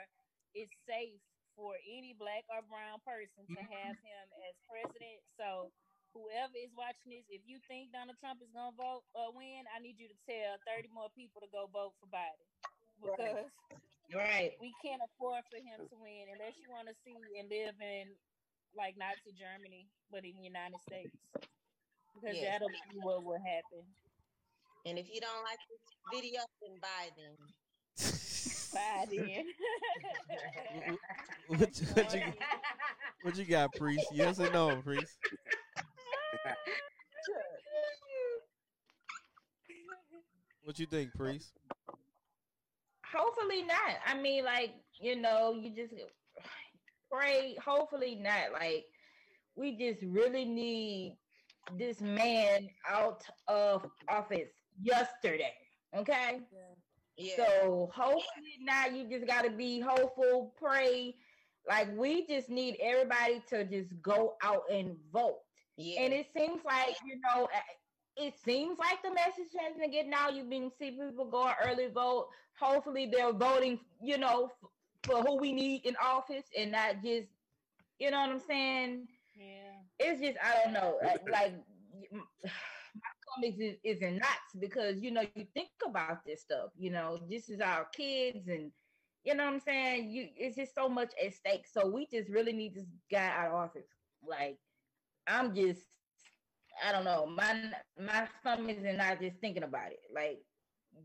it's 0.52 0.76
safe 0.84 1.22
for 1.56 1.80
any 1.88 2.12
black 2.12 2.44
or 2.52 2.60
brown 2.68 3.00
person 3.08 3.48
to 3.56 3.62
have 3.64 3.96
him 3.96 4.24
as 4.44 4.54
president. 4.68 5.24
So 5.40 5.72
whoever 6.14 6.56
is 6.58 6.72
watching 6.74 7.14
this, 7.14 7.26
if 7.30 7.42
you 7.46 7.58
think 7.70 7.92
Donald 7.94 8.18
Trump 8.18 8.42
is 8.42 8.50
gonna 8.52 8.74
vote 8.76 9.02
or 9.14 9.30
win, 9.34 9.64
I 9.70 9.78
need 9.80 9.96
you 9.98 10.08
to 10.10 10.18
tell 10.26 10.58
30 10.66 10.90
more 10.92 11.08
people 11.14 11.40
to 11.40 11.48
go 11.54 11.66
vote 11.70 11.94
for 12.00 12.08
Biden. 12.10 12.46
Because 13.00 13.48
Right. 14.12 14.52
we 14.60 14.74
can't 14.84 15.00
afford 15.06 15.44
for 15.50 15.56
him 15.62 15.86
to 15.88 15.96
win 15.96 16.26
unless 16.34 16.58
you 16.58 16.68
want 16.70 16.88
to 16.88 16.94
see 17.06 17.14
and 17.38 17.48
live 17.48 17.74
in 17.80 18.10
like 18.76 18.96
Nazi 18.98 19.32
Germany, 19.38 19.86
but 20.10 20.24
in 20.24 20.34
the 20.36 20.42
United 20.42 20.80
States. 20.82 21.14
Because 22.14 22.36
Yes. 22.36 22.44
that'll 22.58 22.68
be 22.68 22.98
what 22.98 23.22
will 23.24 23.38
happen. 23.38 23.86
And 24.84 24.98
if 24.98 25.08
you 25.12 25.20
don't 25.20 25.42
like 25.44 25.58
this 25.68 25.80
video, 26.10 26.40
then 26.60 26.78
buy 26.80 27.10
them. 27.16 27.36
Biden. 28.74 29.46
what, 31.48 31.80
you- 31.80 31.86
what 31.94 32.14
you 32.14 32.22
what 33.22 33.36
you 33.36 33.44
got, 33.44 33.72
priest? 33.74 34.06
Yes 34.12 34.38
or 34.40 34.50
no, 34.50 34.80
priest? 34.82 35.18
What 40.62 40.78
you 40.78 40.86
think, 40.86 41.12
priest? 41.14 41.52
Hopefully 43.12 43.62
not. 43.62 43.96
I 44.06 44.14
mean, 44.20 44.44
like, 44.44 44.74
you 45.00 45.20
know, 45.20 45.54
you 45.54 45.70
just 45.74 45.94
pray. 47.10 47.56
Hopefully 47.64 48.14
not. 48.14 48.52
Like, 48.52 48.84
we 49.56 49.76
just 49.76 50.02
really 50.02 50.44
need 50.44 51.16
this 51.76 52.00
man 52.00 52.68
out 52.88 53.22
of 53.48 53.86
office 54.08 54.50
yesterday. 54.80 55.54
Okay. 55.96 56.40
Yeah. 57.16 57.36
So 57.36 57.90
hopefully 57.94 58.58
now 58.62 58.86
you 58.86 59.08
just 59.08 59.26
gotta 59.26 59.50
be 59.50 59.80
hopeful, 59.80 60.54
pray. 60.58 61.14
Like 61.68 61.94
we 61.96 62.26
just 62.26 62.48
need 62.48 62.76
everybody 62.80 63.42
to 63.50 63.64
just 63.64 63.90
go 64.00 64.36
out 64.42 64.62
and 64.72 64.96
vote. 65.12 65.40
Yeah. 65.80 66.02
And 66.02 66.12
it 66.14 66.26
seems 66.36 66.64
like, 66.64 66.96
you 67.04 67.20
know, 67.20 67.44
uh, 67.44 67.60
it 68.16 68.34
seems 68.38 68.78
like 68.78 69.02
the 69.02 69.12
message 69.12 69.52
has 69.58 69.76
been 69.78 69.90
getting 69.90 70.14
out. 70.14 70.34
You've 70.34 70.50
been 70.50 70.70
see 70.78 70.90
people 70.92 71.26
going 71.30 71.54
early 71.64 71.88
vote. 71.88 72.28
Hopefully 72.58 73.06
they're 73.12 73.32
voting, 73.32 73.80
you 74.02 74.18
know, 74.18 74.46
f- 74.46 74.70
for 75.04 75.22
who 75.22 75.38
we 75.38 75.52
need 75.52 75.86
in 75.86 75.96
office 76.02 76.46
and 76.56 76.72
not 76.72 77.02
just, 77.02 77.28
you 77.98 78.10
know 78.10 78.20
what 78.20 78.30
I'm 78.30 78.40
saying? 78.40 79.08
yeah. 79.36 79.82
It's 79.98 80.20
just 80.20 80.38
I 80.42 80.62
don't 80.64 80.72
know. 80.74 80.98
Like, 81.04 81.22
like 81.30 81.54
my 82.44 83.10
stomach 83.22 83.60
is, 83.60 83.76
is 83.84 84.02
in 84.02 84.18
knots 84.18 84.54
because 84.58 85.00
you 85.02 85.12
know 85.12 85.22
you 85.22 85.46
think 85.54 85.70
about 85.86 86.24
this 86.26 86.42
stuff. 86.42 86.70
You 86.76 86.90
know, 86.90 87.20
this 87.28 87.48
is 87.48 87.60
our 87.60 87.86
kids, 87.86 88.48
and 88.48 88.72
you 89.24 89.34
know 89.34 89.44
what 89.44 89.54
I'm 89.54 89.60
saying. 89.60 90.10
You 90.10 90.28
it's 90.36 90.56
just 90.56 90.74
so 90.74 90.88
much 90.88 91.12
at 91.24 91.34
stake. 91.34 91.66
So 91.66 91.86
we 91.88 92.06
just 92.12 92.30
really 92.30 92.52
need 92.52 92.74
this 92.74 92.86
guy 93.10 93.28
out 93.28 93.48
of 93.48 93.54
office. 93.54 93.86
Like 94.26 94.58
I'm 95.26 95.54
just 95.54 95.82
I 96.84 96.92
don't 96.92 97.04
know. 97.04 97.26
My 97.26 97.72
my 97.98 98.28
stomach 98.40 98.76
is 98.78 98.84
in 98.84 98.96
not 98.96 99.20
just 99.20 99.38
thinking 99.40 99.62
about 99.64 99.92
it. 99.92 100.00
Like 100.14 100.40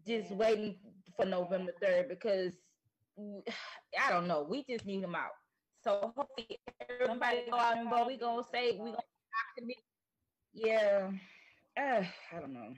just 0.07 0.31
Yeah. 0.31 0.35
waiting 0.35 0.77
for 1.15 1.25
November 1.25 1.73
third 1.81 2.09
because 2.09 2.53
I 3.99 4.11
don't 4.11 4.27
know. 4.27 4.43
We 4.49 4.63
just 4.69 4.85
need 4.85 5.03
them 5.03 5.15
out. 5.15 5.31
So 5.83 6.13
hopefully 6.15 6.59
everybody 6.89 7.43
go 7.49 7.57
out 7.57 7.77
and 7.77 7.89
vote. 7.89 8.07
We 8.07 8.17
gonna 8.17 8.43
say 8.51 8.73
we 8.79 8.91
gonna 8.91 9.73
yeah. 10.53 11.11
Uh, 11.77 12.03
I 12.31 12.39
don't 12.39 12.53
know. 12.53 12.73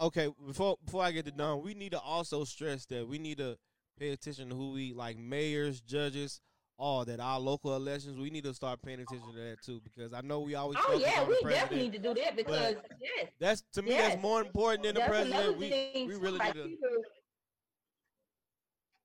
Okay, 0.00 0.28
before 0.46 0.76
before 0.84 1.02
I 1.04 1.12
get 1.12 1.24
to 1.26 1.30
done, 1.32 1.62
we 1.62 1.74
need 1.74 1.92
to 1.92 2.00
also 2.00 2.44
stress 2.44 2.84
that 2.86 3.06
we 3.06 3.18
need 3.18 3.38
to 3.38 3.56
pay 3.98 4.10
attention 4.10 4.48
to 4.50 4.54
who 4.54 4.72
we 4.72 4.92
like 4.92 5.16
mayors, 5.18 5.80
judges, 5.80 6.40
all 6.82 7.04
that 7.04 7.20
our 7.20 7.38
local 7.38 7.76
elections. 7.76 8.18
We 8.18 8.28
need 8.28 8.42
to 8.44 8.52
start 8.52 8.82
paying 8.82 9.00
attention 9.00 9.32
to 9.32 9.40
that 9.40 9.62
too 9.64 9.80
because 9.84 10.12
I 10.12 10.20
know 10.20 10.40
we 10.40 10.56
always. 10.56 10.76
Oh 10.80 10.98
yeah, 10.98 11.20
on 11.22 11.28
we 11.28 11.38
definitely 11.50 11.88
need 11.88 11.92
to 11.92 11.98
do 12.00 12.14
that 12.20 12.36
because 12.36 12.74
yes, 13.00 13.28
That's 13.38 13.62
to 13.74 13.82
me. 13.82 13.90
Yes. 13.90 14.10
That's 14.10 14.22
more 14.22 14.40
important 14.42 14.82
than 14.82 14.94
the 14.94 15.00
that's 15.00 15.10
president. 15.10 15.58
We 15.58 15.68
we 16.08 16.14
really 16.16 16.38
need 16.40 16.54
to. 16.54 16.64
people- 16.64 16.88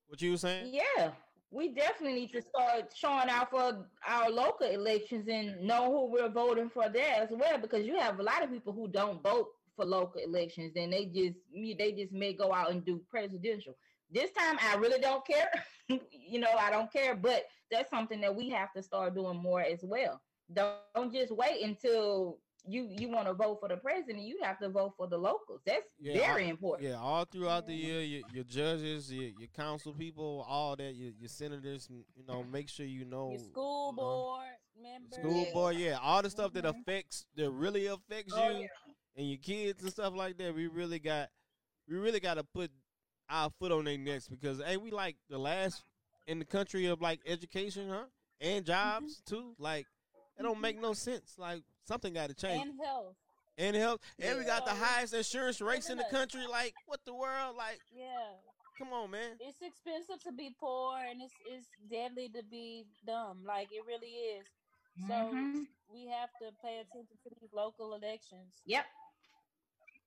What 0.08 0.20
you 0.20 0.32
were 0.32 0.38
saying? 0.38 0.74
Yeah, 0.74 1.12
we 1.52 1.68
definitely 1.68 2.20
need 2.20 2.32
to 2.32 2.42
start 2.42 2.92
showing 2.94 3.28
out 3.30 3.50
for 3.50 3.86
our 4.06 4.28
local 4.28 4.66
elections 4.66 5.28
and 5.30 5.60
know 5.62 5.92
who 5.92 6.10
we're 6.10 6.28
voting 6.30 6.68
for 6.70 6.88
there 6.88 7.22
as 7.22 7.28
well. 7.30 7.58
Because 7.58 7.86
you 7.86 7.96
have 7.98 8.18
a 8.18 8.22
lot 8.24 8.42
of 8.42 8.50
people 8.50 8.72
who 8.72 8.88
don't 8.88 9.22
vote 9.22 9.48
for 9.76 9.84
local 9.84 10.20
elections, 10.20 10.72
and 10.74 10.92
they 10.92 11.04
just 11.04 11.38
me 11.52 11.76
they 11.78 11.92
just 11.92 12.12
may 12.12 12.32
go 12.32 12.52
out 12.52 12.72
and 12.72 12.84
do 12.84 13.00
presidential. 13.08 13.74
This 14.10 14.32
time 14.32 14.58
I 14.60 14.74
really 14.74 15.00
don't 15.00 15.24
care. 15.24 15.48
you 15.88 16.40
know, 16.40 16.52
I 16.58 16.70
don't 16.70 16.92
care, 16.92 17.14
but 17.14 17.44
that's 17.70 17.90
something 17.90 18.20
that 18.20 18.34
we 18.34 18.48
have 18.50 18.72
to 18.74 18.82
start 18.82 19.14
doing 19.14 19.36
more 19.38 19.60
as 19.60 19.80
well. 19.82 20.20
Don't, 20.52 20.76
don't 20.94 21.12
just 21.12 21.30
wait 21.30 21.62
until 21.62 22.38
you 22.66 22.88
you 22.98 23.08
want 23.08 23.26
to 23.26 23.34
vote 23.34 23.58
for 23.60 23.68
the 23.68 23.76
president. 23.76 24.20
You 24.20 24.38
have 24.42 24.58
to 24.60 24.68
vote 24.68 24.94
for 24.96 25.06
the 25.06 25.16
locals. 25.16 25.60
That's 25.64 25.84
very 26.02 26.44
all, 26.44 26.50
important. 26.50 26.88
Yeah, 26.88 26.96
all 26.96 27.24
throughout 27.24 27.66
the 27.66 27.74
year, 27.74 28.00
your, 28.02 28.22
your 28.32 28.44
judges, 28.44 29.12
your, 29.12 29.30
your 29.38 29.48
council 29.56 29.92
people, 29.92 30.44
all 30.48 30.76
that, 30.76 30.94
your, 30.94 31.12
your 31.18 31.28
senators, 31.28 31.88
you 31.90 32.24
know, 32.26 32.44
make 32.50 32.68
sure 32.68 32.86
you 32.86 33.04
know 33.04 33.30
Your 33.30 33.40
school 33.40 33.92
board 33.92 34.46
members. 34.80 35.18
school 35.18 35.46
board, 35.52 35.76
yeah, 35.76 35.98
all 36.02 36.22
the 36.22 36.30
stuff 36.30 36.52
that 36.54 36.64
mm-hmm. 36.64 36.80
affects 36.80 37.26
that 37.36 37.50
really 37.50 37.86
affects 37.86 38.32
Oh, 38.36 38.50
you 38.50 38.68
and 39.16 39.28
your 39.28 39.38
kids 39.38 39.82
and 39.82 39.92
stuff 39.92 40.14
like 40.14 40.38
that. 40.38 40.54
We 40.54 40.66
really 40.66 40.98
got 40.98 41.28
we 41.88 41.96
really 41.96 42.20
got 42.20 42.34
to 42.34 42.44
put 42.44 42.70
our 43.30 43.50
foot 43.58 43.72
on 43.72 43.84
their 43.84 43.98
necks 43.98 44.28
because 44.28 44.60
hey, 44.64 44.76
we 44.76 44.90
like 44.90 45.16
the 45.28 45.38
last 45.38 45.82
in 46.28 46.38
the 46.38 46.44
country 46.44 46.86
of 46.86 47.00
like 47.00 47.18
education, 47.26 47.88
huh? 47.90 48.04
And 48.40 48.64
jobs 48.64 49.20
too. 49.26 49.56
Like 49.58 49.86
it 50.38 50.42
don't 50.44 50.60
make 50.60 50.80
no 50.80 50.92
sense. 50.92 51.34
Like 51.36 51.62
something 51.84 52.12
got 52.14 52.28
to 52.28 52.34
change. 52.34 52.62
and 52.64 52.78
health. 52.80 53.16
And 53.60 53.74
health, 53.74 54.00
and 54.20 54.38
we 54.38 54.44
got 54.44 54.64
the 54.64 54.70
highest 54.74 55.12
insurance 55.14 55.60
rates 55.60 55.90
in 55.90 55.98
the 55.98 56.04
country. 56.12 56.46
Like 56.48 56.74
what 56.86 57.00
the 57.04 57.12
world? 57.14 57.56
Like 57.56 57.80
Yeah. 57.92 58.36
come 58.78 58.92
on, 58.92 59.10
man. 59.10 59.32
It's 59.40 59.60
expensive 59.60 60.22
to 60.22 60.30
be 60.32 60.54
poor 60.60 60.94
and 61.10 61.20
it's 61.20 61.34
it's 61.44 61.66
deadly 61.90 62.28
to 62.36 62.42
be 62.48 62.84
dumb. 63.04 63.38
Like 63.44 63.68
it 63.72 63.82
really 63.84 64.14
is. 64.38 64.46
So 65.08 65.14
Mhm. 65.14 65.66
we 65.92 66.06
have 66.06 66.30
to 66.40 66.52
pay 66.62 66.78
attention 66.78 67.16
to 67.24 67.30
these 67.40 67.52
local 67.52 67.94
elections. 67.94 68.52
Yep. 68.66 68.84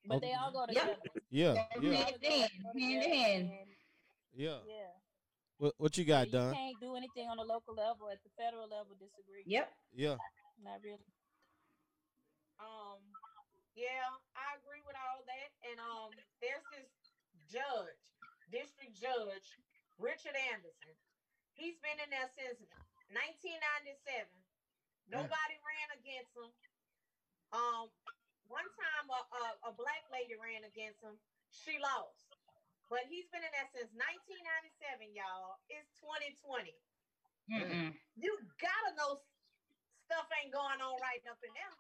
But 0.07 0.22
they 0.22 0.34
all 0.34 0.52
go 0.52 0.65
Yep. 0.69 0.69
together. 0.69 1.22
Yeah, 1.30 1.53
yeah, 1.81 1.91
hand, 1.91 2.15
hand 2.23 2.49
in 2.76 3.02
hand. 3.02 3.52
Yeah. 4.34 4.60
yeah. 4.65 4.88
What 5.61 5.77
what 5.77 5.93
you 5.93 6.09
So 6.09 6.09
got 6.09 6.25
you 6.25 6.33
done? 6.33 6.57
can't 6.57 6.79
do 6.81 6.97
anything 6.97 7.29
on 7.29 7.38
the 7.38 7.45
local 7.45 7.77
level. 7.77 8.09
At 8.09 8.17
the 8.25 8.33
federal 8.33 8.65
level, 8.65 8.97
disagree. 8.97 9.45
Yep. 9.45 9.69
Yeah. 9.93 10.17
Not 10.57 10.81
really. 10.81 11.05
Um, 12.57 12.97
yeah, 13.77 14.09
I 14.33 14.57
agree 14.57 14.81
with 14.89 14.97
all 14.97 15.21
that. 15.21 15.49
And 15.69 15.77
um, 15.77 16.09
there's 16.41 16.65
this 16.73 16.89
judge, 17.45 18.01
district 18.49 18.97
judge, 18.97 19.45
Richard 20.01 20.33
Anderson. 20.49 20.97
He's 21.53 21.77
been 21.85 21.97
in 22.01 22.09
there 22.09 22.29
since 22.33 22.57
1997. 23.13 24.01
Nobody 25.13 25.55
ran 25.61 25.89
against 25.93 26.33
him. 26.33 26.49
Um, 27.53 27.85
one 28.49 28.65
time 28.81 29.05
a, 29.13 29.21
a, 29.29 29.43
a 29.69 29.71
black 29.77 30.09
lady 30.09 30.33
ran 30.41 30.65
against 30.65 31.05
him. 31.05 31.21
She 31.53 31.77
lost. 31.77 32.31
But 32.91 33.07
he's 33.07 33.23
been 33.31 33.39
in 33.39 33.53
there 33.55 33.72
since 33.72 33.88
1997, 33.95 35.15
y'all. 35.15 35.63
It's 35.72 35.88
2020. 36.03 36.76
Mm-mm. 37.47 37.95
You 38.19 38.31
gotta 38.59 38.91
know 38.99 39.23
stuff 40.03 40.27
ain't 40.35 40.51
going 40.51 40.84
on 40.84 40.99
right 40.99 41.23
up 41.31 41.39
in 41.39 41.55
there. 41.55 41.72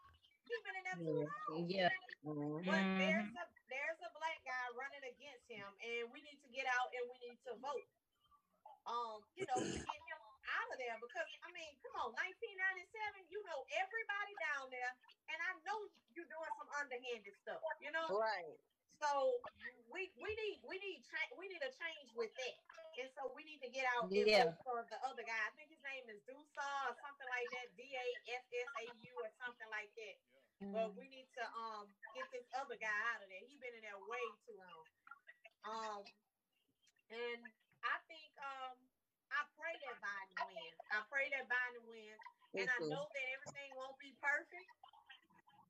He's 0.47 0.63
been 0.63 0.79
in 0.79 0.85
there 0.87 0.99
too 1.03 1.27
long. 1.27 1.67
Yeah. 1.67 1.91
But 2.23 2.79
there's 2.95 3.27
Mhm. 3.27 3.43
a 3.43 3.45
there's 3.67 3.99
a 4.07 4.11
black 4.15 4.39
guy 4.47 4.65
running 4.71 5.03
against 5.03 5.47
him, 5.51 5.67
and 5.83 6.11
we 6.15 6.23
need 6.23 6.39
to 6.43 6.49
get 6.55 6.63
out 6.79 6.87
and 6.95 7.03
we 7.11 7.15
need 7.27 7.39
to 7.43 7.55
vote. 7.59 7.87
Um, 8.87 9.19
you 9.35 9.45
know, 9.51 9.59
to 9.59 9.67
get 9.67 10.01
him 10.07 10.21
out 10.47 10.67
of 10.71 10.77
there 10.79 10.95
because 10.99 11.27
I 11.43 11.51
mean, 11.51 11.75
come 11.83 11.95
on, 12.07 12.15
1997, 12.15 13.27
you 13.27 13.43
know 13.51 13.67
everybody 13.83 14.33
down 14.39 14.71
there, 14.71 14.91
and 15.27 15.39
I 15.43 15.51
know 15.67 15.91
you're 16.15 16.25
doing 16.27 16.51
some 16.57 16.69
underhanded 16.79 17.35
stuff, 17.43 17.61
you 17.83 17.91
know. 17.91 18.07
Right. 18.15 18.57
So 19.01 19.41
we 19.89 20.13
we 20.21 20.31
need 20.37 20.61
we 20.61 20.77
need 20.77 21.01
cha- 21.09 21.33
we 21.35 21.49
need 21.49 21.61
a 21.65 21.73
change 21.73 22.13
with 22.13 22.29
that, 22.37 22.55
and 23.01 23.09
so 23.17 23.33
we 23.33 23.41
need 23.43 23.59
to 23.65 23.71
get 23.73 23.89
out 23.97 24.07
Yeah. 24.13 24.53
for 24.61 24.85
the 24.87 24.99
other 25.01 25.25
guy. 25.25 25.41
I 25.41 25.51
think 25.57 25.73
his 25.73 25.81
name 25.81 26.05
is 26.13 26.21
Dusa 26.29 26.69
or 26.85 26.93
something 27.01 27.29
like 27.33 27.49
that, 27.57 27.67
D 27.73 27.81
A 27.97 28.05
S 28.37 28.45
S 28.53 28.69
A 28.77 28.85
U 28.93 29.13
or 29.25 29.31
something 29.41 29.69
like 29.73 29.89
that. 29.97 30.15
But 30.61 30.93
we 30.93 31.09
need 31.09 31.25
to 31.41 31.43
um 31.57 31.89
get 32.13 32.29
this 32.29 32.45
other 32.53 32.77
guy 32.77 32.93
out 33.09 33.25
of 33.25 33.27
there. 33.33 33.41
He's 33.49 33.57
been 33.57 33.73
in 33.73 33.81
there 33.81 33.97
way 34.05 34.21
too 34.45 34.53
long. 34.61 34.85
Um, 35.65 36.01
and 37.09 37.41
I 37.81 37.97
think 38.05 38.29
um 38.37 38.77
I 39.33 39.41
pray 39.57 39.73
that 39.81 39.97
Biden 39.97 40.37
wins. 40.45 40.77
I 40.93 41.01
pray 41.09 41.25
that 41.33 41.49
Biden 41.49 41.83
wins, 41.89 42.21
and 42.53 42.69
I 42.69 42.77
know 42.85 43.09
that 43.09 43.25
everything 43.33 43.73
won't 43.73 43.97
be 43.97 44.13
perfect. 44.21 44.69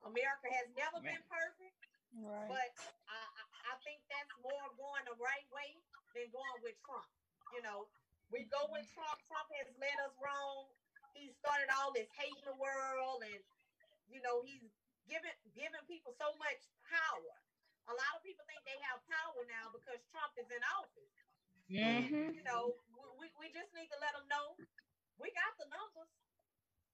America 0.04 0.50
has 0.52 0.68
never 0.76 1.00
been 1.00 1.24
perfect. 1.32 1.78
Right. 2.16 2.50
But 2.52 2.70
I, 3.08 3.20
I, 3.24 3.44
I 3.72 3.76
think 3.88 4.04
that's 4.12 4.32
more 4.44 4.68
going 4.76 5.04
the 5.08 5.16
right 5.20 5.48
way 5.52 5.80
than 6.16 6.28
going 6.32 6.60
with 6.64 6.76
Trump. 6.84 7.08
You 7.56 7.62
know, 7.64 7.88
we 8.32 8.44
go 8.52 8.68
with 8.72 8.88
Trump. 8.92 9.20
Trump 9.28 9.48
has 9.60 9.68
led 9.80 9.98
us 10.04 10.16
wrong. 10.20 10.68
He 11.16 11.32
started 11.40 11.68
all 11.80 11.92
this 11.92 12.08
hate 12.16 12.36
in 12.36 12.48
the 12.48 12.56
world, 12.60 13.24
and 13.24 13.42
you 14.08 14.20
know 14.24 14.42
he's 14.44 14.64
giving 15.08 15.36
giving 15.56 15.84
people 15.88 16.16
so 16.20 16.32
much 16.40 16.60
power. 16.88 17.36
A 17.88 17.94
lot 17.96 18.12
of 18.16 18.22
people 18.24 18.44
think 18.48 18.64
they 18.64 18.78
have 18.88 19.04
power 19.08 19.44
now 19.48 19.72
because 19.72 20.00
Trump 20.12 20.32
is 20.40 20.48
in 20.52 20.64
office. 20.80 21.16
Mhm. 21.68 22.36
You 22.36 22.44
know, 22.44 22.76
we, 22.92 23.08
we, 23.20 23.26
we 23.40 23.48
just 23.52 23.72
need 23.74 23.88
to 23.92 24.00
let 24.00 24.14
them 24.16 24.28
know 24.28 24.56
we 25.20 25.32
got 25.32 25.54
the 25.58 25.68
numbers. 25.70 26.12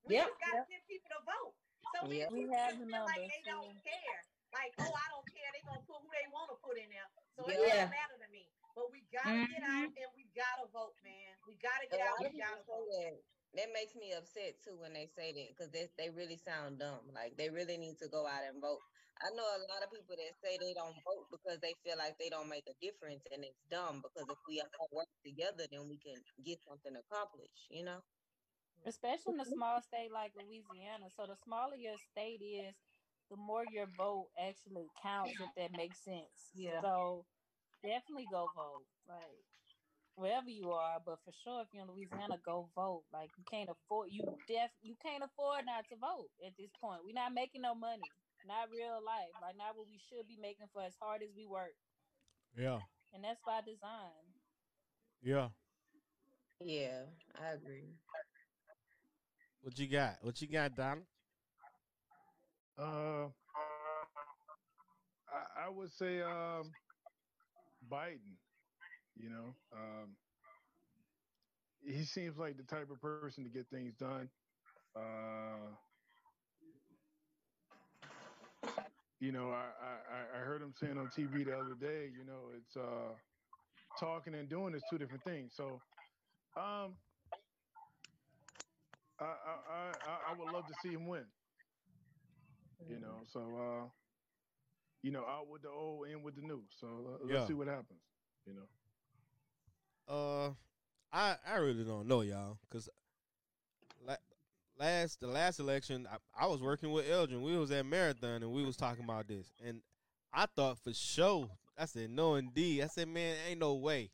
We 0.05 0.15
Yep. 0.15 0.27
just 0.27 0.39
got 0.39 0.53
to 0.63 0.65
get 0.71 0.81
people 0.87 1.09
to 1.11 1.21
vote. 1.25 1.55
So 1.95 2.03
many 2.07 2.19
Yep. 2.19 2.31
We 2.31 2.39
people 2.41 2.55
have 2.57 2.77
just 2.77 2.79
the 2.79 2.85
feel 2.87 3.05
like 3.05 3.27
they 3.29 3.43
don't 3.43 3.75
yeah. 3.75 3.81
care. 3.83 4.21
Like, 4.55 4.71
oh, 4.79 4.93
I 4.93 5.07
don't 5.11 5.27
care. 5.27 5.49
They're 5.51 5.67
gonna 5.67 5.83
put 5.83 5.99
who 5.99 6.09
they 6.11 6.27
want 6.31 6.47
to 6.51 6.57
put 6.63 6.79
in 6.79 6.87
there. 6.89 7.07
So 7.35 7.45
it 7.47 7.59
Yeah. 7.59 7.87
doesn't 7.87 7.95
matter 7.95 8.17
to 8.23 8.29
me. 8.31 8.47
But 8.75 8.91
we 8.91 9.01
gotta 9.11 9.45
get 9.49 9.63
mm-hmm. 9.63 9.89
out 9.89 9.89
and 9.89 10.11
we 10.15 10.23
gotta 10.37 10.67
vote, 10.69 10.95
man. 11.03 11.33
We 11.47 11.55
gotta 11.57 11.87
get 11.87 11.99
out. 12.01 12.21
lot 12.21 12.31
We 12.31 12.39
gotta 12.39 12.63
vote. 12.63 12.87
that. 12.87 13.23
That 13.55 13.71
makes 13.73 13.95
me 13.95 14.13
upset 14.13 14.61
too 14.61 14.77
when 14.77 14.93
they 14.93 15.07
say 15.07 15.33
that 15.33 15.49
because 15.49 15.71
they, 15.71 15.89
they 15.97 16.09
really 16.11 16.37
sound 16.37 16.79
dumb. 16.79 17.09
Like 17.13 17.37
they 17.37 17.49
really 17.49 17.77
need 17.77 17.97
to 17.99 18.07
go 18.07 18.27
out 18.27 18.43
and 18.45 18.61
vote. 18.61 18.83
I 19.17 19.33
know 19.33 19.47
a 19.49 19.65
lot 19.65 19.81
of 19.81 19.89
people 19.89 20.13
that 20.13 20.33
say 20.45 20.61
they 20.61 20.77
don't 20.77 20.93
vote 21.01 21.25
because 21.33 21.57
they 21.57 21.73
feel 21.81 21.97
like 21.97 22.19
they 22.21 22.29
don't 22.29 22.49
make 22.49 22.69
a 22.69 22.77
difference, 22.77 23.25
and 23.33 23.41
it's 23.41 23.57
dumb 23.65 24.03
because 24.05 24.29
if 24.29 24.37
we 24.45 24.61
all 24.61 24.89
work 24.93 25.09
together, 25.25 25.65
then 25.71 25.89
we 25.89 25.97
can 25.97 26.21
get 26.45 26.61
something 26.61 26.93
accomplished. 26.93 27.65
You 27.73 27.85
know? 27.85 28.03
especially 28.85 29.33
in 29.35 29.41
a 29.41 29.45
small 29.45 29.81
state 29.81 30.11
like 30.13 30.31
Louisiana. 30.37 31.09
So 31.15 31.25
the 31.25 31.35
smaller 31.35 31.75
your 31.75 31.97
state 32.11 32.39
is, 32.43 32.75
the 33.29 33.37
more 33.37 33.63
your 33.71 33.87
vote 33.97 34.27
actually 34.39 34.87
counts. 35.01 35.33
If 35.39 35.51
that 35.57 35.77
makes 35.77 35.99
sense. 36.03 36.51
Yeah. 36.55 36.81
So 36.81 37.25
definitely 37.83 38.27
go 38.31 38.47
vote. 38.55 38.87
Like 39.07 39.43
wherever 40.15 40.49
you 40.49 40.71
are, 40.71 40.97
but 41.05 41.19
for 41.23 41.31
sure, 41.43 41.61
if 41.61 41.67
you're 41.71 41.83
in 41.83 41.91
Louisiana, 41.91 42.41
go 42.43 42.69
vote. 42.75 43.03
Like 43.13 43.29
you 43.37 43.43
can't 43.49 43.69
afford 43.69 44.09
you 44.11 44.23
def 44.47 44.71
you 44.81 44.95
can't 45.01 45.23
afford 45.23 45.65
not 45.65 45.85
to 45.89 45.95
vote 45.99 46.31
at 46.45 46.53
this 46.57 46.71
point. 46.81 47.05
We're 47.05 47.17
not 47.17 47.33
making 47.33 47.61
no 47.61 47.75
money. 47.75 48.07
Not 48.47 48.71
real 48.71 48.99
life. 49.03 49.33
Like 49.41 49.57
not 49.57 49.75
what 49.75 49.87
we 49.89 49.99
should 50.09 50.27
be 50.27 50.37
making 50.39 50.71
for 50.73 50.81
as 50.83 50.95
hard 50.99 51.21
as 51.21 51.29
we 51.35 51.45
work. 51.45 51.75
Yeah. 52.57 52.79
And 53.13 53.23
that's 53.23 53.41
by 53.45 53.61
design. 53.61 54.23
Yeah. 55.21 55.49
Yeah, 56.63 57.05
I 57.39 57.53
agree. 57.53 57.85
What 59.61 59.77
you 59.77 59.87
got? 59.87 60.17
What 60.21 60.41
you 60.41 60.47
got, 60.47 60.75
Donald? 60.75 61.05
Uh, 62.77 63.27
I, 65.29 65.65
I 65.65 65.69
would 65.69 65.91
say 65.91 66.21
um, 66.21 66.71
Biden. 67.89 68.37
You 69.17 69.29
know, 69.29 69.55
um, 69.73 70.15
he 71.83 72.03
seems 72.05 72.37
like 72.37 72.57
the 72.57 72.63
type 72.63 72.89
of 72.91 73.01
person 73.01 73.43
to 73.43 73.49
get 73.49 73.67
things 73.69 73.81
done. 73.81 74.29
Uh, 74.95 75.71
you 79.19 79.31
know, 79.31 79.49
I, 79.51 79.65
I 79.81 80.37
I 80.37 80.39
heard 80.39 80.61
him 80.61 80.73
saying 80.79 80.97
on 80.97 81.07
TV 81.07 81.45
the 81.45 81.57
other 81.57 81.75
day. 81.79 82.09
You 82.17 82.25
know, 82.25 82.51
it's 82.55 82.77
uh, 82.77 83.13
talking 83.99 84.35
and 84.35 84.49
doing 84.49 84.75
is 84.75 84.83
two 84.89 84.97
different 84.97 85.23
things. 85.23 85.53
So, 85.55 85.81
um, 86.57 86.95
I 89.19 89.25
I 89.25 89.93
I, 90.05 90.17
I 90.31 90.39
would 90.39 90.51
love 90.53 90.67
to 90.67 90.73
see 90.83 90.93
him 90.93 91.07
win. 91.07 91.25
You 92.89 92.99
know, 92.99 93.23
so 93.31 93.39
uh, 93.39 93.87
you 95.01 95.11
know, 95.11 95.21
out 95.25 95.47
with 95.49 95.61
the 95.63 95.69
old, 95.69 96.07
in 96.07 96.21
with 96.23 96.35
the 96.35 96.41
new. 96.41 96.63
So 96.79 96.87
uh, 96.87 97.17
let's 97.25 97.33
Yeah. 97.33 97.47
see 97.47 97.53
what 97.53 97.67
happens. 97.67 97.99
You 98.45 98.53
know. 98.53 98.67
Uh, 100.07 100.51
I 101.11 101.35
I 101.47 101.55
really 101.57 101.83
don't 101.83 102.07
know, 102.07 102.21
y'all, 102.21 102.57
cause 102.69 102.89
la- 104.05 104.15
last 104.79 105.19
the 105.19 105.27
last 105.27 105.59
election, 105.59 106.07
I, 106.11 106.43
I 106.43 106.47
was 106.47 106.61
working 106.61 106.91
with 106.91 107.09
Elgin. 107.09 107.41
We 107.41 107.57
was 107.57 107.71
at 107.71 107.85
Marathon 107.85 108.43
and 108.43 108.51
we 108.51 108.63
was 108.63 108.77
talking 108.77 109.03
about 109.03 109.27
this, 109.27 109.51
and 109.65 109.81
I 110.33 110.45
thought 110.55 110.77
for 110.79 110.93
sure. 110.93 111.49
I 111.77 111.85
said 111.85 112.09
no, 112.09 112.35
indeed. 112.35 112.81
I 112.83 112.87
said, 112.87 113.07
man, 113.07 113.35
ain't 113.47 113.59
no 113.59 113.75
way, 113.75 114.09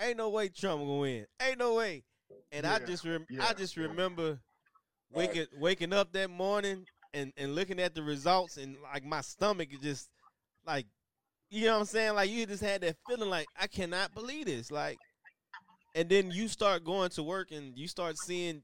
ain't 0.00 0.16
no 0.16 0.28
way 0.30 0.48
Trump 0.48 0.80
gonna 0.82 0.96
win, 0.98 1.26
ain't 1.40 1.58
no 1.58 1.74
way. 1.74 2.04
And 2.50 2.66
I 2.66 2.78
just 2.80 3.04
rem- 3.04 3.26
yeah. 3.30 3.46
I 3.48 3.52
just 3.54 3.76
remember 3.76 4.38
waking 5.12 5.46
waking 5.60 5.92
up 5.92 6.12
that 6.12 6.30
morning 6.30 6.86
and 7.16 7.32
and 7.36 7.54
looking 7.54 7.80
at 7.80 7.94
the 7.94 8.02
results 8.02 8.56
and 8.58 8.76
like 8.92 9.04
my 9.04 9.20
stomach 9.22 9.72
is 9.72 9.80
just 9.80 10.08
like 10.66 10.86
you 11.50 11.66
know 11.66 11.74
what 11.74 11.80
I'm 11.80 11.86
saying? 11.86 12.14
Like 12.14 12.30
you 12.30 12.44
just 12.44 12.62
had 12.62 12.80
that 12.82 12.96
feeling 13.08 13.30
like 13.30 13.46
I 13.60 13.66
cannot 13.66 14.14
believe 14.14 14.46
this. 14.46 14.70
Like 14.70 14.98
and 15.94 16.08
then 16.08 16.30
you 16.30 16.48
start 16.48 16.84
going 16.84 17.10
to 17.10 17.22
work 17.22 17.50
and 17.52 17.76
you 17.76 17.88
start 17.88 18.16
seeing 18.18 18.62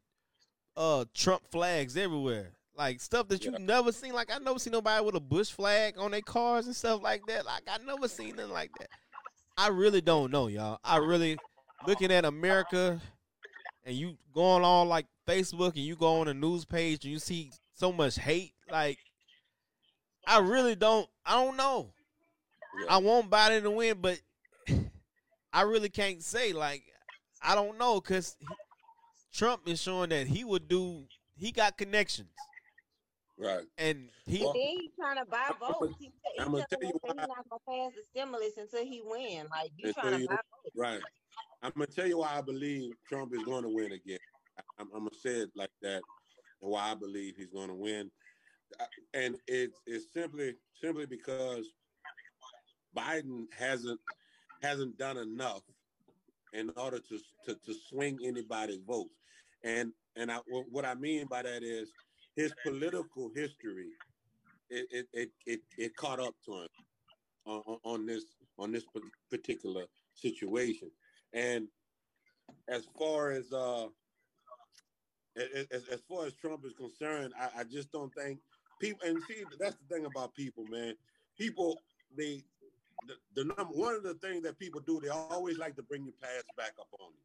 uh 0.77 1.05
Trump 1.15 1.43
flags 1.51 1.97
everywhere. 1.97 2.53
Like 2.77 3.01
stuff 3.01 3.29
that 3.29 3.45
you 3.45 3.53
Yeah. 3.53 3.59
never 3.59 3.93
seen. 3.93 4.13
Like 4.13 4.35
I 4.35 4.39
never 4.39 4.59
seen 4.59 4.73
nobody 4.73 5.05
with 5.05 5.15
a 5.15 5.21
Bush 5.21 5.51
flag 5.51 5.95
on 5.99 6.11
their 6.11 6.21
cars 6.23 6.67
and 6.67 6.77
stuff 6.77 7.03
like 7.03 7.27
that. 7.27 7.47
Like 7.47 7.63
I 7.69 7.79
never 7.85 8.09
seen 8.09 8.37
nothing 8.37 8.53
like 8.53 8.71
that. 8.79 8.89
I 9.57 9.69
really 9.69 10.01
don't 10.01 10.31
know, 10.33 10.49
y'all. 10.49 10.79
I 10.83 10.97
really 10.97 11.39
looking 11.87 12.11
at 12.11 12.25
America 12.25 13.01
and 13.85 13.95
you 13.95 14.17
going 14.35 14.65
on 14.65 14.89
like 14.89 15.07
Facebook 15.29 15.75
and 15.75 15.85
you 15.85 15.95
go 15.97 16.21
on 16.21 16.29
a 16.29 16.35
news 16.35 16.65
page 16.65 17.05
and 17.05 17.13
you 17.13 17.19
see 17.19 17.51
so 17.83 17.91
much 17.91 18.15
hate. 18.17 18.53
Like 18.71 18.99
I 20.27 20.39
really 20.39 20.77
don't 20.77 21.09
I 21.27 21.33
don't 21.45 21.57
know. 21.57 21.93
I 22.89 22.99
want 22.99 23.29
Biden 23.29 23.63
to 23.63 23.71
win, 23.73 23.97
but 24.01 24.21
I 25.53 25.63
really 25.63 25.89
can't 25.89 26.23
say. 26.23 26.53
Like 26.53 26.85
I 27.43 27.57
don't 27.57 27.79
know 27.79 28.01
because 28.01 28.37
Trump 29.35 29.63
is 29.67 29.83
showing 29.83 30.11
that 30.11 30.29
he 30.29 30.45
would 30.45 30.69
do. 30.69 31.07
He 31.37 31.51
got 31.51 31.77
connections, 31.77 32.29
Right. 33.37 33.65
and 33.79 34.11
he 34.27 34.45
And 34.45 34.55
then 34.55 34.55
he's 34.55 34.91
trying 34.97 35.17
to 35.17 35.25
buy 35.29 35.51
votes. 35.59 35.95
He, 35.99 36.05
he 36.37 36.41
I'ma 36.41 36.59
tell 36.59 36.59
you 36.59 36.63
us 36.63 36.67
that 36.71 36.83
he's 36.85 36.93
why. 37.03 37.15
not 37.15 37.29
gonna 37.51 37.61
pass 37.69 37.93
the 37.97 38.03
stimulus 38.15 38.53
until 38.59 38.85
he 38.85 39.03
win. 39.05 39.47
Like 39.51 39.71
you 39.77 39.89
Until 39.89 40.03
trying 40.03 40.21
to 40.21 40.27
buy 40.29 40.35
votes. 40.35 40.77
Right. 40.77 41.01
I'm 41.63 41.73
gonna 41.75 41.87
tell 41.89 42.07
you 42.07 42.19
why 42.19 42.39
I 42.39 42.43
believe 42.43 42.93
Trump 43.09 43.33
is 43.35 43.43
going 43.43 43.65
to 43.65 43.71
win 43.71 43.87
again. 43.93 44.19
I- 44.57 44.63
I'm, 44.79 44.87
I'm 44.95 45.01
gonna 45.01 45.11
say 45.21 45.31
it 45.31 45.51
like 45.57 45.71
that, 45.81 45.95
and 45.97 46.03
why 46.71 46.91
I 46.93 46.95
believe 46.95 47.37
he's 47.37 47.51
going 47.51 47.69
to 47.69 47.75
win, 47.75 48.11
Uh, 48.81 48.87
and 49.15 49.37
it's 49.47 49.79
it's 49.87 50.13
simply 50.13 50.55
simply 50.81 51.07
because 51.07 51.67
Biden 52.97 53.47
hasn't 53.53 54.01
hasn't 54.63 54.97
done 54.99 55.17
enough 55.19 55.63
in 56.53 56.71
order 56.77 56.99
to 56.99 57.19
to, 57.47 57.55
to 57.67 57.75
swing 57.75 58.19
anybody's 58.25 58.83
votes, 58.87 59.15
and 59.65 59.93
and 60.17 60.31
I 60.31 60.37
what 60.47 60.85
I 60.85 60.95
mean 60.95 61.27
by 61.27 61.43
that 61.43 61.63
is 61.63 61.91
his 62.37 62.53
political 62.65 63.31
history. 63.35 63.91
It 64.71 64.87
it 64.91 65.07
it 65.13 65.31
it, 65.47 65.61
it 65.79 65.97
caught 65.97 66.21
up 66.21 66.35
to 66.47 66.53
him 66.63 66.69
on, 67.47 67.63
on- 67.67 67.81
on 67.85 68.07
this 68.07 68.25
on 68.59 68.73
this 68.73 68.85
particular 69.31 69.87
situation. 70.15 70.91
And 71.33 71.69
as 72.69 72.87
far 72.99 73.31
as 73.33 73.53
uh 73.53 73.89
as, 75.37 75.85
as- 75.89 76.01
far 76.09 76.27
as 76.27 76.35
Trump 76.35 76.65
is 76.65 76.73
concerned, 76.75 77.33
I, 77.39 77.61
I 77.61 77.65
just 77.65 77.91
don't 77.93 78.13
think 78.15 78.41
people 78.81 79.07
and 79.09 79.23
see 79.23 79.45
that's 79.59 79.77
the 79.77 79.95
thing 79.95 80.07
about 80.07 80.35
people, 80.35 80.65
man. 80.69 80.95
People 81.39 81.81
they 82.17 82.43
the, 83.07 83.15
the 83.35 83.45
number 83.45 83.73
one 83.75 83.95
of 83.95 84.03
the 84.03 84.15
things 84.15 84.43
that 84.45 84.59
people 84.59 84.81
do, 84.81 85.01
they 85.01 85.09
always 85.09 85.59
like 85.59 85.75
to 85.77 85.83
bring 85.83 86.05
your 86.05 86.15
past 86.23 86.45
back 86.57 86.73
up 86.79 86.89
on 87.01 87.11
you. 87.13 87.23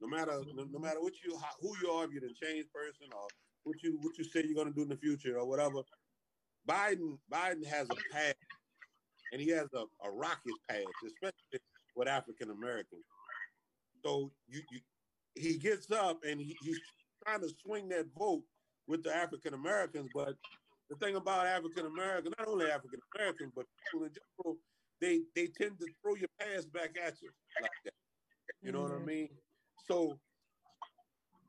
No 0.00 0.08
matter 0.08 0.40
no, 0.54 0.64
no 0.64 0.78
matter 0.78 1.00
what 1.00 1.14
you 1.24 1.36
how, 1.38 1.50
who 1.60 1.74
you 1.82 1.90
are, 1.90 2.04
if 2.04 2.12
you're 2.12 2.20
the 2.20 2.34
changed 2.34 2.72
person 2.72 3.08
or 3.12 3.26
what 3.64 3.82
you 3.82 3.98
what 4.02 4.16
you 4.18 4.24
say 4.24 4.42
you're 4.44 4.54
gonna 4.54 4.74
do 4.74 4.82
in 4.82 4.88
the 4.88 4.96
future 4.96 5.38
or 5.38 5.46
whatever. 5.46 5.82
Biden 6.68 7.18
Biden 7.32 7.64
has 7.64 7.88
a 7.90 7.96
past 8.12 8.36
and 9.32 9.40
he 9.40 9.48
has 9.50 9.68
a, 9.74 9.84
a 10.06 10.10
rocket 10.10 10.54
past, 10.68 10.84
especially 11.06 11.60
with 11.94 12.08
African 12.08 12.50
Americans. 12.50 13.04
So 14.04 14.30
you, 14.48 14.60
you 14.70 14.80
he 15.34 15.58
gets 15.58 15.90
up 15.90 16.20
and 16.26 16.40
he, 16.40 16.56
he's 16.60 16.80
trying 17.26 17.40
to 17.40 17.48
swing 17.64 17.88
that 17.88 18.06
vote 18.18 18.42
with 18.86 19.02
the 19.02 19.14
African 19.14 19.54
Americans. 19.54 20.08
But 20.14 20.34
the 20.88 20.96
thing 20.96 21.16
about 21.16 21.46
African 21.46 21.86
Americans, 21.86 22.34
not 22.38 22.48
only 22.48 22.66
African 22.66 23.00
Americans, 23.16 23.52
but 23.54 23.66
people 23.84 24.06
in 24.06 24.12
general, 24.12 24.58
they 25.00 25.20
they 25.34 25.48
tend 25.60 25.78
to 25.80 25.86
throw 26.02 26.14
your 26.14 26.28
past 26.40 26.72
back 26.72 26.90
at 27.04 27.20
you 27.20 27.30
like 27.60 27.70
that. 27.84 27.92
You 28.62 28.72
know 28.72 28.82
what 28.82 28.92
I 28.92 28.98
mean? 28.98 29.28
So 29.86 30.18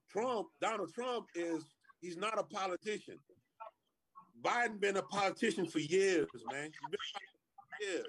Trump, 0.09 0.47
Donald 0.61 0.93
Trump 0.93 1.27
is 1.35 1.63
he's 2.01 2.17
not 2.17 2.39
a 2.39 2.43
politician. 2.43 3.17
Biden 4.43 4.79
been 4.79 4.97
a 4.97 5.01
politician 5.03 5.65
for 5.65 5.79
years, 5.79 6.27
man. 6.51 6.65
He's 6.65 6.89
been 6.89 6.99
for 7.55 7.91
years. 7.91 8.07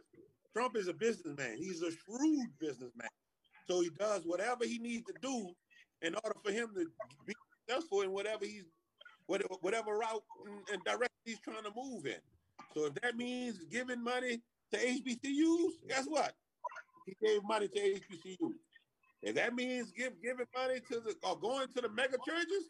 Trump 0.54 0.76
is 0.76 0.88
a 0.88 0.92
businessman. 0.92 1.56
He's 1.56 1.82
a 1.82 1.90
shrewd 1.90 2.48
businessman. 2.58 3.08
So 3.68 3.80
he 3.80 3.90
does 3.98 4.22
whatever 4.24 4.64
he 4.64 4.78
needs 4.78 5.04
to 5.06 5.14
do 5.22 5.50
in 6.02 6.14
order 6.14 6.36
for 6.44 6.52
him 6.52 6.68
to 6.74 6.86
be 7.26 7.34
successful 7.68 8.02
in 8.02 8.12
whatever 8.12 8.44
he's 8.44 8.64
whatever, 9.26 9.54
whatever 9.60 9.98
route 9.98 10.22
and, 10.46 10.60
and 10.72 10.84
direction 10.84 11.16
he's 11.24 11.40
trying 11.40 11.62
to 11.62 11.70
move 11.76 12.06
in. 12.06 12.20
So 12.74 12.86
if 12.86 12.94
that 13.02 13.16
means 13.16 13.58
giving 13.70 14.02
money 14.02 14.40
to 14.72 14.78
HBCUs, 14.78 15.88
guess 15.88 16.06
what? 16.06 16.34
He 17.06 17.14
gave 17.24 17.42
money 17.44 17.68
to 17.68 17.78
HBCUs. 17.78 18.54
If 19.22 19.34
that 19.34 19.54
means 19.54 19.92
give 19.92 20.12
giving 20.22 20.46
money 20.56 20.80
to 20.90 21.00
the 21.00 21.14
or 21.22 21.38
going 21.38 21.68
to 21.74 21.82
the 21.82 21.88
mega 21.90 22.16
churches, 22.26 22.66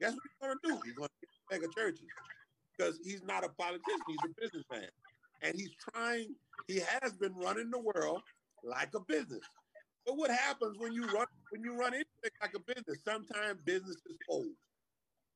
guess 0.00 0.12
what 0.12 0.22
he's 0.22 0.40
gonna 0.40 0.60
do? 0.62 0.80
He's 0.84 0.94
gonna 0.94 1.08
get 1.20 1.60
mega 1.60 1.72
churches 1.74 2.06
because 2.76 2.98
he's 3.02 3.22
not 3.22 3.44
a 3.44 3.48
politician, 3.48 4.00
he's 4.06 4.18
a 4.24 4.40
businessman. 4.40 4.88
And 5.42 5.54
he's 5.54 5.70
trying, 5.92 6.34
he 6.66 6.80
has 7.00 7.12
been 7.12 7.34
running 7.34 7.70
the 7.70 7.78
world 7.78 8.22
like 8.64 8.90
a 8.94 9.00
business. 9.00 9.40
But 10.06 10.16
what 10.16 10.30
happens 10.30 10.78
when 10.78 10.92
you 10.92 11.04
run 11.06 11.26
when 11.50 11.62
you 11.62 11.76
run 11.76 11.92
anything 11.94 12.30
like 12.40 12.54
a 12.54 12.60
business? 12.60 12.98
Sometimes 13.04 13.60
businesses 13.64 14.16
fold. 14.28 14.46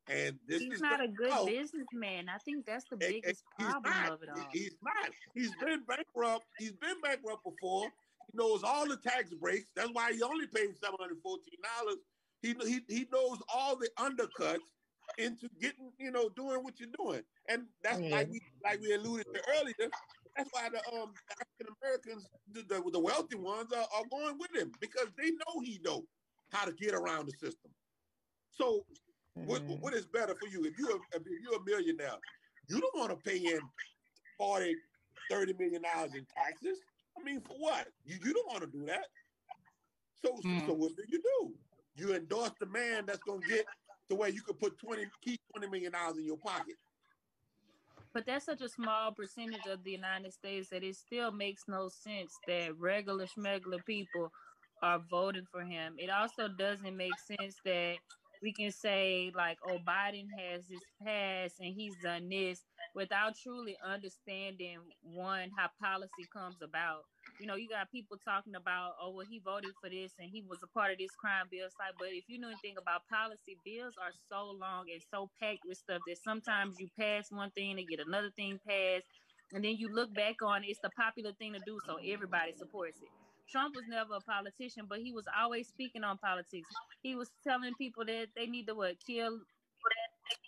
And 0.08 0.38
this 0.48 0.62
He's 0.62 0.74
is 0.74 0.80
not 0.80 1.02
a 1.02 1.08
good 1.08 1.30
oh, 1.32 1.46
businessman. 1.46 2.28
I 2.28 2.38
think 2.38 2.66
that's 2.66 2.84
the 2.90 2.96
biggest 2.96 3.42
problem 3.58 3.92
not. 3.92 4.12
of 4.12 4.22
it 4.22 4.28
all. 4.30 4.46
He's 4.52 4.76
not. 4.82 5.10
He's 5.34 5.54
been 5.56 5.82
bankrupt. 5.86 6.46
He's 6.58 6.72
been 6.72 7.00
bankrupt 7.02 7.44
before. 7.44 7.88
He 8.26 8.36
knows 8.38 8.62
all 8.64 8.88
the 8.88 8.96
tax 8.96 9.34
breaks. 9.34 9.66
That's 9.76 9.90
why 9.92 10.12
he 10.12 10.22
only 10.22 10.46
paid 10.46 10.68
seven 10.82 10.96
hundred 11.00 11.18
fourteen 11.22 11.58
dollars. 11.78 11.98
He, 12.42 12.54
he 12.64 12.80
he 12.88 13.06
knows 13.12 13.38
all 13.52 13.76
the 13.76 13.88
undercuts 13.98 14.60
into 15.18 15.48
getting 15.60 15.90
you 15.98 16.10
know 16.10 16.28
doing 16.30 16.62
what 16.62 16.80
you're 16.80 16.88
doing, 16.98 17.22
and 17.48 17.64
that's 17.82 18.00
Yeah. 18.00 18.16
like 18.16 18.30
we 18.30 18.40
like 18.64 18.80
we 18.80 18.94
alluded 18.94 19.26
to 19.34 19.40
earlier. 19.60 19.90
That's 20.40 20.52
why 20.54 20.70
the 20.70 20.78
um 20.94 21.12
African 21.30 21.74
Americans, 21.82 22.26
the, 22.50 22.62
the 22.62 22.90
the 22.92 22.98
wealthy 22.98 23.36
ones, 23.36 23.72
are, 23.74 23.86
are 23.94 24.04
going 24.10 24.38
with 24.38 24.54
him 24.56 24.72
because 24.80 25.08
they 25.18 25.30
know 25.30 25.60
he 25.62 25.78
know 25.84 26.06
how 26.50 26.64
to 26.64 26.72
get 26.72 26.94
around 26.94 27.26
the 27.26 27.32
system. 27.32 27.70
So 28.48 28.86
what, 29.34 29.62
Mhm. 29.66 29.80
what 29.82 29.92
is 29.92 30.06
better 30.06 30.34
for 30.34 30.48
you? 30.48 30.64
If 30.64 30.78
you're 30.78 30.96
a, 30.96 31.00
if 31.14 31.22
you're 31.42 31.56
a 31.56 31.64
millionaire, 31.64 32.16
you 32.68 32.80
don't 32.80 32.96
want 32.96 33.10
to 33.10 33.16
pay 33.16 33.36
in 33.36 33.60
40, 34.38 34.76
30 35.28 35.52
million 35.58 35.82
dollars 35.82 36.14
in 36.14 36.24
taxes. 36.34 36.78
I 37.18 37.22
mean, 37.22 37.42
for 37.42 37.58
what? 37.58 37.88
You, 38.04 38.18
you 38.24 38.32
don't 38.32 38.48
want 38.48 38.62
to 38.62 38.66
do 38.70 38.86
that. 38.86 39.08
So, 40.24 40.34
so- 40.36 40.48
Hmm. 40.48 40.58
so 40.66 40.72
what 40.72 40.96
do 40.96 41.04
you 41.08 41.20
do? 41.22 41.58
You 41.96 42.14
endorse 42.14 42.52
the 42.60 42.66
man 42.66 43.04
that's 43.04 43.22
gonna 43.22 43.42
get 43.42 43.66
to 44.08 44.14
where 44.16 44.30
you 44.30 44.40
could 44.42 44.58
put 44.58 44.78
20, 44.78 45.06
keep 45.20 45.38
20 45.54 45.68
million 45.68 45.92
dollars 45.92 46.16
in 46.16 46.24
your 46.24 46.38
pocket. 46.38 46.76
But 48.12 48.26
that's 48.26 48.46
such 48.46 48.60
a 48.60 48.68
small 48.68 49.12
percentage 49.14 49.66
of 49.66 49.84
the 49.84 49.92
United 49.92 50.32
States 50.32 50.70
that 50.70 50.82
it 50.82 50.96
still 50.96 51.30
makes 51.30 51.68
no 51.68 51.88
sense 51.88 52.32
that 52.46 52.76
regular 52.76 53.26
schmegular 53.26 53.84
people 53.84 54.32
are 54.82 54.98
voting 54.98 55.46
for 55.50 55.62
him. 55.64 55.94
It 55.98 56.10
also 56.10 56.48
doesn't 56.48 56.96
make 56.96 57.18
sense 57.18 57.56
that 57.64 57.98
we 58.42 58.52
can 58.52 58.72
say 58.72 59.30
like, 59.34 59.58
oh, 59.64 59.78
Biden 59.86 60.26
has 60.38 60.66
this 60.68 60.80
past 61.04 61.60
and 61.60 61.74
he's 61.74 61.96
done 62.02 62.28
this 62.28 62.64
without 62.94 63.36
truly 63.36 63.76
understanding 63.84 64.80
one 65.02 65.50
how 65.56 65.68
policy 65.80 66.26
comes 66.32 66.62
about. 66.62 67.04
You 67.40 67.46
know, 67.46 67.56
you 67.56 67.68
got 67.68 67.90
people 67.90 68.18
talking 68.22 68.54
about, 68.54 68.94
oh, 69.02 69.10
well, 69.16 69.26
he 69.28 69.40
voted 69.40 69.72
for 69.80 69.90
this 69.90 70.12
and 70.20 70.30
he 70.30 70.44
was 70.48 70.60
a 70.62 70.68
part 70.68 70.92
of 70.92 70.98
this 70.98 71.12
crime 71.18 71.46
bill. 71.50 71.66
It's 71.66 71.74
like, 71.80 71.96
but 71.98 72.08
if 72.12 72.24
you 72.28 72.38
know 72.38 72.48
anything 72.48 72.76
about 72.78 73.08
policy, 73.08 73.56
bills 73.64 73.94
are 73.98 74.12
so 74.28 74.52
long 74.60 74.86
and 74.92 75.02
so 75.10 75.30
packed 75.40 75.64
with 75.66 75.78
stuff 75.78 76.02
that 76.06 76.18
sometimes 76.22 76.76
you 76.78 76.88
pass 76.98 77.32
one 77.32 77.50
thing 77.52 77.76
to 77.76 77.84
get 77.84 78.00
another 78.06 78.30
thing 78.36 78.60
passed, 78.68 79.06
and 79.52 79.64
then 79.64 79.76
you 79.76 79.88
look 79.92 80.14
back 80.14 80.36
on 80.44 80.62
it's 80.64 80.80
the 80.82 80.90
popular 80.90 81.32
thing 81.40 81.54
to 81.54 81.60
do, 81.66 81.78
so 81.86 81.98
everybody 82.04 82.52
supports 82.52 82.98
it. 83.02 83.08
Trump 83.50 83.74
was 83.74 83.84
never 83.88 84.14
a 84.14 84.20
politician, 84.20 84.86
but 84.88 85.00
he 85.00 85.12
was 85.12 85.24
always 85.38 85.68
speaking 85.68 86.04
on 86.04 86.18
politics. 86.18 86.68
He 87.02 87.16
was 87.16 87.30
telling 87.42 87.74
people 87.74 88.04
that 88.06 88.28
they 88.36 88.46
need 88.46 88.66
to 88.68 88.74
what 88.74 88.96
kill 89.06 89.40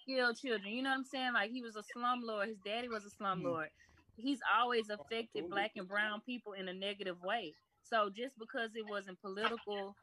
kill 0.09 0.35
children. 0.35 0.73
You 0.75 0.83
know 0.83 0.91
what 0.91 0.99
I'm 0.99 1.05
saying? 1.05 1.33
Like 1.35 1.51
he 1.51 1.63
was 1.63 1.77
a 1.77 1.85
slumlord. 1.97 2.49
His 2.49 2.59
daddy 2.65 2.89
was 2.89 3.05
a 3.05 3.11
slumlord. 3.23 3.69
Mm-hmm. 3.69 3.92
He's 4.23 4.41
always 4.59 4.89
affected 4.89 5.51
black 5.51 5.73
and 5.77 5.89
brown 5.89 6.21
people 6.25 6.53
in 6.53 6.69
a 6.69 6.73
negative 6.73 7.21
way. 7.23 7.53
So 7.83 8.09
just 8.09 8.39
because 8.39 8.71
it 8.75 8.87
wasn't 8.89 9.21
political, 9.21 9.95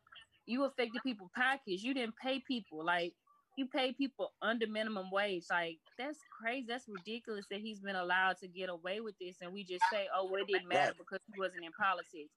you 0.46 0.66
affected 0.66 1.02
people's 1.04 1.32
pockets. 1.36 1.82
You 1.84 1.94
didn't 1.94 2.16
pay 2.22 2.42
people 2.48 2.84
like 2.86 3.14
you 3.58 3.68
pay 3.68 3.94
people 3.94 4.32
under 4.42 4.68
minimum 4.68 5.10
wage. 5.12 5.46
Like 5.50 5.78
that's 5.98 6.18
crazy. 6.42 6.66
That's 6.68 6.86
ridiculous 6.88 7.46
that 7.52 7.60
he's 7.62 7.80
been 7.80 7.96
allowed 7.96 8.38
to 8.40 8.48
get 8.48 8.70
away 8.70 9.00
with 9.02 9.16
this, 9.20 9.38
and 9.42 9.52
we 9.54 9.64
just 9.64 9.84
say, 9.92 10.08
"Oh, 10.16 10.26
well, 10.26 10.42
it 10.42 10.48
didn't 10.48 10.68
matter 10.68 10.90
Right. 10.92 10.98
because 10.98 11.20
he 11.34 11.40
wasn't 11.40 11.64
in 11.66 11.72
politics." 11.80 12.30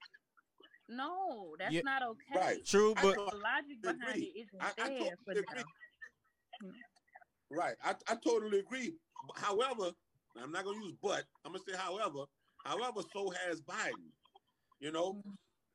No, 0.89 1.55
that's 1.59 1.73
Yeah. 1.73 1.83
not 1.85 2.03
okay. 2.03 2.39
Right. 2.41 2.65
True, 2.65 2.93
I 2.97 3.03
but. 3.03 3.15
The 3.15 3.37
logic 3.37 3.83
behind 3.83 4.03
agree. 4.11 4.33
it 4.35 4.41
isn't 4.41 4.63
I- 4.63 4.73
I 4.85 4.89
there 4.89 4.99
totally 4.99 5.17
for 5.25 5.31
agree. 5.33 5.45
them. 6.63 6.75
Right. 7.51 7.77
I, 7.83 7.95
I 8.09 8.15
totally 8.17 8.59
agree. 8.61 8.95
However, 9.37 9.93
I'm 10.41 10.53
not 10.53 10.65
gonna 10.65 10.79
use 10.79 10.95
but. 11.03 11.25
I'm 11.45 11.53
gonna 11.53 11.65
say 11.67 11.77
however, 11.77 12.25
However, 12.65 13.01
so 13.13 13.33
has 13.47 13.61
Biden. 13.61 14.11
You 14.81 14.93
know, 14.93 15.23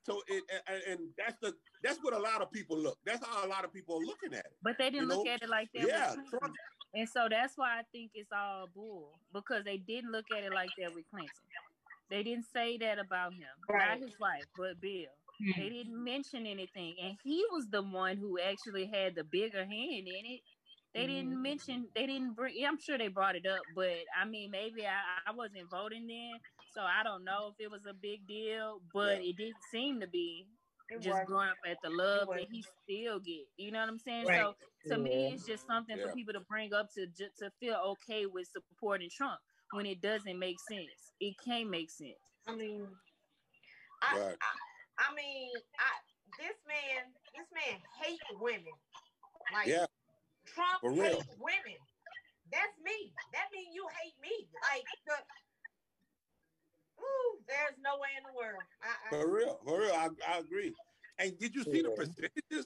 so 0.03 0.21
it 0.27 0.43
and, 0.67 0.81
and 0.89 0.99
that's 1.17 1.37
the 1.41 1.53
that's 1.83 1.99
what 2.01 2.13
a 2.13 2.19
lot 2.19 2.41
of 2.41 2.51
people 2.51 2.77
look. 2.77 2.97
That's 3.05 3.25
how 3.25 3.45
a 3.45 3.47
lot 3.47 3.63
of 3.63 3.73
people 3.73 3.95
are 3.95 4.05
looking 4.05 4.33
at 4.33 4.45
it. 4.45 4.53
But 4.61 4.77
they 4.77 4.89
didn't 4.89 5.07
look 5.07 5.25
know? 5.25 5.31
at 5.31 5.41
it 5.41 5.49
like 5.49 5.69
that. 5.75 5.87
Yeah, 5.87 6.15
Trump. 6.29 6.55
And 6.93 7.07
so 7.07 7.27
that's 7.29 7.53
why 7.57 7.79
I 7.79 7.83
think 7.91 8.11
it's 8.15 8.31
all 8.35 8.67
bull 8.73 9.11
because 9.33 9.63
they 9.63 9.77
didn't 9.77 10.11
look 10.11 10.25
at 10.35 10.43
it 10.43 10.53
like 10.53 10.69
that 10.79 10.93
with 10.93 11.05
Clinton. 11.09 11.29
They 12.09 12.23
didn't 12.23 12.45
say 12.53 12.77
that 12.77 12.99
about 12.99 13.33
him, 13.33 13.51
Right. 13.69 13.89
not 13.89 13.99
his 13.99 14.17
wife, 14.19 14.45
but 14.57 14.79
Bill. 14.79 15.11
Mm-hmm. 15.41 15.61
They 15.61 15.69
didn't 15.69 16.03
mention 16.03 16.47
anything, 16.47 16.95
and 17.03 17.15
he 17.23 17.45
was 17.51 17.67
the 17.69 17.83
one 17.83 18.17
who 18.17 18.39
actually 18.39 18.89
had 18.91 19.15
the 19.15 19.23
bigger 19.25 19.59
hand 19.59 20.07
in 20.07 20.25
it. 20.25 20.39
They 20.97 21.05
didn't 21.05 21.29
mm-hmm. 21.29 21.41
mention. 21.43 21.87
They 21.95 22.07
didn't 22.07 22.33
bring. 22.33 22.55
yeah, 22.57 22.67
I'm 22.67 22.79
sure 22.79 22.97
they 22.97 23.07
brought 23.07 23.35
it 23.35 23.45
up, 23.45 23.61
but 23.75 23.93
I 24.19 24.25
mean, 24.25 24.49
maybe 24.49 24.85
I, 24.87 25.29
I 25.29 25.31
wasn't 25.31 25.69
voting 25.69 26.07
then, 26.07 26.39
so 26.73 26.81
I 26.81 27.03
don't 27.03 27.23
know 27.23 27.53
if 27.53 27.63
it 27.63 27.69
was 27.69 27.81
a 27.87 27.93
big 27.93 28.25
deal. 28.27 28.81
But 28.91 29.21
it 29.21 29.37
didn't 29.37 29.61
seem 29.71 30.01
to 30.01 30.07
be 30.07 30.47
It 30.89 30.95
just 31.01 31.09
wasn't. 31.09 31.27
growing 31.27 31.49
up 31.49 31.57
at 31.69 31.77
the 31.83 31.91
love 31.91 32.29
that 32.33 32.47
he 32.51 32.65
still 32.83 33.19
get. 33.19 33.45
You 33.57 33.71
know 33.71 33.81
what 33.81 33.89
I'm 33.89 33.99
saying? 33.99 34.25
Right. 34.25 34.41
So 34.41 34.95
to 34.95 34.97
me, 34.97 35.31
it's 35.33 35.45
just 35.45 35.67
something 35.67 35.97
for 35.99 36.11
people 36.13 36.33
to 36.33 36.41
bring 36.49 36.73
up 36.73 36.89
to 36.95 37.05
ju- 37.05 37.29
to 37.37 37.51
feel 37.59 37.77
okay 37.93 38.25
with 38.25 38.47
supporting 38.47 39.09
Trump 39.15 39.39
when 39.73 39.85
it 39.85 40.01
doesn't 40.01 40.39
make 40.39 40.57
sense. 40.67 41.13
It 41.19 41.35
can't 41.45 41.69
make 41.69 41.91
sense. 41.91 42.17
I 42.47 42.55
mean, 42.55 42.87
I, 44.01 44.17
Right. 44.17 44.37
I, 44.41 45.11
I 45.11 45.15
mean, 45.15 45.51
I 45.77 45.89
this 46.39 46.57
man, 46.67 47.13
this 47.35 47.47
man 47.53 47.79
hate 48.01 48.19
women. 48.39 48.73
Like 49.53 49.67
Yeah, 49.67 49.86
Trump 50.57 50.81
For 50.81 50.89
real. 50.91 51.21
hates 51.21 51.37
women. 51.37 51.77
That's 52.49 52.73
me. 52.81 53.13
That 53.33 53.47
means 53.53 53.69
you 53.77 53.85
hate 54.01 54.17
me. 54.17 54.33
Like 54.73 54.89
the. 55.05 55.17
Ooh, 56.97 57.37
there's 57.45 57.77
no 57.83 58.01
way 58.01 58.09
in 58.17 58.25
the 58.25 58.33
world. 58.33 58.63
I, 58.81 58.89
I, 58.89 59.09
for 59.13 59.29
real, 59.29 59.59
for 59.63 59.79
real. 59.79 59.93
I, 59.93 60.09
I 60.25 60.39
agree. 60.39 60.73
And 61.19 61.37
did 61.37 61.53
you 61.53 61.63
see 61.63 61.81
the 61.81 61.89
percentages 61.93 62.65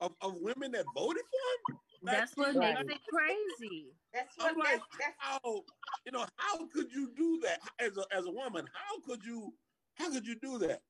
of, 0.00 0.12
of 0.20 0.36
women 0.40 0.70
that 0.72 0.86
voted 0.94 1.22
for 1.26 1.74
him? 1.74 1.78
Back 2.04 2.14
That's 2.14 2.36
what 2.36 2.54
then? 2.54 2.86
makes 2.86 2.94
it 2.94 3.00
crazy. 3.10 3.86
that's 4.12 4.36
what 4.36 4.50
I'm 4.52 4.58
like, 4.58 4.66
that's, 4.68 4.82
that's 4.98 5.16
how 5.18 5.62
you 6.04 6.10
know 6.10 6.26
how 6.36 6.66
could 6.66 6.92
you 6.92 7.10
do 7.16 7.40
that 7.44 7.60
as 7.78 7.96
a 7.96 8.04
as 8.16 8.26
a 8.26 8.30
woman? 8.30 8.66
How 8.72 9.00
could 9.06 9.24
you 9.24 9.52
how 9.94 10.10
could 10.10 10.26
you 10.26 10.34
do 10.34 10.58
that? 10.58 10.82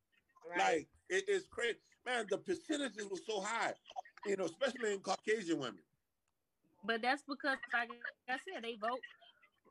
right. 0.49 0.59
Like 0.59 0.89
it, 1.11 1.25
it's 1.29 1.47
crazy, 1.49 1.77
man. 2.07 2.27
The 2.31 2.39
percentages 2.39 3.09
were 3.11 3.19
so 3.29 3.43
high, 3.43 3.75
you 4.25 4.37
know, 4.37 4.45
especially 4.47 4.95
in 4.95 5.01
Caucasian 5.01 5.59
women. 5.59 5.83
But 6.85 7.03
that's 7.03 7.23
because, 7.23 7.59
like 7.73 7.91
I 8.29 8.39
said, 8.39 8.63
they 8.63 8.77
vote. 8.77 9.01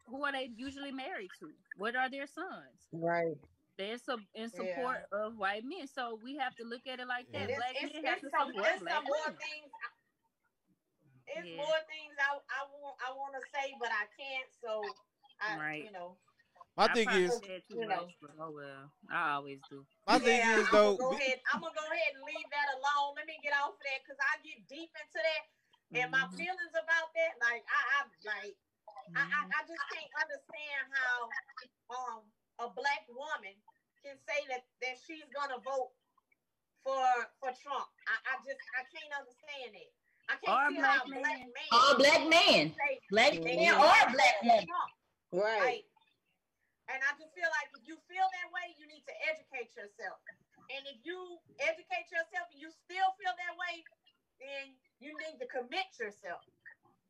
Who 0.07 0.23
are 0.25 0.31
they 0.31 0.49
usually 0.55 0.91
married 0.91 1.31
to? 1.39 1.51
What 1.77 1.95
are 1.95 2.09
their 2.09 2.27
sons? 2.27 2.89
Right. 2.91 3.37
They're 3.77 3.97
sub- 3.97 4.19
in 4.35 4.49
support 4.49 4.97
of 5.11 5.37
white 5.37 5.63
men. 5.63 5.87
So 5.87 6.19
we 6.21 6.35
have 6.37 6.55
to 6.57 6.63
look 6.63 6.85
at 6.87 6.99
it 6.99 7.07
like 7.07 7.31
that. 7.31 7.49
It's, 7.49 7.57
Black 7.57 7.75
it's, 7.81 7.93
men 7.93 8.03
have 8.05 8.19
to 8.21 8.29
some, 8.29 8.47
support 8.51 8.67
it's 8.73 8.81
black 8.83 8.93
some 8.93 9.03
more 9.05 9.15
women. 9.25 9.39
things. 9.39 9.71
It's 11.27 11.47
Yeah. 11.47 11.57
more 11.57 11.79
things 11.87 12.13
I, 12.19 12.35
I 12.35 12.61
want 12.67 12.97
I 12.99 13.13
want 13.15 13.33
to 13.35 13.41
say, 13.55 13.73
but 13.79 13.89
I 13.89 14.05
can't. 14.19 14.49
So 14.61 14.83
I, 15.39 15.57
Right. 15.57 15.85
you 15.85 15.91
know, 15.91 16.17
My 16.75 16.85
I 16.85 16.93
thing 16.93 17.09
is, 17.09 17.41
you 17.69 17.87
know. 17.87 18.07
oh 18.39 18.51
well. 18.51 18.91
I 19.09 19.33
always 19.33 19.59
do. 19.69 19.85
my 20.07 20.19
thing 20.19 20.41
is 20.41 20.67
I'm 20.67 20.71
though. 20.71 20.97
gonna 20.97 21.11
go 21.11 21.17
ahead. 21.17 21.39
I'm 21.53 21.61
gonna 21.61 21.73
go 21.73 21.85
ahead 21.87 22.13
and 22.15 22.23
leave 22.25 22.49
that 22.51 22.67
alone. 22.75 23.15
Let 23.15 23.25
me 23.27 23.39
get 23.43 23.53
off 23.53 23.73
of 23.75 23.79
that 23.79 23.99
because 24.03 24.19
I 24.19 24.41
get 24.43 24.67
deep 24.67 24.91
into 24.91 25.19
that, 25.23 25.41
and 25.93 26.11
my 26.11 26.23
Mhm. 26.27 26.37
feelings 26.37 26.73
about 26.75 27.13
that, 27.13 27.33
like 27.41 27.63
I, 27.67 27.79
I 27.95 27.99
like, 28.23 28.55
I, 29.15 29.21
I, 29.27 29.39
I 29.51 29.61
just 29.67 29.83
can't 29.91 30.13
understand 30.23 30.83
how 30.91 31.29
um 31.91 32.21
a 32.59 32.69
black 32.69 33.03
woman 33.09 33.55
can 34.03 34.17
say 34.27 34.39
that 34.47 34.63
that 34.81 34.95
she's 35.05 35.27
gonna 35.35 35.59
vote 35.59 35.91
for 36.83 37.03
for 37.39 37.51
Trump. 37.59 37.89
I, 38.07 38.15
I 38.31 38.33
just 38.47 38.61
I 38.77 38.83
can't 38.87 39.11
understand 39.19 39.75
it. 39.75 39.91
I 40.29 40.35
can't 40.39 40.55
Or 40.55 40.69
see 40.71 40.79
black 40.79 40.97
how 40.97 41.03
a 41.03 41.07
black 41.09 41.39
man. 41.39 41.51
man. 41.51 41.71
All 41.71 41.95
black 41.97 42.21
men, 42.29 42.63
say 42.75 42.93
black 43.09 43.33
they 43.35 43.55
men 43.57 43.73
or 43.75 43.83
vote 43.83 44.11
black 44.15 44.35
for 44.39 44.47
women. 44.47 44.65
Trump. 44.65 44.91
Right. 45.31 45.59
Like, 45.83 45.85
and 46.91 46.99
I 47.03 47.11
just 47.19 47.31
feel 47.35 47.47
like 47.51 47.71
if 47.75 47.83
you 47.87 47.95
feel 48.07 48.27
that 48.27 48.47
way, 48.51 48.75
you 48.79 48.87
need 48.87 49.03
to 49.07 49.15
educate 49.27 49.71
yourself. 49.75 50.19
And 50.71 50.87
if 50.87 51.03
you 51.03 51.39
educate 51.59 52.07
yourself 52.11 52.47
and 52.51 52.59
you 52.59 52.71
still 52.71 53.11
feel 53.19 53.31
that 53.35 53.55
way, 53.59 53.83
then 54.39 54.75
you 55.01 55.17
need 55.17 55.39
to 55.39 55.47
commit 55.47 55.85
yourself. 55.99 56.41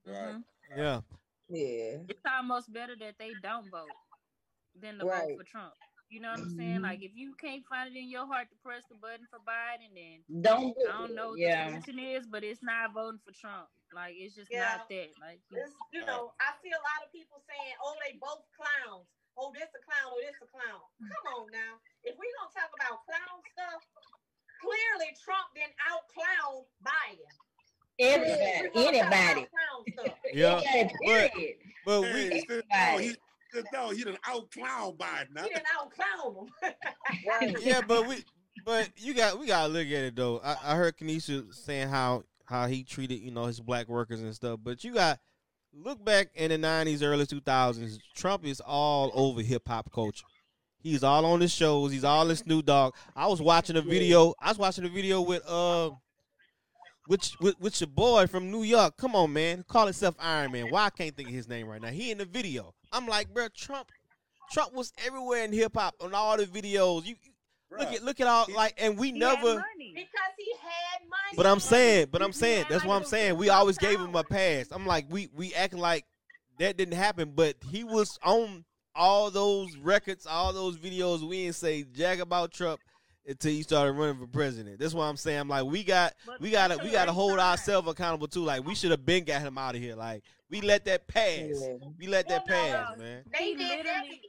Right. 0.05 0.35
Mhm. 0.35 0.43
yeah, 0.75 1.01
Yeah. 1.49 1.97
It's 2.07 2.25
almost 2.25 2.71
better 2.73 2.95
that 2.95 3.17
they 3.19 3.33
don't 3.43 3.69
vote 3.69 3.89
than 4.75 4.97
to 4.99 5.05
Right. 5.05 5.29
vote 5.29 5.37
for 5.37 5.43
Trump. 5.43 5.73
You 6.09 6.19
know 6.19 6.31
what 6.31 6.39
I'm 6.39 6.49
saying? 6.57 6.81
Like 6.81 7.01
if 7.03 7.11
you 7.15 7.35
can't 7.35 7.65
find 7.67 7.93
it 7.95 7.97
in 7.99 8.09
your 8.09 8.25
heart 8.25 8.49
to 8.51 8.55
press 8.63 8.83
the 8.87 8.95
button 8.95 9.27
for 9.29 9.39
Biden, 9.39 9.93
then 9.95 10.23
Don't 10.41 10.75
do 10.75 10.87
I 10.89 10.91
don't 11.07 11.15
know 11.15 11.29
what 11.29 11.39
Yeah. 11.39 11.69
the 11.71 11.81
solution 11.83 11.99
is, 11.99 12.27
but 12.27 12.43
it's 12.43 12.61
not 12.63 12.91
voting 12.93 13.19
for 13.23 13.31
Trump. 13.31 13.69
Like 13.93 14.15
it's 14.17 14.35
just 14.35 14.51
Yeah. 14.51 14.75
not 14.77 14.89
that. 14.89 15.09
Like 15.19 15.39
It's, 15.51 15.75
you 15.91 16.03
know, 16.05 16.33
I 16.39 16.51
see 16.63 16.71
a 16.71 16.79
lot 16.79 17.05
of 17.05 17.11
people 17.11 17.39
saying, 17.47 17.75
"Oh, 17.81 17.95
they 18.03 18.13
both 18.17 18.43
clowns. 18.51 19.07
Oh, 19.37 19.51
this 19.53 19.69
a 19.73 19.79
clown. 19.79 20.11
Oh, 20.11 20.19
this 20.21 20.35
a 20.41 20.47
clown." 20.47 20.81
Come 21.25 21.33
on 21.35 21.51
now. 21.51 21.79
If 22.03 22.17
we 22.17 22.33
gonna 22.39 22.51
talk 22.51 22.71
about 22.75 23.05
clown 23.05 23.43
stuff, 23.51 23.83
clearly 24.59 25.15
Trump 25.23 25.53
didn't 25.55 25.75
out 25.87 26.07
clown 26.09 26.65
Biden. 26.83 27.31
Everybody, 28.01 28.69
We 28.75 28.83
gonna 28.85 28.97
talk 28.99 29.07
about 29.07 29.37
anybody. 29.37 29.47
yeah. 30.33 30.61
Yeah, 30.73 30.89
period. 31.05 31.55
But 31.85 32.01
we, 32.01 32.07
sit 32.47 32.49
Right. 32.49 32.63
down. 32.71 32.99
He, 32.99 33.15
sit 33.53 33.65
down. 33.71 33.95
He 33.95 34.03
done 34.03 34.17
out 34.27 34.51
clown 34.51 34.93
Biden. 34.93 35.27
Huh? 35.37 35.43
He 35.43 35.49
didn't 35.49 35.65
out 35.79 35.91
clown 35.91 36.35
him. 36.35 36.73
Right. 37.27 37.55
yeah, 37.65 37.81
but 37.87 38.07
we, 38.07 38.23
but 38.65 38.89
you 38.97 39.13
got 39.13 39.39
we 39.39 39.47
gotta 39.47 39.71
look 39.71 39.85
at 39.87 39.91
it 39.91 40.15
though. 40.15 40.39
I, 40.43 40.55
I 40.63 40.75
heard 40.75 40.97
Kanisha 40.97 41.53
saying 41.53 41.89
how 41.89 42.23
how 42.45 42.67
he 42.67 42.83
treated 42.83 43.19
you 43.19 43.31
know 43.31 43.45
his 43.45 43.59
black 43.59 43.87
workers 43.87 44.21
and 44.21 44.33
stuff, 44.33 44.59
but 44.63 44.83
you 44.83 44.93
got 44.93 45.19
look 45.73 46.03
back 46.03 46.29
in 46.35 46.49
the 46.49 46.57
nineties, 46.57 47.03
early 47.03 47.25
two 47.25 47.41
thousands. 47.41 47.99
Trump 48.15 48.45
is 48.45 48.61
all 48.61 49.11
over 49.13 49.41
hip 49.41 49.63
hop 49.67 49.91
culture. 49.91 50.25
He's 50.79 51.03
all 51.03 51.25
on 51.25 51.39
the 51.39 51.47
shows. 51.47 51.91
He's 51.91 52.03
all 52.03 52.27
in 52.29 52.35
Snoop 52.35 52.65
Dogg. 52.65 52.95
I 53.15 53.27
was 53.27 53.41
watching 53.41 53.75
a 53.75 53.81
video. 53.81 54.33
I 54.39 54.49
was 54.49 54.57
watching 54.57 54.83
a 54.85 54.89
video 54.89 55.21
with 55.21 55.43
uh, 55.47 55.91
with 57.11 57.29
with, 57.41 57.59
with 57.59 57.81
your 57.81 57.89
boy 57.89 58.25
from 58.25 58.49
New 58.49 58.63
York. 58.63 58.95
Come 58.95 59.15
on, 59.15 59.33
man. 59.33 59.65
Call 59.67 59.85
himself 59.85 60.15
Iron 60.17 60.53
Man. 60.53 60.67
Why 60.69 60.85
I 60.85 60.89
can't 60.89 61.15
think 61.15 61.27
of 61.27 61.35
his 61.35 61.47
name 61.47 61.67
right 61.67 61.81
now? 61.81 61.89
He 61.89 62.09
in 62.09 62.17
the 62.17 62.25
video. 62.25 62.73
I'm 62.91 63.05
like, 63.05 63.33
bro, 63.33 63.47
Trump. 63.49 63.91
Trump 64.51 64.73
was 64.73 64.91
everywhere 65.05 65.43
in 65.43 65.53
hip 65.53 65.73
hop 65.75 65.95
on 66.01 66.13
all 66.13 66.37
the 66.37 66.45
videos. 66.45 67.05
You 67.05 67.15
you- 67.21 67.31
look 67.77 67.93
at 67.93 68.03
look 68.03 68.19
at 68.19 68.27
all 68.27 68.47
like, 68.55 68.73
and 68.77 68.97
we 68.97 69.07
he 69.11 69.19
had 69.19 69.35
never. 69.35 69.55
money. 69.55 69.93
because 69.93 70.33
he 70.37 70.51
had 70.61 71.01
money. 71.09 71.37
But 71.37 71.45
I'm 71.45 71.59
saying, 71.59 72.07
but 72.11 72.21
I'm 72.21 72.33
saying, 72.33 72.65
that's 72.69 72.83
like 72.83 72.89
what 72.89 72.95
I'm 72.95 73.05
saying. 73.05 73.37
We 73.37 73.49
always 73.49 73.77
gave 73.77 73.99
him 73.99 74.15
a 74.15 74.23
pass. 74.23 74.67
I'm 74.71 74.85
like, 74.85 75.05
we 75.09 75.29
we 75.33 75.53
acting 75.53 75.79
like 75.79 76.05
that 76.59 76.77
didn't 76.77 76.95
happen, 76.95 77.31
but 77.35 77.55
he 77.69 77.83
was 77.83 78.17
on 78.23 78.65
all 78.93 79.31
those 79.31 79.75
records, 79.77 80.25
all 80.25 80.51
those 80.51 80.77
videos. 80.77 81.21
We 81.27 81.43
didn't 81.43 81.55
say 81.55 81.83
jack 81.83 82.19
about 82.19 82.51
Trump 82.51 82.81
until 83.27 83.51
he 83.51 83.61
started 83.63 83.93
running 83.93 84.17
for 84.19 84.27
president. 84.27 84.79
That's 84.79 84.93
why 84.93 85.07
I'm 85.07 85.17
saying. 85.17 85.39
I'm 85.39 85.47
like, 85.49 85.65
we 85.65 85.83
got 85.83 86.13
But 86.25 86.41
we 86.41 86.51
gotta 86.51 86.77
we 86.83 86.91
gotta 86.91 87.11
hold 87.13 87.39
ourselves 87.39 87.87
accountable 87.87 88.27
too. 88.27 88.43
Like 88.43 88.65
we 88.65 88.75
should 88.75 88.91
have 88.91 89.05
been 89.05 89.23
got 89.23 89.41
him 89.41 89.57
out 89.57 89.75
of 89.75 89.81
here. 89.81 89.95
Like 89.95 90.23
we 90.49 90.61
let 90.61 90.85
that 90.85 91.07
pass. 91.07 91.49
Yeah. 91.53 91.77
We 91.97 92.07
let 92.07 92.27
that 92.29 92.43
Well, 92.47 92.57
no, 92.67 92.73
pass, 92.73 92.97
no. 92.97 93.03
man. 93.03 93.23
They 93.31 93.53
did 93.53 93.59
that. 93.69 93.77
literally- 93.85 94.21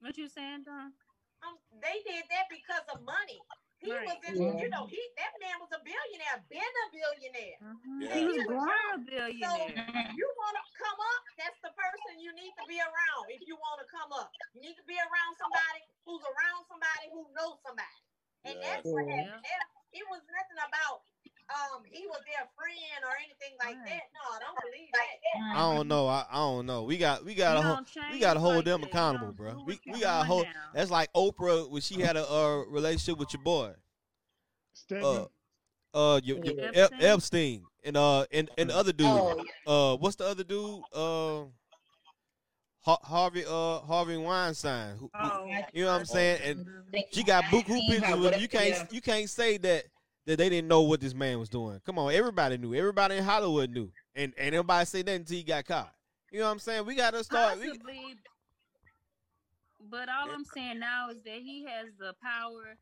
What 0.00 0.18
you 0.18 0.28
saying, 0.28 0.64
Don? 0.66 0.92
Um, 1.42 1.58
they 1.82 2.02
did 2.06 2.24
that 2.30 2.46
because 2.50 2.82
of 2.94 3.02
money. 3.02 3.38
He 3.78 3.90
Right. 3.90 4.06
was 4.06 4.18
in, 4.30 4.38
Yeah. 4.38 4.62
you 4.62 4.68
know, 4.70 4.86
he 4.86 4.98
that 5.18 5.34
man 5.42 5.58
was 5.58 5.70
a 5.74 5.82
billionaire, 5.82 6.38
been 6.46 6.62
a 6.62 6.86
billionaire. 6.94 7.58
Yeah. 7.98 8.14
He 8.14 8.26
was 8.26 8.36
He 8.36 8.46
was 8.46 8.46
born 8.46 8.70
a 8.70 8.94
So 8.94 9.02
billionaire. 9.02 10.10
you 10.14 10.26
want 10.38 10.54
to 10.54 10.64
come 10.78 10.98
up, 11.02 11.22
that's 11.38 11.58
the 11.66 11.70
person 11.74 12.10
you 12.22 12.30
need 12.38 12.54
to 12.56 12.64
be 12.70 12.78
around. 12.78 13.22
If 13.28 13.42
you 13.44 13.58
want 13.58 13.82
to 13.82 13.86
come 13.90 14.14
up, 14.14 14.30
you 14.54 14.62
need 14.62 14.78
to 14.78 14.86
be 14.86 14.94
around 14.96 15.32
somebody 15.36 15.82
who's 16.06 16.22
around 16.22 16.62
somebody 16.70 17.10
who 17.10 17.26
knows 17.34 17.58
somebody, 17.66 17.98
and 18.46 18.54
Yeah. 18.56 18.62
that's 18.78 18.86
what 18.86 19.02
happened. 19.10 19.42
It, 19.44 20.00
it 20.00 20.04
was 20.08 20.22
nothing 20.30 20.60
about 20.62 21.02
um 21.52 21.82
he 21.84 22.06
was 22.06 22.22
their 22.24 22.46
friend 22.56 23.00
or 23.04 23.12
anything 23.18 23.58
like 23.58 23.76
Right. 23.76 24.00
that. 24.00 24.04
No, 24.14 24.24
I 24.32 24.38
don't 24.40 24.58
believe 24.62 24.88
that. 24.94 25.14
I 25.58 25.74
don't 25.74 25.88
know. 25.88 26.06
I, 26.08 26.24
I 26.30 26.36
don't 26.36 26.66
know. 26.66 26.84
We 26.84 26.96
got 26.96 27.24
we 27.24 27.34
gotta 27.34 27.60
hold, 27.60 27.86
we 28.10 28.18
gotta 28.20 28.40
hold 28.40 28.56
like 28.56 28.64
them 28.64 28.80
that. 28.82 28.86
Accountable, 28.88 29.26
don't 29.32 29.36
bro. 29.36 29.64
We 29.66 29.80
we 29.92 30.00
gotta 30.00 30.24
hold. 30.24 30.44
now. 30.46 30.70
That's 30.74 30.90
like 30.90 31.12
Oprah 31.12 31.68
when 31.68 31.82
she 31.82 32.00
had 32.00 32.16
a 32.16 32.24
uh, 32.30 32.64
relationship 32.68 33.18
with 33.18 33.32
your 33.34 33.42
boy. 33.42 33.72
Stedman. 34.74 35.26
uh 35.94 36.20
your, 36.24 36.38
your 36.38 36.54
Epstein? 36.74 37.02
Epstein 37.02 37.62
and 37.84 37.96
uh 37.96 38.24
and, 38.32 38.48
and 38.56 38.70
the 38.70 38.76
other 38.76 38.92
dude. 38.92 39.06
Oh, 39.06 39.92
Uh 39.92 39.96
what's 39.96 40.16
the 40.16 40.24
other 40.26 40.44
dude? 40.44 40.82
Uh 40.92 41.44
Ha- 41.44 41.48
Harvey 42.84 43.44
uh 43.46 43.78
Harvey 43.80 44.16
Weinstein. 44.16 44.96
Who, 44.98 45.10
Oh, 45.14 45.46
you 45.72 45.84
know 45.84 45.92
what 45.92 46.00
I'm 46.00 46.06
saying? 46.06 46.40
And 46.44 46.66
she 47.12 47.22
got 47.22 47.44
buku 47.44 47.88
pictures 47.88 48.16
with. 48.18 48.40
You 48.40 48.48
can't 48.48 48.92
you 48.92 49.00
can't 49.00 49.30
say 49.30 49.56
that 49.58 49.84
that 50.26 50.38
they 50.38 50.48
didn't 50.48 50.68
know 50.68 50.82
what 50.82 51.00
this 51.00 51.14
man 51.14 51.38
was 51.38 51.48
doing. 51.48 51.80
Come 51.84 51.98
on, 51.98 52.12
everybody 52.12 52.56
knew. 52.58 52.74
Everybody 52.74 53.16
in 53.16 53.24
Hollywood 53.24 53.70
knew. 53.70 53.90
And 54.16 54.32
and 54.36 54.54
nobody 54.54 54.84
say 54.84 54.98
nothing 55.00 55.20
until 55.20 55.36
he 55.36 55.42
got 55.42 55.64
caught. 55.64 55.92
You 56.30 56.40
know 56.40 56.46
what 56.46 56.52
I'm 56.52 56.58
saying? 56.58 56.86
We 56.86 56.94
gotta 56.96 57.22
start 57.22 57.58
we. 57.60 57.78
But 59.90 60.08
all 60.08 60.30
I'm 60.30 60.44
saying 60.44 60.78
now 60.78 61.10
is 61.10 61.22
that 61.22 61.40
he 61.42 61.64
has 61.64 61.88
the 61.98 62.14
power 62.22 62.76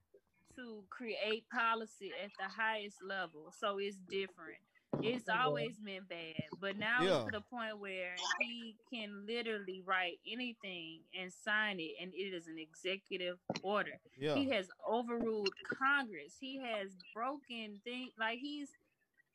to 0.56 0.82
create 0.90 1.44
policy 1.50 2.12
at 2.22 2.30
the 2.38 2.48
highest 2.48 3.02
level. 3.02 3.52
So 3.58 3.78
it's 3.78 3.96
different. 4.08 4.58
It's 5.02 5.28
always 5.28 5.78
been 5.78 6.04
bad, 6.08 6.34
but 6.60 6.76
now 6.78 7.02
Yeah. 7.02 7.16
it's 7.16 7.24
to 7.26 7.30
the 7.32 7.40
point 7.40 7.78
where 7.78 8.14
he 8.40 8.76
can 8.92 9.26
literally 9.26 9.82
write 9.84 10.18
anything 10.26 11.00
and 11.14 11.32
sign 11.32 11.80
it, 11.80 11.94
and 12.00 12.12
it 12.14 12.34
is 12.34 12.46
an 12.46 12.58
executive 12.58 13.38
order. 13.62 14.00
Yeah. 14.18 14.34
He 14.34 14.48
has 14.50 14.68
overruled 14.88 15.54
Congress. 15.78 16.36
He 16.40 16.58
has 16.58 16.96
broken 17.14 17.80
things 17.84 18.12
like 18.18 18.38
he's 18.38 18.68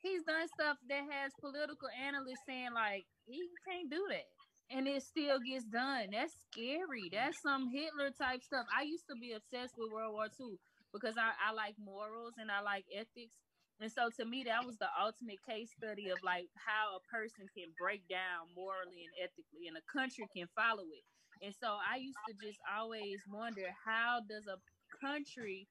he's 0.01 0.23
done 0.23 0.47
stuff 0.47 0.77
that 0.87 1.03
has 1.09 1.33
political 1.41 1.89
analysts 1.89 2.45
saying 2.45 2.73
like 2.73 3.05
he 3.25 3.49
can't 3.67 3.89
do 3.89 4.05
that 4.09 4.25
and 4.69 4.87
it 4.87 5.01
still 5.01 5.39
gets 5.39 5.65
done 5.65 6.09
that's 6.11 6.33
scary 6.51 7.09
that's 7.11 7.41
some 7.41 7.69
hitler 7.71 8.11
type 8.11 8.41
stuff 8.43 8.65
i 8.77 8.83
used 8.83 9.05
to 9.09 9.15
be 9.15 9.33
obsessed 9.33 9.73
with 9.77 9.91
world 9.91 10.13
war 10.13 10.27
ii 10.39 10.57
because 10.93 11.15
I, 11.17 11.31
I 11.49 11.53
like 11.53 11.75
morals 11.83 12.33
and 12.37 12.51
i 12.51 12.61
like 12.61 12.85
ethics 12.93 13.33
and 13.81 13.91
so 13.91 14.09
to 14.09 14.25
me 14.25 14.43
that 14.43 14.65
was 14.65 14.77
the 14.77 14.87
ultimate 15.01 15.39
case 15.47 15.69
study 15.77 16.09
of 16.09 16.17
like 16.23 16.47
how 16.55 16.95
a 16.97 17.03
person 17.11 17.47
can 17.55 17.67
break 17.79 18.07
down 18.07 18.47
morally 18.55 19.03
and 19.03 19.13
ethically 19.21 19.67
and 19.67 19.77
a 19.77 19.85
country 19.91 20.25
can 20.35 20.47
follow 20.55 20.83
it 20.91 21.03
and 21.45 21.53
so 21.61 21.77
i 21.91 21.97
used 21.97 22.17
to 22.27 22.33
just 22.45 22.59
always 22.77 23.19
wonder 23.31 23.67
how 23.85 24.19
does 24.29 24.47
a 24.47 24.57
country 25.05 25.67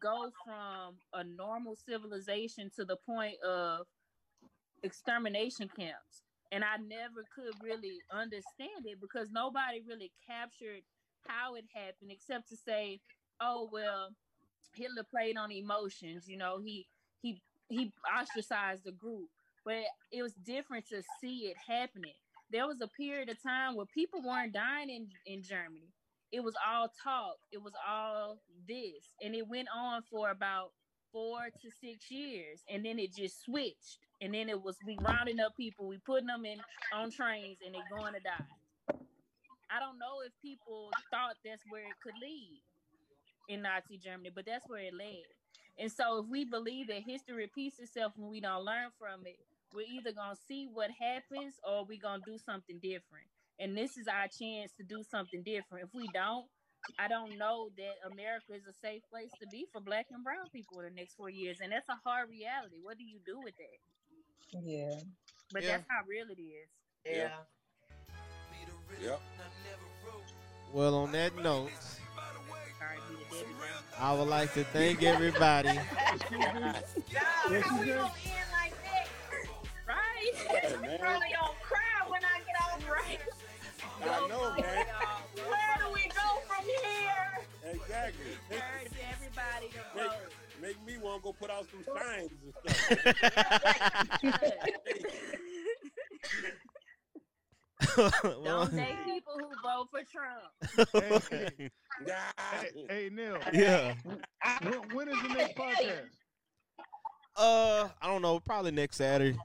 go 0.00 0.30
from 0.44 0.96
a 1.14 1.24
normal 1.24 1.74
civilization 1.76 2.70
to 2.76 2.84
the 2.84 2.96
point 3.06 3.36
of 3.42 3.86
extermination 4.82 5.68
camps. 5.76 6.22
And 6.52 6.64
I 6.64 6.76
never 6.76 7.24
could 7.34 7.54
really 7.62 7.98
understand 8.10 8.86
it 8.86 9.00
because 9.00 9.30
nobody 9.30 9.82
really 9.86 10.12
captured 10.26 10.82
how 11.26 11.54
it 11.56 11.64
happened 11.74 12.10
except 12.10 12.48
to 12.48 12.56
say, 12.56 13.00
oh 13.40 13.68
well, 13.72 14.10
Hitler 14.74 15.04
played 15.04 15.36
on 15.36 15.52
emotions, 15.52 16.28
you 16.28 16.38
know, 16.38 16.58
he 16.64 16.86
he 17.22 17.42
he 17.68 17.92
ostracized 18.18 18.84
the 18.84 18.92
group. 18.92 19.28
But 19.64 19.84
it 20.12 20.22
was 20.22 20.32
different 20.46 20.86
to 20.88 21.02
see 21.20 21.50
it 21.50 21.56
happening. 21.68 22.14
There 22.50 22.66
was 22.66 22.80
a 22.80 22.88
period 22.88 23.28
of 23.28 23.42
time 23.42 23.76
where 23.76 23.86
people 23.86 24.22
weren't 24.22 24.54
dying 24.54 24.88
in, 24.88 25.08
in 25.26 25.42
Germany. 25.42 25.92
It 26.32 26.42
was 26.42 26.54
all 26.66 26.90
talk. 27.04 27.36
It 27.52 27.62
was 27.62 27.74
all 27.86 28.38
this. 28.66 29.14
And 29.22 29.34
it 29.34 29.46
went 29.46 29.68
on 29.74 30.02
for 30.10 30.30
about 30.30 30.72
four 31.12 31.40
to 31.62 31.70
six 31.82 32.10
years 32.10 32.62
and 32.70 32.84
then 32.84 32.98
it 32.98 33.14
just 33.14 33.44
switched. 33.44 33.98
And 34.22 34.32
then 34.32 34.48
it 34.48 34.62
was 34.62 34.76
we 34.86 34.96
rounding 35.02 35.40
up 35.40 35.56
people. 35.56 35.88
We 35.88 35.98
putting 35.98 36.26
them 36.28 36.46
in 36.46 36.58
on 36.94 37.10
trains 37.10 37.58
and 37.64 37.74
they're 37.74 37.98
going 37.98 38.14
to 38.14 38.20
die. 38.20 38.46
I 39.70 39.80
don't 39.80 39.98
know 39.98 40.24
if 40.24 40.32
people 40.40 40.90
thought 41.10 41.36
that's 41.44 41.62
where 41.68 41.82
it 41.82 42.00
could 42.02 42.14
lead 42.22 42.62
in 43.48 43.62
nazi 43.62 43.98
germany 43.98 44.30
but 44.34 44.44
that's 44.46 44.68
where 44.68 44.80
it 44.80 44.94
led 44.94 45.24
and 45.78 45.90
so 45.90 46.18
if 46.18 46.26
we 46.28 46.44
believe 46.44 46.88
that 46.88 47.02
history 47.06 47.34
repeats 47.34 47.78
itself 47.78 48.12
when 48.16 48.30
we 48.30 48.40
don't 48.40 48.64
learn 48.64 48.88
from 48.98 49.26
it 49.26 49.38
we're 49.74 49.86
either 49.86 50.12
going 50.12 50.34
to 50.34 50.42
see 50.48 50.68
what 50.72 50.90
happens 50.98 51.54
or 51.66 51.84
we're 51.84 52.00
going 52.00 52.20
to 52.20 52.30
do 52.32 52.38
something 52.38 52.78
different 52.82 53.26
and 53.58 53.76
this 53.76 53.96
is 53.96 54.06
our 54.06 54.28
chance 54.28 54.72
to 54.78 54.84
do 54.84 55.02
something 55.02 55.42
different. 55.42 55.84
If 55.84 55.94
we 55.94 56.08
don't, 56.14 56.46
I 56.98 57.08
don't 57.08 57.36
know 57.38 57.70
that 57.76 58.10
America 58.10 58.54
is 58.54 58.62
a 58.68 58.72
safe 58.72 59.02
place 59.10 59.30
to 59.40 59.48
be 59.48 59.66
for 59.72 59.80
black 59.80 60.06
and 60.12 60.22
brown 60.22 60.48
people 60.52 60.78
in 60.80 60.84
the 60.86 60.90
next 60.94 61.14
four 61.16 61.28
years. 61.28 61.58
And 61.60 61.72
that's 61.72 61.88
a 61.88 61.98
hard 62.04 62.30
reality. 62.30 62.76
What 62.82 62.98
do 62.98 63.04
you 63.04 63.18
do 63.26 63.40
with 63.42 63.54
that? 63.56 64.62
Yeah. 64.62 65.00
But 65.52 65.64
Yeah. 65.64 65.78
that's 65.78 65.86
how 65.88 66.02
real 66.06 66.26
it 66.30 66.40
is. 66.40 66.68
Yeah. 67.04 67.30
Yep. 69.02 69.20
Well, 70.72 70.94
on 70.94 71.12
that 71.12 71.34
note, 71.36 71.70
I 73.98 74.12
would 74.14 74.28
like 74.28 74.54
to 74.54 74.64
thank 74.64 75.02
everybody. 75.02 75.68
God, 75.68 75.82
how 76.30 77.50
we 77.50 77.86
gonna 77.86 77.88
end 77.90 78.48
like 78.52 78.74
that? 78.84 79.06
Right? 79.86 80.34
Probably 81.00 81.28
gonna 81.34 81.52
cry 81.62 82.08
when 82.08 82.22
I 82.24 82.40
get 82.46 82.56
off 82.62 82.88
right. 82.88 83.20
I 84.02 84.28
know, 84.28 84.40
oh, 84.40 84.54
man. 84.60 84.86
Where 85.34 85.76
do 85.80 85.92
we 85.92 86.02
go 86.08 86.40
from 86.46 86.64
here? 86.64 87.44
Exactly. 87.72 88.32
Make, 88.50 88.62
everybody 89.12 89.68
to 89.72 89.80
make, 89.96 90.12
make 90.62 90.86
me 90.86 90.98
want 91.02 91.22
to 91.22 91.24
go 91.24 91.32
put 91.32 91.50
out 91.50 91.66
some 91.70 91.84
signs 91.94 92.30
and 92.44 92.74
stuff. 92.74 92.94
Don't 98.44 98.74
date 98.76 99.04
people 99.04 99.34
who 99.38 99.48
vote 99.62 99.88
for 99.90 100.02
Trump. 100.04 100.52
Hey, 101.98 102.04
hey, 102.06 102.06
Yeah. 102.06 102.60
hey, 102.60 102.86
hey, 102.88 103.10
Neil. 103.12 103.38
yeah. 103.52 103.94
When, 104.62 104.72
when 104.94 105.08
is 105.08 105.22
the 105.22 105.28
next 105.28 105.56
podcast? 105.56 106.06
Uh, 107.36 107.88
I 108.02 108.06
don't 108.08 108.22
know. 108.22 108.40
Probably 108.40 108.70
next 108.72 108.96
Saturday. 108.96 109.36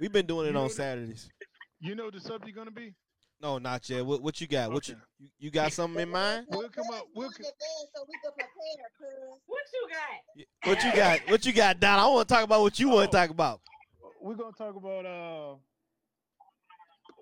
We've 0.00 0.12
been 0.12 0.26
doing 0.26 0.46
it 0.46 0.48
You 0.48 0.54
know 0.54 0.62
on 0.62 0.68
the- 0.68 0.74
Saturdays. 0.74 1.28
You 1.80 1.94
know 1.94 2.10
the 2.10 2.20
subject 2.20 2.54
gonna 2.56 2.70
be? 2.70 2.94
No, 3.40 3.56
not 3.56 3.88
yet. 3.88 4.04
What 4.04 4.20
what 4.22 4.38
you 4.38 4.46
got? 4.46 4.70
What 4.70 4.86
you 4.86 4.96
you, 5.18 5.28
you 5.38 5.50
got 5.50 5.72
something 5.72 6.02
in 6.02 6.10
mind? 6.10 6.46
We'll 6.50 6.68
come 6.68 6.84
up. 6.92 7.06
We'll 7.14 7.30
co- 7.30 7.42
so 7.42 8.04
we 8.06 8.14
can 8.22 8.32
prepare, 8.32 8.90
cuz. 8.98 9.40
What 9.46 9.62
you 9.72 9.88
got? 9.88 10.68
What 10.68 10.84
you 10.84 10.92
got? 10.94 11.20
What 11.30 11.46
you 11.46 11.52
got, 11.54 11.80
Don? 11.80 11.98
I 11.98 12.06
want 12.08 12.28
to 12.28 12.34
talk 12.34 12.44
about 12.44 12.60
what 12.60 12.78
you 12.78 12.90
want 12.90 13.10
to 13.10 13.16
talk 13.16 13.30
about. 13.30 13.62
we're 14.20 14.34
gonna 14.34 14.52
talk 14.52 14.76
about. 14.76 15.06
Uh, 15.06 15.54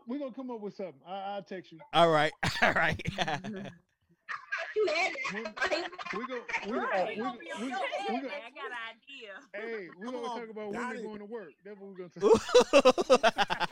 we're 0.09 0.19
gonna 0.19 0.33
come 0.33 0.51
up 0.51 0.61
with 0.61 0.75
something. 0.75 1.01
I, 1.07 1.35
I'll 1.37 1.43
text 1.45 1.71
you. 1.71 1.79
All 1.93 2.11
right, 2.11 2.33
all 2.63 2.73
right. 2.73 3.01
You 4.79 4.87
We 5.35 5.43
that. 5.43 5.91
we 6.17 6.27
go. 6.27 6.35
We, 6.67 6.73
Right. 6.79 7.17
we, 7.17 7.23
we, 7.23 7.29
we, 7.29 7.35
we, 7.65 7.71
Hey, 7.71 7.73
go- 7.73 7.75
I 8.07 8.51
got 8.55 8.71
an 8.71 8.77
idea. 8.95 9.33
Hey, 9.55 9.89
we're 9.99 10.07
gonna 10.07 10.19
on, 10.19 10.41
talk 10.41 10.51
about 10.51 10.73
got 10.73 10.89
women 10.89 10.97
it. 10.97 11.03
going 11.05 11.19
to 11.19 11.25
work. 11.25 11.53
That's 11.65 11.79
what 11.81 11.89
we're 11.91 11.97
gonna 11.97 12.11
talk. 12.21 13.69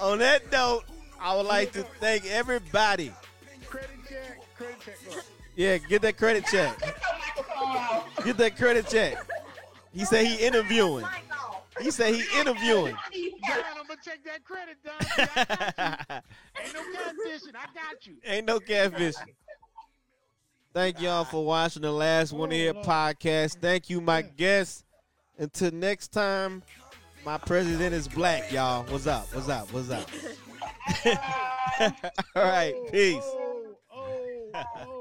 On 0.00 0.18
that 0.18 0.50
note, 0.52 0.84
I 1.20 1.34
would 1.36 1.46
like 1.46 1.72
to 1.72 1.82
thank 2.00 2.26
everybody. 2.26 3.12
Credit 3.66 3.88
check. 4.08 4.38
Credit 4.56 4.76
check. 4.84 4.96
Look. 5.14 5.24
Yeah, 5.56 5.78
get 5.78 6.02
that 6.02 6.16
credit 6.18 6.44
check. 6.46 6.78
Get 8.24 8.36
that 8.36 8.56
credit 8.56 8.86
check. 8.88 9.26
He 9.94 10.04
said 10.04 10.26
he 10.26 10.36
interviewing. 10.36 11.06
He 11.80 11.90
said 11.90 12.14
he 12.14 12.24
interviewing. 12.38 12.94
Don, 12.94 13.62
I'm 13.78 13.86
gonna 13.86 14.00
check 14.04 14.20
that 14.24 14.44
credit, 14.44 14.76
Don. 14.84 14.94
I. 15.78 16.22
Ain't 16.62 16.74
no 16.74 16.80
catfishing. 16.80 17.54
I 17.54 17.66
got 17.74 18.06
you. 18.06 18.14
Ain't 18.24 18.46
no 18.46 18.60
catfish. 18.60 19.14
Thank 20.72 21.00
y'all 21.00 21.24
for 21.24 21.44
watching 21.44 21.82
the 21.82 21.92
last 21.92 22.32
one 22.32 22.50
here 22.50 22.74
podcast. 22.74 23.60
Thank 23.60 23.88
you, 23.90 24.00
my 24.00 24.22
guests. 24.22 24.84
Until 25.38 25.70
next 25.70 26.08
time, 26.08 26.62
my 27.24 27.38
president 27.38 27.94
is 27.94 28.08
black, 28.08 28.50
y'all. 28.52 28.84
What's 28.84 29.06
up? 29.06 29.32
What's 29.34 29.48
up? 29.48 29.72
What's 29.72 29.90
up? 29.90 30.08
All 32.34 32.42
right, 32.42 32.74
oh, 32.76 32.88
peace. 32.90 33.22
Oh, 33.22 33.76
oh, 33.92 34.64
oh. 34.86 34.95